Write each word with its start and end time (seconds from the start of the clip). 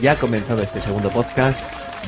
ya 0.00 0.12
ha 0.12 0.16
comenzado 0.16 0.62
este 0.62 0.80
segundo 0.80 1.10
podcast. 1.10 1.58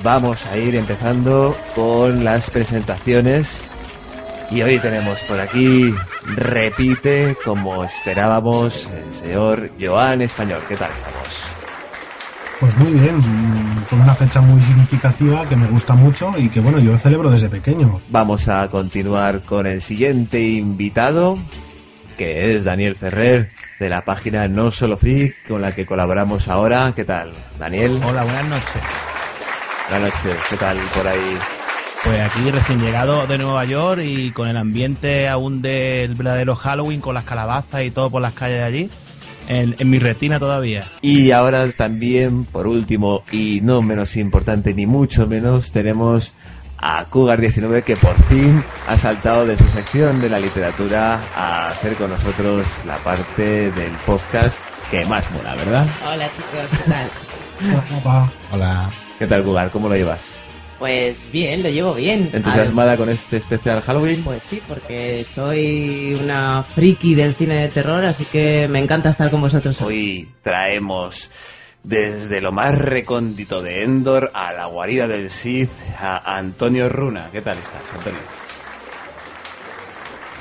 Vamos 0.02 0.44
a 0.46 0.56
ir 0.56 0.76
empezando 0.76 1.56
con 1.74 2.24
las 2.24 2.50
presentaciones. 2.50 3.58
Y 4.50 4.62
hoy 4.62 4.78
tenemos 4.78 5.20
por 5.24 5.38
aquí, 5.40 5.94
repite, 6.24 7.36
como 7.44 7.84
esperábamos, 7.84 8.88
el 9.06 9.12
señor 9.12 9.70
Joan 9.78 10.22
Español. 10.22 10.60
¿Qué 10.68 10.76
tal 10.76 10.90
estamos? 10.90 11.48
Pues 12.60 12.76
muy 12.76 12.92
bien, 12.92 13.20
con 13.88 14.00
una 14.00 14.14
fecha 14.14 14.40
muy 14.40 14.60
significativa 14.62 15.48
que 15.48 15.54
me 15.54 15.68
gusta 15.68 15.94
mucho 15.94 16.32
y 16.36 16.48
que 16.48 16.58
bueno, 16.58 16.80
yo 16.80 16.98
celebro 16.98 17.30
desde 17.30 17.48
pequeño. 17.48 18.00
Vamos 18.08 18.48
a 18.48 18.68
continuar 18.68 19.42
con 19.42 19.66
el 19.66 19.80
siguiente 19.80 20.42
invitado, 20.42 21.38
que 22.18 22.54
es 22.54 22.64
Daniel 22.64 22.96
Ferrer, 22.96 23.48
de 23.78 23.88
la 23.88 24.04
página 24.04 24.48
No 24.48 24.72
Solo 24.72 24.96
Freak, 24.96 25.46
con 25.46 25.62
la 25.62 25.72
que 25.72 25.86
colaboramos 25.86 26.48
ahora. 26.48 26.92
¿Qué 26.94 27.04
tal, 27.04 27.32
Daniel? 27.58 28.00
Hola, 28.04 28.24
buenas 28.24 28.44
noches. 28.46 28.82
Buenas 29.88 30.12
noches, 30.12 30.36
¿qué 30.50 30.56
tal 30.56 30.76
por 30.94 31.06
ahí? 31.06 31.38
Pues 32.04 32.20
aquí 32.20 32.50
recién 32.50 32.80
llegado 32.80 33.26
de 33.26 33.38
Nueva 33.38 33.64
York 33.64 34.02
y 34.04 34.32
con 34.32 34.48
el 34.48 34.56
ambiente 34.56 35.28
aún 35.28 35.62
del 35.62 36.16
verdadero 36.16 36.56
Halloween, 36.56 37.00
con 37.00 37.14
las 37.14 37.24
calabazas 37.24 37.82
y 37.84 37.90
todo 37.92 38.10
por 38.10 38.20
las 38.20 38.32
calles 38.32 38.58
de 38.58 38.64
allí, 38.64 38.90
en, 39.46 39.76
en 39.78 39.88
mi 39.88 40.00
retina 40.00 40.40
todavía. 40.40 40.90
Y 41.00 41.30
ahora 41.30 41.70
también, 41.70 42.44
por 42.46 42.66
último, 42.66 43.22
y 43.30 43.60
no 43.60 43.80
menos 43.80 44.16
importante 44.16 44.74
ni 44.74 44.86
mucho 44.86 45.26
menos, 45.28 45.70
tenemos 45.70 46.34
a 46.78 47.08
Cougar19 47.10 47.82
que 47.82 47.96
por 47.96 48.14
fin 48.24 48.62
ha 48.86 48.96
saltado 48.96 49.46
de 49.46 49.58
su 49.58 49.68
sección 49.68 50.20
de 50.20 50.30
la 50.30 50.40
literatura 50.40 51.20
a 51.34 51.70
hacer 51.70 51.96
con 51.96 52.10
nosotros 52.10 52.66
la 52.86 52.96
parte 52.98 53.70
del 53.70 53.92
podcast 54.06 54.56
que 54.90 55.04
más 55.04 55.30
mola, 55.30 55.54
¿verdad? 55.54 55.86
Hola 56.06 56.28
chicos, 56.36 56.78
¿qué 56.84 56.90
tal? 56.90 57.10
Hola. 58.04 58.32
Hola. 58.52 58.90
¿Qué 59.18 59.26
tal, 59.26 59.42
Cougar? 59.42 59.70
¿Cómo 59.70 59.88
lo 59.88 59.96
llevas? 59.96 60.38
Pues 60.78 61.30
bien, 61.32 61.64
lo 61.64 61.70
llevo 61.70 61.94
bien. 61.94 62.30
¿Entusiasmada 62.32 62.96
con 62.96 63.08
este 63.08 63.38
especial 63.38 63.80
Halloween? 63.80 64.22
Pues 64.22 64.44
sí, 64.44 64.62
porque 64.68 65.24
soy 65.24 66.16
una 66.22 66.62
friki 66.62 67.16
del 67.16 67.34
cine 67.34 67.62
de 67.62 67.68
terror, 67.68 68.04
así 68.04 68.24
que 68.26 68.68
me 68.68 68.78
encanta 68.78 69.10
estar 69.10 69.28
con 69.28 69.40
vosotros 69.40 69.80
hoy. 69.82 69.96
Hoy 69.96 70.28
traemos 70.40 71.28
desde 71.82 72.40
lo 72.40 72.52
más 72.52 72.76
recóndito 72.76 73.62
de 73.62 73.84
Endor 73.84 74.30
a 74.34 74.52
la 74.52 74.66
guarida 74.66 75.06
del 75.06 75.30
Sith 75.30 75.70
a 75.98 76.36
Antonio 76.36 76.88
Runa. 76.88 77.28
¿Qué 77.32 77.40
tal 77.40 77.58
estás, 77.58 77.82
Antonio? 77.94 78.20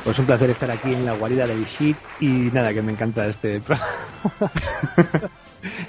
Pues 0.03 0.17
un 0.19 0.25
placer 0.25 0.49
estar 0.49 0.71
aquí 0.71 0.93
en 0.93 1.05
la 1.05 1.13
guarida 1.13 1.45
del 1.45 1.65
shit 1.65 1.97
y 2.21 2.27
nada, 2.27 2.73
que 2.73 2.81
me 2.81 2.93
encanta 2.93 3.27
este 3.27 3.59
programa. 3.59 3.91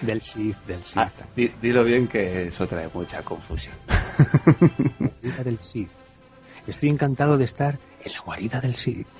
del 0.02 0.18
shit, 0.20 0.56
del 0.66 0.80
shit. 0.80 0.96
Ah, 0.96 1.08
di- 1.36 1.52
dilo 1.62 1.84
bien 1.84 2.08
que 2.08 2.48
eso 2.48 2.66
trae 2.66 2.88
mucha 2.92 3.22
confusión. 3.22 3.74
Del 5.44 5.58
shit. 5.60 5.88
Estoy 6.66 6.88
encantado 6.88 7.38
de 7.38 7.44
estar 7.44 7.78
en 8.08 8.14
la 8.14 8.20
guarida 8.20 8.60
del 8.60 8.72
shit. 8.74 9.06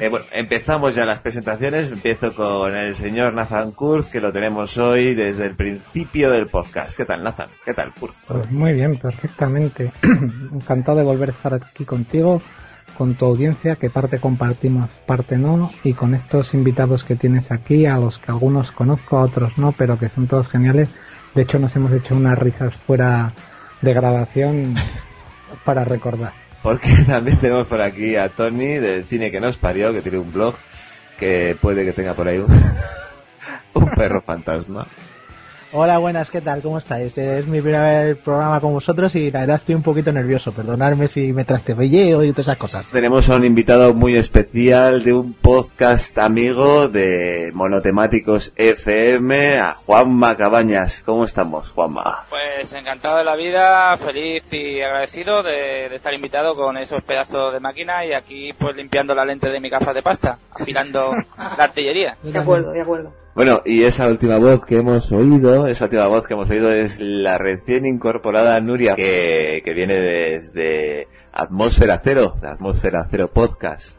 Eh, 0.00 0.08
bueno, 0.08 0.26
empezamos 0.32 0.94
ya 0.94 1.04
las 1.04 1.18
presentaciones. 1.20 1.90
Empiezo 1.90 2.34
con 2.34 2.74
el 2.76 2.94
señor 2.94 3.34
Nathan 3.34 3.72
Kurz, 3.72 4.08
que 4.08 4.20
lo 4.20 4.32
tenemos 4.32 4.76
hoy 4.78 5.14
desde 5.14 5.46
el 5.46 5.54
principio 5.54 6.30
del 6.30 6.46
podcast. 6.46 6.96
¿Qué 6.96 7.04
tal, 7.04 7.22
Nathan? 7.22 7.48
¿Qué 7.64 7.74
tal, 7.74 7.92
Kurz? 7.94 8.16
Pues 8.26 8.50
muy 8.50 8.72
bien, 8.72 8.96
perfectamente. 8.96 9.92
Encantado 10.02 10.98
de 10.98 11.04
volver 11.04 11.30
a 11.30 11.32
estar 11.32 11.54
aquí 11.54 11.84
contigo, 11.84 12.40
con 12.96 13.14
tu 13.14 13.26
audiencia, 13.26 13.76
que 13.76 13.90
parte 13.90 14.18
compartimos, 14.18 14.90
parte 15.06 15.36
no, 15.36 15.70
y 15.84 15.94
con 15.94 16.14
estos 16.14 16.54
invitados 16.54 17.04
que 17.04 17.16
tienes 17.16 17.50
aquí, 17.50 17.86
a 17.86 17.98
los 17.98 18.18
que 18.18 18.30
algunos 18.30 18.72
conozco, 18.72 19.18
a 19.18 19.22
otros 19.22 19.58
no, 19.58 19.72
pero 19.72 19.98
que 19.98 20.08
son 20.08 20.26
todos 20.26 20.48
geniales. 20.48 20.90
De 21.34 21.42
hecho, 21.42 21.58
nos 21.58 21.74
hemos 21.76 21.92
hecho 21.92 22.16
unas 22.16 22.38
risas 22.38 22.76
fuera 22.76 23.32
de 23.80 23.94
grabación 23.94 24.74
para 25.64 25.84
recordar. 25.84 26.47
Porque 26.68 27.02
también 27.06 27.38
tenemos 27.38 27.66
por 27.66 27.80
aquí 27.80 28.16
a 28.16 28.28
Tony 28.28 28.76
del 28.76 29.06
cine 29.06 29.30
que 29.30 29.40
nos 29.40 29.56
parió, 29.56 29.90
que 29.94 30.02
tiene 30.02 30.18
un 30.18 30.30
blog 30.30 30.54
que 31.18 31.56
puede 31.58 31.82
que 31.82 31.94
tenga 31.94 32.12
por 32.12 32.28
ahí 32.28 32.36
un, 32.36 32.46
un 33.72 33.88
perro 33.92 34.20
fantasma. 34.20 34.86
Hola, 35.70 35.98
buenas, 35.98 36.30
¿qué 36.30 36.40
tal? 36.40 36.62
¿Cómo 36.62 36.78
estáis? 36.78 37.18
Es 37.18 37.46
mi 37.46 37.60
primer 37.60 38.16
programa 38.16 38.58
con 38.58 38.72
vosotros 38.72 39.14
y 39.16 39.30
la 39.30 39.40
verdad 39.40 39.56
estoy 39.56 39.74
un 39.74 39.82
poquito 39.82 40.10
nervioso. 40.10 40.50
Perdonadme 40.50 41.08
si 41.08 41.30
me 41.34 41.44
trastebelleo 41.44 42.24
y 42.24 42.30
todas 42.30 42.46
esas 42.46 42.56
cosas. 42.56 42.86
Tenemos 42.90 43.28
a 43.28 43.36
un 43.36 43.44
invitado 43.44 43.92
muy 43.92 44.16
especial 44.16 45.04
de 45.04 45.12
un 45.12 45.34
podcast 45.34 46.16
amigo 46.16 46.88
de 46.88 47.50
Monotemáticos 47.52 48.54
FM, 48.56 49.58
a 49.58 49.74
Juanma 49.74 50.38
Cabañas. 50.38 51.02
¿Cómo 51.04 51.26
estamos, 51.26 51.70
Juanma? 51.72 52.24
Pues 52.30 52.72
encantado 52.72 53.18
de 53.18 53.24
la 53.24 53.36
vida, 53.36 53.94
feliz 53.98 54.44
y 54.50 54.80
agradecido 54.80 55.42
de, 55.42 55.90
de 55.90 55.96
estar 55.96 56.14
invitado 56.14 56.54
con 56.54 56.78
esos 56.78 57.02
pedazos 57.02 57.52
de 57.52 57.60
máquina 57.60 58.06
y 58.06 58.14
aquí 58.14 58.54
pues 58.58 58.74
limpiando 58.74 59.14
la 59.14 59.26
lente 59.26 59.50
de 59.50 59.60
mi 59.60 59.68
gafas 59.68 59.94
de 59.94 60.02
pasta, 60.02 60.38
afilando 60.58 61.10
la 61.36 61.64
artillería. 61.64 62.16
De 62.22 62.38
acuerdo, 62.38 62.72
de 62.72 62.80
acuerdo. 62.80 63.27
Bueno, 63.38 63.62
y 63.64 63.84
esa 63.84 64.08
última 64.08 64.36
voz 64.36 64.66
que 64.66 64.78
hemos 64.78 65.12
oído, 65.12 65.68
esa 65.68 65.84
última 65.84 66.08
voz 66.08 66.26
que 66.26 66.34
hemos 66.34 66.50
oído 66.50 66.72
es 66.72 66.98
la 66.98 67.38
recién 67.38 67.86
incorporada 67.86 68.60
Nuria, 68.60 68.96
que, 68.96 69.62
que 69.64 69.74
viene 69.74 69.94
desde 69.94 71.06
Atmósfera 71.32 72.00
Cero, 72.02 72.34
de 72.40 72.48
Atmósfera 72.48 73.06
Cero 73.08 73.30
Podcast. 73.32 73.96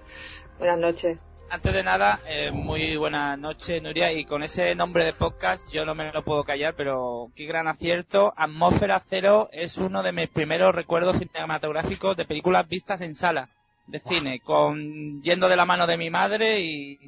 Buenas 0.58 0.80
noches. 0.80 1.20
Antes 1.50 1.74
de 1.74 1.84
nada, 1.84 2.20
eh, 2.28 2.52
muy 2.52 2.98
buenas 2.98 3.40
noches 3.40 3.82
Nuria 3.82 4.12
y 4.12 4.26
con 4.26 4.44
ese 4.44 4.76
nombre 4.76 5.06
de 5.06 5.14
podcast 5.14 5.64
yo 5.72 5.86
no 5.86 5.96
me 5.96 6.12
lo 6.12 6.26
puedo 6.26 6.44
callar, 6.44 6.74
pero 6.76 7.32
qué 7.34 7.46
gran 7.46 7.70
acierto. 7.70 8.34
Atmósfera 8.36 9.02
Cero 9.10 9.48
es 9.54 9.78
uno 9.78 10.04
de 10.04 10.12
mis 10.12 10.28
primeros 10.28 10.76
recuerdos 10.76 11.18
cinematográficos 11.18 12.18
de 12.18 12.26
películas 12.26 12.68
vistas 12.68 13.00
en 13.00 13.16
sala 13.16 13.48
de 13.88 14.02
cine, 14.02 14.42
con 14.42 15.22
yendo 15.22 15.48
de 15.48 15.56
la 15.56 15.66
mano 15.66 15.88
de 15.88 15.96
mi 15.96 16.10
madre 16.10 16.60
y, 16.60 17.00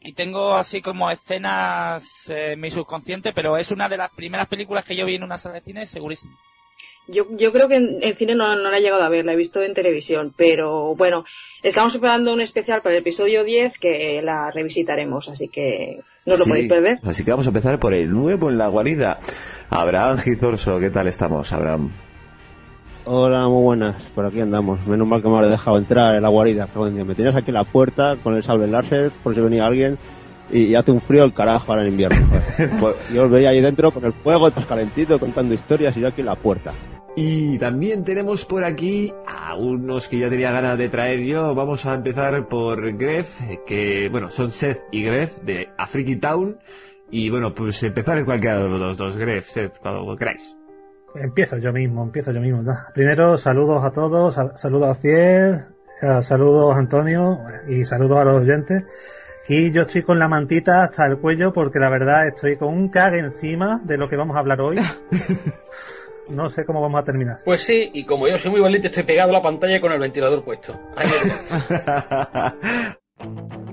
y 0.00 0.12
tengo 0.12 0.54
así 0.54 0.80
como 0.80 1.10
escenas 1.10 2.28
eh, 2.30 2.52
en 2.52 2.60
mi 2.60 2.70
subconsciente, 2.70 3.32
pero 3.34 3.56
es 3.56 3.70
una 3.70 3.88
de 3.88 3.96
las 3.96 4.10
primeras 4.10 4.46
películas 4.46 4.84
que 4.84 4.96
yo 4.96 5.06
vi 5.06 5.16
en 5.16 5.24
una 5.24 5.38
sala 5.38 5.56
de 5.56 5.60
cine, 5.62 5.86
segurísimo. 5.86 6.36
Yo, 7.10 7.24
yo 7.38 7.52
creo 7.52 7.68
que 7.68 7.76
en, 7.76 8.02
en 8.02 8.16
cine 8.16 8.34
no, 8.34 8.54
no 8.54 8.70
la 8.70 8.76
he 8.76 8.82
llegado 8.82 9.02
a 9.02 9.08
ver, 9.08 9.24
la 9.24 9.32
he 9.32 9.36
visto 9.36 9.62
en 9.62 9.72
televisión, 9.72 10.34
pero 10.36 10.94
bueno, 10.94 11.24
estamos 11.62 11.92
preparando 11.92 12.34
un 12.34 12.42
especial 12.42 12.82
para 12.82 12.94
el 12.94 13.00
episodio 13.00 13.44
10 13.44 13.78
que 13.78 14.20
la 14.22 14.50
revisitaremos, 14.50 15.28
así 15.30 15.48
que 15.48 16.00
no 16.26 16.36
lo 16.36 16.44
Sí, 16.44 16.50
podéis 16.50 16.68
perder. 16.68 16.98
Así 17.02 17.24
que 17.24 17.30
vamos 17.30 17.46
a 17.46 17.48
empezar 17.48 17.78
por 17.78 17.94
el 17.94 18.10
nuevo 18.10 18.50
en 18.50 18.58
la 18.58 18.68
guarida. 18.68 19.18
Abraham 19.70 20.18
Gizorso, 20.18 20.78
¿qué 20.80 20.90
tal 20.90 21.08
estamos, 21.08 21.50
Abraham? 21.52 21.92
Hola, 23.10 23.48
muy 23.48 23.62
buenas. 23.62 24.02
Por 24.14 24.26
aquí 24.26 24.38
andamos. 24.38 24.86
Menos 24.86 25.08
mal 25.08 25.22
que 25.22 25.28
me 25.28 25.36
habré 25.36 25.48
dejado 25.48 25.78
entrar 25.78 26.14
en 26.14 26.20
la 26.20 26.28
guarida. 26.28 26.68
Me 26.76 27.14
tenías 27.14 27.34
aquí 27.34 27.48
en 27.48 27.54
la 27.54 27.64
puerta 27.64 28.18
con 28.22 28.34
el 28.34 28.42
sable 28.42 28.66
láser 28.66 29.10
por 29.22 29.34
si 29.34 29.40
venía 29.40 29.64
alguien. 29.64 29.96
Y, 30.52 30.64
y 30.64 30.74
hace 30.74 30.90
un 30.90 31.00
frío 31.00 31.24
el 31.24 31.32
carajo 31.32 31.72
ahora 31.72 31.86
en 31.86 31.92
invierno. 31.92 32.26
joder. 32.78 32.96
yo 33.14 33.24
os 33.24 33.30
veía 33.30 33.48
ahí 33.48 33.62
dentro 33.62 33.92
con 33.92 34.04
el 34.04 34.12
fuego, 34.12 34.50
calentito, 34.68 35.18
contando 35.18 35.54
historias 35.54 35.96
y 35.96 36.00
yo 36.00 36.08
aquí 36.08 36.20
en 36.20 36.26
la 36.26 36.34
puerta. 36.34 36.74
Y 37.16 37.56
también 37.56 38.04
tenemos 38.04 38.44
por 38.44 38.62
aquí 38.62 39.10
a 39.26 39.56
unos 39.56 40.06
que 40.06 40.18
ya 40.18 40.28
tenía 40.28 40.52
ganas 40.52 40.76
de 40.76 40.90
traer 40.90 41.20
yo. 41.20 41.54
Vamos 41.54 41.86
a 41.86 41.94
empezar 41.94 42.46
por 42.46 42.94
Gref, 42.98 43.40
que 43.66 44.10
bueno, 44.10 44.30
son 44.30 44.52
Seth 44.52 44.82
y 44.92 45.02
Gref 45.02 45.38
de 45.44 45.70
Afriki 45.78 46.16
Town. 46.16 46.58
Y 47.10 47.30
bueno, 47.30 47.54
pues 47.54 47.82
empezar 47.82 48.18
en 48.18 48.26
cualquiera 48.26 48.62
de 48.62 48.68
los 48.68 48.98
dos, 48.98 49.16
Gref, 49.16 49.48
Seth, 49.48 49.78
cuando 49.78 50.14
queráis. 50.14 50.57
Empiezo 51.14 51.56
yo 51.58 51.72
mismo, 51.72 52.02
empiezo 52.02 52.32
yo 52.32 52.40
mismo. 52.40 52.62
¿no? 52.62 52.74
Primero, 52.94 53.38
saludos 53.38 53.84
a 53.84 53.90
todos, 53.90 54.34
sal- 54.34 54.52
saludos 54.56 54.96
a 54.96 55.00
Ciel, 55.00 55.64
saludos 56.22 56.74
a 56.74 56.78
Antonio 56.78 57.40
y 57.68 57.84
saludos 57.84 58.18
a 58.18 58.24
los 58.24 58.42
oyentes. 58.42 58.84
Aquí 59.44 59.70
yo 59.72 59.82
estoy 59.82 60.02
con 60.02 60.18
la 60.18 60.28
mantita 60.28 60.82
hasta 60.84 61.06
el 61.06 61.18
cuello 61.18 61.52
porque 61.54 61.78
la 61.78 61.88
verdad 61.88 62.26
estoy 62.28 62.56
con 62.56 62.68
un 62.74 62.88
cague 62.90 63.18
encima 63.18 63.80
de 63.84 63.96
lo 63.96 64.08
que 64.08 64.16
vamos 64.16 64.36
a 64.36 64.40
hablar 64.40 64.60
hoy. 64.60 64.78
No 66.28 66.50
sé 66.50 66.66
cómo 66.66 66.82
vamos 66.82 67.00
a 67.00 67.04
terminar. 67.04 67.38
Pues 67.42 67.62
sí, 67.62 67.88
y 67.94 68.04
como 68.04 68.28
yo 68.28 68.38
soy 68.38 68.50
muy 68.50 68.60
valiente, 68.60 68.88
estoy 68.88 69.04
pegado 69.04 69.30
a 69.30 69.32
la 69.32 69.40
pantalla 69.42 69.80
con 69.80 69.92
el 69.92 69.98
ventilador 69.98 70.44
puesto. 70.44 70.78
Ahí 70.94 71.08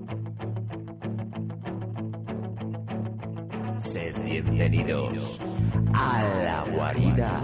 Sed 3.96 4.26
bienvenidos 4.26 5.40
a 5.94 6.22
la 6.44 6.66
guarida. 6.70 7.42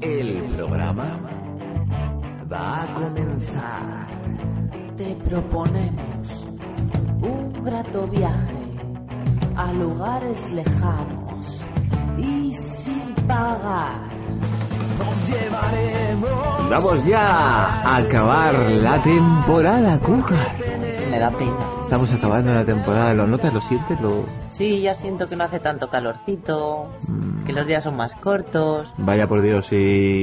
El 0.00 0.42
programa 0.56 1.20
va 2.52 2.82
a 2.82 2.94
comenzar. 2.94 4.08
Te 4.96 5.14
proponemos 5.28 6.46
un 7.22 7.62
grato 7.62 8.08
viaje 8.08 8.56
a 9.54 9.72
lugares 9.72 10.50
lejanos 10.50 11.62
y 12.18 12.50
sin 12.50 13.14
pagar. 13.28 14.08
Nos 14.98 15.28
llevaremos. 15.28 16.70
Vamos 16.70 17.06
ya 17.06 17.66
a 17.84 17.96
acabar 17.98 18.52
la 18.68 19.00
temporada, 19.00 19.96
Cuja. 20.00 20.56
Me 21.08 21.20
da 21.20 21.30
pena. 21.30 21.83
Estamos 21.94 22.18
acabando 22.18 22.52
la 22.52 22.64
temporada. 22.64 23.14
¿Lo 23.14 23.24
notas? 23.28 23.54
¿Lo 23.54 23.60
sientes? 23.60 24.00
¿Lo... 24.00 24.26
Sí, 24.50 24.80
ya 24.80 24.94
siento 24.94 25.28
que 25.28 25.36
no 25.36 25.44
hace 25.44 25.60
tanto 25.60 25.88
calorcito, 25.88 26.88
que 27.46 27.52
los 27.52 27.68
días 27.68 27.84
son 27.84 27.96
más 27.96 28.14
cortos. 28.14 28.92
Vaya 28.98 29.28
por 29.28 29.42
Dios, 29.42 29.72
y, 29.72 29.76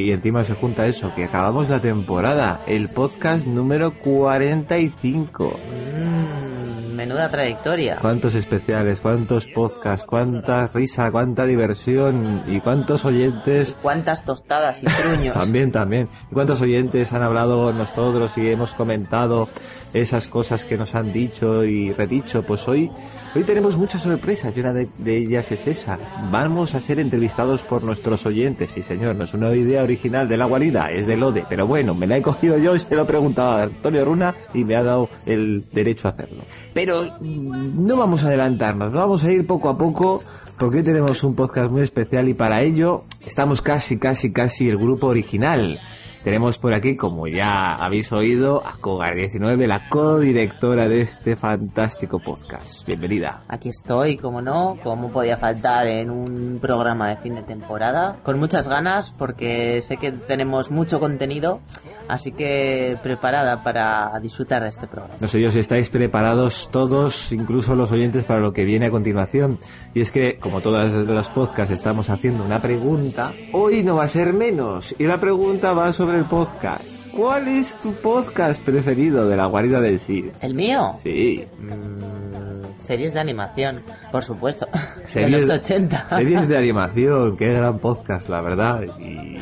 y 0.04 0.12
encima 0.12 0.44
se 0.44 0.54
junta 0.54 0.86
eso, 0.88 1.16
que 1.16 1.24
acabamos 1.24 1.70
la 1.70 1.80
temporada, 1.80 2.60
el 2.68 2.90
podcast 2.90 3.46
número 3.46 3.94
45. 4.00 5.60
Mmm, 5.96 6.94
menuda 6.94 7.32
trayectoria. 7.32 8.00
¿Cuántos 8.02 8.36
especiales, 8.36 9.00
cuántos 9.00 9.48
podcasts, 9.48 10.06
cuánta 10.06 10.68
risa, 10.68 11.10
cuánta 11.10 11.46
diversión 11.46 12.44
y 12.48 12.60
cuántos 12.60 13.06
oyentes? 13.06 13.78
Cuántas 13.82 14.26
tostadas 14.26 14.84
y 14.84 14.88
truños. 14.88 15.34
También, 15.42 15.72
también. 15.72 16.10
¿Y 16.30 16.34
cuántos 16.34 16.60
oyentes 16.60 17.14
han 17.14 17.24
hablado 17.24 17.68
con 17.68 17.78
nosotros 17.78 18.38
y 18.38 18.50
hemos 18.50 18.74
comentado 18.74 19.48
esas 19.94 20.28
cosas 20.28 20.66
que 20.66 20.78
nos 20.78 20.96
han 20.96 21.14
dicho 21.14 21.64
y 21.64 21.92
redicho? 21.94 22.44
Pues 22.44 22.68
hoy, 22.68 22.92
hoy 23.36 23.44
tenemos 23.44 23.78
muchas 23.78 24.02
sorpresas 24.04 24.56
y 24.56 24.60
una 24.60 24.74
de, 24.74 24.90
de 24.98 25.18
ellas 25.18 25.52
es 25.52 25.68
esa. 25.68 26.00
Vamos 26.32 26.76
a 26.76 26.82
ser 26.82 27.00
entrevistados 27.00 27.64
por 27.64 27.84
nuestros 27.84 28.26
oyentes. 28.26 28.72
Sí, 28.74 28.84
señor, 28.84 29.16
no 29.16 29.24
es 29.24 29.34
una 29.34 29.54
idea 29.56 29.84
original 29.84 30.28
de 30.28 30.38
la 30.38 30.46
guarida, 30.46 30.92
es 30.92 31.08
de 31.08 31.18
Lode. 31.18 31.46
Pero 31.50 31.68
bueno, 31.68 31.94
me 31.94 32.08
la 32.08 32.18
he 32.18 32.22
cogido 32.22 32.58
yo 32.58 32.76
y 32.76 32.80
se 32.80 32.96
lo 32.96 33.04
he 33.04 33.06
preguntado 33.06 33.52
a 33.52 33.64
Antonio 33.64 34.06
Runa 34.06 34.36
y 34.54 34.64
me 34.64 34.76
ha 34.76 34.84
dado 34.84 35.10
el 35.26 35.66
derecho 35.72 36.08
a 36.08 36.12
hacerlo. 36.12 36.44
Pero 36.74 37.18
mm, 37.20 37.86
no 37.86 37.98
vamos 37.98 38.24
a 38.24 38.28
adelantarnos, 38.28 38.94
vamos 38.94 39.24
a 39.24 39.32
ir 39.32 39.46
poco 39.46 39.70
a 39.70 39.78
poco 39.78 40.24
porque 40.62 40.78
hoy 40.78 40.84
tenemos 40.84 41.24
un 41.24 41.34
podcast 41.34 41.72
muy 41.72 41.82
especial 41.82 42.30
y 42.30 42.36
para 42.36 42.62
ello 42.62 43.06
estamos 43.26 43.64
casi, 43.64 43.98
casi, 43.98 44.32
casi 44.32 44.70
el 44.70 44.78
grupo 44.78 45.08
original. 45.08 45.80
Tenemos 46.24 46.60
por 46.60 46.76
aquí, 46.76 46.96
como 46.96 47.28
ya 47.28 47.74
habéis 47.74 48.12
oído, 48.12 48.62
a 48.64 48.78
Cogar19, 48.78 49.66
la 49.66 49.90
codirectora 49.90 50.88
de 50.88 51.02
este 51.02 51.36
fantástico 51.36 52.20
podcast. 52.20 52.86
Bienvenida. 52.86 53.42
Aquí 53.48 53.70
estoy, 53.70 54.18
como 54.18 54.40
no, 54.40 54.78
como 54.84 55.10
podía 55.10 55.38
faltar 55.38 55.88
en 55.88 56.12
un 56.12 56.60
programa 56.62 57.10
de 57.10 57.18
fin 57.18 57.34
de 57.34 57.42
temporada, 57.42 58.18
con 58.22 58.38
muchas 58.40 58.68
ganas 58.68 59.10
porque 59.10 59.82
sé 59.82 59.98
que 59.98 60.12
tenemos 60.12 60.70
mucho 60.70 61.00
contenido, 61.00 61.62
así 62.08 62.32
que 62.32 63.00
preparada 63.02 63.64
para 63.64 64.12
disfrutar 64.22 64.62
de 64.62 64.70
este 64.70 64.86
programa. 64.86 65.16
No 65.20 65.28
sé 65.28 65.42
yo 65.42 65.50
si 65.50 65.58
estáis 65.58 65.90
preparados 65.90 66.70
todos, 66.72 67.32
incluso 67.32 67.74
los 67.74 67.92
oyentes, 67.92 68.26
para 68.26 68.42
lo 68.42 68.54
que 68.54 68.64
viene 68.64 68.86
a 68.86 68.92
continuación. 68.92 69.58
Y 69.96 70.02
es 70.02 70.12
que, 70.12 70.38
como 70.38 70.62
todas 70.62 70.94
las 70.94 71.30
podcasts, 71.32 71.74
estamos 71.74 72.12
haciendo 72.12 72.44
una 72.44 72.62
pregunta. 72.62 73.34
Hoy 73.54 73.82
no 73.82 73.96
va 73.96 74.04
a 74.04 74.08
ser 74.08 74.34
menos. 74.34 74.94
Y 75.00 75.06
la 75.06 75.20
pregunta 75.20 75.74
va 75.74 75.92
sobre 76.12 76.20
el 76.20 76.26
podcast. 76.26 77.01
¿Cuál 77.16 77.48
es 77.50 77.76
tu 77.76 77.94
podcast 77.94 78.64
preferido 78.64 79.28
de 79.28 79.36
la 79.36 79.46
guarida 79.46 79.82
del 79.82 80.00
Cid? 80.00 80.28
¿El 80.40 80.54
mío? 80.54 80.94
Sí. 81.04 81.46
Mm, 81.60 82.80
series 82.80 83.14
de 83.14 83.20
animación, 83.20 83.84
por 84.12 84.24
supuesto. 84.24 84.68
Series, 85.06 85.42
de 85.42 85.48
los 85.48 85.50
80. 85.50 86.10
Series 86.10 86.48
de 86.48 86.58
animación, 86.58 87.36
qué 87.36 87.54
gran 87.54 87.80
podcast, 87.80 88.30
la 88.30 88.42
verdad. 88.42 88.84
Y... 88.98 89.38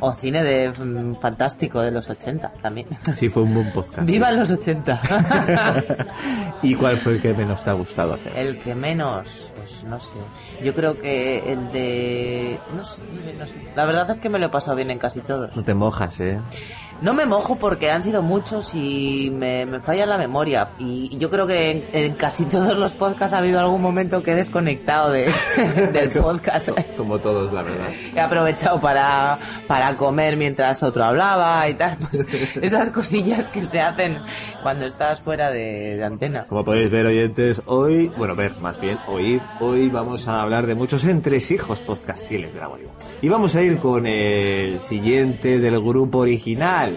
O 0.00 0.12
cine 0.12 0.44
de 0.44 0.70
mm, 0.70 1.16
fantástico 1.20 1.80
de 1.80 1.90
los 1.90 2.08
80 2.08 2.52
también. 2.62 2.86
Sí, 3.16 3.28
fue 3.28 3.42
un 3.42 3.54
buen 3.54 3.72
podcast. 3.72 4.06
¡Viva 4.06 4.30
los 4.30 4.50
80! 4.52 5.00
¿Y 6.62 6.74
cuál 6.76 6.98
fue 6.98 7.14
el 7.14 7.22
que 7.22 7.34
menos 7.34 7.64
te 7.64 7.70
ha 7.70 7.72
gustado 7.72 8.14
hacer? 8.14 8.32
El 8.36 8.60
que 8.60 8.76
menos, 8.76 9.52
pues 9.56 9.82
no 9.84 9.98
sé. 9.98 10.14
Yo 10.62 10.72
creo 10.72 10.94
que 10.94 11.52
el 11.52 11.72
de... 11.72 12.58
No 12.76 12.84
sé, 12.84 13.02
no 13.02 13.20
sé, 13.20 13.34
no 13.38 13.46
sé. 13.46 13.52
La 13.74 13.86
verdad 13.86 14.08
es 14.08 14.20
que 14.20 14.28
me 14.28 14.38
lo 14.38 14.46
he 14.46 14.50
pasado 14.50 14.76
bien 14.76 14.90
en 14.90 14.98
casi 14.98 15.18
todos. 15.20 15.56
No 15.56 15.64
te 15.64 15.74
mojas, 15.74 16.20
¿eh? 16.20 16.38
No 17.00 17.14
me 17.14 17.26
mojo 17.26 17.56
porque 17.56 17.90
han 17.90 18.02
sido 18.02 18.22
muchos 18.22 18.74
y 18.74 19.30
me, 19.32 19.64
me 19.66 19.78
falla 19.80 20.04
la 20.04 20.18
memoria. 20.18 20.68
Y 20.80 21.16
yo 21.16 21.30
creo 21.30 21.46
que 21.46 21.70
en, 21.70 21.84
en, 21.92 22.14
casi 22.14 22.44
todos 22.44 22.76
los 22.76 22.92
podcasts 22.92 23.34
ha 23.34 23.38
habido 23.38 23.60
algún 23.60 23.80
momento 23.80 24.20
que 24.20 24.32
he 24.32 24.34
desconectado 24.34 25.12
de, 25.12 25.32
del 25.92 26.10
podcast. 26.10 26.70
Como 26.96 27.20
todos, 27.20 27.52
la 27.52 27.62
verdad. 27.62 27.88
He 28.16 28.20
aprovechado 28.20 28.80
para, 28.80 29.38
para 29.68 29.96
comer 29.96 30.36
mientras 30.36 30.82
otro 30.82 31.04
hablaba 31.04 31.68
y 31.68 31.74
tal. 31.74 31.98
Pues 32.08 32.24
esas 32.62 32.90
cosillas 32.90 33.48
que 33.48 33.60
se 33.60 33.80
hacen 33.80 34.18
cuando 34.62 34.86
estás 34.86 35.20
fuera 35.20 35.50
de, 35.50 35.96
de 35.96 36.04
antena. 36.04 36.46
Como 36.48 36.64
podéis 36.64 36.90
ver, 36.90 37.06
oyentes, 37.06 37.60
hoy, 37.66 38.10
bueno, 38.16 38.34
ver, 38.34 38.56
más 38.60 38.80
bien, 38.80 38.98
oír, 39.06 39.40
hoy 39.60 39.88
vamos 39.88 40.26
a 40.26 40.40
hablar 40.40 40.66
de 40.66 40.74
muchos 40.74 41.04
entresijos 41.04 41.80
podcastiles 41.80 42.54
de 42.54 42.60
la 42.60 42.66
guarida. 42.66 42.90
Y 43.20 43.28
vamos 43.28 43.54
a 43.56 43.62
ir 43.62 43.78
con 43.78 44.06
el 44.06 44.80
siguiente 44.80 45.58
del 45.58 45.80
grupo 45.80 46.18
original 46.18 46.87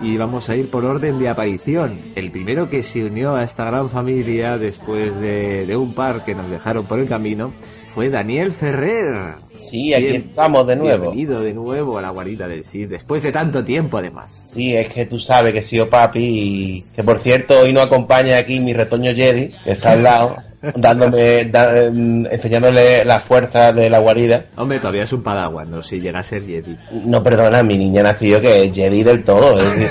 y 0.00 0.16
vamos 0.16 0.48
a 0.48 0.56
ir 0.56 0.70
por 0.70 0.84
orden 0.84 1.18
de 1.18 1.28
aparición. 1.28 2.00
El 2.14 2.30
primero 2.30 2.68
que 2.68 2.82
se 2.82 3.04
unió 3.04 3.36
a 3.36 3.44
esta 3.44 3.64
gran 3.64 3.88
familia 3.88 4.58
después 4.58 5.18
de, 5.20 5.66
de 5.66 5.76
un 5.76 5.94
par 5.94 6.24
que 6.24 6.34
nos 6.34 6.48
dejaron 6.50 6.86
por 6.86 6.98
el 6.98 7.08
camino 7.08 7.52
fue 7.94 8.08
Daniel 8.08 8.52
Ferrer. 8.52 9.34
Sí, 9.54 9.92
aquí 9.92 10.04
Bien, 10.04 10.24
estamos 10.28 10.66
de 10.66 10.76
nuevo. 10.76 11.10
Bienvenido 11.10 11.42
de 11.42 11.54
nuevo 11.54 11.98
a 11.98 12.02
la 12.02 12.10
guarida 12.10 12.48
del 12.48 12.64
CID, 12.64 12.88
después 12.88 13.22
de 13.22 13.32
tanto 13.32 13.64
tiempo 13.64 13.98
además. 13.98 14.44
Sí, 14.46 14.76
es 14.76 14.88
que 14.88 15.06
tú 15.06 15.18
sabes 15.18 15.52
que 15.52 15.58
he 15.58 15.62
sido 15.62 15.90
papi 15.90 16.20
y 16.20 16.82
que 16.94 17.02
por 17.02 17.18
cierto 17.18 17.60
hoy 17.60 17.72
no 17.72 17.80
acompaña 17.80 18.38
aquí 18.38 18.60
mi 18.60 18.72
retoño 18.72 19.14
Jedi, 19.14 19.52
que 19.64 19.72
está 19.72 19.92
al 19.92 20.02
lado. 20.02 20.36
Dándome, 20.74 21.46
da, 21.46 21.84
enseñándole 21.84 23.04
la 23.04 23.20
fuerza 23.20 23.72
de 23.72 23.88
la 23.88 23.98
guarida. 23.98 24.46
Hombre, 24.56 24.78
todavía 24.78 25.04
es 25.04 25.12
un 25.12 25.22
padawan, 25.22 25.70
¿no? 25.70 25.82
Si 25.82 26.00
llega 26.00 26.20
a 26.20 26.24
ser 26.24 26.44
Jedi. 26.44 26.76
No, 27.04 27.22
perdona, 27.22 27.62
mi 27.62 27.78
niña 27.78 28.02
nació 28.02 28.40
que 28.40 28.64
es 28.64 28.72
Jedi 28.74 29.02
del 29.02 29.24
todo. 29.24 29.60
Es 29.60 29.74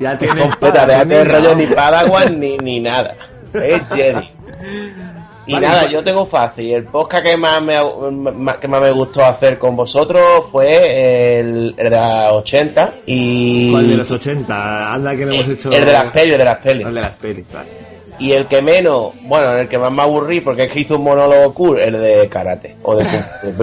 ya 0.00 0.18
tiene 0.18 0.42
completa, 0.42 0.86
de 1.04 1.24
rollo 1.24 1.54
ni 1.54 1.66
padawan 1.66 2.38
ni, 2.38 2.56
ni 2.58 2.80
nada. 2.80 3.16
Es 3.52 3.82
Jedi. 3.90 4.28
Y 5.46 5.54
vale, 5.54 5.66
nada, 5.66 5.86
yo 5.88 6.04
tengo 6.04 6.26
fácil. 6.26 6.70
El 6.70 6.84
podcast 6.84 7.24
que 7.24 7.36
más 7.36 7.62
me, 7.62 7.76
que 8.60 8.68
más 8.68 8.80
me 8.80 8.92
gustó 8.92 9.24
hacer 9.24 9.58
con 9.58 9.74
vosotros 9.74 10.44
fue 10.50 11.40
el, 11.40 11.74
el 11.76 11.84
de 11.84 11.90
las 11.90 12.32
80. 12.32 12.94
Y... 13.06 13.72
¿Cuál 13.72 13.88
de 13.88 13.96
los 13.96 14.10
80? 14.10 14.92
Anda 14.92 15.16
que 15.16 15.26
no 15.26 15.32
hemos 15.32 15.48
hecho... 15.48 15.72
El 15.72 15.84
de 15.84 15.92
las 15.92 16.12
pelis, 16.12 16.32
el 16.32 16.38
de 16.38 16.44
las 16.44 16.58
pelis. 16.58 16.86
El 16.86 16.94
de 16.94 17.00
las 17.00 17.16
pelis, 17.16 17.44
vale. 17.52 17.89
Y 18.20 18.32
el 18.32 18.46
que 18.46 18.60
menos, 18.62 19.14
bueno, 19.22 19.56
el 19.56 19.66
que 19.66 19.78
más 19.78 19.90
me 19.90 20.02
aburrí 20.02 20.40
porque 20.40 20.64
es 20.64 20.72
que 20.72 20.80
hizo 20.80 20.96
un 20.96 21.04
monólogo 21.04 21.54
cool, 21.54 21.80
el 21.80 21.98
de 21.98 22.28
karate. 22.28 22.76
O 22.82 22.94
de, 22.94 23.04
de 23.04 23.54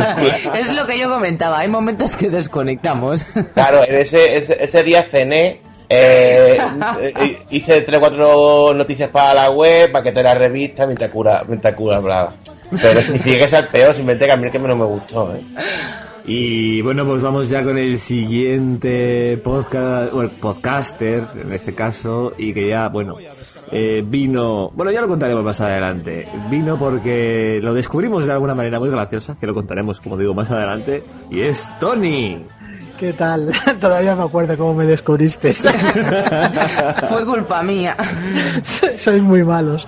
es 0.59 0.74
lo 0.74 0.86
que 0.86 0.98
yo 0.98 1.09
comentaba, 1.09 1.59
hay 1.59 1.68
momentos 1.68 2.15
que 2.15 2.30
desconectamos. 2.30 3.25
Claro, 3.54 3.83
en 3.83 3.95
ese, 3.95 4.36
ese, 4.36 4.63
ese 4.63 4.83
día 4.83 5.04
cené 5.04 5.62
eh, 5.89 6.59
hice 7.50 7.81
tres 7.81 7.98
o 7.98 8.01
cuatro 8.01 8.74
noticias 8.74 9.09
para 9.09 9.33
la 9.33 9.50
web, 9.50 9.92
para 9.92 10.04
que 10.04 10.12
te 10.12 10.21
la 10.21 10.33
revista 10.33 10.86
mientras 10.86 11.12
cura, 11.12 11.44
mientras 11.48 11.75
cura 11.75 12.00
brava. 12.00 12.33
Pero 12.69 12.95
no 12.95 13.01
significa 13.01 13.39
que 13.39 13.48
sea 13.48 13.60
el 13.60 13.68
peor, 13.68 13.94
simplemente 13.94 14.25
que 14.25 14.31
a 14.31 14.38
mí 14.38 14.45
el 14.45 14.51
que 14.51 14.60
menos 14.60 14.77
me 14.77 14.86
gustó. 14.86 15.34
¿eh? 15.34 15.41
Y 16.25 16.82
bueno, 16.82 17.05
pues 17.05 17.22
vamos 17.22 17.48
ya 17.48 17.63
con 17.63 17.77
el 17.77 17.98
siguiente 17.98 19.39
podcast, 19.41 20.12
o 20.13 20.22
el 20.22 20.29
podcaster 20.29 21.24
en 21.41 21.53
este 21.53 21.74
caso, 21.74 22.34
y 22.38 22.53
que 22.53 22.67
ya, 22.67 22.89
bueno, 22.89 23.15
eh, 23.71 24.03
vino, 24.05 24.69
bueno, 24.74 24.91
ya 24.91 25.01
lo 25.01 25.07
contaremos 25.07 25.43
más 25.43 25.59
adelante. 25.62 26.27
Vino 26.50 26.77
porque 26.77 27.59
lo 27.62 27.74
descubrimos 27.74 28.25
de 28.25 28.31
alguna 28.31 28.55
manera 28.55 28.79
muy 28.79 28.89
graciosa, 28.89 29.38
que 29.39 29.47
lo 29.47 29.53
contaremos, 29.53 30.00
como 30.00 30.17
digo, 30.17 30.33
más 30.33 30.51
adelante, 30.51 31.03
y 31.29 31.41
es 31.41 31.74
Tony. 31.79 32.45
¿Qué 32.98 33.13
tal? 33.13 33.51
Todavía 33.80 34.16
me 34.16 34.24
acuerdo 34.24 34.58
cómo 34.58 34.74
me 34.74 34.86
descubriste. 34.86 35.54
Fue 37.10 37.25
culpa 37.25 37.62
mía. 37.62 37.96
Sois 38.98 39.22
muy 39.22 39.44
malos. 39.44 39.86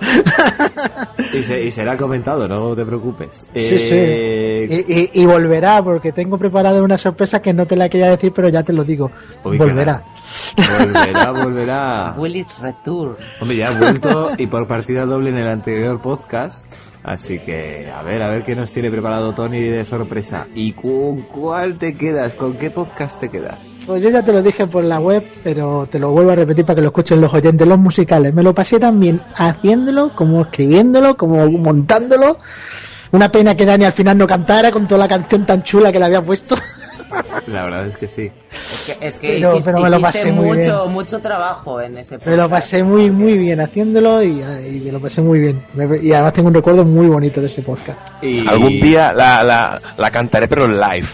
y, 1.32 1.42
se, 1.42 1.62
y, 1.64 1.70
será 1.70 1.96
comentado, 1.96 2.46
no 2.46 2.76
te 2.76 2.84
preocupes. 2.84 3.48
Sí, 3.52 3.68
eh... 3.72 4.66
sí. 4.68 4.84
Y, 4.88 5.00
y, 5.18 5.22
y, 5.22 5.26
volverá, 5.26 5.82
porque 5.82 6.12
tengo 6.12 6.38
preparada 6.38 6.82
una 6.82 6.98
sorpresa 6.98 7.42
que 7.42 7.52
no 7.52 7.66
te 7.66 7.74
la 7.74 7.88
quería 7.88 8.10
decir, 8.10 8.32
pero 8.32 8.48
ya 8.48 8.62
te 8.62 8.72
lo 8.72 8.84
digo. 8.84 9.10
Uy, 9.44 9.58
volverá. 9.58 10.04
Volverá, 10.56 11.30
volverá. 11.44 12.14
Willis 12.16 12.58
Retour. 12.60 13.18
Hombre, 13.40 13.56
ya 13.56 13.68
ha 13.68 13.78
vuelto 13.78 14.30
y 14.36 14.46
por 14.46 14.66
partida 14.66 15.04
doble 15.04 15.30
en 15.30 15.38
el 15.38 15.48
anterior 15.48 16.00
podcast. 16.00 16.66
Así 17.02 17.38
que, 17.38 17.90
a 17.90 18.02
ver, 18.02 18.22
a 18.22 18.28
ver 18.28 18.42
qué 18.44 18.54
nos 18.54 18.70
tiene 18.72 18.90
preparado 18.90 19.32
Tony 19.32 19.60
de 19.60 19.84
sorpresa. 19.84 20.46
¿Y 20.54 20.72
con 20.72 21.22
cuál 21.22 21.78
te 21.78 21.96
quedas? 21.96 22.34
¿Con 22.34 22.54
qué 22.54 22.70
podcast 22.70 23.18
te 23.18 23.30
quedas? 23.30 23.58
Pues 23.86 24.02
yo 24.02 24.10
ya 24.10 24.22
te 24.22 24.32
lo 24.32 24.42
dije 24.42 24.66
por 24.66 24.84
la 24.84 25.00
web, 25.00 25.24
pero 25.42 25.88
te 25.90 25.98
lo 25.98 26.10
vuelvo 26.10 26.32
a 26.32 26.36
repetir 26.36 26.64
para 26.64 26.76
que 26.76 26.82
lo 26.82 26.88
escuchen 26.88 27.20
los 27.20 27.32
oyentes, 27.32 27.66
los 27.66 27.78
musicales. 27.78 28.34
Me 28.34 28.42
lo 28.42 28.54
pasé 28.54 28.78
tan 28.78 29.00
bien 29.00 29.20
haciéndolo, 29.34 30.14
como 30.14 30.42
escribiéndolo, 30.42 31.16
como 31.16 31.48
montándolo. 31.50 32.38
Una 33.12 33.32
pena 33.32 33.56
que 33.56 33.64
Dani 33.64 33.86
al 33.86 33.92
final 33.92 34.18
no 34.18 34.26
cantara 34.26 34.70
con 34.70 34.86
toda 34.86 35.00
la 35.00 35.08
canción 35.08 35.46
tan 35.46 35.62
chula 35.62 35.90
que 35.90 35.98
le 35.98 36.04
había 36.04 36.22
puesto. 36.22 36.56
La 37.46 37.64
verdad 37.64 37.86
es 37.86 37.96
que 37.96 38.08
sí. 38.08 38.30
Es 38.52 38.84
que, 38.98 39.06
es 39.06 39.18
que 39.18 39.28
pero, 39.28 39.52
hiciste, 39.52 39.72
pero 39.72 39.82
me 39.82 39.90
lo 39.90 40.00
pasé 40.00 40.32
muy 40.32 40.58
mucho, 40.58 40.82
bien. 40.82 40.92
mucho 40.92 41.18
trabajo 41.20 41.80
en 41.80 41.98
ese 41.98 42.16
podcast. 42.18 42.30
Me 42.30 42.36
lo 42.36 42.48
pasé 42.48 42.84
muy, 42.84 43.10
muy 43.10 43.38
bien 43.38 43.60
haciéndolo 43.60 44.22
y, 44.22 44.40
y, 44.40 44.82
me 44.84 44.92
lo 44.92 45.00
pasé 45.00 45.20
muy 45.22 45.40
bien. 45.40 45.62
Y 46.02 46.12
además 46.12 46.32
tengo 46.32 46.48
un 46.48 46.54
recuerdo 46.54 46.84
muy 46.84 47.06
bonito 47.08 47.40
de 47.40 47.46
ese 47.46 47.62
podcast. 47.62 47.98
Y... 48.22 48.46
Algún 48.46 48.80
día 48.80 49.12
la, 49.12 49.42
la, 49.42 49.80
la 49.96 50.10
cantaré, 50.10 50.48
pero 50.48 50.64
en 50.66 50.80
live. 50.80 51.08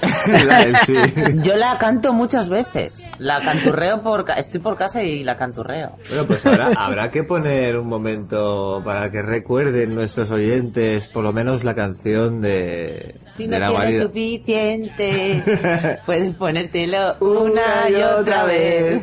Sí. 0.86 0.94
Yo 1.42 1.56
la 1.56 1.76
canto 1.78 2.12
muchas 2.12 2.48
veces. 2.48 3.04
La 3.18 3.40
canturreo 3.40 4.02
por... 4.02 4.24
Estoy 4.36 4.60
por 4.60 4.76
casa 4.76 5.02
y 5.02 5.24
la 5.24 5.36
canturreo. 5.36 5.96
Bueno, 6.08 6.24
pues 6.26 6.44
habrá, 6.46 6.68
habrá 6.76 7.10
que 7.10 7.24
poner 7.24 7.76
un 7.76 7.88
momento 7.88 8.80
para 8.84 9.10
que 9.10 9.22
recuerden 9.22 9.94
nuestros 9.94 10.30
oyentes 10.30 11.08
por 11.08 11.24
lo 11.24 11.32
menos 11.32 11.64
la 11.64 11.74
canción 11.74 12.40
de, 12.40 13.14
Si 13.36 13.46
de 13.46 13.58
no 13.58 13.58
la 13.58 13.68
tienes 13.68 13.76
guarida. 13.76 14.02
suficiente, 14.04 16.00
puedes 16.06 16.32
ponértelo 16.34 17.16
una 17.20 17.90
y 17.90 17.94
otra 18.02 18.44
vez. 18.44 19.02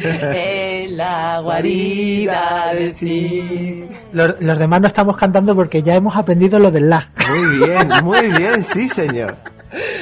En 0.00 0.96
la 0.96 1.40
guarida 1.42 2.70
del 2.74 2.94
sí. 2.94 3.88
Los, 4.12 4.40
los 4.40 4.58
demás 4.58 4.80
no 4.80 4.86
estamos 4.88 5.16
cantando 5.16 5.54
porque 5.54 5.82
ya 5.82 5.94
hemos 5.94 6.16
aprendido 6.16 6.58
lo 6.58 6.70
del 6.70 6.88
lag. 6.90 7.04
Muy 7.30 7.58
bien, 7.66 7.88
muy 8.02 8.28
bien, 8.38 8.62
sí 8.62 8.88
señor. 8.88 9.36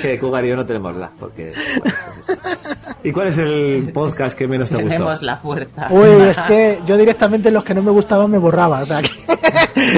Que 0.02 0.18
Cougar 0.18 0.44
y 0.44 0.48
yo 0.48 0.56
no 0.56 0.64
tenemos 0.66 0.96
lag, 0.96 1.10
porque... 1.18 1.52
bueno, 1.78 1.96
pues- 2.24 2.78
¿Y 3.04 3.10
cuál 3.10 3.26
es 3.28 3.38
el 3.38 3.90
podcast 3.92 4.38
que 4.38 4.46
menos 4.46 4.68
te 4.68 4.76
gustó? 4.76 4.88
Tenemos 4.90 5.22
la 5.22 5.36
fuerza. 5.38 5.88
Uy, 5.90 6.22
es 6.30 6.40
que 6.42 6.78
yo 6.86 6.96
directamente 6.96 7.50
los 7.50 7.64
que 7.64 7.74
no 7.74 7.82
me 7.82 7.90
gustaban 7.90 8.30
me 8.30 8.38
borraba, 8.38 8.80
o 8.82 8.86
sea 8.86 9.02
que 9.02 9.10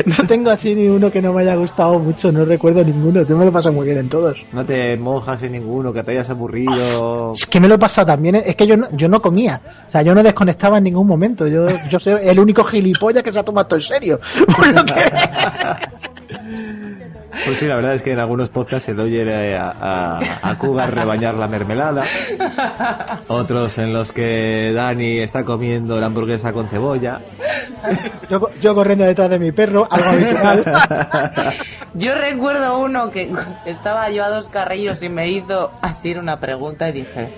no 0.07 0.27
tengo 0.27 0.49
así 0.51 0.75
ni 0.75 0.89
uno 0.89 1.11
que 1.13 1.21
no 1.21 1.35
me 1.35 1.43
haya 1.43 1.55
gustado 1.55 1.99
mucho, 1.99 2.33
no 2.33 2.47
recuerdo 2.47 2.83
ninguno, 2.83 3.23
yo 3.23 3.37
me 3.37 3.45
lo 3.45 3.53
paso 3.53 3.71
muy 3.75 3.85
bien 3.85 3.99
en 3.99 4.09
todos. 4.09 4.39
No 4.53 4.65
te 4.65 4.97
mojas 4.97 5.43
en 5.43 5.53
ninguno, 5.53 5.93
que 5.93 6.03
te 6.03 6.13
hayas 6.13 6.31
aburrido. 6.31 7.33
Es 7.35 7.45
que 7.45 7.61
me 7.61 7.69
lo 7.69 7.75
he 7.75 7.79
pasado 7.79 8.07
también, 8.07 8.37
es 8.37 8.57
que 8.57 8.67
yo 8.67 8.79
no, 8.79 8.87
yo 8.93 9.07
no 9.07 9.21
comía, 9.21 9.61
o 9.87 9.91
sea, 9.91 10.01
yo 10.01 10.15
no 10.15 10.23
desconectaba 10.23 10.79
en 10.79 10.85
ningún 10.85 11.07
momento, 11.07 11.47
yo, 11.47 11.67
yo 11.91 12.01
soy 12.01 12.15
el 12.23 12.41
único 12.41 12.65
gilipollas 12.65 13.23
que 13.23 13.33
se 13.33 13.39
ha 13.39 13.43
tomado 13.43 13.67
todo 13.67 13.79
en 13.81 13.83
serio. 13.83 14.19
Por 14.57 14.67
lo 14.69 14.83
que- 14.83 14.95
Pues 17.45 17.59
sí, 17.59 17.67
la 17.67 17.77
verdad 17.77 17.95
es 17.95 18.03
que 18.03 18.13
en 18.13 18.19
algunos 18.19 18.49
podcasts 18.51 18.87
se 18.87 18.95
le 18.95 19.03
oye 19.03 19.57
a, 19.57 19.71
a, 19.71 20.51
a 20.51 20.59
Cougar 20.59 20.95
rebañar 20.95 21.35
la 21.35 21.49
mermelada. 21.49 22.05
Otros 23.29 23.79
en 23.79 23.93
los 23.93 24.13
que 24.13 24.73
Dani 24.75 25.21
está 25.21 25.45
comiendo 25.45 25.99
la 26.01 26.07
hamburguesa 26.07 26.53
con 26.53 26.69
cebolla. 26.69 27.21
yo, 28.31 28.49
yo 28.61 28.75
corriendo 28.75 29.05
detrás 29.05 29.31
de 29.31 29.39
mi 29.39 29.53
perro, 29.53 29.87
algo 29.91 30.11
habitual. 30.11 30.65
Yo 31.95 32.15
recuerdo 32.15 32.79
uno 32.79 33.11
que 33.11 33.31
estaba 33.67 34.11
yo 34.11 34.25
a 34.25 34.29
dos 34.29 34.49
carrillos 34.49 35.03
y 35.03 35.09
me 35.09 35.29
hizo 35.29 35.71
así 35.81 36.13
una 36.15 36.39
pregunta 36.39 36.89
y 36.89 36.93
dije, 36.93 37.29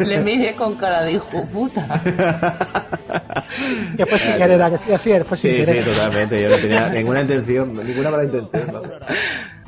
le 0.00 0.18
miré 0.20 0.54
con 0.54 0.74
cara 0.74 1.02
de 1.02 1.12
hijo 1.12 1.44
puta. 1.52 2.02
que 3.96 4.06
fue 4.06 4.18
sin 4.18 4.36
querer, 4.36 4.60
¿a 4.60 4.70
que 4.70 4.78
sí, 4.78 4.92
así 4.92 5.12
fue 5.24 5.36
sin 5.36 5.64
Sí, 5.64 5.72
sí, 5.72 5.78
totalmente. 5.82 6.42
Yo 6.42 6.48
no 6.50 6.56
tenía 6.56 6.88
ninguna 6.88 7.22
intención, 7.22 7.74
ninguna 7.86 8.10
mala 8.10 8.24
intención. 8.24 8.66
vamos. 8.72 8.90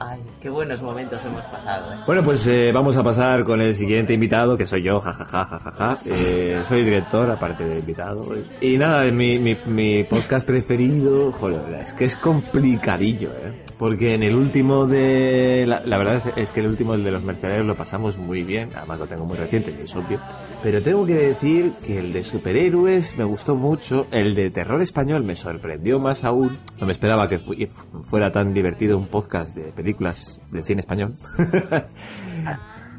Ay, 0.00 0.21
qué 0.41 0.49
buenos 0.49 0.81
momentos 0.81 1.21
hemos 1.25 1.45
pasado. 1.47 1.93
¿eh? 1.93 1.97
Bueno, 2.07 2.23
pues 2.23 2.47
eh, 2.47 2.71
vamos 2.73 2.97
a 2.97 3.03
pasar 3.03 3.43
con 3.43 3.61
el 3.61 3.75
siguiente 3.75 4.15
invitado, 4.15 4.57
que 4.57 4.67
soy 4.67 4.85
yo, 4.85 5.00
jajaja, 5.00 5.45
jajaja. 5.47 5.99
Eh, 6.07 6.62
soy 6.69 6.85
director, 6.85 7.29
aparte 7.31 7.65
de 7.65 7.81
invitado. 7.81 8.25
Y 8.61 8.79
nada, 8.79 9.03
mi, 9.11 9.38
mi, 9.38 9.57
mi 9.67 10.05
podcast 10.05 10.47
preferido, 10.47 11.33
joder, 11.33 11.81
es 11.81 11.93
que 11.93 12.05
es 12.05 12.15
complicadillo, 12.15 13.31
¿eh? 13.31 13.65
Porque 13.78 14.14
en 14.14 14.25
el 14.25 14.35
último 14.35 14.87
de... 14.87 15.64
La, 15.66 15.99
verdad 15.99 16.20
es 16.37 16.50
que 16.50 16.58
el 16.61 16.66
último, 16.66 16.94
el 16.94 17.04
de 17.04 17.12
los 17.12 17.23
mercenarios, 17.23 17.64
lo 17.64 17.76
pasamos 17.76 18.18
muy 18.18 18.42
bien. 18.42 18.70
Además 18.75 18.99
lo 18.99 19.06
tengo 19.06 19.25
muy 19.25 19.37
reciente, 19.37 19.73
es 19.80 19.94
obvio. 19.94 20.18
Pero 20.64 20.82
tengo 20.82 21.06
que 21.06 21.14
decir 21.14 21.70
que 21.87 22.00
el 22.00 22.12
de 22.12 22.25
superhéroes 22.25 23.16
me 23.16 23.23
gustó 23.23 23.54
mucho. 23.54 24.08
El 24.11 24.35
de 24.35 24.50
terror 24.50 24.82
español 24.82 25.23
me 25.23 25.37
sorprendió 25.37 26.00
más 26.00 26.25
aún. 26.25 26.58
No 26.80 26.87
me 26.87 26.92
esperaba 26.92 27.28
que 27.28 27.38
fu- 27.38 27.54
fuera 28.02 28.32
tan 28.32 28.52
divertido 28.52 28.99
un 28.99 29.06
podcast 29.06 29.54
de 29.54 29.70
películas 29.70 30.40
de 30.50 30.62
cine 30.64 30.80
español. 30.80 31.14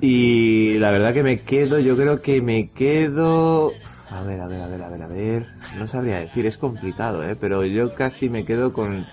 y 0.02 0.78
la 0.78 0.92
verdad 0.92 1.14
que 1.14 1.24
me 1.24 1.40
quedo, 1.42 1.80
yo 1.80 1.98
creo 1.98 2.22
que 2.22 2.42
me 2.42 2.70
quedo... 2.70 3.72
A 4.12 4.24
ver, 4.24 4.40
a 4.42 4.48
ver, 4.48 4.62
a 4.62 4.68
ver, 4.68 4.82
a 4.82 4.90
ver, 4.90 5.02
a 5.04 5.08
ver. 5.08 5.46
No 5.78 5.88
sabría 5.88 6.20
decir, 6.22 6.46
es 6.46 6.58
complicado, 6.58 7.24
¿eh? 7.24 7.36
Pero 7.36 7.64
yo 7.66 7.94
casi 7.94 8.28
me 8.30 8.44
quedo 8.44 8.74
con 8.74 9.06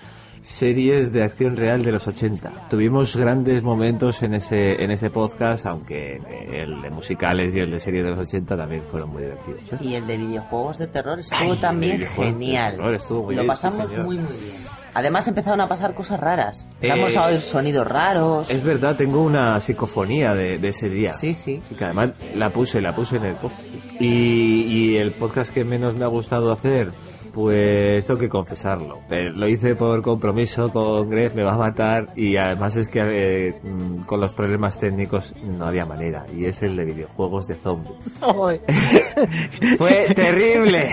series 0.47 1.11
de 1.11 1.23
acción 1.23 1.55
real 1.57 1.83
de 1.83 1.91
los 1.91 2.07
80. 2.07 2.51
Tuvimos 2.69 3.15
grandes 3.15 3.61
momentos 3.63 4.23
en 4.23 4.33
ese 4.33 4.81
en 4.83 4.91
ese 4.91 5.09
podcast, 5.09 5.65
aunque 5.65 6.19
el 6.51 6.81
de 6.81 6.89
musicales 6.89 7.53
y 7.53 7.59
el 7.59 7.71
de 7.71 7.79
series 7.79 8.03
de 8.05 8.11
los 8.11 8.19
80 8.27 8.55
también 8.57 8.81
fueron 8.89 9.09
muy 9.11 9.23
divertidos. 9.23 9.61
¿eh? 9.73 9.77
Y 9.81 9.95
el 9.95 10.07
de 10.07 10.17
videojuegos 10.17 10.77
de 10.77 10.87
terror 10.87 11.19
estuvo 11.19 11.51
Ay, 11.53 11.57
también 11.59 11.99
genial. 11.99 12.77
terror 12.77 12.93
estuvo 12.93 13.23
muy 13.23 13.35
Lo 13.35 13.43
bien, 13.43 13.55
sí, 13.55 13.61
pasamos 13.63 13.89
señor. 13.89 14.05
muy 14.05 14.17
muy 14.17 14.33
bien. 14.37 14.55
Además 14.93 15.27
empezaron 15.27 15.61
a 15.61 15.67
pasar 15.67 15.93
cosas 15.93 16.19
raras. 16.19 16.67
Eh, 16.81 16.89
Vamos 16.89 17.15
a 17.15 17.25
oír 17.27 17.39
sonidos 17.41 17.85
raros. 17.85 18.49
Es 18.49 18.63
verdad, 18.63 18.95
tengo 18.95 19.21
una 19.21 19.59
psicofonía 19.59 20.33
de, 20.33 20.57
de 20.57 20.69
ese 20.69 20.89
día. 20.89 21.11
Sí, 21.13 21.35
sí. 21.35 21.61
que 21.77 21.83
además 21.85 22.11
la 22.35 22.49
puse, 22.49 22.81
la 22.81 22.95
puse 22.95 23.17
en 23.17 23.25
el 23.25 23.35
podcast. 23.35 23.61
Y, 23.99 24.61
y 24.63 24.95
el 24.97 25.11
podcast 25.11 25.53
que 25.53 25.63
menos 25.63 25.95
me 25.95 26.03
ha 26.03 26.07
gustado 26.07 26.51
hacer, 26.51 26.93
pues 27.37 28.03
tengo 28.07 28.19
que 28.19 28.29
confesarlo. 28.29 29.01
Pero 29.07 29.31
lo 29.33 29.47
hice 29.47 29.75
por 29.75 30.01
compromiso 30.01 30.73
con 30.73 31.07
Gref, 31.07 31.35
me 31.35 31.43
va 31.43 31.53
a 31.53 31.57
matar 31.57 32.09
y 32.15 32.35
además 32.35 32.75
es 32.77 32.87
que 32.89 32.99
eh, 33.03 33.53
mm, 33.61 34.05
con 34.05 34.19
los 34.19 34.33
problemas 34.33 34.79
técnicos 34.79 35.35
no 35.43 35.67
había 35.67 35.85
manera. 35.85 36.25
Y 36.35 36.45
es 36.45 36.63
el 36.63 36.75
de 36.75 36.85
videojuegos 36.85 37.45
de 37.47 37.53
zombies. 37.53 37.93
Fue 39.77 40.07
terrible. 40.15 40.89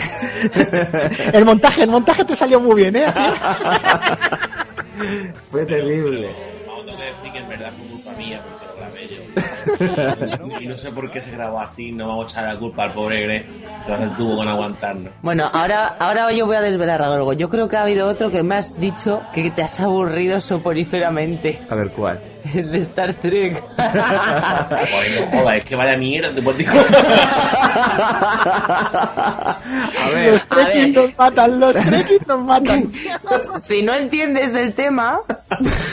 El 1.33 1.47
montaje, 1.47 1.85
el 1.85 1.91
montaje 1.91 2.27
te 2.27 2.37
salió 2.37 2.61
muy 2.61 2.83
bien, 2.83 2.97
¿eh? 2.97 3.07
Así. 3.07 3.23
Fue 5.51 5.65
terrible. 5.65 6.54
y 10.61 10.67
no 10.67 10.77
sé 10.77 10.93
por 10.93 11.11
qué 11.11 11.21
se 11.23 11.31
grabó 11.31 11.61
así, 11.61 11.93
no 11.93 12.09
vamos 12.09 12.27
a 12.27 12.31
echar 12.31 12.55
la 12.55 12.59
culpa 12.59 12.85
al 12.85 12.93
pobre 12.93 13.23
Greg, 13.23 13.47
que 13.87 13.93
hace 13.93 14.05
el 14.05 14.11
tubo 14.17 14.37
con 14.37 14.49
aguantarnos. 14.49 15.13
Bueno, 15.23 15.51
ahora, 15.53 15.97
ahora 15.99 16.33
yo 16.33 16.47
voy 16.47 16.57
a 16.57 16.61
desvelar 16.61 17.03
algo. 17.03 17.33
Yo 17.33 17.49
creo 17.49 17.69
que 17.69 17.77
ha 17.77 17.83
habido 17.83 18.09
otro 18.09 18.31
que 18.31 18.43
me 18.43 18.57
has 18.57 18.79
dicho 18.79 19.23
que 19.35 19.51
te 19.51 19.63
has 19.63 19.81
aburrido 19.81 20.41
soporíferamente. 20.41 21.61
A 21.69 21.75
ver 21.75 21.91
cuál. 21.91 22.34
El 22.53 22.71
de 22.73 22.79
Star 22.79 23.15
Trek. 23.15 23.63
Joder, 23.77 25.21
no 25.21 25.27
jodas, 25.39 25.57
es 25.59 25.65
que 25.65 25.77
vaya 25.77 25.97
mierda, 25.97 26.35
te 26.35 26.43
puedo 26.43 26.59
decir. 26.59 26.73
A 29.97 30.09
ver, 30.13 30.33
Los 30.33 30.49
trekkies 30.49 30.95
nos 30.95 31.19
matan, 31.19 31.61
los 31.61 31.77
trekkies 31.77 32.27
nos 32.27 32.45
matan. 32.45 32.93
si 33.65 33.83
no 33.83 33.95
entiendes 33.95 34.53
del 34.53 34.75
tema, 34.75 35.21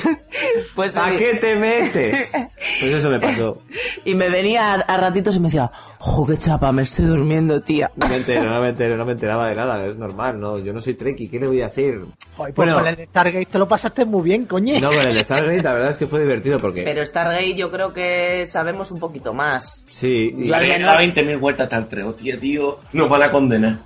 pues 0.76 0.98
¿A 0.98 1.12
qué 1.12 1.36
te 1.36 1.56
metes? 1.56 2.32
Pues 2.32 2.92
eso 2.94 3.10
me 3.10 3.20
pasó. 3.20 3.62
Y 4.04 4.16
me 4.16 4.30
venía 4.30 4.74
a, 4.74 4.76
a 4.76 4.98
ratitos 4.98 5.36
y 5.36 5.40
me 5.40 5.48
decía, 5.48 5.72
¡jo, 6.00 6.26
qué 6.26 6.38
chapa! 6.38 6.72
Me 6.72 6.82
estoy 6.82 7.06
durmiendo, 7.06 7.62
tía. 7.62 7.92
No 7.96 8.08
me 8.08 8.18
entero, 8.18 8.44
no 8.44 8.62
me 8.62 8.70
entero, 8.70 8.98
no 8.98 9.06
me 9.06 9.14
enteraba 9.14 9.48
de 9.48 9.56
nada, 9.56 9.86
es 9.86 9.98
normal, 9.98 10.40
no, 10.40 10.60
yo 10.60 10.74
no 10.74 10.82
soy 10.82 10.96
Trekkie, 10.96 11.30
¿qué 11.30 11.40
le 11.40 11.48
voy 11.48 11.62
a 11.62 11.68
hacer? 11.68 12.00
Joder, 12.36 12.54
pues 12.54 12.74
con 12.74 12.88
el 12.88 12.96
de 12.96 13.06
Stargate 13.06 13.46
te 13.46 13.58
lo 13.58 13.68
pasaste 13.68 14.06
muy 14.06 14.24
bien, 14.24 14.46
coño. 14.46 14.80
No, 14.80 14.90
con 14.90 15.08
el 15.08 15.14
de 15.14 15.24
Stargate 15.24 15.62
la 15.62 15.74
verdad 15.74 15.90
es 15.92 15.98
que 15.98 16.08
fue 16.08 16.20
divertido 16.20 16.41
porque... 16.60 16.84
Pero 16.84 17.06
Stargate 17.06 17.56
yo 17.56 17.72
creo 17.72 17.94
que 17.94 18.46
sabemos 18.46 18.92
un 18.92 19.00
poquito 19.00 19.34
más. 19.34 19.84
Sí, 19.90 20.32
y- 20.38 20.48
Yo 20.48 20.56
al 20.56 20.64
Le 20.64 20.70
menos- 20.80 20.94
da 20.94 21.02
20.000 21.02 21.40
vueltas 21.40 21.72
el 21.74 21.88
3, 21.88 22.06
hostia, 22.06 22.40
tío, 22.40 22.80
nos 22.94 23.10
van 23.10 23.24
a 23.24 23.32
condenar. 23.32 23.80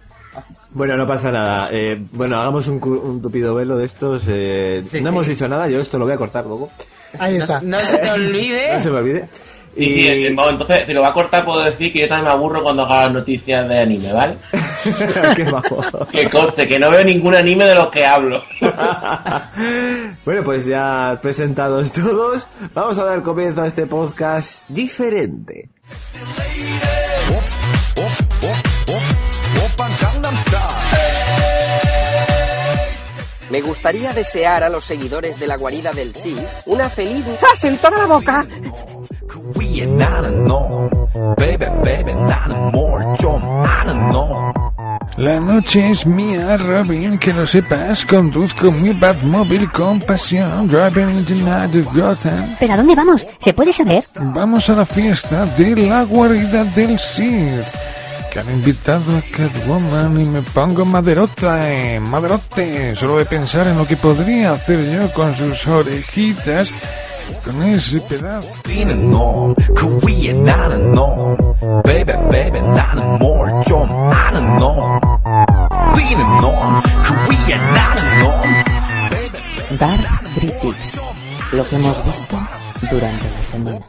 Bueno, 0.71 0.97
no 0.97 1.07
pasa 1.07 1.31
nada. 1.31 1.69
Eh, 1.71 1.97
bueno, 2.12 2.38
hagamos 2.39 2.67
un, 2.67 2.79
cu- 2.79 3.01
un 3.03 3.21
tupido 3.21 3.55
velo 3.55 3.77
de 3.77 3.85
estos. 3.85 4.24
eh, 4.27 4.83
Sí, 4.91 4.97
no 5.00 5.09
sí. 5.09 5.15
hemos 5.15 5.27
dicho 5.27 5.47
nada, 5.47 5.69
yo 5.69 5.79
esto 5.79 5.97
lo 5.97 6.05
voy 6.05 6.13
a 6.13 6.17
cortar 6.17 6.45
luego. 6.45 6.69
Ahí 7.17 7.38
No, 7.38 7.45
está. 7.45 7.62
no 7.62 7.79
se 7.79 7.97
te 7.97 8.12
olvide. 8.12 8.67
No 8.74 8.79
se 8.81 8.89
me 8.91 8.97
olvide. 8.97 9.29
Y, 9.75 9.84
Y... 9.86 10.08
eh, 10.08 10.27
entonces, 10.27 10.84
si 10.86 10.94
lo 10.94 11.01
va 11.01 11.10
a 11.10 11.13
cortar, 11.13 11.44
puedo 11.44 11.63
decir 11.63 11.91
que 11.91 12.00
yo 12.00 12.08
también 12.08 12.25
me 12.25 12.32
aburro 12.32 12.63
cuando 12.63 12.84
haga 12.84 13.05
las 13.05 13.13
noticias 13.13 13.67
de 13.67 13.79
anime, 13.79 14.13
¿vale? 14.13 14.38
Qué 15.36 15.44
bajo. 15.44 15.82
Que 16.12 16.29
conste, 16.29 16.67
que 16.67 16.79
no 16.79 16.89
veo 16.89 17.03
ningún 17.03 17.36
anime 17.36 17.65
de 17.65 17.75
los 17.75 17.88
que 17.89 18.05
hablo. 18.05 18.41
bueno, 20.25 20.44
pues 20.44 20.65
ya 20.65 21.20
presentados 21.22 21.91
todos, 21.91 22.48
vamos 22.74 22.98
a 22.98 23.05
dar 23.05 23.22
comienzo 23.22 23.63
a 23.63 23.67
este 23.67 23.86
podcast 23.86 24.63
diferente. 24.70 25.70
Me 33.55 33.62
gustaría 33.62 34.12
desear 34.12 34.63
a 34.65 34.69
los 34.69 34.83
seguidores 34.83 35.39
de 35.39 35.47
la 35.47 35.55
guarida 35.55 35.93
del 35.93 36.13
Sith 36.13 36.45
una 36.65 36.89
feliz 36.89 37.24
¡Sas 37.39 37.63
en 37.63 37.77
toda 37.77 38.00
la 38.00 38.05
boca! 38.05 38.45
La 45.15 45.39
noche 45.39 45.89
es 45.89 46.05
mía, 46.05 46.57
Robin, 46.57 47.17
que 47.17 47.31
lo 47.31 47.45
sepas. 47.47 48.03
Conduzco 48.03 48.74
mi 48.74 48.91
Batmóvil 48.91 49.71
con 49.71 50.01
pasión. 50.01 50.67
Driving 50.67 51.12
in 51.12 51.25
the 51.25 51.35
night 51.35 51.75
of 51.75 51.95
Gotham. 51.95 52.57
¿Pero 52.59 52.74
a 52.74 52.75
dónde 52.75 52.93
vamos? 52.93 53.25
¿Se 53.39 53.53
puede 53.53 53.71
saber? 53.71 54.03
Vamos 54.19 54.69
a 54.69 54.75
la 54.75 54.85
fiesta 54.85 55.45
de 55.45 55.77
la 55.77 56.03
guarida 56.03 56.65
del 56.65 57.00
Sith 57.00 57.74
que 58.36 58.42
han 58.42 58.51
invitado 58.51 59.15
a 59.15 59.22
Catwoman 59.22 60.20
y 60.20 60.25
me 60.25 60.42
pongo 60.42 60.84
maderota, 60.84 61.72
eh, 61.72 62.01
maderote, 62.01 62.94
solo 62.94 63.18
de 63.18 63.25
pensar 63.25 63.65
en 63.68 63.77
lo 63.77 63.88
que 63.88 63.96
podría 63.96 64.51
hacer 64.51 64.92
yo 64.92 65.10
con 65.13 65.34
sus 65.38 65.65
orejitas, 65.68 66.70
con 67.46 67.63
ese 67.63 68.01
pedazo. 68.01 68.50
Dark 79.80 80.06
Critics, 80.34 81.01
lo 81.54 81.65
que 81.70 81.75
hemos 81.77 82.06
visto 82.06 82.38
durante 82.92 83.32
la 83.32 83.42
semana. 83.42 83.80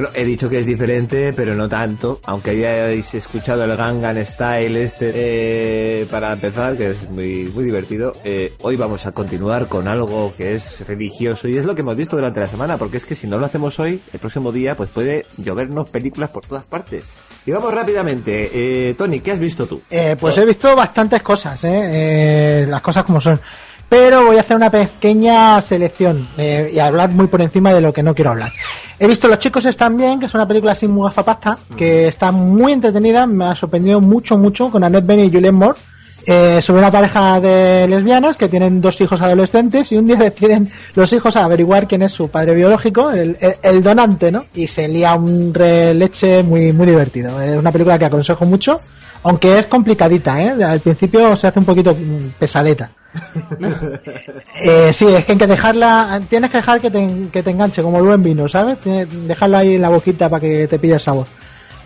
Bueno, 0.00 0.14
he 0.16 0.24
dicho 0.24 0.48
que 0.48 0.60
es 0.60 0.64
diferente, 0.64 1.34
pero 1.34 1.54
no 1.54 1.68
tanto. 1.68 2.20
Aunque 2.24 2.52
hayáis 2.52 3.12
escuchado 3.12 3.64
el 3.64 3.76
Gangan 3.76 4.24
Style 4.24 4.82
este 4.82 5.12
eh, 5.14 6.06
para 6.10 6.32
empezar, 6.32 6.74
que 6.78 6.92
es 6.92 7.10
muy, 7.10 7.52
muy 7.54 7.64
divertido, 7.64 8.14
eh, 8.24 8.54
hoy 8.62 8.76
vamos 8.76 9.04
a 9.04 9.12
continuar 9.12 9.66
con 9.68 9.88
algo 9.88 10.32
que 10.38 10.54
es 10.54 10.86
religioso 10.86 11.48
y 11.48 11.58
es 11.58 11.66
lo 11.66 11.74
que 11.74 11.82
hemos 11.82 11.98
visto 11.98 12.16
durante 12.16 12.40
la 12.40 12.48
semana, 12.48 12.78
porque 12.78 12.96
es 12.96 13.04
que 13.04 13.14
si 13.14 13.26
no 13.26 13.36
lo 13.36 13.44
hacemos 13.44 13.78
hoy, 13.78 14.00
el 14.10 14.20
próximo 14.20 14.52
día, 14.52 14.74
pues 14.74 14.88
puede 14.88 15.26
llovernos 15.36 15.90
películas 15.90 16.30
por 16.30 16.46
todas 16.46 16.64
partes. 16.64 17.04
Y 17.44 17.50
vamos 17.50 17.72
rápidamente. 17.74 18.50
Eh, 18.54 18.94
Tony, 18.94 19.20
¿qué 19.20 19.32
has 19.32 19.38
visto 19.38 19.66
tú? 19.66 19.82
Eh, 19.90 20.16
pues 20.18 20.36
he 20.38 20.46
visto 20.46 20.74
bastantes 20.74 21.22
cosas, 21.22 21.62
¿eh? 21.64 22.62
Eh, 22.62 22.66
las 22.66 22.80
cosas 22.80 23.04
como 23.04 23.20
son. 23.20 23.38
Pero 23.90 24.24
voy 24.24 24.36
a 24.38 24.40
hacer 24.40 24.56
una 24.56 24.70
pequeña 24.70 25.60
selección 25.60 26.26
eh, 26.38 26.70
y 26.72 26.78
hablar 26.78 27.10
muy 27.10 27.26
por 27.26 27.42
encima 27.42 27.74
de 27.74 27.80
lo 27.82 27.92
que 27.92 28.02
no 28.02 28.14
quiero 28.14 28.30
hablar. 28.30 28.52
He 28.98 29.06
visto 29.06 29.26
Los 29.28 29.40
chicos 29.40 29.64
están 29.66 29.96
bien, 29.96 30.20
que 30.20 30.26
es 30.26 30.34
una 30.34 30.46
película 30.46 30.74
sin 30.74 30.92
muy 30.92 31.04
gafapasta, 31.08 31.58
que 31.76 32.06
está 32.06 32.30
muy 32.30 32.72
entretenida, 32.72 33.26
me 33.26 33.46
ha 33.46 33.56
sorprendido 33.56 34.00
mucho, 34.00 34.38
mucho, 34.38 34.70
con 34.70 34.84
Annette 34.84 35.06
Bening 35.06 35.26
y 35.26 35.32
Julianne 35.32 35.58
Moore, 35.58 35.78
eh, 36.26 36.60
sobre 36.62 36.80
una 36.82 36.90
pareja 36.90 37.40
de 37.40 37.88
lesbianas 37.88 38.36
que 38.36 38.48
tienen 38.48 38.80
dos 38.80 39.00
hijos 39.00 39.20
adolescentes 39.22 39.90
y 39.90 39.96
un 39.96 40.06
día 40.06 40.16
deciden 40.18 40.68
los 40.94 41.12
hijos 41.12 41.34
averiguar 41.34 41.88
quién 41.88 42.02
es 42.02 42.12
su 42.12 42.28
padre 42.28 42.54
biológico, 42.54 43.10
el, 43.10 43.38
el- 43.40 43.54
el 43.62 43.82
donante, 43.82 44.30
¿no? 44.30 44.44
Y 44.54 44.66
se 44.68 44.86
lía 44.86 45.14
un 45.14 45.52
releche 45.52 46.42
muy, 46.44 46.72
muy 46.72 46.86
divertido. 46.86 47.40
Es 47.40 47.58
una 47.58 47.72
película 47.72 47.98
que 47.98 48.04
aconsejo 48.04 48.44
mucho, 48.44 48.78
aunque 49.22 49.58
es 49.58 49.66
complicadita, 49.66 50.42
¿eh? 50.42 50.64
Al 50.64 50.80
principio 50.80 51.36
se 51.36 51.46
hace 51.46 51.58
un 51.58 51.64
poquito 51.64 51.94
mm, 51.94 52.38
pesadeta. 52.38 52.90
Eh, 54.62 54.92
sí, 54.92 55.06
es 55.06 55.24
que 55.24 55.32
hay 55.32 55.38
que 55.38 55.46
dejarla, 55.46 56.20
tienes 56.28 56.50
que 56.50 56.58
dejar 56.58 56.80
que 56.80 56.90
te, 56.90 57.28
que 57.32 57.42
te 57.42 57.50
enganche, 57.50 57.82
como 57.82 57.98
el 57.98 58.04
buen 58.04 58.22
vino, 58.22 58.48
¿sabes? 58.48 58.78
Dejarla 58.84 59.58
ahí 59.58 59.76
en 59.76 59.82
la 59.82 59.88
boquita 59.88 60.28
para 60.28 60.40
que 60.40 60.68
te 60.68 60.78
pille 60.78 60.94
el 60.94 61.00
sabor. 61.00 61.26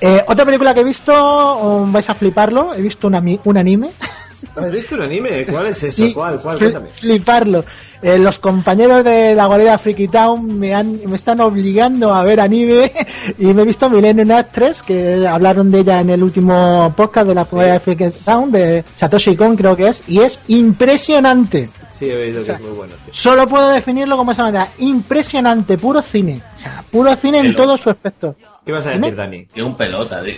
Eh, 0.00 0.22
otra 0.26 0.44
película 0.44 0.74
que 0.74 0.80
he 0.80 0.84
visto, 0.84 1.56
um, 1.56 1.92
vais 1.92 2.08
a 2.10 2.14
fliparlo, 2.14 2.74
he 2.74 2.82
visto 2.82 3.06
un 3.06 3.14
anime. 3.56 3.90
¿Has 4.56 4.70
visto 4.70 4.94
un 4.94 5.02
anime? 5.02 5.46
¿Cuál 5.46 5.66
es 5.66 5.82
eso? 5.82 6.02
Sí, 6.04 6.12
¿Cuál? 6.12 6.40
¿Cuál? 6.40 6.58
Cuéntame. 6.58 6.88
Fliparlo. 6.90 7.64
Eh, 8.02 8.18
los 8.18 8.38
compañeros 8.38 9.02
de 9.02 9.34
la 9.34 9.46
guarida 9.46 9.78
Freaky 9.78 10.08
Town 10.08 10.58
me, 10.58 10.74
han, 10.74 11.00
me 11.06 11.16
están 11.16 11.40
obligando 11.40 12.12
a 12.12 12.22
ver 12.22 12.38
anime 12.38 12.92
y 13.38 13.46
me 13.46 13.62
he 13.62 13.64
visto 13.64 13.88
Millennium 13.88 14.30
Actress, 14.30 14.82
que 14.82 15.26
hablaron 15.26 15.70
de 15.70 15.80
ella 15.80 16.00
en 16.00 16.10
el 16.10 16.22
último 16.22 16.92
podcast 16.94 17.28
de 17.28 17.34
la 17.34 17.44
guarida 17.44 17.80
Freaky 17.80 18.10
Town, 18.22 18.52
de 18.52 18.84
Satoshi 18.96 19.36
Kon 19.36 19.56
creo 19.56 19.74
que 19.74 19.88
es, 19.88 20.02
y 20.06 20.20
es 20.20 20.38
impresionante. 20.48 21.70
Sí, 21.98 22.10
he 22.10 22.16
oído 22.16 22.44
que 22.44 22.52
es 22.52 22.60
muy 22.60 22.72
bueno. 22.72 22.94
Solo 23.10 23.46
puedo 23.46 23.70
definirlo 23.70 24.16
como 24.16 24.32
esa 24.32 24.42
manera, 24.42 24.68
impresionante, 24.78 25.78
puro 25.78 26.02
cine. 26.02 26.42
O 26.56 26.58
sea, 26.58 26.84
puro 26.90 27.14
cine 27.16 27.38
en 27.38 27.54
todo 27.54 27.76
su 27.78 27.88
aspecto. 27.88 28.36
¿Qué 28.64 28.72
vas 28.72 28.86
a 28.86 28.90
decir, 28.90 29.14
Dani? 29.14 29.46
Que 29.46 29.62
un 29.62 29.76
pelota, 29.76 30.22
tío. 30.22 30.34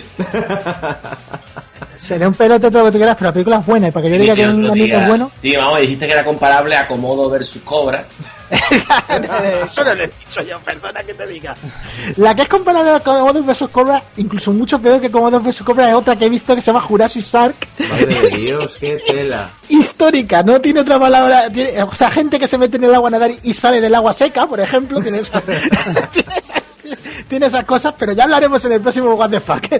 Seré 1.97 2.27
un 2.27 2.33
pelote 2.33 2.69
todo 2.69 2.79
lo 2.79 2.85
que 2.85 2.91
tú 2.91 2.97
quieras, 2.97 3.15
pero 3.17 3.29
la 3.29 3.33
película 3.33 3.57
es 3.57 3.65
buena. 3.65 3.87
Y 3.87 3.91
para 3.91 4.03
que 4.05 4.11
yo 4.11 4.17
diga 4.21 4.35
que 4.35 4.45
no 4.47 4.53
un 4.53 4.73
digas. 4.73 5.01
es 5.03 5.07
bueno, 5.07 5.31
Sí, 5.41 5.55
vamos, 5.55 5.79
dijiste 5.79 6.05
que 6.07 6.13
era 6.13 6.23
comparable 6.23 6.75
a 6.75 6.87
Komodo 6.87 7.29
versus 7.29 7.61
Cobra. 7.63 8.03
Eso 9.65 9.83
no 9.83 9.93
lo 9.95 10.03
he 10.03 10.07
dicho 10.07 10.41
yo, 10.43 10.59
perdona 10.59 11.03
que 11.03 11.13
te 11.13 11.25
diga. 11.27 11.55
La 12.17 12.35
que 12.35 12.43
es 12.43 12.47
comparable 12.47 12.91
a 12.91 12.99
Comodo 12.99 13.41
vs 13.43 13.63
Cobra, 13.71 14.01
incluso 14.17 14.51
mucho 14.53 14.79
peor 14.79 15.01
que 15.01 15.09
Comodo 15.09 15.39
vs 15.39 15.61
Cobra, 15.63 15.89
es 15.89 15.95
otra 15.95 16.15
que 16.15 16.25
he 16.25 16.29
visto 16.29 16.53
que 16.55 16.61
se 16.61 16.67
llama 16.67 16.81
Jurassic 16.81 17.23
Shark. 17.23 17.55
Madre 17.89 18.05
de 18.29 18.29
Dios, 18.37 18.77
qué 18.79 19.01
tela. 19.07 19.49
Histórica, 19.69 20.43
no 20.43 20.61
tiene 20.61 20.81
otra 20.81 20.99
palabra. 20.99 21.49
Tiene, 21.49 21.81
o 21.81 21.93
sea, 21.95 22.11
gente 22.11 22.39
que 22.39 22.47
se 22.47 22.57
mete 22.57 22.77
en 22.77 22.83
el 22.85 22.93
agua 22.95 23.07
a 23.09 23.11
nadar 23.11 23.31
y 23.41 23.53
sale 23.53 23.81
del 23.81 23.95
agua 23.95 24.13
seca, 24.13 24.45
por 24.45 24.59
ejemplo, 24.59 25.01
tiene 25.01 25.19
esa- 25.19 25.41
tiene 26.11 26.35
esa- 26.37 26.61
tiene 27.27 27.47
esas 27.47 27.65
cosas, 27.65 27.93
pero 27.97 28.13
ya 28.13 28.23
hablaremos 28.23 28.63
en 28.65 28.73
el 28.73 28.81
próximo 28.81 29.13
What 29.13 29.29
the 29.29 29.39
Fuck. 29.39 29.67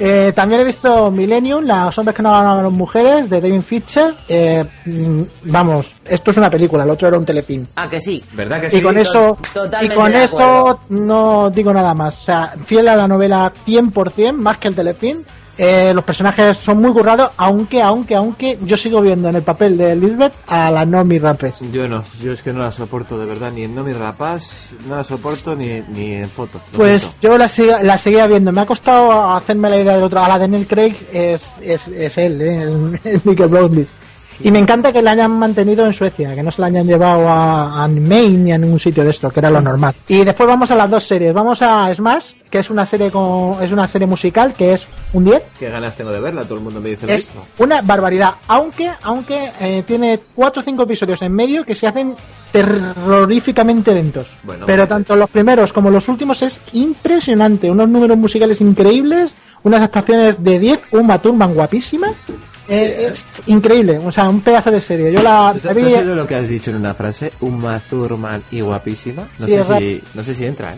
Eh, 0.00 0.32
también 0.34 0.60
he 0.60 0.64
visto 0.64 1.10
Millennium, 1.10 1.64
Los 1.64 1.96
hombres 1.98 2.14
que 2.14 2.22
no 2.22 2.30
ganan 2.30 2.58
a 2.58 2.62
las 2.62 2.72
mujeres, 2.72 3.28
de 3.28 3.40
David 3.40 3.62
Fincher. 3.62 4.14
Eh, 4.28 4.64
mm, 4.84 5.22
vamos, 5.44 5.86
esto 6.04 6.30
es 6.30 6.36
una 6.36 6.50
película, 6.50 6.84
el 6.84 6.90
otro 6.90 7.08
era 7.08 7.18
un 7.18 7.24
telepin. 7.24 7.66
Ah, 7.76 7.88
que 7.88 8.00
sí. 8.00 8.22
¿Verdad 8.32 8.60
que 8.60 8.68
y 8.68 8.70
sí? 8.70 8.82
con 8.82 8.96
eso 8.96 9.38
y 9.82 9.88
con 9.88 10.14
eso 10.14 10.80
no 10.90 11.50
digo 11.50 11.72
nada 11.72 11.94
más 11.94 12.18
o 12.18 12.22
sea 12.22 12.54
fiel 12.64 12.88
a 12.88 12.96
la 12.96 13.08
novela 13.08 13.52
100% 13.66 14.32
más 14.32 14.58
que 14.58 14.68
el 14.68 14.74
telefilm 14.74 15.24
Eh, 15.58 15.92
los 15.92 16.04
personajes 16.04 16.56
son 16.56 16.80
muy 16.80 16.92
currados 16.92 17.32
aunque 17.36 17.82
aunque 17.82 18.14
aunque 18.14 18.58
yo 18.62 18.76
sigo 18.76 19.00
viendo 19.00 19.28
en 19.28 19.34
el 19.36 19.42
papel 19.42 19.76
de 19.76 19.96
Lisbeth 19.96 20.32
a 20.46 20.70
la 20.70 20.84
Nomi 20.86 21.18
Rapes 21.18 21.56
Yo 21.72 21.88
no, 21.88 22.04
yo 22.22 22.32
es 22.32 22.42
que 22.42 22.52
no 22.52 22.60
la 22.60 22.70
soporto 22.70 23.18
de 23.18 23.26
verdad, 23.26 23.50
ni 23.50 23.64
en 23.64 23.74
No 23.74 23.82
Mi 23.82 23.92
Rapaz, 23.92 24.70
no 24.88 24.94
la 24.96 25.02
soporto 25.04 25.56
ni, 25.56 25.80
ni 25.88 26.12
en 26.14 26.28
foto. 26.30 26.60
lo 26.72 26.78
pues 26.78 27.02
siento. 27.02 27.18
yo 27.22 27.38
la, 27.38 27.48
sigo- 27.48 27.82
la 27.82 27.98
seguía 27.98 28.26
viendo 28.28 28.52
me 28.52 28.60
ha 28.60 28.66
costado 28.66 29.34
hacerme 29.34 29.68
la 29.68 29.78
idea 29.78 29.94
del 29.94 30.04
otro 30.04 30.22
a 30.22 30.28
la 30.28 30.38
de 30.38 30.46
Neil 30.48 30.66
Craig 30.68 30.94
es, 31.12 31.42
es, 31.60 31.88
es 31.88 32.16
él 32.18 32.40
¿eh? 32.40 33.00
es 33.04 33.26
Michael 33.26 33.50
y 34.40 34.50
me 34.50 34.58
encanta 34.58 34.92
que 34.92 35.02
la 35.02 35.12
hayan 35.12 35.32
mantenido 35.32 35.86
en 35.86 35.92
Suecia, 35.92 36.34
que 36.34 36.42
no 36.42 36.50
se 36.52 36.60
la 36.60 36.68
hayan 36.68 36.86
llevado 36.86 37.28
a, 37.28 37.84
a 37.84 37.88
Maine 37.88 38.38
ni 38.38 38.52
a 38.52 38.58
ningún 38.58 38.78
sitio 38.80 39.04
de 39.04 39.10
esto, 39.10 39.30
que 39.30 39.40
era 39.40 39.50
lo 39.50 39.60
normal. 39.60 39.94
Y 40.06 40.24
después 40.24 40.48
vamos 40.48 40.70
a 40.70 40.74
las 40.76 40.88
dos 40.90 41.04
series. 41.06 41.32
Vamos 41.34 41.60
a 41.62 41.92
Smash, 41.94 42.32
que 42.50 42.58
es 42.60 42.70
una 42.70 42.86
serie 42.86 43.10
con, 43.10 43.62
es 43.62 43.72
una 43.72 43.88
serie 43.88 44.06
musical, 44.06 44.52
que 44.54 44.74
es 44.74 44.86
un 45.12 45.24
10. 45.24 45.42
Qué 45.58 45.70
ganas 45.70 45.96
tengo 45.96 46.10
de 46.12 46.20
verla, 46.20 46.42
todo 46.44 46.54
el 46.56 46.60
mundo 46.64 46.80
me 46.80 46.90
dice 46.90 47.06
lo 47.06 47.12
Es 47.12 47.26
mismo. 47.28 47.44
una 47.58 47.82
barbaridad, 47.82 48.34
aunque 48.48 48.90
aunque 49.02 49.50
eh, 49.60 49.82
tiene 49.86 50.20
cuatro 50.34 50.60
o 50.60 50.64
cinco 50.64 50.82
episodios 50.84 51.20
en 51.22 51.32
medio 51.32 51.64
que 51.64 51.74
se 51.74 51.86
hacen 51.86 52.14
terroríficamente 52.52 53.92
lentos. 53.94 54.26
Bueno, 54.42 54.66
Pero 54.66 54.82
vale. 54.82 54.88
tanto 54.88 55.16
los 55.16 55.30
primeros 55.30 55.72
como 55.72 55.90
los 55.90 56.08
últimos 56.08 56.42
es 56.42 56.58
impresionante, 56.72 57.70
unos 57.70 57.88
números 57.88 58.16
musicales 58.18 58.60
increíbles, 58.60 59.34
unas 59.62 59.82
actuaciones 59.82 60.42
de 60.42 60.58
10, 60.58 60.80
Uma 60.92 61.18
Thurman 61.18 61.54
guapísima. 61.54 62.08
Eh, 62.68 63.08
es 63.12 63.26
increíble, 63.46 63.98
o 64.04 64.12
sea, 64.12 64.28
un 64.28 64.40
pedazo 64.42 64.70
de 64.70 64.80
serie. 64.80 65.10
Yo 65.12 65.22
la, 65.22 65.54
¿Tú 65.60 65.66
la 65.68 65.72
¿Tú 65.72 65.80
vi- 65.80 65.92
has 65.94 66.00
oído 66.00 66.14
lo 66.14 66.26
que 66.26 66.34
has 66.34 66.48
dicho 66.48 66.70
en 66.70 66.76
una 66.76 66.92
frase? 66.94 67.32
Uma 67.40 67.78
Thurman 67.80 68.42
y 68.50 68.60
guapísima. 68.60 69.26
No, 69.38 69.46
Sí, 69.46 69.52
sé 69.56 69.78
si, 69.78 70.02
no 70.14 70.22
sé 70.22 70.34
si 70.34 70.44
entra, 70.46 70.72
¿eh? 70.74 70.76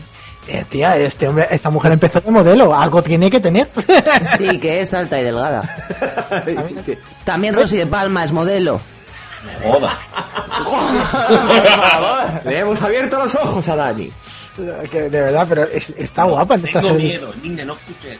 Eh, 0.49 0.65
tía, 0.69 0.97
este 0.97 1.29
hombre, 1.29 1.47
esta 1.51 1.69
mujer 1.71 1.93
empezó 1.93 2.21
de 2.21 2.31
modelo, 2.31 2.75
algo 2.75 3.03
tiene 3.03 3.31
que 3.31 3.41
tener. 3.41 3.69
Sí, 4.39 4.59
que 4.59 4.81
es 4.81 4.95
alta 4.95 5.21
y 5.21 5.25
delgada. 5.25 5.63
También 7.25 7.55
Rosy 7.55 7.77
de 7.77 7.87
Palma 7.87 8.25
es 8.25 8.33
modelo. 8.33 8.81
Joda. 9.65 9.99
Le 12.45 12.59
hemos 12.59 12.81
abierto 12.83 13.19
los 13.19 13.35
ojos 13.35 13.69
a 13.69 13.77
Dani. 13.77 14.11
Que 14.91 15.03
de 15.09 15.21
verdad, 15.21 15.47
pero 15.49 15.63
es- 15.65 15.95
está 15.97 16.25
guapa 16.25 16.55
en 16.57 16.65
esta 16.65 16.81
Tengo 16.81 16.95
serie. 16.95 17.09
miedo, 17.11 17.33
niña, 17.43 17.65
no 17.65 17.75
escuches. 17.75 18.19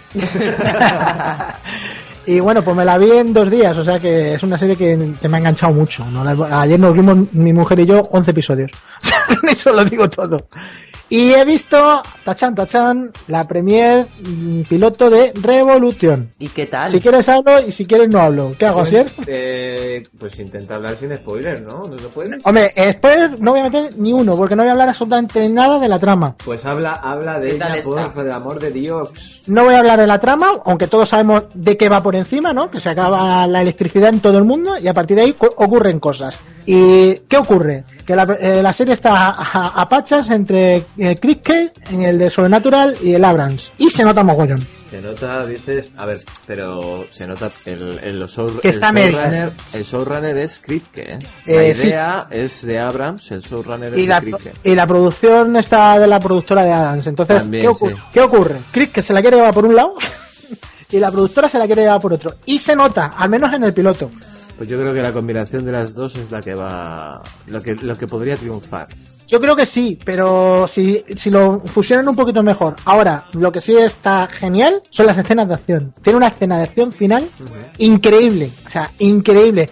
Y 2.31 2.39
bueno, 2.39 2.63
pues 2.63 2.77
me 2.77 2.85
la 2.85 2.97
vi 2.97 3.11
en 3.11 3.33
dos 3.33 3.51
días, 3.51 3.77
o 3.77 3.83
sea 3.83 3.99
que 3.99 4.35
es 4.35 4.43
una 4.45 4.57
serie 4.57 4.77
que, 4.77 5.15
que 5.21 5.29
me 5.29 5.37
ha 5.37 5.41
enganchado 5.41 5.73
mucho. 5.73 6.07
Ayer 6.53 6.79
nos 6.79 6.95
vimos 6.95 7.33
mi 7.33 7.53
mujer 7.53 7.81
y 7.81 7.87
yo 7.87 8.09
11 8.13 8.31
episodios. 8.31 8.71
Eso 9.51 9.73
lo 9.73 9.85
digo 9.85 10.09
todo. 10.09 10.39
Y 11.13 11.33
he 11.33 11.45
visto, 11.45 12.05
tachan, 12.23 12.55
tachan, 12.55 13.11
la 13.27 13.49
premier 13.49 14.07
mm, 14.21 14.63
piloto 14.63 15.11
de 15.11 15.33
Revolution. 15.43 16.31
¿Y 16.39 16.47
qué 16.47 16.67
tal? 16.67 16.89
Si 16.89 17.01
quieres 17.01 17.29
hablo 17.29 17.67
y 17.67 17.73
si 17.73 17.85
quieres 17.85 18.09
no 18.09 18.21
hablo. 18.21 18.53
¿Qué 18.57 18.67
hago, 18.67 18.83
Asier? 18.83 19.09
Eh, 19.27 20.05
pues 20.17 20.39
intenta 20.39 20.77
hablar 20.77 20.95
sin 20.95 21.13
spoilers, 21.17 21.63
¿no? 21.63 21.89
¿No 21.89 21.99
se 21.99 22.07
puede? 22.07 22.39
Hombre, 22.45 22.71
eh, 22.77 22.93
spoiler 22.93 23.41
no 23.41 23.51
voy 23.51 23.61
a 23.61 23.65
meter 23.65 23.91
ni 23.97 24.13
uno, 24.13 24.37
porque 24.37 24.55
no 24.55 24.63
voy 24.63 24.69
a 24.69 24.73
hablar 24.73 24.89
absolutamente 24.89 25.49
nada 25.49 25.81
de 25.81 25.89
la 25.89 25.99
trama. 25.99 26.37
Pues 26.45 26.65
habla, 26.65 26.93
habla 26.93 27.41
de 27.41 27.51
¿Qué 27.51 27.55
tal 27.57 27.75
ella, 27.75 28.13
por 28.13 28.25
el 28.25 28.31
amor 28.31 28.61
de 28.61 28.71
Dios. 28.71 29.43
No 29.49 29.65
voy 29.65 29.75
a 29.75 29.81
hablar 29.81 29.99
de 29.99 30.07
la 30.07 30.21
trama, 30.21 30.53
aunque 30.65 30.87
todos 30.87 31.09
sabemos 31.09 31.43
de 31.55 31.77
qué 31.77 31.89
va 31.89 32.05
por 32.05 32.15
encima, 32.21 32.53
¿no? 32.53 32.71
Que 32.71 32.81
se 32.81 32.89
acaba 32.89 33.47
la 33.47 33.61
electricidad 33.63 34.11
en 34.11 34.21
todo 34.21 34.39
el 34.39 34.45
mundo 34.45 34.79
y 34.79 34.87
a 34.89 34.95
partir 34.95 35.17
de 35.17 35.23
ahí 35.25 35.33
cu- 35.33 35.53
ocurren 35.57 35.99
cosas. 36.01 36.39
¿Y 36.67 37.15
qué 37.29 37.37
ocurre? 37.39 37.85
Que 38.07 38.15
la, 38.15 38.23
eh, 38.41 38.63
la 38.63 38.73
serie 38.73 38.95
está 38.95 39.29
a, 39.29 39.31
a- 39.53 39.83
a 39.83 39.89
pachas 39.89 40.31
entre 40.31 40.85
eh, 40.99 41.17
Kripke, 41.21 41.73
en 41.91 42.03
el 42.03 42.19
de 42.19 42.31
Sobrenatural, 42.31 42.97
y 43.03 43.15
el 43.15 43.25
Abrams. 43.25 43.73
Y 43.79 43.91
se 43.91 44.05
nota 44.05 44.23
mogollón. 44.23 44.67
Se 44.91 45.01
nota, 45.01 45.47
dices, 45.47 45.87
a 45.97 46.05
ver, 46.07 46.19
pero 46.47 47.05
se 47.11 47.27
nota 47.27 47.51
el, 47.67 47.99
el, 48.03 48.23
show- 48.29 48.61
Que 48.61 48.69
el 48.69 48.75
está 48.75 48.93
showrunner, 48.93 49.53
el 49.73 49.83
showrunner 49.85 50.37
es 50.39 50.59
Kripke, 50.59 51.15
¿eh? 51.15 51.19
La 51.47 51.53
Eh, 51.63 51.75
sí. 51.75 51.87
idea 51.89 52.27
es 52.31 52.63
de 52.67 52.79
Abrams, 52.81 53.31
el 53.31 53.41
showrunner 53.41 53.97
Y 53.97 54.03
es 54.03 54.09
la, 54.09 54.21
de 54.21 54.33
Kripke. 54.33 54.53
y 54.65 54.75
la 54.75 54.87
producción 54.87 55.57
está 55.57 55.99
de 55.99 56.07
la 56.09 56.19
productora 56.21 56.65
de 56.65 56.73
Adams. 56.73 57.07
Entonces, 57.07 57.39
También, 57.39 57.63
¿qué, 57.63 57.69
ocurre? 57.69 57.95
sí. 57.95 58.01
¿qué 58.13 58.21
ocurre? 58.21 58.57
Kripke 58.73 59.03
se 59.03 59.13
la 59.13 59.21
quiere 59.23 59.37
llevar 59.37 59.55
por 59.55 59.65
un 59.65 59.77
lado 59.77 59.95
y 60.91 60.99
la 60.99 61.11
productora 61.11 61.49
se 61.49 61.59
la 61.59 61.67
quiere 61.67 61.83
llevar 61.83 62.01
por 62.01 62.13
otro. 62.13 62.35
Y 62.47 62.59
se 62.59 62.75
nota, 62.75 63.15
al 63.17 63.31
menos 63.31 63.53
en 63.53 63.65
el 63.65 63.73
piloto. 63.73 64.11
Pues 64.57 64.69
yo 64.69 64.79
creo 64.79 64.93
que 64.93 65.01
la 65.01 65.13
combinación 65.13 65.65
de 65.65 65.73
las 65.73 65.95
dos 65.95 66.17
es 66.17 66.31
la 66.31 66.43
que 66.43 66.55
va. 66.55 67.23
lo 67.47 67.63
que, 67.63 67.75
lo 67.77 67.97
que 67.97 68.07
podría 68.07 68.37
triunfar. 68.37 68.89
Yo 69.27 69.41
creo 69.41 69.55
que 69.55 69.65
sí, 69.65 69.97
pero 70.05 70.67
si, 70.67 71.05
si 71.15 71.31
lo 71.31 71.61
fusionan 71.61 72.09
un 72.09 72.17
poquito 72.17 72.43
mejor. 72.43 72.75
Ahora, 72.85 73.27
lo 73.33 73.53
que 73.53 73.61
sí 73.61 73.77
está 73.77 74.27
genial 74.27 74.83
son 74.91 75.07
las 75.07 75.17
escenas 75.17 75.47
de 75.47 75.55
acción. 75.55 75.95
Tiene 76.03 76.17
una 76.17 76.27
escena 76.29 76.59
de 76.59 76.65
acción 76.65 76.93
final 76.93 77.25
increíble. 77.79 78.51
O 78.67 78.69
sea, 78.69 78.91
increíble. 78.99 79.71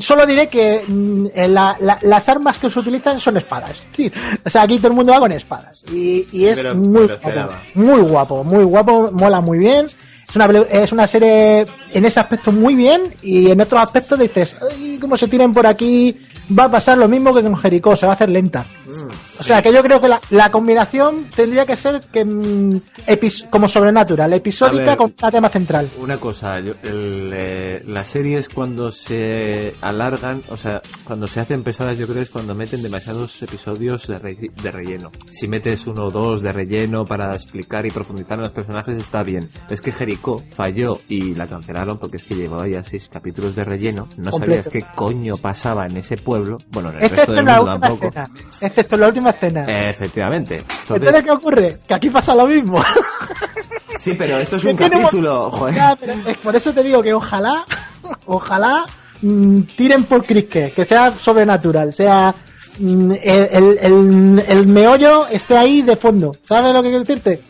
Solo 0.00 0.26
diré 0.26 0.48
que 0.48 0.82
mm, 0.86 1.26
la- 1.48 1.76
la- 1.80 1.98
las 2.02 2.28
armas 2.28 2.58
que 2.58 2.68
se 2.70 2.78
utilizan 2.78 3.18
son 3.20 3.36
espadas. 3.36 3.76
Sí, 3.96 4.10
O 4.44 4.50
sea, 4.50 4.62
aquí 4.62 4.76
todo 4.78 4.88
el 4.88 4.94
mundo 4.94 5.12
va 5.12 5.20
con 5.20 5.32
espadas. 5.32 5.82
Y, 5.92 6.26
y 6.32 6.46
es 6.46 6.56
muy 6.74 7.06
guapo. 7.22 7.52
Muy 7.74 8.00
guapo, 8.00 8.44
muy 8.44 8.64
guapo, 8.64 9.10
mola 9.12 9.40
muy 9.40 9.58
bien. 9.58 9.86
Es 10.28 10.34
una, 10.36 10.46
es 10.68 10.90
una 10.90 11.06
serie 11.06 11.64
en 11.92 12.04
ese 12.04 12.18
aspecto 12.18 12.50
muy 12.50 12.74
bien 12.74 13.14
y 13.22 13.50
en 13.52 13.60
otros 13.60 13.80
aspectos 13.80 14.18
dices, 14.18 14.56
"Ay, 14.68 14.98
como 15.00 15.16
se 15.16 15.28
tiren 15.28 15.52
por 15.54 15.64
aquí, 15.66 16.16
va 16.56 16.64
a 16.64 16.70
pasar 16.70 16.98
lo 16.98 17.08
mismo 17.08 17.34
que 17.34 17.42
con 17.42 17.56
Jericó, 17.56 17.96
se 17.96 18.06
va 18.06 18.12
a 18.12 18.14
hacer 18.16 18.28
lenta. 18.30 18.66
O 19.40 19.42
sea, 19.42 19.60
que 19.62 19.72
yo 19.72 19.82
creo 19.82 20.00
que 20.00 20.08
la, 20.08 20.20
la 20.30 20.50
combinación 20.50 21.26
tendría 21.34 21.66
que 21.66 21.76
ser 21.76 22.00
que 22.12 22.24
mm, 22.24 22.80
epis- 23.08 23.48
como 23.50 23.68
sobrenatural, 23.68 24.32
episódica 24.32 24.84
ver. 24.84 24.96
con 24.96 25.10
cada 25.10 25.32
tema 25.32 25.48
central. 25.48 25.90
Una 25.98 26.18
cosa, 26.18 26.60
yo- 26.60 26.74
el, 26.84 27.30
eh, 27.34 27.82
las 27.86 28.08
series 28.08 28.48
cuando 28.48 28.92
se 28.92 29.74
alargan, 29.80 30.42
o 30.50 30.56
sea, 30.56 30.80
cuando 31.04 31.26
se 31.26 31.40
hacen 31.40 31.62
pesadas, 31.64 31.98
yo 31.98 32.06
creo 32.06 32.22
es 32.22 32.30
cuando 32.30 32.54
meten 32.54 32.82
demasiados 32.82 33.42
episodios 33.42 34.06
de, 34.06 34.18
re- 34.18 34.50
de 34.62 34.70
relleno. 34.70 35.10
Si 35.32 35.48
metes 35.48 35.86
uno 35.86 36.04
o 36.06 36.10
dos 36.10 36.42
de 36.42 36.52
relleno 36.52 37.04
para 37.04 37.34
explicar 37.34 37.86
y 37.86 37.90
profundizar 37.90 38.38
en 38.38 38.42
los 38.44 38.52
personajes, 38.52 38.96
está 38.96 39.22
bien. 39.22 39.48
Es 39.70 39.80
que 39.80 39.90
Jericó 39.92 40.42
falló 40.54 41.00
y 41.08 41.34
la 41.34 41.46
cancelaron 41.48 41.98
porque 41.98 42.18
es 42.18 42.24
que 42.24 42.36
llevaba 42.36 42.68
ya 42.68 42.84
seis 42.84 43.08
capítulos 43.12 43.56
de 43.56 43.64
relleno. 43.64 44.08
No 44.16 44.30
Completo. 44.30 44.64
sabías 44.64 44.68
qué 44.68 44.94
coño 44.94 45.36
pasaba 45.36 45.86
en 45.86 45.96
ese 45.96 46.16
pueblo. 46.16 46.33
Bueno, 46.68 46.90
en 46.90 46.96
el 46.96 47.02
Excepto 47.04 47.16
resto 47.16 47.32
del 47.32 47.44
la 47.44 47.56
mundo 47.56 47.72
última 47.72 47.88
tampoco. 47.88 48.06
escena. 48.08 48.30
Excepto 48.60 48.94
en 48.94 49.00
la 49.00 49.06
última 49.08 49.30
escena. 49.30 49.88
Efectivamente. 49.88 50.54
Entonces, 50.56 50.90
Entonces, 50.96 51.22
¿qué 51.22 51.30
ocurre? 51.30 51.80
Que 51.86 51.94
aquí 51.94 52.10
pasa 52.10 52.34
lo 52.34 52.46
mismo. 52.46 52.82
sí, 53.98 54.14
pero 54.14 54.38
esto 54.38 54.56
es 54.56 54.64
un 54.64 54.76
capítulo, 54.76 55.50
joder. 55.50 55.74
Ya, 55.74 55.96
pero 55.98 56.12
es 56.26 56.36
por 56.38 56.54
eso 56.56 56.72
te 56.72 56.82
digo 56.82 57.02
que 57.02 57.12
ojalá, 57.14 57.64
ojalá 58.26 58.84
mm, 59.22 59.60
tiren 59.76 60.04
por 60.04 60.24
Crisque, 60.24 60.72
que 60.74 60.84
sea 60.84 61.10
sobrenatural, 61.12 61.92
sea 61.92 62.34
el, 62.80 63.18
el, 63.22 63.78
el- 63.80 64.44
el 64.46 64.66
meollo 64.66 65.26
esté 65.28 65.56
ahí 65.56 65.82
de 65.82 65.96
fondo. 65.96 66.32
¿Sabes 66.42 66.72
lo 66.74 66.82
que 66.82 66.88
quiero 66.88 67.04
decirte? 67.04 67.40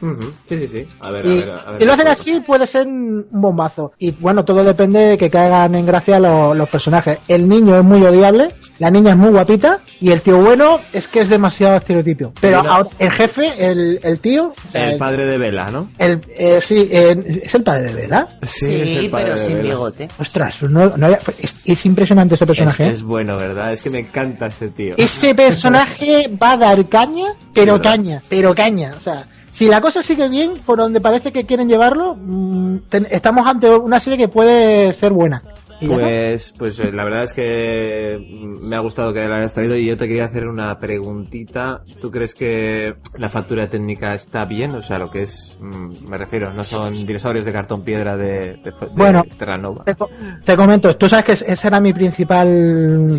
Sí, 0.48 0.58
sí, 0.58 0.68
sí. 0.68 0.87
A 1.00 1.10
ver, 1.10 1.24
a 1.24 1.28
Y, 1.28 1.38
ver, 1.40 1.50
a 1.50 1.70
ver. 1.70 1.80
si 1.80 1.84
lo 1.87 1.92
hacen 1.92 2.08
así 2.08 2.40
puede 2.40 2.66
ser 2.66 2.87
un 2.87 3.26
bombazo. 3.30 3.92
Y 3.98 4.12
bueno, 4.12 4.44
todo 4.44 4.62
depende 4.64 5.00
de 5.00 5.18
que 5.18 5.30
caigan 5.30 5.74
en 5.74 5.87
gracia 5.87 6.18
los, 6.20 6.56
los 6.56 6.68
personajes. 6.68 7.18
El 7.28 7.48
niño 7.48 7.78
es 7.78 7.84
muy 7.84 8.02
odiable, 8.02 8.48
la 8.78 8.90
niña 8.90 9.10
es 9.12 9.16
muy 9.16 9.30
guapita 9.30 9.80
y 10.00 10.10
el 10.10 10.20
tío 10.20 10.38
bueno 10.38 10.80
es 10.92 11.08
que 11.08 11.20
es 11.20 11.28
demasiado 11.28 11.76
estereotipo. 11.76 12.32
Pero 12.40 12.58
ahora, 12.58 12.88
el 12.98 13.10
jefe, 13.10 13.52
el, 13.58 14.00
el 14.02 14.20
tío... 14.20 14.48
o 14.48 14.70
sea, 14.72 14.90
El 14.92 14.98
padre 14.98 15.26
de 15.26 15.38
Vela, 15.38 15.70
¿no? 15.70 15.90
el, 15.98 16.20
eh, 16.37 16.58
sí, 16.62 16.88
eh, 16.90 17.40
es 17.44 17.54
el 17.54 17.62
padre 17.62 17.84
de 17.92 17.94
Vela. 18.02 18.28
Sí, 18.42 18.66
es 18.74 18.96
el 18.96 19.10
padre 19.10 19.24
pero 19.26 19.38
de 19.38 19.46
sin 19.46 19.54
Vela. 19.56 19.68
bigote. 19.74 20.08
Ostras, 20.18 20.62
no, 20.62 20.96
no 20.96 21.06
había- 21.06 21.18
es, 21.40 21.56
es 21.64 21.87
impresionante 21.87 22.34
ese 22.34 22.46
personaje. 22.46 22.84
Es, 22.87 22.90
¿eh? 22.90 22.92
es 22.96 23.02
bueno, 23.02 23.37
¿verdad? 23.37 23.72
Es 23.72 23.82
que 23.82 23.90
me 23.90 24.00
encanta 24.00 24.46
ese 24.46 24.68
tío. 24.68 24.94
Ese 25.14 25.33
personaje 25.35 26.29
va 26.42 26.53
a 26.53 26.57
dar 26.57 26.88
caña, 26.88 27.35
pero 27.53 27.81
caña, 27.81 28.20
pero 28.29 28.53
caña. 28.53 28.92
O 28.96 29.00
sea, 29.00 29.27
si 29.48 29.68
la 29.68 29.81
cosa 29.81 30.03
sigue 30.03 30.29
bien, 30.29 30.55
por 30.66 30.79
donde 30.79 31.00
parece 31.00 31.33
que 31.33 31.46
quieren 31.46 31.68
llevarlo, 31.68 32.16
mm, 32.18 32.79
ten- 32.88 33.07
estamos 33.09 33.46
ante 33.46 33.70
una 33.70 34.00
serie 34.00 34.18
que 34.18 34.27
puede 34.27 34.92
ser 34.92 35.12
buena. 35.12 35.40
Pues, 35.88 36.55
pues 36.57 36.79
eh, 36.81 36.92
la 36.92 37.05
verdad 37.05 37.25
es 37.25 37.33
que 37.33 38.57
me 38.62 38.77
ha 38.77 38.81
gustado 38.81 39.12
que 39.12 39.27
la 39.29 39.37
hayas 39.37 39.55
traído 39.55 39.77
y 39.77 39.87
yo 39.87 39.97
te 39.97 40.07
quería 40.09 40.25
hacer 40.27 40.47
una 40.47 40.79
preguntita. 40.79 41.83
¿Tú 42.01 42.11
crees 42.11 42.35
que 42.35 42.94
la 43.18 43.29
factura 43.29 43.68
técnica 43.68 44.14
está 44.14 44.44
bien? 44.44 44.75
O 44.75 44.83
sea, 44.83 44.99
lo 44.99 45.11
que 45.11 45.23
es, 45.25 45.57
mm, 45.61 46.09
me 46.09 46.18
refiero, 46.18 46.53
no 46.53 46.62
son 46.64 46.92
dinosaurios 47.07 47.44
de 47.44 47.53
cartón 47.53 47.83
piedra 47.83 48.16
de, 48.16 48.57
de, 48.57 48.70
de 48.70 48.73
Bueno, 48.94 49.25
Terranova. 49.38 49.85
Te, 49.85 49.94
co- 49.94 50.11
te 50.44 50.57
comento, 50.57 50.97
tú 50.97 51.09
sabes 51.09 51.25
que 51.25 51.33
es- 51.33 51.42
ese 51.42 51.66
era 51.66 51.81
mi 51.81 51.92
principal 51.92 53.07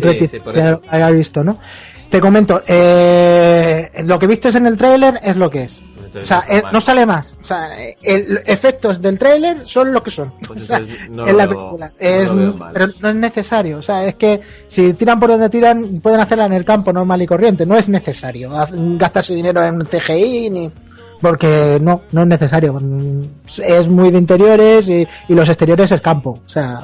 que 0.52 0.78
había 0.88 1.10
visto, 1.10 1.42
¿no? 1.44 1.58
Te 2.10 2.20
comento, 2.20 2.62
eh, 2.68 3.90
lo 4.04 4.18
que 4.18 4.26
viste 4.26 4.48
en 4.50 4.66
el 4.66 4.76
tráiler 4.76 5.18
es 5.22 5.36
lo 5.36 5.50
que 5.50 5.64
es. 5.64 5.82
Entonces 6.20 6.24
O 6.24 6.26
sea, 6.42 6.44
no 6.62 6.68
eh, 6.68 6.70
no 6.72 6.80
sale 6.80 7.06
más. 7.06 7.34
O 7.42 7.44
sea, 7.44 7.80
eh, 7.82 7.96
el- 8.02 8.40
efectos 8.46 9.00
del 9.02 9.18
tráiler 9.18 9.66
son 9.68 9.92
lo 9.92 10.02
que 10.02 10.10
son. 10.10 10.32
Pues 10.46 10.62
O 10.62 10.66
sea, 10.66 10.78
entonces 10.78 11.10
no 11.10 11.26
en 11.26 11.36
la 11.36 11.46
veo- 11.46 11.56
película. 11.58 11.92
Es- 11.98 12.28
pero 12.72 12.86
no 13.00 13.08
es 13.08 13.14
necesario. 13.16 13.78
O 13.78 13.82
sea, 13.82 14.04
es 14.06 14.14
que 14.16 14.40
si 14.68 14.92
tiran 14.94 15.20
por 15.20 15.30
donde 15.30 15.48
tiran, 15.50 16.00
pueden 16.00 16.20
hacerla 16.20 16.46
en 16.46 16.52
el 16.54 16.64
campo 16.64 16.92
normal 16.92 17.22
y 17.22 17.26
corriente. 17.26 17.66
No 17.66 17.76
es 17.76 17.88
necesario 17.88 18.50
gastarse 18.98 19.34
dinero 19.34 19.64
en 19.64 19.84
CGI 19.84 20.50
ni. 20.50 20.70
Porque 21.20 21.78
no, 21.80 22.02
no 22.12 22.22
es 22.22 22.26
necesario. 22.26 22.78
Es 23.64 23.88
muy 23.88 24.10
de 24.10 24.18
interiores 24.18 24.88
y, 24.88 25.06
y 25.28 25.34
los 25.34 25.48
exteriores 25.48 25.90
es 25.90 26.00
campo. 26.02 26.40
O 26.46 26.48
sea, 26.48 26.80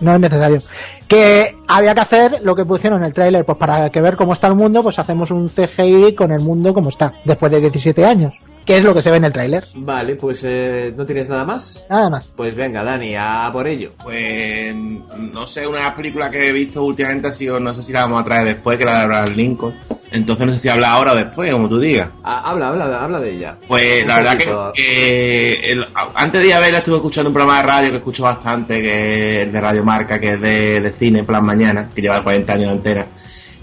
no 0.00 0.14
es 0.14 0.20
necesario. 0.20 0.60
Que 1.08 1.56
había 1.66 1.94
que 1.94 2.00
hacer 2.00 2.40
lo 2.42 2.54
que 2.54 2.64
pusieron 2.66 3.00
en 3.00 3.06
el 3.06 3.12
tráiler, 3.14 3.44
pues 3.44 3.56
para 3.58 3.88
que 3.90 4.00
ver 4.02 4.16
cómo 4.16 4.34
está 4.34 4.46
el 4.48 4.54
mundo, 4.54 4.82
pues 4.82 4.98
hacemos 4.98 5.30
un 5.30 5.48
CGI 5.48 6.14
con 6.14 6.30
el 6.30 6.40
mundo 6.40 6.72
como 6.74 6.90
está, 6.90 7.12
después 7.24 7.50
de 7.52 7.60
17 7.60 8.04
años. 8.04 8.34
Que 8.64 8.76
es 8.76 8.84
lo 8.84 8.94
que 8.94 9.02
se 9.02 9.10
ve 9.10 9.16
en 9.16 9.24
el 9.24 9.32
tráiler. 9.32 9.64
Vale, 9.74 10.14
pues 10.14 10.42
eh, 10.44 10.92
¿no 10.96 11.04
tienes 11.04 11.28
nada 11.28 11.44
más? 11.44 11.84
Nada 11.90 12.08
más. 12.08 12.32
Pues 12.36 12.54
venga, 12.54 12.84
Dani, 12.84 13.16
a 13.16 13.50
por 13.52 13.66
ello. 13.66 13.90
Pues 14.02 14.72
no 14.74 15.46
sé, 15.48 15.66
una 15.66 15.94
película 15.96 16.30
que 16.30 16.48
he 16.48 16.52
visto 16.52 16.82
últimamente 16.84 17.28
ha 17.28 17.32
sido, 17.32 17.58
no 17.58 17.74
sé 17.74 17.82
si 17.82 17.92
la 17.92 18.02
vamos 18.02 18.20
a 18.20 18.24
traer 18.24 18.44
después, 18.44 18.78
que 18.78 18.84
la 18.84 18.98
de 18.98 19.02
Abraham 19.04 19.32
Lincoln. 19.34 19.74
Entonces 20.12 20.46
no 20.46 20.52
sé 20.52 20.58
si 20.58 20.68
habla 20.68 20.90
ahora 20.92 21.12
o 21.12 21.16
después, 21.16 21.50
como 21.52 21.68
tú 21.68 21.78
digas. 21.80 22.10
Ah, 22.22 22.42
habla, 22.50 22.68
habla, 22.68 23.02
habla 23.04 23.18
de 23.20 23.30
ella. 23.30 23.56
Pues 23.66 24.02
Un 24.02 24.08
la 24.08 24.16
verdad 24.20 24.38
que, 24.38 24.82
que 24.82 25.52
el- 25.72 25.86
antes 26.14 26.40
de 26.40 26.48
ir 26.48 26.54
a 26.54 26.60
verla 26.60 26.78
estuve 26.78 26.96
escuchando 26.96 27.30
un 27.30 27.34
programa 27.34 27.60
de 27.60 27.66
radio 27.66 27.90
que 27.90 27.96
escucho 27.96 28.22
bastante, 28.24 28.80
que 28.80 29.42
es 29.42 29.52
de 29.52 29.60
Radio 29.60 29.82
Marca, 29.84 30.18
que 30.20 30.28
es 30.34 30.40
de, 30.40 30.80
de 30.80 30.92
cine, 30.92 31.20
en 31.20 31.26
plan 31.26 31.44
mañana, 31.44 31.90
que 31.94 32.02
lleva 32.02 32.22
40 32.22 32.52
años 32.52 32.66
de 32.66 32.72
antena. 32.72 33.06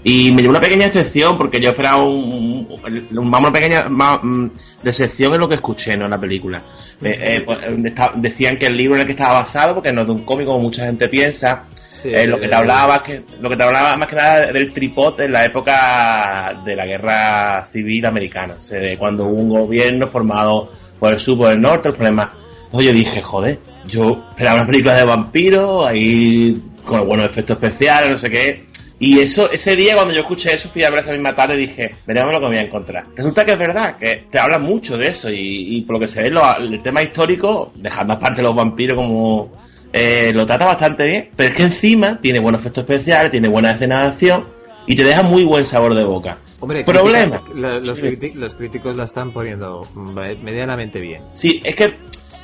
Y 0.04 0.30
me 0.32 0.42
llevó 0.42 0.50
una 0.52 0.60
pequeña 0.60 0.86
excepción 0.86 1.36
porque 1.36 1.60
yo 1.60 1.70
esperaba 1.70 2.02
un, 2.04 2.66
un- 2.72 3.18
un- 3.18 3.34
una 3.34 3.52
pequeña 3.52 3.88
mm, 3.88 4.50
decepción 4.82 5.34
en 5.34 5.40
lo 5.40 5.48
que 5.48 5.56
escuché, 5.56 5.96
no 5.96 6.04
en 6.04 6.10
la 6.12 6.20
película. 6.20 6.62
Eh, 7.02 7.18
eh, 7.20 7.40
pues, 7.44 7.58
eh, 7.62 7.76
está- 7.84 8.12
decían 8.14 8.56
que 8.56 8.66
el 8.66 8.76
libro 8.76 8.94
en 8.94 9.00
el 9.00 9.06
que 9.06 9.12
estaba 9.12 9.40
basado, 9.40 9.74
porque 9.74 9.92
no 9.92 10.02
es 10.02 10.06
de 10.06 10.12
un 10.12 10.24
cómic 10.24 10.46
como 10.46 10.60
mucha 10.60 10.84
gente 10.86 11.08
piensa, 11.08 11.64
Sí, 12.00 12.10
eh, 12.14 12.28
lo 12.28 12.38
que 12.38 12.46
te 12.46 12.54
hablaba 12.54 13.02
que 13.02 13.22
lo 13.40 13.50
que 13.50 13.56
te 13.56 13.62
hablaba 13.64 13.96
más 13.96 14.06
que 14.08 14.14
nada 14.14 14.52
del 14.52 14.72
tripod 14.72 15.20
en 15.20 15.32
la 15.32 15.44
época 15.44 16.62
de 16.64 16.76
la 16.76 16.86
guerra 16.86 17.64
civil 17.64 18.06
americana, 18.06 18.54
o 18.56 18.60
sea, 18.60 18.78
de 18.78 18.96
cuando 18.96 19.24
hubo 19.26 19.40
un 19.40 19.48
gobierno 19.48 20.06
formado 20.06 20.68
por 21.00 21.12
el 21.12 21.18
sur, 21.18 21.36
por 21.38 21.50
el 21.52 21.60
norte, 21.60 21.88
el 21.88 21.94
problema. 21.94 22.32
Entonces 22.66 22.86
yo 22.86 22.92
dije, 22.92 23.20
joder, 23.20 23.58
yo 23.86 24.26
esperaba 24.30 24.58
una 24.60 24.66
película 24.66 24.94
de 24.94 25.04
vampiros, 25.04 25.86
ahí 25.88 26.56
con 26.84 27.04
buenos 27.06 27.26
efectos 27.26 27.56
especiales, 27.60 28.10
no 28.10 28.16
sé 28.16 28.30
qué. 28.30 28.67
Y 29.00 29.20
eso, 29.20 29.50
ese 29.50 29.76
día 29.76 29.94
cuando 29.94 30.12
yo 30.12 30.20
escuché 30.22 30.54
eso, 30.54 30.68
fui 30.70 30.82
a 30.82 30.90
ver 30.90 31.00
esa 31.00 31.12
misma 31.12 31.34
tarde 31.34 31.54
y 31.54 31.66
dije, 31.66 31.94
veremos 32.06 32.32
lo 32.32 32.38
que 32.40 32.44
me 32.46 32.50
voy 32.50 32.58
a 32.58 32.62
encontrar. 32.62 33.04
Resulta 33.14 33.44
que 33.44 33.52
es 33.52 33.58
verdad, 33.58 33.96
que 33.96 34.24
te 34.30 34.38
habla 34.40 34.58
mucho 34.58 34.96
de 34.98 35.08
eso 35.08 35.30
y, 35.30 35.76
y 35.76 35.82
por 35.82 35.94
lo 35.94 36.00
que 36.00 36.06
se 36.08 36.22
ve, 36.22 36.30
lo- 36.30 36.56
el 36.56 36.82
tema 36.82 37.02
histórico, 37.02 37.70
dejando 37.76 38.14
aparte 38.14 38.42
los 38.42 38.56
vampiros 38.56 38.96
como 38.96 39.52
eh, 39.92 40.32
lo 40.34 40.44
trata 40.46 40.66
bastante 40.66 41.06
bien, 41.06 41.30
pero 41.36 41.50
es 41.50 41.56
que 41.56 41.62
encima 41.62 42.20
tiene 42.20 42.40
buenos 42.40 42.60
efectos 42.60 42.82
especiales, 42.82 43.30
tiene 43.30 43.48
buena 43.48 43.70
escena 43.70 44.02
de 44.02 44.08
acción 44.08 44.44
y 44.86 44.96
te 44.96 45.04
deja 45.04 45.22
muy 45.22 45.44
buen 45.44 45.64
sabor 45.64 45.94
de 45.94 46.02
boca. 46.02 46.38
Hombre, 46.60 46.82
Problema. 46.82 47.38
crítica- 47.38 47.58
la- 47.60 47.78
los, 47.78 48.02
criti- 48.02 48.34
los 48.34 48.54
críticos 48.56 48.96
la 48.96 49.04
están 49.04 49.30
poniendo 49.30 49.86
medianamente 50.42 51.00
bien. 51.00 51.22
Sí, 51.34 51.60
es 51.64 51.74
que 51.76 51.94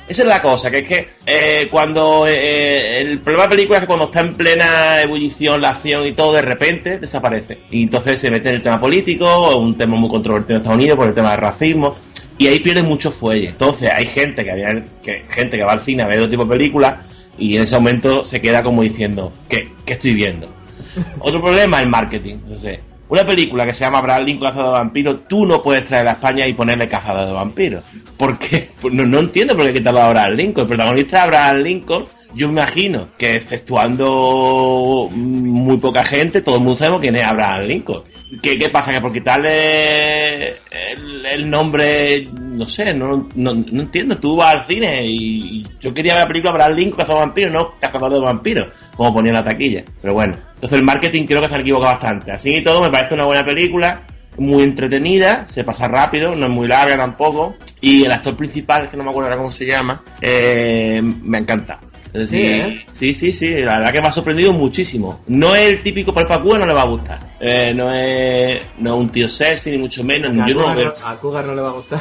esa 0.07 0.21
es 0.21 0.27
la 0.27 0.41
cosa, 0.41 0.69
que 0.69 0.79
es 0.79 0.87
que 0.87 1.07
eh, 1.25 1.67
cuando 1.71 2.27
eh, 2.27 3.01
el 3.01 3.19
problema 3.19 3.43
de 3.43 3.49
la 3.49 3.55
película 3.55 3.77
es 3.77 3.81
que 3.81 3.87
cuando 3.87 4.05
está 4.05 4.19
en 4.19 4.33
plena 4.35 5.01
ebullición 5.01 5.61
la 5.61 5.71
acción 5.71 6.05
y 6.07 6.13
todo, 6.13 6.33
de 6.33 6.43
repente 6.43 6.99
desaparece. 6.99 7.59
Y 7.71 7.83
entonces 7.83 8.19
se 8.19 8.29
mete 8.29 8.49
en 8.49 8.55
el 8.55 8.61
tema 8.61 8.79
político, 8.79 9.57
un 9.57 9.75
tema 9.75 9.95
muy 9.95 10.09
controvertido 10.09 10.57
en 10.57 10.61
Estados 10.61 10.77
Unidos 10.77 10.97
por 10.97 11.07
el 11.07 11.13
tema 11.13 11.31
del 11.31 11.39
racismo, 11.39 11.95
y 12.37 12.47
ahí 12.47 12.59
pierde 12.59 12.83
mucho 12.83 13.11
fuelle. 13.11 13.49
Entonces 13.49 13.89
hay 13.93 14.05
gente 14.05 14.43
que, 14.43 14.51
había, 14.51 14.73
que, 15.01 15.23
gente 15.29 15.57
que 15.57 15.63
va 15.63 15.73
al 15.73 15.81
cine 15.81 16.03
a 16.03 16.07
ver 16.07 16.19
otro 16.19 16.29
tipo 16.29 16.43
de 16.43 16.49
películas 16.49 16.95
y 17.37 17.55
en 17.55 17.63
ese 17.63 17.75
momento 17.75 18.23
se 18.23 18.41
queda 18.41 18.61
como 18.61 18.83
diciendo, 18.83 19.33
¿qué, 19.49 19.71
qué 19.85 19.93
estoy 19.93 20.13
viendo? 20.13 20.47
Otro 21.19 21.41
problema 21.41 21.77
es 21.77 21.83
el 21.83 21.89
marketing. 21.89 22.37
Sé. 22.57 22.79
Una 23.07 23.23
película 23.23 23.65
que 23.65 23.73
se 23.73 23.81
llama 23.81 23.99
Abraham 23.99 24.23
Lincoln 24.23 24.49
Cazador 24.49 24.73
de 24.73 24.79
Vampiros, 24.79 25.27
tú 25.27 25.45
no 25.45 25.61
puedes 25.61 25.85
traer 25.85 26.07
a 26.07 26.13
España 26.13 26.47
y 26.47 26.53
ponerle 26.53 26.87
Cazador 26.87 27.27
de 27.27 27.33
Vampiros. 27.33 27.83
¿Por 28.17 28.39
qué? 28.39 28.69
Pues 28.81 28.93
no, 28.93 29.05
no 29.05 29.19
entiendo 29.19 29.55
por 29.55 29.65
qué 29.65 29.73
quitarlo 29.73 30.01
a 30.01 30.07
Abraham 30.07 30.33
Lincoln. 30.33 30.63
El 30.63 30.67
protagonista 30.69 31.17
de 31.17 31.23
Abraham 31.23 31.57
Lincoln, 31.57 32.05
yo 32.33 32.49
imagino 32.49 33.09
que 33.17 33.35
exceptuando 33.35 35.07
muy 35.11 35.77
poca 35.77 36.03
gente, 36.03 36.41
todo 36.41 36.55
el 36.55 36.61
mundo 36.61 36.77
sabemos 36.77 37.01
quién 37.01 37.15
es 37.15 37.23
Abraham 37.23 37.65
Lincoln. 37.65 38.03
¿Qué, 38.41 38.57
qué 38.57 38.69
pasa? 38.69 38.91
Que 38.91 39.01
por 39.01 39.13
quitarle 39.13 40.55
el, 40.69 41.49
nombre 41.49 42.27
no 42.33 42.65
sé, 42.67 42.93
no, 42.93 43.29
no, 43.35 43.53
no 43.53 43.81
entiendo. 43.81 44.17
Tú 44.17 44.35
vas 44.35 44.55
al 44.55 44.65
cine 44.65 45.05
y, 45.05 45.59
y 45.59 45.67
yo 45.79 45.93
quería 45.93 46.13
ver 46.15 46.23
la 46.23 46.27
película 46.27 46.51
Abraham 46.51 46.73
Lincoln, 46.75 46.97
cazador 46.97 47.19
de 47.21 47.25
vampiros, 47.25 47.53
no 47.53 47.79
cazador 47.79 48.13
de 48.13 48.19
vampiros, 48.19 48.84
como 48.95 49.13
ponía 49.13 49.33
la 49.33 49.43
taquilla. 49.43 49.83
Pero 50.01 50.13
bueno, 50.13 50.35
entonces 50.55 50.79
el 50.79 50.85
marketing 50.85 51.25
creo 51.25 51.41
que 51.41 51.49
se 51.49 51.55
ha 51.55 51.59
equivocado 51.59 51.91
bastante. 51.93 52.31
Así 52.31 52.55
y 52.55 52.63
todo, 52.63 52.81
me 52.81 52.89
parece 52.89 53.13
una 53.15 53.25
buena 53.25 53.45
película, 53.45 54.01
muy 54.37 54.63
entretenida, 54.63 55.47
se 55.49 55.63
pasa 55.63 55.87
rápido, 55.87 56.35
no 56.35 56.45
es 56.45 56.51
muy 56.51 56.67
larga 56.67 56.97
tampoco. 56.97 57.55
Y 57.81 58.03
el 58.03 58.11
actor 58.11 58.35
principal, 58.35 58.89
que 58.89 58.97
no 58.97 59.03
me 59.03 59.09
acuerdo 59.09 59.29
ahora 59.29 59.41
cómo 59.41 59.51
se 59.51 59.65
llama, 59.65 60.03
eh, 60.21 61.01
me 61.01 61.37
encanta. 61.39 61.79
Es 62.13 62.29
Sí, 62.29 62.37
decir, 62.37 62.61
¿eh? 62.61 62.85
sí, 62.93 63.13
sí, 63.13 63.33
sí, 63.33 63.49
la 63.49 63.77
verdad 63.77 63.91
que 63.91 64.01
me 64.01 64.07
ha 64.07 64.11
sorprendido 64.13 64.53
muchísimo. 64.53 65.19
No 65.27 65.53
es 65.53 65.67
el 65.67 65.81
típico 65.83 66.13
palpacúa, 66.13 66.57
no 66.57 66.65
le 66.65 66.73
va 66.73 66.83
a 66.83 66.87
gustar. 66.87 67.19
Eh, 67.41 67.73
no, 67.75 67.93
es, 67.93 68.61
no 68.77 68.93
es 68.95 68.99
un 69.01 69.09
tío 69.09 69.27
sexy, 69.27 69.71
ni 69.71 69.77
mucho 69.79 70.01
menos. 70.01 70.31
A 70.31 70.33
no 70.33 70.45
Cougar 70.45 70.77
no- 70.77 70.93
a 71.07 71.15
Cougar 71.17 71.45
no 71.45 71.53
le 71.55 71.61
va 71.61 71.69
a 71.69 71.73
gustar. 71.73 71.99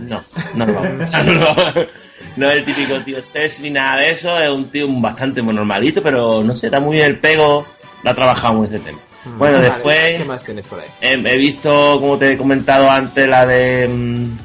No, 0.00 0.22
no 0.54 0.66
le 0.66 0.72
va 0.72 0.80
a 0.82 0.90
gustar. 0.92 1.88
No, 2.36 2.50
es 2.50 2.58
el 2.58 2.64
típico 2.64 3.00
tío 3.04 3.22
sexy 3.22 3.62
ni 3.64 3.70
nada 3.70 4.00
de 4.00 4.10
eso. 4.10 4.36
Es 4.38 4.50
un 4.50 4.70
tío 4.70 4.86
bastante 4.88 5.42
normalito, 5.42 6.02
pero 6.02 6.42
no 6.42 6.54
sé, 6.56 6.66
está 6.66 6.80
muy 6.80 6.96
bien 6.96 7.06
el 7.08 7.18
pego. 7.18 7.66
Lo 8.02 8.10
ha 8.10 8.14
trabajado 8.14 8.54
muy 8.54 8.66
ese 8.66 8.78
tema. 8.80 8.98
Bueno, 9.38 9.56
Vale, 9.56 9.70
después 9.70 10.10
¿Qué 10.18 10.24
más 10.26 10.44
tienes 10.44 10.66
por 10.66 10.80
ahí? 10.80 10.86
he, 11.00 11.12
he 11.14 11.38
visto, 11.38 11.70
como 11.98 12.18
te 12.18 12.32
he 12.32 12.36
comentado 12.36 12.90
antes, 12.90 13.26
la 13.26 13.46
de 13.46 13.88
mm, 13.88 14.36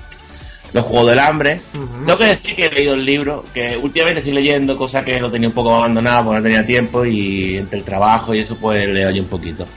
los 0.71 0.85
Juegos 0.85 1.09
del 1.09 1.19
Hambre. 1.19 1.59
Tengo 1.73 2.17
que 2.17 2.25
decir 2.27 2.55
que 2.55 2.65
he 2.67 2.71
leído 2.71 2.93
el 2.93 3.03
libro, 3.05 3.43
que 3.53 3.75
últimamente 3.75 4.19
estoy 4.19 4.33
leyendo 4.33 4.77
cosas 4.77 5.03
que 5.03 5.19
lo 5.19 5.29
tenía 5.29 5.49
un 5.49 5.53
poco 5.55 5.75
abandonado 5.75 6.23
porque 6.25 6.37
no 6.37 6.43
tenía 6.43 6.65
tiempo 6.65 7.03
y 7.03 7.57
entre 7.57 7.79
el 7.79 7.83
trabajo 7.83 8.33
y 8.33 8.39
eso 8.39 8.55
pues 8.55 8.87
leo 8.87 9.11
yo 9.11 9.21
un 9.21 9.27
poquito. 9.27 9.67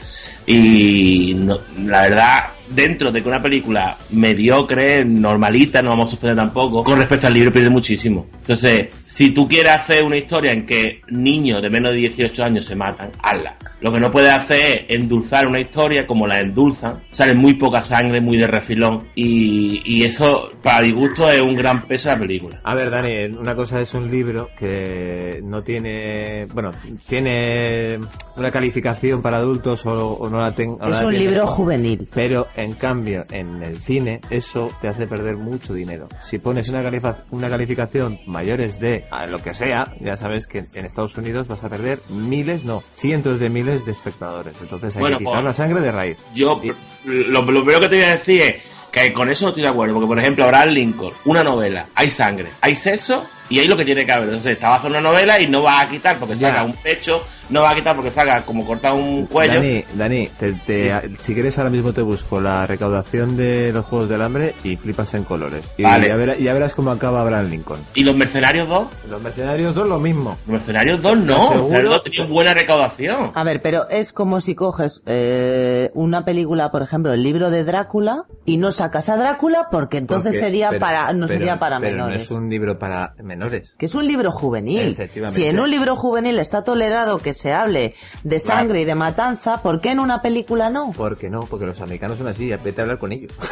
Y 0.46 1.34
no- 1.36 1.58
la 1.84 2.02
verdad, 2.02 2.44
dentro 2.68 3.10
de 3.12 3.22
que 3.22 3.28
una 3.28 3.42
película 3.42 3.96
mediocre, 4.10 5.04
normalita, 5.04 5.82
no 5.82 5.90
vamos 5.90 6.08
a 6.08 6.10
suspender 6.10 6.36
tampoco, 6.36 6.84
con 6.84 6.98
respecto 6.98 7.26
al 7.26 7.34
libro 7.34 7.52
pierde 7.52 7.70
muchísimo. 7.70 8.26
Entonces, 8.34 8.92
si 9.06 9.30
tú 9.30 9.48
quieres 9.48 9.72
hacer 9.72 10.04
una 10.04 10.16
historia 10.16 10.52
en 10.52 10.66
que 10.66 11.00
niños 11.08 11.62
de 11.62 11.70
menos 11.70 11.92
de 11.92 11.98
18 11.98 12.42
años 12.42 12.64
se 12.64 12.74
matan, 12.74 13.10
hazla. 13.22 13.56
Lo 13.82 13.90
que 13.92 13.98
no 13.98 14.12
puedes 14.12 14.32
hacer 14.32 14.86
es 14.88 14.96
endulzar 14.96 15.48
una 15.48 15.58
historia 15.58 16.06
como 16.06 16.24
la 16.24 16.38
endulzan. 16.38 17.02
Sale 17.10 17.34
muy 17.34 17.54
poca 17.54 17.82
sangre, 17.82 18.20
muy 18.20 18.36
de 18.38 18.46
refilón. 18.46 19.08
Y, 19.16 19.82
y 19.84 20.04
eso, 20.04 20.50
para 20.62 20.82
disgusto, 20.82 21.28
es 21.28 21.42
un 21.42 21.56
gran 21.56 21.88
peso 21.88 22.08
de 22.08 22.14
la 22.14 22.20
película. 22.20 22.60
A 22.62 22.76
ver, 22.76 22.90
Dani, 22.90 23.36
una 23.36 23.56
cosa 23.56 23.80
es 23.80 23.92
un 23.94 24.08
libro 24.08 24.50
que 24.56 25.40
no 25.42 25.64
tiene, 25.64 26.46
bueno, 26.54 26.70
tiene 27.08 27.98
una 28.36 28.52
calificación 28.52 29.20
para 29.20 29.38
adultos 29.38 29.84
o, 29.84 30.12
o 30.12 30.30
no 30.30 30.38
la 30.38 30.54
tenga. 30.54 30.88
Es 30.88 31.02
un 31.02 31.14
libro 31.14 31.44
juvenil. 31.48 32.06
Pero 32.14 32.46
en 32.56 32.74
cambio, 32.74 33.24
en 33.30 33.62
el 33.62 33.80
cine, 33.80 34.20
eso 34.30 34.72
te 34.80 34.88
hace 34.88 35.06
perder 35.06 35.36
mucho 35.36 35.74
dinero. 35.74 36.08
Si 36.20 36.38
pones 36.38 36.68
una, 36.68 36.82
una 37.30 37.50
calificación 37.50 38.18
mayores 38.26 38.80
de 38.80 39.04
a 39.10 39.26
lo 39.26 39.42
que 39.42 39.54
sea, 39.54 39.94
ya 40.00 40.16
sabes 40.16 40.46
que 40.46 40.64
en 40.74 40.84
Estados 40.84 41.16
Unidos 41.16 41.48
vas 41.48 41.64
a 41.64 41.68
perder 41.68 41.98
miles, 42.10 42.64
no, 42.64 42.82
cientos 42.94 43.40
de 43.40 43.48
miles 43.48 43.84
de 43.84 43.92
espectadores. 43.92 44.54
Entonces 44.60 44.94
hay 44.96 45.00
Bueno, 45.00 45.18
que 45.18 45.24
quitar 45.24 45.42
pues, 45.42 45.44
la 45.44 45.52
sangre 45.52 45.80
de 45.80 45.92
raíz. 45.92 46.16
Yo, 46.34 46.60
lo, 47.04 47.42
lo 47.42 47.62
primero 47.62 47.80
que 47.80 47.88
te 47.88 47.96
voy 47.96 48.04
a 48.04 48.12
decir 48.12 48.42
es 48.42 48.54
que 48.90 49.12
con 49.12 49.30
eso 49.30 49.46
no 49.46 49.48
estoy 49.48 49.62
de 49.62 49.70
acuerdo, 49.70 49.94
porque 49.94 50.06
por 50.08 50.18
ejemplo, 50.18 50.44
Abraham 50.44 50.68
Lincoln, 50.68 51.14
una 51.24 51.42
novela, 51.42 51.86
hay 51.94 52.10
sangre, 52.10 52.50
hay 52.60 52.76
sexo 52.76 53.26
y 53.52 53.58
hay 53.60 53.68
lo 53.68 53.76
que 53.76 53.84
tiene 53.84 54.04
que 54.06 54.12
haber. 54.12 54.28
Entonces, 54.28 54.54
estaba 54.54 54.76
haciendo 54.76 54.98
una 54.98 55.10
novela 55.10 55.40
y 55.40 55.46
no 55.46 55.62
va 55.62 55.80
a 55.80 55.88
quitar 55.88 56.16
porque 56.18 56.34
Ya. 56.36 56.48
saca 56.50 56.64
un 56.64 56.72
pecho, 56.74 57.22
no 57.50 57.62
va 57.62 57.70
a 57.70 57.74
quitar 57.74 57.94
porque 57.94 58.10
saca 58.10 58.42
como 58.42 58.64
corta 58.66 58.92
un 58.94 59.26
cuello. 59.26 59.54
Dani, 59.54 59.84
Dani, 59.94 60.28
te- 60.38 60.52
te- 60.52 61.10
si 61.20 61.34
quieres 61.34 61.58
ahora 61.58 61.70
mismo 61.70 61.92
te 61.92 62.00
busco 62.02 62.40
la 62.40 62.66
recaudación 62.66 63.36
de 63.36 63.72
los 63.72 63.84
Juegos 63.84 64.08
del 64.08 64.22
Hambre 64.22 64.54
y 64.64 64.76
flipas 64.76 65.12
en 65.14 65.24
colores. 65.24 65.70
Y 65.76 65.82
Vale. 65.82 66.08
ya, 66.08 66.16
verás, 66.16 66.38
ya 66.38 66.52
verás 66.54 66.74
cómo 66.74 66.90
acaba 66.90 67.20
Abraham 67.20 67.50
Lincoln. 67.50 67.80
¿Y 67.94 68.04
los 68.04 68.16
Mercenarios 68.16 68.68
2? 68.68 68.86
Los 69.10 69.20
Mercenarios 69.22 69.74
2 69.74 69.86
lo 69.88 69.98
mismo. 70.00 70.38
Los 70.46 70.54
Mercenarios 70.54 71.02
2 71.02 71.12
Te 71.12 71.18
no, 71.18 71.26
los 71.26 71.36
aseguro- 71.38 71.62
Mercenarios 71.68 71.90
2 71.94 72.02
tenían 72.04 72.28
buena 72.30 72.54
recaudación. 72.54 73.32
A 73.34 73.44
ver, 73.44 73.60
pero 73.62 73.88
es 73.90 74.12
como 74.12 74.40
si 74.40 74.54
coges 74.54 75.02
eh, 75.06 75.90
una 75.94 76.24
película, 76.24 76.70
por 76.70 76.82
ejemplo, 76.82 77.12
el 77.12 77.22
libro 77.22 77.50
de 77.50 77.64
Drácula 77.64 78.24
y 78.46 78.56
no 78.56 78.70
sacas 78.70 79.08
a 79.08 79.16
Drácula 79.16 79.68
porque 79.70 79.98
entonces 79.98 80.34
Porque- 80.34 80.38
sería 80.46 80.68
pero- 80.70 80.80
para 80.80 81.12
no 81.12 81.26
pero- 81.26 81.38
sería 81.38 81.58
para 81.58 81.78
pero 81.80 81.92
menores. 81.96 82.16
no 82.16 82.22
es 82.22 82.30
un 82.30 82.48
libro 82.48 82.78
para 82.78 83.14
menores. 83.22 83.41
Que 83.50 83.86
es 83.86 83.94
un 83.94 84.06
libro 84.06 84.30
juvenil. 84.32 84.80
Efectivamente. 84.92 85.40
Si 85.40 85.46
en 85.46 85.58
un 85.60 85.70
libro 85.70 85.96
juvenil 85.96 86.38
está 86.38 86.64
tolerado 86.64 87.18
que 87.18 87.34
se 87.34 87.52
hable 87.52 87.94
de 88.24 88.38
sangre 88.38 88.82
y 88.82 88.84
de 88.84 88.94
matanza, 88.94 89.62
¿por 89.62 89.80
qué 89.80 89.90
en 89.90 90.00
una 90.00 90.22
película 90.22 90.70
no? 90.70 90.92
¿Por 90.92 91.16
qué 91.16 91.28
no? 91.30 91.40
Porque 91.40 91.66
los 91.66 91.80
americanos 91.80 92.18
son 92.18 92.28
así, 92.28 92.50
vete 92.62 92.80
a 92.80 92.84
hablar 92.84 92.98
con 92.98 93.12
ellos. 93.12 93.32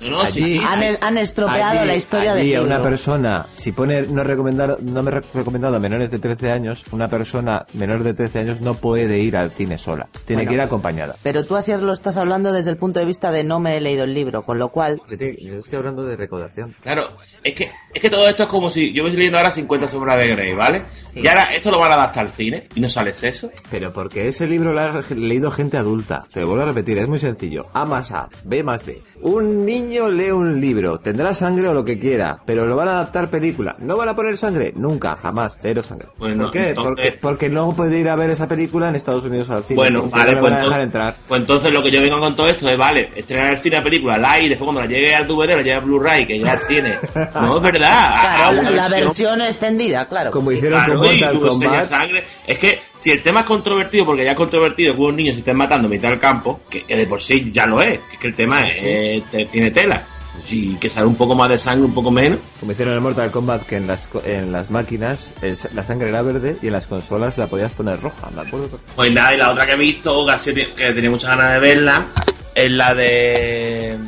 No, 0.00 0.24
sí, 0.30 0.42
sí, 0.42 0.60
han, 0.66 0.80
sí. 0.80 0.98
han 1.02 1.18
estropeado 1.18 1.80
Allí- 1.80 1.86
la 1.86 1.94
historia 1.94 2.32
allí 2.32 2.48
libro. 2.48 2.64
una 2.64 2.82
persona, 2.82 3.46
si 3.52 3.70
pone 3.72 4.00
no 4.02 4.24
recomendar, 4.24 4.78
no 4.82 5.02
me 5.02 5.10
re- 5.10 5.22
recomendado 5.34 5.76
a 5.76 5.78
menores 5.78 6.10
de 6.10 6.18
13 6.18 6.50
años, 6.50 6.84
una 6.90 7.08
persona 7.08 7.66
menor 7.74 8.02
de 8.02 8.14
13 8.14 8.38
años 8.38 8.60
no 8.62 8.72
puede 8.74 9.18
ir 9.18 9.36
al 9.36 9.50
cine 9.50 9.76
sola. 9.76 10.08
Tiene 10.24 10.40
Bueno. 10.44 10.48
que 10.48 10.54
ir 10.54 10.60
acompañada. 10.62 11.16
Pero 11.22 11.44
tú 11.44 11.56
así 11.56 11.70
lo 11.72 11.92
estás 11.92 12.16
hablando 12.16 12.50
desde 12.50 12.70
el 12.70 12.78
punto 12.78 12.98
de 12.98 13.04
vista 13.04 13.30
de 13.30 13.44
no 13.44 13.60
me 13.60 13.76
he 13.76 13.80
leído 13.82 14.04
el 14.04 14.14
libro, 14.14 14.42
con 14.42 14.58
lo 14.58 14.70
cual... 14.70 15.02
Yo 15.10 15.58
estoy 15.58 15.76
hablando 15.76 16.02
de 16.04 16.16
recaudación. 16.16 16.74
Claro, 16.80 17.10
es 17.44 17.54
que, 17.54 17.70
es 17.92 18.00
que 18.00 18.08
todo 18.08 18.26
esto 18.26 18.44
es 18.44 18.48
como 18.48 18.70
si 18.70 18.81
yo 18.92 19.02
voy 19.02 19.12
leyendo 19.12 19.38
ahora 19.38 19.50
50 19.52 19.88
sombras 19.88 20.18
de 20.18 20.28
Grey, 20.28 20.54
¿vale? 20.54 20.84
Y 21.14 21.26
ahora 21.28 21.54
esto 21.54 21.70
lo 21.70 21.78
van 21.78 21.90
a 21.92 21.94
adaptar 21.94 22.24
al 22.26 22.32
cine 22.32 22.68
y 22.74 22.80
no 22.80 22.88
sale 22.88 23.10
eso. 23.10 23.50
Pero 23.70 23.92
porque 23.92 24.28
ese 24.28 24.46
libro 24.46 24.72
lo 24.72 24.80
ha 24.80 25.02
leído 25.14 25.50
gente 25.50 25.76
adulta. 25.76 26.24
Te 26.32 26.40
lo 26.40 26.46
vuelvo 26.48 26.62
a 26.62 26.66
repetir, 26.66 26.96
es 26.98 27.06
muy 27.06 27.18
sencillo. 27.18 27.66
A 27.74 27.84
más 27.84 28.10
A, 28.12 28.28
B 28.44 28.62
más 28.62 28.84
B. 28.84 29.02
Un 29.20 29.64
niño 29.66 30.08
lee 30.08 30.30
un 30.30 30.60
libro, 30.60 30.98
tendrá 30.98 31.34
sangre 31.34 31.68
o 31.68 31.74
lo 31.74 31.84
que 31.84 31.98
quiera, 31.98 32.38
pero 32.46 32.66
lo 32.66 32.74
van 32.76 32.88
a 32.88 32.92
adaptar 32.92 33.28
película. 33.28 33.76
¿No 33.78 33.96
van 33.96 34.08
a 34.08 34.16
poner 34.16 34.36
sangre? 34.38 34.72
Nunca, 34.74 35.16
jamás, 35.20 35.52
cero 35.60 35.82
sangre. 35.82 36.08
Bueno, 36.18 36.44
¿Por 36.44 36.52
qué? 36.52 36.68
entonces- 36.70 36.82
Porque, 36.84 37.18
porque 37.20 37.48
no 37.50 37.76
puede 37.76 37.98
ir 37.98 38.08
a 38.08 38.16
ver 38.16 38.30
esa 38.30 38.48
película 38.48 38.88
en 38.88 38.96
Estados 38.96 39.24
Unidos 39.24 39.50
al 39.50 39.64
cine. 39.64 39.76
Bueno, 39.76 40.08
vale, 40.10 40.32
no 40.32 40.36
le 40.36 40.40
pues 40.40 40.50
van 40.50 40.52
a 40.60 40.64
dejar 40.64 40.80
entonces, 40.80 40.84
entrar. 40.86 41.14
pues 41.28 41.40
entonces 41.42 41.72
lo 41.72 41.82
que 41.82 41.90
yo 41.90 42.00
vengo 42.00 42.18
con 42.20 42.34
todo 42.34 42.48
esto 42.48 42.68
es, 42.68 42.78
vale, 42.78 43.10
estrenar 43.14 43.50
el 43.52 43.58
cine 43.58 43.76
la 43.76 43.84
película 43.84 44.16
live 44.18 44.46
y 44.46 44.48
después 44.48 44.64
cuando 44.64 44.80
la 44.80 44.86
llegue 44.86 45.14
al 45.14 45.26
DVD, 45.26 45.48
la 45.50 45.56
llegue 45.58 45.74
a 45.74 45.80
Blu-ray, 45.80 46.26
que 46.26 46.38
ya 46.40 46.58
tiene. 46.66 46.96
No, 47.34 47.56
es 47.58 47.62
verdad. 47.62 48.10
Claro, 48.22 48.60
a 48.68 48.70
la, 48.76 48.88
versión 48.88 49.40
extendida, 49.42 50.06
claro. 50.08 50.30
Como 50.30 50.52
hicieron 50.52 50.78
Claro, 50.84 51.00
con 51.00 51.08
Mortal 51.10 51.38
Kombat. 51.40 51.84
sangre. 51.84 52.24
Es 52.46 52.58
que 52.58 52.80
si 52.94 53.10
el 53.10 53.22
tema 53.22 53.40
es 53.40 53.46
controvertido, 53.46 54.06
porque 54.06 54.24
ya 54.24 54.30
es 54.32 54.36
controvertido 54.36 54.94
que 54.94 55.00
unos 55.00 55.14
niños 55.14 55.34
se 55.34 55.40
estén 55.40 55.56
matando 55.56 55.86
en 55.86 55.92
mitad 55.92 56.10
del 56.10 56.18
campo, 56.18 56.60
que, 56.70 56.84
que 56.84 56.96
de 56.96 57.06
por 57.06 57.22
sí 57.22 57.50
ya 57.52 57.66
lo 57.66 57.80
es, 57.82 57.98
que 58.00 58.12
es 58.14 58.18
que 58.18 58.26
el 58.28 58.34
tema 58.34 58.62
es, 58.68 58.74
eh, 58.80 59.22
te- 59.30 59.46
tiene 59.46 59.70
tela. 59.70 60.06
Y 60.48 60.76
que 60.76 60.88
sale 60.88 61.06
un 61.06 61.14
poco 61.14 61.34
más 61.36 61.50
de 61.50 61.58
sangre, 61.58 61.84
un 61.84 61.92
poco 61.94 62.10
menos. 62.10 62.38
Como 62.58 62.72
hicieron 62.72 62.92
en 62.92 62.96
el 62.96 63.02
Mortal 63.02 63.30
Kombat, 63.30 63.64
que 63.66 63.76
en 63.76 63.86
las, 63.86 64.08
co- 64.08 64.22
en 64.24 64.50
las 64.50 64.70
máquinas 64.70 65.34
el- 65.42 65.58
la 65.74 65.84
sangre 65.84 66.08
era 66.08 66.22
verde 66.22 66.56
y 66.62 66.66
en 66.68 66.72
las 66.72 66.86
consolas 66.86 67.36
la 67.38 67.46
podías 67.48 67.70
poner 67.72 68.00
roja, 68.00 68.30
¿me 68.34 68.40
acuerdo? 68.42 68.80
Pues 68.96 69.12
nada, 69.12 69.34
y 69.34 69.36
la 69.36 69.50
otra 69.50 69.66
que 69.66 69.74
he 69.74 69.76
visto, 69.76 70.24
que, 70.44 70.72
que 70.72 70.92
tenía 70.94 71.10
muchas 71.10 71.36
ganas 71.36 71.52
de 71.52 71.60
verla, 71.60 72.06
es 72.54 72.70
la 72.70 72.94
de. 72.94 73.98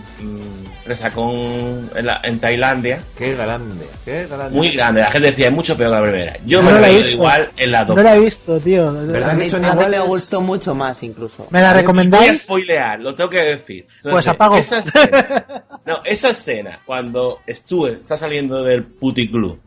Resacón 0.87 1.90
en, 1.94 2.07
la- 2.07 2.20
en 2.25 2.38
Tailandia. 2.38 3.03
Qué 3.16 3.35
grande, 3.35 3.87
qué 4.05 4.27
grande. 4.27 4.55
Muy 4.57 4.70
grande, 4.70 5.01
la 5.01 5.11
gente 5.11 5.29
decía 5.29 5.47
es 5.47 5.53
mucho 5.53 5.77
peor 5.77 5.90
que 5.90 5.97
la 5.97 6.03
primera. 6.03 6.37
Yo 6.44 6.62
No 6.62 6.70
me 6.73 6.81
la 6.81 6.90
he 6.90 6.99
visto. 6.99 7.12
igual 7.14 7.49
en 7.57 7.70
la 7.73 7.85
dos. 7.85 7.97
No 7.97 8.03
la 8.03 8.16
he 8.16 8.20
visto, 8.20 8.61
tío. 8.61 8.88
A 8.88 8.92
mí, 8.92 9.49
a 9.51 9.75
mí 9.75 9.85
me 9.90 10.01
gustó 10.01 10.40
mucho 10.40 10.75
más 10.75 11.03
incluso. 11.03 11.47
¿Me 11.51 11.61
la 11.61 11.68
Voy 11.68 11.75
a 11.79 11.81
recomendáis? 11.81 12.42
spoilear, 12.42 13.01
lo 13.01 13.14
tengo 13.14 13.31
que 13.31 13.40
decir. 13.40 13.87
Pues 14.03 14.29
apago. 14.29 14.57
Esa 14.57 14.79
escena, 14.79 15.64
no, 15.87 15.99
esa 16.05 16.31
escena, 16.31 16.81
cuando 16.85 17.40
Stu 17.49 17.87
está 17.87 18.16
saliendo 18.16 18.62
del 18.62 18.85
puticlub, 18.85 19.61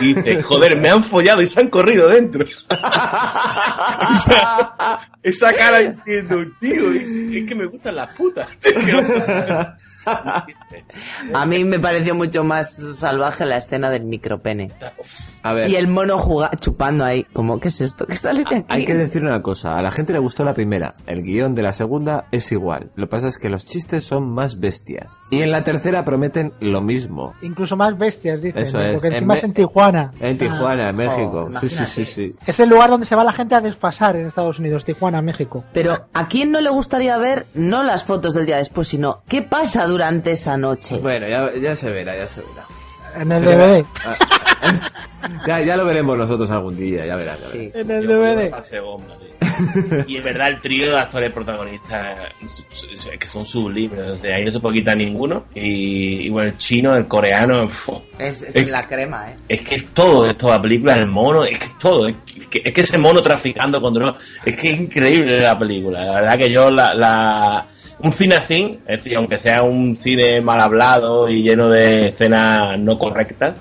y 0.00 0.12
dice, 0.14 0.42
joder, 0.42 0.76
me 0.78 0.90
han 0.90 1.02
follado 1.02 1.40
y 1.42 1.46
se 1.48 1.60
han 1.60 1.68
corrido 1.68 2.08
dentro. 2.08 2.44
esa, 4.10 5.00
esa 5.22 5.52
cara 5.52 5.78
diciendo, 5.80 6.36
tío, 6.60 6.92
es, 6.92 7.10
es 7.14 7.46
que 7.48 7.54
me 7.54 7.64
gustan 7.66 7.96
las 7.96 8.08
putas. 8.16 8.48
A 11.34 11.46
mí 11.46 11.64
me 11.64 11.78
pareció 11.78 12.14
mucho 12.14 12.44
más 12.44 12.76
salvaje 12.96 13.44
la 13.44 13.56
escena 13.56 13.90
del 13.90 14.04
micropene. 14.04 14.70
A 15.42 15.52
ver. 15.52 15.68
Y 15.70 15.76
el 15.76 15.88
mono 15.88 16.18
juga- 16.18 16.50
chupando 16.58 17.04
ahí, 17.04 17.24
como, 17.32 17.60
¿qué 17.60 17.68
es 17.68 17.80
esto? 17.80 18.06
¿Qué 18.06 18.16
sale 18.16 18.44
de 18.48 18.56
aquí? 18.56 18.66
Hay 18.68 18.84
que 18.84 18.94
decir 18.94 19.22
una 19.22 19.42
cosa, 19.42 19.78
a 19.78 19.82
la 19.82 19.90
gente 19.90 20.12
le 20.12 20.18
gustó 20.18 20.44
la 20.44 20.54
primera, 20.54 20.94
el 21.06 21.22
guion 21.22 21.54
de 21.54 21.62
la 21.62 21.72
segunda 21.72 22.26
es 22.32 22.50
igual, 22.52 22.90
lo 22.96 23.06
que 23.06 23.10
pasa 23.10 23.28
es 23.28 23.38
que 23.38 23.48
los 23.48 23.64
chistes 23.64 24.04
son 24.04 24.28
más 24.30 24.58
bestias. 24.58 25.18
Y 25.30 25.42
en 25.42 25.50
la 25.50 25.62
tercera 25.64 26.04
prometen 26.04 26.52
lo 26.60 26.80
mismo. 26.80 27.34
Incluso 27.42 27.76
más 27.76 27.96
bestias, 27.96 28.40
dicen. 28.42 28.62
Eso 28.62 28.80
es. 28.80 28.92
Porque 28.94 29.08
En 29.08 29.12
encima 29.14 29.34
Me- 29.34 29.38
es 29.38 29.44
en 29.44 29.52
Tijuana. 29.54 30.12
En 30.20 30.38
Tijuana, 30.38 30.90
en 30.90 30.96
México. 30.96 31.48
Oh, 31.54 31.60
sí, 31.60 31.68
sí, 31.68 31.84
sí, 31.86 32.04
sí. 32.04 32.34
Es 32.46 32.60
el 32.60 32.68
lugar 32.68 32.90
donde 32.90 33.06
se 33.06 33.14
va 33.14 33.24
la 33.24 33.32
gente 33.32 33.54
a 33.54 33.60
desfasar 33.60 34.16
en 34.16 34.26
Estados 34.26 34.58
Unidos, 34.58 34.84
Tijuana, 34.84 35.22
México. 35.22 35.64
Pero 35.72 36.06
¿a 36.12 36.28
quién 36.28 36.50
no 36.50 36.60
le 36.60 36.70
gustaría 36.70 37.16
ver 37.18 37.46
no 37.54 37.82
las 37.82 38.04
fotos 38.04 38.34
del 38.34 38.46
día 38.46 38.56
después, 38.58 38.88
sino 38.88 39.22
qué 39.28 39.42
pasa 39.42 39.86
durante 39.86 39.97
esa 40.32 40.56
noche? 40.56 40.96
Bueno, 40.98 41.26
ya, 41.28 41.50
ya 41.60 41.76
se 41.76 41.90
verá, 41.90 42.16
ya 42.16 42.26
se 42.26 42.40
verá. 42.40 42.64
En 43.22 43.32
el 43.32 43.42
DVD. 43.44 43.84
Ah, 44.04 44.16
ya, 45.46 45.60
ya 45.60 45.76
lo 45.76 45.84
veremos 45.84 46.16
nosotros 46.18 46.50
algún 46.50 46.76
día, 46.76 47.06
ya 47.06 47.16
verás. 47.16 47.38
Ya 47.40 47.48
verás. 47.58 47.74
En 47.74 47.90
el 47.90 48.06
DVD. 48.06 48.52
y 50.06 50.16
en 50.18 50.22
verdad 50.24 50.48
el 50.48 50.60
trío 50.60 50.90
de 50.92 50.98
actores 50.98 51.32
protagonistas 51.32 52.16
es 52.42 53.18
que 53.18 53.28
son 53.28 53.44
sublimes, 53.44 53.98
o 53.98 54.16
sea, 54.16 54.36
ahí 54.36 54.44
no 54.44 54.52
se 54.52 54.60
puede 54.60 54.76
quitar 54.76 54.96
ninguno. 54.96 55.46
Y, 55.54 56.26
y 56.26 56.28
bueno, 56.28 56.50
el 56.50 56.58
chino, 56.58 56.94
el 56.94 57.08
coreano, 57.08 57.68
Es, 58.18 58.42
es 58.42 58.54
Es- 58.54 58.68
la 58.70 58.86
crema, 58.86 59.30
¿eh? 59.30 59.36
es 59.48 59.62
que 59.62 59.74
es 59.76 59.86
todo 59.94 60.24
de 60.24 60.34
toda 60.34 60.56
la 60.56 60.62
película, 60.62 60.92
el 60.94 61.06
mono, 61.06 61.44
es 61.44 61.58
que 61.58 61.64
es 61.64 61.78
todo, 61.78 62.06
es 62.06 62.14
que, 62.50 62.62
es 62.64 62.72
que 62.72 62.80
ese 62.82 62.98
mono 62.98 63.20
traficando 63.20 63.80
con 63.80 63.94
drogas, 63.94 64.22
es 64.44 64.54
que 64.54 64.70
es 64.72 64.80
increíble 64.80 65.40
la 65.40 65.58
película, 65.58 66.04
la 66.04 66.14
verdad 66.20 66.38
que 66.38 66.52
yo 66.52 66.70
la... 66.70 66.94
la 66.94 67.66
un 68.00 68.12
cine 68.12 68.36
así, 68.36 68.78
es 68.86 68.98
decir, 68.98 69.16
aunque 69.16 69.38
sea 69.38 69.62
un 69.62 69.96
cine 69.96 70.40
mal 70.40 70.60
hablado 70.60 71.28
y 71.28 71.42
lleno 71.42 71.68
de 71.68 72.08
escenas 72.08 72.78
no 72.78 72.98
correctas, 72.98 73.56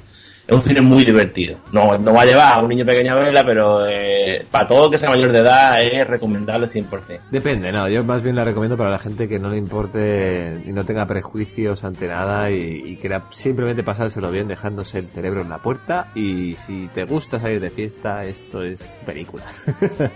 es 0.47 0.55
un 0.55 0.61
cine 0.61 0.81
muy 0.81 1.03
divertido. 1.03 1.57
No, 1.71 1.97
no 1.97 2.13
va 2.13 2.21
a 2.21 2.25
llevar 2.25 2.53
a 2.53 2.59
un 2.59 2.69
niño 2.69 2.85
pequeño 2.85 3.13
a 3.13 3.15
verla, 3.15 3.43
pero 3.45 3.85
eh, 3.85 4.45
para 4.49 4.65
todo 4.65 4.89
que 4.89 4.97
sea 4.97 5.09
mayor 5.09 5.31
de 5.31 5.39
edad 5.39 5.83
es 5.83 6.07
recomendable 6.07 6.67
100%. 6.67 7.19
Depende, 7.31 7.71
no, 7.71 7.87
yo 7.89 8.03
más 8.03 8.21
bien 8.21 8.35
la 8.35 8.43
recomiendo 8.43 8.77
para 8.77 8.91
la 8.91 8.99
gente 8.99 9.27
que 9.27 9.39
no 9.39 9.49
le 9.49 9.57
importe 9.57 10.61
y 10.65 10.71
no 10.71 10.85
tenga 10.85 11.05
prejuicios 11.05 11.83
ante 11.83 12.07
nada 12.07 12.49
y, 12.49 12.81
y 12.85 12.97
quiera 12.97 13.25
simplemente 13.31 13.83
pasárselo 13.83 14.31
bien 14.31 14.47
dejándose 14.47 14.99
el 14.99 15.07
cerebro 15.07 15.41
en 15.41 15.49
la 15.49 15.59
puerta 15.59 16.07
y 16.15 16.55
si 16.55 16.87
te 16.93 17.03
gusta 17.03 17.39
salir 17.39 17.59
de 17.59 17.69
fiesta, 17.69 18.23
esto 18.25 18.63
es 18.63 18.81
película. 19.05 19.43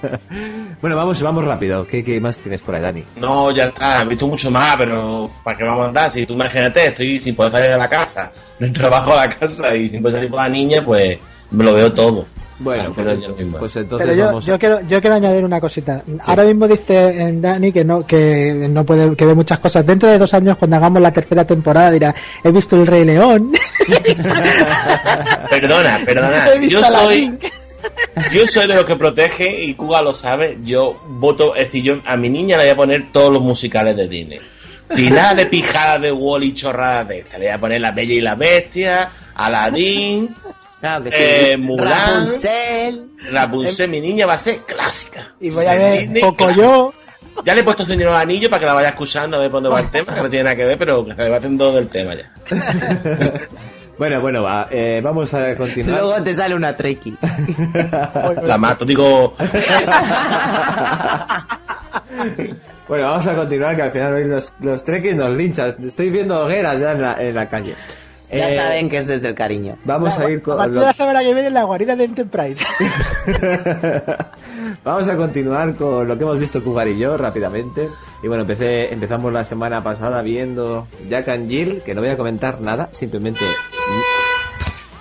bueno, 0.82 0.96
vamos, 0.96 1.22
vamos 1.22 1.46
rápido. 1.46 1.86
¿Qué, 1.86 2.04
qué 2.04 2.20
más 2.20 2.39
tienes 2.39 2.62
por 2.62 2.76
ahí, 2.76 2.82
Dani? 2.82 3.04
No, 3.17 3.52
ya 3.52 3.65
está, 3.65 4.02
he 4.02 4.08
visto 4.08 4.28
mucho 4.28 4.50
más, 4.50 4.78
pero 4.78 5.30
¿para 5.44 5.58
qué 5.58 5.63
vamos 5.63 5.86
a 5.86 5.88
andar? 5.89 6.10
Si 6.10 6.26
tú 6.26 6.34
imagínate, 6.34 6.88
estoy 6.88 7.20
sin 7.20 7.36
poder 7.36 7.52
salir 7.52 7.72
de 7.72 7.78
la 7.78 7.89
casa, 7.89 8.32
del 8.60 8.72
trabajo 8.72 9.13
a 9.13 9.28
la 9.28 9.30
casa 9.30 9.76
y 9.76 9.89
sin 9.89 10.02
poder 10.02 10.17
salir 10.17 10.20
con 10.29 10.39
la 10.39 10.49
niña, 10.49 10.84
pues 10.86 11.19
me 11.51 11.63
lo 11.63 11.73
veo 11.73 11.91
todo. 11.91 12.25
Bueno, 12.60 12.93
pues, 12.93 13.17
pues 13.57 13.75
entonces 13.75 14.07
Pero 14.07 14.13
yo, 14.19 14.25
vamos 14.25 14.45
yo 14.45 14.60
quiero 14.60 14.81
yo 14.81 15.01
quiero 15.01 15.15
añadir 15.15 15.43
una 15.43 15.60
cosita. 15.60 16.03
Ahora 16.25 16.43
mismo 16.43 16.67
dice 16.67 17.34
Dani 17.34 17.71
que 17.71 17.84
no 17.84 18.05
que 18.05 18.67
no 18.69 18.86
puede 18.86 19.15
que 19.15 19.25
ve 19.25 19.34
muchas 19.34 19.57
cosas. 19.57 19.84
Dentro 19.84 20.07
de 20.07 20.19
dos 20.19 20.31
años 20.36 20.57
cuando 20.57 20.75
hagamos 20.77 21.01
la 21.01 21.12
tercera 21.12 21.43
temporada 21.43 21.89
dirá 21.89 22.13
he 22.43 22.51
visto 22.51 22.75
el 22.75 22.86
Rey 22.86 23.03
León. 23.03 23.51
Perdona, 25.49 25.99
perdona. 26.05 26.47
He 26.53 26.60
visto 26.60 26.79
Yo 26.79 26.86
soy, 26.86 27.39
yo 28.31 28.47
soy 28.47 28.67
de 28.67 28.75
los 28.75 28.86
que 28.86 28.95
protege 28.95 29.63
y 29.63 29.73
Cuba 29.73 30.03
lo 30.03 30.13
sabe. 30.13 30.60
Yo 30.63 30.95
voto, 31.07 31.55
es 31.55 31.65
decir, 31.65 31.84
yo 31.84 31.95
a 32.05 32.15
mi 32.15 32.29
niña 32.29 32.57
le 32.57 32.63
voy 32.63 32.71
a 32.71 32.75
poner 32.75 33.12
todos 33.12 33.34
los 33.34 33.41
musicales 33.41 33.97
de 33.97 34.07
Disney. 34.07 34.39
Sin 34.91 35.13
nada 35.13 35.34
de 35.34 35.45
pijada 35.45 35.99
de 35.99 36.12
Wall 36.12 36.43
y 36.43 36.54
chorradas 36.54 37.08
de 37.08 37.19
esta. 37.19 37.38
Le 37.38 37.45
voy 37.45 37.54
a 37.54 37.60
poner 37.60 37.82
La 37.82 37.91
Bella 37.91 38.13
y 38.13 38.21
la 38.21 38.36
Bestia, 38.36 39.12
Aladdin, 39.36 40.36
Claro 40.82 41.04
que 41.04 41.51
eh. 41.51 41.58
Mulan, 41.58 41.88
Rapunzel. 41.88 43.06
Rapunzel. 43.32 43.89
Mi 43.89 44.01
niña 44.01 44.25
va 44.25 44.34
a 44.34 44.39
ser 44.39 44.62
clásica. 44.62 45.36
Y 45.39 45.51
voy 45.51 45.67
a 45.67 45.75
ver 45.75 46.01
Disney, 46.01 46.23
Pocoyo. 46.23 46.93
Ya 47.45 47.54
le 47.54 47.62
he 47.62 47.63
puesto 47.63 47.86
Señor 47.86 48.13
Anillos 48.13 48.49
para 48.49 48.60
que 48.60 48.65
la 48.65 48.73
vaya 48.73 48.89
escuchando 48.89 49.38
a 49.38 49.39
ver 49.39 49.51
por 49.51 49.62
dónde 49.62 49.69
va 49.69 49.80
el 49.80 49.91
tema, 49.91 50.15
que 50.15 50.21
no 50.21 50.30
tiene 50.30 50.43
nada 50.43 50.56
que 50.56 50.65
ver, 50.65 50.77
pero 50.77 51.06
que 51.06 51.13
se 51.13 51.30
va 51.30 51.38
haciendo 51.38 51.71
del 51.71 51.88
tema 51.88 52.15
ya. 52.15 52.32
Bueno, 53.97 54.19
bueno, 54.19 54.41
va, 54.41 54.67
eh, 54.71 54.99
vamos 55.04 55.32
a 55.36 55.56
continuar. 55.56 56.01
Luego 56.01 56.23
te 56.23 56.34
sale 56.34 56.56
una 56.56 56.75
treki. 56.75 57.15
La 58.41 58.58
mato, 58.58 58.84
digo. 58.84 59.36
Bueno, 62.91 63.06
vamos 63.06 63.25
a 63.25 63.36
continuar 63.38 63.73
que 63.77 63.84
al 63.84 63.91
final 63.91 64.13
hoy 64.15 64.25
los, 64.25 64.54
los 64.60 64.84
trekking 64.84 65.15
nos 65.15 65.30
linchan. 65.30 65.75
Estoy 65.82 66.10
viendo 66.10 66.38
hogueras 66.43 66.77
ya 66.77 66.91
en 66.91 67.01
la, 67.01 67.13
en 67.23 67.34
la 67.36 67.47
calle. 67.47 67.73
Ya 68.30 68.49
Eh, 68.49 68.58
saben 68.58 68.89
que 68.89 68.97
es 68.97 69.08
desde 69.08 69.30
el 69.30 69.34
cariño. 69.36 69.77
Vamos 69.86 70.19
a 70.19 70.30
ir 70.30 70.39
A 70.39 70.43
con 70.43 70.58
partir 70.58 70.73
lo- 70.73 70.82
de 70.82 70.86
la 70.88 70.93
semana 70.93 71.21
que 71.21 71.34
viene 71.34 71.49
la 71.51 71.63
guarida 71.63 71.95
de 71.95 72.04
Enterprise. 72.04 72.65
Vamos 74.84 75.08
a 75.08 75.15
continuar 75.15 75.75
con 75.75 76.06
lo 76.06 76.17
que 76.17 76.23
hemos 76.25 76.38
visto 76.38 76.62
Cougar 76.62 76.89
y 76.89 76.97
yo 76.99 77.15
rápidamente. 77.15 77.88
Y 78.23 78.27
bueno, 78.27 78.41
empecé, 78.41 78.93
empezamos 78.93 79.32
la 79.32 79.45
semana 79.45 79.82
pasada 79.82 80.21
viendo 80.21 80.86
Jack 81.10 81.30
and 81.30 81.49
Jill, 81.49 81.82
que 81.86 81.95
no 81.95 82.01
voy 82.01 82.10
a 82.10 82.17
comentar 82.17 82.60
nada, 82.60 82.89
simplemente... 82.91 83.45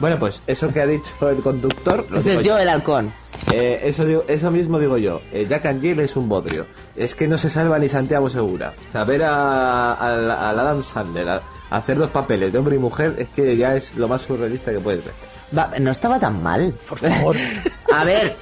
Bueno, 0.01 0.19
pues 0.19 0.41
eso 0.47 0.73
que 0.73 0.81
ha 0.81 0.87
dicho 0.87 1.29
el 1.31 1.43
conductor... 1.43 2.07
lo 2.11 2.19
Ese 2.19 2.35
es 2.37 2.45
yo 2.47 2.59
el 2.59 2.69
halcón. 2.69 3.13
Eh, 3.53 3.81
eso, 3.85 4.05
digo- 4.07 4.25
eso 4.29 4.51
mismo 4.51 4.79
digo 4.79 4.97
yo. 4.99 5.21
Eh, 5.33 5.47
Jack 5.49 5.67
and 5.67 5.81
Jill 5.83 6.01
es 6.01 6.17
un 6.17 6.29
bodrio. 6.29 6.67
Es 6.97 7.15
que 7.15 7.29
no 7.29 7.39
se 7.39 7.51
salva 7.51 7.79
ni 7.79 7.89
Santiago 7.89 8.29
Segura. 8.31 8.73
O 8.89 8.93
sea, 8.93 9.05
ver 9.05 9.23
a, 9.25 9.93
a- 9.93 10.51
al 10.51 10.59
Adam 10.59 10.83
Sandler 10.83 11.29
a- 11.29 11.43
a 11.71 11.77
hacer 11.77 11.97
los 11.99 12.11
papeles 12.11 12.53
de 12.53 12.59
hombre 12.59 12.77
y 12.77 12.79
mujer 12.79 13.15
es 13.19 13.29
que 13.29 13.57
ya 13.57 13.77
es 13.77 13.95
lo 13.97 14.09
más 14.09 14.23
surrealista 14.23 14.73
que 14.73 14.81
puedes 14.81 15.05
ver. 15.05 15.15
Va, 15.57 15.71
no 15.79 15.91
estaba 15.91 16.19
tan 16.19 16.43
mal. 16.43 16.75
Por 16.89 16.99
favor. 16.99 17.37
a 17.95 18.05
ver, 18.05 18.37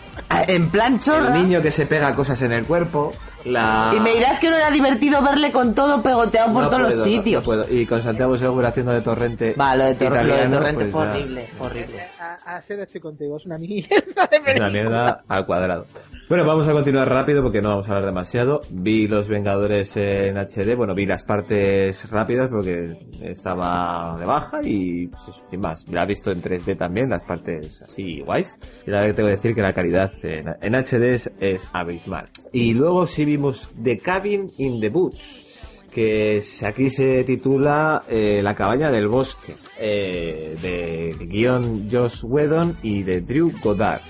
en 0.46 0.70
plan 0.70 0.98
chorra. 1.00 1.34
El 1.36 1.42
niño 1.42 1.60
que 1.62 1.70
se 1.70 1.86
pega 1.86 2.14
cosas 2.14 2.40
en 2.42 2.52
el 2.52 2.64
cuerpo, 2.64 3.12
la... 3.44 3.92
Y 3.96 4.00
me 4.00 4.14
dirás 4.14 4.38
que 4.38 4.50
no 4.50 4.56
era 4.56 4.70
divertido 4.70 5.22
verle 5.22 5.52
con 5.52 5.74
todo 5.74 6.02
pegoteado 6.02 6.52
por 6.52 6.64
No 6.64 6.68
todos 6.68 6.82
los 6.82 6.92
puedo, 6.94 7.06
no, 7.06 7.12
sitios. 7.12 7.42
no 7.42 7.44
puedo. 7.44 7.66
Y 7.72 7.86
con 7.86 8.02
Santiago 8.02 8.36
Segura 8.38 8.68
haciendo 8.68 8.92
de 8.92 9.00
torrente. 9.00 9.54
Va, 9.58 9.74
lo 9.76 9.84
de, 9.84 9.94
Tor- 9.94 10.10
lo 10.10 10.16
de 10.16 10.22
italiano, 10.24 10.56
Torrente 10.58 10.80
pues 10.84 10.92
fue 10.92 11.02
horrible, 11.08 11.48
horrible. 11.58 12.06
A, 12.44 12.58
estoy 12.58 13.00
contigo, 13.00 13.36
es 13.36 13.46
una 13.46 13.56
mierda 13.56 14.28
de 14.30 14.60
una 14.60 14.70
mierda 14.70 15.24
al 15.26 15.46
cuadrado. 15.46 15.86
Bueno, 16.28 16.44
vamos 16.44 16.68
a 16.68 16.72
continuar 16.72 17.08
rápido 17.08 17.42
porque 17.42 17.62
no 17.62 17.70
vamos 17.70 17.88
a 17.88 17.92
hablar 17.92 18.04
demasiado. 18.04 18.60
Vi 18.68 19.08
Los 19.08 19.28
Vengadores 19.28 19.96
en 19.96 20.36
HD, 20.36 20.76
bueno, 20.76 20.94
vi 20.94 21.06
las 21.06 21.24
partes 21.24 22.10
rápidas 22.10 22.50
porque 22.50 22.98
estaba 23.22 24.16
de 24.18 24.26
baja 24.26 24.60
y 24.62 25.06
pues 25.06 25.22
sin 25.48 25.60
más. 25.60 25.88
La 25.88 26.02
he 26.02 26.06
visto 26.06 26.30
en 26.30 26.42
3D 26.42 26.76
también, 26.76 27.08
las 27.08 27.22
partes 27.22 27.80
así 27.80 28.20
guays. 28.20 28.58
Y 28.86 28.90
la 28.90 28.98
verdad 28.98 29.10
que 29.10 29.14
tengo 29.14 29.28
que 29.28 29.36
decir 29.36 29.54
que 29.54 29.62
la 29.62 29.72
calidad 29.72 30.12
en, 30.22 30.54
en 30.60 30.74
HD 30.74 31.14
es, 31.14 31.30
es 31.40 31.66
abismal. 31.72 32.28
Y 32.52 32.74
luego 32.74 33.06
sí 33.06 33.24
vimos 33.24 33.70
The 33.82 33.98
Cabin 34.00 34.50
in 34.58 34.80
the 34.80 34.90
Woods 34.90 35.47
que 35.92 36.42
aquí 36.62 36.90
se 36.90 37.24
titula 37.24 38.04
eh, 38.08 38.40
La 38.42 38.54
cabaña 38.54 38.90
del 38.90 39.08
bosque, 39.08 39.54
eh, 39.78 40.56
de 40.60 41.26
guion 41.26 41.88
Josh 41.90 42.20
Whedon 42.24 42.76
y 42.82 43.02
de 43.02 43.20
Drew 43.20 43.52
Goddard. 43.62 44.00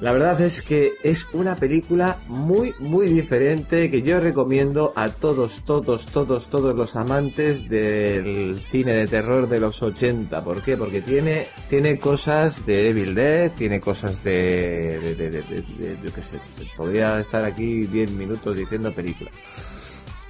La 0.00 0.12
verdad 0.12 0.40
es 0.40 0.62
que 0.62 0.94
es 1.04 1.28
una 1.32 1.54
película 1.54 2.18
muy, 2.26 2.74
muy 2.80 3.06
diferente 3.06 3.88
que 3.88 4.02
yo 4.02 4.18
recomiendo 4.18 4.92
a 4.96 5.10
todos, 5.10 5.62
todos, 5.64 6.06
todos, 6.06 6.48
todos 6.50 6.74
los 6.74 6.96
amantes 6.96 7.68
del 7.68 8.60
cine 8.68 8.94
de 8.94 9.06
terror 9.06 9.48
de 9.48 9.60
los 9.60 9.80
80. 9.80 10.42
¿Por 10.42 10.60
qué? 10.64 10.76
Porque 10.76 11.02
tiene, 11.02 11.46
tiene 11.70 12.00
cosas 12.00 12.66
de 12.66 12.88
Evil 12.88 13.14
Dead, 13.14 13.52
tiene 13.52 13.78
cosas 13.78 14.24
de- 14.24 15.14
de- 15.14 15.96
yo 16.02 16.12
qué 16.12 16.20
sé, 16.22 16.40
podría 16.76 17.20
estar 17.20 17.44
aquí 17.44 17.86
10 17.86 18.10
minutos 18.10 18.56
diciendo 18.56 18.90
películas. 18.90 19.32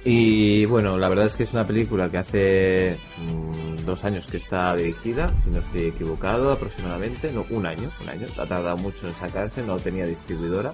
Y 0.05 0.65
bueno, 0.65 0.97
la 0.97 1.07
verdad 1.07 1.27
es 1.27 1.35
que 1.35 1.43
es 1.43 1.53
una 1.53 1.65
película 1.65 2.09
que 2.09 2.17
hace 2.17 2.97
mm, 3.17 3.85
dos 3.85 4.03
años 4.03 4.27
que 4.27 4.37
está 4.37 4.75
dirigida, 4.75 5.31
si 5.43 5.49
no 5.49 5.59
estoy 5.59 5.83
equivocado, 5.83 6.51
aproximadamente, 6.51 7.31
no, 7.31 7.45
un 7.49 7.65
año, 7.65 7.89
un 8.01 8.09
año, 8.09 8.27
ha 8.37 8.45
tardado 8.45 8.75
mucho 8.77 9.07
en 9.07 9.15
sacarse, 9.15 9.63
no 9.63 9.77
tenía 9.77 10.05
distribuidora. 10.05 10.73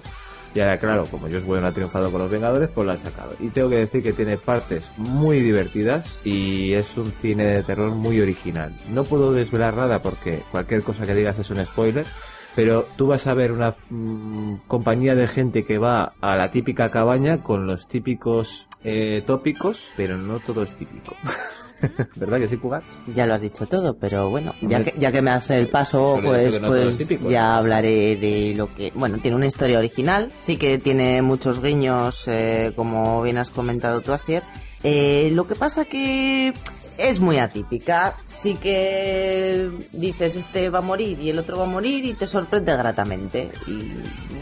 Y 0.52 0.58
ahora, 0.58 0.78
claro, 0.78 1.06
como 1.06 1.28
Josh 1.28 1.44
Whedon 1.44 1.64
ha 1.66 1.72
triunfado 1.72 2.10
con 2.10 2.22
los 2.22 2.30
Vengadores, 2.30 2.68
pues 2.70 2.84
lo 2.84 2.92
han 2.92 2.98
sacado. 2.98 3.36
Y 3.38 3.50
tengo 3.50 3.68
que 3.68 3.76
decir 3.76 4.02
que 4.02 4.12
tiene 4.12 4.36
partes 4.36 4.90
muy 4.96 5.38
divertidas 5.38 6.18
y 6.24 6.72
es 6.72 6.96
un 6.96 7.06
cine 7.06 7.44
de 7.44 7.62
terror 7.62 7.92
muy 7.92 8.20
original. 8.20 8.76
No 8.88 9.04
puedo 9.04 9.32
desvelar 9.32 9.76
nada 9.76 10.00
porque 10.00 10.42
cualquier 10.50 10.82
cosa 10.82 11.06
que 11.06 11.14
digas 11.14 11.38
es 11.38 11.50
un 11.50 11.64
spoiler, 11.64 12.04
pero 12.54 12.86
tú 12.96 13.06
vas 13.06 13.26
a 13.26 13.34
ver 13.34 13.52
una 13.52 13.76
mm, 13.88 14.56
compañía 14.66 15.14
de 15.14 15.26
gente 15.26 15.64
que 15.64 15.78
va 15.78 16.14
a 16.20 16.36
la 16.36 16.50
típica 16.50 16.90
cabaña 16.90 17.42
con 17.42 17.66
los 17.66 17.86
típicos 17.86 18.68
eh, 18.82 19.22
tópicos, 19.26 19.90
pero 19.96 20.16
no 20.16 20.40
todo 20.40 20.62
es 20.62 20.72
típico. 20.76 21.16
¿Verdad 22.16 22.38
que 22.38 22.48
sí, 22.48 22.56
Cugat? 22.58 22.82
Ya 23.14 23.26
lo 23.26 23.34
has 23.34 23.40
dicho 23.40 23.66
todo, 23.66 23.96
pero 23.96 24.28
bueno, 24.28 24.54
ya 24.60 24.84
que, 24.84 24.94
ya 24.98 25.10
que 25.10 25.22
me 25.22 25.30
hace 25.30 25.56
el 25.56 25.68
paso, 25.68 26.14
pero 26.16 26.28
pues, 26.28 26.60
no 26.60 26.68
pues 26.68 26.98
típico, 26.98 27.30
ya 27.30 27.56
hablaré 27.56 28.16
de 28.16 28.54
lo 28.54 28.72
que... 28.74 28.92
Bueno, 28.94 29.18
tiene 29.18 29.36
una 29.36 29.46
historia 29.46 29.78
original, 29.78 30.30
sí 30.36 30.56
que 30.56 30.78
tiene 30.78 31.22
muchos 31.22 31.62
guiños, 31.62 32.28
eh, 32.28 32.72
como 32.76 33.22
bien 33.22 33.38
has 33.38 33.50
comentado 33.50 34.00
tú, 34.02 34.12
Asier. 34.12 34.42
Eh, 34.82 35.30
lo 35.32 35.46
que 35.46 35.54
pasa 35.54 35.84
que 35.84 36.52
es 37.00 37.18
muy 37.18 37.38
atípica, 37.38 38.16
sí 38.26 38.54
que 38.54 39.70
dices 39.92 40.36
este 40.36 40.68
va 40.68 40.78
a 40.78 40.82
morir 40.82 41.18
y 41.20 41.30
el 41.30 41.38
otro 41.38 41.58
va 41.58 41.64
a 41.64 41.68
morir 41.68 42.04
y 42.04 42.14
te 42.14 42.26
sorprende 42.26 42.72
gratamente. 42.72 43.50
Y 43.66 43.92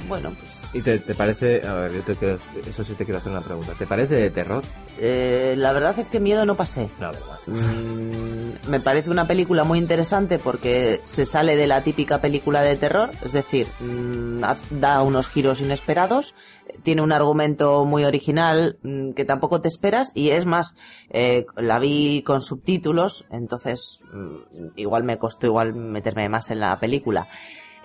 bueno, 0.08 0.30
pues 0.30 0.57
¿Y 0.72 0.82
te, 0.82 0.98
te 0.98 1.14
parece, 1.14 1.66
a 1.66 1.74
ver, 1.74 1.94
yo 1.94 2.02
te 2.02 2.14
quiero, 2.14 2.36
eso 2.66 2.84
sí 2.84 2.92
te 2.94 3.04
quiero 3.04 3.18
hacer 3.18 3.32
una 3.32 3.40
pregunta, 3.40 3.72
¿te 3.78 3.86
parece 3.86 4.16
de 4.16 4.30
terror? 4.30 4.62
Eh, 4.98 5.54
la 5.56 5.72
verdad 5.72 5.98
es 5.98 6.10
que 6.10 6.20
miedo 6.20 6.44
no 6.44 6.56
pasé. 6.56 6.88
La 7.00 7.10
verdad. 7.10 7.38
Mm, 7.46 8.70
me 8.70 8.80
parece 8.80 9.08
una 9.10 9.26
película 9.26 9.64
muy 9.64 9.78
interesante 9.78 10.38
porque 10.38 11.00
se 11.04 11.24
sale 11.24 11.56
de 11.56 11.66
la 11.66 11.82
típica 11.82 12.20
película 12.20 12.60
de 12.60 12.76
terror, 12.76 13.10
es 13.24 13.32
decir, 13.32 13.66
mm, 13.80 14.42
da 14.72 15.02
unos 15.02 15.28
giros 15.28 15.62
inesperados, 15.62 16.34
tiene 16.82 17.00
un 17.00 17.12
argumento 17.12 17.86
muy 17.86 18.04
original 18.04 18.78
mm, 18.82 19.12
que 19.12 19.24
tampoco 19.24 19.62
te 19.62 19.68
esperas 19.68 20.12
y 20.14 20.30
es 20.30 20.44
más, 20.44 20.76
eh, 21.08 21.46
la 21.56 21.78
vi 21.78 22.22
con 22.22 22.42
subtítulos, 22.42 23.24
entonces 23.30 24.00
mm, 24.12 24.66
igual 24.76 25.04
me 25.04 25.18
costó 25.18 25.46
igual 25.46 25.72
meterme 25.72 26.28
más 26.28 26.50
en 26.50 26.60
la 26.60 26.78
película. 26.78 27.26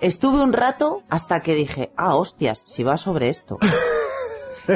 Estuve 0.00 0.42
un 0.42 0.52
rato 0.52 1.02
hasta 1.08 1.40
que 1.40 1.54
dije, 1.54 1.92
ah, 1.96 2.16
hostias, 2.16 2.62
si 2.66 2.82
va 2.82 2.96
sobre 2.96 3.28
esto. 3.28 3.58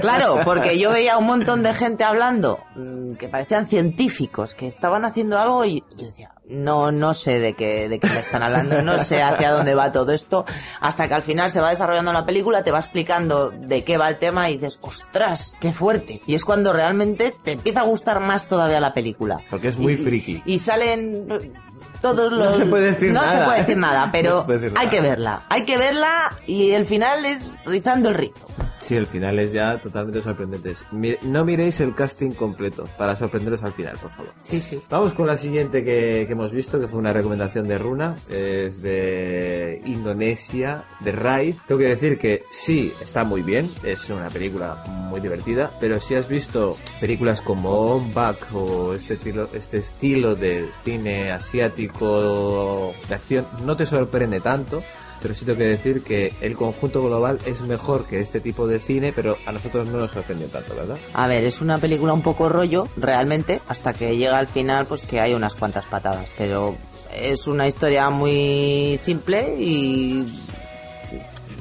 Claro, 0.03 0.41
porque 0.45 0.79
yo 0.79 0.91
veía 0.93 1.16
un 1.16 1.25
montón 1.25 1.62
de 1.62 1.73
gente 1.73 2.05
hablando 2.05 2.59
mm, 2.77 3.14
que 3.14 3.27
parecían 3.29 3.66
científicos, 3.66 4.55
que 4.55 4.66
estaban 4.66 5.07
haciendo 5.07 5.39
algo 5.39 5.64
y 5.64 5.83
yo 5.97 6.09
decía, 6.09 6.31
no, 6.47 6.93
no 6.93 7.14
sé 7.14 7.39
de 7.41 7.55
qué, 7.55 7.89
de 7.89 7.99
qué 7.99 8.07
me 8.07 8.19
están 8.19 8.43
hablando, 8.43 8.83
no 8.83 8.99
sé 8.99 9.23
hacia 9.23 9.51
dónde 9.51 9.75
va 9.75 9.91
todo 9.91 10.12
esto, 10.12 10.45
hasta 10.83 11.09
que 11.09 11.14
al 11.14 11.23
final 11.23 11.49
se 11.49 11.62
va 11.62 11.71
desarrollando 11.71 12.12
la 12.12 12.27
película, 12.27 12.62
te 12.62 12.71
va 12.71 12.81
explicando 12.81 13.49
de 13.49 13.83
qué 13.83 13.97
va 13.97 14.11
el 14.11 14.19
tema 14.19 14.51
y 14.51 14.59
dices, 14.59 14.79
ostras, 14.83 15.55
qué 15.59 15.73
fuerte. 15.73 16.21
Y 16.27 16.35
es 16.35 16.45
cuando 16.45 16.75
realmente 16.75 17.35
te 17.43 17.53
empieza 17.53 17.81
a 17.81 17.85
gustar 17.85 18.21
más 18.21 18.47
todavía 18.47 18.81
la 18.81 18.93
película. 18.93 19.41
Porque 19.49 19.69
es 19.69 19.79
muy 19.79 19.95
Y- 19.95 19.97
friki. 19.97 20.43
Y 20.45 20.59
salen 20.59 21.55
todos 22.01 22.32
los... 22.32 22.51
No 22.51 22.55
se 22.57 22.66
puede 22.66 22.92
decir 22.92 23.12
no 23.12 23.20
nada. 23.22 23.32
se 23.32 23.44
puede 23.44 23.59
decir 23.61 23.76
nada, 23.76 24.07
No 24.07 24.12
pero 24.12 24.46
hay 24.76 24.88
que 24.88 25.01
verla. 25.01 25.42
Hay 25.49 25.64
que 25.64 25.76
verla 25.78 26.32
y 26.46 26.70
el 26.70 26.86
final 26.86 27.24
es 27.24 27.51
rizando 27.64 28.09
el 28.11 28.14
rizo. 28.14 28.46
Sí, 28.89 28.97
el 28.97 29.07
final 29.07 29.39
es 29.39 29.53
ya 29.53 29.76
totalmente 29.82 30.22
sorprendente. 30.22 30.74
No 31.20 31.45
miréis 31.45 31.78
el 31.80 31.95
casting 31.95 32.30
completo 32.30 32.86
para 32.97 33.16
sorprenderos 33.16 33.62
al 33.62 33.74
final, 33.74 33.99
por 34.01 34.11
favor. 34.12 34.32
Sí, 34.41 34.62
sí. 34.62 34.80
Vamos 34.89 35.12
con 35.12 35.26
la 35.26 35.36
siguiente 35.36 35.84
que, 35.84 36.24
que 36.26 36.32
hemos 36.32 36.51
visto, 36.51 36.80
que 36.80 36.89
fue 36.89 36.99
una 36.99 37.12
recomendación 37.12 37.68
de 37.68 37.76
Runa. 37.76 38.16
Es 38.30 38.80
de 38.80 39.82
Indonesia, 39.84 40.84
de 41.01 41.12
Rai. 41.12 41.55
Tengo 41.66 41.80
que 41.80 41.89
decir 41.89 42.16
que 42.18 42.45
sí, 42.51 42.91
está 43.03 43.24
muy 43.24 43.43
bien. 43.43 43.70
Es 43.84 44.09
una 44.09 44.30
película 44.30 44.82
muy 44.86 45.20
divertida. 45.20 45.70
Pero 45.80 46.01
si 46.01 46.14
has 46.14 46.26
visto 46.26 46.78
películas 46.99 47.43
como 47.43 47.68
On 47.68 48.14
Back 48.14 48.55
o 48.55 48.95
este 48.95 49.14
estilo, 49.14 49.51
este 49.53 49.76
estilo 49.76 50.34
de 50.34 50.66
cine 50.82 51.30
asiático 51.30 52.95
de 53.07 53.14
acción, 53.14 53.47
no 53.66 53.76
te 53.76 53.84
sorprende 53.84 54.41
tanto. 54.41 54.82
Pero 55.21 55.35
sí 55.35 55.45
tengo 55.45 55.59
que 55.59 55.66
decir 55.66 56.03
que 56.03 56.33
el 56.41 56.57
conjunto 56.57 57.03
global 57.03 57.39
es 57.45 57.61
mejor 57.62 58.07
que 58.07 58.21
este 58.21 58.41
tipo 58.41 58.66
de 58.66 58.79
cine, 58.79 59.12
pero 59.14 59.37
a 59.47 59.53
nosotros 59.53 59.89
no 59.89 59.99
nos 59.99 60.12
sorprendió 60.12 60.49
tanto, 60.49 60.75
¿verdad? 60.75 60.97
A 61.14 61.27
ver, 61.27 61.45
es 61.45 61.61
una 61.61 61.79
película 61.79 62.12
un 62.12 62.23
poco 62.23 62.49
rollo, 62.49 62.89
realmente, 62.97 63.61
hasta 63.69 63.93
que 63.93 64.16
llega 64.16 64.39
al 64.39 64.47
final, 64.47 64.87
pues 64.87 65.03
que 65.03 65.21
hay 65.21 65.35
unas 65.35 65.55
cuantas 65.55 65.85
patadas. 65.87 66.29
Pero 66.37 66.77
es 67.14 67.47
una 67.47 67.66
historia 67.66 68.11
muy 68.11 68.97
simple 68.99 69.57
y 69.59 70.27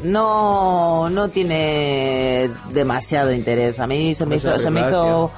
no, 0.03 1.09
no 1.09 1.29
tiene 1.29 2.49
demasiado 2.71 3.31
interés. 3.31 3.79
A 3.79 3.87
mí 3.87 4.13
se 4.15 4.25
me 4.25 4.39
se 4.39 4.49
hizo, 4.49 5.31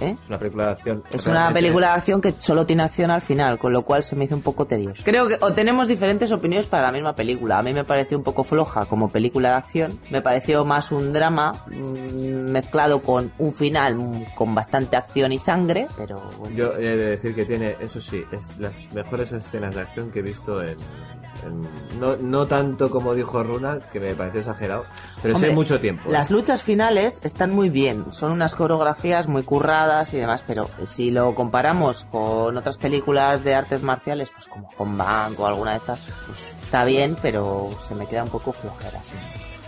¿eh? 0.00 0.16
Es 0.20 0.28
una 0.28 0.38
película 0.38 0.64
de 0.64 0.70
acción. 0.70 1.04
Es 1.10 1.26
una 1.26 1.52
película 1.52 1.88
de 1.88 1.94
acción 1.94 2.20
que 2.20 2.34
solo 2.38 2.66
tiene 2.66 2.82
acción 2.82 3.10
al 3.10 3.20
final, 3.20 3.58
con 3.58 3.72
lo 3.72 3.82
cual 3.82 4.02
se 4.02 4.16
me 4.16 4.24
hizo 4.24 4.34
un 4.34 4.42
poco 4.42 4.66
tedioso. 4.66 5.02
Creo 5.04 5.28
que 5.28 5.36
o 5.40 5.52
tenemos 5.52 5.88
diferentes 5.88 6.30
opiniones 6.32 6.66
para 6.66 6.84
la 6.84 6.92
misma 6.92 7.14
película. 7.14 7.58
A 7.58 7.62
mí 7.62 7.72
me 7.72 7.84
pareció 7.84 8.18
un 8.18 8.24
poco 8.24 8.44
floja 8.44 8.86
como 8.86 9.10
película 9.10 9.50
de 9.50 9.54
acción. 9.56 9.98
Me 10.10 10.20
pareció 10.20 10.64
más 10.64 10.92
un 10.92 11.12
drama 11.12 11.64
mm, 11.66 12.50
mezclado 12.50 13.02
con 13.02 13.32
un 13.38 13.52
final 13.52 13.96
mm, 13.96 14.24
con 14.34 14.54
bastante 14.54 14.96
acción 14.96 15.32
y 15.32 15.38
sangre, 15.38 15.86
pero 15.96 16.20
bueno. 16.38 16.56
Yo 16.56 16.72
he 16.74 16.96
de 16.96 17.16
decir 17.16 17.34
que 17.34 17.44
tiene, 17.44 17.76
eso 17.80 18.00
sí, 18.00 18.24
es 18.32 18.56
las 18.58 18.92
mejores 18.92 19.32
escenas 19.32 19.74
de 19.74 19.80
acción 19.82 20.10
que 20.10 20.20
he 20.20 20.22
visto 20.22 20.62
en... 20.62 20.76
no, 21.98 22.16
no 22.16 22.46
tanto 22.46 22.90
como 22.90 23.14
dijo 23.14 23.42
Runa, 23.42 23.80
que 23.92 24.00
me 24.00 24.14
pareció 24.14 24.40
exagerado, 24.40 24.84
pero 25.22 25.34
sí 25.34 25.44
Hombre, 25.44 25.54
mucho 25.54 25.80
tiempo. 25.80 26.08
¿eh? 26.08 26.12
Las 26.12 26.30
luchas 26.30 26.62
finales 26.62 27.20
están 27.24 27.50
muy 27.50 27.70
bien, 27.70 28.12
son 28.12 28.32
unas 28.32 28.54
coreografías 28.54 29.26
muy 29.28 29.42
curradas 29.42 30.14
y 30.14 30.18
demás, 30.18 30.44
pero 30.46 30.68
si 30.86 31.10
lo 31.10 31.34
comparamos 31.34 32.04
con 32.04 32.56
otras 32.56 32.76
películas 32.76 33.44
de 33.44 33.54
artes 33.54 33.82
marciales, 33.82 34.30
pues 34.30 34.46
como 34.46 34.70
Hong 34.76 34.96
Bang 34.96 35.38
o 35.38 35.46
alguna 35.46 35.72
de 35.72 35.78
estas, 35.78 36.00
pues 36.26 36.54
está 36.60 36.84
bien, 36.84 37.16
pero 37.20 37.70
se 37.80 37.94
me 37.94 38.06
queda 38.06 38.24
un 38.24 38.30
poco 38.30 38.52
flojera. 38.52 39.02
sí. 39.02 39.14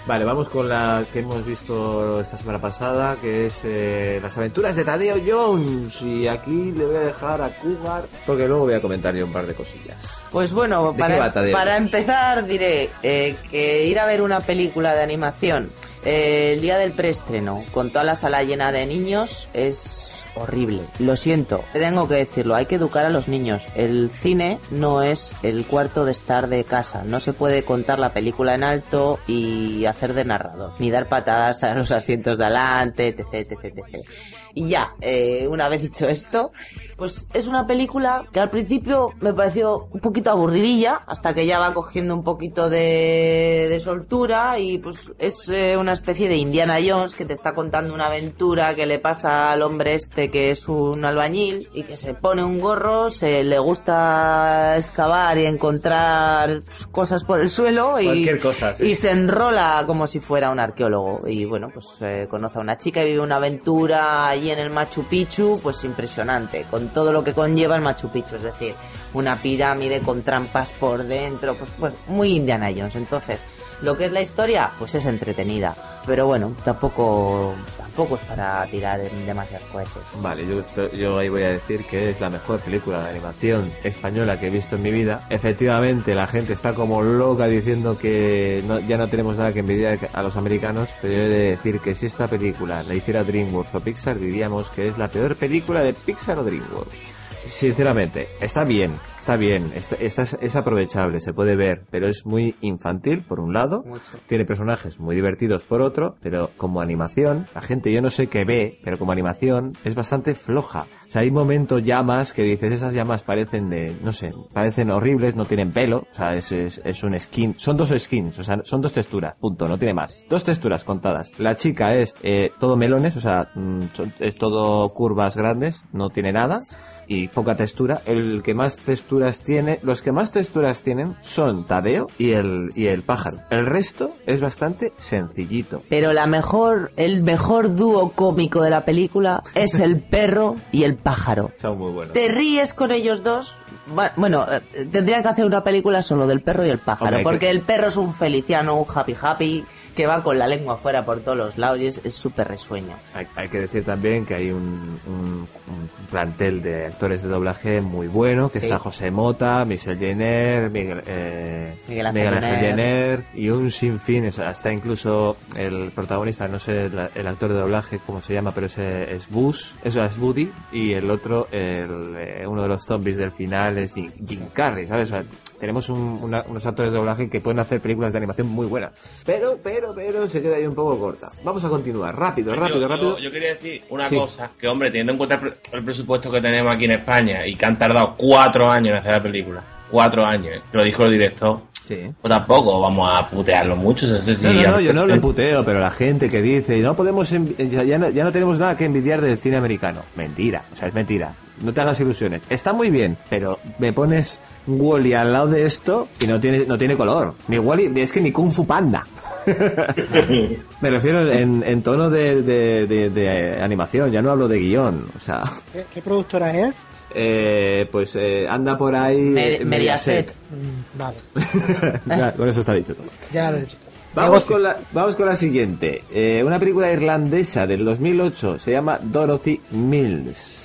Vale, 0.07 0.25
vamos 0.25 0.49
con 0.49 0.69
la 0.69 1.05
que 1.13 1.21
hemos 1.21 1.45
visto 1.45 2.21
esta 2.21 2.37
semana 2.37 2.59
pasada, 2.59 3.17
que 3.21 3.47
es 3.47 3.61
eh, 3.65 4.19
las 4.23 4.37
aventuras 4.37 4.75
de 4.75 4.85
Tadeo 4.85 5.17
Jones. 5.25 6.01
Y 6.03 6.27
aquí 6.27 6.73
le 6.73 6.87
voy 6.87 6.97
a 6.97 7.01
dejar 7.01 7.43
a 7.43 7.51
Cougar, 7.57 8.05
porque 8.27 8.49
luego 8.49 8.65
voy 8.65 8.75
a 8.75 8.81
comentar 8.81 9.15
yo 9.15 9.27
un 9.27 9.33
par 9.33 9.47
de 9.47 9.55
cosillas. 9.55 9.97
Pues 10.33 10.53
bueno, 10.53 10.93
¿De 10.93 10.97
qué 10.97 11.17
para, 11.17 11.33
para 11.33 11.77
empezar 11.77 12.47
diré 12.47 12.91
eh, 13.03 13.37
que 13.51 13.87
ir 13.87 13.99
a 13.99 14.07
ver 14.07 14.23
una 14.23 14.41
película 14.41 14.95
de 14.95 15.03
animación 15.03 15.71
eh, 16.05 16.55
el 16.55 16.61
día 16.61 16.79
del 16.79 16.93
preestreno 16.93 17.63
con 17.73 17.91
toda 17.91 18.05
la 18.05 18.17
sala 18.17 18.43
llena 18.43 18.73
de 18.73 18.87
niños 18.87 19.49
es 19.53 20.10
horrible. 20.41 20.83
Lo 20.99 21.17
siento, 21.17 21.65
tengo 21.73 22.09
que 22.09 22.15
decirlo, 22.15 22.55
hay 22.55 22.67
que 22.67 22.77
educar 22.77 23.07
a 23.07 23.11
los 23.11 23.29
niños. 23.29 23.67
El 23.75 24.11
cine 24.11 24.59
no 24.71 25.03
es 25.03 25.35
el 25.43 25.65
cuarto 25.65 26.05
de 26.05 26.13
estar 26.13 26.49
de 26.49 26.65
casa. 26.65 27.03
No 27.05 27.21
se 27.21 27.33
puede 27.33 27.63
contar 27.63 27.99
la 27.99 28.13
película 28.13 28.55
en 28.55 28.65
alto 28.65 29.19
y 29.27 29.85
hacer 29.85 30.15
de 30.15 30.25
narrador, 30.25 30.73
ni 30.79 30.91
dar 30.91 31.09
patadas 31.09 31.63
a 31.63 31.75
los 31.75 31.91
asientos 31.91 32.39
de 32.39 32.45
adelante, 32.45 33.09
etc, 33.09 33.27
etc, 33.33 33.65
etc. 33.65 34.07
Y 34.55 34.69
ya, 34.69 34.95
eh, 35.01 35.47
una 35.49 35.69
vez 35.69 35.83
dicho 35.83 36.09
esto, 36.09 36.53
pues 36.97 37.29
es 37.33 37.47
una 37.47 37.67
película 37.67 38.25
que 38.33 38.41
al 38.41 38.51
principio 38.51 39.15
me 39.21 39.33
pareció 39.33 39.89
un 39.91 40.01
poquito 40.01 40.31
aburridilla, 40.31 41.01
hasta 41.07 41.35
que 41.35 41.47
ya 41.47 41.59
va 41.59 41.73
cogiendo 41.73 42.15
un 42.15 42.25
poquito 42.25 42.69
de, 42.69 43.69
de 43.71 43.81
soltura 43.81 44.59
y 44.59 44.79
pues 44.79 45.11
es 45.19 45.49
eh, 45.49 45.77
una 45.79 45.93
especie 45.93 46.29
de 46.29 46.37
Indiana 46.37 46.77
Jones 46.87 47.15
que 47.15 47.25
te 47.25 47.33
está 47.33 47.55
contando 47.55 47.95
una 47.95 48.07
aventura 48.07 48.75
que 48.75 48.87
le 48.87 48.99
pasa 48.99 49.51
al 49.51 49.63
hombre 49.63 49.95
este 49.95 50.31
que 50.31 50.51
es 50.51 50.69
un 50.69 51.05
albañil 51.05 51.69
y 51.73 51.85
que 51.85 51.97
se 51.97 52.15
pone 52.15 52.45
un 52.45 52.61
gorro, 52.61 53.11
se 53.11 53.45
le 53.45 53.59
gusta 53.59 54.77
excavar 54.77 55.39
y 55.39 55.47
encontrar 55.47 56.63
pues, 56.65 56.87
cosas 56.89 57.25
por 57.25 57.41
el 57.41 57.49
suelo 57.49 58.01
y, 58.01 58.39
cosa, 58.41 58.77
sí. 58.77 58.89
y 58.89 58.95
se 58.95 59.11
enrola 59.11 59.85
como 59.87 60.07
si 60.07 60.21
fuera 60.21 60.51
un 60.51 60.61
arqueólogo 60.61 61.27
y 61.27 61.45
bueno, 61.45 61.69
pues 61.73 61.87
eh, 62.03 62.27
conoce 62.31 62.59
a 62.59 62.61
una 62.61 62.77
chica 62.77 63.03
y 63.03 63.13
vive 63.13 63.21
una 63.21 63.37
aventura 63.37 64.35
allí 64.41 64.51
en 64.51 64.59
el 64.59 64.71
Machu 64.71 65.05
Picchu, 65.05 65.61
pues 65.63 65.85
impresionante, 65.85 66.65
con 66.71 66.89
todo 66.89 67.13
lo 67.13 67.23
que 67.23 67.35
conlleva 67.35 67.77
el 67.77 67.83
Machu 67.83 68.09
Picchu, 68.09 68.37
es 68.37 68.43
decir, 68.43 68.75
una 69.13 69.37
pirámide 69.37 70.01
con 70.01 70.23
trampas 70.23 70.73
por 70.73 71.05
dentro, 71.05 71.55
pues, 71.55 71.71
pues 71.79 71.95
muy 72.09 72.37
Indiana 72.37 72.71
Jones. 72.75 72.97
Entonces, 72.97 73.43
lo 73.83 73.97
que 73.97 74.07
es 74.07 74.13
la 74.13 74.23
historia, 74.23 74.71
pues 74.79 74.95
es 74.95 75.05
entretenida, 75.05 75.75
pero 76.07 76.27
bueno, 76.27 76.55
tampoco 76.65 77.55
tampoco 78.01 78.17
es 78.23 78.27
para 78.29 78.65
tirar 78.67 79.01
demasiados 79.27 79.67
cohetes. 79.69 79.93
Vale, 80.23 80.47
yo, 80.47 80.91
yo 80.93 81.19
ahí 81.19 81.29
voy 81.29 81.43
a 81.43 81.51
decir 81.51 81.85
que 81.85 82.11
es 82.11 82.21
la 82.21 82.31
mejor 82.31 82.61
película 82.61 83.03
de 83.03 83.11
animación 83.11 83.71
española 83.85 84.41
que 84.41 84.47
he 84.47 84.51
visto 84.51 84.77
en 84.77 84.83
mi 84.83 84.91
vida. 84.91 85.21
Efectivamente, 85.29 86.15
la 86.15 86.27
gente 86.27 86.53
está 86.55 86.75
como 86.75 87.03
loca 87.03 87.47
diciendo 87.47 87.99
que 87.99 88.63
no- 88.67 88.81
ya 88.81 88.97
no 88.97 89.09
tenemos 89.09 89.37
nada 89.37 89.53
que 89.53 89.59
envidiar 89.61 89.99
a 90.13 90.23
los 90.23 90.37
americanos, 90.37 90.89
pero 91.03 91.13
yo 91.15 91.21
he 91.21 91.29
de 91.29 91.51
decir 91.51 91.81
que 91.81 91.95
si 91.95 92.07
esta 92.07 92.27
película 92.29 92.83
la 92.85 92.95
hiciera 92.95 93.23
DreamWorks 93.25 93.75
o 93.75 93.81
Pixar, 93.81 94.19
diríamos 94.19 94.71
que 94.71 94.89
es 94.89 94.97
la 94.99 95.09
peor 95.09 95.37
película 95.37 95.81
de 95.83 95.93
Pixar 95.93 96.39
o 96.39 96.45
DreamWorks. 96.45 96.97
Sinceramente, 97.45 98.29
está 98.41 98.65
bien, 98.65 98.93
está 99.21 99.37
bien, 99.37 99.71
está, 99.75 99.97
está- 99.97 100.39
es 100.41 100.57
aprovechable, 100.57 101.21
se 101.21 101.33
puede 101.33 101.55
ver, 101.55 101.85
pero 101.91 102.09
es 102.09 102.27
muy 102.27 102.57
infantil 102.61 103.23
por 103.23 103.39
un 103.39 103.53
lado, 103.53 103.85
tiene 104.27 104.45
personajes 104.45 104.99
muy 104.99 105.15
divertidos 105.15 105.65
por 105.65 105.83
otro, 105.83 106.17
pero 106.23 106.51
como 106.57 106.81
animación, 106.81 107.47
la 107.55 107.61
gente 107.61 107.93
yo 107.93 108.03
no 108.03 108.11
sé 108.11 108.27
qué 108.29 108.45
ve, 108.45 108.81
pero 108.83 108.99
como 108.99 109.13
animación 109.13 109.73
es 109.85 109.95
bastante 109.95 110.35
floja. 110.35 110.87
O 111.09 111.13
sea, 111.13 111.23
hay 111.23 111.31
momentos 111.33 111.83
llamas 111.83 112.33
que 112.33 112.43
dices, 112.45 112.73
esas 112.73 112.95
llamas 112.95 113.23
parecen 113.25 113.69
de, 113.69 113.95
no 114.03 114.13
sé, 114.13 114.33
parecen 114.53 114.91
horribles, 114.91 115.35
no 115.35 115.45
tienen 115.45 115.73
pelo, 115.73 116.07
o 116.11 116.15
sea, 116.15 116.37
es, 116.37 116.51
es, 116.53 116.81
es 116.85 117.03
un 117.03 117.19
skin, 117.19 117.55
son 117.59 117.77
dos 117.77 117.91
skins, 117.97 118.39
o 118.39 118.45
sea, 118.45 118.61
son 118.65 118.81
dos 118.81 118.93
texturas, 118.93 119.35
punto, 119.35 119.67
no 119.69 119.77
tiene 119.77 119.93
más. 119.95 120.25
Dos 120.31 120.45
texturas 120.45 120.85
contadas. 120.85 121.33
La 121.39 121.57
chica 121.57 121.95
es 121.97 122.15
eh, 122.23 122.53
todo 122.61 122.77
melones, 122.77 123.17
o 123.17 123.21
sea, 123.21 123.51
mm, 123.55 123.81
es 124.21 124.37
todo 124.37 124.89
curvas 124.95 125.37
grandes, 125.37 125.83
no 125.93 126.11
tiene 126.11 126.33
nada 126.33 126.63
y 127.11 127.27
poca 127.27 127.57
textura. 127.57 128.01
El 128.07 128.41
que 128.45 128.55
más 128.55 128.77
texturas 128.79 129.43
tiene, 129.43 129.81
los 129.83 130.01
que 130.01 130.13
más 130.13 130.31
texturas 130.33 130.85
tienen 130.85 131.17
son 131.23 131.67
Tadeo 131.67 132.07
y 132.19 132.31
el, 132.33 132.71
y 132.77 132.87
el 132.87 133.03
pájaro. 133.03 133.39
El 133.51 133.67
resto 133.67 134.13
es 134.27 134.41
bastante 134.41 134.93
sencillito. 134.97 135.83
Pero 135.89 136.13
la 136.13 136.27
mejor, 136.27 136.93
el 136.97 137.25
mejor 137.25 137.75
dúo 137.75 138.13
cómico 138.13 138.63
de 138.63 138.71
la 138.71 138.85
película 138.85 139.43
es 139.57 139.75
el 139.81 140.01
perro 140.01 140.55
y 140.71 140.85
el 140.85 140.95
pájaro. 140.95 141.51
Son 141.61 141.77
muy 141.79 141.91
buenos. 141.91 142.13
Te 142.15 142.29
ríes 142.29 142.75
con 142.75 142.93
ellos 142.93 143.25
dos. 143.25 143.57
Bu- 143.93 144.13
Bueno, 144.15 144.47
eh, 144.49 144.87
tendrían 144.93 145.23
que 145.25 145.29
hacer 145.31 145.45
una 145.45 145.65
película 145.65 146.03
solo 146.03 146.29
del 146.29 146.43
perro 146.43 146.65
y 146.65 146.71
el 146.71 146.79
pájaro, 146.79 147.19
porque 147.25 147.41
que- 147.41 147.51
el 147.51 147.61
perro 147.63 147.89
es 147.89 147.97
un 147.97 148.15
feliciano, 148.15 148.77
un 148.77 148.87
happy 148.95 149.17
happy, 149.21 149.65
que 150.01 150.07
va 150.07 150.23
con 150.23 150.39
la 150.39 150.47
lengua 150.47 150.79
fuera 150.79 151.05
por 151.05 151.21
todos 151.21 151.37
los 151.37 151.59
lados 151.59 151.79
y 151.79 151.87
es 151.87 152.01
súper 152.15 152.49
risueño. 152.49 152.95
Hay, 153.13 153.27
hay 153.37 153.49
que 153.51 153.61
decir 153.61 153.85
también 153.85 154.25
que 154.25 154.35
hay 154.35 154.51
un, 154.51 154.99
un- 155.07 155.47
un 155.71 155.91
plantel 156.11 156.63
de 156.63 156.87
actores 156.87 157.23
de 157.23 157.29
doblaje 157.29 157.83
muy 157.83 158.07
bueno, 158.09 158.49
que 158.49 158.61
Sí. 158.61 158.65
está 158.65 158.79
José 158.79 159.11
Mota, 159.11 159.63
Michel 159.67 159.99
Jenner, 159.99 160.71
Miguel, 160.71 161.03
eh, 161.07 161.79
Miguel 161.87 162.07
Ángel 162.07 162.41
Jenner. 162.61 163.25
Y 163.35 163.51
un 163.51 163.71
sinfín, 163.71 164.27
o 164.29 164.33
sea, 164.33 164.51
está 164.53 164.73
incluso 164.73 165.37
el 165.55 165.93
protagonista, 165.95 166.49
no 166.49 166.59
sé 166.59 166.87
el, 166.87 166.93
el 167.15 167.27
actor 167.27 167.51
de 167.51 167.57
doblaje 167.59 168.01
cómo 168.07 168.23
se 168.23 168.33
llama, 168.33 168.53
pero 168.53 168.67
ese 168.69 169.15
es 169.15 169.29
Bus, 169.29 169.77
eso 169.85 170.03
es 170.03 170.17
Woody, 170.19 170.51
y 170.73 170.95
el 170.95 171.11
otro, 171.11 171.47
el, 171.53 172.15
eh, 172.17 172.47
uno 172.49 172.63
de 172.63 172.69
los 172.69 172.85
zombies 172.87 173.19
del 173.19 173.33
final 173.33 173.77
es 173.77 173.93
Jim, 173.93 174.11
Jim 174.27 174.47
Carrey, 174.53 174.87
¿sabes? 174.87 175.11
O 175.11 175.13
sea, 175.13 175.25
tenemos 175.61 175.91
un- 175.91 176.19
una- 176.23 176.43
unos 176.49 176.65
actores 176.65 176.91
de 176.91 176.97
doblaje 176.99 177.29
que 177.29 177.41
pueden 177.43 177.59
hacer 177.61 177.81
películas 177.83 178.13
de 178.13 178.19
animación 178.19 178.49
muy 178.49 178.67
buenas. 178.67 178.93
Pero, 179.27 179.59
pero, 179.63 179.90
pero 179.95 180.27
se 180.29 180.41
queda 180.41 180.57
ahí 180.57 180.67
un 180.67 180.75
poco 180.75 180.99
corta. 180.99 181.31
Vamos 181.45 181.63
a 181.65 181.69
continuar. 181.69 182.17
Rápido, 182.19 182.55
rápido, 182.55 182.81
yo, 182.81 182.89
rápido. 182.89 183.17
Yo, 183.19 183.25
yo 183.25 183.31
quería 183.33 183.49
decir 183.55 183.83
una 183.91 184.09
Sí. 184.09 184.17
cosa, 184.17 184.51
que 184.59 184.69
hombre, 184.69 184.91
teniendo 184.91 185.13
en 185.13 185.19
cuenta 185.19 185.35
el, 185.37 185.41
pre- 185.41 185.55
el 185.73 185.85
presupuesto 185.85 186.31
que 186.31 186.41
tenemos 186.41 186.73
aquí 186.73 186.85
en 186.87 186.93
España 186.93 187.47
y 187.47 187.55
que 187.57 187.67
han 187.67 187.79
tardado 187.79 188.15
cuatro 188.17 188.69
años 188.71 188.91
en 188.93 188.97
hacer 188.97 189.13
la 189.13 189.23
película, 189.23 189.63
cuatro 189.91 190.25
años, 190.25 190.55
¿eh? 190.57 190.61
lo 190.73 190.83
dijo 190.83 191.05
el 191.05 191.13
director, 191.13 191.61
Sí. 191.87 191.97
pues 192.21 192.31
tampoco 192.31 192.81
vamos 192.81 193.09
a 193.13 193.29
putearlo 193.29 193.75
mucho. 193.75 194.07
No, 194.07 194.17
sé 194.19 194.37
si 194.37 194.45
No, 194.45 194.53
no, 194.53 194.63
no, 194.73 194.81
yo 194.81 194.93
no 194.93 195.07
lo 195.07 195.21
puteo, 195.21 195.65
pero 195.65 195.81
la 195.81 195.91
gente 195.91 196.29
que 196.29 196.41
dice, 196.41 196.79
no 196.81 196.95
podemos, 196.95 197.29
ya 197.31 197.99
no, 197.99 198.09
ya 198.11 198.23
no 198.25 198.31
tenemos 198.31 198.59
nada 198.61 198.77
que 198.77 198.85
envidiar 198.85 199.21
del 199.21 199.37
cine 199.39 199.57
americano. 199.57 200.01
Mentira, 200.17 200.63
o 200.73 200.77
sea, 200.77 200.87
es 200.87 200.95
mentira. 200.95 201.33
No 201.63 201.73
te 201.75 201.81
hagas 201.83 201.99
ilusiones. 202.01 202.41
Está 202.49 202.73
muy 202.73 202.89
bien, 202.91 203.19
pero 203.29 203.59
me 203.79 203.93
pones 203.93 204.41
Wally 204.67 205.13
al 205.13 205.31
lado 205.33 205.49
de 205.49 205.65
esto 205.67 206.09
y 206.21 206.27
no 206.27 206.39
tiene, 206.41 206.65
no 206.65 206.79
tiene 206.79 206.97
color. 206.97 207.35
Ni 207.49 207.59
Wally, 207.59 208.01
es 208.01 208.13
que 208.13 208.21
ni 208.21 208.31
Kung 208.33 208.51
Fu 208.51 208.67
Panda. 208.67 209.05
me 210.81 210.91
refiero 210.91 211.31
en, 211.31 211.63
en 211.65 211.83
tono 211.83 212.11
de, 212.11 212.43
de- 212.43 212.87
de- 212.87 213.11
de 213.11 213.63
animación, 213.63 214.11
ya 214.11 214.23
no 214.23 214.31
hablo 214.31 214.49
de 214.49 214.59
guion. 214.59 215.07
O 215.17 215.21
sea, 215.25 215.43
¿Qué, 215.73 215.85
qué 215.93 216.03
productora 216.03 216.57
es? 216.69 216.75
eh, 217.15 217.89
pues 217.91 218.15
eh, 218.17 218.47
anda 218.49 218.77
por 218.79 218.95
ahí. 218.95 219.19
Me- 219.21 219.65
Mediaset. 219.65 220.33
Mm, 220.51 220.99
vale, 220.99 221.17
Ya, 222.07 222.33
con 222.33 222.49
eso 222.49 222.61
está 222.61 222.75
dicho 222.75 222.95
todo. 222.95 223.07
ya 223.33 223.51
lo 223.51 223.59
he 223.59 223.61
dicho. 223.63 223.77
Vamos 224.15 224.45
con, 224.45 224.63
la, 224.65 224.77
vamos 224.93 225.15
con 225.15 225.27
la 225.27 225.37
siguiente. 225.37 226.03
Eh, 226.13 226.43
una 226.45 226.59
película 226.59 226.91
irlandesa 226.93 227.65
del 227.67 227.85
2008 227.85 228.59
se 228.59 228.73
llama 228.73 228.99
Dorothy 229.01 229.61
Mills. 229.71 230.57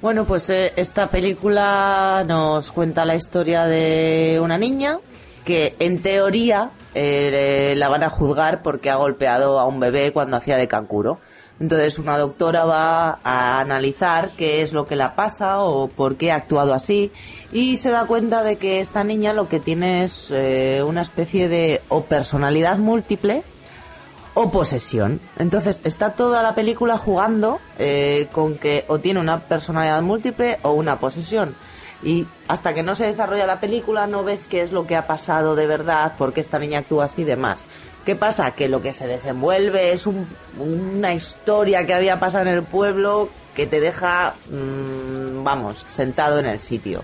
Bueno, 0.00 0.24
pues 0.24 0.48
eh, 0.48 0.72
esta 0.76 1.08
película 1.08 2.24
nos 2.26 2.72
cuenta 2.72 3.04
la 3.04 3.14
historia 3.14 3.64
de 3.66 4.38
una 4.42 4.56
niña 4.56 4.98
que 5.48 5.74
en 5.78 6.02
teoría 6.02 6.72
eh, 6.94 7.72
la 7.74 7.88
van 7.88 8.02
a 8.02 8.10
juzgar 8.10 8.62
porque 8.62 8.90
ha 8.90 8.96
golpeado 8.96 9.58
a 9.58 9.66
un 9.66 9.80
bebé 9.80 10.12
cuando 10.12 10.36
hacía 10.36 10.58
de 10.58 10.68
cancuro. 10.68 11.20
Entonces 11.58 11.98
una 11.98 12.18
doctora 12.18 12.66
va 12.66 13.18
a 13.24 13.58
analizar 13.58 14.32
qué 14.36 14.60
es 14.60 14.74
lo 14.74 14.86
que 14.86 14.94
la 14.94 15.16
pasa 15.16 15.60
o 15.60 15.88
por 15.88 16.16
qué 16.16 16.32
ha 16.32 16.34
actuado 16.34 16.74
así 16.74 17.12
y 17.50 17.78
se 17.78 17.90
da 17.90 18.04
cuenta 18.04 18.42
de 18.42 18.56
que 18.56 18.80
esta 18.80 19.04
niña 19.04 19.32
lo 19.32 19.48
que 19.48 19.58
tiene 19.58 20.04
es 20.04 20.28
eh, 20.30 20.82
una 20.86 21.00
especie 21.00 21.48
de 21.48 21.80
o 21.88 22.02
personalidad 22.02 22.76
múltiple 22.76 23.42
o 24.34 24.50
posesión. 24.50 25.18
Entonces 25.38 25.80
está 25.84 26.10
toda 26.10 26.42
la 26.42 26.54
película 26.54 26.98
jugando 26.98 27.58
eh, 27.78 28.28
con 28.32 28.58
que 28.58 28.84
o 28.86 28.98
tiene 28.98 29.18
una 29.18 29.40
personalidad 29.40 30.02
múltiple 30.02 30.58
o 30.60 30.72
una 30.72 30.96
posesión. 31.00 31.54
Y 32.02 32.26
hasta 32.46 32.74
que 32.74 32.82
no 32.82 32.94
se 32.94 33.06
desarrolla 33.06 33.44
la 33.46 33.60
película 33.60 34.06
no 34.06 34.22
ves 34.22 34.46
qué 34.48 34.62
es 34.62 34.70
lo 34.72 34.86
que 34.86 34.94
ha 34.96 35.06
pasado 35.06 35.56
de 35.56 35.66
verdad, 35.66 36.12
por 36.16 36.32
qué 36.32 36.40
esta 36.40 36.58
niña 36.58 36.78
actúa 36.80 37.06
así 37.06 37.22
y 37.22 37.24
demás. 37.24 37.64
¿Qué 38.06 38.14
pasa? 38.14 38.52
Que 38.52 38.68
lo 38.68 38.80
que 38.80 38.92
se 38.92 39.06
desenvuelve 39.06 39.92
es 39.92 40.06
un- 40.06 40.26
una 40.58 41.12
historia 41.12 41.84
que 41.86 41.94
había 41.94 42.18
pasado 42.20 42.46
en 42.48 42.54
el 42.54 42.62
pueblo 42.62 43.28
que 43.54 43.66
te 43.66 43.80
deja, 43.80 44.34
mm, 44.50 45.42
vamos, 45.42 45.84
sentado 45.88 46.38
en 46.38 46.46
el 46.46 46.60
sitio. 46.60 47.02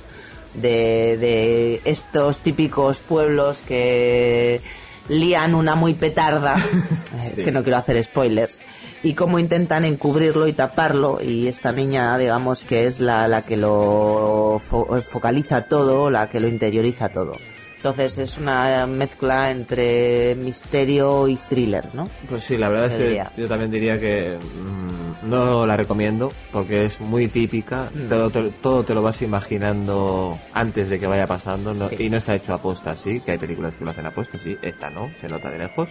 De, 0.55 1.17
de 1.19 1.81
estos 1.85 2.39
típicos 2.39 3.01
pueblos 3.01 3.61
que 3.67 4.61
lían 5.09 5.57
una 5.57 5.75
muy 5.75 5.95
petarda. 5.95 6.55
Es 7.27 7.43
que 7.43 7.51
no 7.51 7.65
quiero 7.65 7.79
hacer 7.79 8.03
spoilers. 8.05 8.61
Y 9.05 9.15
cómo 9.15 9.39
intentan 9.39 9.85
encubrirlo 9.85 10.49
y 10.49 10.53
taparlo. 10.55 11.19
Y 11.23 11.47
esta 11.47 11.71
niña, 11.73 12.17
digamos, 12.19 12.65
que 12.65 12.87
es 12.87 12.99
la, 13.01 13.29
la 13.29 13.43
que 13.43 13.57
lo 13.57 14.59
fo- 14.69 15.03
focaliza 15.05 15.67
todo, 15.67 16.11
la 16.11 16.29
que 16.29 16.41
lo 16.41 16.49
interioriza 16.49 17.09
todo. 17.11 17.33
Entonces 17.77 18.17
es 18.17 18.39
una 18.39 18.87
mezcla 18.87 19.51
entre 19.51 20.35
misterio 20.37 21.29
y 21.29 21.37
thriller, 21.37 21.95
¿no? 21.95 22.09
Pues 22.31 22.43
sí, 22.45 22.57
la 22.57 22.71
verdad 22.71 22.87
es 22.87 22.93
que 22.97 23.05
diría. 23.09 23.31
yo 23.37 23.47
también 23.47 23.71
diría 23.71 24.01
que 24.01 24.39
mm, 24.39 25.29
no 25.29 25.67
la 25.67 25.77
recomiendo 25.77 26.33
porque 26.51 26.87
es 26.87 26.99
muy 27.03 27.29
típica. 27.29 27.91
Mm. 27.95 28.09
Todo, 28.09 28.31
te, 28.31 28.43
todo 28.63 28.85
te 28.85 28.95
lo 28.95 29.03
vas 29.03 29.21
imaginando 29.21 30.39
antes 30.55 30.89
de 30.89 30.99
que 30.99 31.07
vaya 31.07 31.27
pasando 31.27 31.75
no- 31.75 31.91
y 31.99 32.09
no 32.09 32.17
está 32.17 32.35
hecho 32.35 32.55
a 32.55 32.59
posta, 32.63 32.97
sí, 32.97 33.21
que 33.21 33.33
hay 33.33 33.39
películas 33.39 33.77
que 33.77 33.85
lo 33.85 33.91
hacen 33.91 34.07
a 34.07 34.15
posta, 34.15 34.39
sí. 34.39 34.57
Esta 34.63 34.89
no, 34.89 35.11
se 35.21 35.29
nota 35.29 35.51
de 35.51 35.59
lejos. 35.59 35.91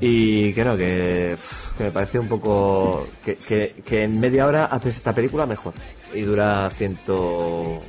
Y 0.00 0.52
no, 0.56 0.76
que, 0.76 1.36
que 1.76 1.84
me 1.84 1.90
parece 1.90 2.18
un 2.18 2.28
poco 2.28 3.06
que, 3.24 3.36
que, 3.36 3.74
que 3.84 4.04
en 4.04 4.20
media 4.20 4.46
hora 4.46 4.66
haces 4.66 4.96
esta 4.96 5.14
película 5.14 5.46
mejor. 5.46 5.74
Y 6.14 6.22
dura 6.22 6.70
ciento, 6.76 7.80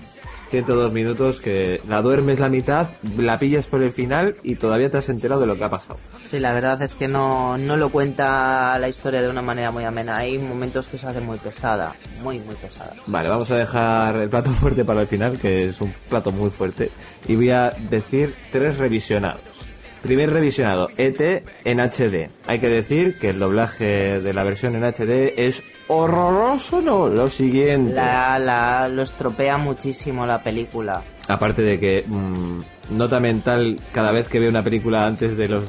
102 0.49 0.93
minutos 0.93 1.39
que 1.39 1.81
la 1.87 2.01
duermes 2.01 2.39
la 2.39 2.49
mitad, 2.49 2.87
la 3.17 3.37
pillas 3.39 3.67
por 3.67 3.83
el 3.83 3.91
final 3.91 4.35
y 4.43 4.55
todavía 4.55 4.89
te 4.89 4.97
has 4.97 5.09
enterado 5.09 5.41
de 5.41 5.47
lo 5.47 5.57
que 5.57 5.63
ha 5.63 5.69
pasado. 5.69 5.99
Sí, 6.29 6.39
la 6.39 6.53
verdad 6.53 6.81
es 6.81 6.93
que 6.93 7.07
no, 7.07 7.57
no 7.57 7.75
lo 7.75 7.89
cuenta 7.89 8.77
la 8.79 8.87
historia 8.87 9.21
de 9.21 9.29
una 9.29 9.41
manera 9.41 9.71
muy 9.71 9.83
amena. 9.83 10.17
Hay 10.17 10.37
momentos 10.37 10.87
que 10.87 10.97
se 10.97 11.07
hace 11.07 11.19
muy 11.19 11.37
pesada, 11.37 11.93
muy, 12.23 12.39
muy 12.39 12.55
pesada. 12.55 12.93
Vale, 13.05 13.29
vamos 13.29 13.51
a 13.51 13.57
dejar 13.57 14.15
el 14.17 14.29
plato 14.29 14.49
fuerte 14.51 14.85
para 14.85 15.01
el 15.01 15.07
final, 15.07 15.37
que 15.37 15.65
es 15.65 15.81
un 15.81 15.93
plato 16.09 16.31
muy 16.31 16.49
fuerte. 16.49 16.91
Y 17.27 17.35
voy 17.35 17.51
a 17.51 17.71
decir 17.89 18.33
tres 18.51 18.77
revisionados. 18.77 19.56
Primer 20.01 20.31
revisionado, 20.31 20.89
ET 20.97 21.43
en 21.65 21.79
HD. 21.79 22.29
Hay 22.45 22.59
que 22.59 22.69
decir 22.69 23.17
que 23.19 23.29
el 23.29 23.39
doblaje 23.39 24.19
de 24.21 24.33
la 24.33 24.43
versión 24.43 24.75
en 24.75 24.83
HD 24.83 25.33
es 25.37 25.63
horroroso, 25.87 26.81
¿no? 26.81 27.07
Lo 27.09 27.29
siguiente. 27.29 27.93
La, 27.93 28.39
la, 28.39 28.87
lo 28.89 29.01
estropea 29.01 29.57
muchísimo 29.57 30.25
la 30.25 30.41
película. 30.43 31.03
Aparte 31.27 31.61
de 31.61 31.79
que 31.79 32.03
mm, 32.07 32.59
nota 32.91 33.19
mental 33.19 33.79
cada 33.91 34.11
vez 34.11 34.27
que 34.27 34.39
veo 34.39 34.49
una 34.49 34.63
película 34.63 35.05
antes 35.05 35.35
de 35.35 35.49
los 35.49 35.63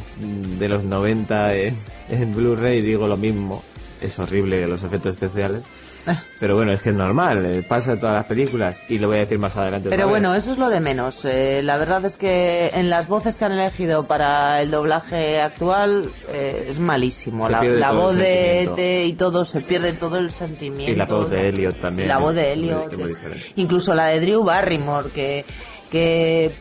de 0.59 0.69
los 0.69 0.85
90 0.85 1.55
en, 1.57 1.75
en 2.11 2.35
Blu-ray 2.35 2.81
digo 2.81 3.09
lo 3.09 3.17
mismo. 3.17 3.63
Es 4.01 4.19
horrible 4.19 4.67
los 4.69 4.85
efectos 4.85 5.15
especiales. 5.15 5.65
Pero 6.41 6.57
bueno, 6.57 6.73
es 6.73 6.83
que 6.83 6.91
es 6.91 6.95
normal, 6.95 7.45
eh, 7.45 7.63
pasa 7.67 7.93
en 7.93 8.01
todas 8.01 8.15
las 8.15 8.27
películas 8.27 8.81
y 8.89 8.99
lo 8.99 9.09
voy 9.09 9.17
a 9.17 9.21
decir 9.21 9.39
más 9.39 9.57
adelante. 9.57 9.89
Pero 9.91 10.05
vez. 10.05 10.11
bueno, 10.11 10.35
eso 10.35 10.53
es 10.53 10.59
lo 10.59 10.69
de 10.69 10.81
menos. 10.81 11.25
Eh, 11.25 11.61
la 11.65 11.77
verdad 11.79 12.05
es 12.05 12.17
que 12.17 12.71
en 12.75 12.91
las 12.91 13.09
voces 13.09 13.37
que 13.37 13.45
han 13.45 13.53
elegido 13.53 14.07
para 14.07 14.61
el 14.63 14.71
doblaje 14.71 15.41
actual 15.41 16.11
eh, 16.29 16.67
es 16.69 16.79
malísimo. 16.79 17.47
Se 17.47 17.53
La, 17.53 17.63
la 17.65 17.93
voz 17.93 18.17
de. 18.17 18.63
ET 18.63 19.07
y 19.09 19.13
todo, 19.15 19.45
se 19.45 19.61
pierde 19.61 19.93
todo 19.95 20.19
el 20.19 20.31
sentimiento. 20.31 20.93
Y 20.93 20.95
la 20.97 21.07
voz 21.07 21.31
de 21.31 21.49
Elliot 21.49 21.81
también. 21.81 22.09
La 22.09 22.19
voz 22.19 22.35
de 22.35 22.43
muy- 22.43 22.53
Elliot. 22.53 22.93
es 22.93 22.99
muy 22.99 23.03
es- 23.03 23.09
diferente. 23.17 23.53
incluso 23.57 23.95
la 23.95 24.07
de 24.07 24.21
Drew 24.21 24.45
Barrymore, 24.45 25.11
que, 25.15 25.45
que 25.91 26.53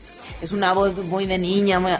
es 0.42 0.52
una 0.52 0.74
voz 0.74 0.96
muy 1.06 1.26
de 1.26 1.38
niña, 1.38 1.80
muy- 1.80 1.92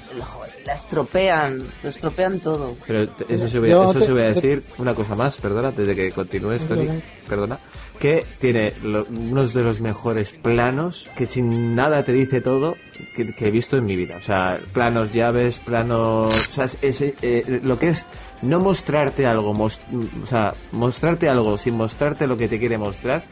la 0.68 0.76
estropean, 0.76 1.64
lo 1.82 1.90
estropean 1.90 2.40
todo. 2.40 2.76
Pero 2.86 3.08
eso 3.28 3.48
se, 3.48 3.60
voy, 3.60 3.70
Yo 3.70 3.90
eso 3.90 4.00
te- 4.00 4.06
se 4.06 4.12
voy 4.12 4.22
a 4.22 4.28
te- 4.28 4.34
decir 4.36 4.64
una 4.78 4.94
cosa 4.94 5.16
más, 5.16 5.38
perdona, 5.38 5.70
antes 5.70 5.88
de 5.88 5.96
que 5.96 6.12
continúes, 6.12 6.66
Tony, 6.68 6.88
perdona, 7.28 7.58
que 8.00 8.26
tiene 8.40 8.74
lo- 8.84 9.06
unos 9.06 9.54
de 9.54 9.64
los 9.64 9.80
mejores 9.82 10.34
planos 10.34 11.08
que 11.18 11.26
sin 11.26 11.74
nada 11.74 12.04
te 12.04 12.12
dice 12.14 12.42
todo 12.42 12.76
que, 13.16 13.34
que 13.34 13.48
he 13.48 13.52
visto 13.52 13.78
en 13.78 13.86
mi 13.86 13.96
vida. 13.96 14.18
O 14.18 14.22
sea, 14.22 14.60
planos 14.74 15.14
llaves, 15.14 15.60
planos... 15.60 16.28
O 16.50 16.52
sea, 16.52 16.66
es- 16.66 16.78
es, 16.82 17.02
eh, 17.02 17.62
lo 17.64 17.80
que 17.80 17.88
es 17.90 18.06
no 18.42 18.60
mostrarte 18.60 19.26
algo, 19.26 19.54
mos- 19.54 19.80
o 20.22 20.26
sea, 20.28 20.54
mostrarte 20.74 21.30
algo 21.30 21.58
sin 21.58 21.76
mostrarte 21.78 22.28
lo 22.28 22.36
que 22.38 22.48
te 22.48 22.60
quiere 22.60 22.78
mostrar. 22.78 23.24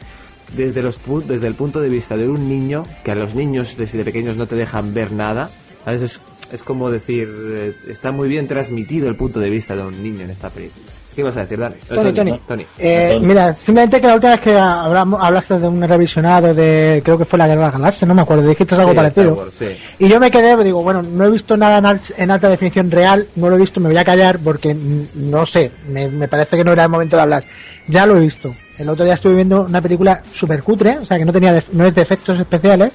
Desde, 0.55 0.81
los, 0.83 0.99
pu- 1.03 1.23
desde 1.23 1.47
el 1.47 1.55
punto 1.55 1.81
de 1.81 1.89
vista 1.89 2.15
de 2.17 2.29
un 2.29 2.47
niño, 2.47 2.85
que 3.03 3.11
a 3.11 3.15
los 3.15 3.33
niños 3.35 3.75
desde 3.77 4.03
pequeños 4.05 4.37
no 4.37 4.47
te 4.47 4.55
dejan 4.55 4.93
ver 4.93 5.11
nada, 5.11 5.49
¿sabes? 5.83 6.01
Es, 6.03 6.21
es 6.51 6.63
como 6.63 6.89
decir, 6.91 7.29
eh, 7.33 7.73
está 7.89 8.11
muy 8.11 8.27
bien 8.29 8.47
transmitido 8.47 9.07
el 9.09 9.15
punto 9.15 9.39
de 9.39 9.49
vista 9.49 9.75
de 9.75 9.83
un 9.83 10.01
niño 10.01 10.21
en 10.25 10.29
esta 10.31 10.49
película. 10.49 10.85
¿Qué 11.13 11.21
ibas 11.21 11.37
a 11.37 11.41
decir, 11.41 11.57
Dani? 11.57 11.75
Tony, 11.87 12.11
Tony. 12.11 12.31
¿no? 12.31 12.37
Tony. 12.39 12.65
Eh, 12.77 13.11
Tony. 13.13 13.25
mira, 13.25 13.53
simplemente 13.53 14.01
que 14.01 14.07
la 14.07 14.15
última 14.15 14.31
vez 14.33 14.41
que 14.41 14.57
hablamos, 14.57 15.21
hablaste 15.23 15.59
de 15.59 15.65
un 15.69 15.81
revisionado 15.81 16.53
de, 16.53 17.01
creo 17.05 17.17
que 17.17 17.23
fue 17.23 17.39
la 17.39 17.47
Guerra 17.47 17.59
de 17.61 17.65
las 17.67 17.73
Galaxias, 17.75 18.07
no 18.09 18.13
me 18.15 18.21
acuerdo, 18.21 18.45
dijiste 18.45 18.75
algo 18.75 18.89
Sí, 18.89 18.95
parecido. 18.97 19.31
Star 19.31 19.45
Wars, 19.45 19.53
sí. 19.57 20.03
Y 20.05 20.09
yo 20.09 20.19
me 20.19 20.29
quedé, 20.29 20.61
digo, 20.61 20.83
bueno, 20.83 21.01
no 21.01 21.23
he 21.25 21.29
visto 21.31 21.55
nada 21.55 21.77
en, 21.77 21.85
al- 21.85 22.01
en 22.17 22.31
alta 22.31 22.49
definición 22.49 22.91
real, 22.91 23.27
no 23.37 23.49
lo 23.49 23.55
he 23.55 23.59
visto, 23.59 23.79
me 23.79 23.87
voy 23.87 23.97
a 23.97 24.03
callar 24.03 24.39
porque 24.39 24.75
no 25.15 25.45
sé, 25.45 25.71
me, 25.89 26.09
me 26.09 26.27
parece 26.27 26.57
que 26.57 26.65
no 26.65 26.73
era 26.73 26.83
el 26.83 26.89
momento 26.89 27.15
de 27.15 27.21
hablar. 27.21 27.43
Ya 27.87 28.05
lo 28.05 28.17
he 28.17 28.19
visto. 28.19 28.53
El 28.77 28.89
otro 28.89 29.05
día 29.05 29.13
estuve 29.13 29.35
viendo 29.35 29.61
una 29.61 29.81
película 29.81 30.21
super 30.33 30.61
cutre, 30.63 30.97
o 30.97 31.05
sea 31.05 31.17
que 31.17 31.23
no 31.23 31.31
tenía 31.31 31.53
def- 31.53 31.69
no 31.71 31.85
es 31.85 31.95
de 31.95 32.01
efectos 32.01 32.37
especiales, 32.37 32.91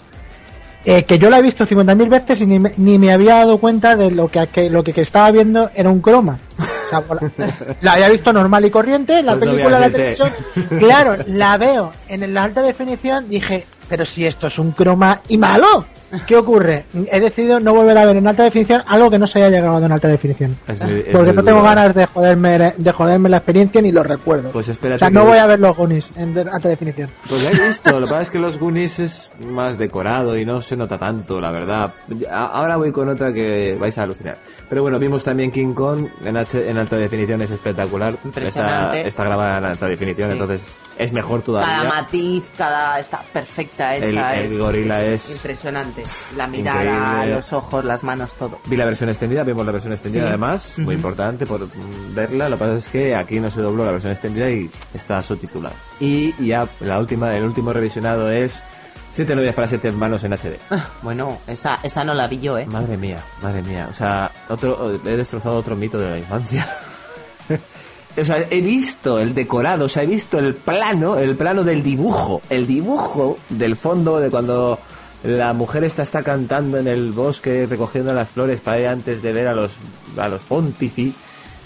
eh, 0.85 1.05
que 1.05 1.19
yo 1.19 1.29
la 1.31 1.39
he 1.39 1.43
visto 1.43 1.67
50.000 1.67 2.09
veces 2.09 2.41
y 2.41 2.47
ni 2.47 2.59
me, 2.59 2.73
ni 2.77 2.99
me 2.99 3.13
había 3.13 3.37
dado 3.37 3.59
cuenta 3.59 3.97
de 3.97 4.11
lo 4.11 4.29
que, 4.29 4.47
que 4.49 4.71
lo 4.71 4.83
que, 4.83 4.93
que 4.93 5.03
estaba 5.03 5.31
viendo 5.31 5.71
era 5.75 5.91
un 5.91 6.01
croma. 6.01 6.39
O 6.59 6.91
sea, 6.91 7.01
por- 7.03 7.31
la 7.81 7.93
había 7.93 8.09
visto 8.09 8.33
normal 8.33 8.65
y 8.65 8.71
corriente, 8.71 9.23
la 9.23 9.33
Pues 9.37 9.45
no 9.45 9.51
película, 9.53 9.79
la 9.79 9.89
veas 9.89 10.01
el 10.01 10.17
televisión. 10.17 10.79
Claro, 10.79 11.17
la 11.29 11.57
veo 11.57 11.93
en 12.09 12.33
la 12.35 12.45
alta 12.45 12.63
definición, 12.63 13.29
dije, 13.29 13.67
pero 13.89 14.05
si 14.05 14.27
esto 14.27 14.47
es 14.49 14.59
un 14.59 14.73
croma 14.73 15.21
y 15.29 15.37
malo. 15.39 15.85
¿Qué 16.27 16.37
ocurre? 16.37 16.85
He 17.11 17.21
decidido 17.21 17.61
no 17.61 17.73
volver 17.75 17.97
a 17.99 18.05
ver 18.05 18.17
en 18.17 18.27
alta 18.27 18.43
definición 18.45 18.83
algo 18.87 19.11
que 19.11 19.19
no 19.19 19.27
se 19.27 19.43
haya 19.45 19.61
grabado 19.61 19.87
en 19.87 19.93
alta 19.93 20.09
definición. 20.09 20.57
Es 20.67 20.81
muy- 20.81 21.05
es 21.07 21.15
Porque 21.17 21.33
no 21.33 21.43
tengo 21.45 21.63
ganas 21.63 21.95
de 21.95 22.07
joderme, 22.07 22.75
de 22.77 22.93
joderme 22.93 23.29
la 23.29 23.37
experiencia 23.39 23.81
ni 23.81 23.93
los 23.93 24.07
recuerdos. 24.07 24.53
Pues 24.53 24.69
espérate 24.69 24.97
o 24.97 24.99
sea, 24.99 25.09
que- 25.09 25.15
no 25.15 25.25
voy 25.25 25.39
a 25.39 25.47
ver 25.47 25.61
los 25.61 25.77
Goonies 25.77 26.11
en 26.17 26.35
de- 26.35 26.41
alta 26.51 26.69
definición. 26.69 27.11
Pues 27.29 27.43
ya 27.43 27.51
he 27.51 27.69
visto, 27.69 27.99
lo 28.01 28.07
que 28.07 28.11
pasa 28.11 28.23
es 28.23 28.31
que 28.31 28.39
los 28.39 28.59
Goonies 28.59 28.99
es 28.99 29.33
más 29.49 29.79
decorado 29.79 30.37
y 30.37 30.45
no 30.45 30.61
se 30.63 30.77
nota 30.77 30.99
tanto, 30.99 31.41
la 31.41 31.51
verdad. 31.51 31.93
Ahora 32.31 32.77
voy 32.77 32.91
con 32.93 33.09
otra 33.09 33.33
que 33.33 33.77
vais 33.79 33.97
a 33.99 34.03
alucinar. 34.03 34.39
Pero 34.69 34.83
bueno, 34.83 34.99
vimos 34.99 35.23
también 35.25 35.51
King 35.51 35.75
Kong 35.75 36.07
en, 36.25 36.37
H- 36.37 36.69
en 36.71 36.77
alta 36.79 36.97
definición, 36.97 37.41
es 37.43 37.51
espectacular. 37.51 38.15
Está, 38.15 38.27
Impresionante. 38.29 39.07
está 39.09 39.25
grabada 39.25 39.59
en 39.59 39.65
alta 39.65 39.87
definición, 39.87 40.29
Sí. 40.31 40.33
entonces 40.33 40.61
es 41.03 41.13
mejor 41.13 41.43
Cada 41.43 41.65
todavía. 41.67 41.89
matiz, 41.89 42.45
cada 42.57 42.99
está 42.99 43.23
perfecta 43.33 43.97
hecha. 43.97 44.37
El- 44.37 44.45
el 44.47 44.53
es- 44.53 44.59
gorila 44.59 45.03
es 45.03 45.31
impresionante. 45.31 46.05
La 46.37 46.47
mirada, 46.47 46.83
increíble. 47.15 47.35
los 47.37 47.53
ojos, 47.53 47.85
las 47.85 48.05
manos, 48.05 48.35
todo. 48.35 48.59
Vi 48.67 48.77
la 48.77 48.85
versión 48.85 49.09
extendida, 49.09 49.43
vimos 49.43 49.65
la 49.67 49.73
versión 49.73 49.93
extendida 49.93 50.23
Sí. 50.25 50.29
además, 50.29 50.75
muy 50.79 50.95
importante 50.95 51.47
por 51.47 51.67
verla. 52.15 52.49
Lo 52.49 52.57
que 52.57 52.61
pasa 52.65 52.77
es 52.77 52.89
que 52.89 53.15
aquí 53.17 53.41
no 53.41 53.51
se 53.51 53.61
dobló 53.61 53.85
la 53.85 53.93
versión 53.93 54.13
extendida 54.13 54.51
y 54.51 54.71
está 54.95 55.23
subtitulada. 55.23 55.75
Y 55.99 56.33
ya 56.47 56.67
la 56.81 56.99
última, 56.99 57.35
el 57.37 57.45
último 57.45 57.73
revisionado 57.73 58.31
es 58.31 58.63
Siete 59.13 59.35
novias 59.35 59.57
para 59.57 59.67
siete 59.67 59.89
hermanos 59.89 60.23
en 60.23 60.33
HD. 60.35 60.57
Bueno, 61.03 61.37
esa, 61.49 61.81
esa 61.83 62.05
no 62.05 62.15
la 62.15 62.29
vi 62.29 62.39
yo, 62.39 62.57
¿eh? 62.57 62.67
Madre 62.67 62.97
mía, 62.97 63.19
madre 63.43 63.61
mía. 63.61 63.89
O 63.91 63.95
sea, 63.95 64.31
otro, 64.49 65.01
he 65.05 65.17
destrozado 65.17 65.57
otro 65.57 65.75
mito 65.75 65.99
de 65.99 66.11
la 66.11 66.19
infancia. 66.19 66.69
o 68.19 68.25
sea, 68.25 68.45
he 68.51 68.61
visto 68.61 69.19
el 69.21 69.35
decorado, 69.35 69.85
o 69.87 69.89
sea, 69.89 70.03
he 70.03 70.07
visto 70.07 70.39
el 70.39 70.55
plano, 70.55 71.17
el 71.19 71.37
plano 71.37 71.65
del 71.65 71.83
dibujo, 71.83 72.43
el 72.51 72.67
dibujo 72.67 73.39
del 73.49 73.77
fondo 73.77 74.19
de 74.21 74.31
cuando 74.31 74.79
la 75.23 75.53
mujer 75.53 75.85
está 75.85 76.23
cantando 76.23 76.79
en 76.79 76.89
el 76.89 77.13
bosque 77.13 77.67
recogiendo 77.69 78.13
las 78.15 78.29
flores 78.31 78.61
para 78.61 78.81
ir 78.81 78.87
antes 78.89 79.23
de 79.23 79.33
ver 79.33 79.49
a 79.49 79.55
los 79.55 79.73
a 80.17 80.29
los 80.29 80.41
Pontifi. 80.43 81.13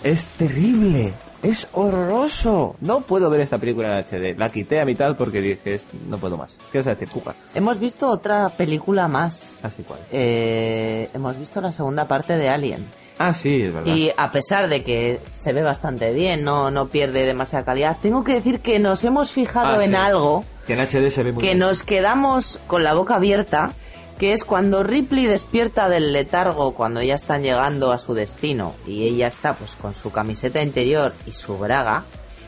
Es 0.02 0.26
terrible. 0.26 1.12
Es 1.42 1.68
horroroso. 1.72 2.74
No 2.80 3.02
puedo 3.02 3.28
ver 3.30 3.40
esta 3.40 3.58
película 3.58 3.98
en 4.00 4.04
HD. 4.04 4.34
La 4.38 4.48
quité 4.50 4.80
a 4.80 4.84
mitad 4.86 5.14
porque 5.16 5.40
dije, 5.42 5.74
"Es- 5.74 5.82
no 6.08 6.16
puedo 6.18 6.36
más. 6.38 6.56
¿Qué 6.72 6.78
vas 6.78 6.86
a 6.86 6.90
decir, 6.90 7.08
Cuca? 7.08 7.34
Hemos 7.54 7.78
visto 7.78 8.08
otra 8.08 8.48
película 8.48 9.08
más. 9.08 9.52
Así 9.62 9.82
cual. 9.82 10.00
Eh, 10.10 11.08
hemos 11.14 11.38
visto 11.38 11.60
la 11.60 11.70
segunda 11.72 12.06
parte 12.06 12.36
de 12.36 12.48
Alien. 12.48 12.84
Ah, 13.18 13.32
sí, 13.34 13.62
es 13.62 13.72
verdad. 13.72 13.94
Y 13.94 14.10
a 14.16 14.32
pesar 14.32 14.68
de 14.68 14.82
que 14.82 15.20
se 15.34 15.52
ve 15.52 15.62
bastante 15.62 16.12
bien, 16.12 16.42
no, 16.42 16.70
no 16.70 16.88
pierde 16.88 17.24
demasiada 17.24 17.64
calidad, 17.64 17.96
tengo 18.02 18.24
que 18.24 18.34
decir 18.34 18.60
que 18.60 18.78
nos 18.80 19.04
hemos 19.04 19.30
fijado 19.30 19.78
Ah, 19.80 19.84
en 19.84 19.90
sí. 19.90 19.96
algo 19.96 20.44
Que 20.66 20.72
en 20.72 20.80
HD 20.80 21.10
se 21.10 21.22
ve 21.22 21.32
muy 21.32 21.40
que 21.40 21.48
bien. 21.50 21.58
nos 21.60 21.82
quedamos 21.84 22.58
con 22.66 22.82
la 22.82 22.94
boca 22.94 23.14
abierta, 23.16 23.72
que 24.18 24.32
es 24.32 24.44
cuando 24.44 24.82
Ripley 24.82 25.26
despierta 25.26 25.88
del 25.88 26.12
letargo 26.12 26.74
cuando 26.74 27.02
ya 27.02 27.14
están 27.14 27.42
llegando 27.42 27.92
a 27.92 27.98
su 27.98 28.14
destino 28.14 28.74
y 28.86 29.06
ella 29.06 29.28
está 29.28 29.54
pues 29.54 29.76
con 29.76 29.94
su 29.94 30.10
camiseta 30.10 30.60
interior 30.62 31.12
y 31.26 31.32
su 31.32 31.56
braga, 31.58 32.02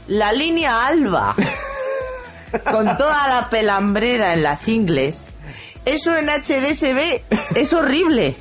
la 0.09 0.33
línea 0.33 0.87
alba 0.87 1.35
con 2.73 2.97
toda 2.97 3.29
la 3.29 3.49
pelambrera 3.51 4.33
en 4.35 4.43
las 4.43 4.67
ingles. 4.69 5.33
Eso 5.87 6.17
en 6.17 6.29
HD 6.29 6.75
se 6.75 6.93
ve, 6.93 7.25
es 7.55 7.73
horrible. 7.73 8.35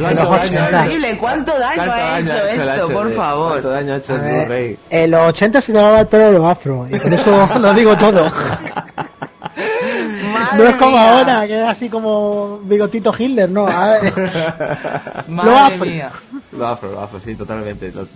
¿Cuánto 0.00 0.34
Es 0.42 0.52
daño 0.52 0.78
horrible, 0.82 1.16
¿cuánto 1.18 1.56
daño 1.58 1.76
¿Cuánto 1.76 1.92
ha 1.94 1.98
daño 2.10 2.34
hecho 2.34 2.46
el 2.48 2.68
esto, 2.68 2.88
HD? 2.88 2.92
por 2.92 3.12
favor? 3.14 3.50
¿Cuánto 3.52 3.70
daño 3.70 3.92
ha 3.94 3.96
hecho 3.98 4.12
ver, 4.14 4.46
Blu-ray? 4.46 4.78
En 4.90 5.10
los 5.12 5.20
80 5.28 5.60
se 5.62 5.72
llevaba 5.72 6.00
el 6.00 6.06
pelo 6.08 6.24
de 6.24 6.32
los 6.32 6.44
afro, 6.46 6.86
y 6.90 6.98
con 6.98 7.12
eso 7.12 7.48
lo 7.60 7.72
digo 7.74 7.96
todo. 7.96 8.24
no 10.56 10.64
es 10.66 10.74
como 10.74 10.90
mía. 10.90 11.10
ahora, 11.18 11.46
que 11.46 11.62
es 11.62 11.68
así 11.68 11.88
como 11.88 12.58
bigotito 12.64 13.14
Hitler, 13.16 13.48
no. 13.50 13.66
A 13.68 13.88
ver, 14.00 14.12
lo 15.28 15.32
Madre 15.32 15.54
afro. 15.56 15.86
mía. 15.86 16.10
Lo 16.52 16.66
afro, 16.66 16.90
lo 16.90 17.00
afro, 17.02 17.20
sí, 17.20 17.34
totalmente. 17.36 17.92
Lo- 17.92 18.06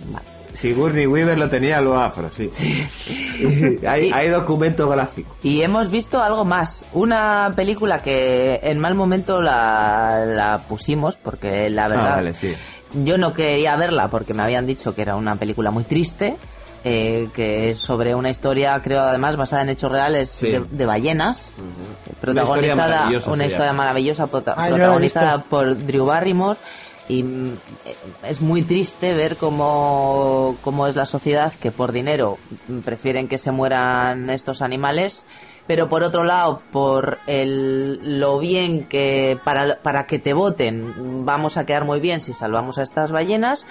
Sigourney 0.53 1.07
Weaver 1.07 1.37
lo 1.37 1.49
tenía, 1.49 1.81
lo 1.81 1.99
afro, 1.99 2.29
sí. 2.35 2.49
hay, 3.87 4.11
hay 4.11 4.27
documento 4.29 4.87
gráfico. 4.89 5.35
Y 5.43 5.61
hemos 5.61 5.89
visto 5.91 6.21
algo 6.21 6.45
más. 6.45 6.85
Una 6.93 7.51
película 7.55 8.01
que 8.01 8.59
en 8.63 8.79
mal 8.79 8.95
momento 8.95 9.41
la, 9.41 10.23
la 10.25 10.57
pusimos 10.67 11.15
porque 11.17 11.69
la 11.69 11.87
verdad 11.87 12.07
Ah, 12.11 12.15
vale, 12.15 12.33
sí. 12.33 12.53
yo 13.03 13.17
no 13.17 13.33
quería 13.33 13.75
verla 13.75 14.07
porque 14.07 14.33
me 14.33 14.43
habían 14.43 14.65
dicho 14.65 14.93
que 14.95 15.01
era 15.01 15.15
una 15.15 15.35
película 15.35 15.71
muy 15.71 15.83
triste. 15.83 16.35
eh, 16.85 17.29
que 17.33 17.71
es 17.71 17.79
sobre 17.79 18.13
una 18.13 18.29
historia, 18.29 18.77
creo 18.83 18.99
además, 19.03 19.37
basada 19.37 19.61
en 19.61 19.69
hechos 19.69 19.89
reales 19.89 20.29
Sí. 20.29 20.51
de, 20.51 20.59
de 20.69 20.85
ballenas. 20.85 21.49
Una 21.57 21.71
historia 21.71 22.19
Protagonizada, 22.19 22.95
maravillosa 22.97 23.31
una 23.31 23.45
historia 23.45 23.73
maravillosa, 23.73 24.27
prota- 24.27 24.53
Ah, 24.57 24.67
protagonizada 24.67 25.43
por 25.43 25.77
Drew 25.85 26.05
Barrymore. 26.05 26.59
Y 27.13 27.21
mm, 27.21 27.57
es 28.27 28.41
muy 28.41 28.63
triste 28.63 29.13
ver 29.13 29.37
cómo, 29.37 30.55
cómo 30.63 30.87
es 30.87 30.95
la 30.95 31.05
sociedad 31.05 31.53
que 31.53 31.71
por 31.71 31.91
dinero 31.91 32.37
prefieren 32.83 33.27
que 33.27 33.37
se 33.37 33.51
mueran 33.51 34.29
estos 34.31 34.61
animales, 34.61 35.23
pero 35.67 35.89
por 35.89 36.03
otro 36.03 36.23
lado, 36.23 36.61
por 36.71 37.19
el, 37.27 38.19
lo 38.19 38.39
bien 38.39 38.85
que 38.87 39.37
para, 39.43 39.79
para 39.81 40.07
que 40.07 40.17
te 40.17 40.33
voten 40.33 41.25
vamos 41.25 41.57
a 41.57 41.65
quedar 41.65 41.85
muy 41.85 41.99
bien 41.99 42.19
si 42.19 42.33
salvamos 42.33 42.79
a 42.79 42.83
estas 42.83 43.11
ballenas, 43.11 43.65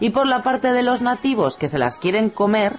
y 0.00 0.10
por 0.10 0.26
la 0.26 0.42
parte 0.42 0.72
de 0.72 0.82
los 0.82 1.00
nativos 1.00 1.56
que 1.56 1.68
se 1.68 1.78
las 1.78 1.98
quieren 1.98 2.30
comer, 2.30 2.74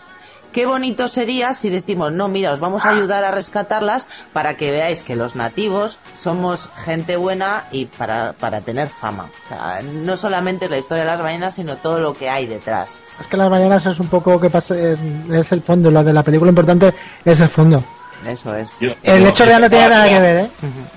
Qué 0.51 0.65
bonito 0.65 1.07
sería 1.07 1.53
si 1.53 1.69
decimos, 1.69 2.11
no, 2.11 2.27
mira, 2.27 2.51
os 2.51 2.59
vamos 2.59 2.83
a 2.85 2.89
ayudar 2.89 3.23
a 3.23 3.31
rescatarlas 3.31 4.07
para 4.33 4.55
que 4.55 4.71
veáis 4.71 5.03
que 5.03 5.15
los 5.15 5.35
nativos 5.35 5.99
somos 6.17 6.69
gente 6.83 7.17
buena 7.17 7.65
y 7.71 7.85
para, 7.85 8.33
para 8.33 8.61
tener 8.61 8.87
fama. 8.87 9.25
O 9.45 9.47
sea, 9.49 9.79
no 9.83 10.17
solamente 10.17 10.67
la 10.67 10.77
historia 10.79 11.03
de 11.03 11.09
las 11.11 11.21
ballenas, 11.21 11.53
sino 11.55 11.75
todo 11.77 11.99
lo 11.99 12.13
que 12.13 12.29
hay 12.29 12.47
detrás. 12.47 12.97
Es 13.21 13.27
que 13.27 13.37
las 13.37 13.49
ballenas 13.49 13.85
es 13.85 13.99
un 13.99 14.07
poco 14.07 14.39
que 14.41 14.49
pasa, 14.49 14.75
es, 14.77 14.97
es 15.31 15.51
el 15.51 15.61
fondo, 15.61 15.91
lo 15.91 16.03
de 16.03 16.13
la 16.13 16.23
película 16.23 16.49
importante 16.49 16.93
es 17.23 17.39
el 17.39 17.49
fondo. 17.49 17.83
Eso 18.27 18.53
es. 18.55 18.71
Yo- 18.81 18.91
El 19.03 19.25
hecho 19.27 19.45
real 19.45 19.61
no 19.61 19.69
tiene 19.69 19.85
pensaba 19.85 20.05
nada 20.07 20.09
que 20.09 20.19
ver, 20.19 20.45
¿eh? 20.45 20.49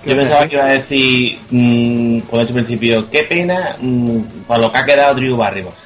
Yo 0.06 0.16
pensaba 0.16 0.48
que 0.48 0.54
iba 0.56 0.64
a 0.64 0.68
decir, 0.68 1.38
mm, 1.50 2.16
he 2.16 2.20
dicho 2.20 2.36
al 2.40 2.46
principio, 2.48 3.10
qué 3.10 3.22
pena 3.24 3.76
mm, 3.78 4.18
por 4.46 4.58
lo 4.58 4.72
que 4.72 4.78
ha 4.78 4.84
quedado 4.84 5.14
Drew 5.14 5.36
Barrymore. 5.36 5.76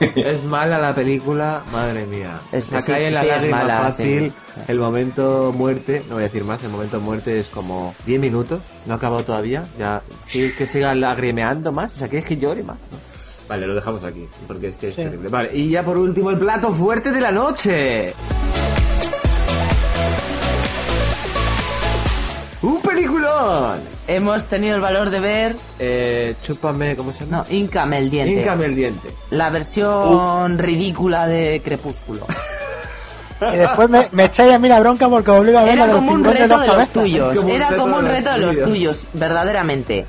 Es 0.16 0.42
mala 0.44 0.78
la 0.78 0.94
película, 0.94 1.62
madre 1.72 2.06
mía. 2.06 2.38
Es- 2.52 2.64
Se 2.66 2.80
sí, 2.80 2.90
cae 2.92 3.08
en 3.08 3.14
la 3.14 3.20
sí, 3.20 3.26
es 3.26 3.32
lágrima 3.34 3.56
mala, 3.58 3.78
fácil. 3.80 4.32
sí. 4.54 4.60
El 4.68 4.78
momento 4.78 5.52
muerte, 5.56 6.02
no 6.08 6.14
voy 6.14 6.22
a 6.24 6.26
decir 6.26 6.44
más, 6.44 6.62
el 6.64 6.70
momento 6.70 7.00
muerte 7.00 7.38
es 7.38 7.48
como 7.48 7.94
10 8.06 8.20
minutos, 8.20 8.60
no 8.86 8.94
ha 8.94 8.96
acabado 8.96 9.22
todavía. 9.24 9.64
Ya, 9.78 10.02
¿quieres 10.32 10.56
que 10.56 10.66
siga 10.66 10.94
lagrimeando 10.94 11.72
más? 11.72 11.92
O 11.94 11.98
sea, 11.98 12.08
¿quieres 12.08 12.26
que 12.26 12.36
llore 12.36 12.62
más? 12.62 12.76
¿No? 12.90 12.98
Vale, 13.48 13.66
lo 13.66 13.74
dejamos 13.74 14.04
aquí, 14.04 14.26
porque 14.46 14.68
es 14.68 14.76
que 14.76 14.86
es 14.86 14.94
terrible. 14.96 15.28
Vale, 15.28 15.50
y 15.56 15.70
ya 15.70 15.82
por 15.82 15.96
último, 15.98 16.30
el 16.30 16.38
plato 16.38 16.72
fuerte 16.72 17.10
de 17.10 17.20
la 17.20 17.32
noche. 17.32 18.14
¡Un 22.62 22.80
peliculón! 22.82 23.80
Hemos 24.06 24.44
tenido 24.44 24.76
el 24.76 24.82
valor 24.82 25.08
de 25.10 25.20
ver, 25.20 25.56
Eh, 25.78 26.34
chúpame, 26.44 26.94
¿cómo 26.96 27.12
se 27.12 27.24
llama? 27.24 27.44
no, 27.48 27.54
Íncame 27.54 27.98
el 27.98 28.10
diente. 28.10 28.40
Híncame 28.42 28.66
el 28.66 28.74
diente. 28.76 29.08
La 29.30 29.48
versión 29.50 30.58
ridícula 30.58 31.26
de 31.26 31.62
Crepúsculo. 31.64 32.26
Y 33.54 33.56
después 33.56 33.88
me, 33.88 34.06
me 34.12 34.24
echáis 34.26 34.52
a 34.52 34.58
mí 34.58 34.68
la 34.68 34.80
bronca 34.80 35.08
porque 35.08 35.30
obligo 35.30 35.58
a 35.58 35.62
ver 35.62 35.78
la 35.78 35.84
Era 35.84 35.92
como 35.94 36.12
un 36.12 36.22
reto 36.24 36.42
de 36.42 36.48
los 36.48 36.66
cabezas. 36.66 36.88
tuyos. 36.90 37.34
como 37.36 37.48
Era 37.48 37.68
como 37.74 37.96
un 37.96 38.04
reto 38.04 38.32
de 38.32 38.38
los 38.38 38.56
tuyos. 38.56 38.68
tuyos, 38.68 39.08
verdaderamente. 39.14 40.04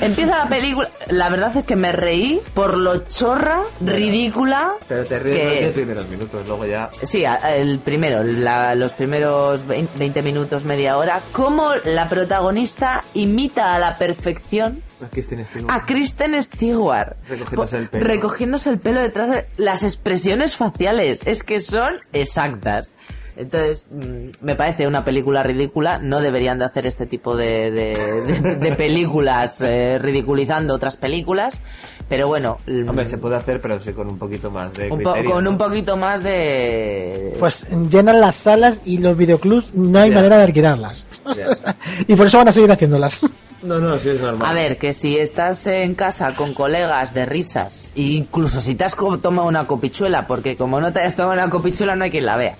Empieza 0.00 0.38
la 0.38 0.48
película. 0.48 0.90
La 1.08 1.28
verdad 1.28 1.56
es 1.56 1.64
que 1.64 1.76
me 1.76 1.92
reí 1.92 2.40
por 2.54 2.76
lo 2.76 3.06
chorra, 3.06 3.62
ridícula. 3.80 4.74
Pero 4.88 5.04
te 5.04 5.18
ríes 5.18 5.38
los 5.44 5.52
10 5.52 5.64
es. 5.66 5.74
primeros 5.74 6.08
minutos, 6.08 6.48
luego 6.48 6.66
ya... 6.66 6.90
Sí, 7.06 7.24
a- 7.24 7.56
el 7.56 7.78
primero, 7.78 8.22
la- 8.22 8.74
los 8.74 8.92
primeros 8.92 9.66
20 9.66 9.98
20 9.98 10.22
minutos, 10.22 10.64
media 10.64 10.96
hora. 10.96 11.20
Cómo 11.32 11.70
la 11.84 12.08
protagonista 12.08 13.04
imita 13.14 13.74
a 13.74 13.78
la 13.78 13.98
perfección 13.98 14.82
Aquí 15.04 15.22
tienes 15.22 15.48
Stewart. 15.48 15.70
a 15.70 15.84
Kristen 15.84 16.42
Stewart. 16.42 17.16
Recogiéndose 17.28 17.76
el 17.76 17.88
pelo. 17.88 18.04
Recogiéndose 18.06 18.70
el 18.70 18.78
pelo 18.78 19.00
detrás 19.00 19.30
de 19.30 19.46
las 19.56 19.82
expresiones 19.82 20.56
faciales. 20.56 21.20
Es 21.26 21.42
que 21.42 21.60
son 21.60 21.98
exactas. 22.12 22.94
Entonces, 23.36 23.86
mm, 23.90 24.44
me 24.44 24.54
parece 24.54 24.86
una 24.86 25.04
película 25.04 25.42
ridícula. 25.42 25.98
No 25.98 26.20
deberían 26.20 26.58
de 26.58 26.64
hacer 26.66 26.86
este 26.86 27.06
tipo 27.06 27.36
de, 27.36 27.70
de- 27.70 28.22
de- 28.22 28.56
de 28.56 28.72
películas 28.72 29.60
eh, 29.60 29.98
ridiculizando 30.00 30.74
otras 30.74 30.96
películas. 30.96 31.60
Pero 32.08 32.28
bueno, 32.28 32.58
mm, 32.66 32.88
Hombre, 32.88 33.06
se 33.06 33.18
puede 33.18 33.36
hacer, 33.36 33.60
pero 33.60 33.80
sí 33.80 33.92
con 33.92 34.08
un 34.08 34.18
poquito 34.18 34.50
más 34.50 34.72
de 34.74 34.90
un 34.90 35.00
po- 35.02 35.12
criterio, 35.12 35.34
con 35.34 35.44
¿no? 35.44 35.50
un 35.50 35.58
poquito 35.58 35.96
más 35.96 36.22
de... 36.22 37.34
Pues 37.38 37.66
llenan 37.90 38.20
las 38.20 38.36
salas 38.36 38.80
y 38.84 38.98
los 38.98 39.16
videoclubs 39.16 39.74
no 39.74 39.98
hay 39.98 40.10
Ya. 40.10 40.16
manera 40.16 40.36
de 40.38 40.44
alquilarlas. 40.44 41.06
y 42.08 42.14
por 42.16 42.26
eso 42.26 42.38
van 42.38 42.48
a 42.48 42.52
seguir 42.52 42.70
haciéndolas. 42.70 43.20
No, 43.62 43.78
no, 43.78 43.96
sí 43.96 44.08
es 44.08 44.20
normal. 44.20 44.48
A 44.50 44.52
ver, 44.52 44.76
que 44.76 44.92
si 44.92 45.16
estás 45.16 45.68
en 45.68 45.94
casa 45.94 46.34
con 46.34 46.52
colegas 46.52 47.14
de 47.14 47.24
risas, 47.26 47.90
incluso 47.94 48.60
si 48.60 48.74
te 48.74 48.82
has 48.84 48.96
co- 48.96 49.18
tomado 49.20 49.46
una 49.46 49.68
copichuela, 49.68 50.26
porque 50.26 50.56
como 50.56 50.80
no 50.80 50.92
te 50.92 50.98
hayas 51.00 51.14
tomado 51.14 51.34
una 51.40 51.48
copichuela 51.48 51.94
no 51.94 52.02
hay 52.02 52.10
quien 52.10 52.26
la 52.26 52.36
vea, 52.36 52.56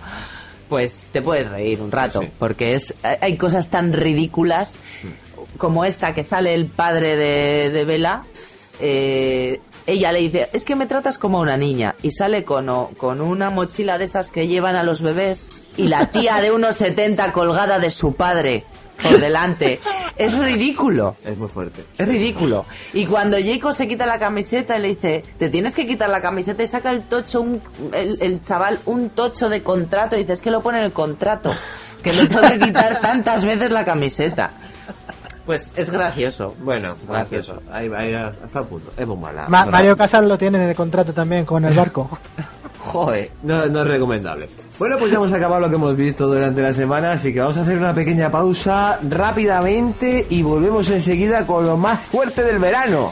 pues 0.73 1.09
te 1.13 1.21
puedes 1.21 1.51
reír 1.51 1.83
un 1.83 1.93
rato, 1.93 2.23
porque 2.39 2.75
es 2.75 2.95
hay- 3.03 3.37
cosas 3.37 3.69
tan 3.69 3.93
ridículas 3.93 4.77
como 5.59 5.85
esta 5.85 6.15
que 6.15 6.25
sale 6.25 6.55
el 6.55 6.65
padre 6.65 7.15
de, 7.17 7.69
de 7.69 7.85
Vela. 7.85 8.25
eh, 8.81 9.61
ella 9.87 10.13
le 10.13 10.21
dice, 10.21 10.49
es 10.55 10.65
que 10.65 10.75
me 10.77 10.87
tratas 10.87 11.19
como 11.19 11.41
una 11.41 11.59
niña. 11.59 11.95
Y 12.03 12.13
sale 12.13 12.45
con, 12.45 12.71
o- 12.71 12.91
con 12.97 13.21
una 13.21 13.51
mochila 13.51 13.99
de 13.99 14.07
esas 14.07 14.31
que 14.31 14.47
llevan 14.49 14.75
a 14.77 14.83
los 14.83 15.03
bebés 15.03 15.67
y 15.77 15.89
la 15.89 16.07
tía 16.07 16.41
de 16.41 16.53
unos 16.53 16.77
70 16.77 17.33
colgada 17.33 17.79
de 17.79 17.91
su 17.91 18.15
padre 18.15 18.65
por 19.03 19.21
delante. 19.21 19.81
Es 20.17 20.37
ridículo. 20.39 21.17
Es 21.25 21.37
muy 21.37 21.49
fuerte. 21.49 21.85
Es 21.99 22.07
ridículo. 22.09 22.65
Y 22.93 23.07
cuando 23.07 23.37
Jacob 23.43 23.73
se 23.73 23.89
quita 23.89 24.07
la 24.07 24.19
camiseta 24.19 24.79
y 24.79 24.83
le 24.83 24.89
dice, 24.89 25.23
te 25.39 25.49
tienes 25.51 25.75
que 25.75 25.87
quitar 25.87 26.09
la 26.11 26.21
camiseta 26.21 26.63
y 26.63 26.69
saca 26.69 26.91
el 26.91 27.03
tocho, 27.03 27.41
un, 27.41 27.61
el, 27.93 28.19
el 28.21 28.43
chaval, 28.43 28.79
un 28.87 29.11
tocho 29.11 29.49
de 29.49 29.63
contrato 29.63 30.17
y 30.17 30.21
dice, 30.21 30.35
es 30.35 30.41
que 30.41 30.51
lo 30.51 30.63
pone 30.63 30.79
en 30.79 30.85
el 30.85 30.93
contrato, 30.93 31.53
que 32.03 32.13
me 32.13 32.27
tengo 32.27 32.43
que 32.49 32.59
quitar 32.59 33.01
tantas 33.01 33.45
veces 33.45 33.71
la 33.71 33.85
camiseta. 33.85 34.51
Pues 35.47 35.73
es 35.77 35.91
gracioso. 35.91 36.55
Bueno, 36.61 36.95
gracioso. 37.09 37.61
Ahí, 37.73 37.91
ahí, 37.97 38.15
hasta 38.15 38.61
el 38.61 38.67
punto. 38.67 38.93
Es 38.97 39.07
muy 39.07 39.17
mala. 39.17 39.47
Ma- 39.49 39.67
Mario 39.67 39.97
Casas 39.97 40.23
lo 40.25 40.39
tiene 40.39 40.59
en 40.59 40.69
el 40.71 40.77
contrato 40.77 41.13
también 41.13 41.45
con 41.45 41.65
el 41.65 41.75
barco. 41.75 42.09
Joder. 42.93 43.31
No, 43.43 43.65
no 43.67 43.81
es 43.81 43.89
recomendable. 43.89 44.49
Bueno, 44.79 44.99
pues 44.99 45.11
ya 45.11 45.17
hemos 45.17 45.33
acabado 45.33 45.63
lo 45.63 45.71
que 45.71 45.77
hemos 45.77 45.97
visto 45.97 46.27
durante 46.27 46.61
la 46.61 46.75
semana, 46.75 47.13
así 47.13 47.33
que 47.33 47.41
vamos 47.41 47.57
a 47.57 47.63
hacer 47.63 47.79
una 47.79 47.95
pequeña 47.95 48.31
pausa 48.31 49.01
rápidamente 49.09 50.27
y 50.29 50.43
volvemos 50.43 50.91
enseguida 50.91 51.47
con 51.47 51.67
lo 51.67 51.79
más 51.79 52.01
fuerte 52.01 52.45
del 52.45 52.59
verano. 52.59 53.11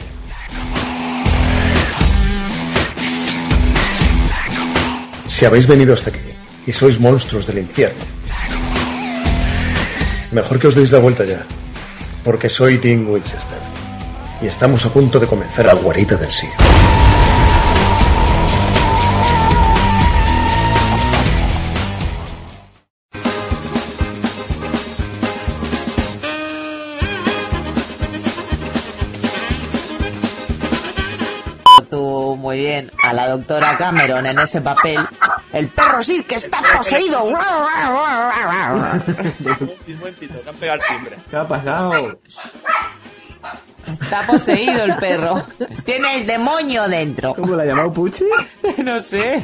Si 5.25 5.45
habéis 5.45 5.65
venido 5.65 5.95
hasta 5.95 6.11
aquí 6.11 6.19
y 6.67 6.71
sois 6.71 6.99
monstruos 6.99 7.47
del 7.47 7.57
infierno, 7.57 8.03
mejor 10.31 10.59
que 10.59 10.67
os 10.67 10.75
deis 10.75 10.91
la 10.91 10.99
vuelta 10.99 11.23
ya, 11.25 11.43
porque 12.23 12.49
soy 12.49 12.77
Tim 12.77 13.09
Winchester 13.09 13.57
y 14.43 14.45
estamos 14.45 14.85
a 14.85 14.89
punto 14.89 15.19
de 15.19 15.25
comenzar 15.25 15.65
la 15.65 15.73
guarida 15.73 16.17
del 16.17 16.31
sí. 16.31 16.47
Doctora 33.31 33.77
Cameron 33.77 34.25
en 34.25 34.39
ese 34.39 34.61
papel. 34.61 34.99
El 35.51 35.67
perro 35.67 36.01
sí 36.03 36.23
que 36.23 36.35
está 36.35 36.59
poseído. 36.77 37.23
Un 37.23 37.33
momentito, 39.97 40.41
que 40.41 40.49
han 40.49 40.55
pegado 40.55 40.79
el 40.81 40.87
timbre. 40.87 41.17
¿Qué 41.29 41.35
ha 41.35 41.47
pasado? 41.47 42.19
Está 43.87 44.25
poseído 44.27 44.83
el 44.83 44.95
perro. 44.97 45.45
Tiene 45.83 46.17
el 46.17 46.27
demonio 46.27 46.87
dentro. 46.87 47.33
¿Cómo 47.33 47.55
la 47.55 47.63
ha 47.63 47.65
llamado 47.65 47.91
Puchi? 47.91 48.25
No 48.77 48.99
sé. 48.99 49.43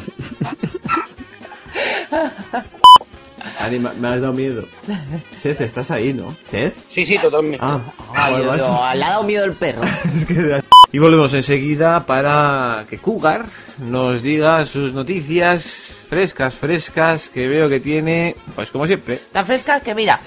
Ani, 3.60 3.80
me 3.80 4.08
has 4.08 4.22
dado 4.22 4.34
miedo. 4.34 4.68
Seth, 5.42 5.62
estás 5.62 5.92
ahí, 5.92 6.14
¿no? 6.14 6.36
¿Seth? 6.50 6.76
Sí, 6.90 7.06
sí, 7.06 7.18
totalmente. 7.20 7.60
Ah, 7.62 7.80
Ay, 8.14 8.34
joder, 8.44 8.60
yo- 8.60 8.90
le 8.96 9.04
ha 9.04 9.10
dado 9.10 9.24
miedo 9.24 9.46
el 9.46 9.54
perro. 9.54 9.82
Es 10.16 10.26
que- 10.26 10.62
Y 10.92 11.00
volvemos 11.00 11.34
enseguida 11.34 12.06
para 12.06 12.86
que 12.90 12.98
Cougar 12.98 13.46
nos 13.78 14.22
diga 14.22 14.66
sus 14.66 14.94
noticias 14.94 15.64
frescas, 16.10 16.56
frescas, 16.56 17.28
que 17.30 17.48
veo 17.48 17.68
que 17.68 17.80
tiene, 17.82 18.36
pues 18.56 18.72
como 18.72 18.88
siempre. 18.88 19.20
Tan 19.32 19.46
frescas 19.46 19.82
que 19.82 19.94
mira, 19.94 20.20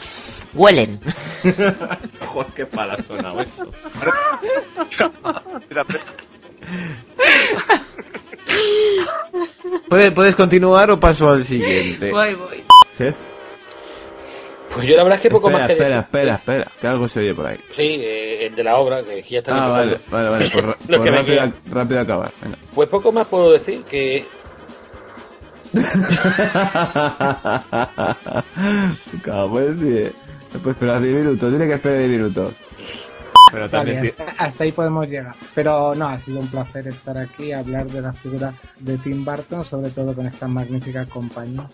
huelen. 0.53 1.01
Joder, 2.27 2.53
qué 2.55 2.67
pala 2.67 2.95
ha 2.95 3.03
sonado 3.03 3.41
eso. 3.41 3.73
¿Puedes, 9.89 10.13
¿Puedes 10.13 10.37
continuar 10.37 10.91
o 10.91 11.01
paso 11.01 11.31
al 11.31 11.45
siguiente? 11.45 12.11
Voy, 12.11 12.35
voy. 12.35 12.63
Seth. 12.91 13.17
Pues 14.75 14.87
yo 14.87 14.95
la 14.97 15.03
verdad 15.03 15.17
es 15.17 15.23
que 15.23 15.31
poco 15.31 15.49
espera, 15.49 15.59
más 15.59 15.67
que 15.67 15.73
espera, 15.73 15.97
decir. 15.97 16.05
espera, 16.05 16.35
espera, 16.37 16.73
que 16.81 16.87
algo 16.87 17.09
se 17.09 17.21
oye 17.21 17.35
por 17.35 17.47
ahí. 17.47 17.57
Sí, 17.75 17.83
eh, 18.01 18.47
el 18.47 18.55
de 18.55 18.63
la 18.63 18.77
obra, 18.77 19.03
que 19.03 19.21
ya 19.29 19.39
está 19.41 19.65
Ah, 19.65 19.69
vale, 19.69 19.99
vale, 20.11 20.29
vale, 20.29 20.49
pues, 20.51 20.65
pues 20.87 21.01
que 21.01 21.11
rápido, 21.73 22.01
acabar. 22.01 22.31
Venga. 22.41 22.57
Pues 22.73 22.89
poco 22.89 23.11
más 23.11 23.27
puedo 23.27 23.51
decir 23.53 23.83
que 23.83 24.25
Cabo. 29.23 29.61
No 29.61 30.59
puedes 30.61 30.77
esperar 30.77 31.01
10 31.01 31.15
minutos, 31.15 31.51
tiene 31.51 31.67
que 31.67 31.75
esperar 31.75 31.99
10 31.99 32.11
minutos. 32.11 32.53
Pero 33.53 33.65
Está 33.67 33.79
también 33.79 34.03
bien, 34.03 34.15
ti- 34.17 34.23
hasta 34.39 34.65
ahí 34.65 34.73
podemos 34.73 35.07
llegar. 35.09 35.35
Pero 35.55 35.95
no, 35.95 36.09
ha 36.09 36.21
sido 36.21 36.41
un 36.41 36.49
placer 36.49 36.87
estar 36.89 37.17
aquí 37.19 37.45
y 37.47 37.53
hablar 37.53 37.87
de 37.87 38.01
la 38.01 38.13
figura 38.13 38.53
de 38.79 38.97
Tim 38.99 39.25
Burton, 39.25 39.65
sobre 39.65 39.91
todo 39.91 40.15
con 40.15 40.27
esta 40.27 40.47
magnífica 40.49 41.05
compañía. 41.07 41.69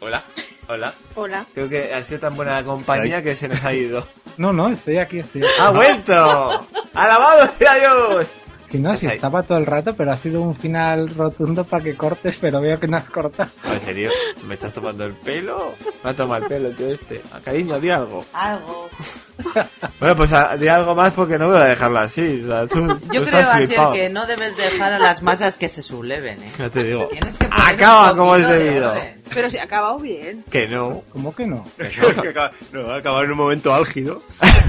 Hola, 0.00 0.24
hola. 0.68 0.94
Hola. 1.14 1.46
Creo 1.54 1.68
que 1.68 1.92
ha 1.94 2.00
sido 2.00 2.20
tan 2.20 2.36
buena 2.36 2.54
la 2.54 2.64
compañía 2.64 3.22
que 3.22 3.34
se 3.36 3.48
nos 3.48 3.64
ha 3.64 3.72
ido. 3.72 4.06
No, 4.36 4.52
no, 4.52 4.68
estoy 4.68 4.98
aquí, 4.98 5.20
estoy 5.20 5.42
aquí. 5.42 5.50
¡Ha 5.60 5.70
vuelto! 5.70 6.66
¡Alabado 6.94 7.48
sea 7.58 7.74
Dios! 7.74 8.26
Si 8.74 8.80
no, 8.80 8.96
si 8.96 9.06
estaba 9.06 9.44
todo 9.44 9.56
el 9.58 9.66
rato, 9.66 9.94
pero 9.94 10.10
ha 10.10 10.16
sido 10.16 10.42
un 10.42 10.56
final 10.56 11.08
rotundo 11.14 11.62
para 11.62 11.84
que 11.84 11.94
cortes, 11.96 12.38
pero 12.40 12.60
veo 12.60 12.80
que 12.80 12.88
no 12.88 12.96
has 12.96 13.04
cortado. 13.08 13.48
¿En 13.72 13.80
serio? 13.80 14.10
¿Me 14.48 14.54
estás 14.54 14.72
tomando 14.72 15.04
el 15.04 15.12
pelo? 15.12 15.76
Me 16.02 16.10
ha 16.10 16.16
tomado 16.16 16.42
el 16.42 16.48
pelo 16.48 16.68
el 16.70 16.74
tío 16.74 16.88
este. 16.88 17.22
A 17.32 17.38
cariño, 17.38 17.78
di 17.78 17.90
algo. 17.90 18.24
Algo. 18.32 18.88
Bueno, 19.98 20.16
pues 20.16 20.32
a- 20.32 20.56
di 20.56 20.68
algo 20.68 20.94
más 20.94 21.12
porque 21.12 21.38
no 21.38 21.48
voy 21.48 21.56
a 21.56 21.64
dejarlo 21.64 21.98
así. 21.98 22.42
O 22.44 22.48
sea, 22.48 22.66
tú, 22.66 22.86
Yo 23.12 23.22
tú 23.24 23.30
creo 23.30 23.52
estás 23.52 23.92
que 23.92 24.08
no 24.08 24.26
debes 24.26 24.56
dejar 24.56 24.92
a 24.92 24.98
las 24.98 25.22
masas 25.22 25.56
que 25.56 25.68
se 25.68 25.82
subleven, 25.82 26.42
¿eh? 26.42 26.52
Ya 26.58 26.70
te 26.70 26.82
digo. 26.84 27.08
Tienes 27.08 27.36
que 27.36 27.46
poner 27.48 27.74
Acaba 27.74 28.16
como 28.16 28.36
es 28.36 28.46
de 28.48 28.58
debido. 28.58 28.94
Pero 29.32 29.50
si 29.50 29.58
ha 29.58 29.64
acabado 29.64 29.98
bien. 29.98 30.44
Que 30.50 30.68
no. 30.68 31.02
¿Cómo 31.12 31.34
que 31.34 31.46
no? 31.46 31.66
no, 32.72 32.84
va 32.86 32.94
a 32.94 32.98
acabar 32.98 33.24
en 33.24 33.32
un 33.32 33.36
momento 33.38 33.74
álgido. 33.74 34.22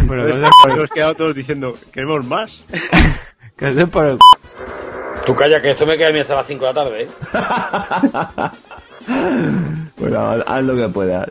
Bueno, 0.06 0.24
Entonces, 0.24 0.42
no 0.42 0.48
sé 0.48 0.54
por- 0.64 0.72
hemos 0.72 0.90
quedado 0.90 1.16
todos 1.16 1.36
diciendo, 1.36 1.78
queremos 1.92 2.26
más. 2.26 2.66
Que 3.58 3.74
se 3.74 3.88
por 3.88 4.06
el... 4.06 4.18
tú 5.26 5.36
calla 5.36 5.62
que 5.62 5.72
esto 5.72 5.86
me 5.86 5.98
queda 5.98 6.10
a 6.10 6.12
mí 6.12 6.20
hasta 6.20 6.36
las 6.36 6.48
5 6.48 6.66
de 6.66 6.74
la 6.74 6.84
tarde, 6.84 7.04
¿eh? 7.04 7.10
Bueno, 9.98 10.20
haz- 10.32 10.44
haz 10.46 10.64
lo 10.64 10.76
que 10.76 10.90
puedas. 10.90 11.28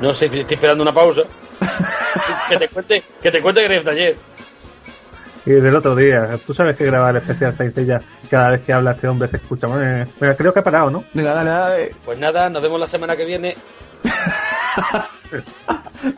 No 0.00 0.14
sé, 0.14 0.26
estoy 0.26 0.54
esperando 0.54 0.82
una 0.82 0.92
pausa. 0.92 1.22
que 2.48 2.56
te 2.58 2.68
cuente, 2.68 3.02
que 3.22 3.30
te 3.30 3.40
cuente 3.40 3.60
que 3.60 3.66
eres 3.66 3.84
de 3.84 3.90
ayer. 3.90 4.16
Y 5.46 5.50
del 5.52 5.74
otro 5.74 5.96
día, 5.96 6.38
tú 6.46 6.52
sabes 6.54 6.76
que 6.76 6.84
graba 6.84 7.10
el 7.10 7.16
especial 7.16 7.56
Saizella 7.56 8.00
cada 8.30 8.50
vez 8.50 8.60
que 8.62 8.72
habla 8.72 8.92
este 8.92 9.08
hombre 9.08 9.28
se 9.28 9.38
escucha. 9.38 9.66
Bueno, 9.66 10.06
bueno, 10.20 10.36
creo 10.36 10.52
que 10.52 10.60
ha 10.60 10.64
parado, 10.64 10.90
¿no? 10.90 11.04
Venga, 11.14 11.34
dale, 11.34 11.50
dale. 11.50 11.94
Pues 12.04 12.18
nada, 12.18 12.48
nos 12.50 12.62
vemos 12.62 12.78
la 12.78 12.86
semana 12.86 13.16
que 13.16 13.24
viene. 13.24 13.56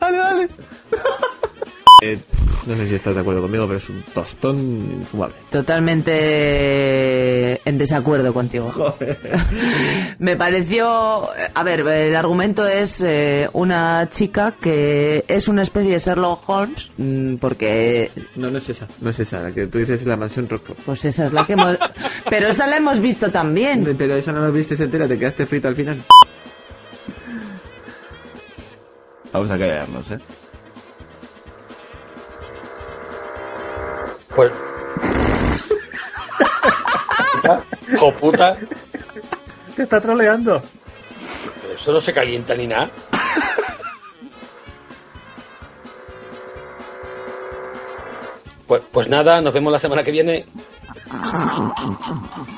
Dale, 0.00 0.18
dale. 0.18 0.48
Eh, 2.07 2.18
no 2.66 2.76
sé 2.76 2.86
si 2.86 2.96
estás 2.96 3.14
de 3.14 3.22
acuerdo 3.22 3.40
conmigo, 3.40 3.66
pero 3.66 3.78
es 3.78 3.88
un 3.88 4.02
tostón 4.12 4.59
infumable. 5.00 5.36
Totalmente 5.50 7.66
en 7.66 7.78
desacuerdo 7.78 8.34
contigo. 8.34 8.94
Me 10.18 10.36
pareció... 10.36 11.28
A 11.55 11.62
ver, 11.62 11.80
el 11.80 12.14
argumento 12.14 12.66
es 12.66 13.00
eh, 13.00 13.48
una 13.55 14.07
chica 14.11 14.55
que 14.61 15.24
es 15.26 15.48
una 15.48 15.62
especie 15.62 15.92
de 15.92 15.98
Sherlock 15.98 16.46
Holmes, 16.46 16.90
mm, 16.98 17.36
porque... 17.36 18.11
No, 18.36 18.50
no 18.50 18.59
es 18.59 18.68
esa. 18.68 18.86
No 19.00 19.09
es 19.09 19.20
esa, 19.20 19.40
la 19.40 19.52
que 19.52 19.66
tú 19.66 19.78
dices 19.78 20.02
es 20.02 20.07
la 20.07 20.18
mansión 20.18 20.46
Rockford. 20.46 20.76
Pues 20.84 21.07
esa 21.07 21.24
es 21.24 21.32
la 21.32 21.46
que 21.46 21.55
hemos... 21.55 21.78
Pero 22.28 22.48
esa 22.48 22.66
la 22.66 22.76
hemos 22.76 23.00
visto 23.00 23.30
también. 23.30 23.94
Pero 23.96 24.14
esa 24.14 24.30
no 24.30 24.42
la 24.42 24.50
viste 24.50 24.74
entera, 24.82 25.09
te 25.09 25.18
quedaste 25.18 25.46
frita 25.46 25.68
al 25.68 25.74
final. 25.74 26.02
Vamos 29.32 29.50
a 29.50 29.59
callarnos, 29.59 30.11
¿eh? 30.11 30.18
Pues. 34.35 34.53
¡Jo 37.99 38.12
puta! 38.14 38.57
Te 39.76 39.82
está 39.82 40.01
troleando. 40.01 40.62
Pero 41.62 41.74
eso 41.74 41.93
no 41.93 42.01
se 42.01 42.12
calienta 42.12 42.55
ni 42.55 42.66
nada. 42.66 42.91
Pues, 48.66 48.82
pues 48.91 49.09
nada, 49.09 49.41
nos 49.41 49.53
vemos 49.53 49.72
la 49.72 49.78
semana 49.78 50.03
que 50.03 50.11
viene. 50.11 50.47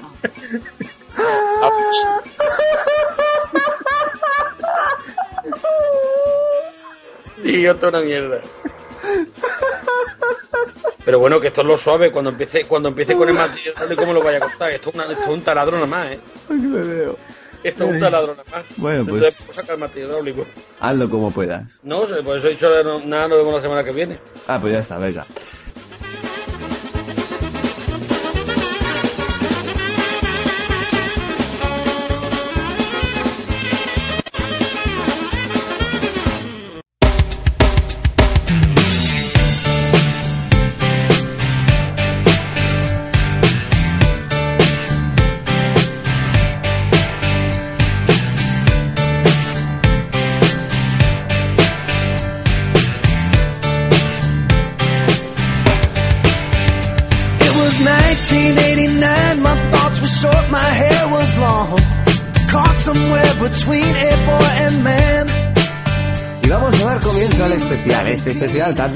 esto 7.71 7.89
es 7.89 7.93
una 7.93 8.03
mierda. 8.03 8.41
Pero 11.07 11.21
bueno, 11.21 11.41
que 11.41 11.47
esto 11.47 11.61
es 11.63 11.67
lo 11.69 11.79
suave. 11.79 12.11
Cuando 12.11 12.31
empiece, 12.31 12.65
cuando 12.65 12.89
empiece 12.91 13.17
con 13.17 13.29
el 13.29 13.35
martillo 13.37 13.71
hidráulico, 13.73 14.01
¿cómo 14.03 14.13
lo 14.13 14.23
vaya 14.23 14.39
a 14.39 14.41
cortar? 14.41 14.73
Esto 14.73 14.91
es, 14.91 14.95
una- 14.97 15.05
esto 15.05 15.23
es 15.23 15.29
un 15.29 15.41
taladro 15.41 15.77
nada 15.77 15.87
más, 15.87 16.11
¿eh? 16.11 16.21
Ay, 16.51 16.57
me 16.57 16.81
veo. 16.81 17.17
Esto 17.63 17.85
es 17.85 17.91
un 17.95 18.01
taladro 18.01 18.33
nada 18.33 18.45
más. 18.51 18.65
Bueno, 18.77 19.05
pues- 19.07 19.15
Entonces, 19.23 19.43
puedo 19.47 19.53
sacar 19.61 19.75
el 19.77 19.81
martillo 19.81 20.07
hidráulico. 20.09 20.47
Hazlo 20.81 21.09
como 21.09 21.31
puedas. 21.31 21.79
No, 21.85 22.01
por 22.03 22.37
eso 22.39 22.49
he 22.49 22.51
dicho 22.51 22.69
no- 22.83 22.99
nada, 23.01 23.29
nos 23.29 23.39
vemos 23.39 23.55
la 23.55 23.61
semana 23.61 23.85
que 23.85 23.93
viene. 23.93 24.19
Ah, 24.49 24.59
pues 24.61 24.73
ya 24.73 24.81
está, 24.81 24.99
venga. 24.99 25.25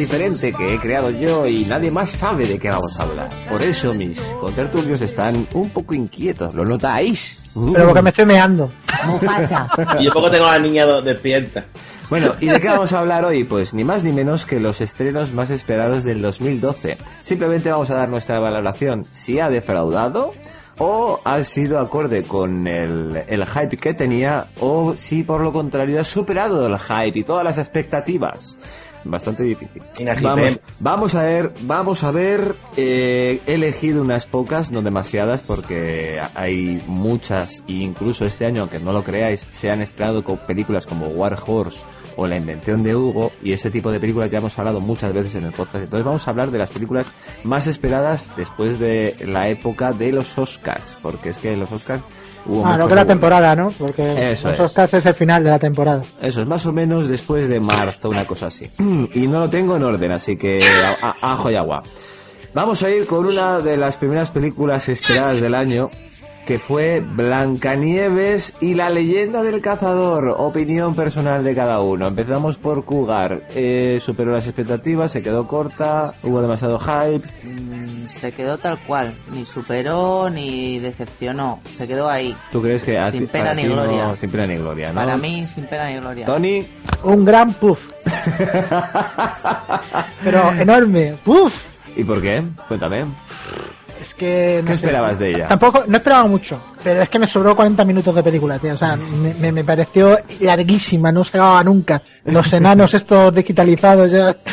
Diferente 0.00 0.52
que 0.52 0.74
he 0.74 0.78
creado 0.78 1.10
yo 1.10 1.46
y 1.46 1.64
nadie 1.66 1.90
más 1.90 2.10
sabe 2.10 2.46
de 2.46 2.58
qué 2.58 2.70
vamos 2.70 2.98
a 2.98 3.02
hablar. 3.02 3.28
Por 3.48 3.62
eso 3.62 3.92
mis 3.92 4.18
contertulios 4.40 5.00
están 5.02 5.46
un 5.52 5.68
poco 5.68 5.94
inquietos, 5.94 6.54
¿lo 6.54 6.64
notáis? 6.64 7.38
Pero 7.54 7.86
porque 7.86 8.02
me 8.02 8.10
estoy 8.10 8.26
meando. 8.26 8.72
Y 9.98 10.04
yo 10.04 10.12
poco 10.12 10.30
tengo 10.30 10.46
a 10.46 10.56
la 10.56 10.62
niña 10.62 10.86
despierta. 11.02 11.66
Bueno, 12.08 12.32
¿y 12.40 12.46
de 12.46 12.60
qué 12.60 12.68
vamos 12.68 12.92
a 12.92 13.00
hablar 13.00 13.24
hoy? 13.24 13.44
Pues 13.44 13.74
ni 13.74 13.84
más 13.84 14.02
ni 14.02 14.12
menos 14.12 14.46
que 14.46 14.58
los 14.58 14.80
estrenos 14.80 15.32
más 15.32 15.50
esperados 15.50 16.02
del 16.04 16.22
2012. 16.22 16.96
Simplemente 17.22 17.70
vamos 17.70 17.90
a 17.90 17.94
dar 17.94 18.08
nuestra 18.08 18.38
valoración 18.40 19.04
si 19.12 19.38
ha 19.38 19.50
defraudado 19.50 20.32
o 20.78 21.20
ha 21.24 21.44
sido 21.44 21.78
acorde 21.78 22.22
con 22.22 22.66
el, 22.66 23.22
el 23.26 23.44
hype 23.44 23.76
que 23.76 23.94
tenía 23.94 24.46
o 24.60 24.94
si 24.96 25.22
por 25.22 25.42
lo 25.42 25.52
contrario 25.52 26.00
ha 26.00 26.04
superado 26.04 26.66
el 26.66 26.78
hype 26.78 27.18
y 27.18 27.22
todas 27.22 27.44
las 27.44 27.58
expectativas. 27.58 28.56
Bastante 29.04 29.42
difícil. 29.42 29.82
Vamos, 30.22 30.60
vamos 30.78 31.14
a 31.14 31.22
ver, 31.22 31.52
vamos 31.62 32.04
a 32.04 32.10
ver, 32.10 32.56
eh, 32.76 33.40
he 33.46 33.54
elegido 33.54 34.02
unas 34.02 34.26
pocas, 34.26 34.70
no 34.70 34.82
demasiadas, 34.82 35.40
porque 35.40 36.20
hay 36.34 36.82
muchas, 36.86 37.62
e 37.66 37.72
incluso 37.72 38.26
este 38.26 38.46
año, 38.46 38.62
aunque 38.62 38.78
no 38.78 38.92
lo 38.92 39.02
creáis, 39.02 39.46
se 39.52 39.70
han 39.70 39.80
estrenado 39.82 40.22
con 40.22 40.38
películas 40.38 40.86
como 40.86 41.08
War 41.08 41.38
Horse 41.46 41.80
o 42.16 42.26
La 42.26 42.36
Invención 42.36 42.82
de 42.82 42.94
Hugo, 42.94 43.32
y 43.42 43.52
ese 43.52 43.70
tipo 43.70 43.90
de 43.90 44.00
películas 44.00 44.30
ya 44.30 44.38
hemos 44.38 44.58
hablado 44.58 44.80
muchas 44.80 45.14
veces 45.14 45.34
en 45.34 45.44
el 45.44 45.52
podcast. 45.52 45.84
Entonces 45.84 46.04
vamos 46.04 46.26
a 46.26 46.30
hablar 46.30 46.50
de 46.50 46.58
las 46.58 46.70
películas 46.70 47.06
más 47.44 47.66
esperadas 47.66 48.28
después 48.36 48.78
de 48.78 49.16
la 49.26 49.48
época 49.48 49.92
de 49.92 50.12
los 50.12 50.36
Oscars, 50.36 50.98
porque 51.02 51.30
es 51.30 51.38
que 51.38 51.56
los 51.56 51.72
Oscars 51.72 52.02
hubo 52.46 52.66
Ah, 52.66 52.76
no 52.76 52.88
que 52.88 52.94
la 52.94 53.06
temporada, 53.06 53.54
¿no? 53.54 53.70
Porque 53.70 54.32
Eso 54.32 54.50
es. 54.50 54.94
Es 54.94 55.06
el 55.06 55.14
final 55.14 55.44
de 55.44 55.50
la 55.50 55.58
temporada. 55.58 56.02
Eso 56.20 56.40
es 56.42 56.46
más 56.46 56.66
o 56.66 56.72
menos 56.72 57.08
después 57.08 57.48
de 57.48 57.60
marzo, 57.60 58.08
una 58.10 58.24
cosa 58.24 58.46
así. 58.46 58.70
Y 59.14 59.26
no 59.26 59.38
lo 59.40 59.50
tengo 59.50 59.76
en 59.76 59.82
orden, 59.84 60.12
así 60.12 60.36
que 60.36 60.60
ajo 61.22 61.50
y 61.50 61.56
agua. 61.56 61.82
Vamos 62.52 62.82
a 62.82 62.90
ir 62.90 63.06
con 63.06 63.26
una 63.26 63.60
de 63.60 63.76
las 63.76 63.96
primeras 63.96 64.30
películas 64.32 64.88
esperadas 64.88 65.40
del 65.40 65.54
año, 65.54 65.88
que 66.50 66.58
fue 66.58 66.98
Blancanieves 66.98 68.54
y 68.60 68.74
la 68.74 68.90
leyenda 68.90 69.44
del 69.44 69.62
cazador. 69.62 70.34
Opinión 70.36 70.96
personal 70.96 71.44
de 71.44 71.54
cada 71.54 71.80
uno. 71.80 72.08
Empezamos 72.08 72.58
por 72.58 72.84
Cougar. 72.84 73.42
Eh, 73.54 74.00
superó 74.02 74.32
las 74.32 74.46
expectativas, 74.48 75.12
se 75.12 75.22
quedó 75.22 75.46
corta, 75.46 76.12
hubo 76.24 76.42
demasiado 76.42 76.80
hype. 76.80 77.24
Mm, 77.44 78.08
Se 78.08 78.32
quedó 78.32 78.58
tal 78.58 78.76
cual, 78.84 79.14
ni 79.32 79.46
superó 79.46 80.28
ni 80.28 80.80
decepcionó, 80.80 81.60
se 81.72 81.86
quedó 81.86 82.10
ahí. 82.10 82.34
¿Tú 82.50 82.60
crees 82.60 82.82
que 82.82 82.98
a 82.98 83.12
Sin 83.12 83.20
ti- 83.20 83.26
pena 83.28 83.54
ni 83.54 83.62
no- 83.62 83.74
gloria. 83.74 84.16
sin 84.20 84.28
pena 84.30 84.46
ni 84.48 84.56
gloria, 84.56 84.88
¿no? 84.88 84.94
Para 84.96 85.16
mí, 85.16 85.46
sin 85.46 85.66
pena 85.66 85.84
ni 85.84 86.00
gloria. 86.00 86.26
Tony. 86.26 86.66
Un 87.04 87.24
gran 87.24 87.52
puff. 87.54 87.78
Pero 90.24 90.50
enorme. 90.58 91.16
Puff. 91.24 91.66
¿Y 91.96 92.02
por 92.02 92.20
qué? 92.20 92.42
Cuéntame. 92.66 93.04
Es 94.00 94.14
que... 94.14 94.60
no 94.62 94.66
¿Qué 94.70 94.76
sé. 94.76 94.86
esperabas 94.86 95.18
de 95.18 95.30
ella? 95.30 95.46
Tampoco, 95.46 95.84
no 95.86 95.96
esperaba 95.96 96.24
mucho, 96.26 96.60
pero 96.82 97.02
es 97.02 97.08
que 97.08 97.18
me 97.18 97.26
sobró 97.26 97.54
40 97.54 97.84
minutos 97.84 98.14
de 98.14 98.22
película, 98.22 98.58
tío. 98.58 98.74
O 98.74 98.76
sea, 98.76 98.96
me, 98.96 99.34
me, 99.34 99.52
me 99.52 99.64
pareció 99.64 100.18
larguísima, 100.40 101.12
no 101.12 101.22
se 101.24 101.36
acababa 101.36 101.62
nunca. 101.64 102.00
Los 102.24 102.52
enanos 102.52 102.94
estos 102.94 103.34
digitalizados 103.34 104.10
ya... 104.10 104.34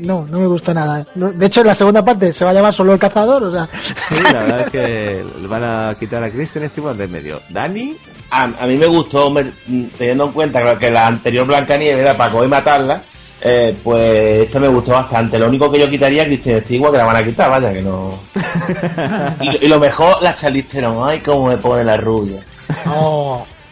No, 0.00 0.26
no 0.28 0.40
me 0.40 0.46
gustó 0.46 0.74
nada. 0.74 1.06
De 1.14 1.46
hecho, 1.46 1.60
en 1.60 1.68
la 1.68 1.74
segunda 1.74 2.04
parte 2.04 2.32
se 2.32 2.44
va 2.44 2.50
a 2.50 2.54
llamar 2.54 2.74
solo 2.74 2.92
el 2.92 2.98
cazador, 2.98 3.42
o 3.44 3.52
sea... 3.52 3.68
Sí, 4.08 4.22
la 4.24 4.32
verdad 4.40 4.60
es 4.62 4.70
que 4.70 5.24
le 5.40 5.46
van 5.46 5.62
a 5.64 5.94
quitar 5.98 6.22
a 6.24 6.30
Kristen 6.30 6.68
Stewart 6.68 6.96
de 6.96 7.06
medio. 7.06 7.40
¿Dani? 7.50 7.96
A, 8.30 8.42
a 8.44 8.66
mí 8.66 8.76
me 8.76 8.86
gustó, 8.86 9.30
me- 9.30 9.52
teniendo 9.96 10.26
en 10.26 10.32
cuenta 10.32 10.78
que 10.78 10.90
la 10.90 11.06
anterior 11.06 11.46
Blancanieves 11.46 12.00
era 12.02 12.16
para 12.16 12.30
coger 12.32 12.46
y 12.46 12.50
matarla, 12.50 13.02
eh, 13.42 13.76
pues 13.82 14.42
esta 14.44 14.58
me 14.60 14.68
gustó 14.68 14.92
bastante. 14.92 15.38
Lo 15.38 15.48
único 15.48 15.70
que 15.70 15.78
yo 15.80 15.88
quitaría 15.90 16.22
es 16.22 16.28
Kristen 16.28 16.62
Stewart, 16.64 16.92
que 16.92 16.98
la 16.98 17.04
van 17.04 17.16
a 17.16 17.24
quitar, 17.24 17.50
vaya, 17.50 17.72
que 17.72 17.82
no... 17.82 18.10
y, 19.40 19.46
lo- 19.46 19.58
y 19.62 19.68
lo 19.68 19.80
mejor, 19.80 20.22
la 20.22 20.34
Charlize 20.34 20.68
Theron, 20.68 21.08
ay, 21.08 21.20
cómo 21.20 21.48
me 21.48 21.56
pone 21.56 21.84
la 21.84 21.96
rubia. 21.96 22.42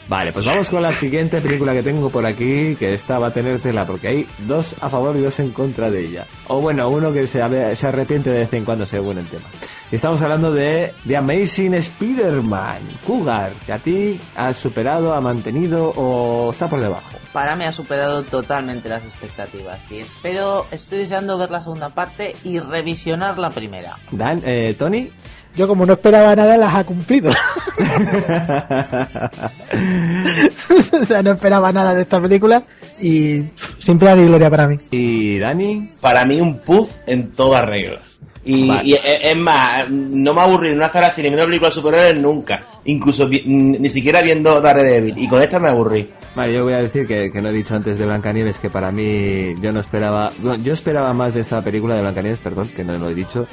Vale, 0.09 0.33
pues 0.33 0.47
vamos 0.47 0.71
con 0.71 0.81
la 0.81 0.93
siguiente 0.95 1.39
película 1.43 1.75
que 1.75 1.83
tengo 1.83 2.09
por 2.09 2.25
aquí, 2.25 2.75
que 2.77 2.95
esta 2.95 3.19
va 3.19 3.27
a 3.27 3.33
tener 3.33 3.61
tela, 3.61 3.85
porque 3.87 4.09
hay 4.09 4.27
dos 4.39 4.75
a 4.81 4.89
favor 4.89 5.15
y 5.17 5.21
dos 5.21 5.39
en 5.39 5.51
contra 5.51 5.91
de 5.91 6.01
ella. 6.01 6.27
O 6.47 6.61
bueno, 6.63 6.89
uno 6.89 7.13
que 7.13 7.27
se, 7.27 7.43
se 7.77 7.87
arrepiente 7.87 8.31
de 8.31 8.39
vez 8.41 8.53
en 8.55 8.65
cuando 8.65 8.87
según 8.87 9.19
el 9.19 9.27
tema. 9.27 9.45
Y 9.91 9.97
estamos 9.97 10.21
hablando 10.21 10.53
de 10.53 10.93
The 11.07 11.17
Amazing 11.17 11.73
Spider-Man, 11.73 12.99
Cougar, 13.07 13.55
que 13.65 13.73
a 13.73 13.79
ti 13.79 14.21
has 14.37 14.59
superado, 14.59 15.15
ha 15.15 15.23
mantenido 15.23 15.95
o 15.97 16.51
está 16.53 16.69
por 16.69 16.81
debajo. 16.81 17.17
Para 17.33 17.57
mí 17.57 17.65
ha 17.65 17.73
superado 17.73 18.23
totalmente 18.23 18.91
las 18.91 19.03
expectativas 19.05 19.91
y 19.91 20.01
espero, 20.01 20.67
estoy 20.73 20.99
deseando 20.99 21.39
ver 21.39 21.51
la 21.51 21.63
segunda 21.63 21.89
parte 21.89 22.37
y 22.45 22.59
revisionar 22.59 23.39
la 23.39 23.49
primera. 23.49 23.97
Dan, 24.11 24.43
eh, 24.45 24.75
Tony. 24.79 25.11
Yo 25.57 25.67
como 25.67 25.87
no 25.87 25.95
esperaba 25.95 26.37
nada, 26.37 26.59
las 26.59 26.75
ha 26.75 26.85
cumplido. 26.85 27.31
o 31.01 31.05
sea, 31.07 31.23
no 31.23 31.31
esperaba 31.33 31.73
nada 31.73 31.95
de 31.95 32.03
esta 32.03 32.21
película 32.21 32.63
y 33.01 33.45
sin 33.79 33.99
pena 33.99 34.15
ni 34.15 34.27
gloria 34.27 34.51
para 34.51 34.69
mí. 34.69 34.77
¿Y 34.91 35.39
Dani? 35.39 35.95
Para 36.01 36.27
mí 36.27 36.41
un 36.41 36.59
puff 36.59 36.91
en 37.07 37.33
toda 37.33 37.63
regla. 37.63 38.03
Y, 38.51 38.67
Vale. 38.67 38.83
y 38.89 38.95
es, 38.95 39.01
es 39.25 39.37
más, 39.37 39.91
no 39.91 40.33
me 40.33 40.41
aburrí 40.41 40.71
en 40.71 40.77
una 40.79 40.91
sala 40.91 41.09
de 41.11 41.15
cine 41.17 41.29
viendo 41.29 41.43
una 41.43 41.47
película 41.49 41.69
de 41.69 41.75
superhéroes 41.75 42.19
nunca. 42.19 42.65
Incluso 42.87 43.29
vi- 43.29 43.43
ni 43.47 43.89
siquiera 43.91 44.23
viendo 44.23 44.59
Daredevil. 44.61 45.19
Y 45.19 45.29
con 45.29 45.43
esta 45.43 45.59
me 45.59 45.69
aburrí. 45.69 46.09
Vale, 46.35 46.55
yo 46.55 46.65
voy 46.65 46.73
a 46.73 46.79
decir 46.79 47.07
que, 47.07 47.31
que 47.31 47.43
no 47.43 47.51
he 47.51 47.53
dicho 47.53 47.75
antes 47.75 47.99
de 47.99 48.07
Blancanieves 48.07 48.59
que 48.59 48.71
para 48.71 48.91
mí 48.91 49.55
yo 49.61 49.71
no 49.73 49.81
esperaba, 49.81 50.31
yo 50.65 50.73
esperaba 50.73 51.13
más 51.13 51.35
de 51.35 51.41
esta 51.41 51.61
película 51.63 51.95
de 51.97 52.01
Blancanieves, 52.01 52.39
perdón, 52.39 52.69
que 52.75 52.85
no 52.85 52.97
lo 52.97 53.11
he 53.11 53.15
dicho. 53.15 53.47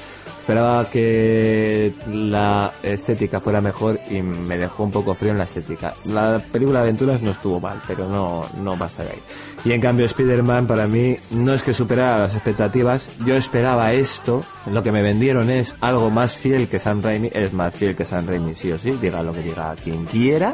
Esperaba 0.45 0.87
que 0.91 1.91
la 2.07 2.71
estética 2.83 3.39
fuera 3.39 3.61
mejor 3.61 3.97
y 4.11 4.21
me 4.21 4.59
dejó 4.59 4.83
un 4.83 4.91
poco 4.91 5.15
frío 5.15 5.31
en 5.31 5.39
la 5.39 5.45
estética. 5.45 5.91
La 6.05 6.39
película 6.51 6.81
de 6.81 6.89
aventuras 6.89 7.23
no 7.23 7.31
estuvo 7.31 7.59
mal, 7.59 7.81
pero 7.87 8.07
no, 8.07 8.45
no 8.61 8.77
pasa 8.77 9.03
de 9.03 9.09
ahí. 9.09 9.21
Y 9.65 9.71
en 9.71 9.81
cambio 9.81 10.05
Spider-Man 10.05 10.67
para 10.67 10.85
mí 10.85 11.17
no 11.31 11.51
es 11.51 11.63
que 11.63 11.73
superara 11.73 12.19
las 12.19 12.35
expectativas, 12.35 13.09
yo 13.25 13.35
esperaba 13.35 13.93
esto, 13.93 14.43
lo 14.71 14.83
que 14.83 14.91
me 14.91 15.01
vendieron 15.01 15.49
es 15.49 15.73
algo 15.81 16.11
más 16.11 16.35
fiel 16.35 16.67
que 16.67 16.77
Sam 16.77 17.01
Raimi, 17.01 17.31
es 17.33 17.51
más 17.51 17.73
fiel 17.73 17.95
que 17.95 18.05
Sam 18.05 18.27
Raimi 18.27 18.53
sí 18.53 18.71
o 18.71 18.77
sí, 18.77 18.91
diga 18.91 19.23
lo 19.23 19.33
que 19.33 19.41
diga 19.41 19.75
quien 19.83 20.05
quiera 20.05 20.53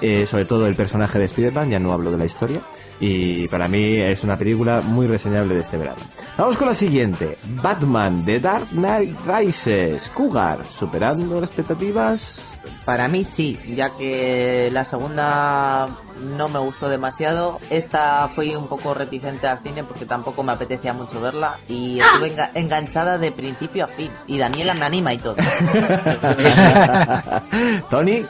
eh, 0.00 0.26
sobre 0.26 0.44
todo 0.44 0.66
el 0.66 0.76
personaje 0.76 1.18
de 1.18 1.24
Spider-Man, 1.24 1.70
ya 1.70 1.78
no 1.78 1.92
hablo 1.92 2.10
de 2.10 2.18
la 2.18 2.24
historia. 2.24 2.60
Y 2.98 3.46
para 3.48 3.68
mí 3.68 3.98
es 4.00 4.24
una 4.24 4.36
película 4.36 4.80
muy 4.80 5.06
reseñable 5.06 5.54
de 5.54 5.60
este 5.60 5.76
verano. 5.76 5.98
Vamos 6.38 6.56
con 6.56 6.68
la 6.68 6.74
siguiente. 6.74 7.36
Batman 7.62 8.24
The 8.24 8.40
Dark 8.40 8.68
Knight 8.70 9.14
Rises. 9.26 10.08
Cougar, 10.14 10.60
superando 10.64 11.40
las 11.40 11.50
expectativas. 11.50 12.42
Para 12.84 13.06
mí 13.08 13.24
sí, 13.24 13.58
ya 13.76 13.90
que 13.90 14.70
la 14.72 14.84
segunda 14.84 15.88
no 16.36 16.48
me 16.48 16.58
gustó 16.58 16.88
demasiado. 16.88 17.58
Esta 17.70 18.28
fui 18.34 18.54
un 18.56 18.66
poco 18.68 18.94
reticente 18.94 19.46
al 19.46 19.60
cine 19.62 19.84
porque 19.84 20.06
tampoco 20.06 20.42
me 20.42 20.52
apetecía 20.52 20.92
mucho 20.92 21.20
verla 21.20 21.58
y 21.68 22.00
estuve 22.00 22.34
enga- 22.34 22.50
enganchada 22.54 23.18
de 23.18 23.30
principio 23.32 23.84
a 23.84 23.88
fin. 23.88 24.10
Y 24.26 24.38
Daniela 24.38 24.74
me 24.74 24.86
anima 24.86 25.12
y 25.12 25.18
todo. 25.18 25.36
Tony. 27.90 28.24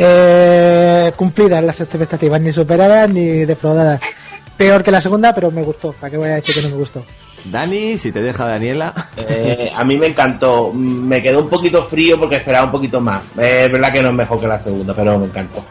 Eh, 0.00 1.12
cumplidas 1.16 1.62
las 1.64 1.80
expectativas, 1.80 2.40
ni 2.40 2.52
superadas 2.52 3.10
ni 3.10 3.44
defraudadas. 3.44 4.00
peor 4.56 4.84
que 4.84 4.90
la 4.90 5.00
segunda, 5.00 5.34
pero 5.34 5.50
me 5.50 5.62
gustó. 5.62 5.92
¿Para 5.92 6.10
qué 6.10 6.16
voy 6.16 6.28
a 6.28 6.34
decir 6.36 6.54
que 6.54 6.62
no 6.62 6.68
me 6.68 6.76
gustó? 6.76 7.04
Dani, 7.44 7.98
si 7.98 8.12
te 8.12 8.20
deja 8.20 8.46
Daniela. 8.46 8.94
Eh, 9.16 9.70
a 9.74 9.84
mí 9.84 9.96
me 9.96 10.06
encantó. 10.06 10.72
Me 10.72 11.22
quedó 11.22 11.42
un 11.42 11.48
poquito 11.48 11.84
frío 11.84 12.18
porque 12.18 12.36
esperaba 12.36 12.66
un 12.66 12.72
poquito 12.72 13.00
más. 13.00 13.24
Es 13.36 13.70
verdad 13.70 13.92
que 13.92 14.02
no 14.02 14.10
es 14.10 14.14
mejor 14.14 14.40
que 14.40 14.46
la 14.46 14.58
segunda, 14.58 14.94
pero 14.94 15.18
me 15.18 15.26
encantó. 15.26 15.64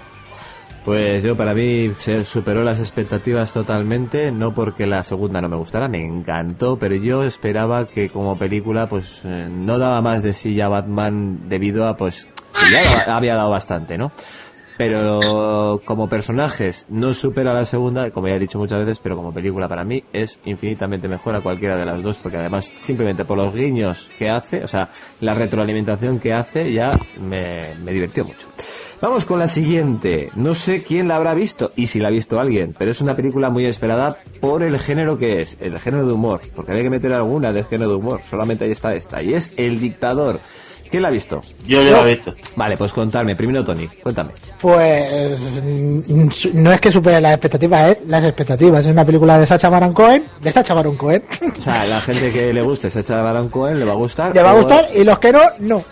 Pues 0.87 1.21
yo 1.21 1.35
para 1.35 1.53
mí 1.53 1.91
se 1.97 2.23
superó 2.23 2.63
las 2.63 2.79
expectativas 2.79 3.51
totalmente, 3.51 4.31
no 4.31 4.53
porque 4.53 4.85
la 4.85 5.03
segunda 5.03 5.41
no 5.41 5.49
me 5.49 5.57
gustara, 5.57 5.89
me 5.89 6.01
encantó, 6.01 6.79
pero 6.79 6.95
yo 6.95 7.23
esperaba 7.25 7.89
que 7.89 8.07
como 8.07 8.37
película 8.37 8.87
pues 8.87 9.19
eh, 9.25 9.49
no 9.51 9.79
daba 9.79 10.01
más 10.01 10.23
de 10.23 10.31
sí 10.31 10.55
ya 10.55 10.69
Batman 10.69 11.49
debido 11.49 11.87
a 11.87 11.97
pues 11.97 12.29
que 12.53 12.71
ya 12.71 13.15
había 13.15 13.35
dado 13.35 13.49
bastante, 13.49 13.97
¿no? 13.97 14.11
Pero 14.77 15.81
como 15.85 16.07
personajes 16.07 16.85
no 16.87 17.11
supera 17.13 17.51
la 17.51 17.65
segunda, 17.65 18.11
como 18.11 18.27
ya 18.27 18.35
he 18.35 18.39
dicho 18.39 18.59
muchas 18.59 18.79
veces, 18.79 18.99
pero 19.01 19.15
como 19.15 19.33
película 19.33 19.67
para 19.67 19.83
mí 19.83 20.03
es 20.13 20.39
infinitamente 20.45 21.07
mejor 21.07 21.35
a 21.35 21.41
cualquiera 21.41 21.77
de 21.77 21.85
las 21.85 22.03
dos, 22.03 22.17
porque 22.17 22.37
además 22.37 22.71
simplemente 22.77 23.25
por 23.25 23.37
los 23.37 23.55
guiños 23.55 24.11
que 24.19 24.29
hace, 24.29 24.63
o 24.63 24.67
sea, 24.67 24.89
la 25.19 25.33
retroalimentación 25.33 26.19
que 26.19 26.33
hace 26.33 26.71
ya 26.71 26.91
me, 27.19 27.73
me 27.75 27.91
divirtió 27.91 28.23
mucho. 28.23 28.47
Vamos 28.99 29.25
con 29.25 29.37
la 29.37 29.47
siguiente. 29.47 30.31
No 30.35 30.55
sé 30.55 30.83
quién 30.83 31.07
la 31.07 31.17
habrá 31.17 31.35
visto 31.35 31.71
y 31.75 31.87
si 31.87 31.99
la 31.99 32.07
ha 32.07 32.11
visto 32.11 32.39
alguien, 32.39 32.75
pero 32.77 32.89
es 32.89 32.99
una 32.99 33.15
película 33.15 33.51
muy 33.51 33.65
esperada 33.65 34.17
por 34.39 34.63
el 34.63 34.79
género 34.79 35.19
que 35.19 35.41
es, 35.41 35.57
el 35.59 35.77
género 35.79 36.05
de 36.05 36.13
humor, 36.13 36.41
porque 36.55 36.71
había 36.71 36.83
que 36.83 36.89
meter 36.89 37.13
alguna 37.13 37.53
del 37.53 37.65
género 37.65 37.91
de 37.91 37.95
humor, 37.95 38.21
solamente 38.27 38.65
ahí 38.65 38.71
está 38.71 38.95
esta, 38.95 39.21
y 39.21 39.33
es 39.33 39.53
El 39.55 39.79
Dictador. 39.79 40.39
¿Quién 40.89 41.01
la 41.03 41.09
ha 41.09 41.11
visto? 41.11 41.41
Yo 41.65 41.81
ya 41.83 41.91
la 41.91 42.01
he 42.09 42.15
visto. 42.15 42.33
Vale, 42.55 42.77
pues 42.77 42.93
contadme. 42.93 43.35
Primero 43.35 43.63
Tony, 43.63 43.87
cuéntame. 44.03 44.31
Pues 44.61 45.39
mm, 45.63 46.29
no 46.53 46.71
es 46.71 46.79
que 46.81 46.91
supere 46.91 47.19
las 47.21 47.33
expectativas, 47.33 47.91
es 47.91 48.07
las 48.07 48.23
expectativas. 48.23 48.81
Es 48.85 48.91
una 48.91 49.05
película 49.05 49.39
de 49.39 49.47
Sacha 49.47 49.69
Baron 49.69 49.93
Cohen, 49.93 50.25
de 50.41 50.51
Sacha 50.51 50.73
Baron 50.73 50.97
Cohen. 50.97 51.23
O 51.57 51.61
sea, 51.61 51.85
la 51.85 51.99
gente 52.01 52.29
que 52.31 52.53
le 52.53 52.61
guste 52.61 52.89
Sacha 52.89 53.21
Baron 53.21 53.49
Cohen 53.49 53.79
le 53.79 53.85
va 53.85 53.93
a 53.93 53.95
gustar. 53.95 54.33
Le 54.35 54.41
va 54.41 54.51
a 54.51 54.53
o- 54.53 54.57
gustar 54.57 54.87
y 54.95 55.03
los 55.03 55.19
que 55.19 55.31
no, 55.31 55.41
no. 55.59 55.83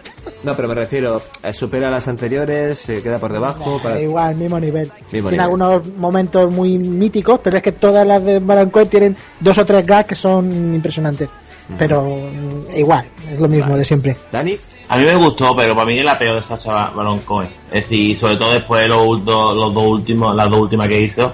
No, 0.44 0.56
pero 0.56 0.68
me 0.68 0.74
refiero, 0.74 1.22
eh, 1.44 1.54
supera 1.54 1.90
las 1.92 2.08
anteriores, 2.08 2.80
se 2.80 3.02
queda 3.02 3.20
por 3.20 3.32
debajo. 3.32 3.80
Para... 3.82 4.00
Igual, 4.00 4.36
mismo 4.36 4.60
nivel. 4.60 4.92
Mismo 5.12 5.30
Tiene 5.30 5.32
nivel. 5.32 5.40
algunos 5.42 5.88
momentos 5.98 6.52
muy 6.52 6.78
míticos, 6.80 7.40
pero 7.44 7.58
es 7.58 7.64
que 7.64 7.72
todas 7.72 8.06
las 8.08 8.24
de 8.24 8.40
Baron 8.40 8.70
Cohen 8.72 8.88
tienen 8.90 9.16
dos 9.40 9.58
o 9.58 9.66
tres 9.66 9.86
gags 9.86 10.08
que 10.08 10.16
son 10.16 10.74
impresionantes. 10.76 11.30
Pero 11.80 12.04
mm, 12.04 12.76
igual, 12.78 13.06
es 13.32 13.40
lo 13.40 13.48
mismo 13.48 13.76
de 13.78 13.86
siempre. 13.86 14.16
Dani. 14.32 14.56
A 14.88 14.98
mí 14.98 15.04
me 15.04 15.16
gustó, 15.16 15.56
pero 15.56 15.74
para 15.74 15.88
mí 15.88 15.98
es 15.98 16.06
la 16.06 16.18
peor 16.18 16.36
de 16.36 16.42
Sacha 16.44 16.90
Baron 16.92 17.20
Cohen. 17.20 17.50
Es 17.72 17.84
decir, 17.84 18.16
sobre 18.18 18.38
todo 18.38 18.54
después 18.54 18.82
de 18.84 18.88
los, 18.90 19.00
ul- 19.06 19.24
los 19.56 19.74
dos 19.74 19.84
últimos, 19.88 20.36
las 20.36 20.50
dos 20.50 20.60
últimas 20.60 20.88
que 20.88 21.02
hizo, 21.02 21.34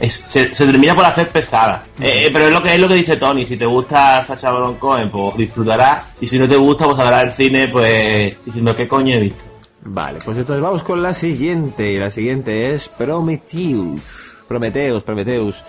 es- 0.00 0.14
se, 0.14 0.52
se 0.54 0.66
termina 0.66 0.94
por 0.96 1.04
hacer 1.04 1.28
pesada. 1.28 1.84
Eh, 2.00 2.22
eh, 2.26 2.30
pero 2.32 2.46
es 2.46 2.52
lo 2.52 2.60
que 2.60 2.74
es 2.74 2.80
lo 2.80 2.88
que 2.88 2.94
dice 2.94 3.16
Tony. 3.16 3.46
Si 3.46 3.56
te 3.56 3.66
gusta 3.66 4.20
Sacha 4.22 4.50
Baron 4.50 4.74
Cohen, 4.76 5.10
pues 5.10 5.36
disfrutarás. 5.36 6.02
Y 6.20 6.26
si 6.26 6.38
no 6.38 6.48
te 6.48 6.56
gusta, 6.56 6.86
pues 6.86 6.96
saldrás 6.96 7.22
al 7.22 7.32
cine, 7.32 7.68
pues 7.68 8.36
diciendo 8.44 8.74
qué 8.74 8.88
coño 8.88 9.14
he 9.14 9.20
visto. 9.20 9.42
Vale, 9.90 10.18
pues 10.24 10.36
entonces 10.36 10.60
vamos 10.62 10.82
con 10.82 11.00
la 11.00 11.14
siguiente. 11.14 11.92
Y 11.92 11.98
la 11.98 12.10
siguiente 12.10 12.74
es 12.74 12.88
Prometheus. 12.88 14.00
Prometheus, 14.48 15.04
Prometheus. 15.04 15.64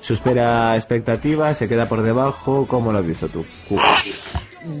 Supera 0.00 0.74
expectativas, 0.76 1.56
se 1.58 1.68
queda 1.68 1.86
por 1.88 2.02
debajo. 2.02 2.66
¿Cómo 2.68 2.90
lo 2.92 2.98
has 2.98 3.06
visto 3.06 3.28
tú? 3.28 3.44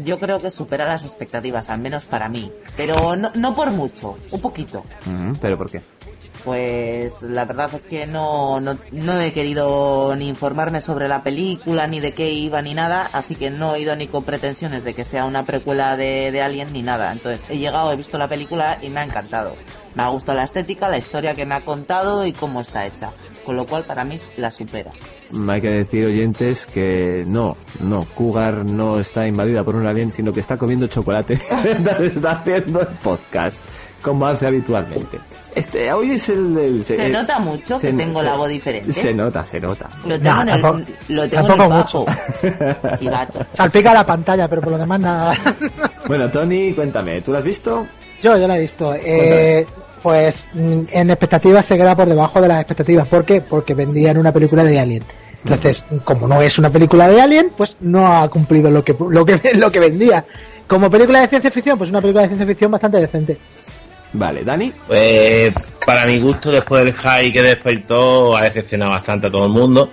Yo 0.04 0.18
creo 0.18 0.40
que 0.40 0.50
supera 0.50 0.86
las 0.86 1.04
expectativas, 1.04 1.70
al 1.70 1.80
menos 1.80 2.04
para 2.04 2.28
mí. 2.28 2.52
Pero 2.76 3.16
no, 3.16 3.30
no 3.34 3.54
por 3.54 3.70
mucho, 3.70 4.16
un 4.30 4.40
poquito. 4.40 4.84
Ujú, 5.06 5.38
¿Pero 5.40 5.58
por 5.58 5.70
qué? 5.70 5.80
Pues 6.44 7.22
la 7.22 7.44
verdad 7.44 7.72
es 7.72 7.84
que 7.84 8.06
no, 8.06 8.60
no, 8.60 8.76
no 8.90 9.20
he 9.20 9.32
querido 9.32 10.14
ni 10.16 10.28
informarme 10.28 10.80
sobre 10.80 11.06
la 11.06 11.22
película, 11.22 11.86
ni 11.86 12.00
de 12.00 12.12
qué 12.14 12.32
iba, 12.32 12.60
ni 12.62 12.74
nada, 12.74 13.08
así 13.12 13.36
que 13.36 13.50
no 13.50 13.74
he 13.74 13.80
ido 13.80 13.94
ni 13.94 14.08
con 14.08 14.24
pretensiones 14.24 14.82
de 14.82 14.92
que 14.92 15.04
sea 15.04 15.24
una 15.24 15.44
precuela 15.44 15.96
de, 15.96 16.32
de 16.32 16.42
Alien 16.42 16.72
ni 16.72 16.82
nada. 16.82 17.12
Entonces 17.12 17.44
he 17.48 17.58
llegado, 17.58 17.92
he 17.92 17.96
visto 17.96 18.18
la 18.18 18.28
película 18.28 18.78
y 18.82 18.88
me 18.88 19.00
ha 19.00 19.04
encantado. 19.04 19.54
Me 19.94 20.02
ha 20.02 20.08
gustado 20.08 20.38
la 20.38 20.44
estética, 20.44 20.88
la 20.88 20.98
historia 20.98 21.34
que 21.34 21.44
me 21.44 21.54
ha 21.54 21.60
contado 21.60 22.24
y 22.26 22.32
cómo 22.32 22.60
está 22.60 22.86
hecha. 22.86 23.10
Con 23.44 23.56
lo 23.56 23.66
cual 23.66 23.84
para 23.84 24.04
mí 24.04 24.18
la 24.36 24.50
supera. 24.50 24.90
Hay 25.48 25.60
que 25.60 25.70
decir, 25.70 26.06
oyentes, 26.06 26.66
que 26.66 27.24
no, 27.26 27.56
no, 27.80 28.04
Cougar 28.14 28.64
no 28.64 28.98
está 29.00 29.26
invadida 29.26 29.64
por 29.64 29.76
un 29.76 29.86
alien, 29.86 30.12
sino 30.12 30.32
que 30.32 30.40
está 30.40 30.56
comiendo 30.56 30.86
chocolate 30.86 31.38
mientras 31.64 32.00
está 32.00 32.32
haciendo 32.32 32.80
el 32.80 32.86
podcast, 33.02 33.58
como 34.02 34.26
hace 34.26 34.46
habitualmente. 34.46 35.18
Este, 35.54 35.92
hoy 35.92 36.12
es 36.12 36.28
el... 36.30 36.56
el- 36.56 36.84
Se 36.86 37.06
el- 37.06 37.12
nota 37.12 37.38
mucho 37.38 37.78
que 37.78 37.90
se- 37.90 37.92
tengo 37.92 38.20
se- 38.20 38.26
la 38.26 38.34
voz 38.36 38.48
diferente. 38.48 38.92
Se 38.94 39.12
nota, 39.12 39.44
se 39.44 39.60
nota. 39.60 39.90
Lo 40.06 40.18
tengo 40.18 40.34
Nah, 40.36 40.42
en 40.42 40.48
el, 40.48 40.60
tampoco- 40.62 40.92
lo 41.08 41.28
tengo 41.28 41.46
en 41.46 41.52
el 41.52 41.58
tampoco. 41.68 42.06
Chivato. 42.98 43.46
Salpica 43.52 43.92
la 43.94 44.04
pantalla, 44.04 44.48
pero 44.48 44.62
por 44.62 44.72
lo 44.72 44.78
demás 44.78 45.00
nada. 45.00 45.34
Bueno, 46.06 46.30
Tony, 46.30 46.72
cuéntame, 46.72 47.20
¿tú 47.20 47.32
lo 47.32 47.38
has 47.38 47.44
visto? 47.44 47.86
Yo, 48.22 48.38
yo 48.38 48.46
la 48.46 48.56
he 48.56 48.60
visto. 48.60 48.94
Eh, 48.94 49.66
pues 50.02 50.48
mm, 50.52 50.82
en 50.90 51.10
expectativas 51.10 51.66
se 51.66 51.76
queda 51.76 51.96
por 51.96 52.08
debajo 52.08 52.40
de 52.40 52.48
las 52.48 52.60
expectativas. 52.60 53.06
¿Por 53.08 53.24
qué? 53.24 53.40
Porque 53.40 53.74
vendían 53.74 54.18
una 54.18 54.32
película 54.32 54.64
de 54.64 54.78
Alien. 54.78 55.04
Entonces, 55.44 55.84
como 56.04 56.28
no 56.28 56.40
es 56.40 56.58
una 56.58 56.70
película 56.70 57.08
de 57.08 57.20
Alien, 57.20 57.52
pues 57.56 57.76
no 57.80 58.06
ha 58.06 58.28
cumplido 58.28 58.70
lo 58.70 58.84
que, 58.84 58.94
lo 59.08 59.24
que, 59.24 59.40
lo 59.54 59.70
que 59.70 59.80
vendía. 59.80 60.24
Como 60.66 60.90
película 60.90 61.20
de 61.20 61.28
ciencia 61.28 61.50
ficción, 61.50 61.76
pues 61.76 61.90
una 61.90 62.00
película 62.00 62.22
de 62.22 62.28
ciencia 62.28 62.46
ficción 62.46 62.70
bastante 62.70 62.98
decente. 62.98 63.38
Vale, 64.12 64.44
Dani. 64.44 64.72
Pues 64.86 65.52
para 65.84 66.06
mi 66.06 66.20
gusto, 66.20 66.50
después 66.50 66.84
del 66.84 66.94
high 66.94 67.32
que 67.32 67.42
despertó, 67.42 68.36
ha 68.36 68.42
decepcionado 68.42 68.92
bastante 68.92 69.26
a 69.26 69.30
todo 69.30 69.46
el 69.46 69.52
mundo. 69.52 69.90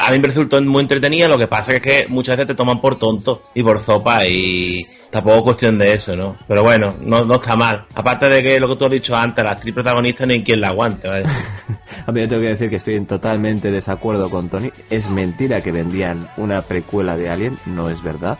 A 0.00 0.12
mí 0.12 0.18
me 0.20 0.28
resultó 0.28 0.62
muy 0.62 0.82
entretenida, 0.82 1.26
lo 1.26 1.36
que 1.36 1.48
pasa 1.48 1.72
es 1.74 1.82
que 1.82 2.06
muchas 2.08 2.36
veces 2.36 2.46
te 2.46 2.54
toman 2.54 2.80
por 2.80 2.98
tonto 2.98 3.42
y 3.52 3.64
por 3.64 3.80
zopa 3.80 4.24
y 4.26 4.86
tampoco 5.10 5.38
es 5.38 5.42
cuestión 5.42 5.76
de 5.76 5.94
eso, 5.94 6.14
¿no? 6.14 6.36
Pero 6.46 6.62
bueno, 6.62 6.94
no, 7.00 7.24
no 7.24 7.34
está 7.34 7.56
mal. 7.56 7.84
Aparte 7.96 8.28
de 8.28 8.40
que 8.40 8.60
lo 8.60 8.68
que 8.68 8.76
tú 8.76 8.84
has 8.84 8.92
dicho 8.92 9.16
antes, 9.16 9.44
la 9.44 9.50
actriz 9.50 9.74
protagonista 9.74 10.24
no 10.24 10.34
hay 10.34 10.44
quien 10.44 10.60
la 10.60 10.68
aguante, 10.68 11.08
¿vale? 11.08 11.24
A 12.06 12.12
mí 12.12 12.20
yo 12.20 12.28
tengo 12.28 12.42
que 12.42 12.48
decir 12.48 12.70
que 12.70 12.76
estoy 12.76 12.94
en 12.94 13.06
totalmente 13.06 13.72
desacuerdo 13.72 14.30
con 14.30 14.48
Tony. 14.48 14.70
Es 14.88 15.10
mentira 15.10 15.62
que 15.62 15.72
vendían 15.72 16.28
una 16.36 16.62
precuela 16.62 17.16
de 17.16 17.28
Alien, 17.28 17.58
no 17.66 17.90
es 17.90 18.00
verdad. 18.00 18.38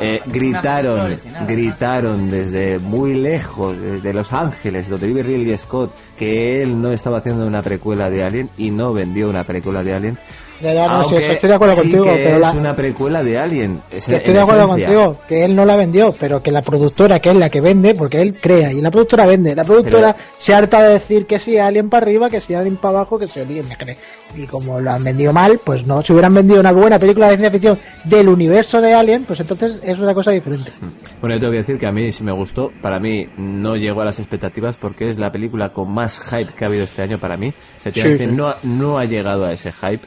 Eh, 0.00 0.20
gritaron, 0.26 1.16
gritaron 1.46 2.28
desde 2.28 2.78
muy 2.78 3.14
lejos, 3.14 3.80
desde 3.80 4.12
Los 4.12 4.32
Ángeles, 4.32 4.88
donde 4.88 5.06
vive 5.06 5.22
Ridley 5.22 5.56
Scott, 5.56 5.94
que 6.18 6.62
él 6.62 6.80
no 6.82 6.90
estaba 6.90 7.18
haciendo 7.18 7.46
una 7.46 7.62
precuela 7.62 8.10
de 8.10 8.24
Alien 8.24 8.50
y 8.56 8.70
no 8.70 8.92
vendió 8.92 9.28
una 9.28 9.44
precuela 9.44 9.84
de 9.84 9.94
Alien. 9.94 10.18
Ya, 10.64 10.72
ya, 10.72 10.88
no, 10.88 11.08
sí, 11.08 11.14
Aunque 11.16 11.32
estoy 11.32 11.48
de 11.50 11.54
acuerdo 11.54 11.74
sí 11.74 11.80
contigo, 11.82 12.04
que 12.04 12.10
pero 12.24 12.34
es 12.36 12.40
la- 12.40 12.52
una 12.52 12.74
precuela 12.76 13.22
de 13.22 13.38
Alien. 13.38 13.80
es 13.90 14.08
estoy 14.08 14.32
de 14.34 14.40
acuerdo 14.40 14.64
esencia. 14.64 14.86
contigo, 14.86 15.16
que 15.28 15.44
él 15.44 15.54
no 15.54 15.64
la 15.66 15.76
vendió, 15.76 16.14
pero 16.18 16.42
que 16.42 16.50
la 16.50 16.62
productora, 16.62 17.20
que 17.20 17.30
es 17.30 17.36
la 17.36 17.50
que 17.50 17.60
vende, 17.60 17.94
porque 17.94 18.22
él 18.22 18.34
crea 18.40 18.72
y 18.72 18.80
la 18.80 18.90
productora 18.90 19.26
vende. 19.26 19.54
La 19.54 19.64
productora 19.64 20.16
se 20.38 20.54
harta 20.54 20.82
de 20.82 20.94
decir 20.94 21.26
que 21.26 21.38
si 21.38 21.58
Alien 21.58 21.90
para 21.90 22.06
arriba, 22.06 22.30
que 22.30 22.40
si 22.40 22.54
Alien 22.54 22.76
para 22.78 22.96
abajo, 22.98 23.18
que 23.18 23.26
si 23.26 23.40
Alien 23.40 23.68
me 23.68 23.76
cree. 23.76 23.96
Y 24.36 24.46
como 24.46 24.80
lo 24.80 24.90
han 24.90 25.04
vendido 25.04 25.32
mal, 25.32 25.60
pues 25.62 25.86
no. 25.86 26.02
Si 26.02 26.12
hubieran 26.12 26.34
vendido 26.34 26.58
una 26.58 26.72
buena 26.72 26.98
película 26.98 27.26
de 27.28 27.36
ciencia 27.36 27.50
ficción 27.52 27.78
del 28.04 28.28
universo 28.28 28.80
de 28.80 28.92
Alien, 28.94 29.24
pues 29.24 29.38
entonces 29.40 29.78
es 29.82 29.98
una 29.98 30.12
cosa 30.14 30.30
diferente. 30.32 30.72
Bueno, 31.20 31.36
yo 31.36 31.40
tengo 31.40 31.52
que 31.52 31.58
decir 31.58 31.78
que 31.78 31.86
a 31.86 31.92
mí 31.92 32.10
sí 32.10 32.24
me 32.24 32.32
gustó. 32.32 32.72
Para 32.82 32.98
mí 32.98 33.28
no 33.36 33.76
llegó 33.76 34.00
a 34.00 34.04
las 34.06 34.18
expectativas 34.18 34.76
porque 34.78 35.08
es 35.10 35.18
la 35.18 35.30
película 35.30 35.72
con 35.72 35.90
más 35.92 36.18
hype 36.18 36.52
que 36.56 36.64
ha 36.64 36.68
habido 36.68 36.82
este 36.84 37.02
año 37.02 37.18
para 37.18 37.36
mí. 37.36 37.52
Efectivamente, 37.80 38.24
Sí, 38.24 38.30
sí. 38.30 38.36
No, 38.36 38.54
no 38.64 38.98
ha 38.98 39.04
llegado 39.04 39.44
a 39.44 39.52
ese 39.52 39.70
hype 39.70 40.04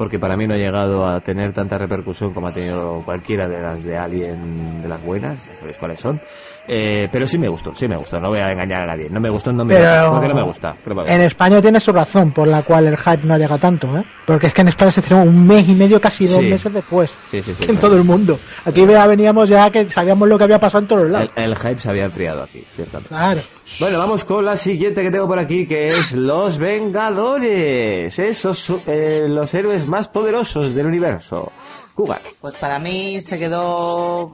porque 0.00 0.18
para 0.18 0.34
mí 0.34 0.46
no 0.46 0.54
ha 0.54 0.56
llegado 0.56 1.06
a 1.06 1.20
tener 1.20 1.52
tanta 1.52 1.76
repercusión 1.76 2.32
como 2.32 2.46
ha 2.48 2.54
tenido 2.54 3.02
cualquiera 3.04 3.46
de 3.46 3.60
las 3.60 3.84
de 3.84 3.98
Alien 3.98 4.80
de 4.80 4.88
las 4.88 5.02
buenas, 5.04 5.46
ya 5.46 5.54
sabéis 5.54 5.76
cuáles 5.76 6.00
son. 6.00 6.18
Eh, 6.66 7.06
pero 7.12 7.26
sí 7.26 7.36
me 7.36 7.48
gustó, 7.48 7.74
sí 7.74 7.86
me 7.86 7.98
gustó, 7.98 8.18
no 8.18 8.28
voy 8.30 8.38
a 8.38 8.50
engañar 8.50 8.84
a 8.84 8.86
nadie. 8.86 9.10
No 9.10 9.20
me 9.20 9.28
gustó, 9.28 9.52
no 9.52 9.62
me 9.62 9.74
porque 10.10 10.28
no 10.28 10.34
me 10.36 10.42
gusta. 10.42 10.74
En 11.06 11.20
España 11.20 11.60
tiene 11.60 11.80
su 11.80 11.92
razón 11.92 12.32
por 12.32 12.48
la 12.48 12.62
cual 12.62 12.86
el 12.86 12.96
hype 12.96 13.24
no 13.26 13.36
llega 13.36 13.58
tanto, 13.58 13.94
¿eh? 13.98 14.04
Porque 14.26 14.46
es 14.46 14.54
que 14.54 14.62
en 14.62 14.68
España 14.68 14.90
se 14.90 15.00
estrenó 15.00 15.22
un 15.22 15.46
mes 15.46 15.68
y 15.68 15.74
medio, 15.74 16.00
casi 16.00 16.26
dos 16.26 16.38
Sí. 16.38 16.46
meses 16.48 16.72
después. 16.72 17.10
Sí, 17.30 17.42
sí, 17.42 17.52
sí, 17.52 17.66
en 17.68 17.76
todo 17.76 17.94
el 17.96 18.04
mundo. 18.04 18.38
Aquí 18.64 18.86
ya 18.86 19.06
veníamos 19.06 19.50
ya 19.50 19.68
que 19.70 19.86
sabíamos 19.90 20.26
lo 20.30 20.38
que 20.38 20.44
había 20.44 20.58
pasado 20.58 20.80
en 20.80 20.88
todos 20.88 21.02
los 21.02 21.10
lados. 21.10 21.30
El, 21.36 21.44
el 21.52 21.56
hype 21.58 21.78
se 21.78 21.90
había 21.90 22.06
enfriado 22.06 22.44
aquí, 22.44 22.64
ciertamente. 22.74 23.08
Claro. 23.10 23.40
Bueno, 23.78 23.98
vamos 23.98 24.24
con 24.24 24.44
la 24.44 24.56
siguiente 24.56 25.02
que 25.02 25.10
tengo 25.10 25.26
por 25.26 25.38
aquí, 25.38 25.66
que 25.66 25.86
es 25.86 26.12
Los 26.12 26.58
Vengadores. 26.58 28.18
Esos 28.18 28.70
eh, 28.86 29.22
los 29.26 29.54
héroes 29.54 29.86
más 29.86 30.08
poderosos 30.08 30.74
del 30.74 30.86
universo. 30.86 31.50
Cougar. 31.94 32.20
Pues 32.40 32.56
para 32.56 32.78
mí 32.78 33.20
se 33.20 33.38
quedó 33.38 34.30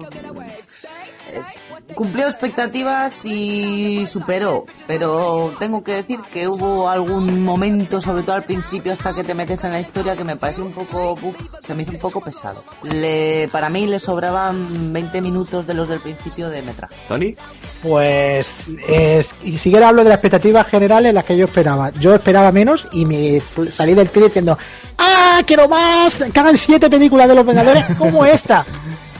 cumplió 1.94 2.26
expectativas 2.28 3.24
y 3.24 4.06
superó, 4.06 4.66
pero 4.86 5.52
tengo 5.58 5.82
que 5.84 5.92
decir 5.92 6.18
que 6.32 6.48
hubo 6.48 6.88
algún 6.88 7.42
momento, 7.42 8.00
sobre 8.00 8.22
todo 8.22 8.36
al 8.36 8.42
principio, 8.44 8.92
hasta 8.92 9.14
que 9.14 9.24
te 9.24 9.34
metes 9.34 9.62
en 9.64 9.72
la 9.72 9.80
historia, 9.80 10.16
que 10.16 10.24
me 10.24 10.36
pareció 10.36 10.64
un 10.64 10.72
poco, 10.72 11.12
uf, 11.22 11.36
se 11.62 11.74
me 11.74 11.82
hizo 11.82 11.92
un 11.92 11.98
poco 11.98 12.20
pesado. 12.20 12.62
Le, 12.82 13.48
para 13.52 13.68
mí 13.68 13.86
le 13.86 13.98
sobraban 13.98 14.92
20 14.92 15.20
minutos 15.20 15.66
de 15.66 15.74
los 15.74 15.88
del 15.88 16.00
principio 16.00 16.48
de 16.50 16.62
metraje. 16.62 16.94
Tony. 17.08 17.34
Pues, 17.82 18.66
es- 18.88 19.34
y 19.44 19.58
si 19.58 19.70
quiero 19.70 19.86
hablo 19.86 20.02
de 20.02 20.08
las 20.10 20.16
expectativas 20.16 20.66
generales, 20.66 21.14
las 21.14 21.24
que 21.24 21.36
yo 21.36 21.44
esperaba. 21.44 21.90
Yo 21.92 22.14
esperaba 22.14 22.50
menos 22.52 22.86
y 22.92 23.04
me 23.06 23.40
salí 23.70 23.94
del 23.94 24.08
tiro 24.10 24.26
diciendo, 24.26 24.58
¡ah, 24.98 25.40
quiero 25.46 25.68
más! 25.68 26.16
Que 26.16 26.40
hagan 26.40 26.56
siete 26.56 26.90
películas 26.90 27.28
de 27.28 27.34
los 27.34 27.46
Vengadores 27.46 27.84
como 27.98 28.24
esta. 28.24 28.64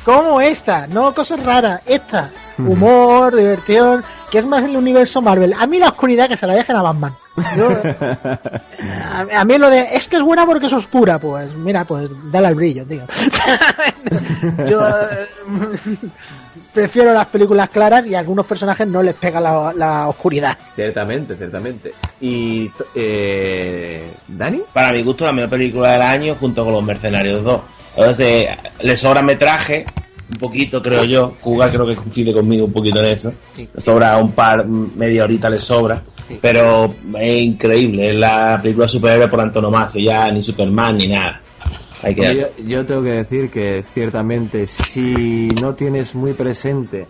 Como 0.06 0.40
esta, 0.40 0.86
no 0.86 1.12
cosas 1.14 1.42
raras, 1.44 1.82
esta. 1.84 2.30
Humor, 2.58 3.34
diversión, 3.36 4.02
que 4.30 4.38
es 4.38 4.46
más 4.46 4.64
el 4.64 4.76
universo 4.76 5.20
Marvel. 5.20 5.52
A 5.52 5.66
mí 5.66 5.78
la 5.78 5.88
oscuridad 5.88 6.28
que 6.28 6.36
se 6.38 6.46
la 6.46 6.54
dejen 6.54 6.76
a 6.76 6.80
Batman. 6.82 7.14
Yo- 7.56 7.68
a, 9.34 9.40
a 9.40 9.44
mí 9.44 9.58
lo 9.58 9.68
de, 9.68 9.88
es 9.92 10.06
que 10.08 10.16
es 10.16 10.22
buena 10.22 10.46
porque 10.46 10.66
es 10.66 10.72
oscura, 10.72 11.18
pues 11.18 11.52
mira, 11.56 11.84
pues 11.84 12.08
dale 12.30 12.46
al 12.46 12.54
brillo, 12.54 12.86
tío. 12.86 13.02
Yo 14.70 14.80
eh, 14.88 15.26
prefiero 16.72 17.12
las 17.12 17.26
películas 17.26 17.68
claras 17.70 18.06
y 18.06 18.14
a 18.14 18.20
algunos 18.20 18.46
personajes 18.46 18.86
no 18.86 19.02
les 19.02 19.14
pega 19.16 19.40
la, 19.40 19.72
la 19.74 20.08
oscuridad. 20.08 20.56
Ciertamente, 20.76 21.36
ciertamente. 21.36 21.92
¿Y 22.20 22.70
eh, 22.94 24.12
Dani? 24.28 24.62
Para 24.72 24.92
mi 24.92 25.02
gusto, 25.02 25.24
la 25.26 25.32
mejor 25.32 25.50
película 25.50 25.92
del 25.92 26.02
año 26.02 26.36
junto 26.38 26.64
con 26.64 26.72
Los 26.72 26.84
Mercenarios 26.84 27.42
2. 27.44 27.60
Entonces, 27.96 28.48
le 28.82 28.96
sobra 28.96 29.22
metraje, 29.22 29.84
un 30.30 30.36
poquito 30.36 30.82
creo 30.82 31.04
yo. 31.04 31.34
Kuga 31.40 31.70
creo 31.70 31.86
que 31.86 31.96
coincide 31.96 32.32
conmigo 32.32 32.66
un 32.66 32.72
poquito 32.72 33.00
en 33.00 33.06
eso. 33.06 33.32
Le 33.56 33.80
sobra 33.80 34.16
un 34.18 34.32
par, 34.32 34.66
media 34.66 35.24
horita 35.24 35.48
le 35.48 35.60
sobra. 35.60 36.02
Pero 36.40 36.94
es 37.18 37.42
increíble, 37.42 38.10
es 38.10 38.16
la 38.16 38.58
película 38.60 38.88
superhéroe 38.88 39.28
por 39.28 39.40
antonomasia, 39.40 40.02
ya 40.02 40.30
ni 40.30 40.42
Superman 40.42 40.96
ni 40.96 41.06
nada. 41.08 41.40
Hay 42.02 42.14
que 42.14 42.20
Oye, 42.20 42.40
yo, 42.58 42.64
yo 42.64 42.86
tengo 42.86 43.02
que 43.02 43.10
decir 43.10 43.50
que 43.50 43.82
ciertamente 43.82 44.66
si 44.66 45.48
no 45.60 45.74
tienes 45.74 46.14
muy 46.14 46.34
presente 46.34 47.06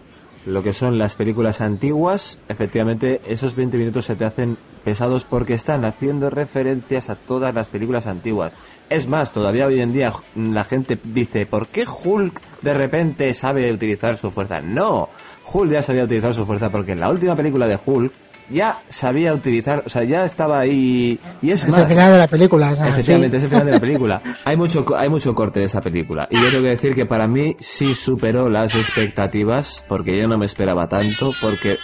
lo 0.46 0.62
que 0.62 0.72
son 0.72 0.96
las 0.96 1.16
películas 1.16 1.60
antiguas, 1.60 2.38
efectivamente 2.48 3.20
esos 3.26 3.56
20 3.56 3.76
minutos 3.76 4.04
se 4.06 4.14
te 4.14 4.24
hacen 4.24 4.56
pesados 4.84 5.24
porque 5.24 5.54
están 5.54 5.84
haciendo 5.84 6.30
referencias 6.30 7.10
a 7.10 7.16
todas 7.16 7.52
las 7.52 7.66
películas 7.66 8.06
antiguas. 8.06 8.52
Es 8.88 9.08
más, 9.08 9.32
todavía 9.32 9.66
hoy 9.66 9.80
en 9.80 9.92
día 9.92 10.12
la 10.36 10.62
gente 10.62 10.98
dice, 11.02 11.44
¿por 11.46 11.66
qué 11.66 11.84
Hulk 11.84 12.40
de 12.62 12.74
repente 12.74 13.34
sabe 13.34 13.72
utilizar 13.72 14.16
su 14.16 14.30
fuerza? 14.30 14.60
No, 14.60 15.08
Hulk 15.52 15.72
ya 15.72 15.82
sabía 15.82 16.04
utilizar 16.04 16.32
su 16.32 16.46
fuerza 16.46 16.70
porque 16.70 16.92
en 16.92 17.00
la 17.00 17.10
última 17.10 17.34
película 17.34 17.66
de 17.66 17.78
Hulk 17.84 18.12
ya 18.50 18.78
sabía 18.88 19.32
utilizar, 19.32 19.82
o 19.86 19.88
sea, 19.88 20.04
ya 20.04 20.24
estaba 20.24 20.60
ahí 20.60 21.18
y 21.42 21.50
es, 21.50 21.64
Es 21.64 21.70
más. 21.70 21.78
el 21.80 21.86
final 21.86 22.12
de 22.12 22.18
la 22.18 22.28
película. 22.28 22.72
o 22.72 22.76
sea, 22.76 22.88
Efectivamente, 22.88 23.36
sí. 23.36 23.38
es 23.38 23.42
el 23.44 23.48
final 23.50 23.66
de 23.66 23.72
la 23.72 23.80
película. 23.80 24.22
Hay 24.44 24.56
mucho, 24.56 24.84
hay 24.96 25.08
mucho 25.08 25.34
corte 25.34 25.60
de 25.60 25.66
esa 25.66 25.80
película. 25.80 26.28
Y 26.30 26.40
yo 26.40 26.48
tengo 26.50 26.62
que 26.62 26.68
decir 26.70 26.94
que 26.94 27.06
para 27.06 27.26
mí 27.26 27.56
sí 27.58 27.94
superó 27.94 28.48
las 28.48 28.74
expectativas, 28.74 29.84
porque 29.88 30.16
yo 30.16 30.26
no 30.28 30.38
me 30.38 30.46
esperaba 30.46 30.88
tanto, 30.88 31.32
porque 31.40 31.76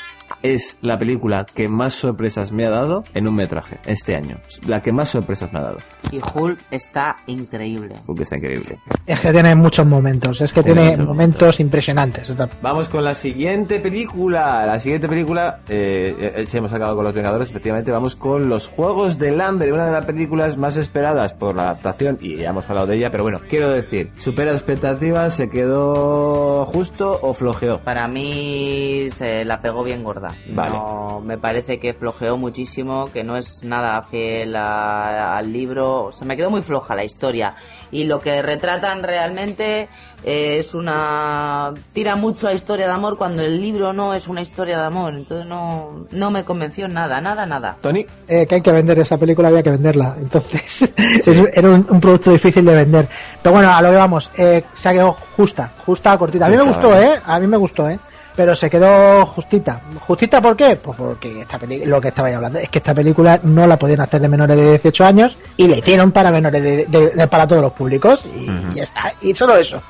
es 0.43 0.79
la 0.81 0.99
película 0.99 1.45
que 1.45 1.69
más 1.69 1.95
sorpresas 1.95 2.53
me 2.53 2.67
ha 2.67 2.71
dado 2.71 3.05
en 3.15 3.29
un 3.29 3.35
metraje 3.35 3.79
este 3.87 4.17
año. 4.17 4.39
La 4.67 4.83
que 4.83 4.93
más 4.93 5.11
sorpresas 5.11 5.53
me 5.53 5.59
ha 5.59 5.63
dado. 5.63 5.79
Y 6.11 6.21
Hulk 6.21 6.59
está 6.71 7.17
increíble. 7.27 7.97
Porque 8.07 8.23
está 8.23 8.37
increíble. 8.37 8.79
Es 9.07 9.21
que 9.21 9.33
tiene 9.33 9.55
muchos 9.55 9.87
momentos, 9.87 10.41
es 10.41 10.53
que 10.53 10.63
Tiene 10.63 10.97
momentos 10.97 11.61
impresionantes. 11.61 12.33
Vamos 12.61 12.89
con 12.89 13.05
la 13.05 13.15
siguiente 13.15 13.81
película. 13.81 14.65
La 14.67 14.81
siguiente 14.81 15.09
película, 15.09 15.61
eh, 15.69 16.35
eh, 16.37 16.47
si 16.47 16.57
hemos 16.57 16.73
acabado 16.73 16.97
con 16.97 17.05
Los 17.05 17.15
Vengadores, 17.15 17.51
efectivamente 17.51 17.91
vamos 17.91 18.17
con 18.17 18.49
Los 18.49 18.69
Juegos 18.69 19.19
del 19.19 19.41
Hambre, 19.41 19.73
una 19.73 19.87
de 19.87 19.93
las 19.93 20.05
películas 20.05 20.57
más 20.57 20.77
esperadas 20.77 21.35
por 21.35 21.55
la 21.55 21.65
adaptación, 21.65 22.19
y 22.21 22.37
ya 22.37 22.51
hemos 22.51 22.69
hablado 22.69 22.87
de 22.87 22.97
ella, 22.97 23.11
pero 23.11 23.23
bueno, 23.25 23.41
quiero 23.49 23.71
decir, 23.71 24.11
¿supera 24.17 24.53
expectativas? 24.53 25.35
¿Se 25.35 25.51
quedó 25.51 26.65
justo 26.67 27.19
o 27.23 27.35
flojeó? 27.35 27.81
Para 27.81 28.09
mí 28.09 29.07
se 29.11 29.45
la 29.45 29.61
pegó 29.61 29.83
bien 29.83 30.03
gorda. 30.03 30.22
Vale. 30.49 30.73
No, 30.73 31.21
me 31.25 31.39
parece 31.39 31.79
que 31.79 31.95
flojeó 31.95 32.37
muchísimo, 32.37 33.07
que 33.13 33.25
no 33.25 33.37
es 33.37 33.63
nada 33.65 34.03
fiel 34.03 34.55
a- 34.57 35.37
al 35.37 35.53
libro. 35.53 36.11
Se 36.13 36.25
me 36.25 36.37
quedó 36.37 36.51
muy 36.51 36.63
floja 36.63 36.95
la 36.95 37.05
historia. 37.05 37.55
Y 37.91 38.05
lo 38.05 38.21
que 38.21 38.41
retratan 38.43 39.03
realmente 39.03 39.89
eh, 40.25 40.57
es 40.59 40.75
una... 40.75 41.73
tira 41.93 42.17
mucho 42.17 42.49
a 42.49 42.53
historia 42.53 42.87
de 42.87 42.93
amor 42.93 43.19
cuando 43.19 43.43
el 43.43 43.61
libro 43.61 43.93
no 43.93 44.15
es 44.15 44.29
una 44.29 44.41
historia 44.41 44.79
de 44.79 44.85
amor. 44.87 45.15
Entonces 45.15 45.47
no, 45.47 46.07
no 46.11 46.31
me 46.31 46.45
convenció 46.45 46.89
nada, 46.89 47.21
nada, 47.21 47.45
nada. 47.47 47.77
Tony. 47.81 48.07
Eh, 48.29 48.47
que 48.47 48.55
hay 48.57 48.61
que 48.63 48.73
vender 48.73 48.99
esa 48.99 49.17
película, 49.19 49.49
había 49.49 49.63
que 49.63 49.71
venderla. 49.71 50.15
Entonces, 50.19 50.83
es- 50.97 51.29
era 51.55 51.69
un, 51.69 51.87
un 51.89 52.01
producto 52.01 52.31
difícil 52.31 52.65
de 52.65 52.75
vender. 52.75 53.09
Pero 53.43 53.55
bueno, 53.55 53.73
a 53.75 53.83
lo 53.83 53.91
que 53.91 53.97
vamos, 53.97 54.31
eh, 54.37 54.65
se 54.73 54.89
ha 54.89 54.93
quedado 54.93 55.13
justa, 55.37 55.73
justa, 55.85 56.17
cortita. 56.17 56.47
A 56.47 56.49
mí 56.49 56.57
me 56.57 56.63
gustó, 56.63 56.89
vale. 56.91 57.15
¿eh? 57.15 57.19
A 57.25 57.39
mí 57.41 57.47
me 57.47 57.57
gustó, 57.57 57.89
¿eh? 57.89 57.99
Pero 58.35 58.55
se 58.55 58.71
quedó 58.71 59.27
justita. 59.27 59.81
¿Justita 60.07 60.41
por 60.41 60.57
qué? 60.57 60.77
Pues 60.77 60.97
porque 60.97 61.43
esta 61.43 61.59
lo 61.85 62.01
que 62.01 62.09
estabais 62.09 62.35
hablando 62.35 62.59
es 62.59 62.69
que 62.71 62.79
esta 62.79 62.95
película 62.95 63.39
no 63.43 63.67
la 63.67 63.79
podían 63.79 64.01
hacer 64.01 64.21
de 64.23 64.29
menores 64.29 64.57
de 64.57 64.71
18 64.71 65.05
años 65.05 65.37
y 65.57 65.69
la 65.69 65.77
hicieron 65.77 66.13
para 66.13 66.31
menores 66.31 66.63
de, 66.63 66.87
de- 66.87 67.11
de- 67.11 67.27
para 67.29 67.47
todos 67.47 67.61
los 67.63 67.73
públicos 67.73 68.25
y 68.25 68.75
ya 68.77 68.85
está. 68.85 69.13
Y 69.21 69.35
solo 69.35 69.57
eso. 69.57 69.83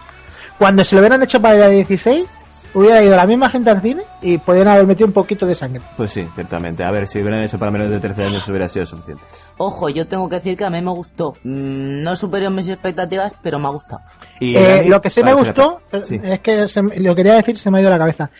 Cuando 0.59 0.83
se 0.85 0.95
lo 0.97 1.01
hubieran 1.01 1.23
hecho 1.23 1.41
para 1.41 1.55
de 1.69 1.71
16, 1.77 2.29
hubiera 2.75 3.03
ido 3.03 3.15
la 3.17 3.27
misma 3.27 3.49
gente 3.51 3.71
al 3.71 3.81
cine 3.83 4.03
y 4.23 4.39
podían 4.39 4.67
haber 4.69 4.87
metido 4.87 5.07
un 5.07 5.13
poquito 5.13 5.47
de 5.47 5.55
sangre. 5.55 5.81
Pues 5.97 6.11
sí, 6.11 6.27
ciertamente. 6.35 6.83
A 6.85 6.91
ver, 6.91 7.07
si 7.07 7.21
hubieran 7.21 7.43
hecho 7.43 7.59
para 7.59 7.71
menos 7.71 7.91
de 7.91 8.01
13 8.01 8.25
años 8.25 8.49
hubiera 8.49 8.69
sido 8.69 8.87
suficiente. 8.87 9.23
Ojo, 9.65 9.89
yo 9.89 10.07
tengo 10.09 10.29
que 10.29 10.37
decir 10.37 10.57
que 10.57 10.65
a 10.65 10.71
mí 10.71 10.81
me 10.81 10.91
gustó. 10.91 11.35
Mm, 11.45 12.03
no 12.03 12.15
superó 12.17 12.51
mis 12.51 12.69
expectativas, 12.69 13.33
pero 13.43 13.59
me 13.59 13.69
ha 13.69 13.71
gustado. 13.71 14.03
Y 14.41 14.57
Eh, 14.57 14.85
lo 14.89 15.01
que 15.01 15.09
sí 15.11 15.23
me 15.23 15.33
gustó. 15.35 15.81
Sí. 16.05 16.21
es 16.23 16.41
que 16.41 16.67
se 16.69 16.83
me- 16.83 16.97
lo 16.99 17.15
quería 17.15 17.35
decir, 17.35 17.57
se 17.57 17.71
me 17.71 17.79
ha 17.79 17.81
ido 17.81 17.89
a 17.91 17.93
la 17.93 17.99
cabeza. 17.99 18.31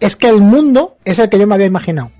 Es 0.00 0.14
que 0.14 0.28
el 0.28 0.40
mundo 0.40 0.94
es 1.04 1.18
el 1.18 1.28
que 1.28 1.38
yo 1.38 1.46
me 1.48 1.56
había 1.56 1.66
imaginado. 1.66 2.10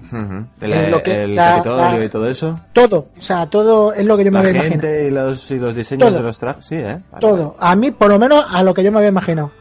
El, 0.60 0.72
Eh, 0.72 0.90
lo 0.90 1.00
que- 1.02 1.22
el 1.24 1.36
la- 1.36 1.56
Capitolio 1.56 1.98
la- 2.00 2.04
y 2.04 2.08
todo 2.08 2.28
eso. 2.28 2.58
Todo, 2.72 3.06
o 3.16 3.22
sea, 3.22 3.46
todo 3.46 3.92
es 3.92 4.04
lo 4.04 4.16
que 4.16 4.24
yo 4.24 4.32
me 4.32 4.38
La 4.42 4.48
había 4.48 4.52
imaginado. 4.66 4.80
gente 4.82 5.06
y 5.06 5.10
los, 5.10 5.50
y 5.52 5.58
los 5.58 5.74
diseños 5.76 6.08
Todo. 6.08 6.18
de 6.18 6.24
los 6.24 6.38
trajes. 6.38 6.64
Sí, 6.64 6.74
¿eh? 6.74 6.98
Vale, 7.12 7.20
Todo. 7.20 7.54
A 7.60 7.76
mí, 7.76 7.92
por 7.92 8.08
lo 8.08 8.18
menos, 8.18 8.44
a 8.50 8.62
lo 8.64 8.74
que 8.74 8.82
yo 8.82 8.90
me 8.90 8.98
había 8.98 9.10
imaginado. 9.10 9.52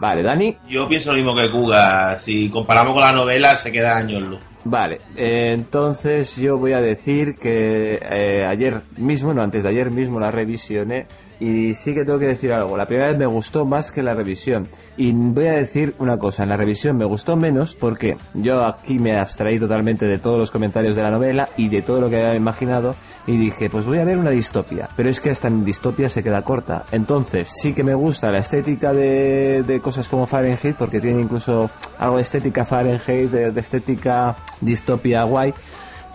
Vale, 0.00 0.22
Dani. 0.22 0.56
Yo 0.68 0.88
pienso 0.88 1.10
lo 1.10 1.16
mismo 1.16 1.34
que 1.34 1.50
Kuga. 1.50 2.18
Si 2.18 2.48
comparamos 2.48 2.94
con 2.94 3.02
la 3.02 3.12
novela, 3.12 3.56
se 3.56 3.70
queda 3.70 3.96
años 3.96 4.22
luz. 4.22 4.40
Vale, 4.68 5.00
eh, 5.14 5.52
entonces 5.52 6.34
yo 6.34 6.58
voy 6.58 6.72
a 6.72 6.80
decir 6.80 7.36
que 7.36 8.00
eh, 8.02 8.44
ayer 8.44 8.82
mismo, 8.96 9.32
no, 9.32 9.40
antes 9.40 9.62
de 9.62 9.68
ayer 9.68 9.92
mismo 9.92 10.18
la 10.18 10.32
revisioné 10.32 11.06
y 11.38 11.76
sí 11.76 11.94
que 11.94 12.04
tengo 12.04 12.18
que 12.18 12.26
decir 12.26 12.52
algo. 12.52 12.76
La 12.76 12.86
primera 12.86 13.10
vez 13.10 13.16
me 13.16 13.26
gustó 13.26 13.64
más 13.64 13.92
que 13.92 14.02
la 14.02 14.16
revisión. 14.16 14.66
Y 14.96 15.12
voy 15.12 15.46
a 15.46 15.52
decir 15.52 15.94
una 16.00 16.18
cosa, 16.18 16.42
en 16.42 16.48
la 16.48 16.56
revisión 16.56 16.96
me 16.96 17.04
gustó 17.04 17.36
menos 17.36 17.76
porque 17.76 18.16
yo 18.34 18.64
aquí 18.64 18.98
me 18.98 19.16
abstraí 19.16 19.60
totalmente 19.60 20.04
de 20.06 20.18
todos 20.18 20.36
los 20.36 20.50
comentarios 20.50 20.96
de 20.96 21.02
la 21.02 21.12
novela 21.12 21.48
y 21.56 21.68
de 21.68 21.82
todo 21.82 22.00
lo 22.00 22.10
que 22.10 22.16
había 22.16 22.34
imaginado 22.34 22.96
y 23.26 23.36
dije, 23.36 23.68
pues 23.70 23.84
voy 23.86 23.98
a 23.98 24.04
ver 24.04 24.18
una 24.18 24.30
distopia. 24.30 24.88
Pero 24.96 25.08
es 25.08 25.20
que 25.20 25.30
esta 25.30 25.50
distopia 25.50 26.08
se 26.08 26.22
queda 26.22 26.42
corta. 26.42 26.84
Entonces 26.92 27.48
sí 27.62 27.72
que 27.72 27.82
me 27.82 27.94
gusta 27.94 28.30
la 28.30 28.38
estética 28.38 28.92
de, 28.92 29.62
de 29.66 29.80
cosas 29.80 30.08
como 30.08 30.26
Fahrenheit 30.26 30.76
porque 30.76 31.00
tiene 31.00 31.20
incluso 31.20 31.70
algo 31.98 32.16
de 32.16 32.22
estética 32.22 32.64
Fahrenheit, 32.64 33.30
de, 33.30 33.50
de 33.50 33.60
estética 33.60 34.36
distopia 34.60 35.24
guay 35.24 35.52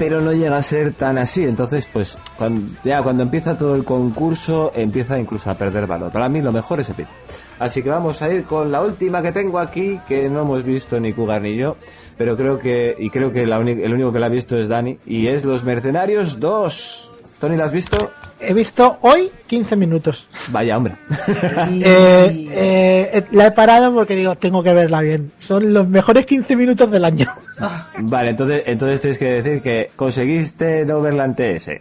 pero 0.02 0.20
no 0.20 0.34
llega 0.34 0.58
a 0.58 0.64
ser 0.64 0.94
tan 0.94 1.20
así. 1.20 1.44
Entonces, 1.44 1.88
pues, 1.94 2.18
ya 2.84 3.04
cuando 3.04 3.22
empieza 3.22 3.56
todo 3.56 3.76
el 3.76 3.84
concurso, 3.84 4.72
empieza 4.74 5.20
incluso 5.20 5.52
a 5.52 5.54
perder 5.54 5.86
valor. 5.86 6.12
Para 6.12 6.28
mí 6.28 6.42
lo 6.42 6.52
mejor 6.52 6.80
es 6.80 6.90
Epic. 6.90 7.06
Así 7.60 7.84
que 7.84 7.92
vamos 7.92 8.20
a 8.24 8.34
ir 8.34 8.46
con 8.46 8.72
la 8.72 8.82
última 8.82 9.22
que 9.22 9.32
tengo 9.32 9.60
aquí, 9.60 10.00
que 10.08 10.28
no 10.28 10.42
hemos 10.42 10.64
visto 10.64 11.00
ni 11.00 11.14
Cougar 11.14 11.44
ni 11.44 11.56
yo, 11.56 11.78
pero 12.18 12.36
creo 12.36 12.58
que, 12.58 12.96
y 12.98 13.12
creo 13.12 13.32
que 13.32 13.44
el 13.44 13.94
único 13.94 14.12
que 14.12 14.18
la 14.18 14.26
ha 14.26 14.30
visto 14.30 14.58
es 14.58 14.68
Dani, 14.68 14.98
y 15.06 15.28
es 15.28 15.46
Los 15.46 15.64
Mercenarios 15.64 16.40
2. 16.40 17.12
¿Tony 17.40 17.56
la 17.56 17.66
has 17.66 17.72
visto? 17.72 18.10
He 18.42 18.54
visto 18.54 18.98
hoy 19.02 19.32
15 19.48 19.76
minutos. 19.76 20.28
Vaya, 20.50 20.78
hombre. 20.78 20.96
Eh, 21.84 22.48
eh, 22.52 23.10
eh, 23.14 23.24
la 23.32 23.48
he 23.48 23.52
parado 23.52 23.94
porque 23.94 24.16
digo, 24.16 24.36
tengo 24.36 24.62
que 24.64 24.74
verla 24.74 25.02
bien. 25.02 25.32
Son 25.40 25.74
los 25.74 25.88
mejores 25.88 26.26
15 26.26 26.56
minutos 26.56 26.90
del 26.92 27.06
año. 27.06 27.26
Vale, 28.00 28.32
entonces, 28.32 28.64
entonces 28.66 29.02
tienes 29.02 29.18
que 29.18 29.26
decir 29.26 29.62
que 29.62 29.90
conseguiste 29.96 30.86
no 30.86 31.02
verla 31.02 31.26
en 31.26 31.36
TS. 31.36 31.68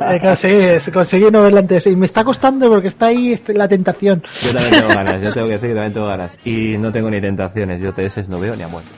Eh, 0.00 0.20
conseguí, 0.20 0.90
conseguí 0.92 1.30
no 1.30 1.42
verla 1.42 1.60
antes. 1.60 1.86
Y 1.86 1.96
me 1.96 2.06
está 2.06 2.24
costando 2.24 2.68
porque 2.68 2.88
está 2.88 3.06
ahí 3.06 3.32
este, 3.32 3.54
la 3.54 3.68
tentación. 3.68 4.22
Yo 4.42 4.52
también 4.52 4.80
tengo 4.80 4.88
ganas, 4.94 5.22
yo 5.22 5.32
tengo 5.32 5.46
que 5.46 5.52
decir 5.54 5.68
que 5.70 5.74
también 5.74 5.92
tengo 5.92 6.06
ganas. 6.06 6.38
Y 6.44 6.76
no 6.78 6.92
tengo 6.92 7.10
ni 7.10 7.20
tentaciones, 7.20 7.80
yo 7.80 7.92
TS 7.92 8.28
no 8.28 8.38
veo 8.38 8.54
ni 8.56 8.62
a 8.62 8.68
muerte. 8.68 8.90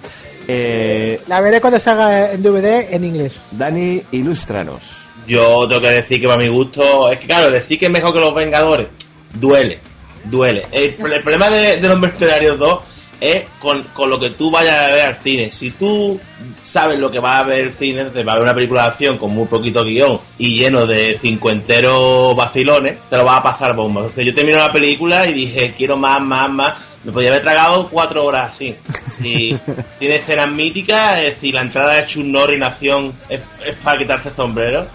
Eh, 0.48 1.20
La 1.26 1.40
veré 1.40 1.60
cuando 1.60 1.78
salga 1.78 2.32
en 2.32 2.42
DVD 2.42 2.92
en 2.92 3.04
inglés. 3.04 3.36
Dani, 3.52 4.02
ilústranos. 4.12 5.05
Yo 5.26 5.66
tengo 5.68 5.80
que 5.80 5.90
decir 5.90 6.20
que 6.20 6.28
para 6.28 6.42
mi 6.42 6.48
gusto, 6.48 7.10
es 7.10 7.18
que 7.18 7.26
claro, 7.26 7.50
decir 7.50 7.78
que 7.78 7.86
es 7.86 7.92
mejor 7.92 8.14
que 8.14 8.20
los 8.20 8.34
Vengadores, 8.34 8.88
duele, 9.34 9.80
duele. 10.24 10.66
El, 10.70 10.94
el 11.12 11.20
problema 11.22 11.50
de, 11.50 11.80
de 11.80 11.88
los 11.88 11.98
Mercenarios 11.98 12.58
2 12.58 12.82
es 13.20 13.44
con, 13.58 13.82
con 13.94 14.10
lo 14.10 14.18
que 14.18 14.30
tú 14.30 14.50
vayas 14.50 14.78
a 14.78 14.94
ver 14.94 15.06
al 15.06 15.16
cine. 15.16 15.50
Si 15.50 15.70
tú 15.72 16.20
sabes 16.62 16.98
lo 16.98 17.10
que 17.10 17.18
va 17.18 17.38
a 17.38 17.42
ver 17.44 17.60
el 17.60 17.72
cine, 17.72 18.06
te 18.06 18.22
va 18.22 18.32
a 18.32 18.36
ver 18.36 18.44
una 18.44 18.54
película 18.54 18.82
de 18.82 18.88
acción 18.88 19.18
con 19.18 19.34
muy 19.34 19.46
poquito 19.46 19.82
guion 19.84 20.18
y 20.38 20.58
lleno 20.58 20.86
de 20.86 21.18
cincuenteros 21.18 22.36
vacilones, 22.36 22.98
te 23.08 23.16
lo 23.16 23.24
vas 23.24 23.38
a 23.38 23.42
pasar 23.42 23.74
bomba. 23.74 24.02
O 24.02 24.10
sea, 24.10 24.24
yo 24.24 24.34
terminé 24.34 24.58
la 24.58 24.72
película 24.72 25.26
y 25.26 25.34
dije, 25.34 25.74
quiero 25.76 25.96
más, 25.96 26.20
más, 26.20 26.50
más. 26.50 26.74
Me 27.04 27.12
podía 27.12 27.30
haber 27.30 27.42
tragado 27.42 27.88
cuatro 27.88 28.24
horas 28.24 28.50
así. 28.50 28.74
Si 29.10 29.56
tiene 29.98 30.16
escenas 30.16 30.50
míticas, 30.50 31.18
es 31.18 31.34
decir, 31.34 31.54
la 31.54 31.62
entrada 31.62 31.94
de 31.94 32.06
Chuck 32.06 32.24
Norris 32.24 32.56
en 32.56 32.64
acción 32.64 33.12
es, 33.28 33.40
es 33.64 33.76
para 33.76 33.98
quitarse 33.98 34.28
el 34.28 34.34
sombrero. 34.34 34.86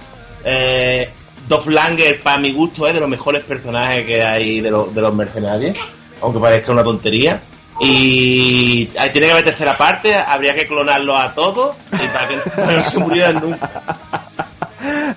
Eh, 0.46 1.10
Dolph 1.48 1.68
Langer, 1.68 2.20
para 2.22 2.38
mi 2.38 2.54
gusto, 2.54 2.88
es 2.88 2.94
de 2.94 3.00
los 3.00 3.10
mejores 3.10 3.44
personajes 3.44 4.06
que 4.06 4.24
hay 4.24 4.62
de, 4.62 4.70
los 4.72 4.94
de 4.94 5.02
los 5.02 5.14
mercenarios, 5.14 5.78
aunque 6.22 6.40
parezca 6.40 6.72
una 6.72 6.84
tontería. 6.84 7.42
Y 7.80 8.90
ahí 8.98 9.10
tiene 9.12 9.28
que 9.28 9.32
haber 9.34 9.44
tercera 9.46 9.76
parte, 9.78 10.14
habría 10.14 10.54
que 10.54 10.68
clonarlo 10.68 11.18
a 11.18 11.34
todos 11.34 11.76
y 11.92 12.08
para 12.14 12.28
que 12.28 12.36
no, 12.58 12.72
no 12.78 12.86
se 12.86 12.98
murieran 13.00 13.42
nunca. 13.42 13.70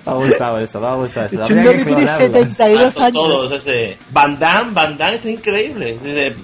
Me 0.05 0.11
ha 0.11 0.13
gustado 0.15 0.59
eso, 0.59 0.79
me 0.79 0.87
ha 0.87 0.93
gustado 0.95 1.25
eso. 1.27 1.43
Habría 1.43 1.63
que 1.63 1.85
tiene 1.85 2.05
clonarlos. 2.05 2.17
72 2.17 2.97
años. 2.99 3.13
Todos, 3.27 3.51
ese. 3.53 3.97
Van 4.11 4.37
Damme, 4.39 4.71
Van 4.73 4.97
Damme 4.97 5.15
está 5.15 5.29
increíble. 5.29 5.97
Ese- 6.03 6.35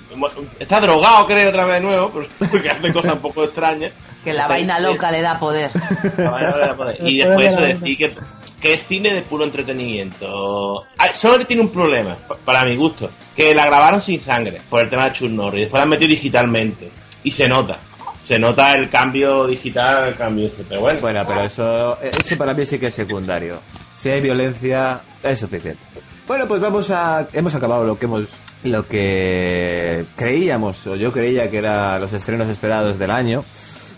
Está 0.59 0.79
drogado, 0.79 1.25
creo, 1.25 1.49
otra 1.49 1.65
vez 1.65 1.75
de 1.75 1.81
nuevo, 1.81 2.11
porque 2.51 2.69
hace 2.69 2.93
cosas 2.93 3.13
un 3.13 3.19
poco 3.19 3.43
extrañas. 3.43 3.91
Que 4.23 4.33
la 4.33 4.43
Está 4.43 4.53
vaina 4.53 4.73
increíble. 4.73 4.93
loca 4.93 5.11
le 5.11 5.21
da 5.21 5.39
poder. 5.39 5.71
La 6.17 6.29
vaina 6.29 6.57
le 6.57 6.65
da 6.67 6.73
poder. 6.75 6.97
Y 7.01 7.17
después 7.23 7.47
eso 7.47 7.61
decir 7.61 7.97
que, 7.97 8.15
que 8.61 8.73
es 8.75 8.87
cine 8.87 9.13
de 9.13 9.21
puro 9.23 9.43
entretenimiento. 9.43 10.83
Ah, 10.97 11.13
solo 11.13 11.45
tiene 11.45 11.63
un 11.63 11.69
problema, 11.71 12.15
pa- 12.15 12.35
para 12.37 12.63
mi 12.65 12.75
gusto, 12.75 13.09
que 13.35 13.53
la 13.55 13.65
grabaron 13.65 14.01
sin 14.01 14.21
sangre, 14.21 14.61
por 14.69 14.81
el 14.81 14.89
tema 14.89 15.05
de 15.05 15.13
Chuck 15.13 15.29
Norris. 15.29 15.61
Después 15.61 15.79
la 15.81 15.85
metido 15.85 16.09
digitalmente. 16.09 16.91
Y 17.23 17.31
se 17.31 17.47
nota. 17.47 17.79
Se 18.27 18.37
nota 18.39 18.73
el 18.75 18.89
cambio 18.89 19.47
digital, 19.47 20.09
el 20.09 20.15
cambio 20.15 20.47
este, 20.47 20.63
pero 20.67 20.81
bueno. 20.81 20.99
Bueno, 21.01 21.23
pero 21.27 21.43
eso, 21.43 21.97
eso 22.01 22.37
para 22.37 22.53
mí 22.53 22.65
sí 22.65 22.79
que 22.79 22.87
es 22.87 22.95
secundario. 22.95 23.59
Si 23.95 24.09
hay 24.09 24.21
violencia, 24.21 25.01
es 25.21 25.39
suficiente. 25.39 25.79
Bueno, 26.27 26.47
pues 26.47 26.61
vamos 26.61 26.89
a... 26.91 27.27
Hemos 27.33 27.53
acabado 27.55 27.83
lo 27.83 27.97
que 27.99 28.05
hemos... 28.05 28.29
Lo 28.63 28.87
que 28.87 30.05
creíamos, 30.15 30.85
o 30.87 30.95
yo 30.95 31.11
creía 31.11 31.49
que 31.49 31.57
eran 31.57 31.99
los 31.99 32.13
estrenos 32.13 32.47
esperados 32.47 32.97
del 32.99 33.09
año. 33.11 33.43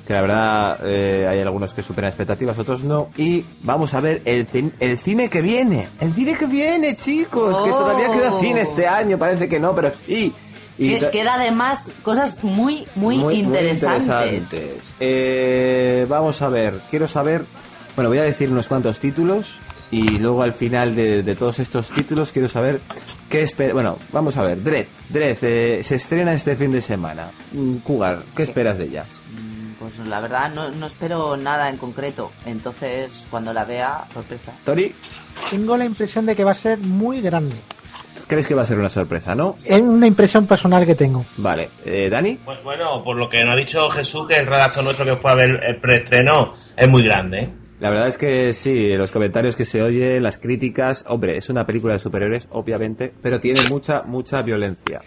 Que 0.08 0.14
la 0.14 0.22
verdad 0.22 0.80
eh, 0.84 1.28
hay 1.30 1.40
algunos 1.40 1.74
que 1.74 1.82
superan 1.82 2.10
expectativas, 2.10 2.60
otros 2.60 2.84
no. 2.84 3.10
Y 3.16 3.46
vamos 3.62 3.94
a 3.94 4.02
ver 4.02 4.22
el, 4.26 4.48
el 4.80 5.00
cine 5.00 5.30
que 5.30 5.42
viene. 5.42 5.88
El 6.02 6.14
cine 6.14 6.36
que 6.36 6.46
viene, 6.46 6.96
chicos. 6.98 7.62
Que 7.64 7.70
todavía 7.70 8.12
queda 8.12 8.34
Oh. 8.34 8.40
cine 8.42 8.62
este 8.62 8.86
año, 8.86 9.18
parece 9.18 9.48
que 9.48 9.60
no, 9.60 9.74
pero 9.74 9.92
sí. 10.06 10.34
Y 10.78 11.00
Que- 11.00 11.10
Queda 11.12 11.36
además 11.36 11.92
cosas 12.02 12.44
muy, 12.44 12.86
muy, 12.96 13.16
interesantes. 13.36 14.34
interesantes. 14.34 14.94
Eh, 15.00 16.06
vamos 16.10 16.42
a 16.42 16.50
ver, 16.50 16.82
quiero 16.90 17.08
saber, 17.08 17.46
bueno, 17.96 18.10
voy 18.10 18.18
a 18.18 18.24
decir 18.24 18.50
unos 18.50 18.68
cuantos 18.68 19.00
títulos 19.00 19.56
y 19.92 20.18
luego 20.18 20.42
al 20.44 20.52
final 20.54 20.96
de, 20.96 21.22
de 21.24 21.36
todos 21.36 21.60
estos 21.60 21.92
títulos 21.92 22.32
quiero 22.32 22.50
saber 22.50 22.82
qué 23.30 23.44
espera. 23.44 23.74
Bueno, 23.74 23.98
vamos 24.12 24.36
a 24.36 24.42
ver, 24.42 24.64
Dredd, 24.64 24.88
Dredd 25.10 25.38
eh, 25.44 25.82
se 25.84 25.96
estrena 25.96 26.34
este 26.34 26.56
fin 26.56 26.72
de 26.72 26.82
semana. 26.82 27.30
Mm, 27.54 27.76
Cougar, 27.78 28.24
¿qué 28.36 28.44
esperas 28.44 28.78
de 28.80 28.86
ella? 28.86 29.06
Pues 29.96 30.08
la 30.08 30.20
verdad 30.20 30.52
no, 30.54 30.70
no 30.72 30.86
espero 30.88 31.38
nada 31.38 31.70
en 31.70 31.78
concreto. 31.78 32.32
Entonces, 32.46 33.26
cuando 33.30 33.54
la 33.54 33.66
vea, 33.66 34.06
sorpresa. 34.14 34.54
Tori, 34.66 34.94
Tengo 35.50 35.78
la 35.78 35.86
impresión 35.86 36.26
de 36.26 36.36
que 36.36 36.44
va 36.44 36.52
a 36.52 36.56
ser 36.56 36.80
muy 36.80 37.22
grande. 37.22 37.56
crees 38.28 38.48
que 38.48 38.56
va 38.56 38.64
a 38.64 38.66
ser 38.66 38.80
una 38.80 38.90
sorpresa, 38.90 39.36
no? 39.36 39.58
Es 39.64 39.80
una 39.82 40.08
impresión 40.08 40.48
personal 40.48 40.86
que 40.86 40.96
tengo. 40.96 41.24
Vale, 41.38 41.70
eh, 41.86 42.10
Dani. 42.10 42.40
Pues 42.44 42.64
bueno, 42.64 43.04
por 43.04 43.16
lo 43.18 43.30
que 43.30 43.44
nos 43.44 43.54
ha 43.56 43.58
dicho 43.58 43.90
Jesús, 43.90 44.28
que 44.28 44.38
el 44.38 44.48
redactor 44.48 44.84
nuestro 44.84 45.06
que 45.06 45.18
fue 45.18 45.32
a 45.32 45.36
ver 45.36 45.60
el 45.64 45.76
preestreno 45.78 46.54
es 46.76 46.88
muy 46.90 47.04
grande, 47.04 47.40
¿eh? 47.40 47.50
La 47.80 47.90
verdad 47.90 48.08
es 48.08 48.18
que 48.18 48.54
sí, 48.54 48.96
los 48.96 49.12
comentarios 49.12 49.58
que 49.58 49.66
se 49.66 49.82
oyen, 49.82 50.24
las 50.24 50.38
críticas, 50.38 51.04
hombre, 51.06 51.36
es 51.36 51.50
una 51.50 51.66
película 51.66 51.94
de 51.94 52.00
superhéroes, 52.00 52.48
obviamente, 52.52 53.14
pero 53.22 53.42
tiene 53.42 53.68
mucha, 53.70 54.04
mucha 54.04 54.42
violencia. 54.42 55.02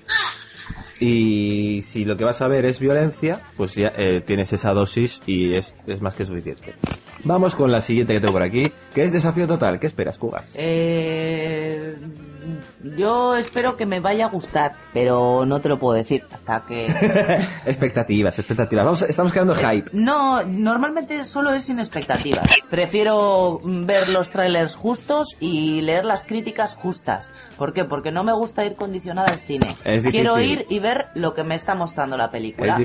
Y 0.99 1.83
si 1.83 2.05
lo 2.05 2.17
que 2.17 2.25
vas 2.25 2.41
a 2.41 2.49
ver 2.49 2.65
es 2.65 2.79
violencia, 2.79 3.41
pues 3.57 3.75
ya 3.75 3.93
eh, 3.97 4.23
tienes 4.25 4.53
esa 4.53 4.73
dosis 4.73 5.21
y 5.27 5.55
es, 5.55 5.77
es 5.87 6.01
más 6.01 6.15
que 6.15 6.25
suficiente. 6.25 6.75
Vamos 7.25 7.55
con 7.55 7.71
la 7.71 7.81
siguiente 7.81 8.15
que 8.15 8.21
tengo 8.21 8.33
por 8.33 8.43
aquí, 8.43 8.73
que 8.95 9.05
es 9.05 9.13
Desafío 9.13 9.47
Total. 9.47 9.79
¿Qué 9.79 9.87
esperas, 9.87 10.17
Cuba? 10.17 10.45
Eh, 10.55 11.95
yo 12.97 13.37
espero 13.37 13.77
que 13.77 13.87
me 13.87 14.01
vaya 14.01 14.27
a 14.27 14.29
gustar, 14.29 14.73
pero 14.93 15.45
no 15.47 15.61
te 15.61 15.69
lo 15.69 15.79
puedo 15.79 15.95
decir 15.95 16.25
hasta 16.33 16.65
que... 16.67 16.87
expectativas, 17.67 18.39
expectativas. 18.39 18.85
Vamos, 18.85 19.03
estamos 19.03 19.33
creando 19.33 19.55
hype. 19.55 19.91
No, 19.93 20.43
normalmente 20.45 21.25
solo 21.25 21.53
es 21.53 21.65
sin 21.65 21.79
expectativas. 21.79 22.51
Prefiero 22.71 23.61
ver 23.65 24.09
los 24.09 24.31
trailers 24.31 24.77
justos 24.77 25.37
y 25.41 25.81
leer 25.81 26.05
las 26.05 26.25
críticas 26.25 26.75
justas. 26.75 27.31
¿Por 27.57 27.73
qué? 27.73 27.85
Porque 27.85 28.11
no 28.11 28.25
me 28.25 28.33
gusta 28.33 28.65
ir 28.65 28.75
condicionada 28.77 29.33
al 29.33 29.41
cine. 29.41 29.75
Quiero 30.11 30.41
ir 30.41 30.67
y 30.69 30.79
ver 30.79 31.07
lo 31.15 31.35
que 31.35 31.45
me 31.45 31.55
está 31.55 31.75
mostrando 31.75 32.17
la 32.17 32.31
película. 32.31 32.79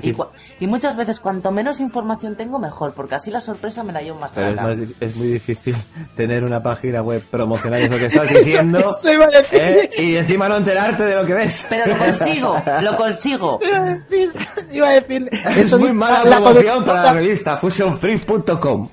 Y, 0.60 0.68
muchas 0.68 0.96
veces 0.96 1.20
cuanto 1.20 1.52
menos 1.52 1.80
información 1.80 2.36
tengo 2.36 2.60
mejor, 2.60 2.94
porque 2.94 3.16
así 3.16 3.30
la 3.30 3.42
sorpresa 3.42 3.84
me 3.84 3.92
la 3.94 4.02
llevo 4.02 4.20
más 4.20 4.32
Pero 4.34 4.50
es, 4.50 4.56
más, 4.56 5.16
muy 5.16 5.28
difícil 5.28 5.76
tener 6.16 6.44
una 6.44 6.64
página 6.64 7.02
web 7.02 7.22
promocional, 7.30 7.82
es 7.82 7.90
lo 7.90 7.98
que 7.98 8.06
estás 8.06 8.30
diciendo. 8.34 8.92
Decir. 9.02 9.51
¿Eh? 9.52 9.90
Y 9.98 10.16
encima 10.16 10.50
no 10.50 10.58
enterarte 10.58 11.04
de 11.04 11.16
lo 11.16 11.26
que 11.26 11.34
ves. 11.34 11.66
Pero 11.70 11.86
lo 11.88 11.98
consigo, 11.98 12.64
lo 12.82 12.98
consigo. 12.98 13.60
Iba 14.72 14.90
a 14.90 14.94
decir. 14.94 15.30
Es 15.32 15.58
eso 15.58 15.78
muy 15.78 15.88
dice 15.90 15.94
mala 15.96 16.24
la 16.26 16.38
promoción 16.38 16.86
para 16.86 17.04
la 17.04 17.14
revista 17.14 17.58
fusionfree.com. 17.58 18.90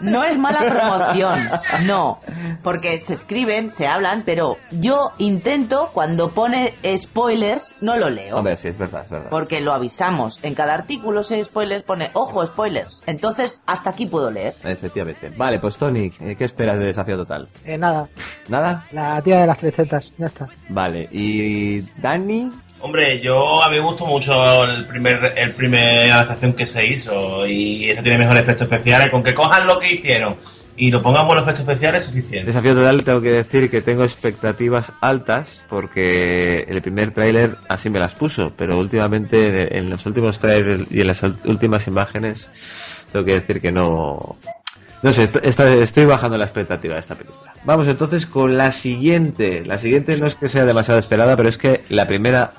No 0.00 0.24
es 0.24 0.38
mala 0.38 0.60
promoción, 0.60 1.48
no. 1.84 2.20
Porque 2.62 2.98
se 2.98 3.14
escriben, 3.14 3.70
se 3.70 3.86
hablan, 3.86 4.22
pero 4.24 4.56
yo 4.70 5.12
intento, 5.18 5.90
cuando 5.92 6.30
pone 6.30 6.74
spoilers, 6.96 7.72
no 7.80 7.96
lo 7.96 8.10
leo. 8.10 8.36
Hombre, 8.36 8.56
sí, 8.56 8.68
es 8.68 8.78
verdad, 8.78 9.02
es 9.04 9.10
verdad. 9.10 9.30
Porque 9.30 9.60
lo 9.60 9.72
avisamos. 9.72 10.38
En 10.42 10.54
cada 10.54 10.74
artículo, 10.74 11.22
si 11.22 11.34
hay 11.34 11.44
spoilers, 11.44 11.84
pone, 11.84 12.10
ojo, 12.14 12.44
spoilers. 12.46 13.02
Entonces, 13.06 13.62
hasta 13.66 13.90
aquí 13.90 14.06
puedo 14.06 14.30
leer. 14.30 14.54
Efectivamente. 14.64 15.30
Vale, 15.36 15.58
pues 15.58 15.76
Tony, 15.76 16.10
¿qué 16.10 16.44
esperas 16.44 16.78
de 16.78 16.86
Desafío 16.86 17.16
Total? 17.16 17.48
Eh, 17.64 17.78
nada, 17.78 18.08
¿Nada? 18.48 18.86
la 18.92 19.20
tía 19.22 19.40
de 19.40 19.46
las 19.46 19.58
tres 19.60 19.74
tetas, 19.74 20.12
ya 20.18 20.26
está. 20.26 20.48
Vale, 20.68 21.08
¿y 21.12 21.80
Dani? 21.98 22.50
Hombre, 22.82 23.20
yo 23.20 23.62
a 23.62 23.68
mí 23.68 23.76
me 23.76 23.82
gustó 23.84 24.06
mucho 24.06 24.64
el 24.64 24.86
primer, 24.86 25.34
el 25.36 25.52
primer 25.52 26.10
adaptación 26.10 26.54
que 26.54 26.66
se 26.66 26.86
hizo 26.86 27.46
y 27.46 27.90
esta 27.90 28.02
tiene 28.02 28.18
mejores 28.18 28.42
efectos 28.42 28.70
especiales. 28.70 29.10
Con 29.10 29.22
que 29.22 29.34
cojan 29.34 29.66
lo 29.66 29.78
que 29.78 29.92
hicieron 29.92 30.36
y 30.76 30.90
lo 30.90 31.02
pongan 31.02 31.26
buenos 31.26 31.44
efectos 31.44 31.68
especiales 31.68 32.00
es 32.00 32.06
suficiente. 32.06 32.46
Desafío 32.46 32.74
Total 32.74 33.04
tengo 33.04 33.20
que 33.20 33.32
decir 33.32 33.70
que 33.70 33.82
tengo 33.82 34.02
expectativas 34.02 34.92
altas 35.02 35.62
porque 35.68 36.64
el 36.68 36.80
primer 36.80 37.12
tráiler 37.12 37.56
así 37.68 37.90
me 37.90 37.98
las 37.98 38.14
puso, 38.14 38.54
pero 38.56 38.78
últimamente 38.78 39.76
en 39.76 39.90
los 39.90 40.06
últimos 40.06 40.38
trailers 40.38 40.90
y 40.90 41.02
en 41.02 41.06
las 41.06 41.22
últimas 41.44 41.86
imágenes 41.86 42.50
tengo 43.12 43.26
que 43.26 43.34
decir 43.34 43.60
que 43.60 43.72
no... 43.72 44.36
No 45.02 45.12
sé, 45.12 45.28
esta- 45.42 45.72
estoy 45.72 46.04
bajando 46.04 46.36
la 46.36 46.44
expectativa 46.44 46.94
de 46.94 47.00
esta 47.00 47.14
película. 47.14 47.52
Vamos 47.64 47.88
entonces 47.88 48.26
con 48.26 48.56
la 48.58 48.70
siguiente. 48.72 49.64
La 49.64 49.78
siguiente 49.78 50.16
no 50.18 50.26
es 50.26 50.34
que 50.34 50.48
sea 50.48 50.64
demasiado 50.66 51.00
esperada, 51.00 51.36
pero 51.36 51.48
es 51.48 51.56
que 51.58 51.80
la 51.88 52.06
primera 52.06 52.52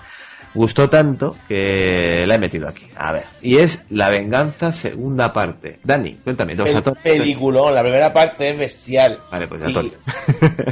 gustó 0.54 0.90
tanto 0.90 1.36
que 1.48 2.26
la 2.28 2.36
he 2.36 2.40
metido 2.40 2.68
aquí. 2.68 2.86
A 2.98 3.12
ver. 3.14 3.24
Y 3.42 3.58
es 3.60 3.84
La 3.90 4.10
Venganza 4.10 4.74
segunda 4.74 5.32
parte. 5.32 5.80
Dani, 5.84 6.16
cuéntame. 6.24 6.56
Dos 6.56 6.68
El 6.70 6.82
peliculón, 7.04 7.74
la 7.76 7.82
primera 7.84 8.12
parte 8.12 8.50
es 8.50 8.58
bestial. 8.58 9.20
Vale, 9.32 9.48
pues 9.48 9.62
ya 9.62 9.70
Y-. 9.70 9.92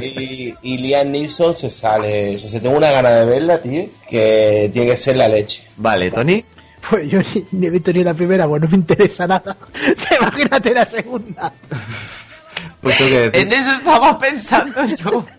Y, 0.02 0.54
y 0.62 0.76
Liam 0.78 1.10
Neeson 1.10 1.54
se 1.56 1.70
sale. 1.70 2.36
O 2.36 2.38
sea, 2.48 2.60
tengo 2.60 2.76
una 2.76 2.90
gana 2.90 3.10
de 3.10 3.24
verla, 3.26 3.58
tío, 3.58 3.84
que 4.08 4.68
tiene 4.72 4.90
que 4.90 4.96
ser 4.96 5.16
la 5.16 5.28
leche. 5.28 5.62
Vale, 5.76 6.10
Tony. 6.10 6.44
Pues 6.88 7.10
yo 7.10 7.20
ni, 7.20 7.46
ni 7.52 7.66
he 7.66 7.70
visto 7.70 7.92
ni 7.92 8.02
la 8.02 8.14
primera, 8.14 8.48
pues 8.48 8.62
no 8.62 8.68
me 8.68 8.76
interesa 8.76 9.26
nada. 9.26 9.56
Imagínate 10.20 10.72
la 10.72 10.84
segunda. 10.84 11.52
Pues 12.80 12.96
que 12.96 13.30
En 13.34 13.52
eso 13.52 13.72
estaba 13.72 14.18
pensando 14.18 14.84
yo. 14.86 15.24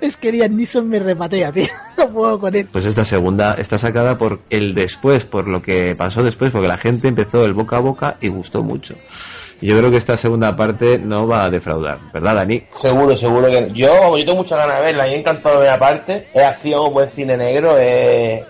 Es 0.00 0.16
que 0.16 0.32
Liam 0.32 0.56
Neeson 0.56 0.88
me 0.88 0.98
repatea, 0.98 1.52
tío. 1.52 1.66
No 1.96 2.08
puedo 2.10 2.40
con 2.40 2.54
él. 2.54 2.68
Pues 2.70 2.84
esta 2.84 3.04
segunda 3.04 3.54
está 3.54 3.78
sacada 3.78 4.18
por 4.18 4.40
el 4.50 4.74
después, 4.74 5.24
por 5.24 5.48
lo 5.48 5.62
que 5.62 5.94
pasó 5.96 6.22
después, 6.22 6.52
porque 6.52 6.68
la 6.68 6.76
gente 6.78 7.08
empezó 7.08 7.44
el 7.44 7.54
boca 7.54 7.76
a 7.76 7.80
boca 7.80 8.16
y 8.20 8.28
gustó 8.28 8.62
mucho. 8.62 8.94
Y 9.60 9.66
yo 9.66 9.76
creo 9.78 9.90
que 9.90 9.96
esta 9.96 10.16
segunda 10.16 10.54
parte 10.56 10.98
no 10.98 11.26
va 11.26 11.44
a 11.44 11.50
defraudar, 11.50 11.98
¿verdad, 12.12 12.36
Dani? 12.36 12.62
Seguro, 12.74 13.16
seguro 13.16 13.48
que 13.48 13.60
no. 13.62 13.66
Yo, 13.68 14.16
yo 14.16 14.24
tengo 14.24 14.36
muchas 14.38 14.58
ganas 14.58 14.78
de 14.78 14.84
verla. 14.84 15.02
A 15.04 15.06
mí 15.06 15.12
me 15.14 15.20
encantó 15.20 15.48
la 15.48 15.54
primera 15.56 15.78
parte. 15.78 16.26
Es 16.32 16.42
acción, 16.44 16.92
buen 16.92 17.08
cine 17.10 17.36
negro. 17.36 17.76
Es... 17.76 18.42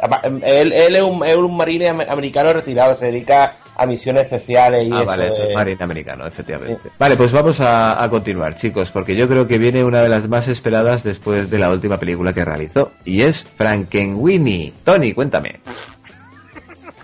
Él, 0.43 0.73
él 0.73 0.97
es, 0.97 1.03
un, 1.03 1.25
es 1.27 1.37
un 1.37 1.57
marine 1.57 1.89
am- 1.89 2.01
americano 2.09 2.53
retirado. 2.53 2.95
Se 2.97 3.07
dedica 3.07 3.55
a 3.77 3.87
misiones 3.87 4.25
especiales 4.25 4.87
y 4.89 4.93
Ah, 4.93 4.97
eso. 4.99 5.07
vale, 5.07 5.29
eso 5.29 5.43
de- 5.43 5.49
es 5.51 5.55
marine 5.55 5.85
americano, 5.85 6.27
efectivamente. 6.27 6.91
Vale, 6.99 7.17
pues 7.17 7.33
vamos 7.33 7.61
a, 7.61 8.03
a 8.03 8.11
continuar, 8.11 8.55
chicos, 8.57 8.91
porque 8.91 9.15
yo 9.17 9.29
creo 9.29 9.47
que 9.47 9.57
viene 9.59 9.85
una 9.85 10.03
de 10.03 10.09
las 10.09 10.29
más 10.29 10.49
esperadas 10.49 11.05
después 11.05 11.49
de 11.49 11.59
la 11.59 11.71
última 11.71 11.97
película 11.99 12.33
que 12.33 12.45
realizó, 12.45 12.91
y 13.05 13.23
es 13.23 13.45
Frankenweenie. 13.45 14.73
Tony, 14.85 15.13
cuéntame. 15.13 15.61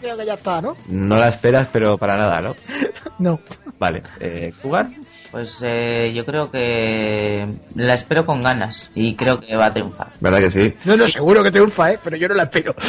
Creo 0.05 0.19
que 0.19 0.27
ya 0.27 0.35
está, 0.35 0.61
¿no? 0.61 0.77
No 0.89 1.17
la 1.17 1.29
esperas, 1.29 1.67
pero 1.73 1.97
para 1.97 2.17
nada, 2.17 2.41
¿no? 2.41 2.55
No. 3.19 3.41
Vale, 3.79 4.03
eh, 4.21 4.53
¿Cougar? 4.61 4.89
Pues 5.31 5.59
eh, 5.63 6.13
yo 6.15 6.25
creo 6.27 6.51
que 6.51 7.47
la 7.75 7.95
espero 7.95 8.27
con 8.27 8.43
ganas 8.43 8.91
y 8.95 9.15
creo 9.15 9.41
que 9.41 9.57
va 9.57 9.67
a 9.67 9.73
triunfar. 9.73 10.09
¿Verdad 10.21 10.41
que 10.41 10.51
sí? 10.51 10.75
No, 10.85 10.97
no, 10.97 11.09
seguro 11.09 11.43
que 11.43 11.51
triunfa, 11.51 11.93
¿eh? 11.93 11.99
Pero 12.03 12.17
yo 12.17 12.29
no 12.29 12.35
la 12.35 12.45
espero. 12.45 12.75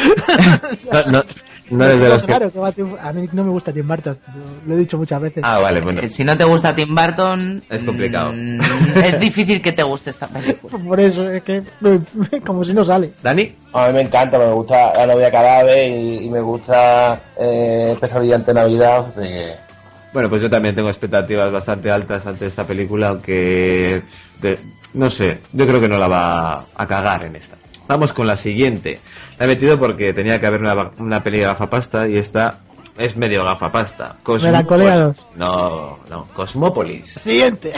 No, 0.91 1.11
no, 1.11 1.23
no 1.69 1.85
eres 1.85 1.99
de 1.99 2.09
los. 2.09 2.23
Claro 2.23 2.51
que 2.51 2.59
a. 2.59 3.09
A 3.09 3.13
mí 3.13 3.27
no 3.33 3.43
me 3.43 3.49
gusta 3.51 3.71
Tim 3.71 3.87
Burton, 3.87 4.17
lo- 4.67 4.75
he 4.75 4.77
dicho 4.77 4.97
muchas 4.97 5.21
veces. 5.21 5.43
Ah, 5.45 5.59
vale, 5.59 5.81
bueno. 5.81 6.01
Si 6.09 6.23
no 6.23 6.37
te 6.37 6.43
gusta 6.43 6.75
Tim 6.75 6.93
Burton, 6.95 7.61
Es 7.69 7.83
complicado. 7.83 8.31
mm, 8.33 8.59
es 9.03 9.19
difícil 9.19 9.61
que 9.61 9.71
te 9.71 9.83
guste 9.83 10.09
esta 10.11 10.27
película. 10.27 10.77
Por 10.87 10.99
eso, 10.99 11.29
es 11.29 11.43
que 11.43 11.61
como 12.45 12.63
si 12.65 12.73
no 12.73 12.83
sale. 12.85 13.11
¿Dani? 13.23 13.55
A 13.73 13.87
mí 13.87 13.93
me 13.93 14.01
encanta, 14.01 14.37
me 14.37 14.51
gusta 14.51 14.93
La 14.95 15.05
novia 15.07 15.29
cadáver 15.31 15.91
y, 15.91 16.25
y 16.25 16.29
me 16.29 16.39
gusta 16.41 17.19
eh, 17.39 17.95
Pesadilla 17.99 18.35
ante 18.35 18.53
Navidad. 18.53 19.05
así 19.09 19.21
que- 19.21 19.55
Bueno, 20.13 20.29
pues 20.29 20.41
yo 20.41 20.49
también 20.49 20.75
tengo 20.75 20.89
expectativas 20.89 21.51
bastante 21.51 21.91
altas 21.91 22.25
ante 22.25 22.45
esta 22.47 22.63
película, 22.65 23.09
aunque 23.09 24.01
de- 24.41 24.59
no 24.93 25.09
sé, 25.09 25.39
yo 25.51 25.67
creo 25.67 25.81
que 25.81 25.89
no 25.89 25.97
la 25.97 26.07
va 26.07 26.65
a 26.75 26.87
cagar 26.87 27.25
en 27.25 27.35
esta. 27.35 27.57
Vamos 27.87 28.13
con 28.13 28.27
la 28.27 28.37
siguiente. 28.37 28.99
La 29.39 29.45
he 29.45 29.47
metido 29.47 29.77
porque 29.79 30.13
tenía 30.13 30.39
que 30.39 30.47
haber 30.47 30.61
una, 30.61 30.91
una 30.97 31.21
peli 31.23 31.39
de 31.39 31.45
gafapasta 31.45 32.07
y 32.07 32.17
esta 32.17 32.59
es 32.97 33.15
medio 33.17 33.43
gafapasta. 33.43 34.15
Melancolía 34.41 34.95
dos. 34.97 35.17
No, 35.35 35.99
no, 36.09 36.25
Cosmópolis. 36.33 37.13
Siguiente. 37.13 37.73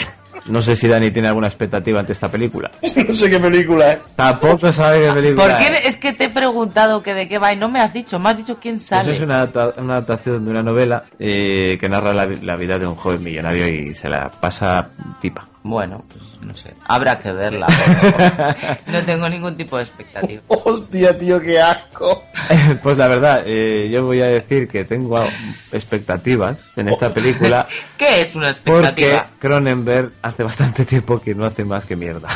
No 0.48 0.62
sé 0.62 0.76
si 0.78 0.88
Dani 0.88 1.12
tiene 1.12 1.28
alguna 1.28 1.48
expectativa 1.48 2.00
ante 2.00 2.14
esta 2.14 2.30
película. 2.30 2.72
no 2.82 3.14
sé 3.14 3.30
qué 3.30 3.40
película 3.40 3.94
es. 3.94 4.00
Tampoco 4.16 4.72
sabe 4.72 5.06
qué 5.08 5.12
película 5.14 5.44
¿Por 5.44 5.52
es. 5.52 5.58
qué? 5.82 5.88
Es 5.90 5.98
que 5.98 6.14
te 6.14 6.26
he 6.26 6.30
preguntado 6.30 7.04
que 7.04 7.14
de 7.14 7.28
qué 7.28 7.38
va 7.38 7.52
y 7.52 7.58
no 7.58 7.68
me 7.68 7.82
has 7.82 7.92
dicho, 7.92 8.18
me 8.20 8.30
has 8.30 8.38
dicho 8.38 8.58
quién 8.62 8.76
Pues 8.76 8.84
sale. 8.86 9.14
es 9.16 9.20
una, 9.22 9.42
adapta- 9.46 9.74
una 9.78 9.96
adaptación 9.98 10.46
de 10.46 10.52
una 10.52 10.64
novela 10.64 11.04
eh, 11.20 11.78
que 11.82 11.90
narra 11.90 12.14
la, 12.14 12.28
vi- 12.28 12.40
la 12.46 12.56
vida 12.56 12.80
de 12.80 12.86
un 12.86 12.96
joven 12.96 13.22
millonario 13.24 13.68
y 13.68 13.94
se 13.94 14.08
la 14.08 14.30
pasa 14.30 14.88
pipa. 15.20 15.46
Bueno, 15.68 16.06
pues 16.08 16.24
no 16.42 16.56
sé, 16.56 16.74
habrá 16.86 17.20
que 17.20 17.30
verla. 17.32 17.68
no 18.88 19.04
tengo 19.04 19.28
ningún 19.28 19.58
tipo 19.58 19.76
de 19.76 19.84
expectativa. 19.84 20.42
Hostia, 20.48 21.18
tío, 21.18 21.42
qué 21.42 21.60
asco. 21.60 22.24
Pues 22.82 22.98
la 22.98 23.08
verdad, 23.08 23.44
eh, 23.46 23.90
yo 23.92 24.06
voy 24.06 24.22
a 24.22 24.28
decir 24.28 24.70
que 24.70 24.86
tengo 24.86 25.26
expectativas 25.72 26.58
en 26.78 26.88
esta 26.88 27.14
película 27.14 27.66
¿Qué 27.98 28.22
es 28.22 28.36
una 28.36 28.54
porque 28.64 28.80
expectativa? 28.82 29.28
Cronenberg 29.40 30.12
hace 30.22 30.44
bastante 30.44 30.86
tiempo 30.86 31.20
que 31.20 31.36
no 31.36 31.46
hace 31.46 31.66
más 31.66 31.84
que 31.84 31.96
mierda. 31.96 32.30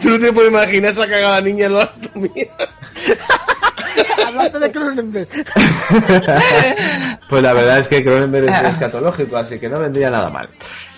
Tú 0.00 0.10
no 0.10 0.18
te 0.18 0.32
puedes 0.32 0.50
imaginar 0.50 0.90
esa 0.90 1.08
cagada 1.08 1.40
niña 1.40 1.66
en 1.66 1.74
la 1.74 1.92
mía. 2.14 2.52
Hablando 4.26 4.60
de 4.60 4.70
Cronenberg. 4.70 5.28
Pues 7.28 7.42
la 7.42 7.52
verdad 7.52 7.78
es 7.78 7.88
que 7.88 8.04
Cronenberg 8.04 8.50
es 8.50 8.72
escatológico, 8.72 9.36
así 9.38 9.58
que 9.58 9.68
no 9.68 9.78
vendría 9.78 10.10
nada 10.10 10.28
mal. 10.28 10.48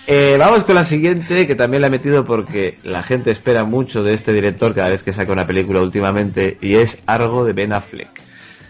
Eh, 0.07 0.35
vamos 0.39 0.63
con 0.63 0.75
la 0.75 0.83
siguiente, 0.83 1.45
que 1.47 1.55
también 1.55 1.81
la 1.81 1.87
he 1.87 1.91
metido 1.91 2.25
porque 2.25 2.77
la 2.83 3.03
gente 3.03 3.31
espera 3.31 3.63
mucho 3.63 4.03
de 4.03 4.13
este 4.13 4.33
director 4.33 4.73
cada 4.73 4.89
vez 4.89 5.03
que 5.03 5.13
saca 5.13 5.31
una 5.31 5.45
película 5.47 5.81
últimamente, 5.81 6.57
y 6.61 6.75
es 6.75 6.99
Argo 7.05 7.45
de 7.45 7.53
Ben 7.53 7.71
Affleck. 7.71 8.09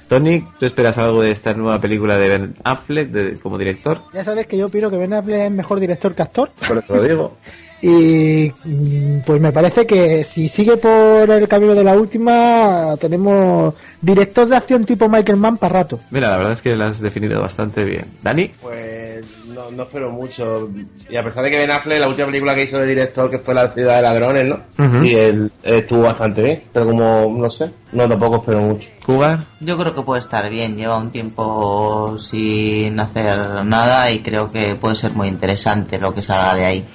Tony, 0.09 0.43
¿tú 0.59 0.65
esperas 0.65 0.97
algo 0.97 1.21
de 1.21 1.31
esta 1.31 1.53
nueva 1.53 1.79
película 1.79 2.17
de 2.17 2.27
Ben 2.27 2.53
Affleck 2.65 3.09
de- 3.11 3.39
como 3.39 3.57
director? 3.57 4.01
Ya 4.13 4.25
sabes 4.25 4.45
que 4.45 4.57
yo 4.57 4.65
opino 4.67 4.89
que 4.91 4.97
Ben 4.97 5.13
Affleck 5.13 5.39
es 5.43 5.51
mejor 5.51 5.79
director 5.79 6.13
que 6.13 6.21
actor. 6.21 6.51
Por 6.67 6.77
eso 6.77 6.95
lo 6.95 7.03
digo. 7.03 7.37
Y 7.83 8.51
mm, 8.63 9.21
pues 9.25 9.41
me 9.41 9.51
parece 9.51 9.87
que 9.87 10.23
si 10.23 10.49
sigue 10.49 10.77
por 10.77 11.27
el 11.31 11.47
camino 11.47 11.73
de 11.73 11.83
la 11.83 11.93
última, 11.97 12.93
tenemos 12.99 13.73
director 13.99 14.47
de 14.47 14.55
acción 14.55 14.85
tipo 14.85 15.09
Michael 15.09 15.39
Mann 15.39 15.57
para 15.57 15.79
rato. 15.79 15.99
Mira, 16.11 16.29
la 16.29 16.37
verdad 16.37 16.53
es 16.53 16.61
que 16.61 16.75
la 16.75 16.89
has 16.89 16.99
definido 17.01 17.41
bastante 17.41 17.83
bien. 17.83 18.05
¿Dani? 18.21 18.51
Pues 18.61 19.25
no, 19.71 19.77
no 19.77 19.83
espero 19.83 20.11
mucho. 20.11 20.69
Y 21.09 21.15
a 21.15 21.23
pesar 21.23 21.43
de 21.43 21.51
que 21.51 21.57
Ben 21.57 21.71
Affleck, 21.71 21.99
la 21.99 22.07
última 22.07 22.27
película 22.27 22.53
que 22.55 22.63
hizo 22.63 22.77
de 22.77 22.85
director, 22.87 23.29
que 23.29 23.39
fue 23.39 23.53
La 23.53 23.69
ciudad 23.71 23.95
de 23.97 24.01
ladrones, 24.03 24.45
¿no? 24.45 24.59
Sí, 25.01 25.15
él 25.15 25.51
estuvo 25.63 26.03
bastante 26.03 26.41
bien. 26.43 26.63
Pero 26.73 26.85
como, 26.87 27.35
no 27.37 27.49
sé, 27.49 27.71
no 27.91 28.07
tampoco 28.07 28.37
espero 28.37 28.61
mucho. 28.61 28.89
¿Jugar? 29.05 29.39
Yo 29.59 29.77
creo 29.77 29.95
que 29.95 30.01
puede 30.01 30.19
estar 30.19 30.49
bien, 30.49 30.75
lleva 30.77 30.97
un 30.97 31.11
tiempo 31.11 32.17
sin 32.19 32.99
hacer 32.99 33.65
nada 33.65 34.11
y 34.11 34.19
creo 34.19 34.51
que 34.51 34.75
puede 34.75 34.95
ser 34.95 35.11
muy 35.13 35.27
interesante 35.27 35.97
lo 35.97 36.13
que 36.13 36.21
salga 36.21 36.55
de 36.55 36.65
ahí. 36.65 36.85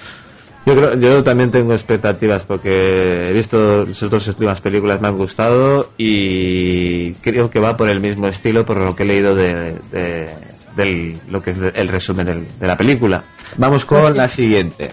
Yo 0.67 0.75
creo, 0.75 0.95
yo 0.97 1.23
también 1.23 1.53
tengo 1.53 1.73
expectativas 1.75 2.45
porque 2.45 3.29
he 3.31 3.33
visto 3.33 3.87
sus 3.95 4.11
dos 4.11 4.27
últimas 4.27 4.61
películas, 4.61 5.01
me 5.01 5.07
han 5.07 5.17
gustado 5.17 5.91
y 5.97 7.13
creo 7.15 7.51
que 7.51 7.61
va 7.61 7.77
por 7.77 7.89
el 7.89 8.01
mismo 8.01 8.27
estilo 8.27 8.67
por 8.67 8.79
lo 8.79 8.97
que 8.97 9.05
he 9.05 9.07
leído 9.07 9.37
de, 9.37 9.77
de- 9.93 10.29
del, 10.77 11.19
lo 11.31 11.41
que 11.43 11.51
es 11.51 11.57
el 11.75 11.89
resumen 11.89 12.27
del- 12.27 12.47
de 12.59 12.67
la 12.67 12.77
película. 12.77 13.23
Vamos 13.57 13.85
con 13.85 14.17
la 14.17 14.29
siguiente. 14.29 14.91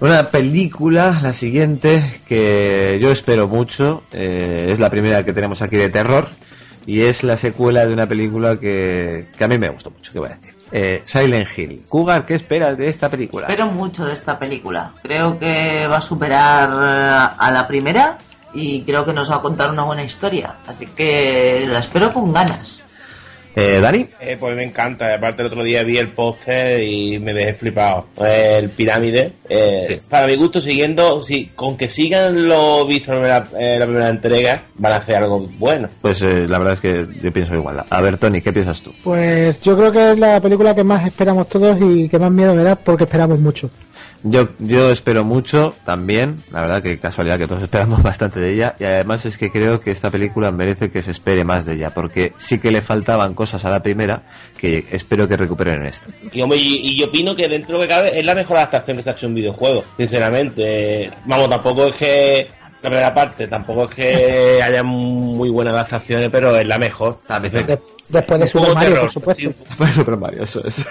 Una 0.00 0.28
película, 0.28 1.20
la 1.22 1.32
siguiente, 1.32 2.20
que 2.26 2.98
yo 3.00 3.10
espero 3.12 3.46
mucho, 3.48 4.02
eh, 4.12 4.68
es 4.70 4.80
la 4.80 4.90
primera 4.90 5.22
que 5.24 5.32
tenemos 5.32 5.62
aquí 5.62 5.76
de 5.76 5.90
terror 5.90 6.28
y 6.86 7.02
es 7.02 7.22
la 7.22 7.36
secuela 7.36 7.86
de 7.86 7.92
una 7.92 8.06
película 8.06 8.58
que, 8.58 9.26
que 9.36 9.44
a 9.44 9.48
mí 9.48 9.58
me 9.58 9.68
gustó 9.68 9.90
mucho, 9.90 10.12
que 10.12 10.18
voy 10.18 10.28
a 10.30 10.34
decir. 10.36 10.54
Eh, 10.72 11.02
Silent 11.04 11.48
Hill. 11.56 11.82
Cougar, 11.88 12.24
¿qué 12.24 12.34
esperas 12.34 12.78
de 12.78 12.88
esta 12.88 13.10
película? 13.10 13.46
Espero 13.46 13.66
mucho 13.66 14.04
de 14.06 14.14
esta 14.14 14.38
película. 14.38 14.92
Creo 15.02 15.38
que 15.38 15.86
va 15.86 15.98
a 15.98 16.02
superar 16.02 16.68
eh, 16.70 17.34
a 17.38 17.50
la 17.52 17.66
primera 17.68 18.16
y 18.54 18.82
creo 18.82 19.04
que 19.04 19.12
nos 19.12 19.30
va 19.30 19.36
a 19.36 19.40
contar 19.42 19.70
una 19.70 19.82
buena 19.82 20.02
historia. 20.04 20.54
Así 20.66 20.86
que 20.86 21.64
la 21.68 21.80
espero 21.80 22.12
con 22.12 22.32
ganas. 22.32 22.80
Eh, 23.56 23.80
¿Dani? 23.80 24.06
Eh, 24.20 24.36
pues 24.38 24.54
me 24.56 24.62
encanta. 24.62 25.14
Aparte, 25.14 25.42
el 25.42 25.48
otro 25.48 25.62
día 25.64 25.82
vi 25.82 25.98
el 25.98 26.08
póster 26.08 26.82
y 26.82 27.18
me 27.18 27.32
dejé 27.34 27.54
flipado. 27.54 28.06
El 28.24 28.68
pirámide. 28.70 29.32
eh, 29.48 30.00
Para 30.08 30.26
mi 30.26 30.36
gusto, 30.36 30.60
siguiendo, 30.62 31.22
sí, 31.22 31.50
con 31.56 31.76
que 31.76 31.88
sigan 31.88 32.46
lo 32.46 32.86
visto 32.86 33.12
en 33.12 33.22
la, 33.22 33.44
en 33.58 33.78
la 33.80 33.86
primera 33.86 34.08
entrega, 34.08 34.62
van 34.76 34.92
a 34.92 34.96
hacer 34.96 35.16
algo 35.16 35.40
bueno. 35.58 35.88
Pues 36.00 36.22
eh, 36.22 36.46
la 36.48 36.58
verdad 36.58 36.74
es 36.74 36.80
que 36.80 37.06
yo 37.22 37.32
pienso 37.32 37.54
igual. 37.54 37.82
A 37.88 38.00
ver, 38.00 38.18
Tony, 38.18 38.40
¿qué 38.40 38.52
piensas 38.52 38.80
tú? 38.82 38.92
Pues 39.02 39.60
yo 39.60 39.76
creo 39.76 39.90
que 39.92 40.12
es 40.12 40.18
la 40.18 40.40
película 40.40 40.74
que 40.74 40.84
más 40.84 41.06
esperamos 41.06 41.48
todos 41.48 41.76
y 41.80 42.08
que 42.08 42.18
más 42.18 42.30
miedo 42.30 42.54
me 42.54 42.62
da 42.62 42.76
porque 42.76 43.04
esperamos 43.04 43.38
mucho. 43.40 43.68
Yo, 44.22 44.48
yo 44.58 44.90
espero 44.90 45.24
mucho 45.24 45.74
también, 45.86 46.42
la 46.52 46.60
verdad 46.60 46.82
que 46.82 46.98
casualidad 46.98 47.38
que 47.38 47.46
todos 47.46 47.62
esperamos 47.64 48.02
bastante 48.02 48.38
de 48.38 48.52
ella 48.52 48.76
y 48.78 48.84
además 48.84 49.24
es 49.24 49.38
que 49.38 49.50
creo 49.50 49.80
que 49.80 49.90
esta 49.90 50.10
película 50.10 50.52
merece 50.52 50.90
que 50.90 51.00
se 51.02 51.10
espere 51.12 51.42
más 51.42 51.64
de 51.64 51.74
ella 51.74 51.90
porque 51.90 52.32
sí 52.38 52.58
que 52.58 52.70
le 52.70 52.82
faltaban 52.82 53.32
cosas 53.32 53.64
a 53.64 53.70
la 53.70 53.82
primera 53.82 54.22
que 54.58 54.84
espero 54.90 55.26
que 55.26 55.38
recuperen 55.38 55.80
en 55.80 55.86
esta. 55.86 56.06
Y, 56.32 56.40
hombre, 56.42 56.58
y, 56.58 56.90
y 56.90 56.98
yo 56.98 57.06
opino 57.06 57.34
que 57.34 57.48
dentro 57.48 57.78
de 57.78 57.84
lo 57.84 57.88
que 57.88 57.94
cabe 57.94 58.18
es 58.18 58.24
la 58.24 58.34
mejor 58.34 58.58
adaptación 58.58 58.98
que 58.98 59.02
se 59.02 59.08
ha 59.10 59.12
hecho 59.14 59.24
en 59.26 59.32
un 59.32 59.36
videojuego, 59.36 59.82
sinceramente. 59.96 61.10
Vamos, 61.24 61.48
tampoco 61.48 61.86
es 61.86 61.94
que 61.96 62.48
la 62.82 62.88
primera 62.90 63.14
parte, 63.14 63.46
tampoco 63.46 63.84
es 63.84 63.90
que 63.94 64.62
haya 64.62 64.82
muy 64.82 65.48
buenas 65.48 65.74
adaptaciones, 65.74 66.28
pero 66.30 66.54
es 66.56 66.66
la 66.66 66.78
mejor. 66.78 67.18
De- 67.66 67.78
después 68.10 68.40
de 68.40 68.46
Super 68.48 68.74
Mario, 68.74 68.88
terror, 68.90 69.02
por 69.04 69.12
supuesto. 69.12 69.50
Pues 69.78 69.94
Super 69.94 70.16
Mario, 70.16 70.42
eso 70.44 70.66
es. 70.66 70.84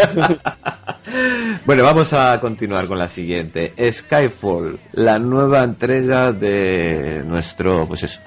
bueno, 1.66 1.82
vamos 1.84 2.12
a 2.12 2.38
continuar 2.40 2.86
con 2.86 2.98
la 2.98 3.08
siguiente. 3.08 3.72
Skyfall, 3.90 4.78
la 4.92 5.18
nueva 5.18 5.62
entrega 5.64 6.32
de 6.32 7.22
nuestro, 7.26 7.86
pues 7.86 8.04
eso, 8.04 8.20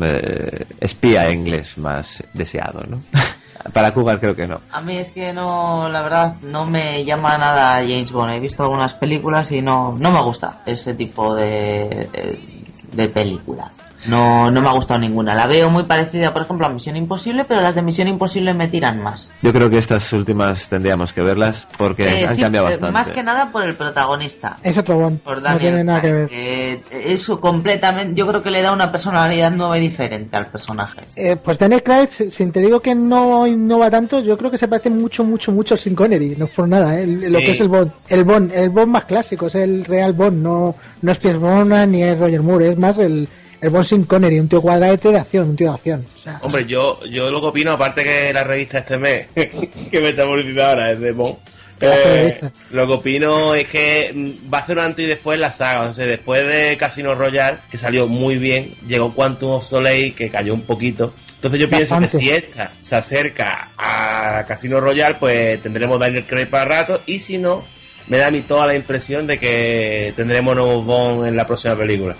eh, 0.00 0.66
espía 0.80 1.30
inglés 1.30 1.78
más 1.78 2.22
deseado, 2.32 2.84
¿no? 2.88 3.02
Para 3.74 3.92
Cougar 3.92 4.18
creo 4.18 4.34
que 4.34 4.46
no. 4.46 4.60
A 4.72 4.80
mí 4.80 4.96
es 4.96 5.12
que 5.12 5.34
no, 5.34 5.88
la 5.90 6.00
verdad, 6.00 6.34
no 6.40 6.64
me 6.64 7.04
llama 7.04 7.36
nada 7.36 7.74
James 7.82 8.10
Bond. 8.10 8.32
He 8.32 8.40
visto 8.40 8.62
algunas 8.62 8.94
películas 8.94 9.52
y 9.52 9.60
no, 9.60 9.94
no 9.98 10.10
me 10.10 10.22
gusta 10.22 10.62
ese 10.64 10.94
tipo 10.94 11.34
de, 11.34 12.08
de, 12.10 12.64
de 12.92 13.08
película. 13.08 13.70
No, 14.06 14.50
no 14.50 14.60
me 14.62 14.68
ha 14.68 14.72
gustado 14.72 14.98
ninguna. 15.00 15.34
La 15.34 15.46
veo 15.46 15.70
muy 15.70 15.84
parecida, 15.84 16.32
por 16.32 16.42
ejemplo, 16.42 16.66
a 16.66 16.70
Misión 16.70 16.96
Imposible, 16.96 17.44
pero 17.46 17.60
las 17.60 17.74
de 17.74 17.82
Misión 17.82 18.08
Imposible 18.08 18.54
me 18.54 18.68
tiran 18.68 19.02
más. 19.02 19.30
Yo 19.42 19.52
creo 19.52 19.68
que 19.68 19.78
estas 19.78 20.12
últimas 20.12 20.68
tendríamos 20.68 21.12
que 21.12 21.20
verlas 21.20 21.66
porque 21.76 22.22
Eh, 22.22 22.26
han 22.26 22.34
sí, 22.34 22.40
cambiado 22.42 22.66
eh, 22.68 22.70
bastante. 22.70 22.92
Más 22.92 23.08
que 23.10 23.22
nada 23.22 23.50
por 23.52 23.62
el 23.62 23.74
protagonista. 23.74 24.56
Es 24.62 24.76
otro 24.78 24.96
Bond. 24.96 25.20
Por 25.20 25.36
No 25.36 25.42
Daniel 25.42 25.60
tiene 25.60 25.84
nada 25.84 26.00
que 26.00 26.12
ver. 26.12 26.28
Eh, 26.32 26.80
eso 27.04 27.40
completamente, 27.40 28.14
yo 28.18 28.26
creo 28.26 28.42
que 28.42 28.50
le 28.50 28.62
da 28.62 28.72
una 28.72 28.90
personalidad 28.90 29.50
nueva 29.50 29.76
y 29.76 29.80
diferente 29.82 30.36
al 30.36 30.46
personaje. 30.46 31.02
Eh, 31.16 31.36
pues 31.36 31.58
Daniel 31.58 31.82
Craig, 31.82 32.08
si 32.10 32.30
si 32.30 32.46
te 32.46 32.60
digo 32.60 32.80
que 32.80 32.94
no 32.94 33.46
innova 33.46 33.90
tanto, 33.90 34.20
yo 34.20 34.36
creo 34.38 34.50
que 34.50 34.58
se 34.58 34.66
parece 34.68 34.88
mucho, 34.90 35.24
mucho, 35.24 35.52
mucho 35.52 35.74
a 35.74 35.76
Sin 35.76 35.94
Connery. 35.94 36.36
No 36.38 36.46
es 36.46 36.50
por 36.52 36.66
nada, 36.66 36.98
¿eh? 36.98 37.06
lo 37.06 37.38
Sí. 37.38 37.44
que 37.44 37.50
es 37.52 37.60
el 37.60 37.68
Bond. 37.68 37.90
El 38.08 38.24
Bond, 38.24 38.52
el 38.54 38.70
Bond 38.70 38.88
más 38.92 39.04
clásico, 39.04 39.46
es 39.48 39.54
el 39.56 39.84
real 39.84 40.12
Bond. 40.14 40.42
No, 40.42 40.74
no 41.02 41.12
es 41.12 41.18
Pierce 41.18 41.38
Brosnan 41.38 41.92
ni 41.92 42.02
es 42.02 42.18
Roger 42.18 42.42
Moore, 42.42 42.68
es 42.70 42.78
más 42.78 42.98
el, 42.98 43.28
el 43.60 43.70
Bond 43.70 43.84
Sin 43.84 44.04
Connery, 44.04 44.40
un 44.40 44.48
tío 44.48 44.60
cuadradete 44.62 45.08
de 45.10 45.18
acción, 45.18 45.50
un 45.50 45.56
tío 45.56 45.68
de 45.68 45.74
acción. 45.74 46.06
O 46.16 46.18
sea, 46.18 46.38
Hombre, 46.42 46.64
yo, 46.66 47.00
yo 47.06 47.30
lo 47.30 47.40
que 47.40 47.46
opino, 47.46 47.72
aparte 47.72 48.04
que 48.04 48.32
la 48.32 48.44
revista 48.44 48.78
este 48.78 48.98
mes, 48.98 49.26
que 49.34 50.00
me 50.00 50.10
está 50.10 50.24
publicitando 50.26 50.64
ahora, 50.64 50.90
es 50.92 51.00
de 51.00 51.12
Bond, 51.12 51.36
Eh, 51.82 52.38
lo 52.72 52.86
que 52.86 52.92
opino 52.92 53.54
es 53.54 53.66
que 53.68 54.12
mm, 54.14 54.52
va 54.52 54.58
a 54.58 54.60
hacer 54.60 54.76
un 54.76 54.84
antes 54.84 55.02
y 55.04 55.08
después 55.08 55.38
la 55.40 55.50
saga. 55.50 55.88
O 55.88 55.94
sea, 55.94 56.04
después 56.06 56.46
de 56.46 56.76
Casino 56.76 57.14
Royale, 57.14 57.58
que 57.70 57.78
salió 57.78 58.06
muy 58.06 58.36
bien, 58.36 58.74
llegó 58.86 59.14
Quantum 59.14 59.52
of 59.52 59.64
Soleil, 59.64 60.14
que 60.14 60.28
cayó 60.28 60.52
un 60.52 60.62
poquito. 60.62 61.14
Entonces 61.36 61.58
yo 61.58 61.70
pienso 61.70 61.94
Bastante. 61.94 62.18
que 62.18 62.22
si 62.22 62.30
esta 62.30 62.70
se 62.82 62.96
acerca 62.96 63.68
a 63.78 64.44
Casino 64.46 64.78
Royale, 64.78 65.16
pues 65.18 65.62
tendremos 65.62 65.98
Daniel 65.98 66.26
Craig 66.26 66.46
para 66.50 66.66
rato. 66.66 67.00
Y 67.06 67.20
si 67.20 67.38
no, 67.38 67.64
me 68.08 68.18
da 68.18 68.26
a 68.26 68.30
mí 68.30 68.42
toda 68.42 68.66
la 68.66 68.74
impresión 68.74 69.26
de 69.26 69.38
que 69.38 70.12
tendremos 70.16 70.54
nuevos 70.54 70.84
Bond 70.84 71.28
en 71.28 71.34
la 71.36 71.46
próxima 71.46 71.74
película. 71.76 72.14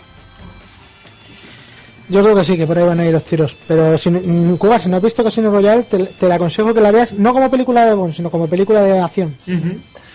Yo 2.10 2.22
creo 2.22 2.34
que 2.34 2.44
sí, 2.44 2.56
que 2.56 2.66
por 2.66 2.76
ahí 2.76 2.84
van 2.84 2.98
a 3.00 3.06
ir 3.06 3.12
los 3.12 3.24
tiros. 3.24 3.56
Pero 3.68 3.96
si, 3.96 4.10
mm, 4.10 4.56
Cuba, 4.56 4.78
si 4.80 4.88
no 4.88 4.96
has 4.96 5.02
visto 5.02 5.22
Casino 5.22 5.50
Royale, 5.50 5.84
te, 5.84 5.98
te 6.04 6.28
la 6.28 6.34
aconsejo 6.34 6.74
que 6.74 6.80
la 6.80 6.90
veas 6.90 7.12
no 7.12 7.32
como 7.32 7.48
película 7.50 7.86
de 7.86 7.94
Bond, 7.94 8.14
sino 8.14 8.30
como 8.30 8.48
película 8.48 8.82
de 8.82 8.98
acción. 8.98 9.36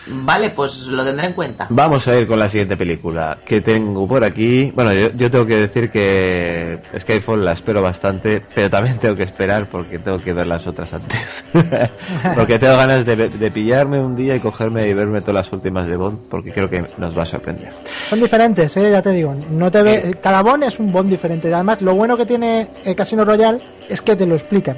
Vale, 0.07 0.49
pues 0.51 0.87
lo 0.87 1.03
tendré 1.03 1.27
en 1.27 1.33
cuenta. 1.33 1.67
Vamos 1.69 2.07
a 2.07 2.17
ir 2.17 2.27
con 2.27 2.39
la 2.39 2.49
siguiente 2.49 2.77
película 2.77 3.37
que 3.45 3.61
tengo 3.61 4.07
por 4.07 4.23
aquí. 4.23 4.71
Bueno, 4.75 4.93
yo, 4.93 5.11
yo 5.13 5.31
tengo 5.31 5.45
que 5.45 5.57
decir 5.57 5.89
que 5.89 6.79
Skyfall 6.97 7.43
la 7.43 7.53
espero 7.53 7.81
bastante, 7.81 8.41
pero 8.53 8.69
también 8.69 8.97
tengo 8.97 9.15
que 9.15 9.23
esperar 9.23 9.67
porque 9.69 9.99
tengo 9.99 10.19
que 10.19 10.33
ver 10.33 10.47
las 10.47 10.67
otras 10.67 10.93
antes. 10.93 11.43
porque 12.35 12.59
tengo 12.59 12.77
ganas 12.77 13.05
de, 13.05 13.15
de 13.15 13.51
pillarme 13.51 13.99
un 13.99 14.15
día 14.15 14.35
y 14.35 14.39
cogerme 14.39 14.87
y 14.87 14.93
verme 14.93 15.21
todas 15.21 15.35
las 15.35 15.53
últimas 15.53 15.87
de 15.87 15.97
Bond 15.97 16.19
porque 16.29 16.51
creo 16.51 16.69
que 16.69 16.85
nos 16.97 17.17
va 17.17 17.23
a 17.23 17.25
sorprender. 17.25 17.71
Son 18.09 18.19
diferentes, 18.19 18.75
¿eh? 18.77 18.91
ya 18.91 19.01
te 19.01 19.11
digo. 19.11 19.35
No 19.49 19.71
te 19.71 19.81
ve, 19.81 20.15
cada 20.21 20.41
Bond 20.41 20.63
es 20.63 20.79
un 20.79 20.91
Bond 20.91 21.09
diferente. 21.09 21.53
Además, 21.53 21.81
lo 21.81 21.95
bueno 21.95 22.17
que 22.17 22.25
tiene 22.25 22.67
el 22.83 22.95
Casino 22.95 23.25
Royale 23.25 23.59
es 23.89 24.01
que 24.01 24.15
te 24.15 24.25
lo 24.25 24.35
explican. 24.35 24.77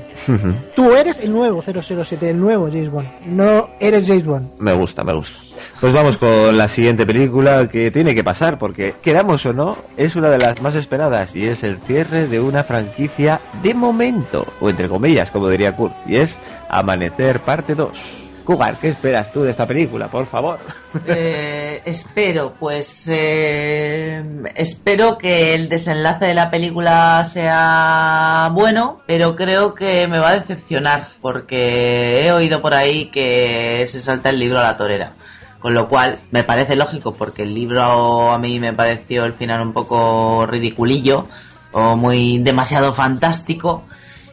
Tú 0.75 0.93
eres 0.93 1.19
el 1.19 1.31
nuevo 1.31 1.61
007, 1.61 2.29
el 2.29 2.39
nuevo 2.39 2.67
James 2.67 2.91
Bond. 2.91 3.07
No 3.25 3.69
eres 3.79 4.07
James 4.07 4.25
Bond. 4.25 4.59
Me 4.59 4.73
gusta, 4.73 5.03
me 5.03 5.13
gusta. 5.13 5.39
Pues 5.79 5.93
vamos 5.93 6.17
con 6.17 6.57
la 6.57 6.67
siguiente 6.67 7.05
película 7.05 7.67
que 7.67 7.91
tiene 7.91 8.13
que 8.13 8.23
pasar 8.23 8.57
porque, 8.59 8.95
queramos 9.01 9.45
o 9.45 9.53
no, 9.53 9.77
es 9.95 10.15
una 10.15 10.29
de 10.29 10.38
las 10.38 10.61
más 10.61 10.75
esperadas 10.75 11.35
y 11.35 11.45
es 11.45 11.63
el 11.63 11.77
cierre 11.77 12.27
de 12.27 12.39
una 12.39 12.63
franquicia 12.63 13.41
de 13.63 13.73
momento, 13.73 14.45
o 14.59 14.69
entre 14.69 14.89
comillas, 14.89 15.31
como 15.31 15.49
diría 15.49 15.75
Kurt, 15.75 15.93
y 16.07 16.17
es 16.17 16.38
Amanecer 16.69 17.39
parte 17.39 17.75
2. 17.75 18.27
Cougar, 18.48 18.78
¿qué 18.78 18.88
esperas 18.88 19.30
tú 19.34 19.44
de 19.44 19.52
esta 19.52 19.68
película, 19.68 20.07
por 20.07 20.26
favor? 20.26 20.57
Eh, 21.06 21.82
espero, 21.86 22.53
pues 22.57 23.07
eh, 23.07 24.24
espero 24.56 25.18
que 25.18 25.53
el 25.53 25.69
desenlace 25.69 26.26
de 26.26 26.34
la 26.34 26.49
película 26.49 27.24
sea 27.26 28.49
bueno, 28.53 29.02
pero 29.06 29.36
creo 29.36 29.76
que 29.76 30.07
me 30.07 30.18
va 30.18 30.30
a 30.30 30.40
decepcionar 30.40 31.10
porque 31.22 32.26
he 32.26 32.32
oído 32.32 32.61
por 32.61 32.74
ahí 32.74 33.07
que 33.11 33.86
se 33.86 34.02
salta 34.02 34.30
el 34.30 34.40
libro 34.40 34.60
a 34.60 34.64
la 34.64 34.78
torera. 34.78 35.11
Con 35.60 35.74
lo 35.74 35.88
cual 35.88 36.18
me 36.32 36.44
parece 36.44 36.76
lógico 36.76 37.14
porque 37.14 37.44
el 37.44 37.53
libro 37.53 38.32
a 38.32 38.40
mí 38.40 38.60
me 38.60 38.74
pareció 38.74 39.26
el 39.26 39.34
final 39.34 39.61
un 39.61 39.74
poco 39.74 40.45
ridiculillo 40.48 41.28
o 41.74 41.95
muy 41.95 42.40
demasiado 42.40 42.94
fantástico. 42.94 43.84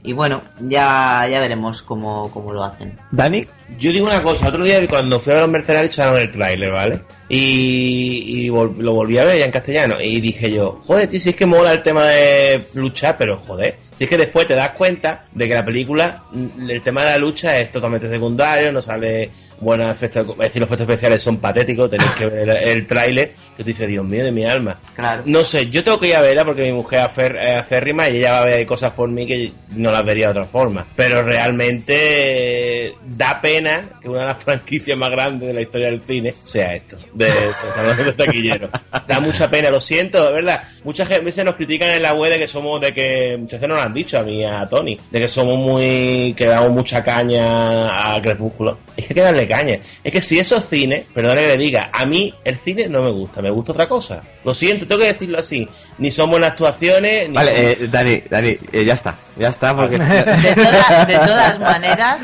Y 0.07 0.13
bueno, 0.13 0.43
ya, 0.61 1.27
ya 1.31 1.41
veremos 1.41 1.81
cómo, 1.81 2.31
cómo 2.31 2.53
lo 2.53 2.63
hacen. 2.63 2.95
¿Dani? 3.11 3.47
Yo 3.79 3.91
digo 3.91 4.07
una 4.07 4.23
cosa, 4.23 4.49
otro 4.49 4.63
día 4.63 4.87
cuando 4.87 5.19
fui 5.19 5.31
a 5.33 5.37
ver 5.37 5.43
los 5.45 5.51
mercenarios 5.51 5.95
echaron 5.95 6.19
el 6.21 6.31
tráiler, 6.31 6.71
¿vale? 6.71 7.01
Y, 7.31 8.45
y 8.45 8.49
vol- 8.51 8.77
lo 8.77 8.93
volví 8.93 9.17
a 9.17 9.25
ver 9.25 9.39
ya 9.39 9.47
en 9.47 9.51
castellano 9.51 9.97
y 10.01 10.21
dije 10.21 10.51
yo, 10.51 10.83
joder, 10.87 11.09
tío, 11.09 11.21
si 11.21 11.31
es 11.31 11.37
que 11.37 11.47
mola 11.47 11.73
el 11.73 11.83
tema 11.83 12.05
de 12.07 12.67
luchar, 12.75 13.17
pero 13.19 13.41
joder, 13.47 13.79
si 13.93 14.05
es 14.05 14.11
que 14.11 14.19
después 14.19 14.47
te 14.47 14.55
das 14.55 14.71
cuenta 14.71 15.25
de 15.33 15.49
que 15.49 15.55
la 15.55 15.65
película, 15.65 16.25
el 16.69 16.83
tema 16.83 17.03
de 17.05 17.11
la 17.13 17.19
lucha 17.19 17.59
es 17.59 17.73
totalmente 17.73 18.09
secundario, 18.11 18.71
no 18.73 18.83
sale 18.83 19.31
buenos 19.61 19.91
efectos, 19.93 20.27
es 20.31 20.39
decir, 20.39 20.61
los 20.61 20.69
efectos 20.69 20.89
especiales 20.89 21.23
son 21.23 21.39
patéticos, 21.39 21.91
tenéis 21.91 22.11
que 22.13 22.27
ver 22.27 22.49
el, 22.49 22.57
el 22.69 22.87
tráiler, 22.87 23.33
que 23.57 23.65
te 23.65 23.71
dice, 23.71 23.87
Dios 23.87 24.05
mío 24.05 24.25
de 24.25 24.33
mi 24.33 24.45
alma. 24.45 24.77
Claro. 24.95 25.23
No 25.27 25.45
sé, 25.45 25.69
yo 25.71 25.83
tengo 25.85 25.99
que 26.01 26.09
ir 26.09 26.17
a 26.17 26.21
verla 26.23 26.45
porque 26.45 26.63
mi 26.63 26.73
mujer 26.73 27.01
es 27.01 27.07
afer- 27.17 27.39
es 27.43 27.57
acérrima 27.61 28.09
y 28.09 28.19
ella 28.19 28.33
va 28.33 28.43
a 28.43 28.45
ver 28.47 28.67
cosas 28.67 28.93
por 28.93 29.09
mí 29.09 29.27
que 29.27 29.53
no 29.71 29.91
las 29.93 30.05
vería 30.05 30.27
de 30.27 30.31
otra 30.33 30.45
forma. 30.45 30.87
Pero 30.97 31.23
realmente 31.23 32.87
eh, 32.87 32.95
da 33.05 33.41
pena 33.41 33.85
que 34.01 34.09
una 34.09 34.21
de 34.21 34.27
las 34.27 34.39
franquicias 34.45 34.97
más 34.99 35.11
grandes 35.11 35.49
de 35.49 35.55
la 35.55 35.61
historia 35.63 35.87
del 35.89 36.03
cine 36.03 36.33
sea 36.33 36.75
esto, 36.75 36.97
de, 37.13 37.27
de, 37.27 38.05
de 38.05 38.13
taquillero. 38.13 38.69
Da 39.07 39.21
mucha 39.21 39.51
pena, 39.51 39.71
lo 39.71 39.81
siento, 39.81 40.25
de 40.27 40.33
verdad. 40.33 40.63
Muchas 40.85 41.09
ge- 41.09 41.21
veces 41.21 41.45
nos 41.45 41.55
critican 41.57 41.91
en 41.91 42.03
la 42.03 42.13
web 42.15 42.31
de 42.31 42.39
que 42.39 42.49
somos, 42.49 42.81
de 42.81 42.93
que, 42.93 43.37
muchas 43.39 43.61
veces 43.61 43.69
nos 43.69 43.79
lo 43.79 43.85
han 43.85 43.95
dicho 43.95 44.19
a 44.19 44.23
mí, 44.23 44.45
a 44.45 44.67
Tony, 44.67 44.97
de 45.11 45.19
que 45.21 45.29
somos 45.29 45.57
muy, 45.57 46.35
que 46.37 46.47
damos 46.47 46.71
mucha 46.71 47.03
caña 47.03 48.15
a 48.15 48.21
Crepúsculo. 48.21 48.79
Es 48.97 49.07
que 49.07 49.21
hay 49.23 49.44
caña. 49.49 49.79
Es 50.03 50.13
que 50.13 50.23
si 50.23 50.39
eso 50.39 50.57
es 50.57 50.65
cine, 50.69 51.05
perdone 51.15 51.43
que 51.43 51.49
le 51.49 51.57
diga, 51.59 51.89
a 51.93 52.05
mí 52.07 52.35
el 52.45 52.57
cine 52.57 52.89
no 52.89 53.03
me 53.03 53.11
gusta, 53.11 53.41
me 53.43 53.51
gusta 53.51 53.73
otra 53.73 53.89
cosa. 53.89 54.21
Lo 54.45 54.55
siento, 54.55 54.87
tengo 54.87 55.01
que 55.03 55.09
decirlo 55.09 55.39
así. 55.39 55.69
Ni 55.99 56.11
son 56.11 56.31
buenas 56.31 56.51
actuaciones, 56.53 57.29
ni 57.29 57.35
Vale, 57.37 57.73
eh, 57.73 57.89
Dani, 57.89 58.23
Dani, 58.29 58.57
eh, 58.73 58.85
ya 58.85 58.95
está, 58.95 59.15
ya 59.37 59.49
está, 59.49 59.75
porque... 59.77 59.97
De, 59.99 60.55
toda- 60.55 61.05
de 61.07 61.15
todas 61.19 61.61
maneras, 61.61 62.21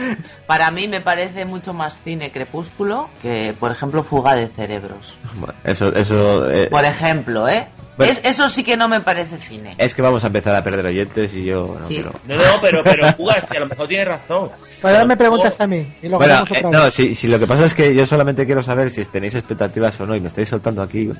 para 0.47 0.71
mí 0.71 0.89
me 0.89 1.01
parece 1.01 1.45
mucho 1.45 1.73
más 1.73 1.99
cine 2.03 2.31
Crepúsculo 2.33 3.09
que, 3.23 3.55
por 3.61 3.71
ejemplo, 3.71 4.03
Fuga 4.03 4.35
de 4.35 4.49
Cerebros. 4.49 5.17
Bueno, 5.35 5.55
eso, 5.65 5.95
eso... 5.95 6.51
eh, 6.51 6.69
Por 6.69 6.85
ejemplo, 6.85 7.49
¿eh? 7.49 7.67
Bueno. 8.07 8.13
Es- 8.13 8.21
eso 8.25 8.49
sí 8.49 8.65
que 8.65 8.77
no 8.77 8.89
me 8.89 9.01
parece 9.01 9.39
cine. 9.39 9.75
es 9.79 9.95
que 9.95 10.03
vamos 10.03 10.25
a 10.25 10.29
empezar 10.29 10.55
a 10.57 10.63
perder 10.65 10.87
oyentes 10.87 11.35
y 11.35 11.45
yo 11.45 11.77
no 11.81 11.87
Sí. 11.87 11.95
quiero... 11.95 12.13
No, 12.27 12.37
no, 12.37 12.43
pero, 12.61 12.83
pero 12.85 13.13
jugar, 13.13 13.45
si 13.47 13.57
a 13.57 13.61
lo 13.61 13.67
mejor 13.69 13.87
tiene 13.89 14.05
razón. 14.05 14.51
Pues 14.81 14.95
ahora 14.95 15.05
me 15.07 15.17
preguntas 15.17 15.61
a 15.61 15.67
mí. 15.67 15.87
Y 16.03 16.09
lo 16.09 16.17
Bueno, 16.17 16.43
eh, 16.51 16.63
no, 16.71 16.91
si, 16.91 17.15
si 17.15 17.29
lo 17.29 17.39
que 17.39 17.47
pasa 17.47 17.67
es 17.67 17.75
que 17.75 17.95
yo 17.95 18.07
solamente 18.07 18.47
quiero 18.47 18.63
saber 18.63 18.89
si 18.91 19.05
tenéis 19.05 19.35
expectativas 19.35 20.01
o 20.01 20.07
no 20.07 20.17
y 20.17 20.21
me 20.21 20.29
estáis 20.29 20.49
soltando 20.49 20.81
aquí 20.83 21.11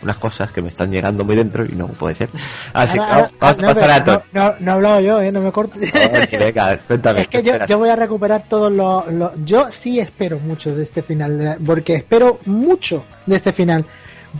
unas 0.00 0.18
cosas 0.18 0.52
que 0.52 0.62
me 0.62 0.68
están 0.68 0.92
llegando 0.92 1.24
muy 1.24 1.34
dentro 1.34 1.64
y 1.64 1.70
no 1.72 1.88
puede 1.88 2.14
ser. 2.14 2.28
Así 2.72 2.92
que 2.94 3.00
vamos, 3.00 3.14
ahora- 3.16 3.30
vamos 3.40 3.58
a 3.58 3.62
no, 3.62 3.68
pasar 3.68 3.82
pero 3.82 3.92
a 3.92 4.04
Tony. 4.04 4.18
no, 4.32 4.44
no, 4.44 4.54
no 4.60 4.70
he 4.70 4.74
hablado 4.74 5.00
yo, 5.00 5.20
¿eh? 5.20 5.32
No 5.32 5.40
me 5.40 5.50
cortes. 5.50 5.90
Venga, 6.30 6.78
cuéntame. 6.86 7.22
Es 7.22 7.26
que 7.28 7.42
¿qué 7.42 7.48
yo, 7.58 7.66
yo 7.66 7.78
voy 7.78 7.88
a 7.88 7.96
recuperar 7.96 8.44
todo 8.48 8.70
lo, 8.70 9.04
lo- 9.10 9.32
Yo 9.44 9.66
sí 9.72 9.98
espero 9.98 10.38
mucho 10.38 10.72
de 10.76 10.84
este 10.84 11.02
final, 11.02 11.36
de 11.38 11.44
la- 11.44 11.56
porque 11.64 11.96
espero 11.96 12.38
mucho 12.46 13.04
de 13.26 13.34
este 13.36 13.52
final, 13.52 13.84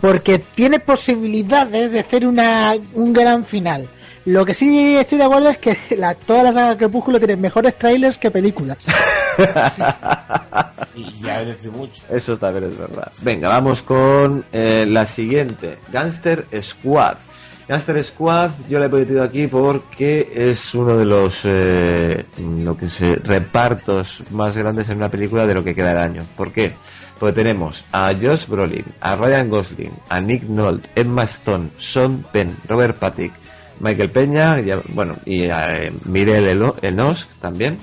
porque 0.01 0.39
tiene 0.39 0.79
posibilidades 0.79 1.91
de 1.91 1.99
hacer 1.99 2.25
una, 2.25 2.75
un 2.93 3.13
gran 3.13 3.45
final. 3.45 3.87
Lo 4.25 4.45
que 4.45 4.53
sí 4.53 4.95
estoy 4.95 5.17
de 5.17 5.23
acuerdo 5.23 5.49
es 5.49 5.57
que 5.57 5.77
la, 5.97 6.13
toda 6.15 6.43
la 6.43 6.53
saga 6.53 6.77
Crepúsculo 6.77 7.19
tiene 7.19 7.35
mejores 7.35 7.77
trailers 7.77 8.17
que 8.17 8.31
películas. 8.31 8.77
Y 10.95 11.11
ya 11.23 11.45
decir 11.45 11.71
mucho. 11.71 12.01
Eso 12.09 12.35
también 12.37 12.65
es 12.65 12.77
verdad. 12.77 13.09
Venga, 13.21 13.47
vamos 13.47 13.81
con 13.81 14.43
eh, 14.51 14.85
la 14.87 15.05
siguiente. 15.05 15.77
Gangster 15.93 16.45
Squad. 16.61 17.15
Gangster 17.69 18.03
Squad 18.03 18.51
yo 18.67 18.79
la 18.79 18.85
he 18.85 18.89
metido 18.89 19.23
aquí 19.23 19.47
porque 19.47 20.29
es 20.35 20.73
uno 20.73 20.97
de 20.97 21.05
los 21.05 21.41
eh, 21.43 22.25
lo 22.37 22.75
que 22.75 22.89
se 22.89 23.15
repartos 23.15 24.23
más 24.31 24.57
grandes 24.57 24.89
en 24.89 24.97
una 24.97 25.09
película 25.09 25.45
de 25.45 25.53
lo 25.53 25.63
que 25.63 25.75
queda 25.75 25.91
el 25.91 25.99
año. 25.99 26.23
¿Por 26.35 26.51
qué? 26.51 26.73
Porque 27.19 27.33
tenemos 27.35 27.83
a 27.91 28.13
Josh 28.19 28.47
Brolin, 28.47 28.85
a 29.01 29.15
Ryan 29.15 29.49
Gosling, 29.49 29.91
a 30.07 30.21
Nick 30.21 30.43
Nolte, 30.43 30.87
Emma 30.95 31.23
Stone, 31.23 31.69
Sean 31.77 32.23
Penn, 32.31 32.55
Robert 32.67 32.97
Patrick, 32.97 33.33
Michael 33.81 34.09
Peña, 34.09 34.59
ya- 34.61 34.81
bueno, 34.89 35.15
y 35.25 35.43
eh, 35.43 35.91
Mirel 36.05 36.71
Enos 36.81 37.27
también. 37.41 37.77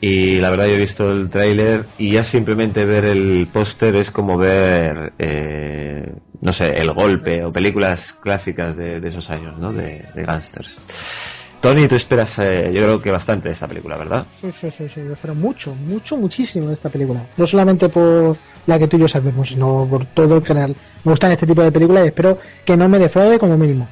Y 0.00 0.36
la 0.36 0.50
verdad 0.50 0.66
yo 0.66 0.72
he 0.72 0.76
visto 0.76 1.10
el 1.10 1.30
tráiler 1.30 1.86
y 1.96 2.12
ya 2.12 2.24
simplemente 2.24 2.84
ver 2.84 3.06
el 3.06 3.48
póster 3.50 3.96
es 3.96 4.10
como 4.10 4.36
ver, 4.36 5.14
eh, 5.18 6.12
no 6.42 6.52
sé, 6.52 6.68
El 6.78 6.92
Golpe 6.92 7.42
o 7.42 7.50
películas 7.50 8.12
clásicas 8.20 8.76
de, 8.76 9.00
de 9.00 9.08
esos 9.08 9.30
años, 9.30 9.56
¿no? 9.58 9.72
De, 9.72 10.04
de 10.14 10.22
gángsters. 10.24 10.76
Tony, 11.64 11.88
tú 11.88 11.96
esperas, 11.96 12.38
eh, 12.40 12.70
yo 12.74 12.82
creo 12.82 13.00
que 13.00 13.10
bastante 13.10 13.48
de 13.48 13.54
esta 13.54 13.66
película, 13.66 13.96
¿verdad? 13.96 14.26
Sí, 14.38 14.52
sí, 14.52 14.70
sí, 14.70 14.86
sí, 14.94 15.00
yo 15.02 15.14
espero 15.14 15.34
mucho, 15.34 15.74
mucho, 15.74 16.14
muchísimo 16.14 16.68
de 16.68 16.74
esta 16.74 16.90
película. 16.90 17.24
No 17.38 17.46
solamente 17.46 17.88
por 17.88 18.36
la 18.66 18.78
que 18.78 18.86
tú 18.86 18.98
y 18.98 19.00
yo 19.00 19.08
sabemos, 19.08 19.48
sino 19.48 19.86
por 19.88 20.04
todo 20.04 20.36
en 20.36 20.44
general. 20.44 20.76
Me 21.04 21.12
gustan 21.12 21.32
este 21.32 21.46
tipo 21.46 21.62
de 21.62 21.72
películas 21.72 22.04
y 22.04 22.08
espero 22.08 22.38
que 22.66 22.76
no 22.76 22.86
me 22.86 22.98
defraude 22.98 23.38
como 23.38 23.56
mínimo. 23.56 23.88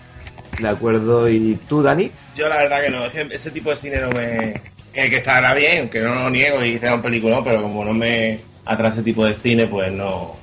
De 0.60 0.68
acuerdo, 0.68 1.26
¿y 1.30 1.58
tú, 1.66 1.82
Dani? 1.82 2.10
Yo 2.36 2.46
la 2.46 2.58
verdad 2.58 2.82
que 2.82 2.90
no, 2.90 3.06
es 3.06 3.12
que 3.14 3.34
ese 3.34 3.50
tipo 3.50 3.70
de 3.70 3.76
cine 3.78 4.02
no 4.02 4.10
me... 4.10 4.60
Que, 4.92 5.08
que 5.08 5.16
estará 5.16 5.54
bien, 5.54 5.88
que 5.88 6.00
no 6.00 6.14
lo 6.16 6.28
niego 6.28 6.62
y 6.62 6.78
sea 6.78 6.96
un 6.96 7.00
película, 7.00 7.40
pero 7.42 7.62
como 7.62 7.86
no 7.86 7.94
me 7.94 8.38
atrae 8.66 8.90
ese 8.90 9.02
tipo 9.02 9.24
de 9.24 9.34
cine, 9.34 9.66
pues 9.66 9.90
no... 9.90 10.36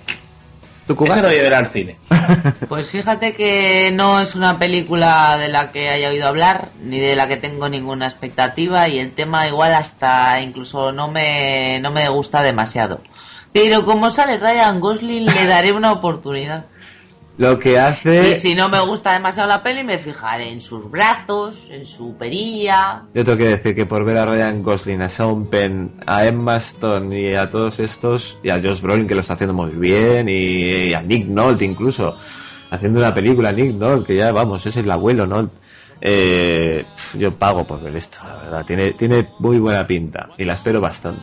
¿Tu 0.90 1.06
Ese 1.06 1.22
no 1.22 1.30
llevará 1.30 1.60
al 1.60 1.68
cine. 1.68 1.98
Pues 2.68 2.90
fíjate 2.90 3.36
que 3.36 3.92
no 3.94 4.20
es 4.20 4.34
una 4.34 4.58
película 4.58 5.38
de 5.38 5.48
la 5.48 5.72
que 5.72 5.90
haya 5.90 6.10
oído 6.10 6.28
hablar, 6.28 6.70
ni 6.84 7.00
de 7.00 7.16
la 7.16 7.28
que 7.28 7.38
tengo 7.38 7.70
ninguna 7.70 8.08
expectativa, 8.08 8.88
y 8.88 8.98
el 8.98 9.12
tema 9.12 9.48
igual 9.48 9.74
hasta 9.76 10.42
incluso 10.42 10.92
no 10.92 11.08
me, 11.08 11.80
no 11.80 11.92
me 11.92 12.10
gusta 12.10 12.42
demasiado. 12.42 13.02
Pero 13.54 13.86
como 13.86 14.10
sale 14.10 14.38
Ryan 14.40 14.80
Gosling, 14.80 15.26
le 15.26 15.46
daré 15.46 15.74
una 15.74 15.92
oportunidad. 15.92 16.66
Lo 17.40 17.58
que 17.58 17.72
Y 17.72 17.76
hace... 17.76 18.36
si 18.36 18.54
no 18.54 18.68
me 18.68 18.82
gusta 18.82 19.14
demasiado 19.14 19.48
la 19.48 19.64
peli, 19.64 19.86
me 19.86 19.98
fijaré 19.98 20.52
en 20.52 20.60
sus 20.60 20.92
brazos, 20.92 21.56
en 21.72 21.86
su 21.86 22.14
perilla. 22.18 23.04
Yo 23.14 23.24
tengo 23.24 23.38
que 23.38 23.48
decir 23.48 23.74
que 23.74 23.86
por 23.86 24.04
ver 24.04 24.18
a 24.18 24.26
Ryan 24.26 24.62
Gosling, 24.62 25.02
a 25.02 25.08
Sean 25.08 25.46
Penn, 25.46 26.02
a 26.06 26.26
Emma 26.26 26.58
Stone 26.58 27.18
y 27.18 27.36
a 27.36 27.50
todos 27.50 27.80
estos, 27.80 28.38
y 28.44 28.50
a 28.50 28.62
Josh 28.62 28.82
Brolin 28.82 29.08
que 29.08 29.16
lo 29.16 29.22
está 29.22 29.36
haciendo 29.36 29.54
muy 29.54 29.72
bien, 29.72 30.28
y, 30.28 30.34
y 30.90 30.94
a 30.94 31.02
Nick 31.02 31.28
Nolte 31.28 31.64
incluso, 31.64 32.18
haciendo 32.72 33.00
una 33.00 33.14
película, 33.16 33.54
Nick 33.54 33.74
Nolte, 33.74 34.08
que 34.08 34.16
ya 34.18 34.34
vamos, 34.34 34.66
es 34.66 34.76
el 34.76 34.92
abuelo 34.92 35.26
Nolte. 35.26 35.56
Eh, 36.02 36.86
yo 37.16 37.36
pago 37.36 37.66
por 37.66 37.82
ver 37.82 37.96
esto, 37.96 38.20
la 38.24 38.36
verdad, 38.38 38.66
tiene, 38.66 38.92
tiene 38.94 39.28
muy 39.40 39.58
buena 39.60 39.86
pinta 39.86 40.30
y 40.38 40.46
la 40.46 40.54
espero 40.54 40.80
bastante. 40.80 41.22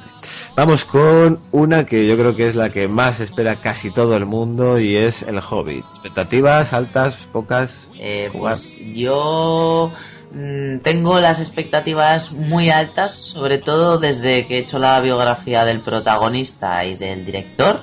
Vamos 0.55 0.85
con 0.85 1.39
una 1.53 1.87
que 1.87 2.07
yo 2.07 2.17
creo 2.19 2.37
que 2.37 2.47
es 2.47 2.55
la 2.55 2.71
que 2.71 2.87
más 2.89 3.21
espera 3.21 3.57
casi 3.57 3.91
todo 3.91 4.17
el 4.17 4.27
mundo 4.27 4.79
y 4.79 4.97
es 4.97 5.23
El 5.23 5.39
Hobbit. 5.39 5.85
¿Expectativas 5.95 6.73
altas, 6.73 7.15
pocas? 7.33 7.89
Eh, 7.99 8.29
pues 8.33 8.77
yo 8.95 9.93
mm, 10.33 10.79
tengo 10.79 11.21
las 11.21 11.41
expectativas 11.41 12.33
muy 12.33 12.69
altas, 12.71 13.13
sobre 13.13 13.59
todo 13.59 13.97
desde 13.99 14.47
que 14.47 14.57
he 14.57 14.61
hecho 14.61 14.79
la 14.79 15.01
biografía 15.01 15.65
del 15.65 15.81
protagonista 15.81 16.85
y 16.85 16.97
del 16.97 17.25
director, 17.25 17.81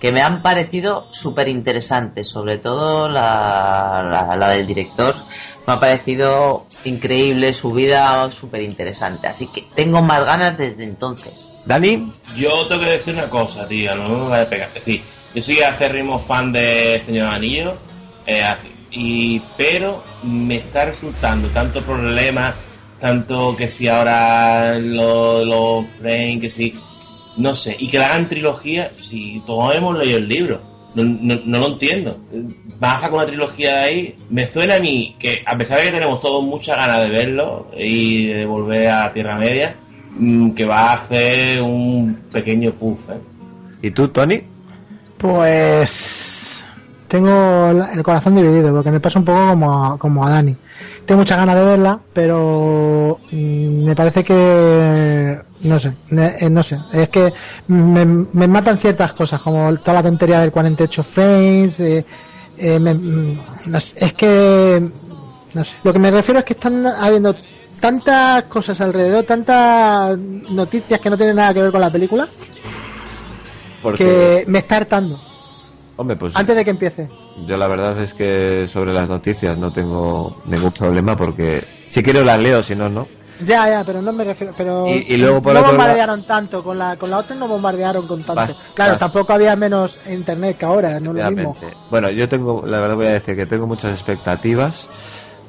que 0.00 0.12
me 0.12 0.20
han 0.22 0.42
parecido 0.42 1.08
súper 1.10 1.48
interesantes, 1.48 2.28
sobre 2.28 2.58
todo 2.58 3.08
la, 3.08 4.06
la- 4.08 4.36
la 4.36 4.48
del 4.50 4.66
director. 4.66 5.16
Me 5.68 5.74
ha 5.74 5.80
parecido 5.80 6.64
increíble 6.86 7.52
su 7.52 7.74
vida, 7.74 8.32
súper 8.32 8.62
interesante. 8.62 9.26
Así 9.26 9.48
que 9.48 9.66
tengo 9.74 10.00
más 10.00 10.24
ganas 10.24 10.56
desde 10.56 10.82
entonces. 10.82 11.46
¿Dani? 11.66 12.10
Yo 12.34 12.66
tengo 12.66 12.84
que 12.84 12.92
decir 12.92 13.12
una 13.12 13.28
cosa, 13.28 13.68
tío, 13.68 13.94
no 13.94 14.08
me 14.08 14.28
vaya 14.30 14.44
a 14.44 14.48
pegar. 14.48 14.68
Es 14.68 14.86
decir, 14.86 15.02
yo 15.34 15.42
soy 15.42 15.60
acérrimo 15.60 16.20
fan 16.20 16.52
de 16.52 17.02
Señor 17.04 17.28
Anillo, 17.28 17.74
eh, 18.24 18.42
así, 18.42 18.68
y, 18.92 19.42
pero 19.58 20.02
me 20.22 20.56
está 20.56 20.86
resultando 20.86 21.50
tanto 21.50 21.82
problema, 21.82 22.54
tanto 22.98 23.54
que 23.54 23.68
si 23.68 23.88
ahora 23.88 24.78
los 24.78 25.44
lo 25.44 25.84
frame, 25.98 26.38
que 26.40 26.48
si, 26.48 26.72
no 27.36 27.54
sé, 27.54 27.76
y 27.78 27.88
que 27.88 27.98
la 27.98 28.06
hagan 28.06 28.26
trilogía, 28.26 28.90
si 28.90 29.42
todos 29.44 29.74
hemos 29.74 29.98
leído 29.98 30.16
el 30.16 30.28
libro. 30.30 30.77
No, 30.94 31.04
no, 31.04 31.40
no 31.44 31.58
lo 31.58 31.72
entiendo. 31.72 32.18
Baja 32.78 33.08
con 33.08 33.18
una 33.18 33.26
trilogía 33.26 33.76
de 33.76 33.84
ahí. 33.84 34.16
Me 34.30 34.46
suena 34.46 34.76
a 34.76 34.80
mí 34.80 35.16
que, 35.18 35.38
a 35.44 35.56
pesar 35.56 35.78
de 35.78 35.86
que 35.86 35.92
tenemos 35.92 36.20
todos 36.20 36.42
muchas 36.42 36.76
ganas 36.76 37.04
de 37.04 37.10
verlo 37.10 37.68
y 37.76 38.26
de 38.26 38.46
volver 38.46 38.88
a 38.88 39.12
Tierra 39.12 39.36
Media, 39.36 39.76
mm, 40.18 40.50
que 40.50 40.64
va 40.64 40.90
a 40.90 40.94
hacer 40.94 41.60
un 41.62 42.14
pequeño 42.32 42.72
puff. 42.72 42.98
¿eh? 43.10 43.18
¿Y 43.82 43.90
tú, 43.90 44.08
Tony? 44.08 44.40
Pues 45.18 46.64
tengo 47.08 47.70
el 47.70 48.02
corazón 48.02 48.36
dividido 48.36 48.72
porque 48.72 48.90
me 48.90 49.00
pasa 49.00 49.18
un 49.18 49.24
poco 49.24 49.48
como 49.48 49.84
a, 49.84 49.98
como 49.98 50.26
a 50.26 50.30
Dani. 50.30 50.56
Tengo 51.08 51.20
muchas 51.20 51.38
ganas 51.38 51.56
de 51.56 51.64
verla, 51.64 51.98
pero 52.12 53.18
mm, 53.32 53.84
me 53.86 53.96
parece 53.96 54.22
que 54.22 55.38
no 55.62 55.78
sé, 55.78 55.94
eh, 56.10 56.50
no 56.50 56.62
sé, 56.62 56.78
es 56.92 57.08
que 57.08 57.32
me, 57.68 58.04
me 58.04 58.46
matan 58.46 58.76
ciertas 58.76 59.14
cosas 59.14 59.40
como 59.40 59.74
toda 59.78 59.94
la 59.94 60.02
tontería 60.02 60.40
del 60.42 60.52
48 60.52 61.02
frames. 61.02 61.80
eh, 61.80 62.04
eh, 62.58 62.78
me- 62.78 62.92
mm, 62.92 63.38
no 63.68 63.80
sé, 63.80 64.04
es 64.04 64.12
que 64.12 64.86
no 65.54 65.64
sé, 65.64 65.76
lo 65.82 65.94
que 65.94 65.98
me 65.98 66.10
refiero 66.10 66.40
es 66.40 66.44
que 66.44 66.52
están 66.52 66.84
habiendo 66.86 67.34
tantas 67.80 68.42
cosas 68.44 68.78
alrededor, 68.82 69.24
tantas 69.24 70.18
noticias 70.18 71.00
que 71.00 71.08
no 71.08 71.16
tienen 71.16 71.36
nada 71.36 71.54
que 71.54 71.62
ver 71.62 71.72
con 71.72 71.80
la 71.80 71.90
película 71.90 72.28
Porque, 73.82 74.44
que 74.44 74.44
me 74.46 74.58
está 74.58 74.76
hartando 74.76 75.18
hombre, 75.96 76.16
pues 76.16 76.36
antes 76.36 76.54
de 76.54 76.64
que 76.66 76.70
empiece. 76.70 77.08
Yo 77.46 77.56
la 77.56 77.68
verdad 77.68 78.00
es 78.02 78.14
que 78.14 78.66
sobre 78.68 78.92
las 78.94 79.08
noticias 79.08 79.56
no 79.58 79.72
tengo 79.72 80.40
ningún 80.46 80.72
problema 80.72 81.16
porque 81.16 81.64
si 81.90 82.02
quiero 82.02 82.24
las 82.24 82.40
leo, 82.40 82.62
si 82.62 82.74
no, 82.76 82.88
no. 82.88 83.06
Ya, 83.46 83.68
ya, 83.68 83.84
pero 83.84 84.02
no 84.02 84.12
me 84.12 84.24
refiero. 84.24 84.52
Pero 84.56 84.84
Y- 84.88 85.14
y 85.14 85.16
luego 85.16 85.40
por 85.40 85.54
no 85.54 85.60
otro 85.60 85.72
bombardearon 85.72 86.24
tanto, 86.24 86.64
con 86.64 86.76
la, 86.76 86.96
con 86.96 87.08
la 87.10 87.18
otra 87.18 87.36
no 87.36 87.46
bombardearon 87.46 88.06
con 88.08 88.20
tanto. 88.24 88.42
Bast- 88.42 88.56
claro, 88.74 88.94
bast- 88.94 88.98
tampoco 88.98 89.32
había 89.32 89.54
menos 89.54 89.96
internet 90.10 90.58
que 90.58 90.64
ahora, 90.66 90.98
no 90.98 91.12
lo 91.12 91.30
mismo. 91.30 91.56
Bueno, 91.90 92.10
yo 92.10 92.28
tengo, 92.28 92.64
la 92.66 92.80
verdad 92.80 92.96
voy 92.96 93.06
a 93.06 93.10
decir 93.10 93.36
que 93.36 93.46
tengo 93.46 93.66
muchas 93.68 93.92
expectativas 93.92 94.88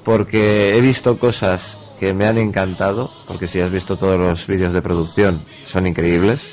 porque 0.04 0.78
he 0.78 0.82
visto 0.82 1.18
cosas 1.18 1.78
que 2.00 2.14
me 2.14 2.28
han 2.28 2.38
encantado, 2.38 3.10
porque 3.28 3.48
si 3.48 3.60
has 3.60 3.72
visto 3.72 3.98
todos 3.98 4.18
los 4.18 4.48
vídeos 4.48 4.72
de 4.72 4.82
producción 4.82 5.42
son 5.66 5.88
increíbles. 5.88 6.50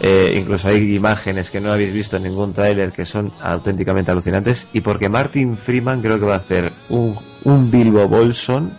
Eh, 0.00 0.36
incluso 0.38 0.68
hay 0.68 0.94
imágenes 0.94 1.50
que 1.50 1.60
no 1.60 1.72
habéis 1.72 1.92
visto 1.92 2.16
en 2.18 2.24
ningún 2.24 2.52
tráiler 2.52 2.92
que 2.92 3.06
son 3.06 3.32
auténticamente 3.40 4.10
alucinantes 4.10 4.66
y 4.74 4.80
porque 4.82 5.08
Martin 5.08 5.56
Freeman 5.56 6.02
creo 6.02 6.18
que 6.20 6.26
va 6.26 6.34
a 6.34 6.38
hacer 6.38 6.70
un, 6.90 7.16
un 7.44 7.70
Bilbo 7.70 8.06
Bolson 8.06 8.72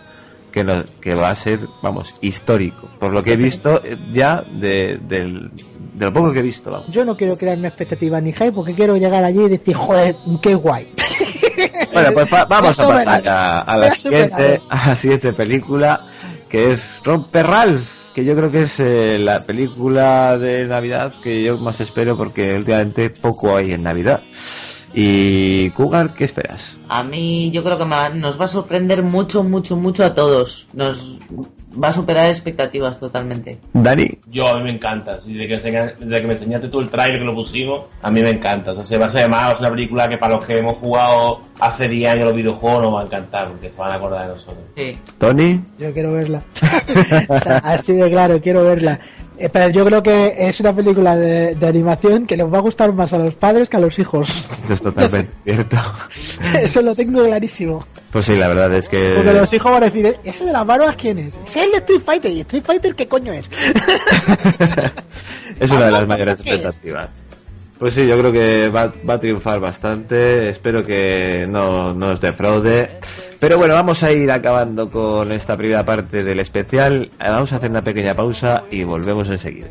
que, 0.52 0.62
no- 0.64 0.84
que 1.00 1.14
va 1.14 1.30
a 1.30 1.34
ser, 1.34 1.60
vamos, 1.82 2.14
histórico. 2.20 2.88
Por 3.00 3.12
lo 3.12 3.22
que 3.22 3.32
he 3.32 3.36
visto 3.36 3.80
eh, 3.84 3.96
ya 4.12 4.42
de, 4.42 4.98
del, 5.08 5.50
de 5.94 6.06
lo 6.06 6.12
poco 6.12 6.32
que 6.32 6.38
he 6.38 6.42
visto, 6.42 6.70
vamos. 6.70 6.86
Yo 6.88 7.04
no 7.04 7.16
quiero 7.16 7.36
crearme 7.36 7.68
expectativas 7.68 8.22
ni 8.22 8.32
hype 8.32 8.52
porque 8.52 8.74
quiero 8.74 8.96
llegar 8.96 9.24
allí 9.24 9.42
y 9.44 9.48
decir, 9.48 9.74
joder, 9.74 10.14
qué 10.40 10.54
guay. 10.54 10.88
Bueno, 11.92 12.10
pues 12.12 12.32
va- 12.32 12.44
vamos 12.44 12.78
a 12.78 12.86
pasar 12.86 13.28
a, 13.28 13.60
a 13.62 13.76
la 13.76 13.96
siguiente, 13.96 14.60
a 14.68 14.88
la 14.88 14.96
siguiente 14.96 15.32
película, 15.32 16.00
que 16.48 16.72
es 16.72 16.94
Romper 17.02 17.46
Ralph, 17.46 17.88
que 18.18 18.24
yo 18.24 18.34
creo 18.34 18.50
que 18.50 18.62
es 18.62 18.80
eh, 18.80 19.16
la 19.20 19.44
película 19.44 20.36
de 20.36 20.66
Navidad 20.66 21.14
que 21.22 21.40
yo 21.40 21.56
más 21.56 21.80
espero 21.80 22.16
porque 22.16 22.52
últimamente 22.52 23.10
poco 23.10 23.56
hay 23.56 23.72
en 23.72 23.84
Navidad. 23.84 24.20
Y 24.94 25.70
Cougar, 25.70 26.14
¿qué 26.14 26.24
esperas? 26.24 26.76
A 26.88 27.02
mí 27.02 27.50
yo 27.50 27.62
creo 27.62 27.76
que 27.78 27.84
me 27.84 27.90
va- 27.96 28.08
nos 28.08 28.40
va 28.40 28.46
a 28.46 28.48
sorprender 28.48 29.02
mucho, 29.02 29.42
mucho, 29.44 29.76
mucho 29.76 30.04
a 30.04 30.14
todos. 30.14 30.66
Nos 30.72 31.16
va 31.82 31.88
a 31.88 31.92
superar 31.92 32.28
expectativas 32.28 32.98
totalmente. 32.98 33.58
Dani. 33.74 34.08
Yo 34.30 34.48
a 34.48 34.56
mí 34.56 34.64
me 34.64 34.70
encanta. 34.72 35.16
Desde 35.16 35.46
que, 35.46 35.54
enseña- 35.54 35.94
desde 35.98 36.20
que 36.22 36.26
me 36.26 36.32
enseñaste 36.32 36.68
tú 36.68 36.80
el 36.80 36.90
trailer 36.90 37.18
que 37.20 37.24
lo 37.26 37.34
pusimos, 37.34 37.82
a 38.02 38.10
mí 38.10 38.22
me 38.22 38.30
encanta. 38.30 38.72
O 38.72 38.74
sea, 38.74 38.84
se 38.84 38.98
va 38.98 39.06
a 39.06 39.10
ser 39.10 39.20
además 39.20 39.60
una 39.60 39.70
película 39.70 40.08
que 40.08 40.16
para 40.18 40.34
los 40.36 40.44
que 40.46 40.54
hemos 40.58 40.78
jugado 40.78 41.40
hace 41.60 41.88
10 41.88 42.10
años 42.12 42.24
los 42.26 42.34
videojuegos 42.34 42.82
nos 42.82 42.94
va 42.94 43.00
a 43.02 43.04
encantar, 43.04 43.46
porque 43.48 43.70
se 43.70 43.76
van 43.78 43.92
a 43.92 43.96
acordar 43.96 44.22
de 44.22 44.34
nosotros. 44.34 44.64
Sí. 44.76 44.98
Tony. 45.18 45.60
Yo 45.78 45.92
quiero 45.92 46.12
verla. 46.12 46.42
O 47.28 47.38
sea, 47.38 47.58
así 47.58 47.92
de 47.92 48.10
claro, 48.10 48.40
quiero 48.40 48.64
verla. 48.64 48.98
Eh, 49.40 49.48
pero 49.52 49.70
yo 49.70 49.84
creo 49.84 50.02
que 50.02 50.34
es 50.36 50.58
una 50.58 50.74
película 50.74 51.16
de, 51.16 51.54
de 51.54 51.66
animación 51.68 52.26
que 52.26 52.36
les 52.36 52.52
va 52.52 52.58
a 52.58 52.60
gustar 52.60 52.92
más 52.92 53.12
a 53.12 53.18
los 53.18 53.34
padres 53.36 53.68
que 53.68 53.76
a 53.76 53.80
los 53.80 53.96
hijos. 53.98 54.28
Es 54.68 54.80
totalmente 54.80 55.32
cierto. 55.44 55.76
Eso 56.60 56.82
lo 56.82 56.94
tengo 56.94 57.24
clarísimo. 57.24 57.86
Pues 58.10 58.24
sí, 58.24 58.36
la 58.36 58.48
verdad 58.48 58.74
es 58.74 58.88
que... 58.88 59.12
Porque 59.16 59.32
los 59.32 59.52
hijos 59.52 59.70
van 59.70 59.82
a 59.82 59.86
decir, 59.86 60.16
¿ese 60.24 60.44
de 60.44 60.52
las 60.52 60.66
barbas 60.66 60.96
quién 60.96 61.18
es? 61.18 61.38
Ese 61.46 61.60
es 61.60 61.66
el 61.66 61.70
de 61.72 61.78
Street 61.78 62.02
Fighter. 62.04 62.32
¿Y 62.32 62.40
Street 62.40 62.64
Fighter 62.64 62.94
qué 62.94 63.06
coño 63.06 63.32
es? 63.32 63.48
Es 65.60 65.70
una 65.72 65.86
de 65.86 65.90
las 65.90 66.06
mayores 66.06 66.34
expectativas. 66.38 67.08
Pues 67.78 67.94
sí, 67.94 68.06
yo 68.06 68.18
creo 68.18 68.32
que 68.32 68.68
va, 68.68 68.92
a 69.06 69.20
triunfar 69.20 69.60
bastante. 69.60 70.48
Espero 70.50 70.82
que 70.82 71.46
no 71.48 71.94
no 71.94 72.08
nos 72.08 72.20
defraude. 72.20 72.90
Pero 73.38 73.56
bueno, 73.56 73.74
vamos 73.74 74.02
a 74.02 74.10
ir 74.10 74.30
acabando 74.30 74.90
con 74.90 75.30
esta 75.30 75.56
primera 75.56 75.84
parte 75.84 76.24
del 76.24 76.40
especial. 76.40 77.10
Eh, 77.20 77.30
Vamos 77.30 77.52
a 77.52 77.56
hacer 77.56 77.70
una 77.70 77.82
pequeña 77.82 78.14
pausa 78.14 78.64
y 78.70 78.82
volvemos 78.82 79.28
enseguida. 79.28 79.68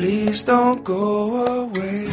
Please 0.00 0.44
don't 0.44 0.82
go 0.82 1.44
away. 1.44 2.08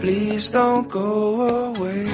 Please 0.00 0.50
don't 0.52 0.88
go 0.88 1.42
away. 1.74 2.06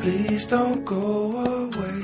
Please 0.00 0.46
don't 0.46 0.84
go 0.84 1.32
away. 1.66 2.00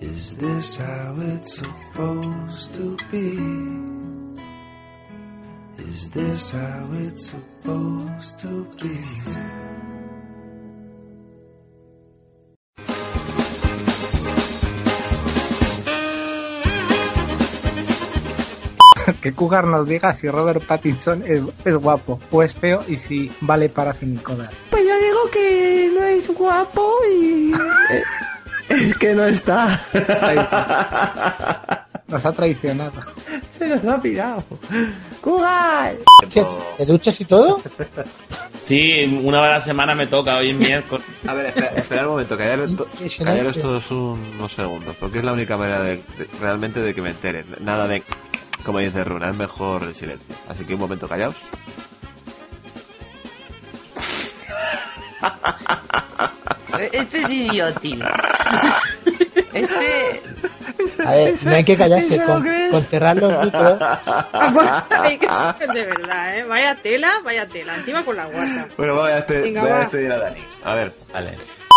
Is 0.00 0.36
this 0.36 0.76
how 0.76 1.16
it's 1.18 1.54
supposed 1.56 1.81
to 1.94 2.96
be? 3.10 3.36
Is 5.90 6.10
this 6.10 6.52
how 6.52 6.88
it's 6.92 7.30
supposed 7.30 8.38
to 8.40 8.66
be? 8.80 8.98
que 19.20 19.32
Cougar 19.32 19.66
nos 19.66 19.86
diga 19.88 20.14
si 20.14 20.28
Robert 20.28 20.64
Pattinson 20.64 21.22
es, 21.26 21.42
es 21.64 21.74
guapo 21.74 22.20
o 22.30 22.42
es 22.42 22.54
feo 22.54 22.82
y 22.88 22.96
si 22.96 23.30
vale 23.40 23.68
para 23.68 23.92
Finicoda. 23.92 24.50
Pues 24.70 24.82
yo 24.84 24.96
digo 24.98 25.30
que 25.30 25.90
no 25.94 26.04
es 26.04 26.28
guapo 26.28 26.98
y... 27.10 27.52
es 28.80 28.96
que 28.96 29.14
no 29.14 29.24
está. 29.24 29.80
Nos 32.08 32.24
ha 32.26 32.32
traicionado. 32.32 32.92
Se 33.58 33.66
nos 33.68 33.84
ha 33.86 34.00
pirado. 34.02 34.44
¿Qué, 36.32 36.44
¿Te 36.78 36.84
duchas 36.86 37.20
y 37.20 37.24
todo? 37.24 37.60
Sí, 38.58 39.20
una 39.24 39.40
vez 39.40 39.48
a 39.50 39.52
la 39.54 39.60
semana 39.62 39.94
me 39.94 40.06
toca, 40.06 40.36
hoy 40.36 40.50
es 40.50 40.56
miércoles. 40.56 41.06
A 41.26 41.32
ver, 41.34 41.46
espera, 41.46 41.68
espera 41.76 42.02
un 42.02 42.10
momento, 42.12 42.36
callaros, 42.36 42.70
callaros 43.24 43.58
todos 43.58 43.90
un- 43.90 44.34
unos 44.38 44.52
segundos, 44.52 44.94
porque 45.00 45.18
es 45.18 45.24
la 45.24 45.32
única 45.32 45.56
manera 45.56 45.82
de, 45.82 45.96
de- 45.96 46.28
realmente 46.40 46.80
de 46.80 46.94
que 46.94 47.00
me 47.02 47.10
enteren. 47.10 47.46
Nada 47.60 47.88
de, 47.88 48.02
como 48.64 48.78
dice 48.78 49.02
Runa, 49.04 49.30
es 49.30 49.36
mejor 49.36 49.84
el 49.84 49.94
silencio. 49.94 50.34
Así 50.48 50.64
que 50.64 50.74
un 50.74 50.80
momento, 50.80 51.08
callaos. 51.08 51.36
Este 56.92 57.18
es 57.18 57.28
idiótil. 57.30 58.04
Este. 59.52 60.22
A 61.06 61.10
ver, 61.12 61.34
no 61.44 61.54
hay 61.54 61.64
que 61.64 61.76
callarse 61.76 62.10
¿Se 62.10 62.18
lo 62.18 62.26
con, 62.26 62.46
con 62.70 62.84
cerrar 62.86 63.16
los 63.16 63.44
micros. 63.44 63.78
de 65.74 65.84
verdad, 65.86 66.38
¿eh? 66.38 66.44
Vaya 66.44 66.74
tela, 66.76 67.12
vaya 67.24 67.46
tela. 67.46 67.76
Encima 67.76 68.02
con 68.04 68.16
la 68.16 68.26
WhatsApp. 68.28 68.70
Bueno, 68.76 68.94
voy 68.96 69.10
a, 69.10 69.26
despe- 69.26 69.42
Venga, 69.42 69.60
voy 69.60 69.70
a 69.70 69.74
va. 69.74 69.80
despedir 69.80 70.12
a 70.12 70.18
Dani. 70.18 70.40
A 70.64 70.74
ver, 70.74 70.92
vale. 71.12 71.32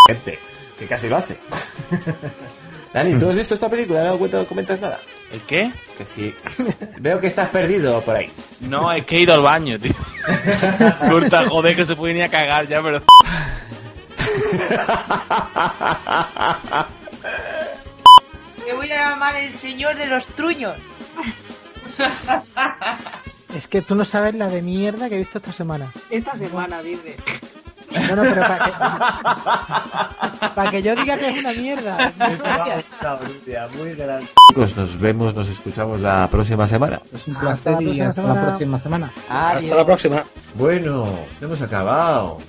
Gente, 0.08 0.40
que 0.80 0.88
casi 0.88 1.10
lo 1.10 1.18
hace. 1.18 1.38
Dani, 2.94 3.16
¿tú 3.20 3.30
has 3.30 3.36
visto 3.36 3.54
esta 3.54 3.70
película? 3.70 4.00
¿No 4.00 4.04
has 4.06 4.08
dado 4.08 4.20
cuenta? 4.20 4.38
¿No 4.40 4.46
comentas 4.46 4.80
nada? 4.80 5.00
¿El 5.32 5.42
qué? 5.42 5.72
Que 5.98 6.06
sí. 6.06 6.34
Veo 7.00 7.20
que 7.20 7.28
estás 7.28 7.50
perdido 7.50 8.00
por 8.02 8.16
ahí. 8.16 8.30
No, 8.62 8.92
es 8.92 9.06
que 9.06 9.18
he 9.18 9.22
ido 9.22 9.34
al 9.34 9.42
baño, 9.42 9.78
tío. 9.80 9.92
Corta, 11.10 11.46
joder, 11.50 11.76
que 11.76 11.86
se 11.86 11.96
puede 11.96 12.14
ni 12.14 12.22
a 12.22 12.30
cagar 12.30 12.68
ya, 12.68 12.82
pero... 12.82 13.02
Me 18.66 18.74
voy 18.74 18.92
a 18.92 19.10
llamar 19.10 19.36
el 19.36 19.54
señor 19.54 19.96
de 19.96 20.08
los 20.08 20.26
truños. 20.28 20.76
Es 23.56 23.68
que 23.68 23.82
tú 23.82 23.96
no 23.96 24.04
sabes 24.04 24.36
la 24.36 24.50
de 24.50 24.62
mierda 24.62 25.08
que 25.08 25.16
he 25.16 25.20
visto 25.20 25.38
esta 25.38 25.54
semana. 25.54 25.90
Esta 26.10 26.36
semana, 26.36 26.82
dice. 26.82 27.16
No, 28.10 28.16
no, 28.18 28.24
pero 28.24 28.42
para 28.42 28.66
que, 28.66 28.72
para 30.54 30.72
que 30.72 30.82
yo 30.82 30.96
diga 30.96 31.18
que 31.18 31.30
es 31.30 31.38
una 31.40 31.54
mierda. 31.54 32.14
muy 33.78 33.96
grande. 33.96 34.28
Chicos, 34.50 34.76
nos 34.76 35.00
vemos, 35.00 35.34
nos 35.34 35.48
escuchamos 35.48 36.02
la 36.02 36.28
próxima 36.30 36.68
semana. 36.68 37.02
Es 37.14 37.28
un 37.28 37.36
placer 37.36 37.82
y 37.82 38.02
hasta 38.02 38.22
la 38.24 38.42
próxima 38.42 38.78
semana. 38.80 39.14
Hasta 39.30 39.76
la 39.76 39.86
próxima. 39.86 40.24
Bueno, 40.56 41.08
hemos 41.40 41.62
acabado. 41.62 42.40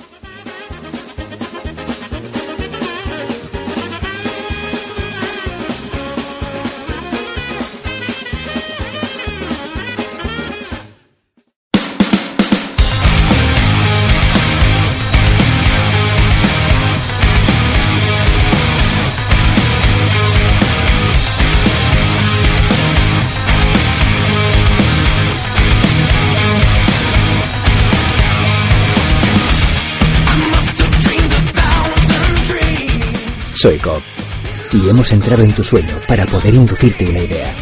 Y 33.68 34.88
hemos 34.88 35.10
entrado 35.10 35.42
en 35.42 35.52
tu 35.52 35.64
sueño 35.64 35.96
para 36.06 36.24
poder 36.26 36.54
inducirte 36.54 37.04
una 37.04 37.18
idea. 37.18 37.52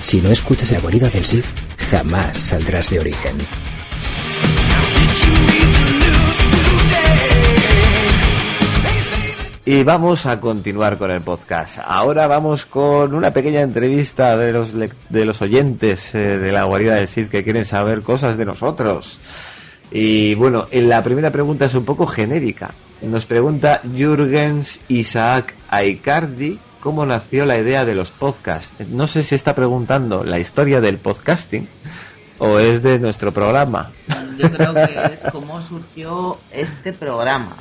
Si 0.00 0.20
no 0.20 0.30
escuchas 0.32 0.72
la 0.72 0.80
guarida 0.80 1.08
del 1.08 1.24
Sith, 1.24 1.44
jamás 1.90 2.36
saldrás 2.36 2.90
de 2.90 2.98
origen. 2.98 3.36
Y 9.64 9.84
vamos 9.84 10.26
a 10.26 10.40
continuar 10.40 10.98
con 10.98 11.12
el 11.12 11.20
podcast. 11.20 11.78
Ahora 11.84 12.26
vamos 12.26 12.66
con 12.66 13.14
una 13.14 13.30
pequeña 13.32 13.60
entrevista 13.60 14.36
de 14.36 14.50
los, 14.50 14.72
de 14.74 15.24
los 15.24 15.40
oyentes 15.40 16.16
eh, 16.16 16.38
de 16.38 16.50
la 16.50 16.64
guarida 16.64 16.96
del 16.96 17.06
Cid 17.06 17.28
que 17.28 17.44
quieren 17.44 17.64
saber 17.64 18.02
cosas 18.02 18.36
de 18.36 18.44
nosotros. 18.44 19.20
Y 19.90 20.34
bueno, 20.34 20.66
en 20.70 20.88
la 20.88 21.02
primera 21.02 21.30
pregunta 21.30 21.64
es 21.64 21.74
un 21.74 21.84
poco 21.84 22.06
genérica. 22.06 22.70
Nos 23.02 23.26
pregunta 23.26 23.80
Jürgens 23.94 24.80
Isaac 24.88 25.54
Aicardi 25.68 26.58
cómo 26.80 27.06
nació 27.06 27.44
la 27.44 27.58
idea 27.58 27.84
de 27.84 27.94
los 27.94 28.10
podcasts. 28.10 28.88
No 28.88 29.06
sé 29.06 29.22
si 29.22 29.34
está 29.34 29.54
preguntando 29.54 30.24
la 30.24 30.38
historia 30.38 30.80
del 30.80 30.98
podcasting 30.98 31.68
o 32.38 32.58
es 32.58 32.82
de 32.82 32.98
nuestro 32.98 33.32
programa. 33.32 33.90
Yo 34.38 34.50
creo 34.50 34.74
que 34.74 35.12
es 35.12 35.24
como 35.32 35.60
surgió 35.60 36.38
este 36.52 36.92
programa. 36.92 37.56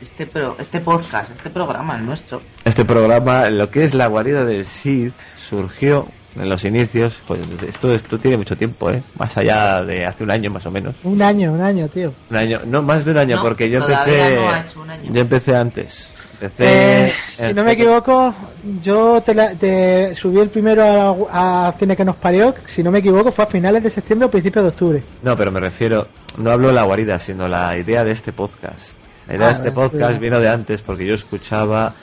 Este, 0.00 0.26
pro, 0.26 0.54
este 0.60 0.78
podcast, 0.78 1.32
este 1.32 1.50
programa, 1.50 1.96
el 1.96 2.06
nuestro. 2.06 2.40
Este 2.64 2.84
programa, 2.84 3.50
lo 3.50 3.68
que 3.68 3.84
es 3.84 3.94
la 3.94 4.06
guarida 4.06 4.44
del 4.44 4.64
Cid, 4.64 5.10
surgió 5.36 6.06
en 6.38 6.48
los 6.48 6.64
inicios. 6.64 7.16
Pues 7.26 7.40
esto, 7.68 7.92
esto 7.94 8.18
tiene 8.18 8.36
mucho 8.36 8.56
tiempo, 8.56 8.90
¿eh? 8.90 9.02
Más 9.18 9.36
allá 9.36 9.82
de 9.84 10.04
hace 10.06 10.24
un 10.24 10.30
año 10.30 10.50
más 10.50 10.64
o 10.66 10.70
menos. 10.70 10.94
Un 11.04 11.20
año, 11.22 11.52
un 11.52 11.60
año, 11.60 11.88
tío. 11.88 12.12
Un 12.30 12.36
año, 12.36 12.60
no, 12.66 12.82
más 12.82 13.04
de 13.04 13.10
un 13.12 13.18
año, 13.18 13.36
No, 13.36 13.42
porque 13.42 13.68
yo 13.70 13.78
empecé. 13.80 14.34
no 14.36 14.50
ha 14.50 14.60
hecho 14.60 14.80
un 14.80 14.90
año. 14.90 15.10
Yo 15.12 15.20
empecé 15.20 15.56
antes. 15.56 16.08
Empecé. 16.38 17.06
Eh, 17.08 17.12
si 17.28 17.54
no 17.54 17.64
me 17.64 17.72
equivoco, 17.72 18.34
yo 18.82 19.22
te, 19.24 19.34
la- 19.34 19.54
te 19.54 20.14
subí 20.14 20.38
el 20.38 20.50
primero 20.50 21.28
a, 21.32 21.68
a 21.68 21.72
Cine 21.78 21.96
que 21.96 22.04
nos 22.04 22.16
parió. 22.16 22.54
Si 22.66 22.82
no 22.82 22.90
me 22.90 22.98
equivoco, 22.98 23.32
fue 23.32 23.44
a 23.44 23.48
finales 23.48 23.82
de 23.82 23.88
septiembre 23.88 24.26
o 24.26 24.30
principios 24.30 24.64
de 24.64 24.68
octubre. 24.68 25.02
No, 25.22 25.34
pero 25.34 25.50
me 25.50 25.60
refiero, 25.60 26.08
no 26.36 26.50
hablo 26.50 26.68
de 26.68 26.74
la 26.74 26.82
guarida, 26.82 27.18
sino 27.18 27.48
la 27.48 27.76
idea 27.78 28.04
de 28.04 28.12
este 28.12 28.32
podcast. 28.34 28.96
La 29.28 29.34
idea 29.36 29.46
Ah, 29.46 29.48
de 29.48 29.54
este 29.54 29.68
sí. 29.70 29.74
podcast 29.74 30.20
vino 30.20 30.38
de 30.38 30.48
antes 30.50 30.82
porque 30.82 31.06
yo 31.06 31.14
escuchaba 31.14 31.94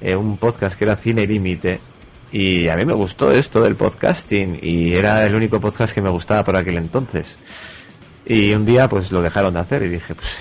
eh, 0.00 0.16
un 0.16 0.36
podcast 0.36 0.76
que 0.76 0.84
era 0.84 0.96
Cine 0.96 1.24
Límite 1.26 1.78
y 2.38 2.68
a 2.68 2.76
mí 2.76 2.84
me 2.84 2.92
gustó 2.92 3.32
esto 3.32 3.62
del 3.62 3.76
podcasting 3.76 4.58
y 4.60 4.92
era 4.92 5.24
el 5.24 5.34
único 5.34 5.58
podcast 5.58 5.94
que 5.94 6.02
me 6.02 6.10
gustaba 6.10 6.44
por 6.44 6.54
aquel 6.54 6.76
entonces. 6.76 7.38
Y 8.26 8.52
un 8.52 8.66
día 8.66 8.90
pues 8.90 9.10
lo 9.10 9.22
dejaron 9.22 9.54
de 9.54 9.60
hacer 9.60 9.82
y 9.84 9.88
dije, 9.88 10.14
pues 10.14 10.36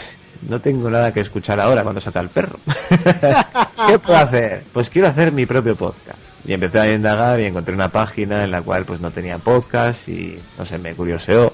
no 0.50 0.60
tengo 0.60 0.90
nada 0.90 1.14
que 1.14 1.22
escuchar 1.22 1.58
ahora 1.58 1.84
cuando 1.84 2.02
saca 2.02 2.20
el 2.20 2.28
perro. 2.28 2.60
¿Qué 3.88 3.98
puedo 3.98 4.18
hacer? 4.18 4.66
Pues 4.74 4.90
quiero 4.90 5.08
hacer 5.08 5.32
mi 5.32 5.46
propio 5.46 5.78
podcast. 5.78 6.20
Y 6.46 6.52
empecé 6.52 6.82
a 6.82 6.94
indagar 6.94 7.40
y 7.40 7.46
encontré 7.46 7.74
una 7.74 7.88
página 7.88 8.44
en 8.44 8.52
la 8.52 8.62
cual 8.62 8.84
pues 8.84 9.00
no 9.00 9.12
tenía 9.12 9.38
podcast 9.38 10.10
y 10.10 10.38
no 10.58 10.66
sé, 10.66 10.78
me 10.78 10.96
curioseó. 10.96 11.54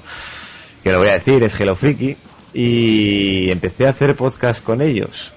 Que 0.84 0.92
lo 0.92 0.98
voy 0.98 1.10
a 1.10 1.20
decir, 1.20 1.44
es 1.44 1.60
Hello 1.60 1.76
Freaky. 1.76 2.18
Y 2.52 3.52
empecé 3.52 3.86
a 3.86 3.92
hacer 3.92 4.16
podcast 4.16 4.64
con 4.64 4.82
ellos. 4.82 5.36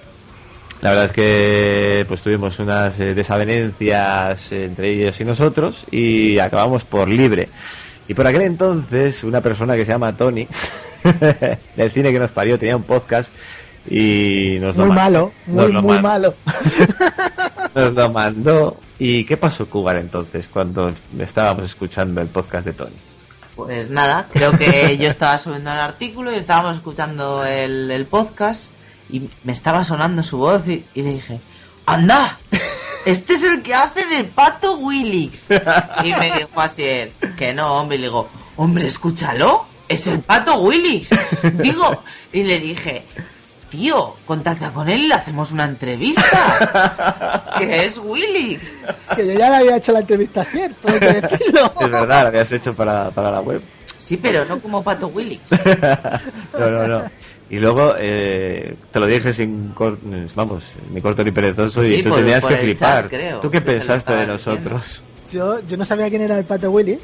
La 0.81 0.89
verdad 0.89 1.05
es 1.05 1.11
que 1.13 2.05
pues 2.07 2.21
tuvimos 2.21 2.59
unas 2.59 2.99
eh, 2.99 3.13
desavenencias 3.15 4.51
entre 4.51 4.93
ellos 4.93 5.19
y 5.19 5.23
nosotros 5.25 5.85
y 5.89 6.37
acabamos 6.39 6.85
por 6.85 7.07
libre. 7.07 7.49
Y 8.07 8.13
por 8.13 8.27
aquel 8.27 8.43
entonces 8.43 9.23
una 9.23 9.41
persona 9.41 9.75
que 9.75 9.85
se 9.85 9.91
llama 9.93 10.15
Tony 10.15 10.47
del 11.75 11.91
cine 11.91 12.11
que 12.11 12.19
nos 12.19 12.31
parió 12.31 12.59
tenía 12.59 12.75
un 12.75 12.83
podcast 12.83 13.31
y 13.89 14.57
nos 14.61 14.75
lo 14.75 14.85
Muy 14.85 14.95
ma- 14.95 15.03
malo, 15.03 15.31
nos 15.47 15.65
muy, 15.65 15.73
lo 15.73 15.81
muy 15.81 15.95
ma- 15.97 16.01
malo. 16.01 16.35
nos 17.75 17.93
lo 17.93 18.09
mandó. 18.11 18.77
¿Y 18.99 19.25
qué 19.25 19.37
pasó 19.37 19.67
Cubar 19.67 19.97
entonces 19.97 20.47
cuando 20.47 20.89
estábamos 21.19 21.65
escuchando 21.65 22.21
el 22.21 22.27
podcast 22.27 22.65
de 22.67 22.73
Tony? 22.73 22.95
Pues 23.55 23.89
nada, 23.89 24.27
creo 24.31 24.51
que 24.57 24.97
yo 24.97 25.07
estaba 25.07 25.37
subiendo 25.37 25.71
el 25.71 25.79
artículo 25.79 26.31
y 26.33 26.37
estábamos 26.37 26.77
escuchando 26.77 27.43
el, 27.45 27.89
el 27.89 28.05
podcast 28.05 28.63
y 29.09 29.29
me 29.43 29.51
estaba 29.51 29.83
sonando 29.83 30.23
su 30.23 30.37
voz 30.37 30.67
y, 30.67 30.83
y 30.93 31.01
le 31.01 31.13
dije, 31.13 31.39
¡Anda! 31.85 32.39
Este 33.05 33.35
es 33.35 33.43
el 33.43 33.61
que 33.61 33.75
hace 33.75 34.05
del 34.07 34.25
pato 34.25 34.77
Willix. 34.77 35.45
Y 36.03 36.11
me 36.13 36.31
dijo 36.37 36.59
así 36.59 36.83
él, 36.83 37.13
que 37.37 37.53
no, 37.53 37.75
hombre, 37.75 37.97
y 37.97 37.99
le 37.99 38.07
digo, 38.07 38.27
hombre, 38.57 38.87
escúchalo, 38.87 39.65
es 39.87 40.07
el 40.07 40.21
pato 40.21 40.57
Willix. 40.57 41.09
Digo, 41.53 42.01
y 42.33 42.41
le 42.41 42.59
dije, 42.59 43.05
tío, 43.69 44.15
contacta 44.25 44.71
con 44.71 44.89
él 44.89 45.03
y 45.03 45.07
le 45.09 45.13
hacemos 45.13 45.51
una 45.51 45.65
entrevista. 45.65 47.43
Que 47.59 47.85
es 47.85 47.99
Willix. 47.99 48.63
Que 49.15 49.27
yo 49.27 49.33
ya 49.33 49.51
le 49.51 49.55
había 49.57 49.77
hecho 49.77 49.91
la 49.91 49.99
entrevista 49.99 50.43
cierto, 50.43 50.87
hay 50.87 50.99
que 50.99 51.21
decirlo. 51.21 51.73
Es 51.79 51.89
verdad, 51.91 52.23
lo 52.23 52.27
habías 52.29 52.51
hecho 52.51 52.73
para, 52.73 53.11
para 53.11 53.29
la 53.29 53.41
web. 53.41 53.61
Sí, 53.99 54.17
pero 54.17 54.45
no 54.45 54.59
como 54.59 54.83
Pato 54.83 55.07
Willis. 55.07 55.41
no, 56.53 56.69
no, 56.69 56.87
no. 56.87 57.03
Y 57.49 57.59
luego 57.59 57.93
eh, 57.99 58.75
te 58.91 58.99
lo 58.99 59.05
dije 59.05 59.31
sin 59.33 59.69
cor- 59.69 59.99
vamos, 60.35 60.63
ni 60.91 60.99
corto 61.01 61.23
ni 61.23 61.31
perezoso 61.31 61.83
y 61.83 61.97
Sí, 61.97 62.01
tú 62.01 62.09
por- 62.09 62.19
tenías 62.19 62.41
por 62.41 62.51
que 62.51 62.57
flipar. 62.57 63.03
chat, 63.03 63.09
creo, 63.11 63.39
¿Tú 63.39 63.51
qué 63.51 63.61
pensaste 63.61 64.13
de 64.13 64.25
nosotros? 64.27 65.03
Yo, 65.31 65.59
yo 65.67 65.75
no 65.77 65.85
sabía 65.85 66.09
quién 66.09 66.21
era 66.21 66.37
el 66.39 66.45
Pato 66.45 66.71
Willy. 66.71 66.97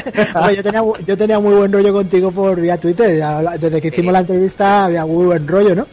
Yo, 0.56 0.62
tenía, 0.62 0.82
yo 1.06 1.16
tenía 1.16 1.38
muy 1.38 1.54
buen 1.54 1.72
rollo 1.72 1.92
contigo 1.92 2.30
por 2.32 2.60
vía 2.60 2.76
Twitter. 2.76 3.22
Desde 3.58 3.80
que 3.80 3.88
hicimos 3.88 4.12
la 4.12 4.20
entrevista 4.20 4.84
había 4.86 5.06
muy 5.06 5.26
buen 5.26 5.46
rollo, 5.48 5.74
¿no? 5.74 5.86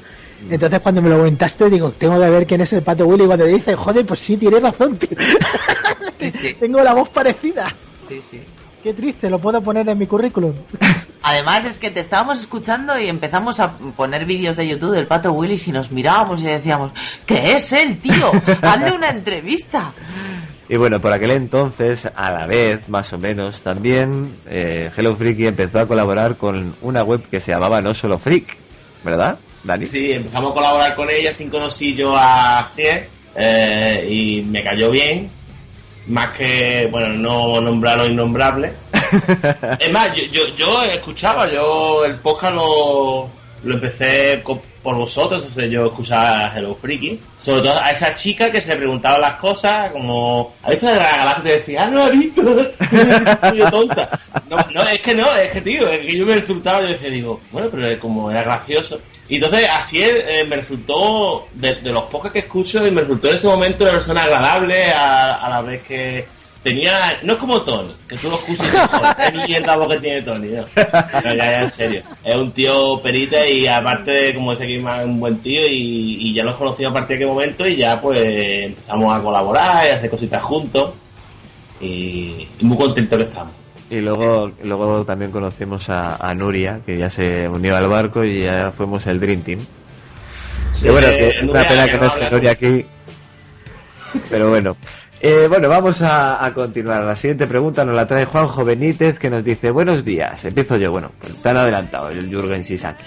Entonces 0.50 0.80
cuando 0.82 1.02
me 1.02 1.10
lo 1.10 1.18
comentaste 1.18 1.70
digo, 1.70 1.92
tengo 1.92 2.20
que 2.20 2.30
ver 2.30 2.46
quién 2.48 2.62
es 2.62 2.74
el 2.74 2.82
Pato 2.82 3.06
Willy. 3.06 3.24
Y 3.24 3.28
cuando 3.28 3.46
dice, 3.46 3.76
joder, 3.76 4.06
pues 4.06 4.20
sí, 4.20 4.36
tienes 4.36 4.62
razón, 4.62 4.98
tío. 4.98 5.10
Tengo 6.60 6.84
la 6.84 6.94
voz 6.94 7.10
parecida. 7.10 7.74
Sí, 8.10 8.22
sí. 8.30 8.42
Qué 8.84 8.94
triste, 8.94 9.30
lo 9.30 9.40
puedo 9.40 9.62
poner 9.62 9.88
en 9.88 9.98
mi 9.98 10.06
currículum. 10.08 10.54
Además 11.28 11.66
es 11.66 11.80
que 11.80 11.90
te 11.90 12.02
estábamos 12.02 12.40
escuchando 12.40 13.00
y 13.00 13.08
empezamos 13.08 13.60
a 13.60 13.72
poner 13.72 14.26
vídeos 14.26 14.56
de 14.58 14.68
YouTube 14.68 14.92
del 14.92 15.08
Pato 15.08 15.32
Willis 15.32 15.68
y 15.68 15.72
nos 15.72 15.90
mirábamos 15.92 16.44
y 16.44 16.46
decíamos, 16.46 16.92
¿qué 17.26 17.54
es 17.54 17.74
él, 17.74 17.98
tío? 17.98 18.32
Hazle 18.62 18.92
una 18.92 19.10
entrevista. 19.10 19.92
Y 20.68 20.78
bueno, 20.78 21.00
por 21.00 21.14
aquel 21.14 21.30
entonces, 21.30 22.10
a 22.16 22.32
la 22.32 22.48
vez, 22.48 22.90
más 22.90 23.14
o 23.14 23.20
menos, 23.20 23.62
también 23.62 24.36
eh, 24.50 24.90
Hello 24.98 25.16
Freaky 25.16 25.46
empezó 25.46 25.80
a 25.80 25.88
colaborar 25.88 26.38
con 26.38 26.76
una 26.82 27.04
web 27.04 27.22
que 27.30 27.40
se 27.40 27.52
llamaba 27.52 27.84
No 27.84 27.94
Solo 27.94 28.18
Freak, 28.18 28.58
¿verdad, 29.04 29.38
Dani? 29.64 29.86
Sí, 29.86 30.12
empezamos 30.12 30.54
a 30.54 30.54
colaborar 30.56 30.96
con 30.96 31.08
ella 31.12 31.32
sin 31.32 31.52
conocí 31.52 31.94
yo 31.94 32.16
a 32.18 32.68
Cier 32.68 33.08
eh, 33.36 34.08
y 34.10 34.42
me 34.42 34.64
cayó 34.64 34.90
bien. 34.90 35.30
Más 36.08 36.32
que, 36.32 36.88
bueno, 36.92 37.10
no 37.10 37.62
nombrar 37.62 37.98
lo 37.98 38.08
innombrable. 38.08 38.74
es 39.80 39.92
más, 39.92 40.12
yo, 40.16 40.24
yo, 40.32 40.56
yo 40.56 40.84
escuchaba, 40.84 41.52
yo 41.52 42.04
el 42.04 42.18
podcast 42.20 42.56
lo, 42.56 43.30
lo 43.64 43.74
empecé 43.74 44.42
por 44.86 44.96
vosotros, 44.96 45.44
entonces 45.44 45.72
yo 45.72 45.88
escuchaba 45.88 46.46
a 46.46 46.56
Hello 46.56 46.76
Freaky. 46.76 47.20
Sobre 47.36 47.62
todo 47.62 47.82
a 47.82 47.90
esa 47.90 48.14
chica 48.14 48.52
que 48.52 48.62
se 48.62 48.76
preguntaba 48.76 49.18
las 49.18 49.38
cosas, 49.38 49.92
como, 49.92 50.54
¿has 50.62 50.70
visto 50.70 50.86
la 50.86 51.18
galaxia? 51.18 51.44
Te 51.44 51.52
decía, 51.54 51.84
ah, 51.84 51.90
no 51.90 52.08
he 52.08 52.12
visto, 52.12 52.44
tonta. 53.72 54.20
No, 54.48 54.58
no, 54.72 54.84
es 54.84 55.00
que 55.00 55.16
no, 55.16 55.36
es 55.36 55.50
que 55.50 55.62
tío, 55.62 55.90
es 55.90 56.06
que 56.06 56.20
yo 56.20 56.26
me 56.28 56.36
resultaba, 56.36 56.82
yo 56.82 56.90
decía, 56.90 57.10
digo, 57.10 57.40
bueno, 57.52 57.68
pero 57.72 58.00
como 58.00 58.30
era 58.30 58.44
gracioso. 58.44 59.00
Y 59.28 59.38
entonces 59.38 59.68
así 59.72 60.04
eh, 60.04 60.46
me 60.48 60.58
resultó, 60.58 61.48
de, 61.54 61.74
de 61.82 61.90
los 61.90 62.04
pocos 62.04 62.32
que 62.32 62.40
escucho, 62.40 62.86
y 62.86 62.92
me 62.92 63.02
resultó 63.02 63.30
en 63.30 63.38
ese 63.38 63.48
momento 63.48 63.84
una 63.86 63.94
persona 63.94 64.22
agradable 64.22 64.92
a, 64.92 65.34
a 65.38 65.50
la 65.50 65.62
vez 65.64 65.82
que 65.82 66.28
tenía, 66.66 67.16
no 67.22 67.34
es 67.34 67.40
como 67.40 67.62
Tony, 67.62 67.94
que 68.10 68.18
tú 68.18 68.28
lo 68.28 68.36
escuchas 68.38 68.68
y 68.68 68.72
dices, 68.72 68.90
"Joder, 68.90 69.16
qué 69.16 69.48
mierda 69.48 69.76
voz 69.78 69.88
que 69.94 70.00
tiene 70.00 70.22
Tony, 70.24 70.48
¿no? 70.48 70.62
No, 70.62 71.22
ya, 71.24 71.36
ya, 71.36 71.62
en 71.62 71.70
serio. 71.70 72.02
Es 72.24 72.36
un 72.36 72.52
tío 72.52 73.00
perita 73.02 73.48
y 73.48 73.68
aparte, 73.68 74.34
como 74.34 74.52
dice 74.52 74.64
aquí, 74.64 74.74
es 74.76 75.06
un 75.06 75.20
buen 75.20 75.38
tío 75.38 75.62
y, 75.70 76.18
y 76.30 76.34
ya 76.34 76.44
los 76.44 76.56
conocí 76.56 76.84
a 76.84 76.92
partir 76.92 77.18
de 77.18 77.24
qué 77.24 77.26
momento 77.28 77.68
y 77.68 77.78
ya 77.78 78.02
pues 78.02 78.20
empezamos 78.20 79.14
a 79.16 79.22
colaborar 79.22 79.86
y 79.86 79.90
a 79.92 79.98
hacer 79.98 80.10
cositas 80.10 80.42
juntos 80.42 80.94
y, 81.80 82.48
y 82.60 82.66
muy 82.66 82.78
contentos 82.78 83.20
que 83.20 83.26
estamos. 83.26 83.54
Y 83.92 84.02
luego, 84.02 84.52
luego 84.64 85.06
también 85.06 85.30
conocimos 85.30 85.88
a, 85.92 86.16
a 86.16 86.34
Nuria, 86.34 86.80
que 86.84 86.98
ya 86.98 87.12
se 87.12 87.48
unió 87.48 87.78
al 87.78 87.88
barco 87.88 88.24
y 88.24 88.42
ya 88.42 88.72
fuimos 88.72 89.06
el 89.06 89.20
Dream 89.20 89.44
Team. 89.44 89.60
Sí, 90.74 90.88
y 90.88 90.90
bueno, 90.90 91.08
que 91.16 91.32
una 91.44 91.64
pena 91.64 91.86
que 91.86 91.92
que 91.92 91.98
no 92.00 92.06
esté 92.08 92.30
Nuria 92.32 92.52
aquí. 92.52 92.86
Pero 94.32 94.50
bueno. 94.50 94.76
Eh, 95.28 95.48
bueno, 95.50 95.68
vamos 95.70 96.04
a, 96.04 96.46
a 96.46 96.54
continuar. 96.54 97.02
La 97.04 97.16
siguiente 97.16 97.48
pregunta 97.48 97.84
nos 97.84 97.96
la 97.96 98.06
trae 98.06 98.26
Juanjo 98.26 98.64
Benítez, 98.64 99.18
que 99.18 99.32
nos 99.32 99.44
dice, 99.44 99.72
buenos 99.72 100.06
días. 100.06 100.46
Empiezo 100.46 100.78
yo, 100.78 100.92
bueno, 100.92 101.12
pues 101.20 101.36
tan 101.42 101.58
adelantado, 101.58 102.10
el 102.10 102.30
Jürgen 102.30 102.64
Sisaki. 102.64 103.04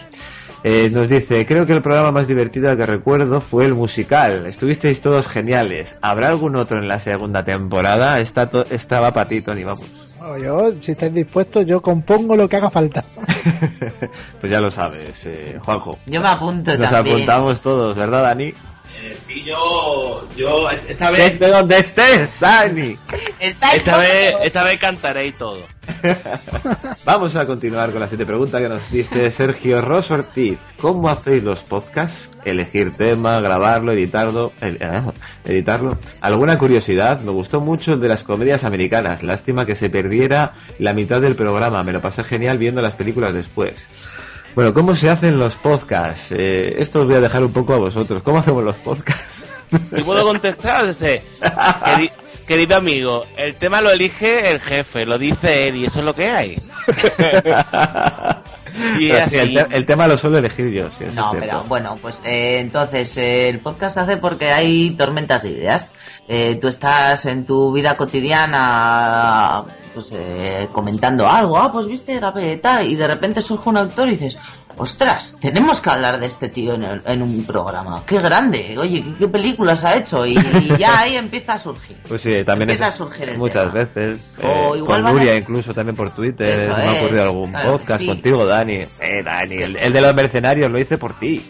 Eh, 0.65 0.91
nos 0.93 1.09
dice, 1.09 1.47
creo 1.47 1.65
que 1.65 1.75
el 1.75 1.81
programa 1.83 2.11
más 2.11 2.27
divertido 2.27 2.77
que 2.77 2.85
recuerdo 2.87 3.41
fue 3.41 3.67
el 3.67 3.75
musical. 3.75 4.47
Estuvisteis 4.47 5.01
todos 5.01 5.29
geniales. 5.29 5.95
¿Habrá 6.03 6.29
algún 6.31 6.57
otro 6.57 6.79
en 6.79 6.89
la 6.89 6.99
segunda 6.99 7.45
temporada? 7.45 8.19
Está 8.19 8.51
to- 8.51 8.67
estaba 8.69 9.13
para 9.13 9.29
ti, 9.29 9.41
Tony, 9.41 9.63
vamos. 9.63 9.87
Bueno, 10.19 10.39
yo, 10.39 10.73
si 10.81 10.91
estáis 10.93 11.15
dispuestos, 11.15 11.65
yo 11.65 11.81
compongo 11.81 12.35
lo 12.35 12.49
que 12.49 12.57
haga 12.57 12.69
falta. 12.71 13.05
Pues 14.41 14.53
ya 14.53 14.61
lo 14.61 14.71
sabes, 14.71 15.25
eh, 15.25 15.59
Juanjo. 15.65 15.99
Yo 16.07 16.21
me 16.21 16.29
apunto 16.29 16.77
Nos 16.77 16.91
también. 16.91 17.17
apuntamos 17.17 17.61
todos, 17.61 17.97
¿verdad, 17.97 18.23
Dani? 18.23 18.53
Eh, 19.11 19.17
sí, 19.27 19.43
yo, 19.45 20.29
yo 20.37 20.69
esta 20.71 21.11
vez... 21.11 21.39
Desde 21.41 21.53
donde 21.53 21.79
estés, 21.79 22.39
Dani. 22.41 22.97
Esta 23.39 23.97
vez, 23.99 24.35
esta 24.43 24.65
vez 24.65 24.79
cantaré 24.79 25.29
y 25.29 25.33
todo. 25.33 25.63
Vamos 27.05 27.35
a 27.37 27.47
continuar 27.47 27.91
con 27.93 28.01
la 28.01 28.09
siguiente 28.09 28.27
pregunta 28.27 28.59
que 28.61 28.69
nos 28.69 28.91
dice 28.91 29.31
Sergio 29.31 29.81
Ross 29.81 30.11
Ortiz. 30.11 30.59
¿Cómo 30.81 31.09
hacéis 31.09 31.43
los 31.43 31.61
podcasts? 31.63 32.31
Elegir 32.45 32.97
tema, 32.97 33.41
grabarlo, 33.41 33.93
editarlo, 33.93 34.53
el- 34.61 34.77
eh, 34.81 35.03
editarlo. 35.45 35.97
¿Alguna 36.21 36.59
curiosidad? 36.59 37.21
Me 37.21 37.31
gustó 37.33 37.61
mucho 37.61 37.95
el 37.95 38.01
de 38.01 38.09
las 38.09 38.25
comedias 38.25 38.65
americanas. 38.65 39.23
Lástima 39.23 39.65
que 39.67 39.77
se 39.77 39.89
perdiera 39.91 40.53
la 40.79 40.93
mitad 40.93 41.21
del 41.21 41.35
programa. 41.35 41.83
Me 41.83 41.93
lo 41.93 42.01
pasé 42.01 42.25
genial 42.25 42.59
viendo 42.59 42.83
las 42.83 42.95
películas 42.95 43.33
después. 43.35 43.75
Bueno, 44.59 44.75
¿cómo 44.75 44.97
se 44.97 45.09
hacen 45.09 45.39
los 45.39 45.55
podcasts? 45.55 46.33
Eh, 46.33 46.75
esto 46.79 47.03
os 47.03 47.07
voy 47.07 47.15
a 47.15 47.21
dejar 47.21 47.45
un 47.45 47.53
poco 47.53 47.75
a 47.75 47.77
vosotros. 47.77 48.25
¿Cómo 48.25 48.39
hacemos 48.41 48.65
los 48.65 48.75
podcasts? 48.75 49.45
¿Y 49.97 50.03
puedo 50.03 50.25
contestar? 50.25 50.85
Dice, 50.89 51.23
"Queri- 51.41 52.11
querido 52.45 52.75
amigo, 52.77 53.25
el 53.37 53.55
tema 53.55 53.81
lo 53.81 53.89
elige 53.93 54.51
el 54.51 54.59
jefe, 54.59 55.07
lo 55.07 55.17
dice 55.17 55.69
él 55.69 55.77
y 55.77 55.85
eso 55.85 56.01
es 56.01 56.05
lo 56.05 56.13
que 56.13 56.29
hay. 56.29 56.61
Sí, 58.97 59.11
el, 59.11 59.17
así. 59.21 59.31
te- 59.55 59.67
el 59.77 59.87
tema 59.87 60.07
lo 60.09 60.17
suelo 60.19 60.39
elegir 60.39 60.71
yo, 60.71 60.87
eso 60.89 61.15
No, 61.15 61.33
pero 61.39 61.65
bueno, 61.69 61.97
pues 62.03 62.21
eh, 62.25 62.59
entonces 62.61 63.17
eh, 63.17 63.49
el 63.49 63.61
podcast 63.61 63.95
se 63.95 64.01
hace 64.01 64.17
porque 64.19 64.51
hay 64.53 64.91
tormentas 64.91 65.43
de 65.43 65.51
ideas. 65.51 65.95
Eh, 66.29 66.59
tú 66.61 66.69
estás 66.69 67.25
en 67.27 67.47
tu 67.47 67.73
vida 67.73 67.97
cotidiana 67.97 69.65
pues 69.95 70.13
eh, 70.13 70.69
comentando 70.73 71.27
algo, 71.29 71.59
ah, 71.59 71.71
pues 71.73 71.87
viste 71.87 72.21
la 72.21 72.33
tal, 72.61 72.87
y 72.87 72.95
de 72.95 73.07
repente 73.07 73.43
surge 73.43 73.69
un 73.69 73.77
autor 73.77 74.09
y 74.09 74.13
dices, 74.13 74.39
ostras, 74.77 75.35
tenemos 75.41 75.81
que 75.81 75.91
hablar 75.91 76.21
de 76.21 76.27
este 76.27 76.49
tío 76.49 76.75
en, 76.75 76.85
el- 76.85 77.03
en 77.05 77.23
un 77.23 77.45
programa, 77.45 78.03
qué 78.07 78.19
grande, 78.19 78.77
oye, 78.79 79.03
qué, 79.03 79.13
qué 79.19 79.29
películas 79.29 79.83
ha 79.85 79.97
hecho, 79.97 80.25
y, 80.25 80.37
y 80.39 80.77
ya 80.79 81.01
ahí 81.01 81.17
empieza 81.17 81.55
a 81.55 81.59
surgir. 81.59 81.97
Pues 82.09 82.23
sí, 82.23 82.33
también 82.45 82.71
Empieza 82.71 82.89
es- 82.89 82.95
a 82.95 82.97
surgir 82.97 83.29
el 83.31 83.39
muchas 83.39 83.65
tema. 83.73 83.85
veces. 83.85 84.35
O 84.43 84.75
eh, 84.75 84.79
igual 84.79 85.03
con 85.03 85.07
a- 85.07 85.13
Nuria, 85.13 85.37
incluso 85.37 85.75
también 85.75 85.97
por 85.97 86.15
Twitter. 86.15 86.59
Eso 86.61 86.75
se 86.77 86.83
me 86.83 86.89
ha 86.89 86.93
ocurrido 87.03 87.23
algún 87.25 87.51
claro 87.51 87.73
podcast 87.73 88.01
sí. 88.01 88.07
contigo, 88.07 88.47
Dani. 88.47 88.75
Eh, 89.01 89.23
Dani, 89.25 89.55
el, 89.57 89.77
el 89.77 89.93
de 89.93 90.01
los 90.01 90.15
mercenarios 90.15 90.71
lo 90.71 90.79
hice 90.79 90.97
por 90.99 91.19
ti. 91.19 91.45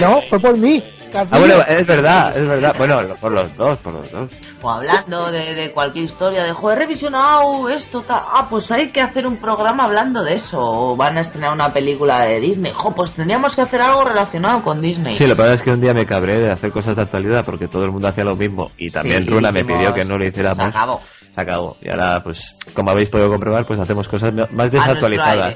No, 0.00 0.20
fue 0.28 0.38
por 0.38 0.56
mí. 0.56 0.82
Ah, 1.14 1.38
bueno, 1.38 1.54
es 1.68 1.86
verdad, 1.86 2.36
es 2.36 2.46
verdad. 2.46 2.74
Bueno, 2.78 3.00
por 3.20 3.32
los 3.32 3.56
dos, 3.56 3.78
por 3.78 3.92
los 3.94 4.10
dos. 4.10 4.30
O 4.62 4.70
hablando 4.70 5.30
de, 5.30 5.54
de 5.54 5.70
cualquier 5.70 6.04
historia, 6.04 6.42
de 6.44 6.52
joder, 6.52 6.78
revisionado 6.78 7.68
esto, 7.68 8.02
tal. 8.02 8.20
Ah, 8.32 8.46
pues 8.50 8.70
hay 8.70 8.88
que 8.90 9.00
hacer 9.00 9.26
un 9.26 9.36
programa 9.36 9.84
hablando 9.84 10.22
de 10.24 10.34
eso. 10.34 10.58
O 10.60 10.96
van 10.96 11.16
a 11.18 11.20
estrenar 11.20 11.52
una 11.52 11.72
película 11.72 12.20
de 12.20 12.40
Disney. 12.40 12.72
Jo, 12.74 12.94
pues 12.94 13.12
tendríamos 13.12 13.54
que 13.54 13.62
hacer 13.62 13.80
algo 13.80 14.04
relacionado 14.04 14.62
con 14.62 14.80
Disney. 14.80 15.14
Sí, 15.14 15.24
lo 15.26 15.34
que 15.34 15.42
pasa 15.42 15.54
es 15.54 15.62
que 15.62 15.70
un 15.70 15.80
día 15.80 15.94
me 15.94 16.06
cabré 16.06 16.40
de 16.40 16.50
hacer 16.50 16.70
cosas 16.72 16.96
de 16.96 17.02
actualidad 17.02 17.44
porque 17.44 17.68
todo 17.68 17.84
el 17.84 17.92
mundo 17.92 18.08
hacía 18.08 18.24
lo 18.24 18.36
mismo 18.36 18.70
y 18.76 18.90
también 18.90 19.24
Sí, 19.24 19.30
Runa 19.30 19.52
me 19.52 19.64
pidió 19.64 19.94
que 19.94 20.04
no 20.04 20.18
lo 20.18 20.26
hiciéramos. 20.26 20.56
se 20.64 20.68
acabó. 20.78 21.00
Se 21.34 21.40
acabó. 21.40 21.76
Y 21.80 21.88
ahora, 21.90 22.22
pues, 22.24 22.56
como 22.74 22.90
habéis 22.90 23.08
podido 23.10 23.28
comprobar, 23.28 23.64
pues 23.66 23.78
hacemos 23.78 24.08
cosas 24.08 24.32
más 24.52 24.70
desactualizadas. 24.72 25.54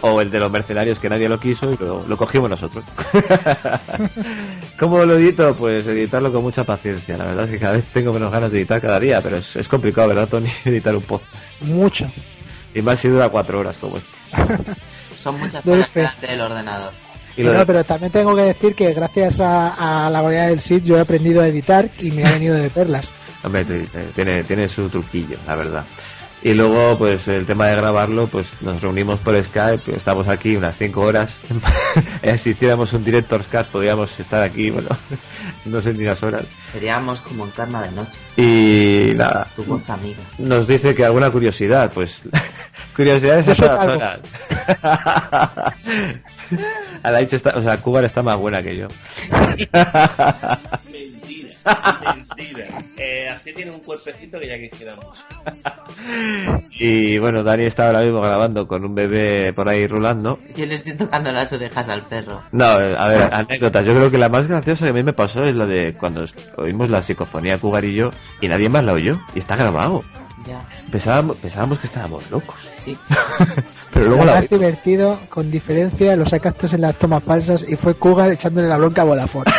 O 0.00 0.20
el 0.20 0.30
de 0.30 0.38
los 0.38 0.50
mercenarios 0.50 0.98
que 1.00 1.08
nadie 1.08 1.28
lo 1.28 1.40
quiso 1.40 1.70
y 1.72 1.76
lo, 1.76 2.04
lo 2.06 2.16
cogimos 2.16 2.48
nosotros. 2.48 2.84
¿Cómo 4.78 5.04
lo 5.04 5.16
edito? 5.18 5.54
Pues 5.54 5.86
editarlo 5.86 6.32
con 6.32 6.42
mucha 6.42 6.64
paciencia. 6.64 7.16
La 7.16 7.24
verdad 7.24 7.44
es 7.46 7.50
que 7.50 7.58
cada 7.58 7.72
vez 7.74 7.84
tengo 7.92 8.12
menos 8.12 8.30
ganas 8.30 8.50
de 8.52 8.58
editar 8.58 8.80
cada 8.80 9.00
día, 9.00 9.20
pero 9.22 9.36
es, 9.38 9.56
es 9.56 9.68
complicado, 9.68 10.08
¿verdad, 10.08 10.28
Tony? 10.28 10.48
Editar 10.64 10.94
un 10.94 11.02
podcast. 11.02 11.34
Mucho. 11.62 12.10
Y 12.74 12.82
más 12.82 13.00
si 13.00 13.08
dura 13.08 13.28
cuatro 13.28 13.58
horas 13.60 13.76
como 13.78 13.96
este. 13.96 14.08
Son 15.22 15.38
muchas 15.38 15.66
horas 15.66 16.20
del 16.20 16.40
ordenador. 16.40 16.92
Y 17.36 17.42
No, 17.42 17.52
de- 17.52 17.66
pero 17.66 17.84
también 17.84 18.12
tengo 18.12 18.34
que 18.36 18.42
decir 18.42 18.74
que 18.74 18.92
gracias 18.92 19.40
a, 19.40 20.06
a 20.06 20.10
la 20.10 20.20
variedad 20.20 20.48
del 20.48 20.60
SID 20.60 20.82
yo 20.84 20.96
he 20.96 21.00
aprendido 21.00 21.42
a 21.42 21.46
editar 21.48 21.88
y 21.98 22.10
me 22.12 22.24
ha 22.24 22.32
venido 22.32 22.54
de 22.54 22.70
perlas. 22.70 23.10
Hombre, 23.42 23.64
t- 23.64 23.86
tiene, 24.14 24.42
tiene 24.44 24.66
su 24.68 24.88
truquillo, 24.88 25.38
la 25.46 25.54
verdad. 25.56 25.84
Y 26.40 26.54
luego, 26.54 26.96
pues 26.96 27.26
el 27.28 27.44
tema 27.46 27.66
de 27.66 27.76
grabarlo, 27.76 28.28
pues 28.28 28.52
nos 28.60 28.80
reunimos 28.80 29.18
por 29.18 29.42
Skype, 29.42 29.96
estamos 29.96 30.28
aquí 30.28 30.56
unas 30.56 30.76
5 30.78 31.00
horas. 31.00 31.36
Eh, 32.22 32.36
si 32.36 32.50
hiciéramos 32.50 32.92
un 32.92 33.04
director's 33.04 33.46
cut, 33.46 33.66
podríamos 33.66 34.18
estar 34.20 34.42
aquí, 34.42 34.70
bueno, 34.70 34.88
no 35.64 35.80
sé 35.80 35.92
ni 35.94 36.04
las 36.04 36.22
horas. 36.22 36.44
Seríamos 36.72 37.20
como 37.20 37.44
en 37.44 37.50
carna 37.52 37.82
de 37.82 37.92
noche. 37.92 38.18
Y 38.36 39.14
nada, 39.14 39.48
Tu 39.56 39.64
voz 39.64 39.88
amiga. 39.88 40.18
nos 40.38 40.66
dice 40.66 40.94
que 40.94 41.04
alguna 41.04 41.30
curiosidad, 41.30 41.90
pues 41.92 42.22
curiosidades 42.96 43.48
a 43.48 43.54
todas 43.54 43.86
horas. 43.86 44.20
A 47.02 47.10
la 47.10 47.20
está, 47.20 47.56
o 47.56 47.62
sea, 47.62 47.76
Cuba 47.78 48.00
está 48.02 48.22
más 48.22 48.36
buena 48.36 48.62
que 48.62 48.76
yo. 48.76 48.88
Eh, 52.96 53.28
así 53.28 53.52
tiene 53.52 53.70
un 53.70 53.80
cuerpecito 53.80 54.38
que 54.38 54.48
ya 54.48 54.58
quisiéramos. 54.58 55.06
Y 56.80 57.18
bueno, 57.18 57.42
Dani 57.42 57.64
está 57.64 57.86
ahora 57.86 58.02
mismo 58.02 58.20
grabando 58.20 58.68
con 58.68 58.84
un 58.84 58.94
bebé 58.94 59.52
por 59.52 59.68
ahí 59.68 59.86
rulando. 59.86 60.38
Yo 60.56 60.64
le 60.64 60.74
estoy 60.74 60.96
tocando 60.96 61.32
las 61.32 61.52
orejas 61.52 61.88
al 61.88 62.02
perro. 62.02 62.42
No, 62.52 62.64
a 62.64 63.08
ver, 63.08 63.34
anécdotas. 63.34 63.84
Yo 63.84 63.94
creo 63.94 64.10
que 64.10 64.18
la 64.18 64.28
más 64.28 64.46
graciosa 64.46 64.84
que 64.84 64.90
a 64.90 64.94
mí 64.94 65.02
me 65.02 65.12
pasó 65.12 65.44
es 65.44 65.56
la 65.56 65.66
de 65.66 65.94
cuando 65.98 66.24
oímos 66.56 66.88
la 66.88 67.02
psicofonía 67.02 67.58
Cougar 67.58 67.84
y 67.84 67.94
yo 67.94 68.10
y 68.40 68.48
nadie 68.48 68.68
más 68.68 68.84
la 68.84 68.92
oyó. 68.92 69.18
Y 69.34 69.40
está 69.40 69.56
grabado. 69.56 70.04
Ya. 70.46 70.64
Pensábamos, 70.90 71.36
pensábamos 71.38 71.80
que 71.80 71.88
estábamos 71.88 72.30
locos. 72.30 72.67
Sí. 72.88 72.98
Pero 73.92 74.06
luego 74.06 74.24
Lo 74.24 74.30
la 74.30 74.36
más 74.36 74.48
divertido, 74.48 75.18
con 75.28 75.50
diferencia, 75.50 76.14
lo 76.16 76.26
sacaste 76.26 76.74
en 76.74 76.82
las 76.82 76.96
tomas 76.96 77.22
falsas 77.22 77.64
y 77.68 77.76
fue 77.76 77.94
Cougar 77.94 78.30
echándole 78.30 78.68
la 78.68 78.76
bronca 78.76 79.02
a 79.02 79.04
Vodafone. 79.04 79.50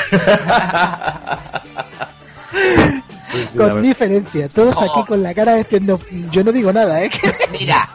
Pues 3.32 3.50
con 3.52 3.84
diferencia, 3.84 4.50
todos 4.50 4.82
aquí 4.82 5.04
con 5.08 5.22
la 5.22 5.36
cara 5.36 5.54
diciendo, 5.54 6.00
yo 6.32 6.44
no 6.44 6.52
digo 6.52 6.74
nada, 6.74 7.04
¿eh? 7.04 7.12
Mira, 7.52 7.88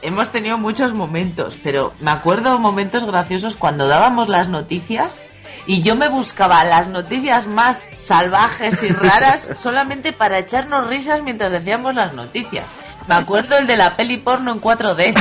hemos 0.00 0.30
tenido 0.30 0.56
muchos 0.56 0.94
momentos, 0.94 1.58
pero 1.62 1.92
me 2.00 2.10
acuerdo 2.10 2.58
momentos 2.58 3.04
graciosos 3.04 3.54
cuando 3.54 3.86
dábamos 3.86 4.30
las 4.30 4.48
noticias 4.48 5.18
y 5.66 5.82
yo 5.82 5.94
me 5.94 6.08
buscaba 6.08 6.64
las 6.64 6.88
noticias 6.88 7.46
más 7.46 7.86
salvajes 7.96 8.82
y 8.82 8.88
raras 8.88 9.50
solamente 9.58 10.12
para 10.12 10.38
echarnos 10.38 10.88
risas 10.88 11.22
mientras 11.22 11.52
decíamos 11.52 11.94
las 11.94 12.14
noticias. 12.14 12.64
Me 13.14 13.20
acuerdo 13.22 13.58
el 13.58 13.66
de 13.66 13.76
la 13.76 13.96
peli 13.96 14.16
porno 14.18 14.52
en 14.52 14.60
4D. 14.60 15.14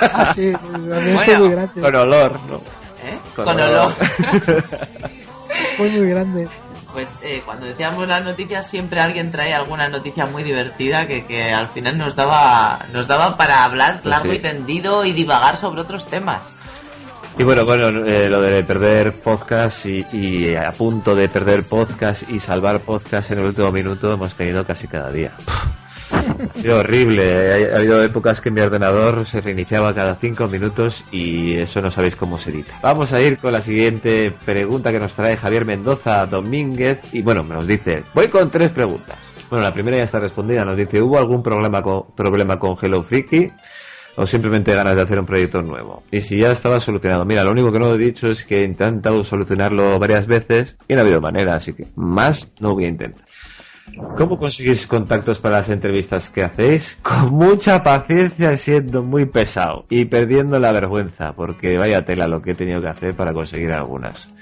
Ah, 0.00 0.32
sí, 0.34 0.52
también 0.52 1.16
fue 1.16 1.24
Bueno, 1.26 1.40
muy 1.44 1.50
grande. 1.50 1.80
Con 1.80 1.94
olor, 1.96 2.40
¿no? 2.48 2.56
¿eh? 2.56 3.18
Con 3.34 3.44
Con 3.46 3.60
olor. 3.60 3.94
olor. 3.98 4.64
Fue 5.76 5.88
muy 5.90 6.10
grande. 6.10 6.48
Pues 6.92 7.08
eh, 7.22 7.42
cuando 7.44 7.66
decíamos 7.66 8.06
las 8.08 8.24
noticias 8.24 8.66
siempre 8.66 9.00
alguien 9.00 9.30
traía 9.30 9.56
alguna 9.56 9.88
noticia 9.88 10.24
muy 10.26 10.42
divertida 10.42 11.06
que, 11.06 11.24
que 11.26 11.52
al 11.52 11.68
final 11.70 11.98
nos 11.98 12.16
daba 12.16 12.86
nos 12.92 13.06
daba 13.06 13.36
para 13.36 13.64
hablar 13.64 13.94
Pues 13.94 14.06
largo 14.06 14.30
sí. 14.32 14.36
y 14.36 14.38
tendido 14.40 15.04
y 15.04 15.12
divagar 15.12 15.56
sobre 15.56 15.80
otros 15.82 16.06
temas. 16.06 16.40
Y 17.36 17.42
bueno, 17.44 17.64
bueno, 17.64 17.88
eh, 18.06 18.28
lo 18.28 18.40
de 18.40 18.64
perder 18.64 19.12
podcast 19.20 19.86
y, 19.86 20.04
y 20.12 20.56
a 20.56 20.72
punto 20.72 21.14
de 21.14 21.28
perder 21.28 21.62
podcast 21.68 22.28
y 22.30 22.40
salvar 22.40 22.80
podcast 22.80 23.30
en 23.30 23.38
el 23.40 23.44
último 23.46 23.70
minuto 23.70 24.12
hemos 24.12 24.34
tenido 24.34 24.64
casi 24.66 24.88
cada 24.88 25.10
día. 25.10 25.32
Ha 26.10 26.74
horrible. 26.74 27.70
Ha, 27.70 27.74
ha 27.74 27.78
habido 27.78 28.02
épocas 28.02 28.40
que 28.40 28.50
mi 28.50 28.60
ordenador 28.60 29.24
se 29.26 29.40
reiniciaba 29.40 29.94
cada 29.94 30.14
cinco 30.14 30.48
minutos 30.48 31.04
y 31.10 31.54
eso 31.54 31.80
no 31.80 31.90
sabéis 31.90 32.16
cómo 32.16 32.38
se 32.38 32.50
edita. 32.50 32.78
Vamos 32.82 33.12
a 33.12 33.20
ir 33.20 33.38
con 33.38 33.52
la 33.52 33.60
siguiente 33.60 34.32
pregunta 34.44 34.92
que 34.92 35.00
nos 35.00 35.14
trae 35.14 35.36
Javier 35.36 35.64
Mendoza 35.64 36.26
Domínguez 36.26 37.00
y 37.12 37.22
bueno, 37.22 37.42
nos 37.42 37.66
dice, 37.66 38.04
voy 38.14 38.28
con 38.28 38.50
tres 38.50 38.70
preguntas. 38.70 39.16
Bueno, 39.50 39.64
la 39.64 39.72
primera 39.72 39.96
ya 39.96 40.04
está 40.04 40.20
respondida. 40.20 40.64
Nos 40.64 40.76
dice, 40.76 41.00
¿hubo 41.00 41.18
algún 41.18 41.42
problema 41.42 41.82
con, 41.82 42.14
problema 42.14 42.58
con 42.58 42.76
Hello 42.80 43.02
Freaky? 43.02 43.50
o 44.18 44.26
simplemente 44.26 44.74
ganas 44.74 44.96
de 44.96 45.02
hacer 45.02 45.20
un 45.20 45.26
proyecto 45.26 45.62
nuevo. 45.62 46.02
Y 46.10 46.22
si 46.22 46.38
ya 46.38 46.50
estaba 46.50 46.80
solucionado, 46.80 47.24
mira, 47.24 47.44
lo 47.44 47.52
único 47.52 47.70
que 47.70 47.78
no 47.78 47.94
he 47.94 47.98
dicho 47.98 48.28
es 48.28 48.44
que 48.44 48.62
he 48.62 48.64
intentado 48.64 49.22
solucionarlo 49.22 49.96
varias 50.00 50.26
veces 50.26 50.76
y 50.88 50.94
no 50.94 51.00
ha 51.00 51.02
habido 51.04 51.20
manera, 51.20 51.54
así 51.54 51.72
que 51.72 51.86
más 51.94 52.48
no 52.58 52.74
voy 52.74 52.86
a 52.86 52.88
intentar. 52.88 53.24
¿Cómo 54.16 54.38
conseguís 54.38 54.86
contactos 54.86 55.38
para 55.38 55.58
las 55.58 55.68
entrevistas 55.68 56.30
que 56.30 56.42
hacéis? 56.42 56.98
Con 57.02 57.34
mucha 57.34 57.82
paciencia 57.82 58.56
siendo 58.56 59.02
muy 59.02 59.26
pesado 59.26 59.86
y 59.88 60.04
perdiendo 60.04 60.58
la 60.58 60.72
vergüenza, 60.72 61.32
porque 61.32 61.78
vaya 61.78 62.04
tela 62.04 62.28
lo 62.28 62.40
que 62.40 62.52
he 62.52 62.54
tenido 62.54 62.80
que 62.80 62.88
hacer 62.88 63.14
para 63.14 63.32
conseguir 63.32 63.72
algunas. 63.72 64.32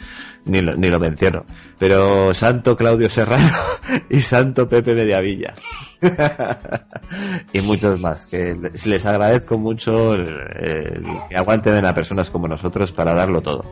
Ni 0.45 0.61
lo, 0.61 0.77
ni 0.77 0.89
lo 0.89 1.01
menciono. 1.01 1.45
Pero 1.79 2.33
Santo 2.33 2.77
Claudio 2.77 3.09
Serrano 3.09 3.51
y 4.09 4.21
Santo 4.21 4.69
Pepe 4.69 4.95
Mediavilla. 4.95 5.55
y 7.53 7.61
muchos 7.61 8.01
más, 8.01 8.27
que 8.27 8.57
les 8.85 9.07
agradezco 9.07 9.59
mucho 9.59 10.15
el, 10.15 10.29
el 10.61 11.05
que 11.29 11.37
aguanten 11.37 11.85
a 11.85 11.95
personas 11.95 12.31
como 12.31 12.47
nosotros 12.47 12.93
para 12.93 13.15
darlo 13.15 13.41
todo. 13.43 13.65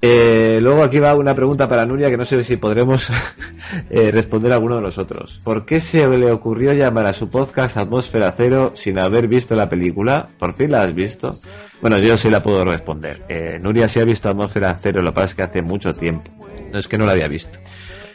Eh, 0.00 0.60
luego 0.62 0.84
aquí 0.84 1.00
va 1.00 1.16
una 1.16 1.34
pregunta 1.34 1.68
para 1.68 1.84
Nuria 1.84 2.08
que 2.08 2.16
no 2.16 2.24
sé 2.24 2.44
si 2.44 2.56
podremos 2.56 3.08
eh, 3.90 4.12
responder 4.12 4.52
a 4.52 4.56
alguno 4.56 4.76
de 4.76 4.82
nosotros. 4.82 5.40
¿Por 5.42 5.64
qué 5.64 5.80
se 5.80 6.06
le 6.06 6.30
ocurrió 6.30 6.72
llamar 6.72 7.06
a 7.06 7.12
su 7.12 7.28
podcast 7.28 7.76
Atmósfera 7.76 8.32
Cero 8.36 8.72
sin 8.76 8.98
haber 8.98 9.26
visto 9.26 9.56
la 9.56 9.68
película? 9.68 10.28
¿Por 10.38 10.54
fin 10.54 10.70
la 10.70 10.82
has 10.82 10.94
visto? 10.94 11.34
Bueno, 11.80 11.98
yo 11.98 12.16
sí 12.16 12.30
la 12.30 12.42
puedo 12.42 12.64
responder. 12.64 13.22
Eh, 13.28 13.58
Nuria 13.60 13.88
sí 13.88 13.98
ha 13.98 14.04
visto 14.04 14.28
Atmósfera 14.28 14.76
Cero, 14.80 15.02
lo 15.02 15.10
que 15.10 15.14
pasa 15.16 15.26
es 15.26 15.34
que 15.34 15.42
hace 15.42 15.62
mucho 15.62 15.92
tiempo. 15.92 16.30
No 16.72 16.78
es 16.78 16.86
que 16.86 16.98
no 16.98 17.04
la 17.04 17.12
había 17.12 17.28
visto. 17.28 17.58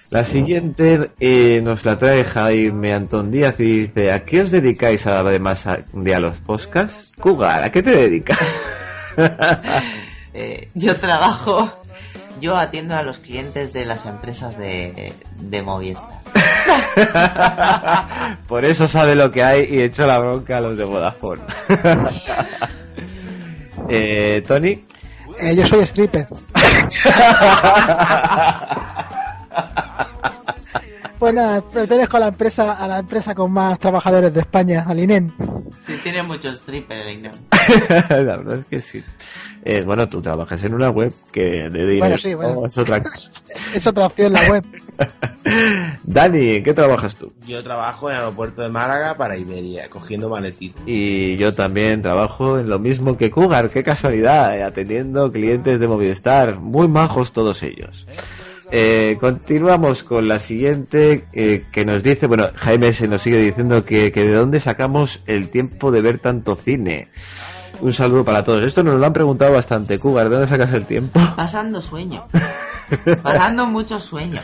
La 0.09 0.23
siguiente 0.23 1.09
eh, 1.19 1.59
nos 1.63 1.83
la 1.85 1.97
trae 1.97 2.23
Jaime 2.23 2.93
Antón 2.93 3.31
Díaz 3.31 3.59
y 3.59 3.79
dice, 3.79 4.11
¿a 4.11 4.23
qué 4.23 4.41
os 4.41 4.51
dedicáis 4.51 5.07
además 5.07 5.67
de 5.91 6.15
a 6.15 6.19
los 6.19 6.37
podcasts? 6.37 7.13
Cougar, 7.19 7.63
¿a 7.63 7.71
qué 7.71 7.81
te 7.81 7.91
dedicas? 7.91 8.37
Eh, 10.33 10.69
yo 10.73 10.97
trabajo, 10.97 11.71
yo 12.41 12.57
atiendo 12.57 12.95
a 12.95 13.03
los 13.03 13.19
clientes 13.19 13.71
de 13.73 13.85
las 13.85 14.05
empresas 14.05 14.57
de, 14.57 15.13
de 15.39 15.61
Movistar. 15.61 16.21
Por 18.47 18.65
eso 18.65 18.87
sabe 18.87 19.13
lo 19.15 19.31
que 19.31 19.43
hay 19.43 19.67
y 19.69 19.81
echo 19.81 20.07
la 20.07 20.19
bronca 20.19 20.57
a 20.57 20.61
los 20.61 20.77
de 20.77 20.83
Vodafone. 20.83 21.41
eh, 23.89 24.43
Tony. 24.47 24.85
Eh, 25.39 25.55
yo 25.55 25.65
soy 25.65 25.81
stripper. 25.81 26.27
Pues 31.23 31.35
nada, 31.35 31.61
pertenezco 31.61 32.17
a 32.17 32.19
la 32.19 32.27
empresa, 32.27 32.73
a 32.73 32.85
la 32.85 32.99
empresa 32.99 33.33
con 33.33 33.49
más 33.49 33.79
trabajadores 33.79 34.33
de 34.33 34.41
España, 34.41 34.83
al 34.85 34.99
INEM. 34.99 35.31
Sí, 35.87 35.93
tiene 36.03 36.21
muchos 36.21 36.57
strippers 36.57 37.05
el 37.05 37.13
Ignacio. 37.13 37.41
la 38.09 38.35
verdad 38.35 38.59
es 38.59 38.65
que 38.65 38.81
sí. 38.81 39.01
Eh, 39.63 39.83
bueno, 39.85 40.09
tú 40.09 40.21
trabajas 40.21 40.61
en 40.65 40.73
una 40.73 40.89
web 40.89 41.13
que 41.31 41.69
de 41.69 41.87
dinero 41.87 41.99
Bueno, 41.99 42.17
sí, 42.17 42.33
bueno. 42.33 42.65
es 42.65 42.77
otra 42.77 43.01
cosa. 43.01 43.31
Es 43.73 43.87
otra 43.87 44.07
opción 44.07 44.33
la 44.33 44.49
web. 44.49 44.65
Dani, 46.03 46.55
¿en 46.55 46.63
qué 46.63 46.73
trabajas 46.73 47.15
tú? 47.15 47.31
Yo 47.47 47.63
trabajo 47.63 48.09
en 48.09 48.17
el 48.17 48.21
aeropuerto 48.23 48.61
de 48.61 48.67
Málaga 48.67 49.15
para 49.15 49.37
Iberia, 49.37 49.89
cogiendo 49.89 50.27
maletitos. 50.27 50.83
Y 50.85 51.37
yo 51.37 51.53
también 51.53 52.01
trabajo 52.01 52.59
en 52.59 52.67
lo 52.67 52.79
mismo 52.79 53.15
que 53.15 53.31
Cougar, 53.31 53.69
qué 53.69 53.81
casualidad, 53.81 54.57
eh, 54.57 54.63
atendiendo 54.63 55.31
clientes 55.31 55.79
de 55.79 55.87
Movistar, 55.87 56.59
muy 56.59 56.89
majos 56.89 57.31
todos 57.31 57.63
ellos. 57.63 58.05
Eh, 58.09 58.42
continuamos 59.19 60.03
con 60.03 60.27
la 60.27 60.39
siguiente 60.39 61.25
eh, 61.33 61.65
que 61.71 61.85
nos 61.85 62.03
dice, 62.03 62.27
bueno, 62.27 62.49
Jaime 62.55 62.93
se 62.93 63.07
nos 63.07 63.21
sigue 63.21 63.37
diciendo 63.37 63.85
que, 63.85 64.11
que 64.11 64.23
de 64.23 64.33
dónde 64.33 64.59
sacamos 64.59 65.21
el 65.25 65.49
tiempo 65.49 65.91
de 65.91 66.01
ver 66.01 66.19
tanto 66.19 66.55
cine. 66.55 67.09
Un 67.81 67.93
saludo 67.93 68.23
para 68.23 68.43
todos. 68.43 68.63
Esto 68.63 68.83
nos 68.83 68.99
lo 68.99 69.05
han 69.05 69.13
preguntado 69.13 69.53
bastante, 69.53 69.99
Cougar, 69.99 70.29
¿de 70.29 70.35
dónde 70.35 70.47
sacas 70.47 70.71
el 70.73 70.85
tiempo? 70.85 71.19
Pasando 71.35 71.81
sueño. 71.81 72.25
Pasando 73.21 73.65
mucho 73.65 73.99
sueño. 73.99 74.41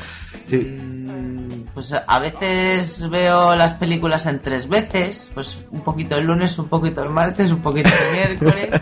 Sí. 0.47 0.57
Mm, 0.57 1.39
Pues 1.73 1.93
a 1.93 2.19
veces 2.19 3.09
veo 3.09 3.55
las 3.55 3.73
películas 3.73 4.25
en 4.25 4.39
tres 4.41 4.67
veces, 4.67 5.29
pues 5.33 5.59
un 5.71 5.81
poquito 5.81 6.17
el 6.17 6.25
lunes, 6.25 6.57
un 6.59 6.67
poquito 6.67 7.03
el 7.03 7.09
martes, 7.09 7.51
un 7.51 7.61
poquito 7.61 7.89
el 7.89 8.17
miércoles, 8.39 8.81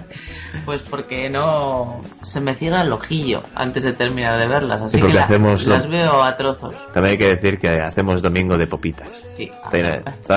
pues 0.66 0.82
porque 0.84 1.30
no 1.30 2.02
se 2.24 2.40
me 2.40 2.56
cierra 2.56 2.82
el 2.82 2.92
ojillo 2.92 3.44
antes 3.56 3.84
de 3.84 3.94
terminar 3.94 4.40
de 4.40 4.48
verlas, 4.48 4.82
así 4.82 4.98
Sí, 5.00 5.06
que 5.06 5.14
la- 5.14 5.26
hacemos 5.26 5.66
lo- 5.66 5.76
las 5.76 5.88
veo 5.90 6.24
a 6.24 6.36
trozos. 6.38 6.74
También 6.94 7.12
hay 7.12 7.18
que 7.18 7.36
decir 7.36 7.60
que 7.60 7.70
hacemos 7.70 8.22
domingo 8.22 8.58
de 8.58 8.66
popitas. 8.68 9.10
Sí. 9.32 9.52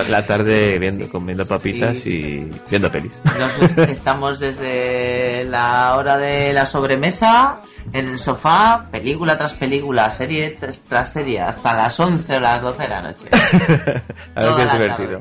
La 0.09 0.27
tarde 0.27 0.79
viendo, 0.79 1.09
comiendo 1.09 1.47
papitas 1.47 2.05
y 2.07 2.51
viendo 2.69 2.91
pelis. 2.91 3.13
Nos 3.39 3.63
est- 3.63 3.79
estamos 3.91 4.39
desde 4.41 5.45
la 5.45 5.95
hora 5.97 6.17
de 6.19 6.53
la 6.53 6.67
sobremesa, 6.67 7.61
en 7.93 8.09
el 8.09 8.19
sofá, 8.19 8.89
película 8.91 9.37
tras 9.37 9.55
película, 9.55 10.11
serie 10.11 10.57
tras, 10.89 11.13
serie, 11.13 11.41
hasta 11.41 11.75
las 11.75 11.99
11 11.99 12.37
o 12.37 12.41
las 12.41 12.63
12 12.63 12.83
de 12.83 12.89
la 12.89 13.01
noche. 13.03 13.29
A 14.35 14.45
ver 14.45 14.55
qué 14.55 14.63
es 14.63 14.73
divertido. 14.73 15.21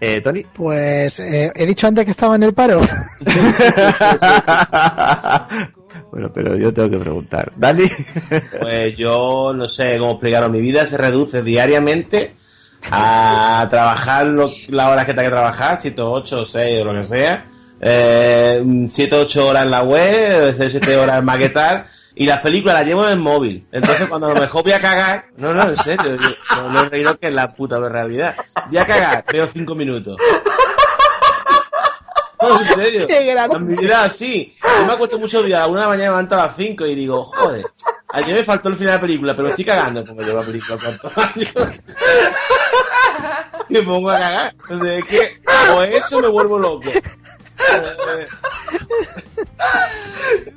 Eh, 0.00 0.20
Tony. 0.22 0.44
Pues 0.52 1.20
eh, 1.20 1.52
he 1.54 1.66
dicho 1.66 1.86
antes 1.86 2.06
que 2.06 2.12
estaba 2.12 2.34
en 2.36 2.42
el 2.44 2.54
paro. 2.54 2.80
bueno, 6.10 6.32
pero 6.32 6.56
yo 6.56 6.72
tengo 6.72 6.88
que 6.88 6.98
preguntar. 6.98 7.52
Dani. 7.54 7.84
Pues 8.60 8.96
yo 8.96 9.52
no 9.54 9.68
sé 9.68 9.98
cómo 9.98 10.12
explicaros. 10.12 10.50
Mi 10.50 10.62
vida 10.62 10.86
se 10.86 10.96
reduce 10.96 11.42
diariamente 11.42 12.34
a 12.90 13.66
trabajar 13.68 14.26
las 14.28 14.88
horas 14.88 15.04
que 15.04 15.12
tenga 15.12 15.28
que 15.28 15.32
trabajar, 15.32 15.78
7, 15.78 16.00
8, 16.00 16.44
6 16.46 16.80
o 16.80 16.84
lo 16.84 16.98
que 16.98 17.06
sea. 17.06 17.44
7, 17.78 19.16
8 19.16 19.46
horas 19.46 19.64
en 19.64 19.70
la 19.70 19.82
web, 19.82 20.54
7 20.56 20.96
horas 20.96 21.18
en 21.18 21.24
maquetar. 21.26 21.86
Y 22.14 22.26
las 22.26 22.40
películas 22.40 22.76
las 22.76 22.86
llevo 22.86 23.06
en 23.06 23.12
el 23.12 23.18
móvil. 23.18 23.66
Entonces 23.72 24.08
cuando 24.08 24.28
a 24.28 24.34
lo 24.34 24.40
mejor 24.40 24.62
voy 24.62 24.72
a 24.72 24.80
cagar, 24.80 25.26
no, 25.36 25.54
no, 25.54 25.68
en 25.68 25.76
serio, 25.76 26.16
yo, 26.16 26.68
no, 26.68 26.80
he 26.80 26.88
reído 26.88 27.18
que 27.18 27.28
es 27.28 27.34
la 27.34 27.48
puta 27.48 27.78
realidad. 27.78 28.34
Voy 28.68 28.78
a 28.78 28.86
cagar, 28.86 29.24
veo 29.32 29.46
5 29.46 29.74
minutos. 29.74 30.16
No, 32.42 32.60
en 32.60 32.66
serio. 32.66 33.06
Qué 33.06 33.36
mi 33.60 33.76
vida 33.76 34.04
así. 34.04 34.54
Yo 34.62 34.86
me 34.86 34.92
acuesto 34.94 35.18
muchos 35.18 35.44
días, 35.44 35.60
a 35.60 35.66
una 35.66 35.80
de 35.80 35.82
la 35.82 35.88
mañana 35.88 36.10
me 36.10 36.16
levanto 36.16 36.34
a 36.36 36.46
las 36.46 36.56
5 36.56 36.86
y 36.86 36.94
digo, 36.94 37.24
joder, 37.24 37.66
Ayer 38.12 38.34
me 38.34 38.44
faltó 38.44 38.68
el 38.68 38.74
final 38.74 38.94
de 38.94 38.96
la 38.96 39.00
película, 39.00 39.36
pero 39.36 39.48
estoy 39.48 39.64
cagando 39.64 40.04
como 40.04 40.22
llevo 40.22 40.40
la 40.40 40.44
película 40.44 40.78
cuántos 40.82 41.16
años. 41.16 41.54
me 43.68 43.82
pongo 43.82 44.10
a 44.10 44.18
cagar. 44.18 44.54
Entonces, 44.62 44.98
es 44.98 45.04
que 45.04 45.40
o 45.72 45.82
eso 45.82 46.20
me 46.20 46.28
vuelvo 46.28 46.58
loco. 46.58 46.90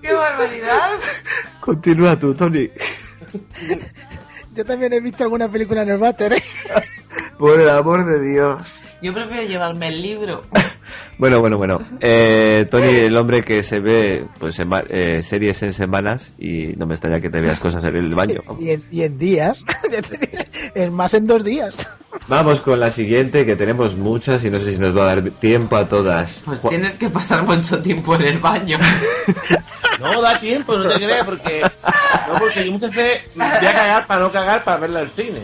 ¡Qué 0.02 0.14
barbaridad! 0.14 1.00
Continúa 1.60 2.18
tú, 2.20 2.34
Tony. 2.34 2.70
Yo 4.56 4.66
también 4.66 4.94
he 4.94 5.00
visto 5.00 5.24
alguna 5.24 5.50
película 5.50 5.82
en 5.84 5.90
el 5.90 5.98
váter, 5.98 6.34
¿eh? 6.34 6.44
Por 7.38 7.60
el 7.60 7.70
amor 7.70 8.06
de 8.06 8.22
Dios. 8.22 8.82
Yo 9.04 9.14
prefiero 9.14 9.44
llevarme 9.44 9.90
el 9.90 10.02
libro. 10.02 10.44
Bueno, 11.18 11.40
bueno, 11.40 11.58
bueno. 11.58 11.80
Eh, 12.02 12.68
Tony, 12.70 12.88
el 12.90 13.16
hombre 13.16 13.42
que 13.44 13.64
se 13.64 13.80
ve 13.80 14.26
pues 14.40 14.56
sema- 14.60 14.84
eh, 14.90 15.22
series 15.24 15.62
en 15.64 15.72
semanas 15.72 16.34
y 16.38 16.74
no 16.76 16.86
me 16.88 16.96
extraña 16.96 17.22
que 17.22 17.30
te 17.30 17.40
veas 17.40 17.60
cosas 17.60 17.84
en 17.86 17.96
el 17.96 18.14
baño. 18.14 18.42
Y 18.60 18.72
en, 18.72 18.84
y 18.92 19.04
en 19.04 19.18
días. 19.18 19.64
es 20.76 20.92
más 20.92 21.14
en 21.14 21.26
dos 21.28 21.44
días. 21.44 21.76
Vamos 22.28 22.60
con 22.62 22.80
la 22.80 22.92
siguiente, 22.92 23.46
que 23.46 23.56
tenemos 23.56 23.96
muchas 23.96 24.44
y 24.44 24.50
no 24.50 24.60
sé 24.60 24.74
si 24.74 24.78
nos 24.78 24.96
va 24.98 25.04
a 25.04 25.16
dar 25.16 25.30
tiempo 25.40 25.78
a 25.78 25.88
todas. 25.88 26.42
Pues 26.46 26.62
Ju- 26.62 26.70
tienes 26.70 26.96
que 26.96 27.10
pasar 27.10 27.44
mucho 27.44 27.80
tiempo 27.82 28.16
en 28.16 28.22
el 28.24 28.40
baño. 28.40 28.78
No 30.00 30.22
da 30.22 30.38
tiempo, 30.40 30.76
no 30.76 30.90
te 30.90 30.96
creas, 30.96 31.24
porque. 31.24 31.62
No, 31.62 32.40
porque 32.40 32.66
yo 32.66 32.72
muchas 32.74 32.92
veces 32.94 33.22
voy 33.36 33.46
a 33.46 33.60
cagar 33.74 34.08
para 34.08 34.20
no 34.22 34.32
cagar 34.32 34.64
para 34.66 34.78
verla 34.78 35.00
al 35.02 35.10
cine. 35.12 35.42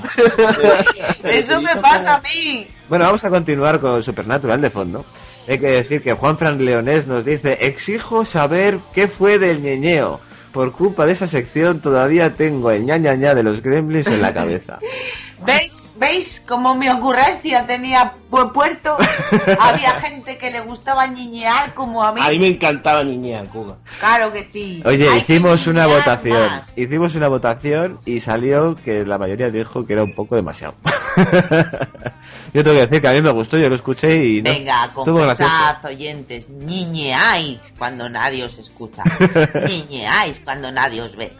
Eso 1.23 1.61
me 1.61 1.75
pasa 1.77 2.15
a 2.15 2.19
mí. 2.21 2.67
Bueno, 2.89 3.05
vamos 3.05 3.23
a 3.23 3.29
continuar 3.29 3.79
con 3.79 4.01
Supernatural 4.01 4.59
de 4.61 4.71
fondo. 4.71 5.05
Hay 5.47 5.59
que 5.59 5.67
decir 5.67 6.01
que 6.01 6.13
Juan 6.13 6.39
Fran 6.39 6.63
Leonés 6.63 7.05
nos 7.05 7.23
dice, 7.23 7.59
exijo 7.61 8.25
saber 8.25 8.79
qué 8.93 9.07
fue 9.07 9.37
del 9.37 9.61
ñeñeo. 9.61 10.19
Por 10.51 10.71
culpa 10.71 11.05
de 11.05 11.11
esa 11.11 11.27
sección 11.27 11.81
todavía 11.81 12.33
tengo 12.33 12.71
el 12.71 12.85
ña 12.85 12.97
ña 12.97 13.13
ña 13.13 13.35
de 13.35 13.43
los 13.43 13.61
gremlins 13.61 14.07
en 14.07 14.23
la 14.23 14.33
cabeza. 14.33 14.79
¿Veis? 15.45 15.87
¿Veis 15.95 16.43
cómo 16.47 16.75
mi 16.75 16.89
ocurrencia 16.89 17.65
tenía 17.65 18.13
buen 18.29 18.49
puerto? 18.51 18.97
Había 19.59 19.93
gente 20.01 20.37
que 20.37 20.51
le 20.51 20.59
gustaba 20.61 21.07
ñiñear 21.07 21.73
como 21.73 22.03
a 22.03 22.11
mí. 22.11 22.21
A 22.23 22.29
mí 22.29 22.39
me 22.39 22.47
encantaba 22.47 23.03
niñear, 23.03 23.47
Cuba. 23.49 23.77
Claro 23.99 24.31
que 24.33 24.47
sí. 24.51 24.81
Oye, 24.85 25.07
Hay 25.09 25.19
hicimos 25.19 25.65
una 25.67 25.87
votación. 25.87 26.45
más. 26.49 26.71
Hicimos 26.75 27.15
una 27.15 27.27
votación 27.29 27.99
y 28.05 28.19
salió 28.19 28.75
que 28.75 29.05
la 29.05 29.17
mayoría 29.17 29.49
dijo 29.49 29.85
que 29.85 29.93
era 29.93 30.03
un 30.03 30.13
poco 30.13 30.35
demasiado. 30.35 30.75
yo 32.53 32.63
tengo 32.63 32.75
que 32.75 32.85
decir 32.87 33.01
que 33.01 33.07
a 33.07 33.13
mí 33.13 33.21
me 33.21 33.31
gustó, 33.31 33.57
yo 33.57 33.69
lo 33.69 33.75
escuché 33.75 34.23
y 34.23 34.41
no. 34.41 34.51
Venga, 34.51 34.91
confesad, 34.93 35.85
oyentes, 35.85 36.49
ñiñeáis 36.49 37.73
cuando 37.77 38.09
nadie 38.09 38.43
os 38.43 38.57
escucha. 38.57 39.03
ñiñeáis 39.67 40.39
cuando 40.41 40.71
nadie 40.71 41.01
os 41.01 41.15
ve. 41.15 41.33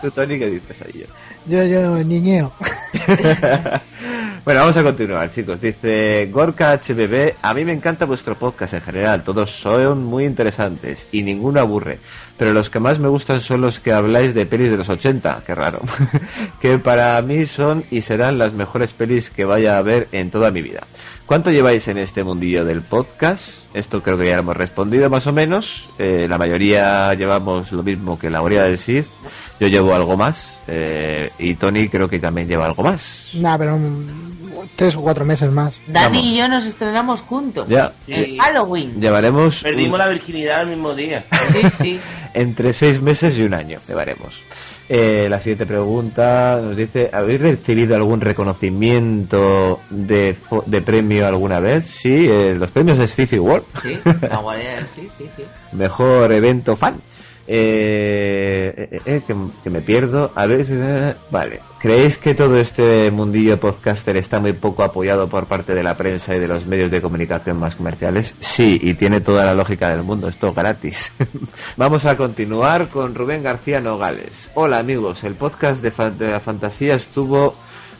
Tú, 0.00 0.10
Tony, 0.10 0.38
¿qué 0.38 0.50
dices 0.50 0.82
ahí? 0.82 1.00
Yo, 1.00 1.06
yo, 1.48 2.04
niñeo. 2.04 2.52
Bueno, 4.46 4.60
vamos 4.60 4.76
a 4.76 4.84
continuar, 4.84 5.28
chicos. 5.32 5.60
Dice 5.60 6.30
Gorka 6.30 6.72
HBB, 6.74 7.34
a 7.42 7.52
mí 7.52 7.64
me 7.64 7.72
encanta 7.72 8.04
vuestro 8.04 8.38
podcast 8.38 8.74
en 8.74 8.80
general, 8.80 9.24
todos 9.24 9.50
son 9.50 10.04
muy 10.04 10.24
interesantes 10.24 11.08
y 11.10 11.22
ninguno 11.22 11.58
aburre, 11.58 11.98
pero 12.38 12.52
los 12.52 12.70
que 12.70 12.78
más 12.78 13.00
me 13.00 13.08
gustan 13.08 13.40
son 13.40 13.62
los 13.62 13.80
que 13.80 13.92
habláis 13.92 14.34
de 14.34 14.46
pelis 14.46 14.70
de 14.70 14.76
los 14.76 14.88
80, 14.88 15.42
qué 15.44 15.52
raro, 15.52 15.80
que 16.60 16.78
para 16.78 17.20
mí 17.22 17.46
son 17.46 17.86
y 17.90 18.02
serán 18.02 18.38
las 18.38 18.52
mejores 18.52 18.92
pelis 18.92 19.30
que 19.30 19.44
vaya 19.44 19.78
a 19.78 19.82
ver 19.82 20.06
en 20.12 20.30
toda 20.30 20.52
mi 20.52 20.62
vida. 20.62 20.86
¿Cuánto 21.26 21.50
lleváis 21.50 21.88
en 21.88 21.98
este 21.98 22.22
mundillo 22.22 22.64
del 22.64 22.82
podcast? 22.82 23.74
Esto 23.74 24.00
creo 24.00 24.16
que 24.16 24.26
ya 24.28 24.34
lo 24.36 24.40
hemos 24.42 24.56
respondido 24.56 25.10
más 25.10 25.26
o 25.26 25.32
menos. 25.32 25.88
Eh, 25.98 26.26
la 26.28 26.38
mayoría 26.38 27.12
llevamos 27.14 27.72
lo 27.72 27.82
mismo 27.82 28.16
que 28.16 28.30
la 28.30 28.38
mayoría 28.38 28.62
del 28.62 28.78
Sith. 28.78 29.06
Yo 29.58 29.66
llevo 29.66 29.92
algo 29.94 30.16
más. 30.16 30.56
eh, 30.68 31.30
y 31.38 31.54
Tony 31.56 31.88
creo 31.88 32.08
que 32.08 32.20
también 32.20 32.46
lleva 32.46 32.66
algo 32.66 32.84
más. 32.84 33.30
Nah, 33.34 33.58
pero 33.58 33.76
tres 34.76 34.94
o 34.94 35.00
cuatro 35.00 35.24
meses 35.24 35.50
más. 35.50 35.74
Dani 35.88 36.18
Vamos. 36.18 36.22
y 36.32 36.36
yo 36.36 36.48
nos 36.48 36.64
estrenamos 36.64 37.20
juntos. 37.22 37.66
Ya. 37.68 37.92
En 38.06 38.36
Halloween. 38.38 39.00
Llevaremos 39.00 39.62
Perdimos 39.64 39.92
un- 39.94 39.98
la 39.98 40.08
virginidad 40.08 40.62
el 40.62 40.68
mismo 40.68 40.94
día. 40.94 41.24
Sí, 41.52 41.70
sí. 41.82 42.00
entre 42.34 42.72
seis 42.72 43.02
meses 43.02 43.36
y 43.36 43.42
un 43.42 43.54
año. 43.54 43.80
Llevaremos. 43.88 44.40
Eh, 44.88 45.26
la 45.28 45.40
siguiente 45.40 45.66
pregunta 45.66 46.60
nos 46.62 46.76
dice, 46.76 47.10
¿habéis 47.12 47.40
recibido 47.40 47.96
algún 47.96 48.20
reconocimiento 48.20 49.80
de, 49.90 50.36
de 50.66 50.80
premio 50.82 51.26
alguna 51.26 51.58
vez? 51.58 51.86
Sí, 51.86 52.28
eh, 52.28 52.54
los 52.56 52.70
premios 52.70 52.98
de 52.98 53.08
Stevie 53.08 53.40
World. 53.40 53.64
Sí, 53.82 53.98
la 54.22 54.36
guardia, 54.38 54.86
sí, 54.94 55.08
sí, 55.18 55.28
sí. 55.36 55.42
Mejor 55.72 56.30
evento 56.32 56.76
fan. 56.76 57.00
Eh, 57.48 58.88
eh, 58.90 59.00
eh, 59.06 59.22
que, 59.26 59.70
me 59.70 59.80
pierdo. 59.80 60.32
A 60.34 60.46
ver, 60.46 60.66
eh, 60.68 61.14
vale. 61.30 61.60
¿Creéis 61.80 62.18
que 62.18 62.34
todo 62.34 62.58
este 62.58 63.10
mundillo 63.10 63.60
podcaster 63.60 64.16
está 64.16 64.40
muy 64.40 64.52
poco 64.52 64.82
apoyado 64.82 65.28
por 65.28 65.46
parte 65.46 65.74
de 65.74 65.82
la 65.82 65.96
prensa 65.96 66.34
y 66.34 66.40
de 66.40 66.48
los 66.48 66.66
medios 66.66 66.90
de 66.90 67.00
comunicación 67.00 67.58
más 67.58 67.76
comerciales? 67.76 68.34
Sí, 68.40 68.80
y 68.82 68.94
tiene 68.94 69.20
toda 69.20 69.44
la 69.44 69.54
lógica 69.54 69.90
del 69.90 70.02
mundo. 70.02 70.28
Esto 70.28 70.52
gratis. 70.52 71.12
Vamos 71.76 72.04
a 72.04 72.16
continuar 72.16 72.88
con 72.88 73.14
Rubén 73.14 73.42
García 73.42 73.80
Nogales. 73.80 74.50
Hola 74.54 74.78
amigos, 74.78 75.22
el 75.22 75.34
podcast 75.34 75.82
de, 75.82 75.92
de 76.10 76.32
la 76.32 76.40
fantasía 76.40 76.96
estuvo 76.96 77.54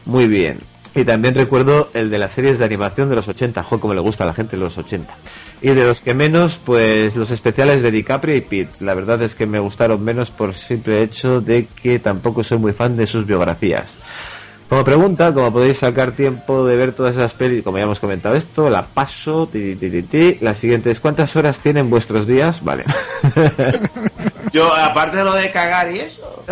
muy 0.05 0.27
bien. 0.27 0.59
Y 0.97 1.05
también 1.05 1.35
recuerdo 1.35 1.91
el 1.93 2.09
de 2.09 2.17
las 2.17 2.33
series 2.33 2.57
de 2.57 2.65
animación 2.65 3.07
de 3.07 3.15
los 3.15 3.27
80, 3.27 3.61
jo, 3.61 3.79
como 3.79 3.93
le 3.93 4.01
gusta 4.01 4.23
a 4.23 4.27
la 4.27 4.33
gente 4.33 4.57
los 4.57 4.79
80. 4.79 5.13
Y 5.61 5.69
de 5.69 5.85
los 5.85 6.01
que 6.01 6.15
menos, 6.15 6.59
pues 6.65 7.15
los 7.15 7.29
especiales 7.29 7.83
de 7.83 7.91
DiCaprio 7.91 8.35
y 8.35 8.41
Pitt. 8.41 8.69
La 8.79 8.95
verdad 8.95 9.21
es 9.21 9.35
que 9.35 9.45
me 9.45 9.59
gustaron 9.59 10.03
menos 10.03 10.31
por 10.31 10.55
simple 10.55 11.03
hecho 11.03 11.39
de 11.39 11.67
que 11.67 11.99
tampoco 11.99 12.43
soy 12.43 12.57
muy 12.57 12.73
fan 12.73 12.97
de 12.97 13.05
sus 13.05 13.27
biografías. 13.27 13.95
Como 14.69 14.83
pregunta, 14.83 15.31
como 15.35 15.53
podéis 15.53 15.77
sacar 15.77 16.13
tiempo 16.13 16.65
de 16.65 16.75
ver 16.75 16.93
todas 16.93 17.15
esas 17.15 17.35
pelis, 17.35 17.63
como 17.63 17.77
ya 17.77 17.83
hemos 17.83 17.99
comentado 17.99 18.33
esto, 18.33 18.67
la 18.67 18.81
paso, 18.81 19.47
ti, 19.47 19.75
ti, 19.75 19.91
ti, 19.91 20.01
ti. 20.01 20.37
La 20.41 20.55
siguiente 20.55 20.89
es, 20.89 20.99
¿cuántas 20.99 21.35
horas 21.35 21.59
tienen 21.59 21.91
vuestros 21.91 22.25
días? 22.25 22.63
Vale. 22.63 22.85
Yo, 24.51 24.73
aparte 24.73 25.17
de 25.17 25.23
lo 25.23 25.33
de 25.35 25.51
cagar 25.51 25.91
y 25.91 25.99
eso. 25.99 26.43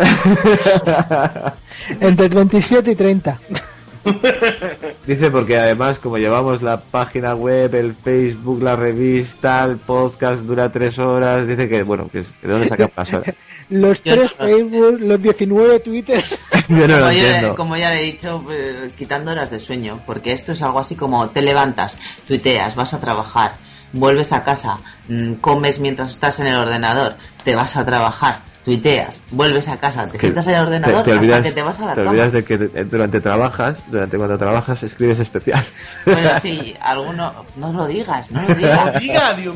Entre 2.00 2.28
27 2.28 2.92
y 2.92 2.94
30. 2.94 3.40
Dice 5.06 5.30
porque 5.30 5.56
además 5.56 5.98
como 5.98 6.18
llevamos 6.18 6.62
la 6.62 6.80
página 6.80 7.34
web, 7.34 7.74
el 7.74 7.94
Facebook, 7.94 8.62
la 8.62 8.76
revista, 8.76 9.64
el 9.64 9.76
podcast 9.76 10.42
dura 10.42 10.70
tres 10.70 10.98
horas, 10.98 11.46
dice 11.46 11.68
que 11.68 11.82
bueno, 11.82 12.08
que, 12.10 12.20
de 12.20 12.26
dónde 12.42 12.68
sacamos 12.68 12.92
las 12.96 13.12
horas. 13.12 13.34
Los 13.68 14.00
Yo 14.04 14.14
tres 14.14 14.34
no 14.38 14.46
lo 14.46 14.48
sé. 14.48 14.54
Facebook, 14.54 15.00
los 15.00 15.22
19 15.22 15.80
Twitter. 15.80 16.24
Yo 16.68 16.86
no 16.86 16.98
lo 16.98 17.00
como, 17.00 17.12
ya, 17.12 17.26
entiendo. 17.26 17.56
como 17.56 17.76
ya 17.76 17.90
le 17.90 18.00
he 18.00 18.04
dicho, 18.04 18.44
eh, 18.52 18.88
quitando 18.96 19.32
horas 19.32 19.50
de 19.50 19.58
sueño, 19.58 20.00
porque 20.06 20.32
esto 20.32 20.52
es 20.52 20.62
algo 20.62 20.78
así 20.78 20.94
como 20.94 21.28
te 21.30 21.42
levantas, 21.42 21.98
tuiteas, 22.28 22.76
vas 22.76 22.94
a 22.94 23.00
trabajar, 23.00 23.54
vuelves 23.92 24.32
a 24.32 24.44
casa, 24.44 24.78
mm, 25.08 25.34
comes 25.34 25.80
mientras 25.80 26.12
estás 26.12 26.38
en 26.38 26.46
el 26.46 26.54
ordenador, 26.54 27.16
te 27.42 27.56
vas 27.56 27.76
a 27.76 27.84
trabajar, 27.84 28.42
tuiteas, 28.66 29.22
vuelves 29.30 29.68
a 29.68 29.78
casa, 29.78 30.06
te 30.06 30.12
Que 30.12 30.18
sientas 30.18 30.46
en 30.48 30.54
el 30.56 30.62
ordenador 30.62 31.04
te, 31.04 31.12
te 31.12 31.16
olvidas, 31.16 31.36
hasta 31.38 31.48
que 31.48 31.54
te 31.54 31.62
vas 31.62 31.78
a 31.78 31.84
la 31.86 31.92
te 31.94 32.00
cama. 32.00 32.10
olvidas 32.10 32.32
de 32.32 32.44
que 32.44 32.58
durante 32.58 33.20
trabajas, 33.20 33.78
durante 33.86 34.16
cuando 34.18 34.36
trabajas 34.36 34.82
escribes 34.82 35.20
especial. 35.20 35.64
Bueno, 36.04 36.30
sí, 36.42 36.76
alguno... 36.80 37.46
No 37.54 37.72
lo 37.72 37.86
digas, 37.86 38.30
no 38.32 38.42
lo 38.42 38.54
digas. 38.54 38.92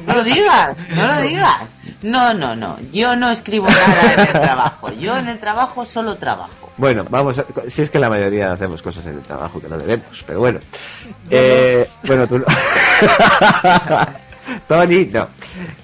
No 0.07 0.15
lo 0.15 0.24
digas, 0.24 0.77
no 0.95 1.07
lo 1.07 1.20
digas. 1.23 1.57
No, 2.03 2.32
no, 2.32 2.55
no. 2.55 2.78
Yo 2.93 3.16
no 3.16 3.31
escribo 3.31 3.66
nada 3.69 4.12
en 4.15 4.20
el 4.20 4.28
trabajo. 4.28 4.93
Yo 4.93 5.16
en 5.19 5.28
el 5.28 5.39
trabajo 5.41 5.85
solo 5.85 6.15
trabajo. 6.15 6.70
Bueno, 6.77 7.05
vamos 7.11 7.39
a, 7.39 7.45
si 7.69 7.82
es 7.82 7.91
que 7.91 7.99
la 7.99 8.09
mayoría 8.09 8.53
hacemos 8.53 8.81
cosas 8.81 9.05
en 9.07 9.15
el 9.16 9.23
trabajo 9.23 9.61
que 9.61 9.69
no 9.69 9.77
debemos, 9.77 10.24
pero 10.27 10.39
bueno. 10.39 10.61
Eh, 11.28 11.87
bueno, 12.05 12.27
tú 12.28 12.39
no. 12.39 12.47
Tony, 14.68 15.06
no. 15.12 15.28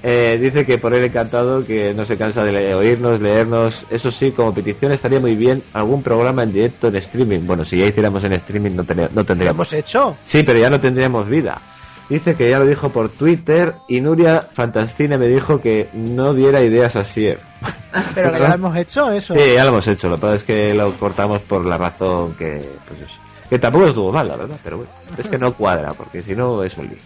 Eh, 0.02 0.38
dice 0.40 0.64
que 0.66 0.78
por 0.78 0.94
él 0.94 1.04
encantado, 1.04 1.64
que 1.64 1.92
no 1.94 2.04
se 2.04 2.16
cansa 2.16 2.44
de 2.44 2.52
le- 2.52 2.74
oírnos, 2.74 3.20
leernos. 3.20 3.84
Eso 3.90 4.10
sí, 4.10 4.30
como 4.32 4.54
petición 4.54 4.92
estaría 4.92 5.20
muy 5.20 5.34
bien 5.36 5.62
algún 5.72 6.02
programa 6.02 6.42
en 6.42 6.52
directo 6.52 6.88
en 6.88 6.96
streaming. 6.96 7.40
Bueno, 7.46 7.64
si 7.64 7.78
ya 7.78 7.86
hiciéramos 7.86 8.22
en 8.24 8.32
streaming 8.34 8.72
no, 8.76 8.84
tenía- 8.84 9.08
no 9.08 9.16
Lo 9.22 9.24
tendríamos. 9.24 9.72
hemos 9.72 9.72
hecho. 9.72 10.16
Sí, 10.26 10.42
pero 10.42 10.58
ya 10.58 10.70
no 10.70 10.80
tendríamos 10.80 11.28
vida. 11.28 11.60
Dice 12.08 12.36
que 12.36 12.48
ya 12.48 12.60
lo 12.60 12.66
dijo 12.66 12.90
por 12.90 13.08
Twitter 13.08 13.74
y 13.88 14.00
Nuria 14.00 14.40
Fantascine 14.40 15.18
me 15.18 15.26
dijo 15.26 15.60
que 15.60 15.88
no 15.92 16.34
diera 16.34 16.62
ideas 16.62 16.94
así. 16.94 17.34
Pero 18.14 18.30
que 18.32 18.38
ya 18.38 18.48
lo 18.48 18.54
hemos 18.54 18.76
hecho, 18.76 19.10
eso. 19.10 19.34
Sí, 19.34 19.40
ya 19.54 19.64
lo 19.64 19.70
hemos 19.70 19.88
hecho. 19.88 20.08
Lo 20.08 20.14
que 20.14 20.20
pasa 20.20 20.34
es 20.36 20.44
que 20.44 20.72
lo 20.74 20.92
cortamos 20.98 21.42
por 21.42 21.64
la 21.64 21.76
razón 21.76 22.34
que, 22.34 22.62
pues 22.86 23.00
eso. 23.10 23.20
Que 23.50 23.58
tampoco 23.58 23.86
estuvo 23.88 24.12
mal, 24.12 24.28
la 24.28 24.36
verdad, 24.36 24.56
pero 24.62 24.76
bueno. 24.76 24.90
Es 25.18 25.26
que 25.28 25.38
no 25.38 25.52
cuadra, 25.54 25.94
porque 25.94 26.20
si 26.22 26.36
no 26.36 26.62
es 26.62 26.76
un 26.76 26.86
lío. 26.88 26.96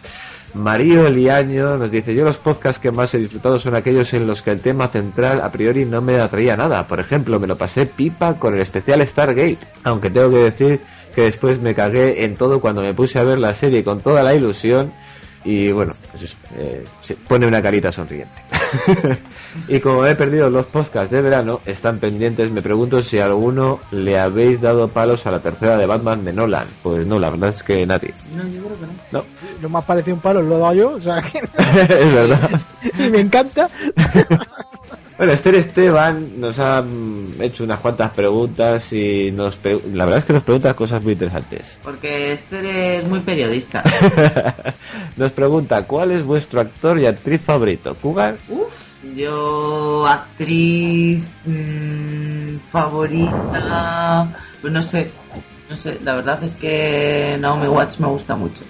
Mario 0.54 1.08
Liaño 1.08 1.76
nos 1.76 1.90
dice, 1.90 2.14
yo 2.14 2.24
los 2.24 2.38
podcasts 2.38 2.80
que 2.80 2.90
más 2.90 3.14
he 3.14 3.18
disfrutado 3.18 3.58
son 3.58 3.74
aquellos 3.74 4.12
en 4.14 4.26
los 4.26 4.42
que 4.42 4.50
el 4.50 4.60
tema 4.60 4.88
central 4.88 5.40
a 5.40 5.52
priori 5.52 5.84
no 5.84 6.00
me 6.00 6.18
atraía 6.20 6.56
nada. 6.56 6.86
Por 6.86 7.00
ejemplo, 7.00 7.38
me 7.38 7.46
lo 7.46 7.56
pasé 7.56 7.86
pipa 7.86 8.34
con 8.34 8.54
el 8.54 8.60
especial 8.60 9.06
Stargate, 9.06 9.58
aunque 9.84 10.10
tengo 10.10 10.30
que 10.30 10.38
decir 10.38 10.80
que 11.14 11.22
después 11.22 11.60
me 11.60 11.74
cagué 11.74 12.24
en 12.24 12.36
todo 12.36 12.60
cuando 12.60 12.82
me 12.82 12.94
puse 12.94 13.18
a 13.18 13.24
ver 13.24 13.38
la 13.38 13.54
serie 13.54 13.84
con 13.84 14.00
toda 14.00 14.22
la 14.22 14.34
ilusión 14.34 14.92
y 15.44 15.70
bueno, 15.70 15.94
pues 16.10 16.36
eh, 16.56 16.84
se 17.02 17.14
pone 17.14 17.46
una 17.46 17.62
carita 17.62 17.92
sonriente. 17.92 18.49
y 19.68 19.80
como 19.80 20.06
he 20.06 20.14
perdido 20.14 20.50
los 20.50 20.66
podcasts 20.66 21.10
de 21.10 21.22
verano, 21.22 21.60
están 21.64 21.98
pendientes. 21.98 22.50
Me 22.50 22.62
pregunto 22.62 23.02
si 23.02 23.18
a 23.18 23.26
alguno 23.26 23.80
le 23.90 24.18
habéis 24.18 24.60
dado 24.60 24.88
palos 24.88 25.26
a 25.26 25.30
la 25.30 25.40
tercera 25.40 25.76
de 25.76 25.86
Batman 25.86 26.24
de 26.24 26.32
Nolan. 26.32 26.68
Pues 26.82 27.06
no, 27.06 27.18
la 27.18 27.30
verdad 27.30 27.50
es 27.50 27.62
que 27.62 27.86
nadie. 27.86 28.14
No, 28.34 28.42
yo 28.44 28.62
creo 28.62 28.76
que 28.78 28.86
no. 28.86 29.18
No, 29.20 29.24
Lo 29.62 29.68
más 29.68 29.84
parecido 29.84 30.14
a 30.14 30.16
un 30.16 30.22
palo 30.22 30.42
lo 30.42 30.56
he 30.56 30.60
dado 30.60 30.74
yo, 30.74 30.90
o 30.92 31.00
sea 31.00 31.22
que... 31.22 31.38
es 31.82 32.12
verdad. 32.12 32.50
y 32.98 33.10
me 33.10 33.20
encanta. 33.20 33.68
Bueno, 35.20 35.34
Esther 35.34 35.54
Esteban 35.56 36.40
nos 36.40 36.58
ha 36.58 36.80
mm, 36.80 37.42
hecho 37.42 37.64
unas 37.64 37.78
cuantas 37.80 38.10
preguntas 38.12 38.90
y 38.94 39.30
nos 39.30 39.56
pre- 39.56 39.78
la 39.92 40.06
verdad 40.06 40.20
es 40.20 40.24
que 40.24 40.32
nos 40.32 40.42
pregunta 40.42 40.72
cosas 40.72 41.02
muy 41.02 41.12
interesantes. 41.12 41.76
Porque 41.82 42.32
este 42.32 42.96
es 43.00 43.06
muy 43.06 43.20
periodista. 43.20 43.82
Nos 45.18 45.30
pregunta, 45.32 45.82
¿cuál 45.82 46.12
es 46.12 46.24
vuestro 46.24 46.62
actor 46.62 46.98
y 46.98 47.04
actriz 47.04 47.42
favorito? 47.42 47.94
¿Cougar? 47.96 48.38
Yo, 49.14 50.06
actriz 50.06 51.22
mm, 51.44 52.56
favorita, 52.72 54.26
pues 54.62 54.72
no 54.72 54.80
sé, 54.80 55.10
no 55.68 55.76
sé, 55.76 55.98
la 56.02 56.14
verdad 56.14 56.42
es 56.44 56.54
que 56.54 57.36
Naomi 57.38 57.68
Watts 57.68 58.00
me 58.00 58.06
gusta 58.08 58.36
mucho. 58.36 58.62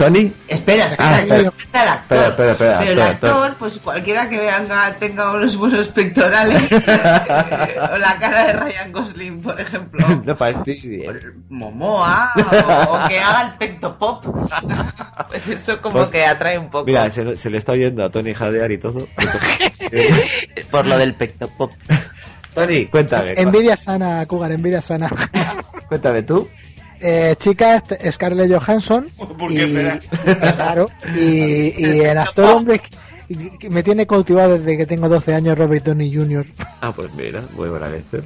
¿Tony? 0.00 0.32
Espera, 0.48 0.86
espera, 0.86 1.16
Ah, 1.16 1.20
yo 1.20 1.34
espera. 1.34 1.82
el 1.82 1.88
actor. 1.88 2.18
Espera, 2.18 2.28
espera, 2.28 2.52
espera, 2.52 2.78
Pero 2.78 2.90
el 2.92 2.98
espera, 2.98 3.06
actor, 3.32 3.56
pues 3.58 3.78
cualquiera 3.78 4.28
que 4.28 4.38
venga 4.38 4.96
tenga 4.98 5.32
unos 5.32 5.56
buenos 5.56 5.88
pectorales 5.88 6.72
o 6.72 7.98
la 7.98 8.16
cara 8.18 8.46
de 8.46 8.52
Ryan 8.54 8.92
Gosling, 8.92 9.42
por 9.42 9.60
ejemplo. 9.60 10.22
no 10.24 10.36
fastidies. 10.36 11.10
Momoa 11.50 12.32
o, 12.36 12.94
o 12.94 13.08
que 13.08 13.18
haga 13.20 13.42
el 13.42 13.54
pecto 13.58 13.96
pop. 13.98 14.24
Pues 15.30 15.46
eso 15.46 15.80
como 15.80 15.98
Pues, 15.98 16.10
que 16.10 16.24
atrae 16.26 16.58
un 16.58 16.68
poco. 16.70 16.86
Mira, 16.86 17.08
se, 17.10 17.36
se 17.36 17.50
le 17.50 17.58
está 17.58 17.72
oyendo 17.72 18.04
a 18.04 18.10
Tony 18.10 18.34
jadear 18.34 18.72
y 18.72 18.78
todo. 18.78 19.06
Por 20.70 20.86
lo 20.86 20.98
del 20.98 21.14
pecto 21.14 21.46
pop. 21.56 21.70
Tony, 22.54 22.86
cuéntame. 22.86 23.34
Envidia 23.36 23.76
sana, 23.76 24.26
Cougar, 24.26 24.50
envidia 24.52 24.80
sana. 24.82 25.08
Cuéntame 25.88 26.22
tú. 26.24 26.48
Eh, 27.00 27.34
chica, 27.38 27.76
este- 27.76 28.12
Scarlett 28.12 28.52
Johansson. 28.52 29.08
¿Por 29.38 29.50
y, 29.50 29.56
qué 29.56 30.00
Claro. 30.38 30.86
Y, 31.16 31.72
y 31.86 32.00
el 32.00 32.18
actor, 32.18 32.44
hombre, 32.56 32.80
que- 32.80 33.68
me 33.70 33.82
tiene 33.82 34.06
cautivado 34.06 34.58
desde 34.58 34.76
que 34.76 34.86
tengo 34.86 35.08
12 35.08 35.34
años, 35.34 35.56
Robert 35.56 35.84
Downey 35.84 36.12
Jr. 36.14 36.46
Ah, 36.80 36.92
pues 36.94 37.12
mira, 37.14 37.42
muy 37.54 37.68
buena 37.68 37.88
lección. 37.88 38.24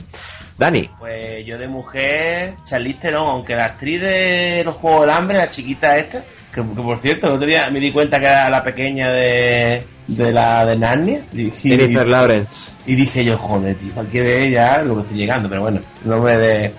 Dani. 0.56 0.88
Pues 0.98 1.44
yo 1.44 1.58
de 1.58 1.68
mujer, 1.68 2.54
Charlize 2.64 2.98
Theron, 3.00 3.26
aunque 3.26 3.54
la 3.54 3.66
actriz 3.66 4.00
de 4.00 4.62
los 4.64 4.76
Juegos 4.76 5.02
del 5.02 5.10
Hambre, 5.10 5.36
la 5.36 5.50
chiquita 5.50 5.98
esta, 5.98 6.20
que, 6.52 6.62
que 6.62 6.82
por 6.82 6.98
cierto, 7.00 7.26
el 7.26 7.32
otro 7.34 7.46
día 7.46 7.68
me 7.70 7.80
di 7.80 7.92
cuenta 7.92 8.18
que 8.20 8.26
era 8.26 8.48
la 8.48 8.62
pequeña 8.62 9.10
de, 9.10 9.84
de 10.06 10.32
la 10.32 10.64
de 10.64 10.76
Narnia. 10.78 11.26
Y, 11.32 11.50
Jennifer 11.50 12.06
Lawrence. 12.06 12.70
Y 12.86 12.94
dije 12.94 13.24
yo, 13.24 13.36
joder, 13.36 13.76
tío, 13.76 13.92
que 14.10 14.20
ver 14.22 14.50
ya 14.50 14.82
lo 14.82 14.94
que 14.96 15.00
estoy 15.02 15.16
llegando, 15.18 15.48
pero 15.48 15.62
bueno, 15.62 15.80
nombre 16.04 16.36
de... 16.38 16.72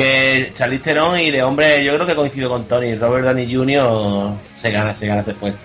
Que 0.00 0.50
Charlize 0.54 0.82
Theron 0.84 1.18
y 1.18 1.30
de 1.30 1.42
hombre, 1.42 1.84
yo 1.84 1.92
creo 1.92 2.06
que 2.06 2.14
coincido 2.14 2.48
con 2.48 2.64
Tony, 2.64 2.94
Robert 2.94 3.26
Downey 3.26 3.54
Jr. 3.54 4.30
se 4.54 4.70
gana, 4.70 4.94
se 4.94 5.06
gana 5.06 5.20
ese 5.20 5.34
puesto. 5.34 5.58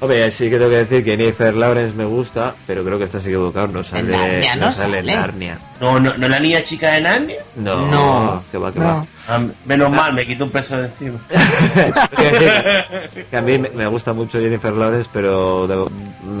Hombre, 0.00 0.28
sí 0.32 0.50
que 0.50 0.56
tengo 0.58 0.70
que 0.70 0.78
decir 0.78 1.04
que 1.04 1.16
Jennifer 1.16 1.54
Lawrence 1.54 1.94
me 1.94 2.04
gusta, 2.04 2.54
pero 2.66 2.82
creo 2.82 2.98
que 2.98 3.04
estás 3.04 3.24
equivocado, 3.24 3.68
no 3.68 3.84
sale, 3.84 4.10
Narnia 4.10 4.56
no 4.56 4.72
sale 4.72 4.98
en 4.98 5.04
sale. 5.06 5.16
Narnia. 5.16 5.58
No, 5.80 6.00
no, 6.00 6.16
no 6.16 6.28
la 6.28 6.40
niña 6.40 6.64
chica 6.64 6.90
de 6.92 7.02
Narnia. 7.02 7.38
No, 7.54 7.86
No. 7.86 8.42
que 8.50 8.58
va, 8.58 8.72
que 8.72 8.80
No. 8.80 8.84
va. 8.84 9.06
Ah, 9.28 9.40
menos 9.64 9.90
mal, 9.90 10.12
me 10.12 10.26
quito 10.26 10.44
un 10.44 10.50
peso 10.50 10.76
de 10.76 10.86
encima. 10.86 11.20
Que 13.30 13.36
a 13.36 13.42
mí 13.42 13.58
me 13.58 13.86
gusta 13.86 14.12
mucho 14.12 14.40
Jennifer 14.40 14.72
Lawrence, 14.72 15.08
pero 15.12 15.88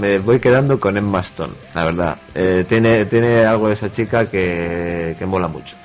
me 0.00 0.18
voy 0.18 0.40
quedando 0.40 0.80
con 0.80 0.96
Emma 0.96 1.20
Stone, 1.20 1.52
la 1.74 1.84
verdad. 1.84 2.16
Eh, 2.34 2.64
tiene, 2.68 3.04
tiene 3.04 3.44
algo 3.44 3.68
de 3.68 3.74
esa 3.74 3.90
chica 3.90 4.26
que, 4.26 5.14
que 5.18 5.26
mola 5.26 5.46
mucho. 5.48 5.76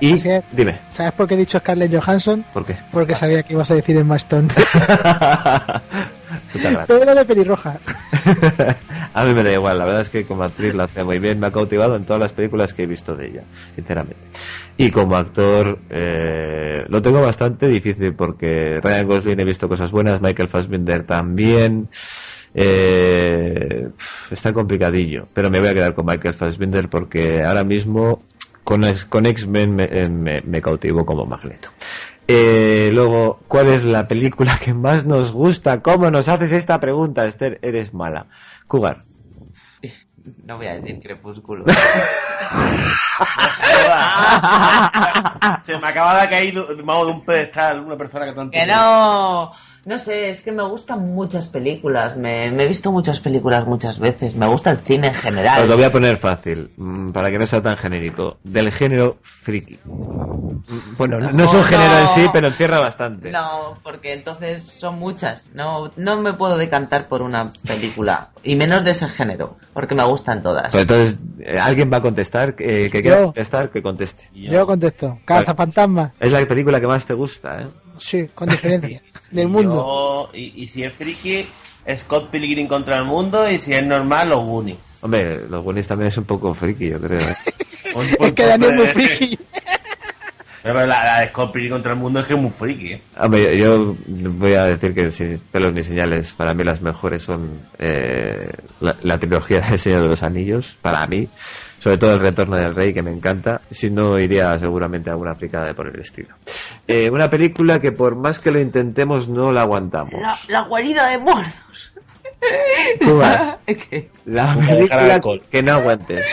Y, 0.00 0.16
dime, 0.52 0.78
¿Sabes 0.90 1.12
por 1.12 1.28
qué 1.28 1.34
he 1.34 1.38
dicho 1.38 1.58
Scarlett 1.58 1.94
Johansson? 1.94 2.44
¿por 2.52 2.64
qué? 2.64 2.76
Porque 2.90 3.14
sabía 3.14 3.42
que 3.42 3.54
ibas 3.54 3.70
a 3.70 3.74
decir 3.74 3.96
Emma 3.96 4.16
Stone. 4.16 4.48
Pero 6.86 7.14
de 7.14 7.24
pelirroja. 7.24 7.78
A 9.14 9.24
mí 9.24 9.34
me 9.34 9.42
da 9.42 9.52
igual, 9.52 9.78
la 9.78 9.84
verdad 9.84 10.02
es 10.02 10.10
que 10.10 10.24
como 10.24 10.42
actriz 10.44 10.74
la 10.74 10.84
hace 10.84 11.04
muy 11.04 11.18
bien, 11.18 11.38
me 11.38 11.46
ha 11.46 11.52
cautivado 11.52 11.96
en 11.96 12.04
todas 12.04 12.20
las 12.20 12.32
películas 12.32 12.72
que 12.72 12.84
he 12.84 12.86
visto 12.86 13.14
de 13.14 13.26
ella, 13.26 13.42
sinceramente. 13.74 14.22
Y 14.76 14.90
como 14.90 15.16
actor, 15.16 15.78
eh, 15.90 16.84
lo 16.88 17.02
tengo 17.02 17.20
bastante 17.20 17.68
difícil 17.68 18.14
porque 18.14 18.80
Ryan 18.82 19.06
Gosling 19.06 19.40
he 19.40 19.44
visto 19.44 19.68
cosas 19.68 19.90
buenas, 19.90 20.22
Michael 20.22 20.48
Fassbender 20.48 21.04
también. 21.04 21.88
Eh, 22.54 23.88
está 24.30 24.52
complicadillo, 24.52 25.26
pero 25.32 25.50
me 25.50 25.58
voy 25.60 25.68
a 25.68 25.74
quedar 25.74 25.94
con 25.94 26.06
Michael 26.06 26.34
Fassbender 26.34 26.88
porque 26.88 27.42
ahora 27.42 27.64
mismo 27.64 28.22
con, 28.72 28.82
con 29.10 29.26
X-Men 29.26 29.74
me, 29.74 29.84
eh, 29.84 30.08
me, 30.08 30.40
me 30.40 30.62
cautivo 30.62 31.04
como 31.04 31.26
Magneto. 31.26 31.68
Eh, 32.26 32.88
luego, 32.92 33.40
¿cuál 33.46 33.68
es 33.68 33.84
la 33.84 34.08
película 34.08 34.58
que 34.58 34.72
más 34.72 35.04
nos 35.04 35.30
gusta? 35.32 35.82
¿Cómo 35.82 36.10
nos 36.10 36.28
haces 36.28 36.52
esta 36.52 36.80
pregunta, 36.80 37.26
Esther? 37.26 37.58
Eres 37.60 37.92
mala. 37.92 38.28
Cougar. 38.66 39.02
No 40.44 40.56
voy 40.56 40.68
a 40.68 40.76
decir 40.76 41.00
crepúsculo. 41.02 41.64
Se 45.62 45.76
me 45.78 45.88
acaba 45.88 46.22
de 46.22 46.30
caer 46.30 46.54
de 46.54 46.82
un 46.82 47.24
pedestal 47.26 47.80
una 47.80 47.96
persona 47.98 48.24
que 48.26 48.32
tanto... 48.32 48.52
Que 48.52 48.64
no. 48.64 49.52
No 49.84 49.98
sé, 49.98 50.30
es 50.30 50.42
que 50.42 50.52
me 50.52 50.62
gustan 50.62 51.12
muchas 51.12 51.48
películas. 51.48 52.16
Me, 52.16 52.52
me 52.52 52.62
he 52.62 52.68
visto 52.68 52.92
muchas 52.92 53.18
películas 53.18 53.66
muchas 53.66 53.98
veces. 53.98 54.34
Me 54.36 54.46
gusta 54.46 54.70
el 54.70 54.78
cine 54.78 55.08
en 55.08 55.14
Os 55.16 55.16
lo 55.16 55.22
general. 55.22 55.68
voy 55.74 55.82
a 55.82 55.90
poner 55.90 56.18
fácil, 56.18 56.70
mm, 56.76 57.10
para 57.10 57.30
que 57.32 57.38
no 57.40 57.46
sea 57.46 57.60
tan 57.62 57.76
genérico. 57.76 58.38
Del 58.44 58.70
género 58.70 59.16
friki. 59.22 59.80
Mm, 59.84 60.96
Bueno, 60.96 61.18
no, 61.18 61.32
no 61.32 61.44
es 61.44 61.52
un 61.52 61.58
No, 61.58 61.64
género 61.64 61.98
en 61.98 62.08
sí, 62.08 62.26
pero 62.32 62.46
encierra 62.46 62.78
bastante. 62.78 63.32
No, 63.32 63.76
porque 63.82 64.12
entonces 64.12 64.62
son 64.62 65.00
muchas. 65.00 65.46
No, 65.52 65.90
no 65.96 66.20
me 66.20 66.32
puedo 66.32 66.56
decantar 66.56 67.08
por 67.08 67.20
una 67.22 67.52
película. 67.66 68.28
Y 68.44 68.54
menos 68.54 68.84
de 68.84 68.92
ese 68.92 69.08
género, 69.08 69.56
porque 69.74 69.96
me 69.96 70.04
gustan 70.04 70.44
todas. 70.44 70.70
Pues 70.70 70.82
entonces, 70.82 71.18
eh, 71.40 71.58
alguien 71.58 71.92
va 71.92 71.96
a 71.96 72.02
contestar, 72.02 72.54
que, 72.54 72.88
que 72.88 73.02
quiera 73.02 73.18
Yo. 73.18 73.24
contestar, 73.26 73.70
que 73.70 73.82
conteste. 73.82 74.28
Yo 74.32 74.64
contesto. 74.66 75.18
Cazafantasma. 75.24 76.12
Es 76.20 76.30
la 76.30 76.44
película 76.46 76.80
que 76.80 76.86
más 76.86 77.04
te 77.04 77.14
gusta, 77.14 77.62
¿eh? 77.62 77.66
Sí, 77.98 78.28
con 78.34 78.48
diferencia. 78.48 79.02
Del 79.32 79.48
mundo. 79.48 80.30
Yo- 80.32 80.38
y, 80.38 80.62
y 80.62 80.68
si 80.68 80.84
es 80.84 80.92
friki, 80.92 81.46
Scott 81.96 82.30
Pilgrim 82.30 82.68
contra 82.68 82.96
el 82.96 83.04
mundo, 83.04 83.50
y 83.50 83.58
si 83.58 83.72
es 83.74 83.84
normal, 83.84 84.28
los 84.28 84.46
Goonies. 84.46 84.78
Hombre, 85.00 85.48
los 85.48 85.64
Goonies 85.64 85.88
también 85.88 86.08
es 86.08 86.18
un 86.18 86.24
poco 86.24 86.54
friki, 86.54 86.90
yo 86.90 87.00
creo. 87.00 87.20
¿eh? 87.20 87.34
Es 88.20 88.32
que 88.32 88.46
Daniel 88.46 88.70
es 88.80 88.94
muy 88.96 89.04
friki. 89.04 89.38
Pero 90.62 90.86
la, 90.86 91.04
la 91.04 91.20
de 91.22 91.28
Scott 91.30 91.52
Pilgrim 91.52 91.72
contra 91.72 91.92
el 91.92 91.98
mundo 91.98 92.20
es 92.20 92.26
que 92.26 92.34
es 92.34 92.40
muy 92.40 92.50
friki. 92.52 92.92
¿eh? 92.92 93.02
Hombre, 93.18 93.58
yo 93.58 93.96
voy 94.06 94.52
a 94.54 94.64
decir 94.66 94.94
que 94.94 95.10
sin 95.10 95.36
pelos 95.50 95.72
ni 95.74 95.82
señales, 95.82 96.32
para 96.34 96.54
mí 96.54 96.62
las 96.62 96.80
mejores 96.80 97.24
son 97.24 97.62
eh, 97.80 98.48
la, 98.80 98.96
la 99.02 99.18
trilogía 99.18 99.60
del 99.60 99.78
Señor 99.80 100.02
de 100.04 100.08
los 100.10 100.22
Anillos, 100.22 100.76
para 100.80 101.04
mí, 101.08 101.28
sobre 101.82 101.98
todo 101.98 102.14
el 102.14 102.20
Retorno 102.20 102.54
del 102.54 102.76
Rey, 102.76 102.94
que 102.94 103.02
me 103.02 103.10
encanta, 103.10 103.60
si 103.68 103.90
no 103.90 104.16
iría 104.16 104.56
seguramente 104.56 105.10
a 105.10 105.14
alguna 105.14 105.34
fricada 105.34 105.66
de 105.66 105.74
por 105.74 105.88
el 105.88 106.00
estilo. 106.00 106.28
Eh, 106.86 107.10
una 107.10 107.28
película 107.28 107.80
que 107.80 107.90
por 107.90 108.14
más 108.14 108.38
que 108.38 108.52
lo 108.52 108.60
intentemos 108.60 109.26
no 109.26 109.50
la 109.50 109.62
aguantamos. 109.62 110.14
La, 110.22 110.38
la 110.46 110.60
guarida 110.68 111.08
de 111.08 111.18
monos. 111.18 111.52
Cuba, 113.04 113.58
¿Qué? 113.66 114.10
la 114.26 114.54
película 114.54 115.20
que 115.50 115.62
no 115.64 115.72
aguantes. 115.72 116.26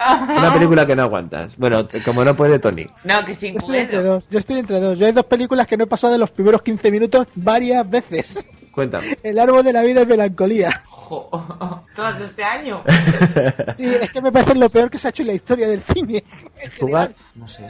Una 0.00 0.52
película 0.52 0.86
que 0.86 0.96
no 0.96 1.02
aguantas. 1.02 1.56
Bueno, 1.56 1.88
como 2.04 2.24
no 2.24 2.34
puede 2.34 2.58
Tony. 2.58 2.88
No, 3.04 3.24
que 3.24 3.36
sin 3.36 3.52
Yo 3.52 3.58
estoy 3.60 3.78
entre 3.78 4.02
dos. 4.02 4.24
Yo 4.28 4.38
estoy 4.40 4.58
entre 4.58 4.80
dos. 4.80 4.98
Yo 4.98 5.06
hay 5.06 5.12
dos 5.12 5.26
películas 5.26 5.68
que 5.68 5.76
no 5.76 5.84
he 5.84 5.86
pasado 5.86 6.14
de 6.14 6.18
los 6.18 6.32
primeros 6.32 6.62
15 6.62 6.90
minutos 6.90 7.28
varias 7.36 7.88
veces. 7.88 8.44
Cuéntame. 8.72 9.18
El 9.22 9.38
árbol 9.38 9.62
de 9.62 9.72
la 9.72 9.82
vida 9.82 10.02
es 10.02 10.08
melancolía. 10.08 10.82
Todas 11.96 12.18
de 12.18 12.24
este 12.26 12.44
año. 12.44 12.82
Sí, 13.76 13.84
es 13.86 14.10
que 14.10 14.20
me 14.20 14.32
parece 14.32 14.54
lo 14.54 14.68
peor 14.68 14.90
que 14.90 14.98
se 14.98 15.08
ha 15.08 15.10
hecho 15.10 15.22
en 15.22 15.28
la 15.28 15.34
historia 15.34 15.68
del 15.68 15.82
cine. 15.82 16.24
Jugar 16.80 17.12
No 17.34 17.46
sé. 17.48 17.64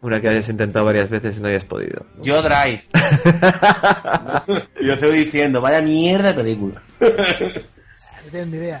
una 0.00 0.20
que 0.20 0.28
hayas 0.28 0.48
intentado 0.48 0.84
varias 0.84 1.08
veces 1.10 1.38
y 1.38 1.40
no 1.40 1.48
hayas 1.48 1.64
podido. 1.64 2.04
Yo 2.22 2.42
Drive. 2.42 2.82
Yo 4.82 4.92
estoy 4.94 5.18
diciendo, 5.18 5.60
vaya 5.60 5.80
mierda 5.80 6.28
de 6.32 6.34
película. 6.42 6.82
No 7.00 8.30
tengo 8.30 8.46
ni 8.46 8.56
idea. 8.56 8.80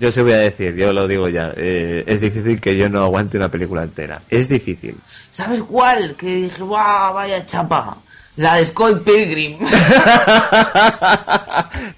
Yo 0.00 0.10
se 0.10 0.22
voy 0.22 0.32
a 0.32 0.38
decir, 0.38 0.74
yo 0.74 0.92
lo 0.92 1.06
digo 1.06 1.28
ya, 1.28 1.52
eh, 1.56 2.02
es 2.08 2.20
difícil 2.20 2.60
que 2.60 2.76
yo 2.76 2.88
no 2.88 3.04
aguante 3.04 3.36
una 3.36 3.48
película 3.50 3.84
entera. 3.84 4.20
Es 4.28 4.48
difícil. 4.48 4.96
¿Sabes 5.30 5.62
cuál? 5.62 6.16
Que 6.16 6.26
dije, 6.26 6.60
¡guau! 6.62 7.14
Vaya 7.14 7.46
chapa. 7.46 7.98
La 8.36 8.56
de 8.56 8.64
Scott 8.66 9.04
Pilgrim. 9.04 9.58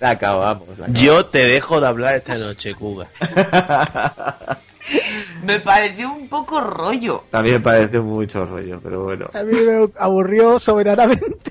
La 0.00 0.10
acabamos. 0.10 0.68
la 0.78 0.86
acabamos. 0.86 1.00
Yo 1.00 1.26
te 1.26 1.46
dejo 1.46 1.80
de 1.80 1.86
hablar 1.86 2.14
esta 2.16 2.36
noche, 2.36 2.74
Cuba. 2.74 3.06
Me 5.42 5.60
pareció 5.60 6.12
un 6.12 6.28
poco 6.28 6.60
rollo. 6.60 7.24
También 7.30 7.62
parece 7.62 8.00
mucho 8.00 8.44
rollo, 8.46 8.80
pero 8.82 9.04
bueno. 9.04 9.26
A 9.34 9.42
mí 9.42 9.52
me 9.58 9.88
aburrió 9.98 10.58
soberanamente. 10.58 11.26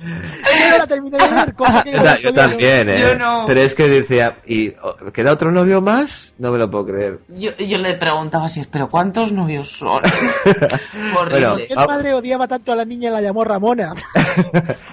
yo 0.00 0.70
no 0.70 0.78
la 0.78 0.86
terminé 0.86 1.18
de 1.18 1.28
ver, 1.28 1.54
cosa 1.54 1.82
que 1.82 1.92
Yo, 1.92 2.02
ta- 2.02 2.18
yo 2.18 2.32
también, 2.32 2.88
¿eh? 2.90 3.00
Yo 3.00 3.14
no. 3.16 3.44
Pero 3.46 3.60
es 3.60 3.74
que 3.74 3.88
decía, 3.88 4.36
¿y 4.46 4.72
queda 5.12 5.32
otro 5.32 5.50
novio 5.52 5.80
más? 5.80 6.34
No 6.38 6.50
me 6.52 6.58
lo 6.58 6.70
puedo 6.70 6.86
creer. 6.86 7.18
Yo, 7.28 7.54
yo 7.56 7.78
le 7.78 7.94
preguntaba 7.94 8.48
si 8.48 8.60
es, 8.60 8.66
pero 8.66 8.88
¿cuántos 8.88 9.32
novios 9.32 9.70
son? 9.70 10.02
Horrible. 11.16 11.30
Bueno, 11.30 11.48
¿Por 11.50 11.66
qué 11.66 11.74
el 11.74 11.86
padre 11.86 12.14
odiaba 12.14 12.48
tanto 12.48 12.72
a 12.72 12.76
la 12.76 12.84
niña 12.84 13.10
y 13.10 13.12
la 13.12 13.20
llamó 13.22 13.44
Ramona? 13.44 13.94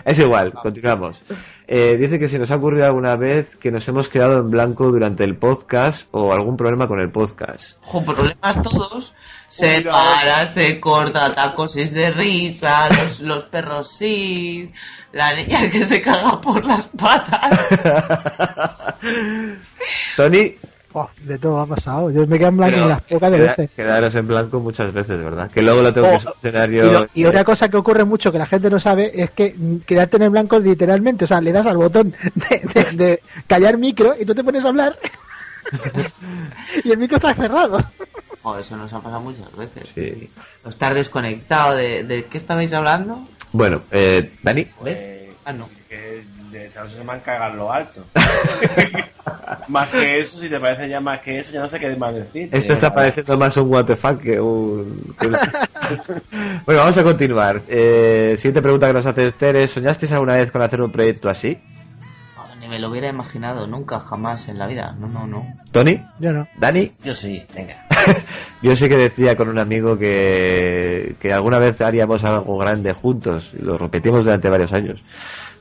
Es 0.05 0.19
igual, 0.19 0.53
continuamos. 0.53 1.21
Eh, 1.73 1.95
dice 1.95 2.19
que 2.19 2.27
si 2.27 2.38
nos 2.38 2.52
ha 2.52 2.57
ocurrido 2.57 2.85
alguna 2.85 3.15
vez 3.15 3.56
que 3.56 3.72
nos 3.72 3.88
hemos 3.88 4.10
quedado 4.10 4.39
en 4.39 4.52
blanco 4.52 4.91
durante 4.91 5.23
el 5.23 5.38
podcast 5.38 6.10
o 6.11 6.34
algún 6.34 6.57
problema 6.57 6.85
con 6.85 6.99
el 6.99 7.10
podcast. 7.11 7.81
Ojo, 7.85 8.03
problemas 8.03 8.61
todos. 8.61 9.14
Se 9.48 9.80
para, 9.80 10.45
se 10.48 10.81
corta, 10.81 11.31
tacos 11.31 11.77
es 11.77 11.93
de 11.93 12.11
risa, 12.11 12.89
los, 12.89 13.22
los 13.22 13.45
perros 13.45 13.89
sí, 13.89 14.69
la 15.14 15.34
niña 15.34 15.69
que 15.69 15.85
se 15.85 16.02
caga 16.02 16.41
por 16.41 16.65
las 16.65 16.88
patas. 16.88 17.57
Tony, 20.18 20.53
Oh, 20.93 21.09
de 21.23 21.38
todo 21.38 21.61
ha 21.61 21.65
pasado. 21.68 22.11
Yo 22.11 22.27
me 22.27 22.38
quedo 22.38 22.49
en 22.49 22.57
blanco 22.57 22.73
pero 22.73 22.84
en 22.84 22.89
las 22.89 23.01
pocas 23.03 23.31
de 23.31 23.38
queda- 23.38 23.47
veces. 23.47 23.69
quedaros 23.76 24.15
en 24.15 24.27
blanco 24.27 24.59
muchas 24.59 24.91
veces, 24.93 25.23
¿verdad? 25.23 25.49
Que 25.49 25.61
luego 25.61 25.81
lo 25.81 25.93
tengo 25.93 26.07
Oh, 26.07 26.11
que 26.11 26.19
solucionar 26.19 26.69
Y, 26.72 26.81
lo- 26.81 27.07
y 27.13 27.26
otra 27.26 27.43
cosa 27.45 27.69
que 27.69 27.77
ocurre 27.77 28.03
mucho 28.03 28.31
que 28.31 28.38
la 28.38 28.45
gente 28.45 28.69
no 28.69 28.80
sabe 28.80 29.11
es 29.13 29.31
que 29.31 29.55
mm, 29.57 29.77
quedarte 29.85 30.18
en 30.18 30.23
el 30.23 30.30
blanco 30.31 30.59
literalmente, 30.59 31.23
o 31.23 31.27
sea, 31.27 31.39
le 31.39 31.51
das 31.53 31.68
al 31.68 31.77
botón 31.77 32.13
de, 32.35 32.59
de- 32.73 32.91
de 32.97 33.22
callar 33.47 33.77
micro 33.77 34.15
y 34.19 34.26
tú 34.26 34.35
te 34.35 34.43
pones 34.43 34.65
a 34.65 34.69
hablar 34.69 34.97
y 36.84 36.91
el 36.91 36.97
micro 36.97 37.18
está 37.18 37.34
cerrado. 37.34 37.80
Oh, 38.43 38.57
eso 38.57 38.76
nos 38.76 38.91
ha 38.91 38.99
pasado 38.99 39.22
muchas 39.22 39.55
veces. 39.55 39.89
Sí. 39.93 40.30
O 40.65 40.69
estar 40.69 40.93
desconectado 40.93 41.76
de, 41.76 42.03
de 42.03 42.26
qué 42.26 42.38
estabais 42.38 42.73
hablando. 42.73 43.27
Bueno, 43.53 43.81
eh, 43.91 44.34
Dani. 44.41 44.65
¿Ves? 44.84 44.99
Ah, 45.45 45.53
no. 45.53 45.69
Que 46.51 46.59
de 46.59 46.69
tal 46.69 46.89
se 46.89 47.01
me 47.03 47.13
han 47.13 47.21
cagado 47.21 47.51
en 47.53 47.57
lo 47.59 47.71
alto. 47.71 48.03
más 49.69 49.87
que 49.89 50.19
eso, 50.19 50.37
si 50.37 50.49
te 50.49 50.59
parece 50.59 50.89
ya 50.89 50.99
más 50.99 51.21
que 51.21 51.39
eso, 51.39 51.49
ya 51.51 51.61
no 51.61 51.69
sé 51.69 51.79
qué 51.79 51.95
más 51.95 52.13
decir. 52.13 52.49
Esto 52.51 52.73
está 52.73 52.93
pareciendo 52.93 53.37
más 53.37 53.55
un 53.55 53.69
what 53.69 53.85
the 53.85 53.95
fuck 53.95 54.19
que 54.19 54.37
un... 54.37 55.15
bueno, 56.65 56.81
vamos 56.81 56.97
a 56.97 57.03
continuar. 57.03 57.61
Eh, 57.69 58.35
siguiente 58.35 58.61
pregunta 58.61 58.87
que 58.87 58.93
nos 58.93 59.05
hace 59.05 59.27
Esther 59.27 59.55
es, 59.55 59.71
¿soñasteis 59.71 60.11
alguna 60.11 60.33
vez 60.33 60.51
con 60.51 60.61
hacer 60.61 60.81
un 60.81 60.91
proyecto 60.91 61.29
así? 61.29 61.57
Ni 62.59 62.67
me 62.67 62.79
lo 62.79 62.89
hubiera 62.89 63.07
imaginado, 63.07 63.65
nunca, 63.65 64.01
jamás 64.01 64.49
en 64.49 64.59
la 64.59 64.67
vida. 64.67 64.93
No, 64.99 65.07
no, 65.07 65.25
no. 65.25 65.45
¿Tony? 65.71 66.03
Yo 66.19 66.33
no. 66.33 66.49
¿Dani? 66.57 66.91
Yo 67.03 67.15
sí, 67.15 67.45
venga. 67.55 67.85
Yo 68.61 68.75
sí 68.75 68.89
que 68.89 68.97
decía 68.97 69.37
con 69.37 69.47
un 69.47 69.57
amigo 69.57 69.97
que, 69.97 71.15
que 71.19 71.31
alguna 71.31 71.59
vez 71.59 71.79
haríamos 71.79 72.25
algo 72.25 72.57
grande 72.57 72.91
juntos 72.91 73.53
y 73.57 73.63
lo 73.63 73.77
repetimos 73.77 74.25
durante 74.25 74.49
varios 74.49 74.73
años. 74.73 75.01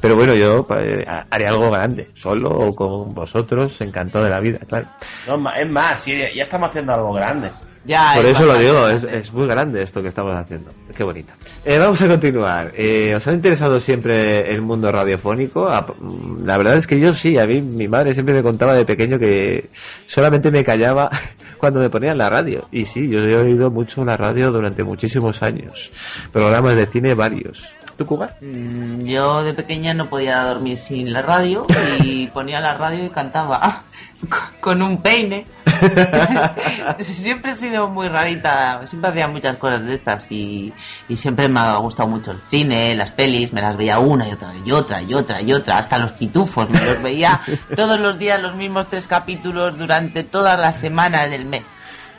Pero 0.01 0.17
bueno, 0.17 0.35
yo 0.35 0.67
eh, 0.79 1.05
haría 1.31 1.49
algo 1.51 1.71
grande, 1.71 2.09
solo 2.15 2.49
o 2.51 2.75
con 2.75 3.15
vosotros, 3.15 3.81
encantado 3.81 4.25
de 4.25 4.31
la 4.31 4.41
vida, 4.41 4.59
claro. 4.67 4.87
No, 5.27 5.51
es 5.53 5.69
más- 5.71 6.05
ya 6.07 6.43
estamos 6.45 6.69
haciendo 6.71 6.95
algo 6.95 7.13
grande. 7.13 7.51
Ya, 7.83 8.13
Por 8.15 8.27
es 8.27 8.33
eso 8.33 8.45
lo 8.45 8.55
digo, 8.59 8.89
es 8.89 9.33
muy 9.33 9.47
grande 9.47 9.83
esto 9.83 10.03
que 10.03 10.09
estamos 10.09 10.37
haciendo. 10.37 10.71
Qué 10.95 11.03
bonito. 11.03 11.33
Eh, 11.65 11.79
vamos 11.79 12.01
a 12.03 12.09
continuar. 12.09 12.73
Eh, 12.77 13.15
¿Os 13.17 13.27
ha 13.27 13.33
interesado 13.33 13.81
siempre 13.81 14.53
el 14.53 14.61
mundo 14.61 14.93
radiofónico? 14.93 15.67
Ah, 15.67 15.87
mm, 15.99 16.45
La 16.45 16.59
verdad 16.59 16.77
es 16.77 16.87
que 16.87 17.01
yo 17.01 17.15
sí. 17.15 17.39
A 17.39 17.47
mí 17.47 17.63
mi 17.63 17.89
madre 17.89 18.13
siempre 18.13 18.35
me 18.35 18.43
contaba 18.43 18.75
de 18.75 18.85
pequeño 18.85 19.19
que 19.19 19.71
solamente 20.07 20.51
me 20.51 20.63
callaba 20.63 21.09
cuando 21.59 21.81
me 21.81 21.89
ponían 21.89 22.19
la 22.19 22.29
radio. 22.29 22.69
Y 22.71 22.85
sí, 22.85 23.09
yo 23.09 23.21
he 23.21 23.35
oído 23.37 23.71
mucho 23.71 24.05
la 24.05 24.19
radio 24.19 24.53
durante 24.53 24.85
muchísimos 24.85 25.43
años. 25.43 25.91
Programas 26.33 26.77
de 26.77 26.87
cine 26.87 27.15
varios. 27.15 27.65
¿Tú, 28.01 28.07
Cuba? 28.07 28.31
Mm, 28.41 29.05
Yo 29.05 29.43
de 29.45 29.53
pequeña 29.53 29.93
no 29.93 30.07
podía 30.07 30.43
dormir 30.45 30.79
sin 30.79 31.13
la 31.13 31.21
radio 31.21 31.67
y 32.03 32.27
ponía 32.33 32.59
la 32.59 32.73
radio 32.73 33.05
y 33.05 33.11
cantaba 33.11 33.59
ah, 33.63 33.83
con- 34.31 34.79
con 34.79 34.83
un 34.83 35.03
peine. 35.03 35.45
siempre 37.01 37.51
he 37.53 37.55
sido 37.55 37.89
muy 37.89 38.09
rarita, 38.09 38.81
siempre 38.87 39.11
hacía 39.11 39.29
muchas 39.29 39.57
cosas 39.57 39.85
de 39.85 39.97
estas 39.97 40.33
y, 40.33 40.73
y 41.11 41.17
siempre 41.19 41.47
me 41.51 41.61
ha 41.61 41.77
gustado 41.77 42.09
mucho 42.09 42.31
el 42.31 42.39
cine, 42.49 42.95
las 42.97 43.13
pelis, 43.13 43.53
me 43.53 43.61
las 43.61 43.77
veía 43.77 43.99
una 43.99 44.27
y 44.27 44.33
otra 44.33 44.49
y 44.65 44.73
otra 44.73 45.03
y 45.03 45.13
otra 45.13 45.43
y 45.43 45.53
otra, 45.53 45.77
hasta 45.77 45.99
los 45.99 46.13
pitufos, 46.13 46.71
me 46.71 46.81
los 46.83 47.03
veía 47.03 47.43
todos 47.77 48.01
los 48.01 48.19
días 48.19 48.41
los 48.41 48.55
mismos 48.57 48.87
tres 48.89 49.07
capítulos 49.07 49.77
durante 49.77 50.23
todas 50.25 50.59
las 50.59 50.77
semanas 50.77 51.29
del 51.29 51.45
mes. 51.45 51.65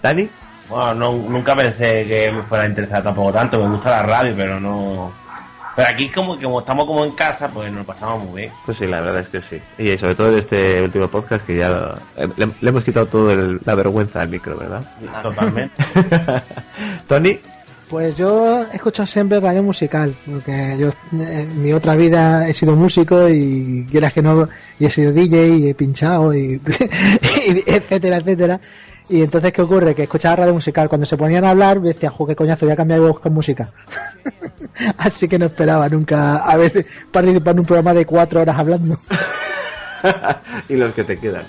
¿Dani? 0.04 0.30
Bueno, 0.70 0.94
no, 0.94 1.12
nunca 1.12 1.56
pensé 1.56 2.06
que 2.08 2.32
me 2.32 2.44
fuera 2.44 2.66
a 2.66 2.68
interesar 2.68 3.02
tampoco 3.04 3.34
tanto. 3.34 3.58
Me 3.62 3.70
gusta 3.72 3.90
la 3.90 4.04
radio, 4.04 4.34
pero 4.38 4.60
no. 4.60 5.12
Pero 5.76 5.88
aquí, 5.88 6.10
como, 6.10 6.40
como 6.40 6.60
estamos 6.60 6.86
como 6.86 7.06
en 7.06 7.12
casa, 7.12 7.48
pues 7.48 7.70
nos 7.70 7.80
lo 7.80 7.86
pasamos 7.86 8.24
muy 8.26 8.42
bien. 8.42 8.54
Pues 8.66 8.78
sí, 8.78 8.88
la 8.88 9.02
verdad 9.02 9.22
es 9.22 9.30
que 9.30 9.42
sí. 9.42 9.58
Y 9.78 9.98
sobre 9.98 10.16
todo 10.16 10.30
en 10.32 10.38
este 10.40 10.82
último 10.82 11.08
podcast 11.08 11.46
que 11.46 11.58
ya 11.58 11.96
eh, 12.18 12.28
le, 12.36 12.50
le 12.60 12.70
hemos 12.70 12.84
quitado 12.84 13.06
toda 13.06 13.36
la 13.64 13.76
vergüenza 13.76 14.22
al 14.22 14.30
micro, 14.30 14.58
¿verdad? 14.58 14.84
Totalmente. 15.22 15.74
Tony, 17.08 17.40
Pues 17.90 18.18
yo 18.18 18.66
he 18.72 18.76
escuchado 18.76 19.06
siempre 19.08 19.40
radio 19.40 19.64
musical, 19.64 20.14
porque 20.26 20.78
yo 20.80 20.90
eh, 20.90 21.42
en 21.42 21.62
mi 21.62 21.74
otra 21.74 21.96
vida 21.96 22.48
he 22.48 22.54
sido 22.54 22.76
músico 22.76 23.28
y 23.30 23.86
quieras 23.90 24.14
que 24.14 24.22
no, 24.22 24.48
y 24.80 24.86
he 24.86 24.90
sido 24.90 25.12
DJ 25.12 25.48
y 25.58 25.70
he 25.70 25.76
pinchado 25.76 26.34
y, 26.34 26.62
y 27.48 27.64
etcétera, 27.66 28.18
etcétera. 28.18 28.60
Y 29.12 29.22
entonces, 29.22 29.52
¿qué 29.52 29.62
ocurre? 29.62 29.94
Que 29.94 30.04
escuchaba 30.04 30.38
radio 30.38 30.54
musical. 30.54 30.88
Cuando 30.88 31.06
se 31.06 31.18
ponían 31.18 31.44
a 31.44 31.50
hablar, 31.50 31.82
decía, 31.82 32.10
jo, 32.10 32.26
qué 32.26 32.34
coñazo, 32.34 32.66
voy 32.66 32.72
a 32.72 32.78
cambiar 32.78 33.02
de 33.02 33.08
voz 33.08 33.20
con 33.20 33.34
música. 33.34 33.70
Así 34.98 35.28
que 35.28 35.38
no 35.38 35.48
esperaba 35.48 35.90
nunca 35.90 36.38
a 36.38 36.56
ver 36.56 36.86
participar 37.12 37.54
en 37.54 37.60
un 37.60 37.66
programa 37.66 37.94
de 37.94 38.06
cuatro 38.06 38.40
horas 38.40 38.58
hablando. 38.58 38.98
y 40.70 40.76
los 40.76 40.94
que 40.94 41.04
te 41.04 41.18
quedan. 41.18 41.44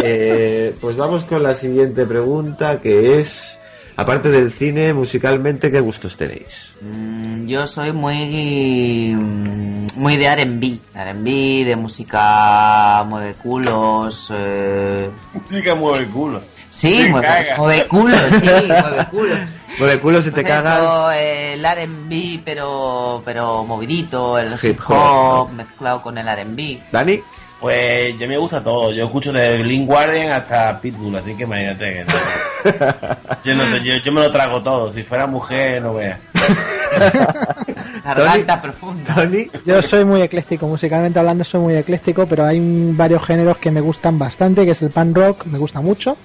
Eh, 0.00 0.76
pues 0.80 0.96
vamos 0.96 1.24
con 1.24 1.42
la 1.42 1.54
siguiente 1.54 2.06
pregunta 2.06 2.80
que 2.80 3.18
es, 3.18 3.58
aparte 3.96 4.28
del 4.30 4.52
cine, 4.52 4.94
musicalmente, 4.94 5.72
¿qué 5.72 5.80
gustos 5.80 6.16
tenéis? 6.16 6.74
Mm, 6.82 7.46
Yo 7.46 7.66
soy 7.66 7.90
muy 7.92 9.12
mm, 9.12 9.86
muy 9.96 10.16
de 10.16 10.26
R&B, 10.26 10.78
R&B, 10.94 11.64
de 11.64 11.74
música 11.74 13.02
mueve 13.08 13.34
culos. 13.42 14.32
Eh... 14.32 15.10
Que 15.50 15.74
mueve 15.74 16.04
el 16.04 16.10
culo. 16.10 16.40
Sí, 16.72 17.04
mueve, 17.10 17.28
mueve 17.58 17.86
culos, 17.86 18.18
sí, 18.40 18.46
mueve 18.66 19.06
culos. 19.10 19.38
Mueve 19.78 20.00
culo 20.00 20.20
si 20.22 20.30
te 20.30 20.42
Pues 20.42 20.46
cagas. 20.46 20.78
Eso, 20.78 21.10
el 21.12 21.64
R&B, 21.64 22.40
pero 22.44 23.22
pero 23.24 23.62
movidito, 23.64 24.38
el 24.38 24.54
hip 24.62 24.80
hop, 24.88 25.50
mezclado 25.52 26.00
con 26.02 26.16
el 26.18 26.26
R&B. 26.26 26.80
¿Dani? 26.90 27.20
Pues 27.60 28.18
yo 28.18 28.26
me 28.26 28.36
gusta 28.38 28.62
todo. 28.64 28.90
Yo 28.92 29.04
escucho 29.04 29.32
de 29.32 29.58
Link 29.58 29.86
Guardian 29.86 30.32
hasta 30.32 30.80
Pitbull, 30.80 31.14
así 31.16 31.34
que 31.36 31.44
imagínate 31.44 31.92
que 31.92 32.04
no. 32.04 32.12
Yo, 33.44 33.54
no 33.56 33.66
sé, 33.66 33.80
yo, 33.84 33.94
yo 34.04 34.12
me 34.12 34.20
lo 34.20 34.30
trago 34.32 34.62
todo. 34.62 34.92
Si 34.92 35.02
fuera 35.02 35.26
mujer, 35.26 35.82
no 35.82 35.94
veas. 35.94 36.18
Garganta 38.04 38.60
profunda. 38.60 39.14
Tony, 39.14 39.48
Yo 39.64 39.80
soy 39.82 40.04
muy 40.04 40.22
ecléctico, 40.22 40.66
musicalmente 40.66 41.18
hablando 41.18 41.44
soy 41.44 41.60
muy 41.60 41.74
ecléctico, 41.74 42.26
pero 42.26 42.44
hay 42.44 42.58
un- 42.58 42.96
varios 42.96 43.24
géneros 43.24 43.58
que 43.58 43.70
me 43.70 43.80
gustan 43.80 44.18
bastante, 44.18 44.64
que 44.64 44.72
es 44.72 44.82
el 44.82 44.90
punk 44.90 45.16
rock, 45.16 45.46
me 45.46 45.58
gusta 45.58 45.80
mucho. 45.80 46.16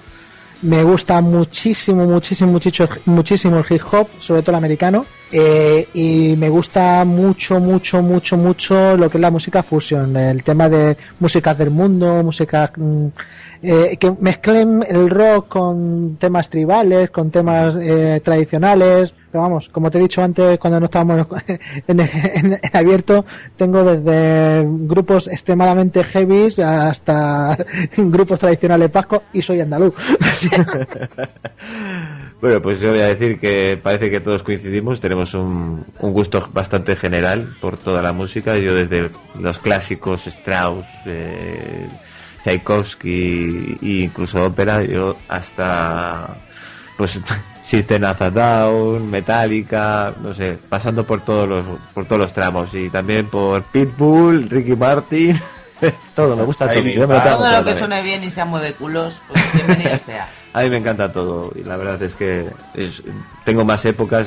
Me 0.62 0.82
gusta 0.82 1.20
muchísimo, 1.20 2.04
muchísimo, 2.06 2.52
muchísimo, 2.52 2.88
muchísimo 3.06 3.58
el 3.58 3.64
hip 3.68 3.82
hop, 3.92 4.08
sobre 4.18 4.42
todo 4.42 4.52
el 4.52 4.56
americano. 4.56 5.06
Eh, 5.30 5.88
y 5.94 6.34
me 6.36 6.48
gusta 6.48 7.04
mucho, 7.04 7.60
mucho, 7.60 8.02
mucho, 8.02 8.36
mucho 8.36 8.96
lo 8.96 9.10
que 9.10 9.18
es 9.18 9.20
la 9.20 9.30
música 9.30 9.62
fusion, 9.62 10.16
el 10.16 10.42
tema 10.42 10.68
de 10.68 10.96
músicas 11.20 11.56
del 11.58 11.70
mundo, 11.70 12.22
música 12.22 12.72
que 13.60 14.12
mezclen 14.20 14.84
el 14.88 15.10
rock 15.10 15.48
con 15.48 16.16
temas 16.16 16.48
tribales, 16.48 17.10
con 17.10 17.30
temas 17.30 17.76
eh, 17.80 18.20
tradicionales. 18.24 19.12
Pero 19.30 19.42
vamos, 19.42 19.68
como 19.68 19.90
te 19.90 19.98
he 19.98 20.00
dicho 20.00 20.22
antes, 20.22 20.58
cuando 20.58 20.80
no 20.80 20.86
estábamos 20.86 21.26
en, 21.86 22.00
abierto, 22.72 23.26
tengo 23.56 23.84
desde 23.84 24.64
grupos 24.66 25.26
extremadamente 25.26 26.02
heavies 26.04 26.58
hasta 26.58 27.58
grupos 27.96 28.38
tradicionales 28.38 28.90
vascos 28.90 29.22
y 29.32 29.42
soy 29.42 29.60
andaluz. 29.60 29.94
Bueno, 32.40 32.62
pues 32.62 32.78
yo 32.78 32.90
voy 32.90 33.00
a 33.00 33.08
decir 33.08 33.40
que 33.40 33.80
parece 33.82 34.10
que 34.10 34.20
todos 34.20 34.44
coincidimos, 34.44 35.00
tenemos 35.00 35.34
un, 35.34 35.84
un 35.98 36.12
gusto 36.12 36.48
bastante 36.52 36.94
general 36.94 37.56
por 37.60 37.78
toda 37.78 38.00
la 38.00 38.12
música, 38.12 38.56
yo 38.58 38.76
desde 38.76 39.10
los 39.40 39.58
clásicos 39.58 40.24
Strauss, 40.28 40.86
eh, 41.06 41.88
Tchaikovsky 42.44 43.76
e 43.82 44.04
incluso 44.04 44.44
ópera, 44.44 44.84
yo 44.84 45.16
hasta 45.28 46.36
pues 46.96 47.20
System 47.64 48.04
of 48.04 48.22
a 48.22 48.30
Down, 48.30 49.10
Metallica, 49.10 50.14
no 50.22 50.32
sé, 50.32 50.58
pasando 50.68 51.04
por 51.04 51.20
todos 51.22 51.48
los 51.48 51.66
por 51.92 52.06
todos 52.06 52.20
los 52.20 52.32
tramos. 52.32 52.72
Y 52.72 52.88
también 52.88 53.26
por 53.26 53.62
Pitbull, 53.64 54.48
Ricky 54.48 54.74
Martin 54.74 55.38
todo, 56.14 56.36
me 56.36 56.42
gusta 56.44 56.66
todo. 56.72 56.82
me 56.82 56.94
lo 56.96 57.06
Todo 57.22 57.50
lo 57.50 57.64
que 57.64 57.76
suene 57.76 58.02
bien 58.02 58.24
y 58.24 58.30
sea 58.30 58.44
mueve 58.44 58.72
culos, 58.74 59.20
pues 59.28 59.42
bienvenido 59.54 59.98
sea. 59.98 60.28
A 60.52 60.62
mí 60.62 60.70
me 60.70 60.78
encanta 60.78 61.12
todo 61.12 61.52
y 61.54 61.62
la 61.62 61.76
verdad 61.76 62.02
es 62.02 62.14
que 62.14 62.48
es- 62.74 63.02
tengo 63.44 63.64
más 63.64 63.84
épocas, 63.84 64.26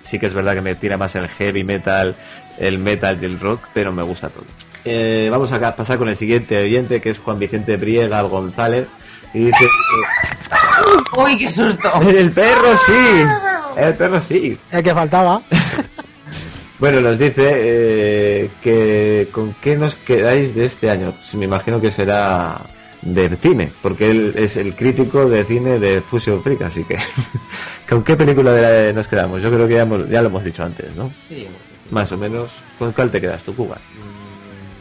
sí 0.00 0.18
que 0.18 0.26
es 0.26 0.34
verdad 0.34 0.54
que 0.54 0.62
me 0.62 0.74
tira 0.74 0.96
más 0.96 1.14
el 1.16 1.28
heavy 1.28 1.64
metal, 1.64 2.14
el 2.58 2.78
metal 2.78 3.18
y 3.20 3.24
el 3.24 3.40
rock, 3.40 3.60
pero 3.74 3.92
me 3.92 4.02
gusta 4.02 4.28
todo. 4.28 4.44
Eh, 4.86 5.28
vamos 5.30 5.50
a 5.50 5.74
pasar 5.76 5.96
con 5.98 6.08
el 6.08 6.16
siguiente 6.16 6.62
oyente 6.62 7.00
que 7.00 7.10
es 7.10 7.18
Juan 7.18 7.38
Vicente 7.38 7.76
Briega 7.78 8.20
González 8.22 8.86
y 9.32 9.46
dice 9.46 9.66
Uy, 11.16 11.38
qué 11.38 11.50
susto. 11.50 11.90
el 12.02 12.30
perro 12.32 12.76
sí, 12.86 13.24
el 13.76 13.94
perro 13.94 14.20
sí. 14.22 14.58
El 14.70 14.82
que 14.82 14.94
faltaba. 14.94 15.40
Bueno, 16.78 17.00
nos 17.00 17.18
dice 17.18 17.50
eh, 17.54 18.50
que 18.62 19.28
con 19.32 19.54
qué 19.54 19.76
nos 19.76 19.94
quedáis 19.96 20.54
de 20.54 20.64
este 20.66 20.90
año. 20.90 21.14
Me 21.34 21.44
imagino 21.44 21.80
que 21.80 21.90
será 21.90 22.60
del 23.02 23.36
cine, 23.36 23.70
porque 23.82 24.10
él 24.10 24.32
es 24.36 24.56
el 24.56 24.74
crítico 24.74 25.28
de 25.28 25.44
cine 25.44 25.78
de 25.78 26.00
Fusion 26.00 26.42
Freak, 26.42 26.62
así 26.62 26.84
que 26.84 26.98
¿con 27.88 28.02
qué 28.02 28.16
película 28.16 28.52
de 28.52 28.86
la- 28.86 28.92
nos 28.92 29.06
quedamos? 29.06 29.42
Yo 29.42 29.50
creo 29.50 29.68
que 29.68 29.74
ya, 29.74 29.82
hemos- 29.82 30.08
ya 30.08 30.20
lo 30.22 30.28
hemos 30.28 30.42
dicho 30.44 30.64
antes, 30.64 30.94
¿no? 30.96 31.12
Sí, 31.28 31.46
Más 31.90 32.10
o 32.12 32.16
menos. 32.18 32.50
¿Con 32.78 32.92
cuál 32.92 33.10
te 33.10 33.20
quedas 33.20 33.42
tú, 33.42 33.54
Cuba? 33.54 33.76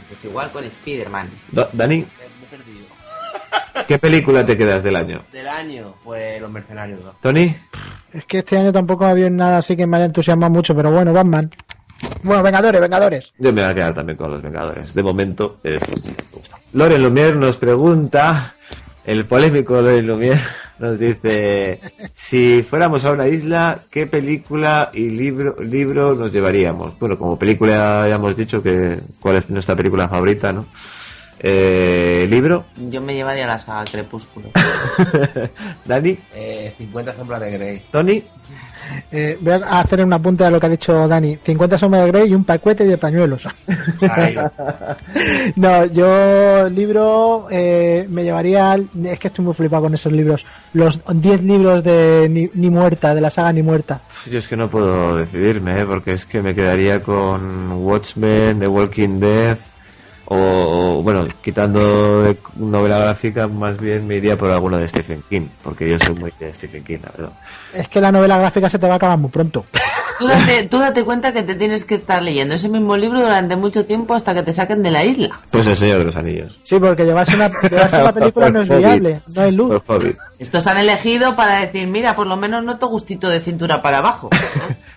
pues 0.08 0.24
igual 0.26 0.50
con 0.52 0.64
Spider-Man. 0.64 1.30
Dani. 1.74 2.06
¿qué 3.88 4.00
película 4.00 4.46
te 4.46 4.58
quedas 4.58 4.84
del 4.84 4.96
año? 4.96 5.22
Del 5.32 5.48
año, 5.48 5.96
pues 6.04 6.42
Los 6.42 6.50
Mercenarios 6.52 7.04
2. 7.04 7.16
Tony, 7.22 7.56
Es 8.14 8.26
que 8.26 8.40
este 8.40 8.58
año 8.58 8.72
tampoco 8.72 9.06
ha 9.06 9.10
habido 9.10 9.30
nada 9.30 9.58
así 9.58 9.76
que 9.76 9.86
me 9.86 9.98
haya 9.98 10.06
entusiasmado 10.06 10.52
mucho, 10.52 10.76
pero 10.76 10.92
bueno, 10.92 11.12
Batman. 11.14 11.52
Bueno, 12.24 12.44
Vengadores, 12.44 12.82
Vengadores. 12.82 13.34
yo 13.38 13.52
me 13.54 13.62
voy 13.62 13.72
a 13.72 13.76
quedar 13.76 13.94
también 13.94 14.18
con 14.18 14.32
los 14.32 14.42
Vengadores. 14.42 14.94
De 14.94 15.04
momento, 15.04 15.58
es 15.64 15.82
lo 15.88 15.96
que 15.96 16.10
me 16.10 16.16
gusta. 16.32 16.58
Loren 16.74 17.04
Lumière 17.04 17.36
nos 17.36 17.58
pregunta, 17.58 18.56
el 19.06 19.26
polémico 19.26 19.82
Loren 19.82 20.08
Lumière 20.08 20.42
nos 20.80 20.98
dice, 20.98 21.80
si 22.16 22.64
fuéramos 22.64 23.06
a 23.06 23.12
una 23.12 23.28
isla, 23.28 23.80
¿qué 23.92 24.08
película 24.08 24.90
y 24.94 25.10
libro, 25.12 25.56
libro 25.62 26.16
nos 26.16 26.32
llevaríamos? 26.32 26.98
Bueno, 27.00 27.18
como 27.18 27.38
película 27.38 28.06
ya 28.08 28.16
hemos 28.16 28.36
dicho 28.36 28.62
que 28.62 29.00
cuál 29.20 29.38
es 29.38 29.50
nuestra 29.50 29.76
película 29.76 30.08
favorita, 30.08 30.52
¿no? 30.52 30.66
Eh, 31.46 32.26
¿Libro? 32.30 32.66
Yo 32.90 33.02
me 33.02 33.14
llevaría 33.14 33.46
la 33.46 33.60
saga 33.60 33.84
Crepúsculo. 33.84 34.50
¿Dani? 35.86 36.18
Eh, 36.34 36.74
50 36.78 37.16
sombras 37.18 37.42
de 37.42 37.52
Grey. 37.52 37.84
¿Tony? 37.92 38.24
Eh, 39.12 39.38
voy 39.42 39.54
a 39.54 39.80
hacer 39.80 40.04
un 40.04 40.12
apunte 40.14 40.44
a 40.44 40.50
lo 40.50 40.60
que 40.60 40.66
ha 40.66 40.70
dicho 40.70 41.08
Dani. 41.08 41.38
50 41.44 41.78
sombras 41.78 42.04
de 42.06 42.12
Grey 42.12 42.30
y 42.30 42.34
un 42.34 42.44
paquete 42.44 42.86
de 42.86 42.98
pañuelos. 42.98 43.48
No, 45.56 45.86
yo 45.86 46.70
libro 46.70 47.48
eh, 47.50 48.06
me 48.10 48.24
llevaría... 48.24 48.72
al- 48.72 48.88
Es 49.06 49.20
que 49.20 49.28
estoy 49.28 49.46
muy 49.46 49.54
flipado 49.54 49.84
con 49.84 49.94
esos 49.94 50.12
libros. 50.12 50.46
Los 50.74 51.02
10 51.14 51.44
libros 51.44 51.84
de 51.84 52.28
Ni, 52.30 52.50
Ni 52.54 52.70
Muerta, 52.70 53.14
de 53.16 53.22
la 53.22 53.30
saga 53.30 53.54
Ni 53.54 53.62
Muerta. 53.62 54.02
Yo 54.30 54.40
es 54.40 54.48
que 54.48 54.58
no 54.58 54.70
puedo 54.70 55.18
decidirme, 55.18 55.82
¿eh? 55.82 55.86
porque 55.86 56.14
es 56.14 56.26
que 56.26 56.42
me 56.42 56.54
quedaría 56.54 57.02
con 57.02 57.72
Watchmen, 57.84 58.60
The 58.60 58.68
Walking 58.68 59.20
Dead, 59.20 59.58
o, 60.26 60.36
o, 60.36 61.02
bueno, 61.04 61.28
quitando 61.42 62.24
de 62.24 62.38
novela 62.56 63.00
gráfica, 63.00 63.48
más 63.48 63.78
bien 63.80 64.08
me 64.08 64.16
iría 64.18 64.38
por 64.38 64.52
alguno 64.52 64.78
de 64.78 64.88
Stephen 64.88 65.24
King, 65.30 65.48
porque 65.64 65.90
yo 65.90 65.98
soy 66.00 66.16
muy 66.16 66.32
de 66.40 66.54
Stephen 66.54 66.84
King, 66.84 67.00
la 67.04 67.12
verdad. 67.12 67.34
Es 67.74 67.88
que 67.88 68.00
la 68.02 68.12
novela 68.12 68.38
gráfica 68.38 68.70
se 68.70 68.80
te 68.80 68.88
va 68.88 68.94
a 68.94 68.98
acabar 68.98 69.18
muy 69.18 69.30
pronto. 69.30 69.66
Tú 70.20 70.28
date, 70.28 70.64
tú 70.68 70.78
date 70.78 71.04
cuenta 71.04 71.34
que 71.34 71.42
te 71.42 71.56
tienes 71.56 71.84
que 71.86 71.96
estar 71.96 72.22
leyendo 72.22 72.54
ese 72.54 72.70
mismo 72.70 72.96
libro 72.96 73.20
durante 73.20 73.56
mucho 73.56 73.86
tiempo 73.86 74.14
hasta 74.14 74.34
que 74.36 74.44
te 74.44 74.54
saquen 74.54 74.84
de 74.84 74.92
la 74.92 75.04
isla. 75.04 75.42
Pues 75.50 75.66
el 75.66 75.76
Señor 75.76 75.98
de 75.98 76.04
los 76.06 76.16
Anillos. 76.16 76.60
Sí, 76.64 76.80
porque 76.80 77.04
llevarse 77.04 77.36
una, 77.36 77.50
llevarse 77.50 78.00
una 78.00 78.14
película 78.14 78.50
no 78.52 78.62
es 78.62 78.70
viable, 78.70 79.22
no 79.34 79.42
hay 79.42 79.52
luz. 79.52 79.82
Estos 80.38 80.68
han 80.68 80.78
elegido 80.78 81.36
para 81.36 81.56
decir, 81.60 81.88
mira, 81.88 82.14
por 82.16 82.28
lo 82.28 82.38
menos 82.38 82.64
noto 82.64 82.88
gustito 82.88 83.28
de 83.28 83.40
cintura 83.40 83.82
para 83.82 83.98
abajo. 83.98 84.30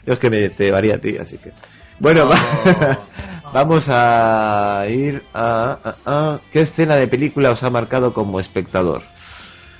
Yo 0.07 0.13
es 0.13 0.19
que 0.19 0.29
me 0.31 0.51
te 0.51 0.65
llevaría 0.65 0.97
a 0.97 0.99
ti, 0.99 1.17
así 1.17 1.39
que. 1.39 1.51
Bueno, 1.99 2.29
va- 2.29 2.39
vamos 3.57 3.87
a 3.89 4.85
ir 4.91 5.23
a, 5.33 5.79
a- 5.83 5.95
a- 6.05 6.39
¿Qué 6.53 6.61
escena 6.61 6.95
de 6.97 7.07
película 7.09 7.51
os 7.53 7.63
ha 7.63 7.71
marcado 7.71 8.13
como 8.13 8.39
espectador? 8.39 9.03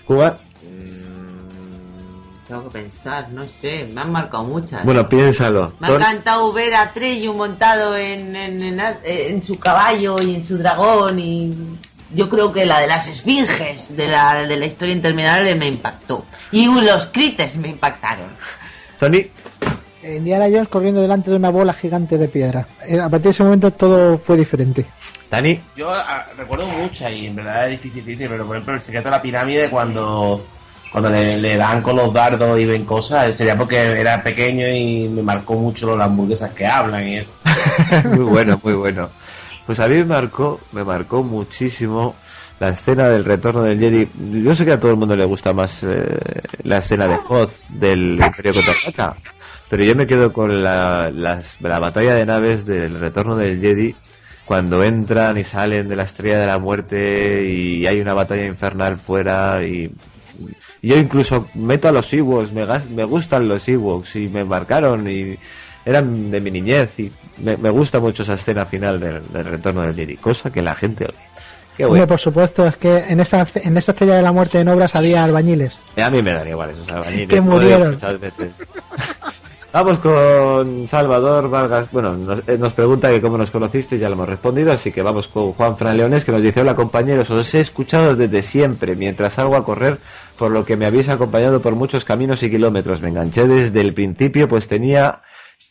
Cuba, 0.07 0.39
Tengo 2.49 2.63
que 2.65 2.79
pensar, 2.79 3.29
no 3.33 3.45
sé, 3.61 3.89
me 3.93 4.01
han 4.01 4.13
marcado 4.13 4.45
muchas. 4.45 4.85
bueno, 4.85 5.09
piénsalo. 5.09 5.73
Me 5.81 5.89
ha 5.89 5.91
encantado 5.97 6.53
ver 6.53 6.75
a 6.77 6.93
Treyu 6.93 7.35
montado 7.35 7.97
en, 7.97 8.35
en, 8.37 8.63
en, 8.63 8.81
en 9.05 9.43
su 9.43 9.59
caballo 9.59 10.23
y 10.23 10.37
en 10.37 10.45
su 10.47 10.57
dragón 10.57 11.19
y 11.19 11.53
yo 12.15 12.29
creo 12.31 12.53
que 12.53 12.65
la 12.65 12.79
de 12.81 12.87
las 12.87 13.09
esfinges 13.09 13.95
de 13.97 14.07
la, 14.07 14.47
de 14.47 14.57
la 14.57 14.65
historia 14.67 14.95
interminable 14.95 15.55
me 15.57 15.67
impactó. 15.67 16.25
Y 16.53 16.67
los 16.67 17.07
crites 17.09 17.57
me 17.57 17.69
impactaron. 17.69 18.29
Tony, 19.01 19.27
Indiana 20.15 20.47
Jones 20.51 20.69
corriendo 20.69 21.01
delante 21.03 21.31
de 21.31 21.37
una 21.37 21.51
bola 21.51 21.73
gigante 21.73 22.19
de 22.19 22.29
piedra. 22.29 22.67
Eh, 22.87 22.99
A 23.01 23.09
partir 23.09 23.25
de 23.25 23.31
ese 23.31 23.45
momento 23.45 23.71
todo 23.71 24.19
fue 24.19 24.37
diferente. 24.37 24.87
Dani, 25.31 25.59
Yo 25.77 25.91
ah, 25.91 26.25
recuerdo 26.37 26.67
muchas 26.67 27.11
y 27.13 27.27
en 27.27 27.37
verdad 27.37 27.71
es 27.71 27.83
difícil 27.83 28.05
decir, 28.05 28.29
pero 28.29 28.47
por 28.47 28.57
ejemplo 28.57 28.75
el 28.75 28.81
secreto 28.81 29.05
de 29.07 29.11
la 29.11 29.23
pirámide 29.23 29.69
cuando 29.71 30.45
cuando 30.93 31.11
le, 31.11 31.37
le 31.37 31.57
dan 31.57 31.83
con 31.83 31.97
los 31.97 32.13
dardos 32.13 32.59
y 32.59 32.65
ven 32.65 32.85
cosas, 32.85 33.37
sería 33.37 33.57
porque 33.59 33.77
era 33.77 34.23
pequeño 34.23 34.67
y 34.69 35.09
me 35.09 35.23
marcó 35.23 35.55
mucho 35.55 35.95
las 35.97 36.07
hamburguesas 36.07 36.53
que 36.53 36.65
hablan 36.67 37.07
y 37.07 37.19
eso. 37.19 37.37
muy 38.13 38.25
bueno, 38.25 38.59
muy 38.63 38.75
bueno. 38.75 39.11
Pues 39.67 39.81
a 39.81 39.89
mí 39.89 39.97
me 39.97 40.05
marcó, 40.05 40.61
me 40.73 40.85
marcó 40.85 41.23
muchísimo 41.23 42.15
la 42.61 42.69
escena 42.69 43.09
del 43.09 43.25
retorno 43.25 43.63
del 43.63 43.79
Jedi. 43.79 44.09
Yo 44.43 44.55
sé 44.55 44.65
que 44.65 44.73
a 44.73 44.81
todo 44.81 44.93
el 44.93 44.97
mundo 44.97 45.17
le 45.17 45.25
gusta 45.25 45.53
más 45.53 45.83
eh, 45.83 46.19
la 46.63 46.79
escena 46.79 47.07
de 47.07 47.19
Hoth 47.29 47.51
del 47.69 48.19
Imperio 48.25 48.55
Contraataca, 48.55 49.17
pero 49.69 49.85
yo 49.85 49.95
me 49.95 50.07
quedo 50.07 50.33
con 50.33 50.63
la, 50.63 51.11
las- 51.15 51.57
la 51.61 51.79
batalla 51.79 52.15
de 52.15 52.27
naves 52.27 52.65
del 52.67 52.99
retorno 53.01 53.37
del 53.37 53.61
Jedi 53.61 53.95
cuando 54.45 54.85
entran 54.85 55.37
y 55.39 55.45
salen 55.45 55.89
de 55.89 55.97
la 55.97 56.05
estrella 56.05 56.39
de 56.39 56.47
la 56.47 56.59
muerte 56.59 57.45
y 57.45 57.87
hay 57.87 58.01
una 58.01 58.15
batalla 58.15 58.47
infernal 58.47 58.97
fuera 58.99 59.63
y 59.65 59.91
yo 60.83 60.97
incluso 60.97 61.49
meto 61.55 61.89
a 61.89 61.93
los 61.93 62.13
Ewoks, 62.13 62.53
me, 62.53 62.65
me 62.95 63.05
gustan 63.05 63.49
los 63.49 63.67
Ewoks 63.69 64.15
y 64.17 64.29
me 64.29 64.45
marcaron 64.45 65.09
y 65.11 65.37
eran 65.85 66.31
de 66.31 66.41
mi 66.41 66.51
niñez 66.51 66.91
y 66.99 67.11
me, 67.39 67.57
me 67.57 67.71
gusta 67.71 67.99
mucho 67.99 68.23
esa 68.23 68.35
escena 68.35 68.65
final 68.67 69.01
del, 69.01 69.27
del 69.33 69.45
retorno 69.45 69.83
del 69.83 69.95
Jedi, 69.97 70.17
cosa 70.17 70.53
que 70.53 70.63
la 70.63 70.75
gente 70.77 71.05
odia. 71.07 71.15
Qué 71.77 71.85
Hombre, 71.85 72.07
por 72.07 72.19
supuesto, 72.19 72.67
es 72.67 72.77
que 72.77 72.97
en 73.09 73.21
esta, 73.21 73.47
en 73.57 73.77
esta 73.77 73.93
estrella 73.93 74.15
de 74.17 74.23
la 74.23 74.33
muerte 74.33 74.59
en 74.59 74.69
obras 74.69 74.95
había 74.95 75.23
albañiles. 75.25 75.79
A 76.03 76.09
mí 76.09 76.23
me 76.23 76.33
daría 76.33 76.53
igual 76.53 76.71
esos 76.71 76.89
albañiles. 76.93 77.29
Que 77.29 77.41
murieron. 77.41 77.93
muchas 77.95 78.19
veces. 78.19 78.51
Vamos 79.73 79.99
con 79.99 80.89
Salvador 80.89 81.51
Vargas. 81.51 81.91
Bueno, 81.93 82.17
nos, 82.17 82.39
eh, 82.47 82.75
pregunta 82.75 83.11
que 83.11 83.21
cómo 83.21 83.37
nos 83.37 83.51
conociste, 83.51 83.99
ya 83.99 84.09
lo 84.09 84.15
hemos 84.15 84.29
respondido, 84.29 84.73
así 84.73 84.91
que 84.91 85.03
vamos 85.03 85.29
con 85.29 85.53
Juan 85.53 85.77
Fran 85.77 85.97
Leones 85.97 86.25
que 86.25 86.33
nos 86.33 86.43
dice, 86.43 86.63
hola 86.63 86.75
compañeros, 86.75 87.31
os 87.31 87.55
he 87.55 87.61
escuchado 87.61 88.15
desde 88.15 88.43
siempre, 88.43 88.97
mientras 88.97 89.35
salgo 89.35 89.57
a 89.57 89.65
correr, 89.65 89.99
por 90.39 90.51
lo 90.51 90.65
que 90.65 90.77
me 90.77 90.87
habéis 90.87 91.09
acompañado 91.09 91.61
por 91.61 91.75
muchos 91.75 92.05
caminos 92.05 92.43
y 92.43 92.51
kilómetros. 92.51 93.03
Me 93.03 93.11
enganché 93.11 93.47
desde 93.47 93.81
el 93.81 93.93
principio, 93.93 94.49
pues 94.49 94.67
tenía, 94.67 95.21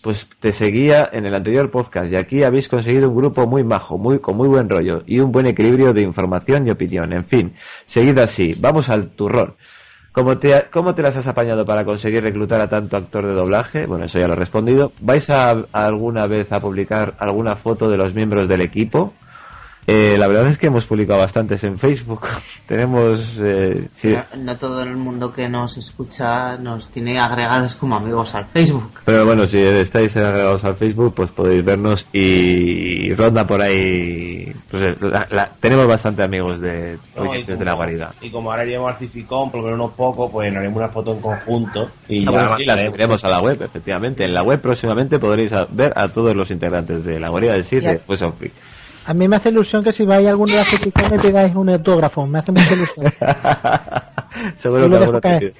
pues 0.03 0.27
te 0.39 0.51
seguía 0.51 1.09
en 1.11 1.26
el 1.26 1.34
anterior 1.34 1.72
podcast 1.72 2.11
y 2.11 2.15
aquí 2.15 2.43
habéis 2.43 2.67
conseguido 2.67 3.09
un 3.09 3.15
grupo 3.15 3.47
muy 3.47 3.63
majo, 3.63 3.97
muy, 3.97 4.19
con 4.19 4.38
muy 4.38 4.47
buen 4.47 4.69
rollo 4.69 5.03
y 5.07 5.19
un 5.19 5.31
buen 5.31 5.47
equilibrio 5.47 5.93
de 5.93 6.01
información 6.01 6.67
y 6.67 6.69
opinión. 6.69 7.11
En 7.13 7.26
fin, 7.26 7.53
seguid 7.88 8.19
así, 8.19 8.53
vamos 8.59 8.89
al 8.89 9.11
turrón. 9.11 9.55
¿Cómo 10.16 10.38
te, 10.38 10.68
¿Cómo 10.72 10.96
te 10.96 11.02
las 11.02 11.18
has 11.18 11.28
apañado 11.28 11.66
para 11.66 11.84
conseguir 11.84 12.24
reclutar 12.24 12.62
a 12.62 12.70
tanto 12.70 12.96
actor 12.96 13.26
de 13.26 13.34
doblaje? 13.34 13.86
Bueno, 13.86 14.06
eso 14.06 14.18
ya 14.18 14.28
lo 14.28 14.34
he 14.34 14.38
respondido. 14.38 14.94
¿Vais 15.02 15.30
a, 15.30 15.52
a 15.52 15.66
alguna 15.86 16.26
vez 16.26 16.54
a 16.54 16.62
publicar 16.62 17.16
alguna 17.20 17.58
foto 17.58 17.90
de 17.90 17.98
los 17.98 18.14
miembros 18.14 18.48
del 18.48 18.62
equipo? 18.62 19.14
Eh, 19.88 20.16
la 20.18 20.28
verdad 20.28 20.48
es 20.48 20.58
que 20.58 20.68
hemos 20.68 20.88
publicado 20.88 21.20
bastantes 21.20 21.64
en 21.64 21.78
Facebook. 21.78 22.22
Tenemos... 22.66 23.38
eh, 23.40 23.90
sí, 23.94 24.16
No, 24.38 24.44
no 24.44 24.58
todo 24.58 24.82
el 24.82 24.96
mundo 24.96 25.32
que 25.34 25.48
nos 25.50 25.78
escucha 25.78 26.58
nos 26.58 26.90
tiene 26.90 27.20
agregados 27.20 27.76
como 27.76 27.96
amigos 27.98 28.34
al 28.36 28.46
Facebook. 28.46 28.90
Pero 29.04 29.26
bueno, 29.26 29.46
si 29.46 29.60
estáis 29.60 30.16
agregados 30.18 30.64
al 30.64 30.76
Facebook, 30.78 31.14
pues 31.14 31.30
podéis 31.32 31.64
vernos 31.64 32.06
y 32.14 33.14
ronda 33.16 33.46
por 33.46 33.62
ahí. 33.62 34.55
La- 34.72 35.28
la- 35.30 35.50
tenemos 35.60 35.88
bastante 35.88 36.24
amigos 36.24 36.60
de 36.60 36.98
No, 37.16 37.32
de 37.32 37.66
la 37.66 37.74
guarida. 37.74 38.14
Y 38.22 38.30
como 38.30 38.52
ahora 38.52 38.66
iríamos 38.66 38.92
al 38.92 38.98
Cificón, 38.98 39.50
por 39.52 39.62
lo 39.62 39.66
menos 39.68 39.80
unos 39.80 39.92
pocos, 39.94 40.32
pues 40.32 40.52
nos 40.52 40.60
haremos 40.60 40.78
una 40.78 40.90
foto 40.90 41.14
en 41.14 41.20
conjunto 41.22 41.90
y 42.10 42.22
Ah, 42.22 42.26
ya 42.26 42.32
bueno, 42.32 42.48
sí, 42.58 42.66
la 42.66 42.72
mandaremos. 42.74 42.94
subiremos 42.96 43.24
a 43.26 43.30
la 43.30 43.40
web, 43.42 43.62
efectivamente. 43.62 44.26
En 44.26 44.34
la 44.34 44.44
web 44.44 44.60
próximamente 44.60 45.20
podréis 45.20 45.52
ver 45.70 45.94
a 45.96 46.08
todos 46.10 46.36
los 46.36 46.50
integrantes 46.52 47.06
de 47.06 47.20
la 47.20 47.30
guarida 47.30 47.54
del 47.54 47.64
CID 47.64 47.82
Ya. 47.82 47.92
de 47.92 48.00
Pues 48.00 48.20
Freak. 48.38 48.54
A 49.08 49.14
mí 49.14 49.28
me 49.28 49.36
hace 49.36 49.50
ilusión 49.50 49.84
que 49.84 49.92
si 49.92 50.04
vais 50.04 50.26
a 50.26 50.32
algún 50.32 50.48
día 50.48 50.62
a 50.62 50.66
Citicón 50.66 51.12
me 51.12 51.20
pidáis 51.20 51.54
un 51.56 51.70
autógrafo. 51.70 52.26
Me 52.26 52.40
hace 52.40 52.52
mucha 52.52 52.74
ilusión. 52.74 53.06
Seguro 54.58 54.90
que 54.90 54.96
alguno 54.98 55.22
te 55.22 55.54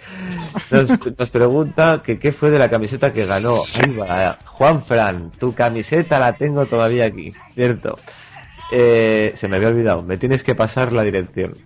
nos, 0.72 0.90
nos 1.18 1.30
pregunta 1.30 2.02
que 2.04 2.18
qué 2.20 2.32
fue 2.32 2.50
de 2.50 2.60
la 2.60 2.70
camiseta 2.70 3.14
que 3.14 3.26
ganó. 3.26 3.60
Ahí 3.82 3.94
va, 3.96 4.38
Juan 4.46 4.82
Fran, 4.82 5.32
tu 5.32 5.54
camiseta 5.54 6.20
la 6.20 6.34
tengo 6.34 6.66
todavía 6.66 7.06
aquí, 7.06 7.34
¿cierto? 7.54 8.00
Eh, 8.72 9.34
se 9.36 9.48
me 9.48 9.58
había 9.58 9.68
olvidado, 9.68 10.02
me 10.02 10.18
tienes 10.18 10.44
que 10.44 10.56
pasar 10.56 10.92
la 10.92 11.04
dirección. 11.04 11.58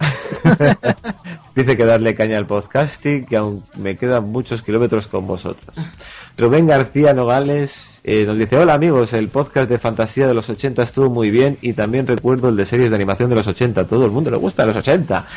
Dice 1.55 1.77
que 1.77 1.85
darle 1.85 2.15
caña 2.15 2.37
al 2.37 2.45
podcasting, 2.45 3.25
que 3.25 3.37
aún 3.37 3.63
me 3.77 3.97
quedan 3.97 4.25
muchos 4.25 4.61
kilómetros 4.61 5.07
con 5.07 5.25
vosotros. 5.25 5.75
Rubén 6.37 6.67
García 6.67 7.13
Nogales 7.13 7.88
eh, 8.03 8.25
nos 8.25 8.37
dice, 8.37 8.57
hola 8.57 8.73
amigos, 8.73 9.13
el 9.13 9.27
podcast 9.27 9.69
de 9.69 9.77
fantasía 9.77 10.27
de 10.27 10.33
los 10.33 10.49
80 10.49 10.83
estuvo 10.83 11.09
muy 11.09 11.29
bien 11.29 11.57
y 11.61 11.73
también 11.73 12.07
recuerdo 12.07 12.49
el 12.49 12.55
de 12.55 12.65
series 12.65 12.89
de 12.89 12.95
animación 12.95 13.29
de 13.29 13.35
los 13.35 13.47
80. 13.47 13.87
Todo 13.87 14.05
el 14.05 14.11
mundo 14.11 14.29
le 14.29 14.37
gusta 14.37 14.65
los 14.65 14.75
80. 14.75 15.27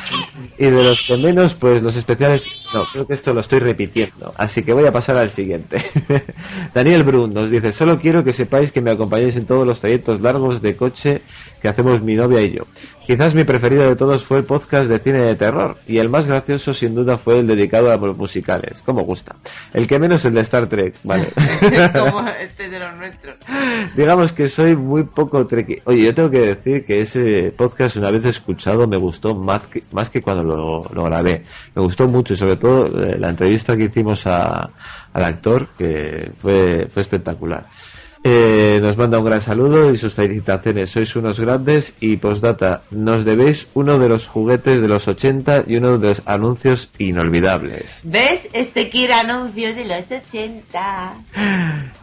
Y 0.58 0.66
de 0.66 0.82
los 0.84 1.02
que 1.02 1.16
menos, 1.16 1.54
pues 1.54 1.82
los 1.82 1.96
especiales... 1.96 2.66
No, 2.72 2.84
creo 2.84 3.06
que 3.06 3.14
esto 3.14 3.34
lo 3.34 3.40
estoy 3.40 3.58
repitiendo. 3.58 4.32
Así 4.36 4.62
que 4.62 4.72
voy 4.72 4.86
a 4.86 4.92
pasar 4.92 5.16
al 5.16 5.30
siguiente. 5.30 5.82
Daniel 6.74 7.02
Brun 7.02 7.34
nos 7.34 7.50
dice, 7.50 7.72
solo 7.72 7.98
quiero 7.98 8.24
que 8.24 8.32
sepáis 8.32 8.72
que 8.72 8.80
me 8.80 8.90
acompañéis 8.90 9.36
en 9.36 9.44
todos 9.44 9.66
los 9.66 9.80
trayectos 9.80 10.20
largos 10.20 10.62
de 10.62 10.76
coche 10.76 11.22
que 11.60 11.68
hacemos 11.68 12.02
mi 12.02 12.14
novia 12.14 12.42
y 12.42 12.52
yo. 12.52 12.64
Quizás 13.06 13.34
mi 13.34 13.42
preferido 13.42 13.82
de 13.82 13.96
todos 13.96 14.24
fue 14.24 14.38
el 14.38 14.44
podcast 14.44 14.88
de 14.88 14.98
cine 15.00 15.18
de 15.18 15.34
terror 15.34 15.76
y 15.88 15.98
el 15.98 16.08
más 16.08 16.26
gracioso 16.26 16.72
sin 16.72 16.94
duda 16.94 17.18
fue 17.18 17.40
el 17.40 17.46
dedicado 17.46 17.90
a 17.90 17.96
los 17.96 18.16
musicales. 18.16 18.80
Como 18.82 19.02
gusta. 19.02 19.36
El 19.72 19.86
que 19.86 19.98
menos 19.98 20.24
el 20.24 20.34
de 20.34 20.40
Star 20.42 20.68
Trek, 20.68 20.94
vale. 21.02 21.32
Como 21.92 22.28
este 22.28 22.68
de 22.68 22.78
los 22.78 22.94
nuestros. 22.96 23.36
Digamos 23.96 24.32
que 24.32 24.48
soy 24.48 24.76
muy 24.76 25.02
poco 25.02 25.46
treki. 25.46 25.80
Oye, 25.84 26.04
yo 26.04 26.14
tengo 26.14 26.30
que 26.30 26.40
decir 26.40 26.84
que 26.84 27.00
ese 27.00 27.52
podcast 27.56 27.96
una 27.96 28.10
vez 28.10 28.24
escuchado 28.24 28.86
me 28.86 28.96
gustó 28.96 29.34
más 29.34 29.62
que, 29.62 29.82
más 29.90 30.08
que 30.08 30.22
cuando 30.22 30.44
lo, 30.44 30.84
lo 30.92 31.04
grabé. 31.04 31.42
Me 31.74 31.82
gustó 31.82 32.06
mucho 32.06 32.34
y 32.34 32.36
sobre 32.36 32.56
todo 32.56 32.86
eh, 32.86 33.18
la 33.18 33.30
entrevista 33.30 33.76
que 33.76 33.84
hicimos 33.84 34.26
a, 34.26 34.70
al 35.12 35.24
actor 35.24 35.68
que 35.76 36.30
fue, 36.38 36.86
fue 36.88 37.02
espectacular. 37.02 37.66
Eh, 38.24 38.78
nos 38.80 38.96
manda 38.96 39.18
un 39.18 39.24
gran 39.24 39.40
saludo 39.40 39.92
y 39.92 39.96
sus 39.96 40.14
felicitaciones. 40.14 40.90
Sois 40.90 41.16
unos 41.16 41.40
grandes 41.40 41.94
y 41.98 42.18
postdata, 42.18 42.82
nos 42.90 43.24
debéis 43.24 43.66
uno 43.74 43.98
de 43.98 44.08
los 44.08 44.28
juguetes 44.28 44.80
de 44.80 44.86
los 44.86 45.08
80 45.08 45.64
y 45.66 45.76
uno 45.76 45.98
de 45.98 46.08
los 46.08 46.22
anuncios 46.24 46.90
inolvidables. 46.98 48.00
¿Ves? 48.04 48.48
Este 48.52 48.88
quiere 48.90 49.14
anuncios 49.14 49.74
de 49.74 49.84
los 49.86 50.04
80. 50.04 51.14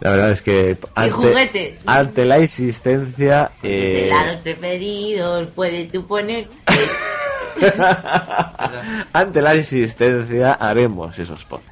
La 0.02 0.10
verdad 0.10 0.32
es 0.32 0.42
que 0.42 0.78
ante, 0.94 1.12
juguetes. 1.12 1.82
ante 1.86 2.26
la 2.26 2.40
existencia 2.40 3.52
eh, 3.64 4.08
Helados 4.08 4.42
preferidos, 4.42 5.48
puedes 5.56 5.90
tú 5.90 6.06
poner. 6.06 6.48
ante 9.14 9.42
la 9.42 9.56
existencia 9.56 10.54
haremos 10.54 11.18
esos 11.18 11.44
podcasts. 11.46 11.69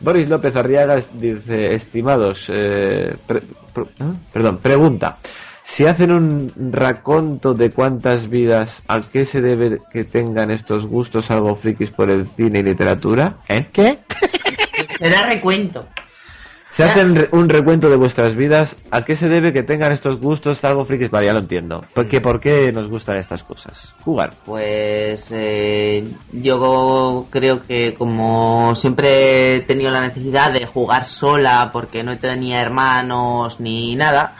Boris 0.00 0.28
López 0.28 0.54
Arriaga 0.56 0.96
dice, 1.14 1.74
estimados, 1.74 2.46
eh, 2.48 3.14
pre- 3.26 3.42
pre- 3.74 3.84
¿eh? 3.84 4.12
perdón, 4.32 4.58
pregunta, 4.58 5.18
si 5.64 5.86
hacen 5.86 6.12
un 6.12 6.52
raconto 6.72 7.54
de 7.54 7.70
cuántas 7.70 8.28
vidas, 8.30 8.82
¿a 8.88 9.00
qué 9.02 9.26
se 9.26 9.40
debe 9.40 9.80
que 9.92 10.04
tengan 10.04 10.50
estos 10.50 10.86
gustos 10.86 11.30
algo 11.30 11.54
frikis 11.56 11.90
por 11.90 12.10
el 12.10 12.26
cine 12.28 12.60
y 12.60 12.62
literatura? 12.62 13.34
¿Eh? 13.48 13.66
¿Qué? 13.72 13.98
Será 14.98 15.26
recuento. 15.26 15.86
Si 16.78 16.84
hacen 16.84 17.28
un 17.32 17.48
recuento 17.48 17.90
de 17.90 17.96
vuestras 17.96 18.36
vidas, 18.36 18.76
¿a 18.92 19.04
qué 19.04 19.16
se 19.16 19.28
debe 19.28 19.52
que 19.52 19.64
tengan 19.64 19.90
estos 19.90 20.20
gustos 20.20 20.62
algo 20.62 20.84
frikis? 20.84 21.10
Vale, 21.10 21.26
ya 21.26 21.32
lo 21.32 21.40
entiendo. 21.40 21.84
¿Por 21.92 22.06
qué, 22.06 22.20
¿Por 22.20 22.38
qué 22.38 22.70
nos 22.70 22.88
gustan 22.88 23.16
estas 23.16 23.42
cosas? 23.42 23.96
Jugar. 24.04 24.34
Pues 24.44 25.32
eh, 25.34 26.06
yo 26.30 27.26
creo 27.30 27.64
que 27.66 27.94
como 27.94 28.76
siempre 28.76 29.56
he 29.56 29.60
tenido 29.62 29.90
la 29.90 30.00
necesidad 30.00 30.52
de 30.52 30.66
jugar 30.66 31.06
sola 31.06 31.70
porque 31.72 32.04
no 32.04 32.16
tenía 32.16 32.60
hermanos 32.60 33.58
ni 33.58 33.96
nada, 33.96 34.36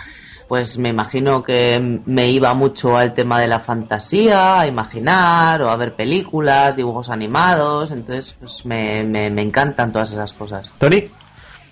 pues 0.47 0.79
me 0.79 0.91
imagino 0.91 1.43
que 1.43 2.01
me 2.07 2.31
iba 2.31 2.55
mucho 2.55 2.97
al 2.97 3.15
tema 3.15 3.41
de 3.41 3.49
la 3.49 3.59
fantasía, 3.59 4.61
a 4.61 4.67
imaginar 4.69 5.61
o 5.63 5.71
a 5.71 5.77
ver 5.77 5.97
películas, 5.97 6.77
dibujos 6.77 7.11
animados, 7.11 7.91
entonces 7.91 8.37
pues 8.39 8.65
me, 8.65 9.03
me, 9.03 9.29
me 9.29 9.43
encantan 9.43 9.91
todas 9.91 10.13
esas 10.13 10.33
cosas. 10.35 10.71
Tony. 10.79 11.11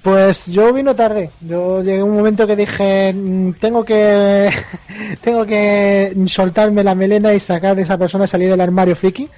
Pues 0.06 0.46
yo 0.46 0.72
vino 0.72 0.94
tarde. 0.94 1.30
Yo 1.40 1.82
llegué 1.82 1.98
a 1.98 2.04
un 2.04 2.14
momento 2.14 2.46
que 2.46 2.54
dije, 2.54 3.12
"Mm, 3.12 3.54
tengo 3.54 3.84
que 3.84 4.48
tengo 5.20 5.44
que 5.44 6.14
soltarme 6.28 6.84
la 6.84 6.94
melena 6.94 7.34
y 7.34 7.40
sacar 7.40 7.74
de 7.74 7.82
esa 7.82 7.98
persona 7.98 8.24
salir 8.24 8.48
del 8.48 8.60
armario 8.60 8.94
friki. 8.94 9.28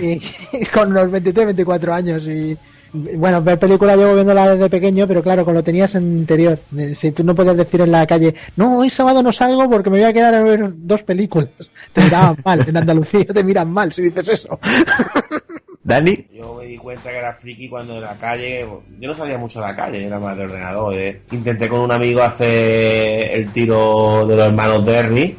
Y, 0.00 0.18
con 0.72 0.92
unos 0.92 1.10
23, 1.10 1.44
24 1.48 1.92
años 1.92 2.26
y 2.26 2.56
bueno, 2.94 3.42
ver 3.42 3.58
películas 3.58 3.98
llevo 3.98 4.14
viéndola 4.14 4.54
desde 4.54 4.70
pequeño, 4.70 5.06
pero 5.06 5.22
claro, 5.22 5.44
con 5.44 5.52
lo 5.52 5.62
tenías 5.62 5.94
en 5.94 6.16
interior. 6.20 6.58
Eh, 6.78 6.94
Si 6.94 7.10
tú 7.12 7.22
no 7.22 7.34
podías 7.34 7.58
decir 7.58 7.82
en 7.82 7.92
la 7.92 8.06
calle, 8.06 8.34
no, 8.56 8.78
hoy 8.78 8.88
sábado 8.88 9.22
no 9.22 9.30
salgo 9.30 9.68
porque 9.68 9.90
me 9.90 9.98
voy 9.98 10.06
a 10.08 10.12
quedar 10.14 10.34
a 10.34 10.42
ver 10.42 10.72
dos 10.74 11.02
películas. 11.02 11.50
Te 11.92 12.02
miraban 12.02 12.36
mal, 12.46 12.64
en 12.66 12.76
Andalucía 12.78 13.26
te 13.26 13.44
miran 13.44 13.70
mal 13.70 13.92
si 13.92 14.00
dices 14.04 14.26
eso. 14.28 14.58
Dani. 15.84 16.26
Yo 16.32 16.54
me 16.54 16.64
di 16.64 16.78
cuenta 16.78 17.10
que 17.10 17.18
era 17.18 17.34
friki 17.34 17.68
cuando 17.68 17.96
en 17.96 18.00
la 18.00 18.16
calle. 18.16 18.66
Yo 18.98 19.08
no 19.08 19.14
salía 19.14 19.36
mucho 19.36 19.62
a 19.62 19.68
la 19.68 19.76
calle, 19.76 20.06
era 20.06 20.18
más 20.18 20.36
de 20.36 20.44
ordenador. 20.44 20.94
eh. 20.94 21.20
Intenté 21.30 21.68
con 21.68 21.80
un 21.80 21.92
amigo 21.92 22.22
hacer 22.22 23.32
el 23.32 23.52
tiro 23.52 24.26
de 24.26 24.34
los 24.34 24.46
hermanos 24.46 24.84
Derry. 24.84 25.36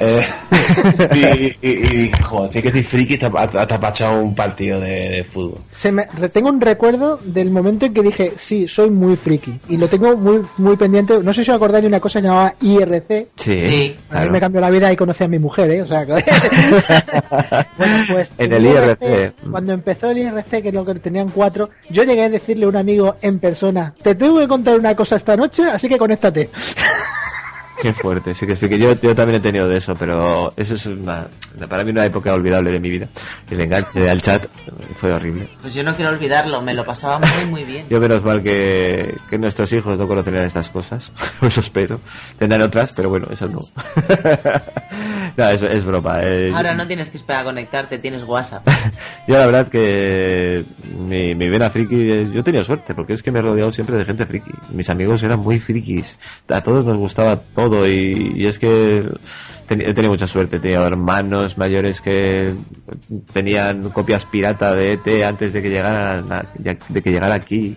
Eh, 0.00 0.26
y, 1.62 1.68
y, 1.68 1.70
y, 2.04 2.10
joder, 2.22 2.50
tiene 2.50 2.62
que 2.62 2.72
decir 2.78 2.84
friki 2.90 3.18
te 3.18 3.26
ha 3.26 4.10
un 4.20 4.34
partido 4.34 4.80
de, 4.80 4.88
de 5.10 5.24
fútbol. 5.24 5.58
Se 5.70 5.92
me, 5.92 6.06
re- 6.18 6.28
tengo 6.30 6.48
un 6.48 6.60
recuerdo 6.60 7.18
del 7.22 7.50
momento 7.50 7.86
en 7.86 7.94
que 7.94 8.02
dije, 8.02 8.32
sí, 8.36 8.66
soy 8.66 8.90
muy 8.90 9.16
friki. 9.16 9.60
Y 9.68 9.76
lo 9.76 9.88
tengo 9.88 10.16
muy 10.16 10.40
muy 10.56 10.76
pendiente. 10.76 11.18
No 11.22 11.32
sé 11.32 11.44
si 11.44 11.50
os 11.50 11.56
acordáis 11.56 11.82
de 11.82 11.88
una 11.88 12.00
cosa 12.00 12.20
llamada 12.20 12.54
IRC. 12.60 13.28
Sí, 13.36 13.60
Sí. 13.60 13.96
A 14.08 14.14
mí 14.14 14.18
claro. 14.20 14.30
me 14.32 14.40
cambió 14.40 14.60
la 14.60 14.70
vida 14.70 14.92
y 14.92 14.96
conocí 14.96 15.22
a 15.24 15.28
mi 15.28 15.38
mujer, 15.38 15.70
¿eh? 15.70 15.82
O 15.82 15.86
sea, 15.86 16.06
que- 16.06 16.12
bueno, 17.78 17.96
pues 18.12 18.32
En 18.38 18.52
el 18.52 18.66
IRC. 18.66 19.34
Cuando 19.50 19.72
empezó 19.72 20.10
el 20.10 20.18
IRC, 20.18 20.62
que 20.62 20.68
es 20.68 20.74
lo 20.74 20.84
que 20.84 20.94
tenían 20.94 21.28
cuatro, 21.28 21.70
yo 21.90 22.04
llegué 22.04 22.22
a 22.24 22.28
decirle 22.30 22.64
a 22.64 22.68
un 22.68 22.76
amigo 22.76 23.16
en 23.22 23.38
persona, 23.38 23.94
te 24.02 24.14
tengo 24.14 24.38
que 24.38 24.48
contar 24.48 24.78
una 24.78 24.94
cosa 24.96 25.16
esta 25.16 25.36
noche, 25.36 25.64
así 25.64 25.88
que 25.88 25.98
conéctate. 25.98 26.50
Qué 27.80 27.92
fuerte, 27.94 28.34
sí 28.34 28.46
que 28.46 28.56
sí 28.56 28.68
que 28.68 28.78
yo, 28.78 28.92
yo 29.00 29.14
también 29.14 29.40
he 29.40 29.42
tenido 29.42 29.66
de 29.68 29.78
eso, 29.78 29.94
pero 29.94 30.52
eso 30.56 30.74
es 30.74 30.84
una, 30.86 31.28
para 31.68 31.82
mí 31.84 31.90
una 31.90 32.04
época 32.04 32.34
olvidable 32.34 32.70
de 32.72 32.80
mi 32.80 32.90
vida. 32.90 33.08
El 33.50 33.60
enganche 33.60 34.08
al 34.10 34.20
chat 34.20 34.46
fue 34.94 35.12
horrible. 35.12 35.48
Pues 35.62 35.72
yo 35.74 35.82
no 35.82 35.94
quiero 35.96 36.10
olvidarlo, 36.10 36.60
me 36.62 36.74
lo 36.74 36.84
pasaba 36.84 37.18
muy 37.18 37.50
muy 37.50 37.64
bien. 37.64 37.86
Yo 37.88 38.00
menos 38.00 38.22
mal 38.22 38.42
que, 38.42 39.14
que 39.30 39.38
nuestros 39.38 39.72
hijos 39.72 39.98
no 39.98 40.06
conocerán 40.06 40.44
estas 40.44 40.68
cosas, 40.68 41.10
eso 41.42 41.60
espero. 41.60 42.00
Tendrán 42.38 42.62
otras, 42.62 42.92
pero 42.94 43.08
bueno, 43.08 43.28
eso 43.30 43.48
no. 43.48 43.60
no, 45.36 45.48
eso 45.48 45.66
es 45.66 45.84
broma. 45.84 46.20
eh. 46.22 46.52
Ahora 46.54 46.74
no 46.74 46.86
tienes 46.86 47.10
que 47.10 47.16
esperar 47.16 47.42
a 47.42 47.44
conectarte, 47.44 47.98
tienes 47.98 48.22
WhatsApp. 48.24 48.66
Yo 49.26 49.36
la 49.38 49.46
verdad 49.46 49.68
que 49.68 50.64
mi, 50.98 51.34
mi 51.34 51.48
vena 51.48 51.70
friki, 51.70 52.10
eh, 52.10 52.30
yo 52.32 52.42
tenía 52.42 52.64
suerte, 52.64 52.94
porque 52.94 53.12
es 53.14 53.22
que 53.22 53.30
me 53.30 53.38
he 53.38 53.42
rodeado 53.42 53.70
siempre 53.70 53.96
de 53.96 54.04
gente 54.04 54.26
friki. 54.26 54.50
Mis 54.70 54.90
amigos 54.90 55.22
eran 55.22 55.38
muy 55.40 55.58
frikis, 55.60 56.18
a 56.48 56.60
todos 56.62 56.84
nos 56.84 56.96
gustaba 56.96 57.36
todo 57.36 57.69
y, 57.86 58.32
y 58.36 58.46
es 58.46 58.58
que 58.58 59.04
he 59.68 59.94
tenido 59.94 60.10
mucha 60.12 60.26
suerte. 60.26 60.58
Tenía 60.58 60.82
hermanos 60.86 61.56
mayores 61.58 62.00
que 62.00 62.54
tenían 63.32 63.90
copias 63.90 64.26
pirata 64.26 64.74
de 64.74 64.94
ET 64.94 65.24
antes 65.24 65.52
de 65.52 65.62
que 65.62 65.70
llegaran 65.70 66.32
a- 66.32 66.46
ya- 66.62 66.76
de 66.88 67.02
que 67.02 67.10
llegara 67.12 67.34
aquí 67.34 67.76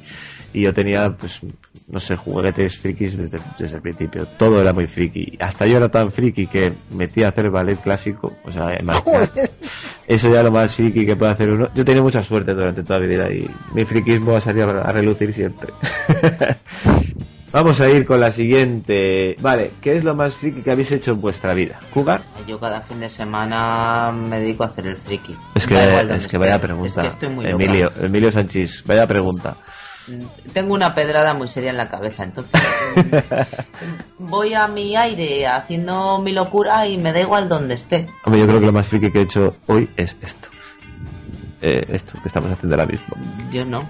y 0.54 0.62
yo 0.62 0.74
tenía 0.74 1.12
pues 1.12 1.40
no 1.88 2.00
sé 2.00 2.16
juguetes 2.16 2.78
frikis 2.78 3.18
desde, 3.18 3.40
desde 3.58 3.76
el 3.78 3.82
principio 3.82 4.28
todo 4.38 4.62
era 4.62 4.72
muy 4.72 4.86
friki 4.86 5.36
hasta 5.40 5.66
yo 5.66 5.78
era 5.78 5.90
tan 5.90 6.12
friki 6.12 6.46
que 6.46 6.72
metí 6.92 7.24
a 7.24 7.30
hacer 7.30 7.50
ballet 7.50 7.80
clásico 7.82 8.34
o 8.46 8.52
sea 8.52 8.78
eso 10.08 10.32
ya 10.32 10.38
es 10.40 10.44
lo 10.46 10.52
más 10.52 10.76
friki 10.76 11.06
que 11.08 11.16
puede 11.16 11.32
hacer 11.32 11.50
uno. 11.50 11.70
Yo 11.74 11.82
he 11.82 11.86
tenido 11.86 12.04
mucha 12.04 12.22
suerte 12.22 12.54
durante 12.54 12.84
toda 12.84 13.00
mi 13.00 13.08
vida 13.08 13.32
y 13.32 13.50
mi 13.74 13.84
frikismo 13.86 14.36
ha 14.36 14.42
salido 14.42 14.70
a 14.70 14.92
relucir 14.92 15.34
siempre. 15.34 15.74
Vamos 17.54 17.80
a 17.80 17.88
ir 17.88 18.08
con 18.08 18.20
la 18.20 18.32
siguiente. 18.32 19.36
Vale, 19.40 19.74
¿qué 19.80 19.96
es 19.96 20.04
lo 20.04 20.16
más 20.16 20.34
friki 20.34 20.64
que 20.64 20.72
habéis 20.72 20.92
hecho 20.92 21.12
en 21.12 21.22
vuestra 21.22 21.54
vida? 21.54 21.80
¿Jugar? 21.94 22.22
Yo 22.48 22.60
cada 22.60 22.82
fin 22.82 23.00
de 23.00 23.12
semana 23.12 24.12
me 24.12 24.40
dedico 24.40 24.64
a 24.64 24.68
hacer 24.68 24.88
el 24.88 24.96
friki. 24.96 25.36
Es 25.54 25.68
que, 25.68 25.76
es 26.16 26.28
que 26.28 26.40
vaya 26.40 26.60
pregunta. 26.60 26.88
Es 26.88 26.96
que 26.96 27.08
estoy 27.10 27.30
muy 27.30 27.46
Emilio, 27.46 27.92
loca. 27.92 28.06
Emilio 28.08 28.32
Sánchez, 28.32 28.84
vaya 28.88 29.06
pregunta. 29.06 29.56
Tengo 30.52 30.74
una 30.74 30.96
pedrada 30.96 31.36
muy 31.36 31.48
seria 31.48 31.70
en 31.70 31.78
la 31.78 31.90
cabeza, 31.90 32.24
entonces 32.24 32.60
mm, 32.96 33.12
voy 34.30 34.56
a 34.56 34.68
mi 34.68 34.96
aire 34.96 35.46
haciendo 35.46 36.18
mi 36.18 36.34
locura 36.34 36.88
y 36.88 36.98
me 36.98 37.14
da 37.14 37.22
igual 37.22 37.48
donde 37.48 37.76
esté. 37.76 38.08
Hombre, 38.26 38.42
yo 38.42 38.48
creo 38.48 38.60
que 38.62 38.66
lo 38.66 38.74
más 38.74 38.88
friki 38.88 39.12
que 39.12 39.20
he 39.20 39.22
hecho 39.22 39.56
hoy 39.68 39.88
es 39.96 40.18
esto. 40.22 40.50
Eh, 41.66 41.86
esto 41.94 42.20
que 42.22 42.28
estamos 42.28 42.52
haciendo 42.52 42.76
ahora 42.76 42.86
mismo. 42.86 43.16
Yo 43.50 43.64
no. 43.64 43.88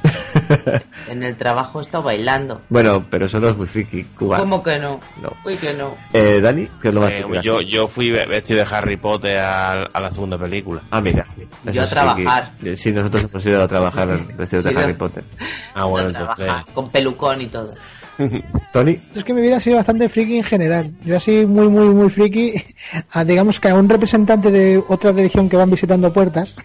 en 1.08 1.24
el 1.24 1.36
trabajo 1.38 1.80
he 1.80 1.82
estado 1.82 2.04
bailando. 2.04 2.62
Bueno, 2.70 3.04
pero 3.10 3.26
eso 3.26 3.40
no 3.40 3.50
es 3.50 3.58
muy 3.58 3.66
friki, 3.66 4.06
jugar. 4.16 4.42
¿Cómo 4.42 4.62
que 4.62 4.78
no? 4.78 5.00
No. 5.20 5.32
Uy, 5.44 5.56
que 5.58 5.74
no. 5.74 5.96
Eh, 6.14 6.40
Dani, 6.40 6.68
¿qué 6.80 6.90
es 6.90 6.94
lo 6.94 7.02
más 7.02 7.12
Eh, 7.12 7.26
yo, 7.42 7.62
yo 7.62 7.88
fui 7.88 8.12
ve- 8.12 8.28
vestido 8.28 8.64
de 8.64 8.76
Harry 8.76 8.98
Potter 8.98 9.40
a, 9.40 9.86
a 9.86 10.02
la 10.02 10.12
segunda 10.12 10.38
película. 10.38 10.82
Ah, 10.92 11.02
mira. 11.02 11.26
Yo 11.72 11.82
a 11.82 11.88
trabajar. 11.88 12.52
friki. 12.60 12.76
Sí, 12.76 12.92
nosotros 12.92 13.24
hemos 13.24 13.44
ido 13.44 13.64
a 13.64 13.68
trabajar 13.68 14.20
vestidos 14.38 14.66
de 14.66 14.78
Harry. 14.80 14.94
Potter. 14.94 15.24
Ah, 15.74 15.86
bueno, 15.86 16.12
trabajar, 16.12 16.66
con 16.76 16.92
pelucón 16.92 17.42
y 17.42 17.48
todo. 17.48 17.74
Tony. 18.72 19.00
Es 19.16 19.24
que 19.24 19.34
mi 19.34 19.42
vida 19.42 19.58
ha 19.58 19.60
sido 19.60 19.78
bastante 19.78 20.10
friki 20.10 20.38
en 20.38 20.44
general. 20.44 20.92
Yo 21.04 21.18
así 21.18 21.46
muy, 21.46 21.70
muy, 21.70 21.88
muy 21.90 22.10
friki, 22.10 22.54
a, 23.12 23.24
digamos 23.24 23.60
que 23.60 23.70
a 23.70 23.76
un 23.76 23.90
representante 23.90 24.52
de 24.52 24.84
otra 24.88 25.12
religión 25.12 25.50
que 25.50 25.58
van 25.58 25.70
visitando 25.70 26.14
puertas, 26.14 26.56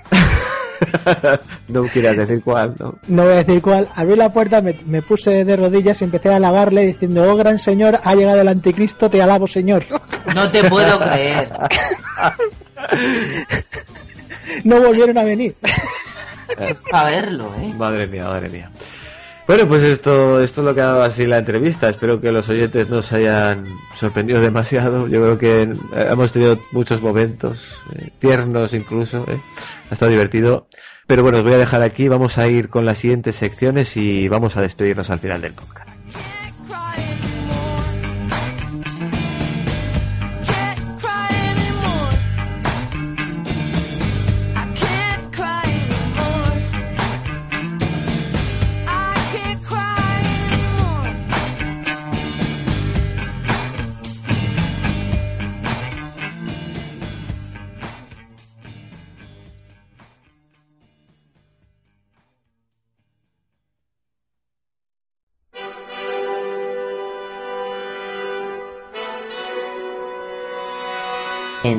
no 1.69 1.83
quieras 1.85 2.17
decir 2.17 2.43
cuál, 2.43 2.75
¿no? 2.79 2.99
no 3.09 3.25
voy 3.25 3.33
a 3.33 3.45
decir 3.45 3.61
cuál, 3.63 3.89
abrí 3.95 4.17
la 4.17 4.33
puerta, 4.33 4.61
me, 4.61 4.75
me 4.87 5.03
puse 5.03 5.45
de 5.45 5.57
rodillas 5.57 6.01
y 6.01 6.05
empecé 6.05 6.31
a 6.31 6.37
alabarle 6.37 6.87
diciendo, 6.87 7.31
oh 7.31 7.37
gran 7.37 7.59
señor, 7.59 7.99
ha 8.03 8.15
llegado 8.15 8.41
el 8.41 8.49
anticristo, 8.49 9.11
te 9.11 9.23
alabo 9.23 9.47
señor. 9.47 9.85
No 10.35 10.51
te 10.51 10.63
puedo 10.65 11.01
creer. 11.01 11.49
no 14.63 14.81
volvieron 14.81 15.17
a 15.17 15.23
venir. 15.23 15.57
A 16.93 17.05
verlo, 17.05 17.51
¿eh? 17.61 17.73
Madre 17.77 18.07
mía, 18.07 18.25
madre 18.25 18.49
mía. 18.51 18.71
Bueno, 19.49 19.67
pues 19.67 19.83
esto, 19.83 20.43
esto 20.43 20.61
es 20.61 20.65
lo 20.67 20.75
que 20.75 20.83
ha 20.83 20.87
dado 20.89 21.03
así 21.03 21.27
la 21.27 21.39
entrevista. 21.39 21.89
Espero 21.89 22.21
que 22.21 22.31
los 22.31 22.51
oyentes 22.51 22.91
no 22.91 23.01
se 23.01 23.17
hayan 23.17 23.65
sorprendido 23.97 24.43
demasiado. 24.43 25.09
Yo 25.09 25.23
creo 25.23 25.39
que 25.39 25.75
hemos 26.11 26.33
tenido 26.33 26.61
muchos 26.71 27.01
momentos, 27.01 27.75
eh, 27.95 28.11
tiernos 28.19 28.75
incluso. 28.75 29.25
eh. 29.27 29.41
Ha 29.91 29.95
estado 29.95 30.11
divertido. 30.11 30.69
Pero 31.07 31.23
bueno, 31.23 31.39
os 31.39 31.45
voy 31.45 31.55
a 31.55 31.59
dejar 31.59 31.81
aquí. 31.81 32.09
Vamos 32.09 32.37
a 32.37 32.47
ir 32.47 32.69
con 32.69 32.85
las 32.85 32.99
siguientes 32.99 33.37
secciones 33.37 33.97
y 33.97 34.29
vamos 34.29 34.59
a 34.59 34.61
despedirnos 34.61 35.09
al 35.09 35.19
final 35.19 35.41
del 35.41 35.55
podcast. 35.55 35.98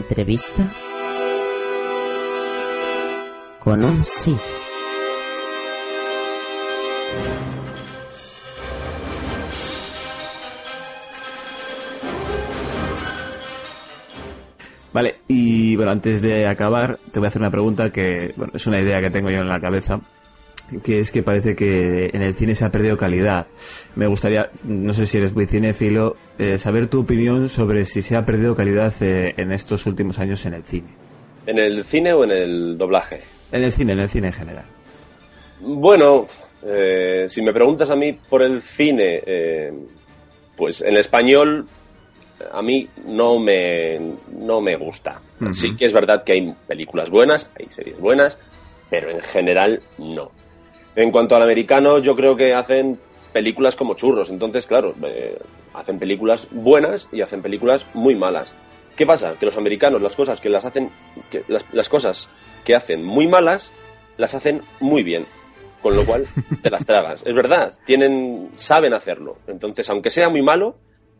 Entrevista 0.10 0.68
con 3.60 3.84
un 3.84 4.04
Sith. 4.04 4.40
Vale, 14.92 15.18
y 15.28 15.76
bueno, 15.76 15.92
antes 15.92 16.24
de 16.24 16.48
acabar, 16.48 16.98
te 17.12 17.20
voy 17.20 17.28
a 17.28 17.30
hacer 17.30 17.44
una 17.44 17.52
pregunta 17.52 17.92
que, 17.92 18.34
bueno, 18.36 18.52
es 18.56 18.66
una 18.66 18.82
idea 18.82 19.02
que 19.02 19.12
tengo 19.12 19.30
yo 19.30 19.42
en 19.42 19.48
la 19.48 19.60
cabeza, 19.60 20.02
que 20.84 21.00
es 21.00 21.12
que 21.12 21.24
parece 21.24 21.56
que 21.56 22.10
en 22.14 22.22
el 22.22 22.34
cine 22.34 22.56
se 22.56 22.66
ha 22.66 22.72
perdido 22.72 22.98
calidad. 22.98 23.48
Me 23.96 24.08
gustaría, 24.08 24.50
no 24.64 24.94
sé 24.94 25.06
si 25.06 25.18
eres 25.18 25.34
muy 25.34 25.46
cinéfilo, 25.46 26.16
eh, 26.38 26.58
saber 26.58 26.88
tu 26.88 27.02
opinión 27.02 27.50
sobre 27.50 27.86
si 27.86 28.02
se 28.02 28.16
ha 28.16 28.26
perdido 28.26 28.56
calidad 28.56 28.94
eh, 29.02 29.34
en 29.38 29.52
estos 29.52 29.86
últimos 29.86 30.20
años 30.20 30.46
en 30.46 30.54
el 30.54 30.64
cine. 30.64 30.90
¿En 31.46 31.60
el 31.60 31.84
cine 31.86 32.14
o 32.14 32.24
en 32.24 32.32
el 32.32 32.78
doblaje? 32.78 33.22
En 33.52 33.64
el 33.64 33.72
cine, 33.72 33.94
en 33.94 34.00
el 34.00 34.10
cine 34.10 34.28
en 34.28 34.34
general. 34.34 34.66
Bueno, 35.62 36.28
eh, 36.66 37.26
si 37.28 37.42
me 37.42 37.54
preguntas 37.54 37.90
a 37.90 37.96
mí 37.96 38.14
por 38.14 38.44
el 38.44 38.62
cine, 38.62 39.22
pues 40.56 40.82
en 40.82 40.98
español 40.98 41.68
a 42.52 42.62
mí 42.62 42.88
no 43.06 43.40
me, 43.40 44.00
no 44.32 44.62
me 44.62 44.76
gusta. 44.76 45.22
Sí 45.52 45.76
que 45.76 45.86
es 45.86 45.94
verdad 45.94 46.24
que 46.24 46.34
hay 46.34 46.54
películas 46.68 47.10
buenas, 47.10 47.50
hay 47.58 47.68
series 47.70 48.00
buenas, 48.00 48.38
pero 48.90 49.10
en 49.10 49.22
general 49.22 49.82
no. 49.98 50.32
En 50.96 51.12
cuanto 51.12 51.36
al 51.36 51.44
americano, 51.44 52.00
yo 52.00 52.16
creo 52.16 52.36
que 52.36 52.54
hacen 52.54 53.00
películas 53.32 53.76
como 53.76 53.94
churros. 53.96 54.30
Entonces, 54.30 54.66
claro, 54.66 54.94
eh, 55.04 55.38
hacen 55.74 56.00
películas 56.00 56.48
buenas 56.52 57.08
y 57.12 57.22
hacen 57.22 57.42
películas 57.42 57.86
muy 57.94 58.16
malas. 58.16 58.54
¿Qué 58.96 59.06
pasa? 59.06 59.36
Que 59.40 59.46
los 59.46 59.58
americanos 59.58 60.02
las 60.02 60.16
cosas 60.16 60.42
que 60.42 60.50
las 60.50 60.66
hacen, 60.66 60.90
que 61.30 61.44
las, 61.48 61.66
las 61.74 61.88
cosas 61.90 62.30
que 62.66 62.76
hacen 62.76 63.04
muy 63.06 63.28
malas, 63.28 63.72
las 64.18 64.34
hacen 64.34 64.62
muy 64.80 65.04
bien. 65.04 65.26
Con 65.82 65.96
lo 65.96 66.06
cual 66.06 66.26
te 66.62 66.70
las 66.70 66.86
tragas. 66.86 67.24
Es 67.26 67.34
verdad, 67.34 67.72
tienen, 67.86 68.50
saben 68.58 68.94
hacerlo. 68.94 69.38
Entonces, 69.48 69.90
aunque 69.90 70.10
sea 70.10 70.28
muy 70.28 70.42
malo, 70.42 70.76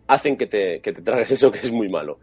hacen 0.08 0.36
que 0.36 0.48
te, 0.48 0.82
que 0.82 0.92
te 0.92 1.02
tragues 1.02 1.32
eso 1.32 1.52
que 1.52 1.60
es 1.60 1.72
muy 1.72 1.88
malo. 1.88 2.20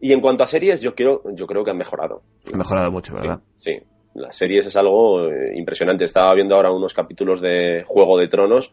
Y 0.00 0.12
en 0.12 0.20
cuanto 0.20 0.44
a 0.44 0.46
series, 0.46 0.80
yo 0.80 0.94
quiero, 0.94 1.22
yo 1.34 1.46
creo 1.46 1.64
que 1.64 1.72
han 1.72 1.76
mejorado. 1.76 2.22
Ha 2.52 2.56
mejorado 2.56 2.90
mucho, 2.90 3.14
¿verdad? 3.14 3.40
Sí, 3.58 3.80
las 4.14 4.36
series 4.36 4.66
es 4.66 4.76
algo 4.76 5.26
eh, 5.30 5.52
impresionante. 5.56 6.04
Estaba 6.04 6.34
viendo 6.34 6.54
ahora 6.56 6.70
unos 6.72 6.94
capítulos 6.94 7.40
de 7.40 7.82
Juego 7.86 8.18
de 8.18 8.28
Tronos 8.28 8.72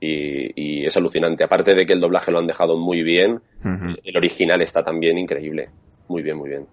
y, 0.00 0.80
y 0.82 0.86
es 0.86 0.96
alucinante. 0.96 1.44
Aparte 1.44 1.74
de 1.74 1.86
que 1.86 1.92
el 1.94 2.00
doblaje 2.00 2.30
lo 2.30 2.38
han 2.38 2.46
dejado 2.46 2.76
muy 2.76 3.02
bien, 3.02 3.40
el 4.04 4.16
original 4.16 4.60
está 4.62 4.82
también 4.84 5.18
increíble. 5.18 5.70
Muy 6.08 6.22
bien, 6.22 6.36
muy 6.36 6.50
bien. 6.50 6.66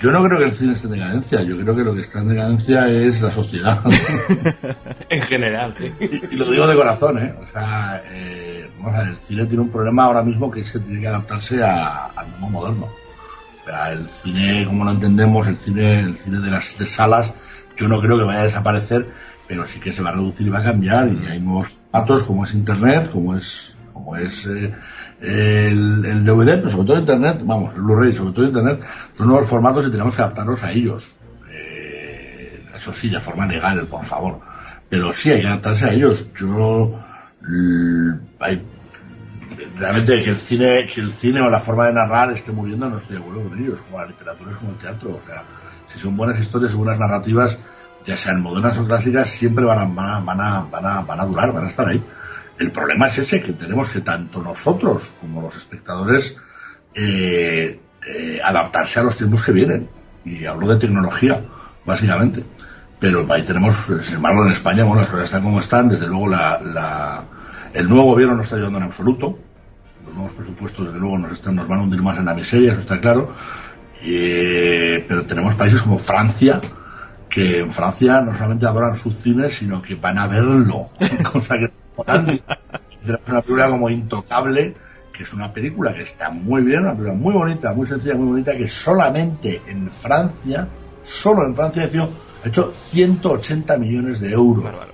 Yo 0.00 0.10
no 0.10 0.24
creo 0.24 0.38
que 0.40 0.44
el 0.46 0.52
cine 0.52 0.72
esté 0.72 0.88
en 0.88 0.94
decadencia, 0.94 1.42
yo 1.42 1.56
creo 1.56 1.76
que 1.76 1.82
lo 1.82 1.94
que 1.94 2.00
está 2.00 2.18
en 2.20 2.28
decadencia 2.30 2.88
es 2.90 3.22
la 3.22 3.30
sociedad. 3.30 3.78
En 5.08 5.22
general, 5.22 5.72
sí. 5.74 5.88
y, 6.00 6.34
y 6.34 6.36
lo 6.36 6.50
digo 6.50 6.66
de 6.66 6.74
corazón, 6.74 7.18
¿eh? 7.18 7.32
O 7.40 7.46
sea, 7.52 8.02
eh, 8.10 8.68
vamos 8.78 8.94
a 8.96 8.98
ver, 9.02 9.08
el 9.10 9.18
cine 9.18 9.46
tiene 9.46 9.62
un 9.62 9.70
problema 9.70 10.04
ahora 10.06 10.22
mismo 10.24 10.50
que 10.50 10.60
es 10.60 10.72
que 10.72 10.80
tiene 10.80 11.00
que 11.00 11.06
adaptarse 11.06 11.62
a- 11.62 12.06
al 12.06 12.26
mundo 12.40 12.48
moderno. 12.48 12.88
El 13.66 14.08
cine, 14.10 14.66
como 14.66 14.84
lo 14.84 14.90
entendemos, 14.90 15.46
el 15.46 15.56
cine, 15.56 16.00
el 16.00 16.18
cine 16.18 16.40
de 16.40 16.50
las 16.50 16.76
de 16.78 16.86
salas, 16.86 17.34
yo 17.76 17.88
no 17.88 18.00
creo 18.00 18.18
que 18.18 18.24
vaya 18.24 18.40
a 18.40 18.44
desaparecer, 18.44 19.08
pero 19.48 19.64
sí 19.66 19.80
que 19.80 19.92
se 19.92 20.02
va 20.02 20.10
a 20.10 20.12
reducir 20.12 20.46
y 20.46 20.50
va 20.50 20.58
a 20.58 20.64
cambiar. 20.64 21.08
Y 21.08 21.26
hay 21.26 21.40
nuevos 21.40 21.68
formatos 21.68 22.22
como 22.24 22.44
es 22.44 22.54
Internet, 22.54 23.10
como 23.10 23.36
es, 23.36 23.76
como 23.92 24.16
es 24.16 24.46
eh, 24.46 24.72
el, 25.20 26.24
DVD, 26.24 26.56
pero 26.56 26.70
sobre 26.70 26.86
todo 26.86 26.98
Internet, 26.98 27.42
vamos, 27.44 27.74
el 27.74 27.82
Blu-ray, 27.82 28.14
sobre 28.14 28.32
todo 28.32 28.46
Internet, 28.46 28.80
son 29.16 29.28
nuevos 29.28 29.48
formatos 29.48 29.86
y 29.86 29.90
tenemos 29.90 30.14
que 30.14 30.22
adaptarnos 30.22 30.62
a 30.62 30.72
ellos. 30.72 31.16
Eh, 31.50 32.66
eso 32.76 32.92
sí, 32.92 33.08
de 33.08 33.20
forma 33.20 33.46
legal, 33.46 33.86
por 33.86 34.04
favor. 34.04 34.40
Pero 34.88 35.12
sí, 35.12 35.30
hay 35.30 35.40
que 35.40 35.46
adaptarse 35.46 35.86
a 35.86 35.92
ellos. 35.92 36.30
Yo, 36.34 37.00
hay, 38.40 38.62
realmente 39.76 40.22
que 40.22 40.30
el 40.30 40.36
cine, 40.36 40.86
que 40.86 41.00
el 41.00 41.12
cine 41.12 41.40
o 41.40 41.50
la 41.50 41.60
forma 41.60 41.86
de 41.86 41.92
narrar 41.94 42.30
esté 42.32 42.52
muriendo, 42.52 42.88
no 42.88 42.96
estoy 42.98 43.16
de 43.16 43.22
acuerdo 43.22 43.48
con 43.48 43.58
ellos, 43.58 43.80
como 43.82 44.00
la 44.00 44.06
literatura 44.06 44.50
es 44.52 44.56
como 44.58 44.70
el 44.72 44.76
teatro. 44.78 45.14
O 45.16 45.20
sea, 45.20 45.42
si 45.88 45.98
son 45.98 46.16
buenas 46.16 46.38
historias 46.40 46.74
buenas 46.74 46.98
narrativas, 46.98 47.58
ya 48.06 48.16
sean 48.16 48.42
modernas 48.42 48.78
o 48.78 48.86
clásicas, 48.86 49.28
siempre 49.30 49.64
van 49.64 49.78
a, 49.78 49.84
van 49.84 50.10
a, 50.10 50.20
van 50.20 50.40
a, 50.86 51.00
van 51.00 51.20
a, 51.20 51.24
durar, 51.26 51.52
van 51.52 51.64
a 51.64 51.68
estar 51.68 51.88
ahí. 51.88 52.02
El 52.58 52.70
problema 52.70 53.06
es 53.08 53.18
ese, 53.18 53.42
que 53.42 53.52
tenemos 53.52 53.88
que 53.88 54.00
tanto 54.00 54.42
nosotros 54.42 55.12
como 55.20 55.40
los 55.42 55.56
espectadores 55.56 56.36
eh, 56.94 57.80
eh, 58.06 58.40
adaptarse 58.44 59.00
a 59.00 59.02
los 59.02 59.16
tiempos 59.16 59.42
que 59.42 59.52
vienen. 59.52 59.88
Y 60.24 60.44
hablo 60.46 60.68
de 60.68 60.76
tecnología, 60.78 61.42
básicamente. 61.84 62.44
Pero 63.00 63.26
ahí 63.30 63.42
tenemos, 63.42 63.74
sin 64.02 64.16
embargo, 64.16 64.44
en 64.46 64.52
España, 64.52 64.84
bueno, 64.84 65.02
las 65.02 65.10
cosas 65.10 65.26
están 65.26 65.42
como 65.42 65.60
están. 65.60 65.88
Desde 65.88 66.06
luego, 66.06 66.28
la- 66.28 67.24
el 67.74 67.88
nuevo 67.88 68.04
gobierno 68.04 68.36
no 68.36 68.42
está 68.42 68.56
ayudando 68.56 68.78
en 68.78 68.84
absoluto. 68.84 69.38
Los 70.06 70.14
nuevos 70.14 70.32
presupuestos, 70.32 70.86
desde 70.86 70.98
luego, 70.98 71.18
nos, 71.18 71.32
están, 71.32 71.56
nos 71.56 71.66
van 71.66 71.80
a 71.80 71.82
hundir 71.82 72.02
más 72.02 72.18
en 72.18 72.26
la 72.26 72.34
miseria, 72.34 72.72
eso 72.72 72.80
está 72.80 73.00
claro. 73.00 73.34
Eh, 74.02 75.04
pero 75.08 75.24
tenemos 75.24 75.54
países 75.54 75.82
como 75.82 75.98
Francia, 75.98 76.60
que 77.28 77.58
en 77.58 77.72
Francia 77.72 78.20
no 78.20 78.34
solamente 78.34 78.66
adoran 78.66 78.94
sus 78.94 79.16
cines, 79.16 79.54
sino 79.54 79.82
que 79.82 79.96
van 79.96 80.18
a 80.18 80.26
verlo. 80.26 80.86
Cosa 81.32 81.56
que. 81.58 81.72
Tenemos 83.02 83.28
una 83.28 83.42
película 83.42 83.70
como 83.70 83.90
Intocable, 83.90 84.74
que 85.12 85.22
es 85.22 85.32
una 85.32 85.52
película 85.52 85.92
que 85.94 86.02
está 86.02 86.30
muy 86.30 86.62
bien, 86.62 86.80
una 86.80 86.92
película 86.92 87.14
muy 87.14 87.34
bonita, 87.34 87.72
muy 87.74 87.86
sencilla, 87.86 88.14
muy 88.14 88.28
bonita, 88.28 88.56
que 88.56 88.66
solamente 88.66 89.62
en 89.66 89.90
Francia, 89.90 90.66
solo 91.02 91.44
en 91.44 91.54
Francia, 91.54 91.88
ha 92.44 92.48
hecho 92.48 92.72
180 92.72 93.76
millones 93.78 94.20
de 94.20 94.32
euros. 94.32 94.93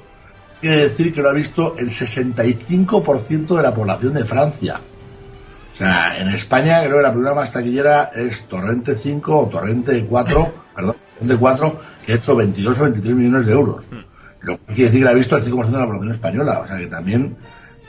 Quiere 0.61 0.82
decir 0.82 1.12
que 1.12 1.23
lo 1.23 1.31
ha 1.31 1.32
visto 1.32 1.77
el 1.78 1.91
65% 1.91 3.57
de 3.57 3.62
la 3.62 3.74
población 3.74 4.12
de 4.15 4.24
Francia. 4.24 4.81
O 5.73 5.74
sea, 5.74 6.19
en 6.19 6.28
España 6.28 6.82
creo 6.85 6.97
que 6.99 7.03
la 7.03 7.11
película 7.11 7.35
más 7.35 7.53
taquillera 7.53 8.11
es 8.15 8.43
Torrente 8.43 8.99
5 8.99 9.39
o 9.39 9.49
Torrente 9.49 10.05
4, 10.05 10.53
perdón, 10.77 10.97
Torrente 11.15 11.37
4, 11.39 11.81
que 12.05 12.12
ha 12.12 12.16
hecho 12.16 12.37
22 12.37 12.78
o 12.78 12.82
23 12.85 13.16
millones 13.16 13.47
de 13.47 13.53
euros. 13.53 13.89
Lo 14.43 14.59
que 14.59 14.66
quiere 14.66 14.85
decir 14.85 15.01
que 15.01 15.05
la 15.05 15.11
ha 15.12 15.15
visto 15.15 15.37
el 15.37 15.45
5% 15.45 15.70
de 15.70 15.78
la 15.78 15.87
población 15.87 16.12
española. 16.12 16.61
O 16.61 16.66
sea 16.66 16.78
que 16.78 16.87
también, 16.87 17.37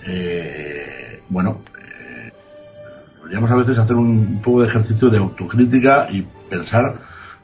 eh, 0.06 1.22
bueno, 1.28 1.62
eh, 1.78 2.32
deberíamos 3.18 3.52
a 3.52 3.56
veces 3.56 3.78
hacer 3.78 3.96
un 3.98 4.42
poco 4.42 4.62
de 4.62 4.68
ejercicio 4.68 5.10
de 5.10 5.18
autocrítica 5.18 6.08
y 6.10 6.22
pensar 6.50 7.00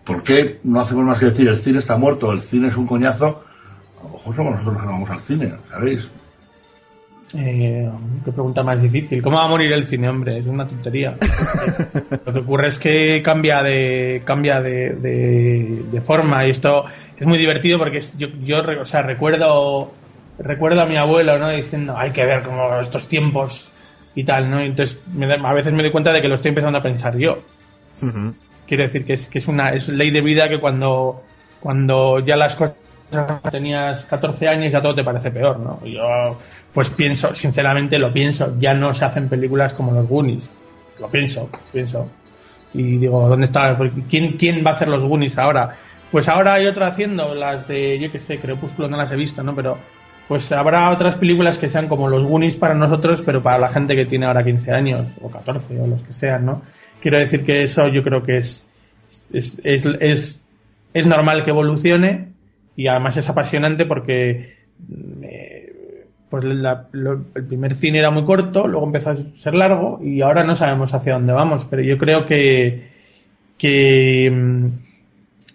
por 0.05 0.23
qué 0.23 0.61
no 0.63 0.79
hacemos 0.79 1.03
más 1.03 1.19
que 1.19 1.25
decir 1.25 1.49
el 1.49 1.57
cine 1.57 1.79
está 1.79 1.97
muerto, 1.97 2.31
el 2.31 2.41
cine 2.41 2.69
es 2.69 2.77
un 2.77 2.87
coñazo. 2.87 3.43
A 3.99 4.03
lo 4.03 4.09
mejor 4.11 4.35
somos 4.35 4.51
nosotros 4.53 4.73
los 4.75 4.81
que 4.83 4.87
no 4.87 4.93
vamos 4.93 5.09
al 5.09 5.21
cine, 5.21 5.51
¿sabéis? 5.69 6.07
Eh, 7.33 7.89
qué 8.23 8.31
pregunta 8.31 8.63
más 8.63 8.81
difícil. 8.81 9.21
¿Cómo 9.21 9.35
va 9.37 9.45
a 9.45 9.49
morir 9.49 9.71
el 9.73 9.85
cine, 9.85 10.07
hombre? 10.07 10.37
Es 10.39 10.45
una 10.45 10.65
tontería. 10.65 11.17
Lo 12.25 12.31
que 12.33 12.39
ocurre 12.39 12.69
es 12.69 12.79
que 12.79 13.21
cambia 13.21 13.61
de 13.61 14.21
cambia 14.23 14.61
de, 14.61 14.91
de- 14.95 15.83
de 15.91 16.01
forma 16.01 16.45
y 16.47 16.51
esto 16.51 16.85
es 17.17 17.27
muy 17.27 17.37
divertido 17.37 17.79
porque 17.79 17.97
es- 17.99 18.17
yo, 18.17 18.27
yo 18.45 18.59
o 18.81 18.85
sea, 18.85 19.01
recuerdo 19.01 19.91
recuerdo 20.39 20.81
a 20.81 20.85
mi 20.85 20.95
abuelo, 20.97 21.37
¿no? 21.37 21.49
Diciendo, 21.49 21.97
hay 21.97 22.11
que 22.11 22.23
ver 22.23 22.43
cómo 22.43 22.79
estos 22.79 23.07
tiempos 23.09 23.67
y 24.15 24.23
tal, 24.23 24.49
¿no? 24.49 24.61
Y 24.61 24.67
entonces 24.67 25.01
me 25.13 25.27
da- 25.27 25.35
a 25.49 25.53
veces 25.53 25.73
me 25.73 25.81
doy 25.83 25.91
cuenta 25.91 26.13
de 26.13 26.21
que 26.21 26.29
lo 26.29 26.35
estoy 26.35 26.49
empezando 26.49 26.77
a 26.79 26.83
pensar 26.83 27.17
yo. 27.17 27.39
Quiero 28.67 28.83
decir 28.83 29.03
que 29.05 29.13
es, 29.13 29.27
que 29.27 29.39
es 29.39 29.47
una 29.49 29.69
es 29.69 29.89
ley 29.89 30.11
de 30.11 30.21
vida 30.21 30.47
que 30.47 30.59
cuando, 30.61 31.23
cuando 31.59 32.19
ya 32.19 32.37
las 32.37 32.55
cosas 32.55 32.77
tenías 33.51 34.05
14 34.05 34.47
años 34.47 34.71
ya 34.71 34.81
todo 34.81 34.95
te 34.95 35.03
parece 35.03 35.31
peor, 35.31 35.59
¿no? 35.59 35.79
Y 35.84 35.93
Yo 35.93 36.38
pues 36.73 36.89
pienso, 36.91 37.34
sinceramente 37.34 37.97
lo 37.97 38.11
pienso, 38.11 38.55
ya 38.59 38.73
no 38.73 38.93
se 38.93 39.05
hacen 39.05 39.27
películas 39.27 39.73
como 39.73 39.91
los 39.91 40.07
Goonies. 40.07 40.43
Lo 40.99 41.07
pienso, 41.07 41.49
pienso. 41.71 42.07
Y 42.73 42.97
digo, 42.97 43.27
¿dónde 43.27 43.45
está? 43.45 43.77
¿Quién, 44.09 44.63
va 44.65 44.71
a 44.71 44.73
hacer 44.73 44.88
los 44.88 45.03
Goonies 45.03 45.38
ahora? 45.38 45.75
Pues 46.11 46.27
ahora 46.27 46.53
hay 46.53 46.67
otra 46.67 46.88
haciendo, 46.88 47.34
las 47.34 47.67
de, 47.67 47.97
yo 47.99 48.11
qué 48.11 48.19
sé, 48.19 48.38
Crepúsculo 48.38 48.88
no 48.88 48.97
las 48.97 49.11
he 49.11 49.15
visto, 49.15 49.41
¿no? 49.43 49.55
Pero 49.55 49.77
pues 50.27 50.51
habrá 50.51 50.91
otras 50.91 51.15
películas 51.15 51.57
que 51.57 51.69
sean 51.69 51.88
como 51.88 52.09
los 52.09 52.23
Goonies 52.23 52.57
para 52.57 52.73
nosotros, 52.73 53.23
pero 53.25 53.41
para 53.41 53.57
la 53.57 53.69
gente 53.69 53.95
que 53.95 54.05
tiene 54.05 54.25
ahora 54.25 54.43
15 54.43 54.71
años, 54.71 55.07
o 55.21 55.29
14, 55.29 55.79
o 55.79 55.88
los 55.88 56.01
que 56.03 56.13
sean, 56.13 56.45
¿no? 56.45 56.61
Quiero 57.01 57.17
decir 57.17 57.45
que 57.45 57.63
eso 57.63 57.88
yo 57.88 58.03
creo 58.03 58.23
que 58.23 58.38
es, 58.38 58.67
es, 59.31 59.59
es, 59.63 60.41
es 60.93 61.07
normal 61.07 61.43
que 61.43 61.51
evolucione 61.51 62.26
y 62.77 62.87
además 62.87 63.17
es 63.17 63.27
apasionante 63.27 63.85
porque 63.85 64.53
mm, 64.87 65.23
eh, 65.23 65.73
pues 66.29 66.43
la- 66.45 66.87
lo- 66.93 67.25
el 67.35 67.45
primer 67.45 67.75
cine 67.75 67.99
era 67.99 68.11
muy 68.11 68.23
corto, 68.23 68.67
luego 68.67 68.85
empezó 68.85 69.09
a 69.11 69.17
ser 69.41 69.53
largo 69.53 69.99
y 70.01 70.21
ahora 70.21 70.43
no 70.45 70.55
sabemos 70.55 70.93
hacia 70.93 71.13
dónde 71.13 71.33
vamos, 71.33 71.65
pero 71.69 71.81
yo 71.81 71.97
creo 71.97 72.25
que, 72.25 72.87
que 73.57 74.29
mm, 74.31 74.65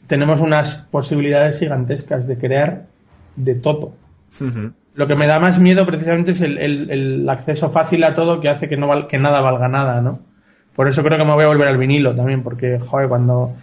tenemos 0.06 0.40
unas 0.40 0.76
posibilidades 0.90 1.58
gigantescas 1.58 2.26
de 2.26 2.36
crear 2.38 2.86
de 3.36 3.54
todo. 3.54 3.94
Lo 4.94 5.06
que 5.06 5.14
me 5.14 5.26
da 5.26 5.38
más 5.40 5.58
miedo 5.60 5.86
precisamente 5.86 6.32
es 6.32 6.40
el, 6.42 6.58
el- 6.58 6.90
el 6.90 7.28
acceso 7.28 7.70
fácil 7.70 8.04
a 8.04 8.14
todo 8.14 8.40
que 8.40 8.48
hace 8.50 8.68
que 8.68 8.76
no 8.76 8.88
val- 8.88 9.06
que 9.06 9.18
nada 9.18 9.40
valga 9.40 9.68
nada, 9.68 10.00
¿no? 10.02 10.20
Por 10.74 10.88
eso 10.88 11.02
creo 11.02 11.18
que 11.18 11.24
me 11.24 11.32
voy 11.34 11.44
a 11.44 11.48
volver 11.48 11.68
al 11.68 11.76
vinilo 11.78 12.14
también, 12.14 12.42
porque, 12.42 12.78
joder, 12.78 13.08
cuando... 13.08 13.54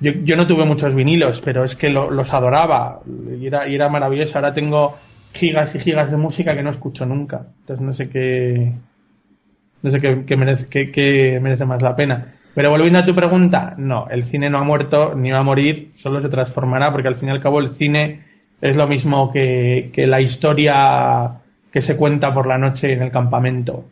Yo, 0.00 0.12
yo 0.24 0.36
no 0.36 0.46
tuve 0.46 0.64
muchos 0.64 0.94
vinilos, 0.94 1.40
pero 1.42 1.64
es 1.64 1.74
que 1.76 1.88
lo- 1.90 2.10
los 2.10 2.32
adoraba 2.32 3.00
y 3.40 3.46
era, 3.46 3.68
y 3.68 3.74
era 3.74 3.88
maravilloso. 3.88 4.38
Ahora 4.38 4.52
tengo 4.54 4.96
gigas 5.32 5.74
y 5.74 5.78
gigas 5.80 6.10
de 6.10 6.16
música 6.16 6.54
que 6.54 6.62
no 6.62 6.70
escucho 6.70 7.06
nunca. 7.06 7.46
Entonces 7.60 7.84
no 7.86 7.94
sé 7.94 8.08
qué... 8.10 8.72
No 9.82 9.90
sé 9.90 10.00
qué, 10.00 10.24
qué 10.26 10.36
merece, 10.36 10.68
merece 11.40 11.64
más 11.64 11.82
la 11.82 11.94
pena. 11.94 12.24
Pero 12.54 12.70
volviendo 12.70 12.98
a 12.98 13.04
tu 13.04 13.14
pregunta, 13.14 13.74
no, 13.76 14.08
el 14.08 14.24
cine 14.24 14.48
no 14.48 14.58
ha 14.58 14.64
muerto 14.64 15.14
ni 15.14 15.30
va 15.30 15.40
a 15.40 15.42
morir, 15.42 15.92
solo 15.96 16.20
se 16.20 16.28
transformará 16.30 16.90
porque 16.90 17.08
al 17.08 17.14
fin 17.16 17.28
y 17.28 17.32
al 17.32 17.42
cabo 17.42 17.60
el 17.60 17.70
cine 17.70 18.24
es 18.60 18.74
lo 18.76 18.86
mismo 18.86 19.30
que, 19.30 19.90
que 19.92 20.06
la 20.06 20.22
historia 20.22 21.32
que 21.70 21.82
se 21.82 21.96
cuenta 21.96 22.32
por 22.32 22.46
la 22.46 22.56
noche 22.56 22.94
en 22.94 23.02
el 23.02 23.10
campamento, 23.10 23.84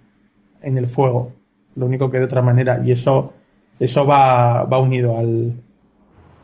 en 0.62 0.78
el 0.78 0.86
fuego, 0.86 1.32
lo 1.76 1.84
único 1.84 2.10
que 2.10 2.18
de 2.18 2.24
otra 2.24 2.40
manera 2.40 2.80
y 2.82 2.92
eso 2.92 3.34
eso 3.78 4.06
va, 4.06 4.64
va 4.64 4.78
unido 4.78 5.18
al, 5.18 5.52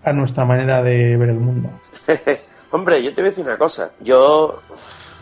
a 0.02 0.12
nuestra 0.12 0.44
manera 0.44 0.82
de 0.82 1.16
ver 1.16 1.30
el 1.30 1.40
mundo. 1.40 1.70
Hombre, 2.70 3.02
yo 3.02 3.12
te 3.12 3.22
voy 3.22 3.28
a 3.28 3.30
decir 3.30 3.44
una 3.44 3.58
cosa. 3.58 3.90
Yo. 4.00 4.60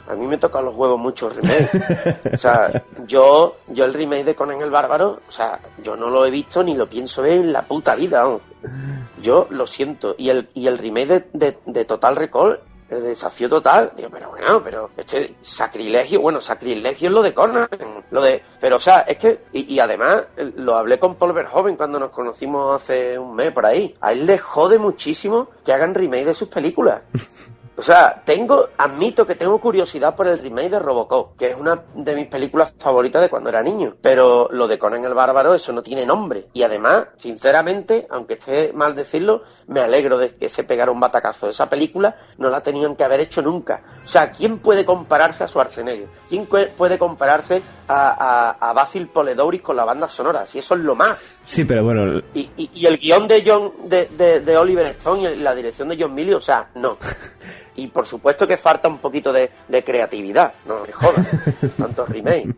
A 0.09 0.15
mí 0.15 0.27
me 0.27 0.39
tocan 0.39 0.65
los 0.65 0.75
huevos 0.75 0.99
mucho 0.99 1.29
el 1.29 1.37
remake. 1.37 2.33
O 2.33 2.39
sea, 2.39 2.85
yo, 3.07 3.59
yo 3.69 3.85
el 3.85 3.93
remake 3.93 4.25
de 4.25 4.35
Conan 4.35 4.63
el 4.63 4.71
Bárbaro, 4.71 5.21
o 5.29 5.33
sea, 5.33 5.61
yo 5.83 5.97
no 5.97 6.09
lo 6.09 6.25
he 6.25 6.31
visto 6.31 6.65
ni 6.65 6.75
lo 6.75 6.89
pienso 6.89 7.21
ver 7.21 7.33
en 7.33 7.53
la 7.53 7.61
puta 7.61 7.95
vida. 7.95 8.23
vamos. 8.23 8.41
Yo 9.23 9.47
lo 9.51 9.67
siento. 9.67 10.15
Y 10.17 10.31
el, 10.31 10.49
y 10.55 10.67
el 10.67 10.79
remake 10.79 11.09
de, 11.09 11.29
de, 11.35 11.59
de 11.67 11.85
Total 11.85 12.17
Recall, 12.17 12.61
el 12.89 13.03
desafío 13.03 13.49
total, 13.49 13.93
digo, 13.97 14.09
pero 14.11 14.31
bueno, 14.31 14.63
pero 14.63 14.91
este 14.97 15.37
sacrilegio, 15.41 16.21
bueno, 16.21 16.41
sacrilegio 16.41 17.09
es 17.09 17.15
lo 17.15 17.23
de 17.23 17.35
Conan, 17.35 17.69
lo 18.11 18.23
de, 18.23 18.43
pero 18.61 18.77
o 18.77 18.81
sea, 18.81 19.01
es 19.01 19.19
que, 19.19 19.41
y, 19.53 19.75
y 19.75 19.81
además, 19.81 20.27
lo 20.57 20.77
hablé 20.77 20.99
con 20.99 21.17
Paul 21.17 21.33
Verhoeven 21.33 21.77
cuando 21.77 21.99
nos 21.99 22.11
conocimos 22.11 22.75
hace 22.75 23.19
un 23.19 23.35
mes 23.35 23.53
por 23.53 23.67
ahí, 23.67 23.95
a 24.01 24.13
él 24.13 24.27
le 24.27 24.39
jode 24.39 24.79
muchísimo 24.79 25.49
que 25.65 25.73
hagan 25.73 25.95
remake 25.95 26.27
de 26.27 26.35
sus 26.35 26.49
películas. 26.49 27.03
O 27.79 27.83
sea, 27.83 28.23
tengo, 28.25 28.71
admito 28.77 29.25
que 29.25 29.37
tengo 29.37 29.61
curiosidad 29.61 30.17
por 30.17 30.27
el 30.27 30.41
remake 30.41 30.71
de 30.71 30.79
Robocop, 30.81 31.37
que 31.39 31.51
es 31.51 31.57
una 31.57 31.85
de 31.95 32.17
mis 32.17 32.27
películas 32.27 32.75
favoritas 32.77 33.23
de 33.23 33.29
cuando 33.29 33.51
era 33.51 33.63
niño. 33.63 33.95
Pero 34.03 34.49
lo 34.51 34.67
de 34.67 34.81
Conan 34.81 35.05
el 35.05 35.15
Bárbaro, 35.15 35.55
eso 35.55 35.73
no 35.73 35.81
tiene 35.81 36.05
nombre. 36.05 36.49
Y 36.53 36.65
además, 36.65 37.07
sinceramente, 37.17 38.09
aunque 38.11 38.35
esté 38.35 38.73
mal 38.75 38.97
decirlo, 38.97 39.43
me 39.69 39.79
alegro 39.79 40.19
de 40.19 40.35
que 40.35 40.49
se 40.49 40.65
pegara 40.65 40.91
un 40.91 40.99
batacazo. 40.99 41.49
Esa 41.49 41.71
película 41.71 42.17
no 42.39 42.51
la 42.51 42.65
tenían 42.65 42.97
que 42.97 43.05
haber 43.05 43.21
hecho 43.21 43.43
nunca. 43.43 43.81
O 44.05 44.09
sea, 44.09 44.33
¿quién 44.33 44.59
puede 44.59 44.85
compararse 44.85 45.45
a 45.45 45.49
Schwarzenegger? 45.49 46.09
¿Quién 46.29 46.47
puede 46.47 46.99
compararse 46.99 47.63
a, 47.87 48.57
a, 48.59 48.71
a 48.71 48.73
Basil 48.73 49.07
Poledouris 49.07 49.63
con 49.63 49.77
la 49.77 49.85
banda 49.85 50.09
sonora? 50.09 50.47
Si 50.47 50.59
eso 50.59 50.75
es 50.75 50.81
lo 50.81 50.97
más. 50.97 51.23
Sí, 51.45 51.65
pero 51.65 51.85
bueno, 51.85 52.21
Y, 52.35 52.51
y, 52.57 52.71
y 52.75 52.87
el 52.87 52.99
guion 52.99 53.29
de 53.29 53.45
John 53.47 53.73
de, 53.85 54.07
de, 54.07 54.41
de 54.41 54.57
Oliver 54.57 54.87
Stone 54.87 55.33
y 55.33 55.37
la 55.37 55.55
dirección 55.55 55.89
de 55.89 55.97
John 56.01 56.13
Milius, 56.13 56.39
o 56.39 56.43
sea, 56.43 56.71
no. 56.75 56.99
Y 57.77 57.89
por 57.89 58.07
supuesto 58.07 58.47
que 58.47 58.57
falta 58.57 58.89
un 58.89 58.99
poquito 58.99 59.33
de, 59.33 59.51
de 59.69 59.85
creatividad, 59.85 60.53
no 60.67 60.83
me 60.85 60.93
jodas. 60.93 61.27
Tantos 61.77 62.09
remake. 62.09 62.55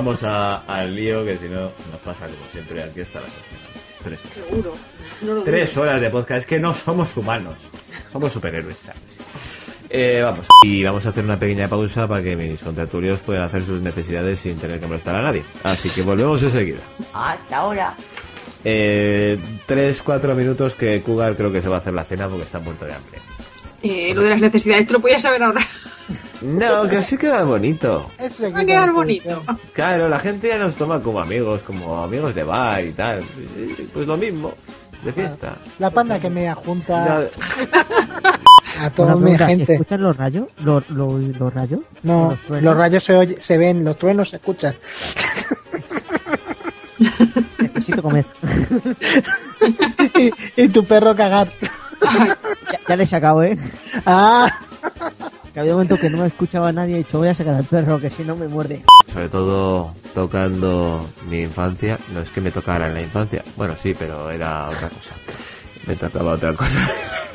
Vamos 0.00 0.22
a- 0.22 0.56
al 0.66 0.94
lío, 0.94 1.24
que 1.24 1.36
si 1.36 1.44
no 1.46 1.60
nos 1.62 2.00
pasa 2.04 2.26
como 2.26 2.50
siempre 2.52 2.82
aquí 2.82 3.00
hasta 3.02 3.20
las 3.20 3.28
8 3.30 3.38
de 3.50 3.56
la 3.60 3.68
noche. 3.68 3.80
Tres 4.02 4.20
horas. 4.24 4.48
Seguro. 4.48 4.76
No 5.22 5.34
lo 5.34 5.42
Tres 5.42 5.76
horas 5.76 6.00
de 6.00 6.10
podcast, 6.10 6.40
es 6.40 6.46
que 6.46 6.58
no 6.58 6.72
somos 6.74 7.14
humanos, 7.16 7.54
somos 8.10 8.32
superhéroes. 8.32 8.78
Eh, 9.90 10.20
vamos, 10.22 10.46
y 10.64 10.82
vamos 10.84 11.04
a 11.04 11.08
hacer 11.10 11.24
una 11.24 11.38
pequeña 11.38 11.68
pausa 11.68 12.06
para 12.08 12.22
que 12.22 12.34
mis 12.36 12.60
contertulios 12.60 13.18
puedan 13.20 13.42
hacer 13.42 13.62
sus 13.62 13.80
necesidades 13.82 14.40
sin 14.40 14.56
tener 14.56 14.80
que 14.80 14.86
molestar 14.86 15.16
a 15.16 15.22
nadie. 15.22 15.44
Así 15.64 15.90
que 15.90 16.00
volvemos 16.02 16.42
enseguida. 16.42 16.78
Hasta 17.12 17.56
ahora. 17.58 17.94
Eh, 18.64 19.38
tres, 19.66 20.00
cuatro 20.02 20.34
minutos 20.34 20.74
que 20.74 21.02
Cougar 21.02 21.34
creo 21.36 21.50
que 21.52 21.60
se 21.60 21.68
va 21.68 21.76
a 21.76 21.78
hacer 21.80 21.92
la 21.92 22.04
cena 22.04 22.28
porque 22.28 22.44
está 22.44 22.58
muerto 22.58 22.84
de 22.86 22.94
hambre. 22.94 23.18
Eh, 23.82 24.12
lo 24.14 24.22
de 24.22 24.30
las 24.30 24.40
necesidades 24.40 24.86
te 24.86 24.92
lo 24.92 25.00
podías 25.00 25.22
saber 25.22 25.42
ahora. 25.42 25.66
No, 26.42 26.88
que 26.88 26.96
así 26.96 27.16
queda 27.18 27.44
bonito. 27.44 28.10
Va 28.54 28.60
a 28.60 28.64
quedar 28.64 28.92
bonito. 28.92 29.42
Claro, 29.72 30.08
la 30.08 30.18
gente 30.18 30.48
ya 30.48 30.58
nos 30.58 30.74
toma 30.76 31.00
como 31.00 31.20
amigos, 31.20 31.60
como 31.62 32.02
amigos 32.02 32.34
de 32.34 32.44
bar 32.44 32.84
y 32.84 32.92
tal. 32.92 33.22
Pues 33.92 34.06
lo 34.06 34.16
mismo, 34.16 34.54
de 35.04 35.12
fiesta. 35.12 35.56
La 35.78 35.90
panda 35.90 36.18
que 36.18 36.30
me 36.30 36.52
junta 36.54 37.26
a 38.78 38.90
toda 38.90 39.14
mi 39.16 39.20
pregunta, 39.22 39.46
¿se 39.46 39.56
gente. 39.56 39.72
escuchan 39.74 40.02
los 40.02 40.16
rayos? 40.16 40.46
¿Los, 40.64 40.88
los, 40.90 41.20
los 41.20 41.52
rayos? 41.52 41.80
No, 42.02 42.38
¿Los 42.48 42.74
rayos 42.74 43.04
se, 43.04 43.14
oye- 43.16 43.38
se 43.42 43.58
ven, 43.58 43.84
los 43.84 43.98
truenos 43.98 44.30
se 44.30 44.36
escuchan. 44.36 44.74
Necesito 47.58 48.02
comer. 48.02 48.26
y, 50.18 50.30
y 50.62 50.68
tu 50.68 50.84
perro 50.84 51.14
cagar. 51.14 51.50
ya, 52.02 52.38
ya 52.88 52.96
le 52.96 53.02
he 53.04 53.06
sacado, 53.06 53.42
¿eh? 53.42 53.58
Ah, 54.06 54.50
Que 55.60 55.64
había 55.64 55.74
un 55.74 55.82
momento 55.82 56.00
que 56.00 56.08
no 56.08 56.16
me 56.16 56.26
escuchaba 56.28 56.72
nadie 56.72 56.92
y 56.92 56.94
he 56.94 56.98
dicho 57.04 57.18
voy 57.18 57.28
a 57.28 57.34
sacar 57.34 57.52
al 57.52 57.64
perro, 57.64 58.00
que 58.00 58.08
si 58.08 58.24
no 58.24 58.34
me 58.34 58.48
muerde. 58.48 58.82
Sobre 59.12 59.28
todo 59.28 59.92
tocando 60.14 61.06
mi 61.28 61.42
infancia. 61.42 61.98
No 62.14 62.22
es 62.22 62.30
que 62.30 62.40
me 62.40 62.50
tocara 62.50 62.86
en 62.86 62.94
la 62.94 63.02
infancia. 63.02 63.44
Bueno, 63.56 63.76
sí, 63.76 63.94
pero 63.98 64.30
era 64.30 64.70
otra 64.70 64.88
cosa. 64.88 65.14
Me 65.86 65.96
tocaba 65.96 66.32
otra 66.32 66.54
cosa. 66.54 66.80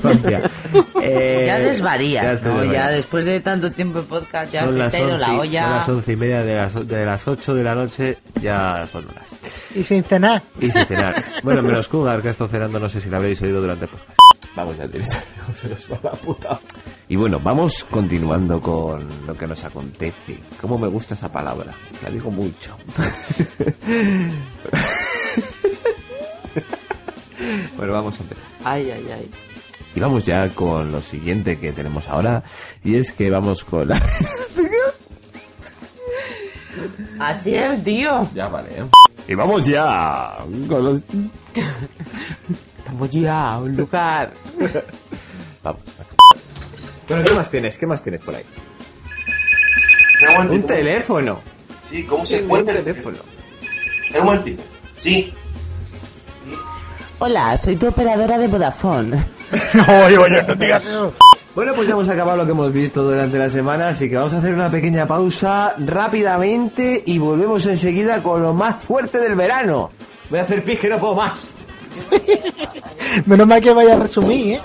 la. 0.01 0.49
Eh, 1.03 1.43
ya 1.45 1.59
desvarías, 1.59 2.23
ya 2.23 2.31
¿no? 2.31 2.55
Ya 2.55 2.61
desvariando. 2.63 2.91
después 2.93 3.25
de 3.25 3.39
tanto 3.41 3.71
tiempo 3.71 4.01
de 4.01 4.07
podcast 4.07 4.51
ya 4.51 4.65
son 4.65 4.73
se 4.73 4.79
las, 4.79 4.91
te 4.91 4.97
ha 4.97 4.99
ido 5.01 5.09
once, 5.11 5.21
la 5.21 5.27
son 5.27 5.39
olla. 5.39 5.69
las 5.69 5.89
once 5.89 6.11
y 6.11 6.15
media 6.15 6.43
de 6.43 6.55
las, 6.55 6.87
de 6.87 7.05
las 7.05 7.27
ocho 7.27 7.53
de 7.53 7.63
la 7.63 7.75
noche, 7.75 8.17
ya 8.41 8.87
son 8.91 9.07
horas. 9.07 9.35
y 9.75 9.83
sin 9.83 10.03
cenar. 10.03 10.41
Y 10.59 10.71
sin 10.71 10.83
cenar. 10.85 11.23
Bueno, 11.43 11.61
menos 11.61 11.87
Cougar, 11.87 12.23
que 12.23 12.29
ha 12.29 12.31
estado 12.31 12.49
cenando, 12.49 12.79
no 12.79 12.89
sé 12.89 13.01
si 13.01 13.09
lo 13.09 13.17
habréis 13.17 13.39
oído 13.43 13.61
durante 13.61 13.85
el 13.85 13.91
podcast. 13.91 14.17
Vamos 14.55 14.77
ya 14.77 14.87
directamente, 14.87 15.29
se 15.61 15.67
nos 15.69 15.91
va 15.91 15.99
la 16.03 16.11
puta. 16.11 16.59
Y 17.09 17.15
bueno, 17.17 17.39
vamos 17.39 17.83
continuando 17.83 18.61
con 18.61 19.05
lo 19.27 19.35
que 19.35 19.47
nos 19.47 19.63
acontece. 19.63 20.39
¿Cómo 20.61 20.77
me 20.77 20.87
gusta 20.87 21.13
esa 21.13 21.31
palabra? 21.31 21.73
La 22.01 22.09
digo 22.09 22.31
mucho. 22.31 22.75
bueno, 27.77 27.93
vamos 27.93 28.17
a 28.17 28.21
empezar. 28.23 28.43
Ay, 28.63 28.89
ay, 28.91 29.07
ay. 29.13 29.29
Y 29.93 29.99
vamos 29.99 30.25
ya 30.25 30.49
con 30.49 30.91
lo 30.91 31.01
siguiente 31.01 31.59
que 31.59 31.71
tenemos 31.73 32.07
ahora. 32.07 32.43
Y 32.83 32.95
es 32.95 33.11
que 33.11 33.29
vamos 33.29 33.63
con 33.63 33.89
la... 33.89 33.97
Así 37.19 37.53
es, 37.55 37.83
tío. 37.83 38.27
ya 38.33 38.47
vale, 38.47 38.69
¿eh? 38.69 38.83
Y 39.27 39.35
vamos 39.35 39.63
ya 39.63 40.37
con 40.67 40.85
los... 40.85 41.01
Vamos 42.85 43.09
ya 43.11 43.49
a 43.53 43.59
un 43.59 43.75
lugar. 43.75 44.31
Vamos. 45.63 45.81
Bueno, 47.07 47.23
¿qué 47.23 47.33
más 47.33 47.49
tienes? 47.51 47.77
¿Qué 47.77 47.85
más 47.87 48.01
tienes 48.03 48.21
por 48.21 48.35
ahí? 48.35 48.43
Un 50.49 50.63
teléfono. 50.63 51.39
Sí, 51.89 52.03
¿cómo 52.03 52.25
se 52.25 52.37
Un 52.39 52.43
encuentra? 52.45 52.75
teléfono. 52.75 53.17
Un 54.17 54.25
momentito. 54.25 54.63
Sí. 54.95 55.33
Hola, 57.19 57.57
soy 57.57 57.75
tu 57.75 57.87
operadora 57.87 58.37
de 58.37 58.47
Vodafone. 58.47 59.25
Oye, 60.05 60.17
oye, 60.17 60.43
no 60.43 60.55
digas 60.55 60.83
eso. 60.85 61.13
Bueno, 61.53 61.73
pues 61.73 61.87
ya 61.87 61.93
hemos 61.93 62.09
acabado 62.09 62.37
lo 62.37 62.45
que 62.45 62.51
hemos 62.51 62.73
visto 62.73 63.03
durante 63.03 63.37
la 63.37 63.49
semana, 63.49 63.89
así 63.89 64.09
que 64.09 64.17
vamos 64.17 64.33
a 64.33 64.39
hacer 64.39 64.53
una 64.53 64.69
pequeña 64.69 65.05
pausa 65.07 65.75
rápidamente 65.77 67.01
y 67.05 67.17
volvemos 67.17 67.65
enseguida 67.67 68.21
con 68.21 68.41
lo 68.41 68.53
más 68.53 68.83
fuerte 68.83 69.19
del 69.19 69.35
verano. 69.35 69.91
Voy 70.29 70.39
a 70.39 70.41
hacer 70.41 70.63
pis 70.63 70.79
que 70.79 70.89
no 70.89 70.97
puedo 70.97 71.15
más. 71.15 71.47
Menos 73.25 73.47
mal 73.47 73.61
que 73.61 73.73
vaya 73.73 73.93
a 73.95 73.99
resumir, 73.99 74.55
¿eh? 74.55 74.61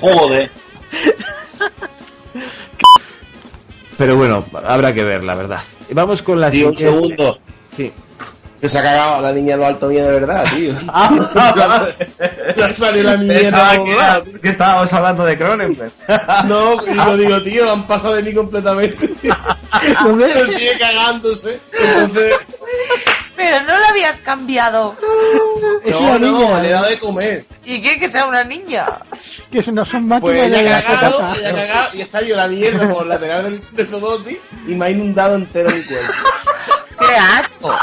Joder. 0.00 0.50
Pero 3.98 4.16
bueno, 4.16 4.44
habrá 4.66 4.94
que 4.94 5.04
ver, 5.04 5.22
la 5.22 5.34
verdad. 5.34 5.60
Y 5.88 5.94
vamos 5.94 6.22
con 6.22 6.40
la 6.40 6.50
Tío, 6.50 6.68
un 6.68 6.76
siguiente. 6.76 7.00
segundo. 7.02 7.38
Sí. 7.74 7.92
Que 8.60 8.68
se 8.68 8.78
ha 8.78 8.82
cagado 8.82 9.22
la 9.22 9.32
niña 9.32 9.54
en 9.54 9.60
lo 9.60 9.66
alto 9.66 9.88
mío 9.88 10.04
de 10.04 10.12
verdad, 10.20 10.44
tío. 10.54 10.72
Ya 12.56 12.74
salió 12.74 13.02
la. 13.02 13.18
Pensaba 13.18 13.82
que, 13.84 13.92
era- 13.92 14.22
que 14.42 14.48
estábamos 14.50 14.92
hablando 14.92 15.24
de 15.24 15.38
Cronenberg. 15.38 15.92
No, 16.46 16.74
y 16.86 16.94
lo 16.94 17.16
digo, 17.16 17.42
tío, 17.42 17.64
lo 17.64 17.72
han 17.72 17.86
pasado 17.86 18.14
de 18.16 18.22
mí 18.22 18.32
completamente. 18.34 19.10
Pero 19.22 20.46
sigue 20.52 20.78
cagándose. 20.78 21.58
Entonces, 21.72 22.34
Pero 23.40 23.64
no 23.64 23.78
lo 23.78 23.86
habías 23.86 24.18
cambiado. 24.18 24.94
Es 25.82 25.92
no, 25.92 26.00
una 26.00 26.18
no, 26.18 26.38
niña. 26.40 26.60
le 26.60 26.68
he 26.68 26.72
dado 26.72 26.86
de 26.88 26.98
comer. 26.98 27.44
¿Y 27.64 27.80
qué? 27.80 27.98
Que 27.98 28.08
sea 28.10 28.26
una 28.26 28.44
niña. 28.44 28.86
Que 29.50 29.62
no 29.72 29.82
son 29.86 30.06
máquinas 30.06 30.20
Pues 30.20 30.50
de 30.50 30.62
la 30.62 30.76
ha 30.78 30.82
cagado, 30.82 31.18
cagado 31.40 31.96
y 31.96 32.02
está 32.02 32.20
yo 32.20 32.36
la 32.36 32.46
mierda 32.48 32.92
por 32.92 33.06
lateral 33.06 33.44
del, 33.44 33.62
del 33.72 33.88
Todoti 33.88 34.38
y 34.68 34.74
me 34.74 34.84
ha 34.86 34.90
inundado 34.90 35.36
entero 35.36 35.70
mi 35.70 35.82
cuerpo. 35.82 36.12
¡Qué 37.00 37.14
asco! 37.16 37.74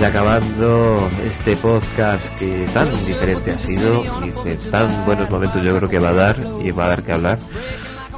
Ya 0.00 0.08
acabando 0.08 1.08
este 1.24 1.56
podcast 1.56 2.28
que 2.38 2.66
tan 2.74 2.86
diferente 3.06 3.50
ha 3.52 3.58
sido 3.58 4.04
y 4.26 4.30
que 4.44 4.54
tan 4.70 5.06
buenos 5.06 5.30
momentos 5.30 5.62
yo 5.62 5.74
creo 5.76 5.88
que 5.88 5.98
va 5.98 6.10
a 6.10 6.12
dar 6.12 6.36
y 6.62 6.70
va 6.70 6.84
a 6.84 6.88
dar 6.88 7.02
que 7.02 7.12
hablar. 7.12 7.38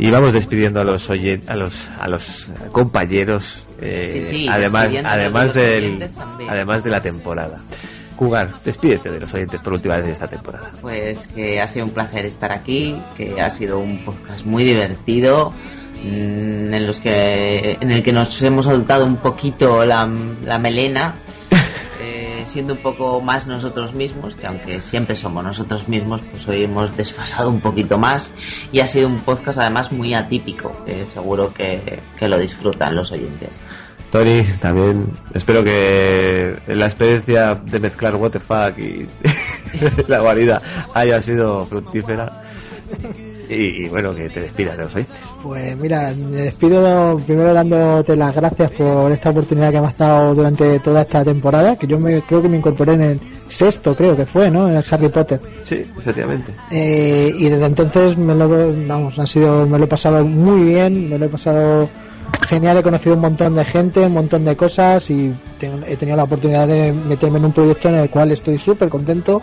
Y 0.01 0.11
vamos 0.11 0.33
despidiendo 0.33 0.81
a 0.81 0.85
los 0.85 1.09
oyen- 1.09 1.43
a 1.49 1.55
los 1.55 1.89
a 2.01 2.09
los 2.09 2.49
compañeros 2.73 3.65
eh, 3.81 4.11
Sí, 4.29 4.29
sí, 4.29 4.49
además 4.49 4.89
además 5.05 5.55
del 5.55 5.85
oyentes 5.85 6.13
además 6.49 6.83
de 6.85 6.91
la 6.91 7.01
temporada. 7.01 7.61
Cougar, 8.17 8.51
despídete 8.65 9.11
de 9.13 9.21
los 9.21 9.33
oyentes 9.33 9.61
por 9.61 9.75
última 9.75 9.97
vez 9.99 10.07
de 10.07 10.13
esta 10.13 10.27
temporada. 10.27 10.73
Pues 10.81 11.29
que 11.29 11.61
ha 11.61 11.69
sido 11.69 11.85
un 11.87 11.93
placer 11.93 12.25
estar 12.27 12.51
aquí, 12.53 12.97
que 13.17 13.41
ha 13.41 13.51
sido 13.51 13.79
un 13.79 13.99
podcast 13.99 14.45
muy 14.45 14.65
divertido, 14.65 15.53
mm, 16.03 16.75
en 16.75 16.87
los 16.89 16.99
que 17.01 17.79
en 17.81 17.93
el 17.93 18.03
que 18.03 18.13
nos 18.13 18.43
hemos 18.43 18.67
soltado 18.67 19.05
un 19.07 19.17
poquito 19.19 19.85
la, 19.85 20.09
la 20.45 20.59
melena, 20.59 21.15
siendo 22.49 22.75
un 22.75 22.81
poco 22.81 23.21
más 23.21 23.47
nosotros 23.47 23.95
mismos, 23.95 24.35
que 24.35 24.47
aunque 24.47 24.81
siempre 24.81 25.17
somos 25.17 25.45
nosotros 25.45 25.89
mismos, 25.89 26.21
pues 26.31 26.47
hoy 26.49 26.65
hemos 26.65 26.97
desfasado 26.97 27.49
un 27.49 27.61
poquito 27.61 27.99
más 27.99 28.33
y 28.73 28.81
ha 28.81 28.87
sido 28.87 29.09
un 29.09 29.19
podcast 29.21 29.59
además 29.59 29.93
muy 29.93 30.15
atípico, 30.15 30.85
seguro 31.13 31.53
que, 31.53 32.01
que 32.19 32.29
lo 32.29 32.39
disfrutan 32.39 32.97
los 32.97 33.13
oyentes. 33.13 33.61
Tony, 34.11 34.43
también 34.61 35.07
espero 35.35 35.63
que 35.63 36.57
la 36.67 36.87
experiencia 36.87 37.55
de 37.55 37.79
mezclar 37.79 38.15
fuck 38.15 38.79
y 38.79 39.07
la 40.09 40.21
guarida 40.21 40.63
haya 40.95 41.21
sido 41.21 41.67
fructífera. 41.67 42.43
Y, 43.49 43.85
y 43.85 43.89
bueno, 43.89 44.15
que 44.15 44.29
te 44.29 44.41
despidas 44.41 44.77
de 44.77 44.85
los 44.85 44.95
oyentes. 44.95 45.17
Pues 45.43 45.77
mira, 45.77 46.13
me 46.17 46.37
despido 46.43 47.19
primero 47.27 47.55
dándote 47.55 48.15
las 48.17 48.35
gracias 48.35 48.71
por 48.73 49.11
esta 49.13 49.31
oportunidad 49.31 49.71
que 49.73 49.81
me 49.81 49.87
has 49.87 49.97
dado 49.99 50.35
durante 50.35 50.79
toda 50.81 51.03
esta 51.03 51.25
temporada, 51.25 51.77
que 51.77 51.87
yo 51.87 51.99
me, 51.99 52.21
creo 52.23 52.43
que 52.43 52.49
me 52.49 52.59
incorporé 52.59 52.95
en 52.95 53.03
el 53.03 53.21
sexto, 53.47 53.95
creo 53.95 54.15
que 54.17 54.27
fue, 54.27 54.51
¿no? 54.51 54.69
En 54.69 54.77
el 54.77 54.85
Harry 54.91 55.09
Potter. 55.09 55.41
Sí, 55.65 55.83
efectivamente. 55.99 56.53
Eh, 56.71 57.33
y 57.39 57.49
desde 57.49 57.67
entonces 57.67 58.17
me 58.19 58.35
lo, 58.35 58.49
vamos, 58.87 59.19
ha 59.19 59.27
sido, 59.27 59.67
me 59.67 59.79
lo 59.79 59.85
he 59.85 59.89
pasado 59.89 60.25
muy 60.25 60.63
bien, 60.73 61.09
me 61.09 61.19
lo 61.19 61.25
he 61.27 61.29
pasado 61.31 61.89
genial, 62.47 62.77
he 62.77 62.83
conocido 62.83 63.15
un 63.15 63.23
montón 63.23 63.55
de 63.55 63.65
gente, 63.65 64.01
un 64.01 64.13
montón 64.13 64.45
de 64.45 64.55
cosas 64.57 65.09
y 65.11 65.33
tengo- 65.59 65.79
he 65.87 65.97
tenido 65.97 66.17
la 66.17 66.25
oportunidad 66.25 66.69
de 66.69 66.93
meterme 66.93 67.39
en 67.39 67.47
un 67.47 67.53
proyecto 67.53 67.89
en 67.89 67.95
el 67.95 68.11
cual 68.11 68.31
estoy 68.33 68.59
súper 68.59 68.89
contento 68.91 69.41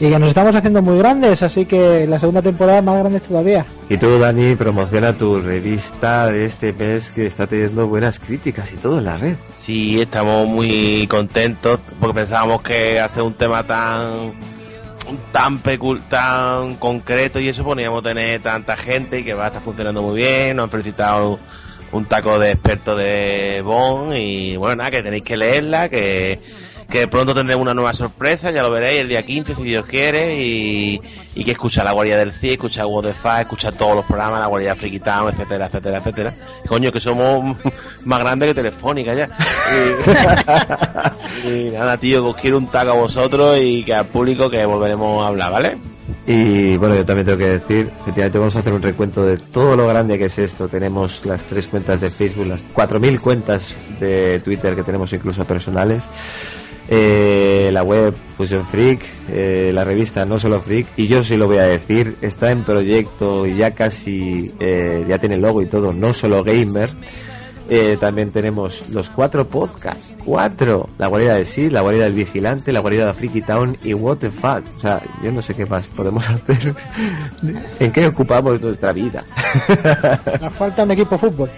y 0.00 0.10
que 0.10 0.18
nos 0.18 0.28
estamos 0.28 0.54
haciendo 0.54 0.80
muy 0.80 0.98
grandes, 0.98 1.42
así 1.42 1.64
que 1.64 2.06
la 2.06 2.18
segunda 2.18 2.40
temporada 2.40 2.80
más 2.82 2.98
grande 2.98 3.20
todavía. 3.20 3.66
Y 3.88 3.96
tú, 3.96 4.18
Dani, 4.18 4.54
promociona 4.54 5.12
tu 5.12 5.40
revista 5.40 6.26
de 6.26 6.44
este 6.44 6.72
mes 6.72 7.10
que 7.10 7.26
está 7.26 7.46
teniendo 7.46 7.88
buenas 7.88 8.20
críticas 8.20 8.72
y 8.72 8.76
todo 8.76 8.98
en 8.98 9.04
la 9.04 9.18
red. 9.18 9.36
Sí, 9.60 10.00
estamos 10.00 10.46
muy 10.46 11.06
contentos 11.08 11.80
porque 11.98 12.14
pensábamos 12.14 12.62
que 12.62 13.00
hacer 13.00 13.22
un 13.22 13.34
tema 13.34 13.62
tan 13.64 14.32
tan 15.32 15.58
pecul 15.58 16.02
tan 16.02 16.74
concreto 16.76 17.40
y 17.40 17.48
eso 17.48 17.64
poníamos 17.64 18.02
tener 18.02 18.42
tanta 18.42 18.76
gente 18.76 19.20
y 19.20 19.24
que 19.24 19.32
va 19.32 19.44
a 19.44 19.46
estar 19.48 19.62
funcionando 19.62 20.02
muy 20.02 20.16
bien. 20.16 20.56
Nos 20.56 20.64
han 20.64 20.70
felicitado 20.70 21.40
un 21.90 22.04
taco 22.04 22.38
de 22.38 22.52
expertos 22.52 22.98
de 22.98 23.62
Bon 23.64 24.14
y 24.14 24.56
bueno, 24.56 24.76
nada, 24.76 24.90
que 24.90 25.02
tenéis 25.02 25.24
que 25.24 25.36
leerla, 25.36 25.88
que, 25.88 26.38
que 26.88 27.06
pronto 27.06 27.34
tendremos 27.34 27.62
una 27.62 27.74
nueva 27.74 27.92
sorpresa, 27.92 28.50
ya 28.50 28.62
lo 28.62 28.70
veréis 28.70 29.02
el 29.02 29.08
día 29.08 29.22
15 29.22 29.54
si 29.54 29.62
Dios 29.62 29.84
quiere 29.84 30.42
y, 30.42 31.00
y 31.34 31.44
que 31.44 31.52
escucha 31.52 31.84
la 31.84 31.92
guardia 31.92 32.16
del 32.16 32.32
CIE, 32.32 32.52
escucha 32.52 32.84
the 33.02 33.12
Fuck, 33.12 33.40
escucha 33.40 33.70
todos 33.72 33.96
los 33.96 34.04
programas, 34.06 34.40
la 34.40 34.46
guardia 34.46 34.74
Friki 34.74 34.98
Town, 34.98 35.28
etcétera, 35.32 35.66
etcétera, 35.66 35.98
etcétera. 35.98 36.34
Coño, 36.66 36.90
que 36.90 37.00
somos 37.00 37.56
más 38.04 38.20
grandes 38.20 38.48
que 38.48 38.54
Telefónica 38.54 39.14
ya. 39.14 39.28
Y, 41.44 41.48
y 41.48 41.70
nada, 41.70 41.98
tío, 41.98 42.22
que 42.22 42.28
os 42.30 42.36
quiero 42.36 42.56
un 42.56 42.68
taco 42.68 42.90
a 42.92 42.94
vosotros 42.94 43.58
y 43.60 43.84
que 43.84 43.94
al 43.94 44.06
público 44.06 44.48
que 44.48 44.64
volveremos 44.64 45.22
a 45.22 45.28
hablar, 45.28 45.52
¿vale? 45.52 45.76
Y 46.26 46.76
bueno, 46.76 46.94
yo 46.94 47.04
también 47.04 47.26
tengo 47.26 47.38
que 47.38 47.48
decir, 47.48 47.90
efectivamente 48.00 48.38
vamos 48.38 48.56
a 48.56 48.60
hacer 48.60 48.72
un 48.72 48.82
recuento 48.82 49.24
de 49.24 49.36
todo 49.36 49.76
lo 49.76 49.86
grande 49.86 50.18
que 50.18 50.26
es 50.26 50.38
esto. 50.38 50.68
Tenemos 50.68 51.24
las 51.26 51.44
tres 51.44 51.66
cuentas 51.66 52.00
de 52.00 52.10
Facebook, 52.10 52.46
las 52.46 52.64
4.000 52.74 53.20
cuentas 53.20 53.74
de 54.00 54.40
Twitter 54.40 54.74
que 54.74 54.82
tenemos 54.82 55.12
incluso 55.12 55.44
personales. 55.44 56.04
Eh, 56.90 57.68
la 57.70 57.82
web 57.82 58.14
Fusion 58.36 58.64
Freak, 58.64 59.00
eh, 59.30 59.70
la 59.74 59.84
revista 59.84 60.24
No 60.24 60.38
Solo 60.38 60.58
Freak, 60.58 60.86
y 60.96 61.06
yo 61.06 61.22
sí 61.22 61.36
lo 61.36 61.46
voy 61.46 61.58
a 61.58 61.64
decir, 61.64 62.16
está 62.22 62.50
en 62.50 62.64
proyecto 62.64 63.46
y 63.46 63.56
ya 63.56 63.72
casi, 63.72 64.52
eh, 64.58 65.04
ya 65.06 65.18
tiene 65.18 65.36
logo 65.36 65.60
y 65.60 65.66
todo, 65.66 65.92
No 65.92 66.14
Solo 66.14 66.42
Gamer. 66.42 66.90
Eh, 67.70 67.98
también 68.00 68.30
tenemos 68.30 68.88
los 68.90 69.10
cuatro 69.10 69.46
podcasts. 69.46 70.14
Cuatro. 70.24 70.88
La 70.98 71.06
guarida 71.06 71.34
de 71.34 71.44
sí, 71.44 71.68
la 71.68 71.80
guarida 71.82 72.04
del 72.04 72.14
vigilante, 72.14 72.72
la 72.72 72.80
guarida 72.80 73.06
de 73.06 73.14
Freaky 73.14 73.42
Town 73.42 73.76
y 73.84 73.92
What 73.94 74.16
the 74.18 74.30
Fuck. 74.30 74.64
O 74.76 74.80
sea, 74.80 75.02
yo 75.22 75.30
no 75.32 75.42
sé 75.42 75.54
qué 75.54 75.66
más 75.66 75.86
podemos 75.86 76.26
hacer. 76.30 76.74
¿En 77.78 77.92
qué 77.92 78.06
ocupamos 78.06 78.60
nuestra 78.60 78.92
vida? 78.92 79.24
Nos 80.40 80.52
falta 80.54 80.82
un 80.84 80.90
equipo 80.92 81.16
de 81.16 81.18
fútbol. 81.18 81.50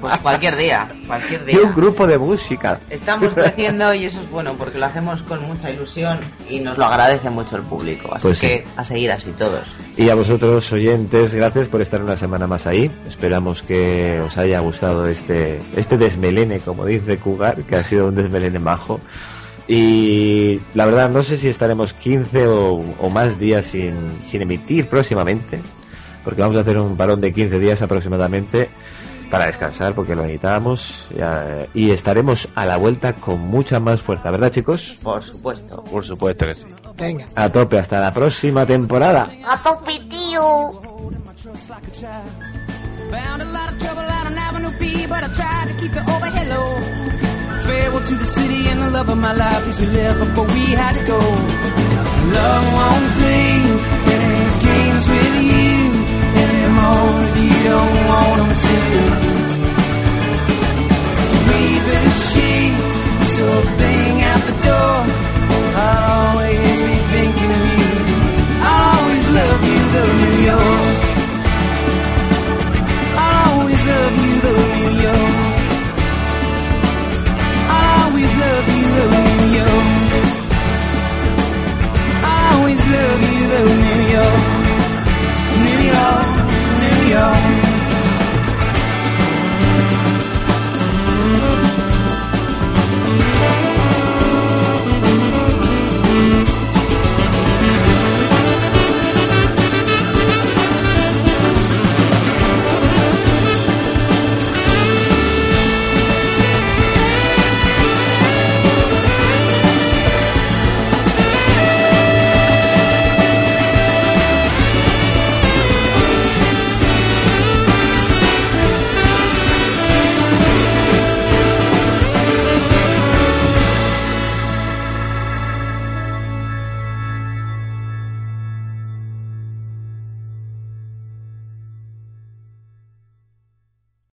Pues 0.00 0.16
cualquier 0.18 0.56
día, 0.56 0.88
cualquier 1.06 1.42
Y 1.42 1.52
día. 1.56 1.60
un 1.64 1.74
grupo 1.74 2.06
de 2.06 2.18
música. 2.18 2.78
Estamos 2.90 3.32
creciendo 3.34 3.92
y 3.94 4.04
eso 4.06 4.20
es 4.20 4.30
bueno 4.30 4.54
porque 4.58 4.78
lo 4.78 4.86
hacemos 4.86 5.22
con 5.22 5.42
mucha 5.46 5.70
ilusión 5.70 6.18
y 6.48 6.60
nos 6.60 6.76
lo 6.78 6.84
agradece 6.84 7.30
mucho 7.30 7.56
el 7.56 7.62
público. 7.62 8.14
Así 8.14 8.22
Pues 8.22 8.38
sí. 8.38 8.46
que 8.48 8.64
a 8.76 8.84
seguir 8.84 9.10
así 9.12 9.30
todos. 9.38 9.68
Y 9.96 10.08
a 10.08 10.14
vosotros, 10.14 10.70
oyentes, 10.72 11.34
gracias 11.34 11.68
por 11.68 11.80
estar 11.80 12.02
una 12.02 12.16
semana 12.16 12.46
más 12.46 12.66
ahí. 12.66 12.90
Esperamos 13.06 13.62
que 13.62 14.20
os 14.20 14.36
haya 14.38 14.60
gustado 14.60 14.93
este, 15.06 15.60
este 15.76 15.98
desmelene, 15.98 16.60
como 16.60 16.84
dice 16.84 17.16
Cougar, 17.18 17.62
que 17.64 17.76
ha 17.76 17.84
sido 17.84 18.08
un 18.08 18.14
desmelene 18.14 18.58
majo. 18.58 19.00
Y 19.66 20.60
la 20.74 20.84
verdad, 20.84 21.10
no 21.10 21.22
sé 21.22 21.36
si 21.36 21.48
estaremos 21.48 21.92
15 21.94 22.46
o, 22.46 22.74
o 23.00 23.10
más 23.10 23.38
días 23.38 23.66
sin, 23.66 23.94
sin 24.26 24.42
emitir 24.42 24.88
próximamente, 24.88 25.60
porque 26.22 26.42
vamos 26.42 26.56
a 26.56 26.60
hacer 26.60 26.78
un 26.78 26.96
parón 26.96 27.20
de 27.20 27.32
15 27.32 27.58
días 27.58 27.80
aproximadamente 27.82 28.68
para 29.30 29.46
descansar, 29.46 29.94
porque 29.94 30.14
lo 30.14 30.22
necesitamos. 30.22 31.06
ya, 31.16 31.66
y 31.74 31.90
estaremos 31.90 32.48
a 32.54 32.66
la 32.66 32.76
vuelta 32.76 33.14
con 33.14 33.40
mucha 33.40 33.80
más 33.80 34.00
fuerza, 34.00 34.30
¿verdad, 34.30 34.52
chicos? 34.52 34.96
Por 35.02 35.22
supuesto. 35.22 35.82
Por 35.84 36.04
supuesto 36.04 36.46
que 36.46 36.54
sí. 36.54 36.66
Venga. 36.96 37.26
A 37.34 37.50
tope, 37.50 37.78
hasta 37.78 38.00
la 38.00 38.12
próxima 38.12 38.64
temporada. 38.66 39.28
¡A 39.48 39.62
tope, 39.62 39.98
tío! 40.08 40.80
Found 43.10 43.42
a 43.42 43.44
lot 43.44 43.72
of 43.72 43.78
trouble 43.78 44.02
out 44.02 44.26
on 44.26 44.36
Avenue 44.38 44.72
B, 44.78 45.06
but 45.06 45.22
I 45.24 45.28
tried 45.28 45.68
to 45.68 45.74
keep 45.80 45.92
the 45.92 46.00
overhead 46.00 46.48
low. 46.48 46.78
Farewell 47.66 48.04
to 48.04 48.14
the 48.14 48.24
city 48.26 48.68
and 48.68 48.82
the 48.82 48.90
love 48.90 49.08
of 49.08 49.18
my 49.18 49.32
life, 49.34 49.64
cause 49.64 49.78
we 49.80 49.86
left 49.86 50.18
before 50.20 50.46
we 50.46 50.64
had 50.82 50.92
to 50.98 51.04
go. 51.06 51.18
Love 51.18 52.64
won't 52.76 53.08
play 53.18 53.50
any 54.14 54.34
games 54.68 55.04
with 55.12 55.34
you 55.50 55.74
anymore 56.44 57.10
if 57.26 57.34
you 57.44 57.56
don't 57.70 57.96
want 58.10 58.36
them 58.40 58.52
to. 58.66 58.78
So 61.30 61.36
we've 61.48 61.84
been 61.90 62.10
sheep, 62.28 62.74
so 63.36 63.46
thing 63.80 64.14
out 64.30 64.42
the 64.50 64.56
door. 64.68 64.96
I'll 65.76 66.04
always 66.18 66.78
be 66.88 66.96
thinking 67.14 67.50
of 67.58 67.62
you. 67.72 67.88
I'll 68.68 68.98
always 68.98 69.26
love 69.38 69.60
you, 69.70 69.80
though 69.94 70.12
New 70.22 70.36
York. 70.50 70.93
love 78.54 78.68
you 78.68 78.84
New 83.84 84.02
York, 84.16 84.44
New 85.64 85.80
York, 85.92 86.28
New 86.80 87.10
York. 87.10 87.63